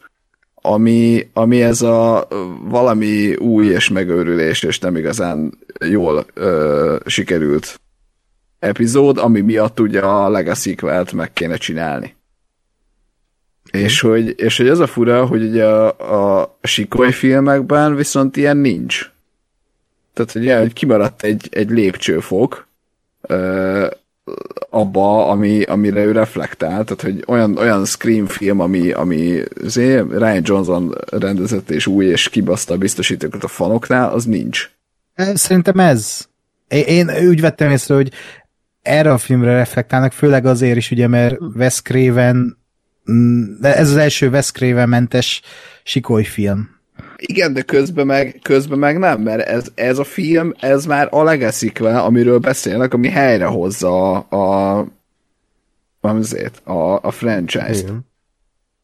ami, 0.55 1.28
ami 1.32 1.62
ez 1.62 1.82
a 1.82 2.28
valami 2.62 3.34
új 3.34 3.66
és 3.66 3.88
megőrülés, 3.88 4.62
és 4.62 4.78
nem 4.78 4.97
igazán 4.97 5.58
jól 5.84 6.26
ö, 6.34 6.97
sikerült 7.06 7.80
epizód, 8.58 9.18
ami 9.18 9.40
miatt 9.40 9.80
ugye 9.80 10.00
a 10.00 10.28
legacy 10.28 10.76
meg 11.12 11.32
kéne 11.32 11.56
csinálni. 11.56 12.16
És 13.70 14.00
hogy, 14.00 14.34
és 14.36 14.56
hogy 14.56 14.68
az 14.68 14.78
a 14.78 14.86
fura, 14.86 15.26
hogy 15.26 15.42
ugye 15.42 15.64
a, 15.64 16.40
a 16.40 16.58
sikoly 16.62 17.12
filmekben 17.12 17.94
viszont 17.94 18.36
ilyen 18.36 18.56
nincs. 18.56 19.10
Tehát 20.14 20.34
ugye, 20.34 20.58
hogy 20.58 20.72
kimaradt 20.72 21.22
egy, 21.22 21.48
egy 21.50 21.70
lépcsőfok, 21.70 22.66
ö, 23.20 23.86
abba, 24.70 25.28
ami, 25.28 25.62
amire 25.62 26.05
ő 26.05 26.12
reflektál, 26.12 26.84
tehát 26.84 27.02
hogy 27.02 27.24
olyan, 27.26 27.56
olyan 27.56 27.84
Scream 27.84 28.26
film, 28.26 28.60
ami, 28.60 28.90
ami 28.90 29.42
azért 29.64 30.08
Ryan 30.10 30.42
Johnson 30.44 30.94
rendezett 31.10 31.70
és 31.70 31.86
új 31.86 32.06
és 32.06 32.28
kibaszta 32.28 32.74
a 32.74 32.78
biztosítókat 32.78 33.44
a 33.44 33.48
fanoknál, 33.48 34.10
az 34.12 34.24
nincs. 34.24 34.70
Szerintem 35.34 35.78
ez. 35.78 36.28
Én 36.68 37.10
úgy 37.28 37.40
vettem 37.40 37.70
észre, 37.70 37.94
hogy 37.94 38.12
erre 38.82 39.12
a 39.12 39.18
filmre 39.18 39.52
reflektálnak, 39.52 40.12
főleg 40.12 40.47
azért 40.47 40.76
is, 40.76 40.90
ugye, 40.90 41.06
mert 41.06 41.36
Wes 41.55 41.82
Craven, 41.82 42.57
mm, 43.12 43.44
ez 43.60 43.90
az 43.90 43.96
első 43.96 44.28
Wes 44.28 44.52
Craven 44.52 44.88
mentes 44.88 45.42
sikoly 45.82 46.24
film. 46.24 46.76
Igen, 47.16 47.52
de 47.52 47.62
közben 47.62 48.06
meg, 48.06 48.38
közben 48.42 48.78
meg 48.78 48.98
nem, 48.98 49.20
mert 49.20 49.48
ez, 49.48 49.66
ez 49.74 49.98
a 49.98 50.04
film, 50.04 50.54
ez 50.60 50.84
már 50.84 51.08
a 51.10 51.22
legacy 51.22 51.72
amiről 51.80 52.38
beszélnek, 52.38 52.94
ami 52.94 53.08
helyrehozza 53.08 54.18
a, 54.18 54.78
a, 54.80 54.86
azért, 56.00 56.66
a, 56.66 57.02
a 57.02 57.10
franchise-t. 57.10 57.82
Igen. 57.82 58.06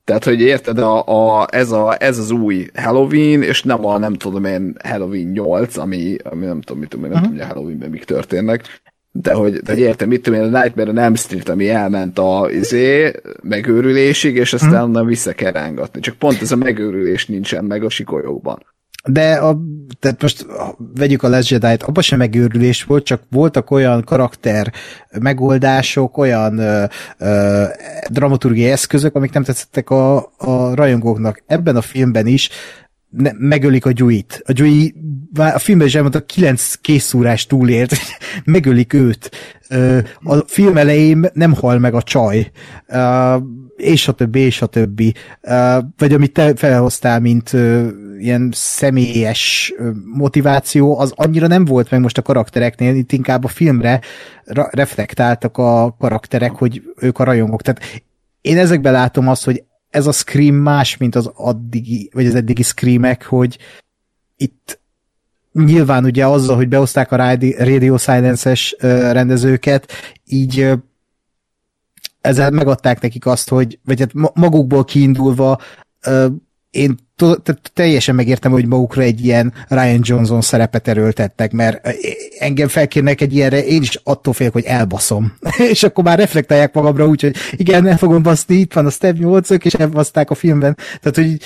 Tehát, 0.04 0.24
hogy 0.24 0.40
érted, 0.40 0.78
a, 0.78 1.04
a, 1.40 1.46
ez, 1.50 1.70
a, 1.70 1.96
ez 2.02 2.18
az 2.18 2.30
új 2.30 2.66
Halloween, 2.74 3.42
és 3.42 3.62
nem 3.62 3.86
a, 3.86 3.98
nem 3.98 4.14
tudom 4.14 4.44
én, 4.44 4.76
Halloween 4.82 5.26
8, 5.26 5.76
ami, 5.76 6.16
ami 6.22 6.44
nem 6.44 6.60
tudom, 6.60 6.80
mit 6.80 6.88
tudom, 6.88 7.04
én, 7.04 7.10
nem 7.10 7.20
uh-huh. 7.20 7.32
tudom, 7.32 7.46
hogy 7.46 7.50
a 7.50 7.54
Halloweenben 7.54 7.90
mik 7.90 8.04
történnek, 8.04 8.80
de 9.16 9.32
hogy, 9.32 9.52
de 9.52 9.72
hogy 9.72 9.80
értem, 9.80 10.08
mit 10.08 10.22
tudom 10.22 10.40
én, 10.40 10.54
a 10.54 10.60
Nightmare 10.60 10.90
on 10.90 10.98
Elm 10.98 11.14
Street, 11.14 11.48
ami 11.48 11.68
elment 11.68 12.18
a 12.18 12.48
izé, 12.50 13.12
megőrülésig, 13.42 14.36
és 14.36 14.52
aztán 14.52 14.70
hmm. 14.70 14.82
onnan 14.82 15.06
vissza 15.06 15.32
kell 15.32 15.52
rángatni. 15.52 16.00
Csak 16.00 16.14
pont 16.14 16.40
ez 16.42 16.52
a 16.52 16.56
megőrülés 16.56 17.26
nincsen 17.26 17.64
meg 17.64 17.84
a 17.84 17.88
sikolyokban. 17.88 18.62
De 19.06 19.32
a, 19.32 19.60
tehát 19.98 20.22
most 20.22 20.46
vegyük 20.94 21.22
a 21.22 21.28
Last 21.28 21.50
Jedi-t, 21.50 21.82
abban 21.82 22.02
sem 22.02 22.18
megőrülés 22.18 22.84
volt, 22.84 23.04
csak 23.04 23.22
voltak 23.30 23.70
olyan 23.70 24.04
karakter 24.04 24.72
megoldások, 25.20 26.18
olyan 26.18 26.58
ö, 26.58 26.84
ö, 27.18 27.64
dramaturgiai 28.10 28.70
eszközök, 28.70 29.14
amik 29.14 29.32
nem 29.32 29.42
tetszettek 29.42 29.90
a, 29.90 30.16
a 30.36 30.74
rajongóknak. 30.74 31.42
Ebben 31.46 31.76
a 31.76 31.80
filmben 31.80 32.26
is 32.26 32.50
ne, 33.16 33.30
megölik 33.38 33.86
a 33.86 33.92
Gyuit. 33.92 34.42
A 34.46 34.52
Gyui 34.52 34.94
a 35.34 35.58
filmben 35.58 35.86
is 35.86 35.94
elmondta, 35.94 36.24
kilenc 36.24 36.74
készúrás 36.74 37.46
túlért, 37.46 37.94
megölik 38.44 38.92
őt. 38.92 39.30
A 40.22 40.36
film 40.46 40.76
elején 40.76 41.26
nem 41.32 41.52
hal 41.52 41.78
meg 41.78 41.94
a 41.94 42.02
csaj, 42.02 42.50
és 43.76 44.08
a 44.08 44.12
többi, 44.12 44.40
és 44.40 44.62
a 44.62 44.66
többi. 44.66 45.14
Vagy 45.96 46.12
amit 46.12 46.32
te 46.32 46.54
felhoztál, 46.56 47.20
mint 47.20 47.56
ilyen 48.18 48.50
személyes 48.52 49.74
motiváció, 50.14 50.98
az 50.98 51.12
annyira 51.16 51.46
nem 51.46 51.64
volt 51.64 51.90
meg 51.90 52.00
most 52.00 52.18
a 52.18 52.22
karaktereknél, 52.22 52.94
itt 52.94 53.12
inkább 53.12 53.44
a 53.44 53.48
filmre 53.48 54.00
reflektáltak 54.70 55.58
a 55.58 55.96
karakterek, 55.98 56.52
hogy 56.52 56.82
ők 56.96 57.18
a 57.18 57.24
rajongók. 57.24 57.62
Tehát 57.62 58.02
én 58.40 58.58
ezekben 58.58 58.92
látom 58.92 59.28
azt, 59.28 59.44
hogy 59.44 59.64
ez 59.94 60.06
a 60.06 60.12
Scream 60.12 60.54
más, 60.54 60.96
mint 60.96 61.14
az 61.14 61.30
addigi, 61.34 62.10
vagy 62.12 62.26
az 62.26 62.34
eddigi 62.34 62.62
Screamek, 62.62 63.24
hogy 63.24 63.58
itt 64.36 64.80
nyilván 65.52 66.04
ugye 66.04 66.26
azzal, 66.26 66.56
hogy 66.56 66.68
behozták 66.68 67.12
a 67.12 67.36
Radio 67.58 67.96
Silence-es 67.98 68.76
rendezőket, 68.78 69.92
így 70.24 70.72
ezzel 72.20 72.50
megadták 72.50 73.00
nekik 73.00 73.26
azt, 73.26 73.48
hogy, 73.48 73.78
vagy 73.84 74.00
hát 74.00 74.34
magukból 74.34 74.84
kiindulva 74.84 75.60
én 76.74 77.02
teljesen 77.72 78.14
megértem, 78.14 78.52
hogy 78.52 78.66
magukra 78.66 79.02
egy 79.02 79.24
ilyen 79.24 79.52
Ryan 79.68 80.00
Johnson 80.02 80.40
szerepet 80.40 80.88
erőltettek, 80.88 81.52
mert 81.52 81.88
engem 82.38 82.68
felkérnek 82.68 83.20
egy 83.20 83.34
ilyenre, 83.34 83.64
én 83.64 83.82
is 83.82 84.00
attól 84.02 84.32
félek, 84.32 84.52
hogy 84.52 84.64
elbaszom. 84.64 85.36
és 85.72 85.82
akkor 85.82 86.04
már 86.04 86.18
reflektálják 86.18 86.74
magamra 86.74 87.06
úgy, 87.06 87.20
hogy 87.20 87.36
igen, 87.50 87.82
nem 87.82 87.96
fogom 87.96 88.22
baszni, 88.22 88.54
itt 88.54 88.72
van 88.72 88.86
a 88.86 88.90
Step 88.90 89.16
8 89.16 89.50
és 89.50 89.74
elbaszták 89.74 90.30
a 90.30 90.34
filmben. 90.34 90.76
Tehát, 91.00 91.16
hogy 91.16 91.40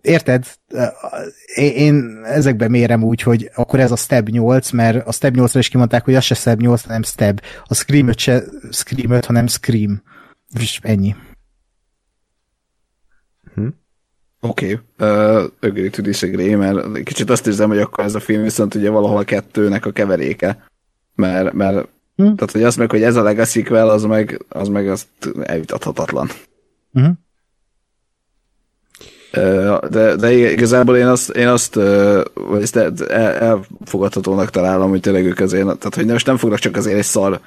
érted? 0.00 0.44
Én 1.54 2.20
ezekben 2.24 2.70
mérem 2.70 3.02
úgy, 3.02 3.22
hogy 3.22 3.50
akkor 3.54 3.80
ez 3.80 3.90
a 3.90 3.96
Step 3.96 4.28
8, 4.28 4.70
mert 4.70 5.06
a 5.06 5.12
Step 5.12 5.34
8-ra 5.36 5.58
is 5.58 5.68
kimondták, 5.68 6.04
hogy 6.04 6.14
az 6.14 6.24
se 6.24 6.34
Step 6.34 6.60
8, 6.60 6.82
hanem 6.82 7.02
Step. 7.02 7.42
A 7.64 7.74
Scream 7.74 8.08
5 8.08 8.18
se 8.18 8.42
Scream 8.70 9.10
5, 9.10 9.24
hanem 9.24 9.46
Scream. 9.46 10.02
És 10.60 10.78
ennyi. 10.82 11.14
Hm. 13.54 13.68
Oké, 14.40 14.80
okay. 14.98 15.08
uh, 15.08 15.50
agree 15.60 15.90
to 15.90 16.02
disagree, 16.02 16.56
mert 16.56 17.02
kicsit 17.02 17.30
azt 17.30 17.46
érzem, 17.46 17.68
hogy 17.68 17.78
akkor 17.78 18.04
ez 18.04 18.14
a 18.14 18.20
film 18.20 18.42
viszont 18.42 18.74
ugye 18.74 18.90
valahol 18.90 19.18
a 19.18 19.24
kettőnek 19.24 19.86
a 19.86 19.90
keveréke. 19.90 20.68
Mert, 21.14 21.52
mert 21.52 21.88
hm. 22.16 22.34
tehát, 22.34 22.50
hogy 22.52 22.62
azt 22.62 22.76
meg, 22.76 22.90
hogy 22.90 23.02
ez 23.02 23.16
a 23.16 23.22
legacy 23.22 23.60
az 23.60 24.02
meg, 24.02 24.44
az 24.48 24.68
meg 24.68 24.88
azt 24.88 25.06
elvitathatatlan. 25.42 26.28
Hm. 26.92 27.06
Uh, 29.32 29.78
de, 29.88 30.16
de 30.16 30.32
igazából 30.32 30.96
én 30.96 31.06
azt, 31.06 31.30
én 31.30 31.48
azt 31.48 31.74
vagy 32.34 32.62
ezt 32.62 32.76
elfogadhatónak 32.76 34.50
találom, 34.50 34.90
hogy 34.90 35.00
tényleg 35.00 35.24
ők 35.24 35.40
azért, 35.40 35.64
tehát 35.64 35.94
hogy 35.94 36.06
most 36.06 36.26
nem 36.26 36.36
fognak 36.36 36.58
csak 36.58 36.76
azért 36.76 36.98
egy 36.98 37.04
szar 37.04 37.40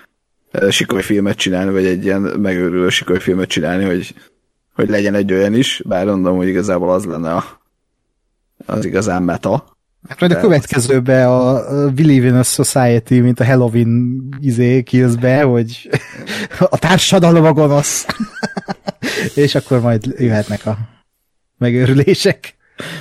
sikoly 0.70 1.02
filmet 1.02 1.38
csinálni, 1.38 1.72
vagy 1.72 1.86
egy 1.86 2.04
ilyen 2.04 2.22
megőrülő 2.22 2.90
sikoly 2.90 3.20
filmet 3.20 3.50
csinálni, 3.50 3.86
hogy 3.86 4.14
hogy 4.74 4.90
legyen 4.90 5.16
egy 5.16 5.34
olyan 5.34 5.54
is, 5.54 5.82
bár 5.86 6.06
mondom, 6.06 6.36
hogy 6.36 6.48
igazából 6.48 6.94
az 6.94 7.06
lenne 7.06 7.34
a, 7.34 7.62
az 8.66 8.86
igazán 8.86 9.24
meta. 9.24 9.78
Hát 10.10 10.20
majd 10.20 10.32
a 10.32 10.40
következőbe 10.40 11.28
a 11.28 11.64
Believe 11.92 12.28
in 12.28 12.36
a 12.36 12.44
Society, 12.44 13.20
mint 13.20 13.40
a 13.40 13.46
Halloween 13.46 14.22
izé 14.40 14.84
be, 15.22 15.42
hogy 15.42 15.90
a 16.60 16.78
társadalom 16.78 17.46
a 17.46 17.54
gonosz. 17.54 18.06
És 19.36 19.56
akkor 19.56 19.82
majd 19.82 20.16
jöhetnek 20.18 20.66
a 20.66 20.78
megőrülések. 21.58 22.56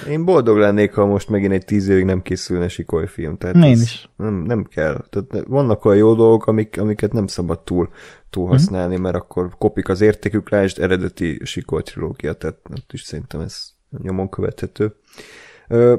Én 0.09 0.25
boldog 0.25 0.57
lennék, 0.57 0.95
ha 0.95 1.07
most 1.07 1.29
megint 1.29 1.53
egy 1.53 1.65
tíz 1.65 1.89
évig 1.89 2.05
nem 2.05 2.23
készülne 2.23 2.69
sikoly 2.69 3.07
film. 3.07 3.37
Tehát 3.37 3.57
Én 3.57 3.63
is. 3.63 4.09
Nem, 4.17 4.35
nem 4.35 4.65
kell. 4.65 5.05
Tehát 5.11 5.47
vannak 5.49 5.85
olyan 5.85 5.99
jó 5.99 6.15
dolgok, 6.15 6.47
amik, 6.47 6.81
amiket 6.81 7.13
nem 7.13 7.27
szabad 7.27 7.61
túl, 7.61 7.89
túl 8.31 8.45
mhm. 8.45 8.53
használni, 8.53 8.97
mert 8.97 9.17
akkor 9.17 9.49
kopik 9.59 9.89
az 9.89 10.01
értékük, 10.01 10.51
lásd 10.51 10.79
eredeti 10.79 11.41
sikoly 11.45 11.83
trilógia, 11.83 12.33
tehát 12.33 12.57
nem 12.69 12.79
is 12.93 13.03
szerintem 13.03 13.41
ez 13.41 13.63
nyomon 14.03 14.29
követhető. 14.29 14.95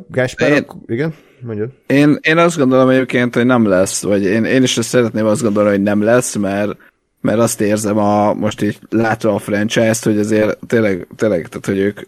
Gáspár, 0.07 0.51
én, 0.51 0.65
igen? 0.85 1.13
Mondjad. 1.41 1.69
Én, 1.87 2.17
én 2.21 2.37
azt 2.37 2.57
gondolom 2.57 2.89
egyébként, 2.89 3.35
hogy 3.35 3.45
nem 3.45 3.65
lesz, 3.65 4.03
vagy 4.03 4.23
én, 4.23 4.43
én 4.43 4.63
is 4.63 4.71
szeretném 4.71 5.25
azt 5.25 5.41
gondolni, 5.41 5.69
hogy 5.69 5.81
nem 5.81 6.01
lesz, 6.01 6.35
mert 6.35 6.77
mert 7.21 7.39
azt 7.39 7.61
érzem 7.61 7.97
a, 7.97 8.33
most 8.33 8.61
így 8.61 8.79
látva 8.89 9.33
a 9.33 9.39
franchise-t, 9.39 10.03
hogy 10.03 10.17
azért 10.17 10.57
tényleg, 10.67 11.07
tényleg 11.15 11.47
tehát, 11.47 11.65
hogy 11.65 11.77
ők 11.77 11.99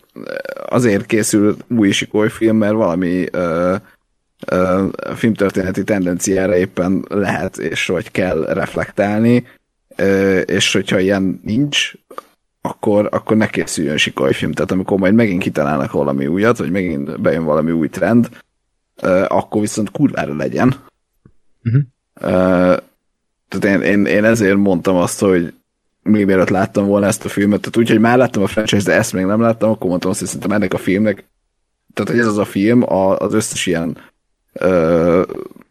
azért 0.70 1.06
készül 1.06 1.58
új 1.68 1.92
sikoly 1.92 2.30
film, 2.30 2.58
mert 2.58 2.74
valami 2.74 3.26
ö, 3.32 3.76
ö, 4.46 4.86
filmtörténeti 5.16 5.84
tendenciára 5.84 6.56
éppen 6.56 7.06
lehet, 7.10 7.58
és 7.58 7.88
hogy 7.88 8.12
kell 8.12 8.46
reflektálni, 8.46 9.48
ö, 9.96 10.40
és 10.40 10.74
hogyha 10.74 11.00
ilyen 11.00 11.40
nincs, 11.44 11.92
akkor, 12.62 13.10
akkor 13.12 13.38
ne 13.38 13.48
készüljön 13.48 13.98
sikoly 13.98 14.34
film. 14.34 14.52
Tehát 14.52 14.72
amikor 14.72 14.98
majd 14.98 15.14
megint 15.14 15.42
kitalálnak 15.42 15.92
valami 15.92 16.28
újat, 16.28 16.58
vagy 16.58 16.72
megint 16.72 17.22
bejön 17.22 17.44
valami 17.44 17.72
új 17.72 17.90
trend, 17.90 18.30
akkor 19.28 19.62
viszont 19.62 19.92
kurvára 19.92 20.36
legyen. 20.36 20.76
Mhm. 21.62 21.78
Tehát 23.54 23.82
én, 23.82 23.92
én, 23.92 24.06
én 24.06 24.24
ezért 24.24 24.56
mondtam 24.56 24.96
azt, 24.96 25.20
hogy 25.20 25.54
még 26.04 26.26
mielőtt 26.26 26.50
láttam 26.50 26.86
volna 26.86 27.06
ezt 27.06 27.26
a 27.26 27.30
filmet, 27.30 27.60
tehát 27.60 27.78
úgy, 27.78 27.90
hogy 27.90 28.00
már 28.00 28.18
láttam 28.18 28.44
a 28.44 28.48
franchise, 28.48 28.84
de 28.84 28.98
ezt 28.98 29.14
még 29.14 29.26
nem 29.26 29.42
láttam, 29.42 29.70
akkor 29.70 29.90
mondtam 29.90 30.10
azt, 30.10 30.20
hogy 30.20 30.28
szerintem 30.28 30.52
ennek 30.52 30.74
a 30.74 30.78
filmnek, 30.78 31.24
tehát 31.94 32.12
hogy 32.12 32.20
ez 32.20 32.28
az 32.28 32.38
a 32.38 32.46
film, 32.46 32.84
a, 32.84 33.18
az 33.18 33.34
összes 33.34 33.66
ilyen 33.66 33.98
ö, 34.54 35.22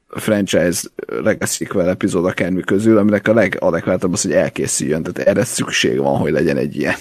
franchise 0.09 0.89
legacy 1.07 1.69
epizód 1.79 2.25
akármi 2.25 2.61
közül, 2.61 2.99
aminek 2.99 3.29
a 3.29 3.35
legadekvátabb 3.35 4.13
az, 4.13 4.23
hogy 4.23 4.33
elkészüljön, 4.33 5.03
tehát 5.03 5.29
erre 5.29 5.45
szükség 5.45 5.99
van, 5.99 6.19
hogy 6.19 6.33
legyen 6.33 6.57
egy 6.57 6.77
ilyen 6.77 6.97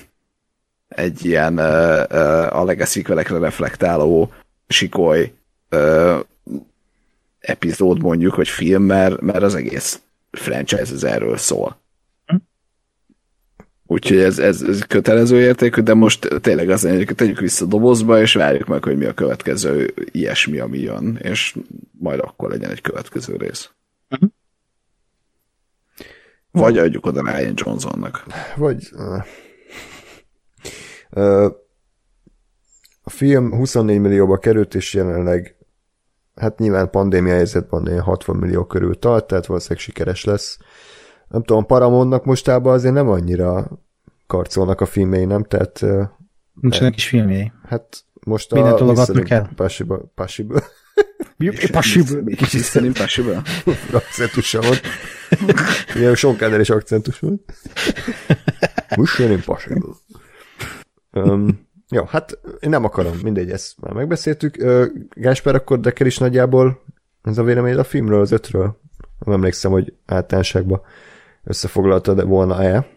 egy 0.87 1.25
ilyen 1.25 1.57
ö, 1.57 2.03
ö, 2.09 2.47
a 2.51 2.63
legacy 2.63 3.03
reflektáló 3.27 4.33
sikoly 4.67 5.33
ö, 5.69 6.17
epizód 7.39 8.01
mondjuk, 8.01 8.35
vagy 8.35 8.47
film, 8.47 8.83
mert, 8.83 9.21
mert 9.21 9.43
az 9.43 9.55
egész 9.55 9.99
franchise 10.31 10.93
az 10.93 11.03
erről 11.03 11.37
szól. 11.37 11.79
Úgyhogy 13.85 14.17
ez, 14.17 14.39
ez, 14.39 14.61
ez 14.61 14.81
kötelező 14.81 15.39
értékű, 15.39 15.81
de 15.81 15.93
most 15.93 16.27
tényleg 16.41 16.69
az 16.69 16.81
hogy 16.81 17.15
tegyük 17.15 17.39
vissza 17.39 17.65
a 17.65 17.67
dobozba, 17.67 18.21
és 18.21 18.33
várjuk 18.33 18.67
meg, 18.67 18.83
hogy 18.83 18.97
mi 18.97 19.05
a 19.05 19.13
következő 19.13 19.93
ilyesmi, 20.11 20.59
ami 20.59 20.79
jön, 20.79 21.19
és 21.21 21.57
majd 21.91 22.19
akkor 22.19 22.49
legyen 22.49 22.69
egy 22.69 22.81
következő 22.81 23.35
rész. 23.35 23.71
Uh-huh. 24.09 24.29
Vagy 26.51 26.77
adjuk 26.77 27.05
oda 27.05 27.21
Ryan 27.21 27.53
Johnsonnak. 27.55 28.25
Vagy... 28.55 28.89
Uh, 31.09 31.45
a 33.01 33.09
film 33.09 33.53
24 33.55 33.99
millióba 33.99 34.37
került, 34.37 34.75
és 34.75 34.93
jelenleg 34.93 35.55
hát 36.35 36.59
nyilván 36.59 36.89
pandémia 36.89 37.33
helyzetben 37.33 38.01
60 38.01 38.35
millió 38.35 38.65
körül 38.65 38.99
tart, 38.99 39.27
tehát 39.27 39.45
valószínűleg 39.45 39.83
sikeres 39.83 40.23
lesz. 40.23 40.57
Nem 41.27 41.43
tudom, 41.43 41.65
Paramountnak 41.65 42.25
mostában 42.25 42.73
azért 42.73 42.93
nem 42.93 43.09
annyira 43.09 43.67
karcolnak 44.27 44.81
a 44.81 44.85
filmjei, 44.85 45.25
nem? 45.25 45.43
Tehát... 45.43 45.85
Nincsenek 46.53 46.95
is 46.95 47.07
filmjei. 47.07 47.51
Hát 47.67 48.05
most 48.25 48.53
Mindent 48.53 48.77
tologatnak 48.77 49.29
el. 49.29 49.51
Possible. 49.55 49.99
Possible. 50.15 50.63
Possible. 51.71 52.23
Kicsit 52.35 52.61
szerint 52.61 52.97
Possible? 52.97 53.41
Akcentusa 53.93 54.61
volt. 54.61 54.81
Ilyen 55.95 56.15
Sean 56.15 56.59
is 56.59 56.69
akcentus 56.69 57.19
volt. 57.19 57.53
Mission 58.95 59.31
Impossible. 59.31 59.93
Um, 61.11 61.60
jó, 61.91 62.03
hát 62.03 62.39
én 62.59 62.69
nem 62.69 62.83
akarom, 62.83 63.13
mindegy, 63.23 63.51
ezt 63.51 63.73
már 63.79 63.93
megbeszéltük. 63.93 64.57
Gásper, 65.13 65.55
akkor 65.55 65.79
Dekker 65.79 66.07
is 66.07 66.17
nagyjából 66.17 66.81
ez 67.23 67.37
a 67.37 67.43
vélemény 67.43 67.77
a 67.77 67.83
filmről, 67.83 68.21
az 68.21 68.31
ötről? 68.31 68.79
Nem 69.25 69.33
emlékszem, 69.33 69.71
hogy 69.71 69.93
általánosságban 70.05 70.81
összefoglaltad 71.43 72.27
volna-e. 72.27 72.87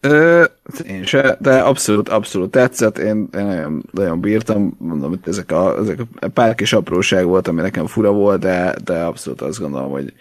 Ö, 0.00 0.44
én 0.86 1.04
se, 1.04 1.36
de 1.40 1.58
abszolút, 1.58 2.08
abszolút 2.08 2.50
tetszett, 2.50 2.98
én, 2.98 3.28
én 3.36 3.44
nagyon, 3.44 3.84
nagyon 3.90 4.20
bírtam, 4.20 4.76
mondom, 4.78 5.08
hogy 5.08 5.18
ezek 5.24 5.52
a, 5.52 5.78
ezek 5.78 5.98
a 6.20 6.28
pár 6.28 6.54
kis 6.54 6.72
apróság 6.72 7.24
volt, 7.24 7.48
ami 7.48 7.60
nekem 7.60 7.86
fura 7.86 8.12
volt, 8.12 8.40
de, 8.40 8.74
de 8.84 9.02
abszolút 9.02 9.40
azt 9.40 9.60
gondolom, 9.60 9.90
hogy 9.90 10.12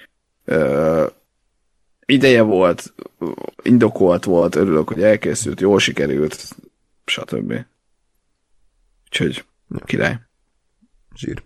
ö, 0.45 1.05
ideje 2.05 2.41
volt, 2.41 2.93
indokolt 3.61 4.23
volt, 4.23 4.55
örülök, 4.55 4.87
hogy 4.87 5.03
elkészült, 5.03 5.61
jól 5.61 5.79
sikerült, 5.79 6.55
stb. 7.05 7.53
Úgyhogy 9.13 9.45
király. 9.85 10.19
Zsír. 11.15 11.43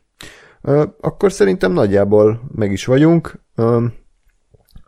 Akkor 1.02 1.32
szerintem 1.32 1.72
nagyjából 1.72 2.42
meg 2.56 2.72
is 2.72 2.86
vagyunk. 2.86 3.40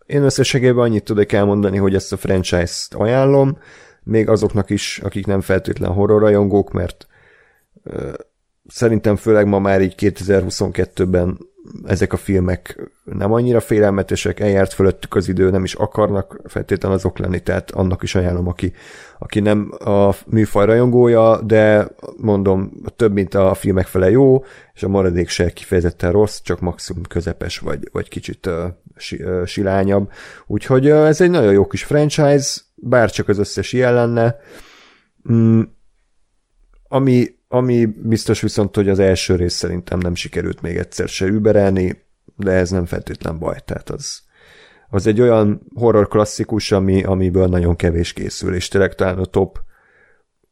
Én 0.06 0.24
összességében 0.24 0.83
annyit 0.83 1.03
tudok 1.03 1.32
elmondani, 1.32 1.77
hogy 1.77 1.95
ezt 1.95 2.14
a 2.14 2.17
franchise-t 2.17 2.93
ajánlom, 2.93 3.58
még 4.03 4.30
azoknak 4.30 4.69
is, 4.69 4.99
akik 4.99 5.25
nem 5.25 5.41
feltétlen 5.41 5.91
horror 5.91 6.22
rajongók, 6.22 6.72
mert 6.72 7.08
szerintem 8.67 9.16
főleg 9.16 9.48
ma 9.48 9.59
már 9.59 9.82
így 9.82 9.95
2022-ben 9.98 11.38
ezek 11.85 12.13
a 12.13 12.17
filmek 12.17 12.91
nem 13.03 13.33
annyira 13.33 13.59
félelmetesek, 13.59 14.39
eljárt 14.39 14.73
fölöttük 14.73 15.15
az 15.15 15.27
idő, 15.27 15.49
nem 15.49 15.63
is 15.63 15.73
akarnak 15.73 16.41
feltétlenül 16.45 16.97
azok 16.97 17.17
lenni, 17.17 17.39
tehát 17.39 17.71
annak 17.71 18.03
is 18.03 18.15
ajánlom, 18.15 18.47
aki, 18.47 18.73
aki 19.19 19.39
nem 19.39 19.71
a 19.79 20.15
műfaj 20.25 20.65
rajongója, 20.65 21.41
de 21.41 21.88
mondom, 22.17 22.71
több, 22.95 23.13
mint 23.13 23.33
a 23.33 23.53
filmek 23.53 23.88
fele 23.88 24.09
jó, 24.09 24.43
és 24.73 24.83
a 24.83 24.88
maradék 24.88 25.29
se 25.29 25.53
kifejezetten 25.53 26.11
rossz, 26.11 26.39
csak 26.41 26.59
maximum 26.59 27.03
közepes, 27.03 27.57
vagy, 27.57 27.89
vagy 27.91 28.09
kicsit 28.09 28.45
uh, 28.45 28.63
si, 28.95 29.23
silányabb. 29.45 30.11
Úgyhogy 30.47 30.91
uh, 30.91 31.07
ez 31.07 31.21
egy 31.21 31.29
nagyon 31.29 31.53
jó 31.53 31.67
kis 31.67 31.83
franchise, 31.83 32.59
bár 32.75 33.11
csak 33.11 33.27
az 33.27 33.38
összes 33.38 33.73
ilyen 33.73 33.93
lenne. 33.93 34.35
Mm, 35.31 35.61
ami 36.88 37.38
ami 37.51 37.85
biztos 37.85 38.41
viszont, 38.41 38.75
hogy 38.75 38.89
az 38.89 38.99
első 38.99 39.35
rész 39.35 39.53
szerintem 39.53 39.99
nem 39.99 40.15
sikerült 40.15 40.61
még 40.61 40.77
egyszer 40.77 41.07
se 41.07 41.25
überelni, 41.25 42.03
de 42.35 42.51
ez 42.51 42.69
nem 42.69 42.85
feltétlen 42.85 43.39
baj, 43.39 43.57
tehát 43.65 43.89
az, 43.89 44.21
az 44.89 45.07
egy 45.07 45.21
olyan 45.21 45.61
horror 45.75 46.07
klasszikus, 46.07 46.71
ami, 46.71 47.03
amiből 47.03 47.47
nagyon 47.47 47.75
kevés 47.75 48.13
készül, 48.13 48.55
és 48.55 48.67
tényleg 48.67 48.95
talán 48.95 49.17
a 49.17 49.25
top 49.25 49.59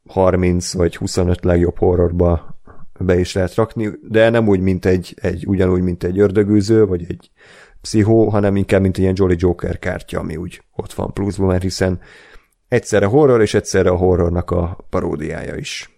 30 0.08 0.74
vagy 0.74 0.96
25 0.96 1.44
legjobb 1.44 1.78
horrorba 1.78 2.60
be 3.00 3.20
is 3.20 3.34
lehet 3.34 3.56
rakni, 3.56 3.90
de 4.02 4.30
nem 4.30 4.48
úgy, 4.48 4.60
mint 4.60 4.86
egy, 4.86 5.14
egy 5.22 5.48
ugyanúgy, 5.48 5.82
mint 5.82 6.04
egy 6.04 6.20
ördögűző, 6.20 6.86
vagy 6.86 7.06
egy 7.10 7.32
pszichó, 7.82 8.30
hanem 8.30 8.56
inkább, 8.56 8.82
mint 8.82 8.96
egy 8.96 9.02
ilyen 9.02 9.16
Jolly 9.18 9.36
Joker 9.38 9.80
kártya, 9.80 10.20
ami 10.20 10.36
úgy 10.36 10.62
ott 10.76 10.94
van 10.94 11.14
pluszban, 11.14 11.48
mert 11.48 11.62
hiszen 11.62 12.00
egyszerre 12.68 13.06
horror, 13.06 13.42
és 13.42 13.54
egyszerre 13.54 13.90
a 13.90 13.96
horrornak 13.96 14.52
a 14.52 14.86
paródiája 14.90 15.56
is. 15.56 15.97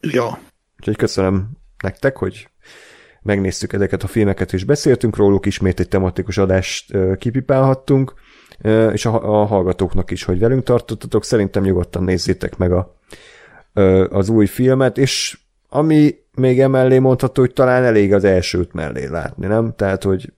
Ja. 0.00 0.38
Úgyhogy 0.78 0.96
köszönöm 0.96 1.50
nektek, 1.82 2.16
hogy 2.16 2.48
megnéztük 3.22 3.72
ezeket 3.72 4.02
a 4.02 4.06
filmeket, 4.06 4.52
és 4.52 4.64
beszéltünk 4.64 5.16
róluk, 5.16 5.46
ismét 5.46 5.80
egy 5.80 5.88
tematikus 5.88 6.38
adást 6.38 6.96
kipipálhattunk, 7.18 8.14
és 8.92 9.06
a, 9.06 9.44
hallgatóknak 9.44 10.10
is, 10.10 10.24
hogy 10.24 10.38
velünk 10.38 10.62
tartottatok, 10.62 11.24
szerintem 11.24 11.62
nyugodtan 11.62 12.02
nézzétek 12.02 12.56
meg 12.56 12.72
a, 12.72 12.96
az 14.08 14.28
új 14.28 14.46
filmet, 14.46 14.98
és 14.98 15.38
ami 15.68 16.14
még 16.34 16.60
emellé 16.60 16.98
mondható, 16.98 17.40
hogy 17.40 17.52
talán 17.52 17.84
elég 17.84 18.12
az 18.12 18.24
elsőt 18.24 18.72
mellé 18.72 19.06
látni, 19.06 19.46
nem? 19.46 19.74
Tehát, 19.76 20.02
hogy 20.02 20.32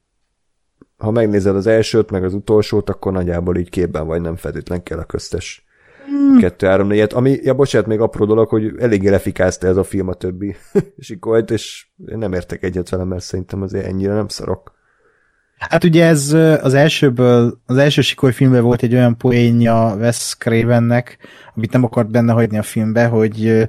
ha 0.97 1.11
megnézed 1.11 1.57
az 1.57 1.67
elsőt, 1.67 2.11
meg 2.11 2.25
az 2.25 2.35
utolsót, 2.35 2.91
akkor 2.91 3.13
nagyjából 3.13 3.57
így 3.57 3.71
képben 3.71 4.07
vagy, 4.07 4.21
nem 4.21 4.37
feltétlen 4.37 4.83
kell 4.83 4.99
a 4.99 5.05
köztes 5.05 5.65
Hmm. 6.07 6.39
Kettő, 6.39 6.67
három, 6.67 6.87
négyet, 6.87 7.13
ami, 7.13 7.39
ja 7.43 7.55
bocsánat, 7.55 7.87
még 7.87 8.01
apró 8.01 8.25
dolog, 8.25 8.49
hogy 8.49 8.73
eléggé 8.79 9.09
lefikázta 9.09 9.67
ez 9.67 9.77
a 9.77 9.85
film 9.85 10.09
a 10.09 10.15
többi 10.15 10.57
sikolt, 10.99 11.51
és 11.51 11.87
én 12.07 12.19
nem 12.19 12.33
értek 12.33 12.63
egyet 12.63 12.89
vele, 12.89 13.05
mert 13.05 13.23
szerintem 13.23 13.63
azért 13.63 13.87
ennyire 13.87 14.15
nem 14.15 14.29
szarok. 14.29 14.74
Hát 15.59 15.85
ugye 15.85 16.05
ez 16.05 16.33
az 16.63 16.75
elsőből, 16.75 17.61
az 17.67 17.77
első 17.77 18.01
sikoly 18.01 18.33
filmben 18.33 18.63
volt 18.63 18.83
egy 18.83 18.95
olyan 18.95 19.17
poénja 19.17 19.97
Wes 19.99 20.35
Cravennek, 20.39 21.19
amit 21.55 21.73
nem 21.73 21.85
akart 21.85 22.11
benne 22.11 22.33
hagyni 22.33 22.59
a 22.59 22.63
filmbe, 22.63 23.07
hogy 23.07 23.67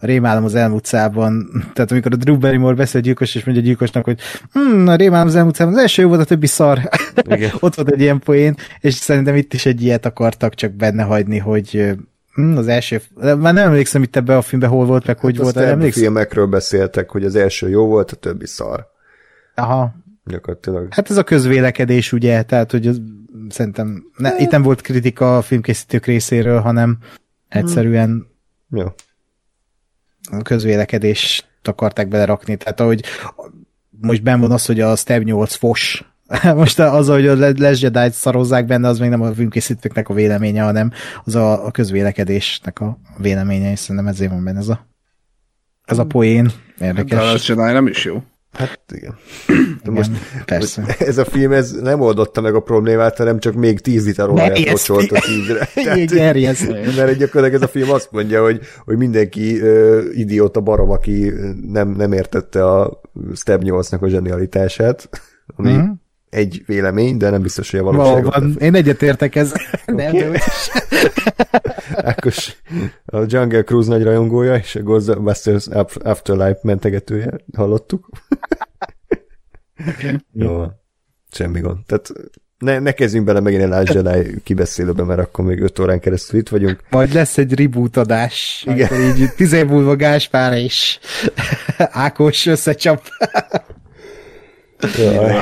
rémálom 0.00 0.44
az 0.44 0.54
elmúcában, 0.54 1.50
tehát 1.72 1.90
amikor 1.90 2.12
a 2.12 2.16
Drew 2.16 2.38
Barrymore 2.38 2.74
beszél 2.74 3.00
a 3.00 3.04
gyilkos, 3.04 3.34
és 3.34 3.44
mondja 3.44 3.62
a 3.62 3.66
gyilkosnak, 3.66 4.04
hogy 4.04 4.20
hm, 4.52 4.86
a 4.86 4.94
rémálom 4.94 5.26
az 5.26 5.34
elmúcában, 5.34 5.74
az 5.74 5.80
első 5.80 6.02
jó 6.02 6.08
volt, 6.08 6.20
a 6.20 6.24
többi 6.24 6.46
szar. 6.46 6.78
Ott 7.60 7.74
volt 7.74 7.90
egy 7.90 8.00
ilyen 8.00 8.18
poén, 8.18 8.56
és 8.80 8.94
szerintem 8.94 9.36
itt 9.36 9.54
is 9.54 9.66
egy 9.66 9.82
ilyet 9.82 10.06
akartak 10.06 10.54
csak 10.54 10.72
benne 10.72 11.02
hagyni, 11.02 11.38
hogy 11.38 11.94
hm, 12.34 12.56
az 12.56 12.68
első, 12.68 13.00
már 13.14 13.54
nem 13.54 13.56
emlékszem 13.56 14.02
itt 14.02 14.16
ebbe 14.16 14.36
a 14.36 14.42
filmbe 14.42 14.66
hol 14.66 14.86
volt, 14.86 15.06
meg 15.06 15.18
hogy 15.18 15.36
hát 15.36 15.42
volt. 15.42 15.82
A 15.82 15.90
filmekről 15.90 16.46
beszéltek, 16.46 17.10
hogy 17.10 17.24
az 17.24 17.36
első 17.36 17.68
jó 17.68 17.86
volt, 17.86 18.10
a 18.10 18.16
többi 18.16 18.46
szar. 18.46 18.86
Aha, 19.54 19.94
gyakorlatilag. 20.28 20.94
Hát 20.94 21.10
ez 21.10 21.16
a 21.16 21.22
közvélekedés, 21.22 22.12
ugye, 22.12 22.42
tehát, 22.42 22.70
hogy 22.70 22.86
az, 22.86 23.00
szerintem 23.48 24.04
ne, 24.16 24.38
itt 24.38 24.50
nem 24.50 24.62
volt 24.62 24.80
kritika 24.80 25.36
a 25.36 25.42
filmkészítők 25.42 26.06
részéről, 26.06 26.60
hanem 26.60 26.98
egyszerűen 27.48 28.26
Jó. 28.70 28.86
a 30.30 30.42
közvélekedést 30.42 31.46
akarták 31.62 32.08
belerakni, 32.08 32.56
tehát 32.56 32.80
ahogy 32.80 33.04
most 34.00 34.22
benn 34.22 34.40
van 34.40 34.50
az, 34.50 34.66
hogy 34.66 34.80
a 34.80 34.96
Stab 34.96 35.22
8 35.22 35.54
fos, 35.54 36.04
most 36.54 36.78
az, 36.78 37.08
hogy 37.08 37.26
a 37.26 37.34
Les 37.34 37.82
Jedi 37.82 38.10
szarozzák 38.10 38.66
benne, 38.66 38.88
az 38.88 38.98
még 38.98 39.08
nem 39.08 39.22
a 39.22 39.32
filmkészítőknek 39.32 40.08
a 40.08 40.14
véleménye, 40.14 40.62
hanem 40.62 40.92
az 41.24 41.34
a, 41.34 41.66
a 41.66 41.70
közvélekedésnek 41.70 42.80
a 42.80 42.98
véleménye, 43.18 43.70
és 43.70 43.78
szerintem 43.78 44.06
ezért 44.06 44.30
van 44.30 44.44
benne 44.44 44.58
ez 44.58 44.68
a, 44.68 44.86
ez 45.84 45.98
a 45.98 46.06
poén. 46.06 46.50
Érdekes. 46.80 47.46
De 47.46 47.54
a 47.54 47.60
Jedi 47.62 47.72
nem 47.72 47.86
is 47.86 48.04
jó. 48.04 48.22
Hát 48.52 48.80
igen. 48.94 49.14
De 49.84 49.90
most, 49.90 50.10
persze. 50.44 50.80
most 50.80 51.00
ez 51.00 51.18
a 51.18 51.24
film 51.24 51.52
ez 51.52 51.70
nem 51.72 52.00
oldotta 52.00 52.40
meg 52.40 52.54
a 52.54 52.60
problémát, 52.60 53.16
hanem 53.16 53.38
csak 53.38 53.54
még 53.54 53.80
10 53.80 54.06
liter 54.06 54.28
olajat 54.28 54.70
kocsolt 54.70 55.12
a 55.12 55.20
tízre. 55.20 55.68
Gerjesztő. 56.18 56.72
mert 56.72 57.16
gyakorlatilag 57.18 57.54
ez 57.54 57.62
a 57.62 57.68
film 57.68 57.90
azt 57.90 58.08
mondja, 58.12 58.42
hogy, 58.42 58.60
hogy 58.84 58.96
mindenki 58.96 59.60
ö, 59.60 60.02
idióta 60.12 60.60
barom, 60.60 60.90
aki 60.90 61.32
nem, 61.72 61.88
nem 61.88 62.12
értette 62.12 62.64
a 62.66 63.00
Step 63.34 63.60
8-nak 63.64 64.00
a 64.00 64.08
zsenialitását, 64.08 65.08
ami 65.56 65.72
Mhm. 65.72 65.90
egy 66.30 66.62
vélemény, 66.66 67.16
de 67.16 67.30
nem 67.30 67.42
biztos, 67.42 67.70
hogy 67.70 67.80
a 67.80 67.82
valóságot. 67.82 68.34
Valóban, 68.34 68.56
én 68.60 68.74
egyetértek 68.74 69.34
ez. 69.36 69.52
Nem, 69.86 70.08
Oké. 70.14 70.28
de. 70.28 70.40
Ákos 72.08 72.56
a 73.04 73.24
Jungle 73.26 73.62
Cruise 73.62 73.88
nagy 73.88 74.02
rajongója, 74.02 74.54
és 74.54 74.74
a 74.74 74.82
Ghostbusters 74.82 75.66
Afterlife 76.02 76.58
mentegetője, 76.62 77.30
hallottuk. 77.56 78.08
Jó. 80.32 80.64
Semmi 81.30 81.60
gond. 81.60 81.78
Tehát 81.86 82.12
ne, 82.58 82.78
ne 82.78 82.92
kezdjünk 82.92 83.26
bele 83.26 83.40
megint 83.40 83.62
egy 83.62 83.68
Last 83.68 83.92
Jedi 83.92 84.40
kibeszélőbe, 84.42 85.04
mert 85.04 85.20
akkor 85.20 85.44
még 85.44 85.60
5 85.60 85.78
órán 85.78 86.00
keresztül 86.00 86.40
itt 86.40 86.48
vagyunk. 86.48 86.80
Majd 86.90 87.12
lesz 87.12 87.38
egy 87.38 87.60
reboot 87.60 87.96
adás, 87.96 88.64
Igen. 88.66 89.16
Így 89.16 89.34
tíz 89.36 89.52
év 89.52 89.66
múlva 89.66 89.96
Gáspár 89.96 90.52
és 90.52 90.98
Ákos 91.78 92.46
összecsap. 92.46 93.02
Jaj. 94.96 95.36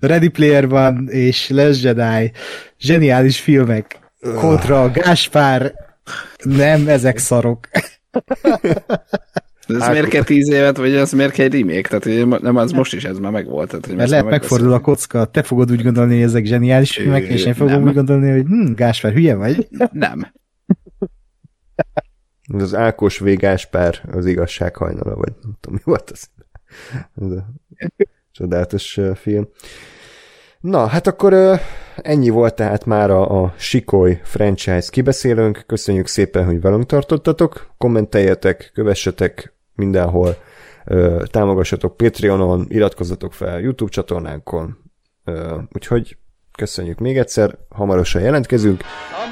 Ready 0.00 0.28
Player 0.28 0.68
van 0.68 1.08
és 1.08 1.48
Les 1.48 1.82
Jedi, 1.82 2.32
zseniális 2.78 3.40
filmek. 3.40 3.98
Kontra 4.34 4.90
Gáspár, 4.90 5.74
nem, 6.44 6.88
ezek 6.88 7.18
szarok. 7.18 7.68
De 9.66 9.74
ez 9.74 9.82
Ákos- 9.82 9.92
miért 9.92 10.08
kell 10.08 10.22
tíz 10.22 10.48
évet, 10.50 10.76
vagy 10.76 10.94
ez 10.94 11.12
miért 11.12 11.32
kell 11.32 11.44
egy 11.44 11.52
remake? 11.60 11.98
Tehát 11.98 12.40
nem, 12.42 12.56
az 12.56 12.72
most 12.72 12.94
is 12.94 13.04
ez 13.04 13.18
már 13.18 13.32
megvolt. 13.32 13.68
Tehát, 13.68 13.86
hogy 13.86 13.96
Mert 13.96 14.10
lehet 14.10 14.24
megfordul 14.24 14.72
a 14.72 14.80
kocka, 14.80 15.24
te 15.24 15.42
fogod 15.42 15.70
úgy 15.70 15.82
gondolni, 15.82 16.14
hogy 16.14 16.22
ezek 16.22 16.44
zseniális 16.44 16.90
filmek, 16.96 17.24
és 17.24 17.44
én 17.44 17.54
fogom 17.54 17.72
Nem. 17.72 17.82
úgy 17.82 17.94
gondolni, 17.94 18.30
hogy 18.30 18.42
hm, 18.46 18.72
Gáspár, 18.72 19.12
hülye 19.12 19.34
vagy? 19.34 19.68
Nem. 19.92 20.32
Ez 22.54 22.62
az 22.62 22.74
Ákos 22.74 23.18
Végáspár 23.18 24.00
az 24.12 24.26
igazság 24.26 24.76
hajnala, 24.76 25.14
vagy 25.16 25.32
nem 25.42 25.52
tudom, 25.60 25.76
mi 25.76 25.82
volt 25.84 26.10
az. 26.10 26.28
Ez 27.22 27.30
a 27.30 27.46
csodálatos 28.32 29.00
film. 29.14 29.48
Na, 30.60 30.86
hát 30.86 31.06
akkor 31.06 31.32
ö, 31.32 31.54
ennyi 31.96 32.28
volt 32.28 32.54
tehát 32.54 32.84
már 32.84 33.10
a, 33.10 33.42
a 33.42 33.54
Sikoly 33.56 34.20
franchise 34.22 34.88
kibeszélőnk. 34.90 35.64
Köszönjük 35.66 36.06
szépen, 36.06 36.44
hogy 36.44 36.60
velünk 36.60 36.86
tartottatok. 36.86 37.70
Kommenteljetek, 37.78 38.70
kövessetek 38.74 39.54
mindenhol, 39.74 40.36
ö, 40.84 41.22
támogassatok 41.30 41.96
Patreonon, 41.96 42.66
iratkozzatok 42.68 43.32
fel 43.32 43.60
YouTube 43.60 43.90
csatornánkon. 43.90 44.78
Ö, 45.24 45.56
úgyhogy 45.72 46.16
köszönjük 46.58 46.98
még 46.98 47.18
egyszer, 47.18 47.58
hamarosan 47.68 48.22
jelentkezünk, 48.22 48.82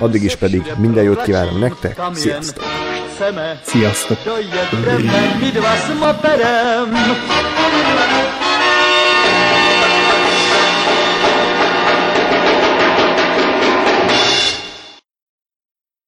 addig 0.01 0.23
is 0.23 0.37
pedig 0.37 0.63
minden 0.79 1.05
jót 1.05 1.23
kívánok 1.23 1.59
nektek, 1.59 2.01
sziasztok! 2.13 2.65
Chceme 3.15 3.61
Sziasztok! 3.63 4.19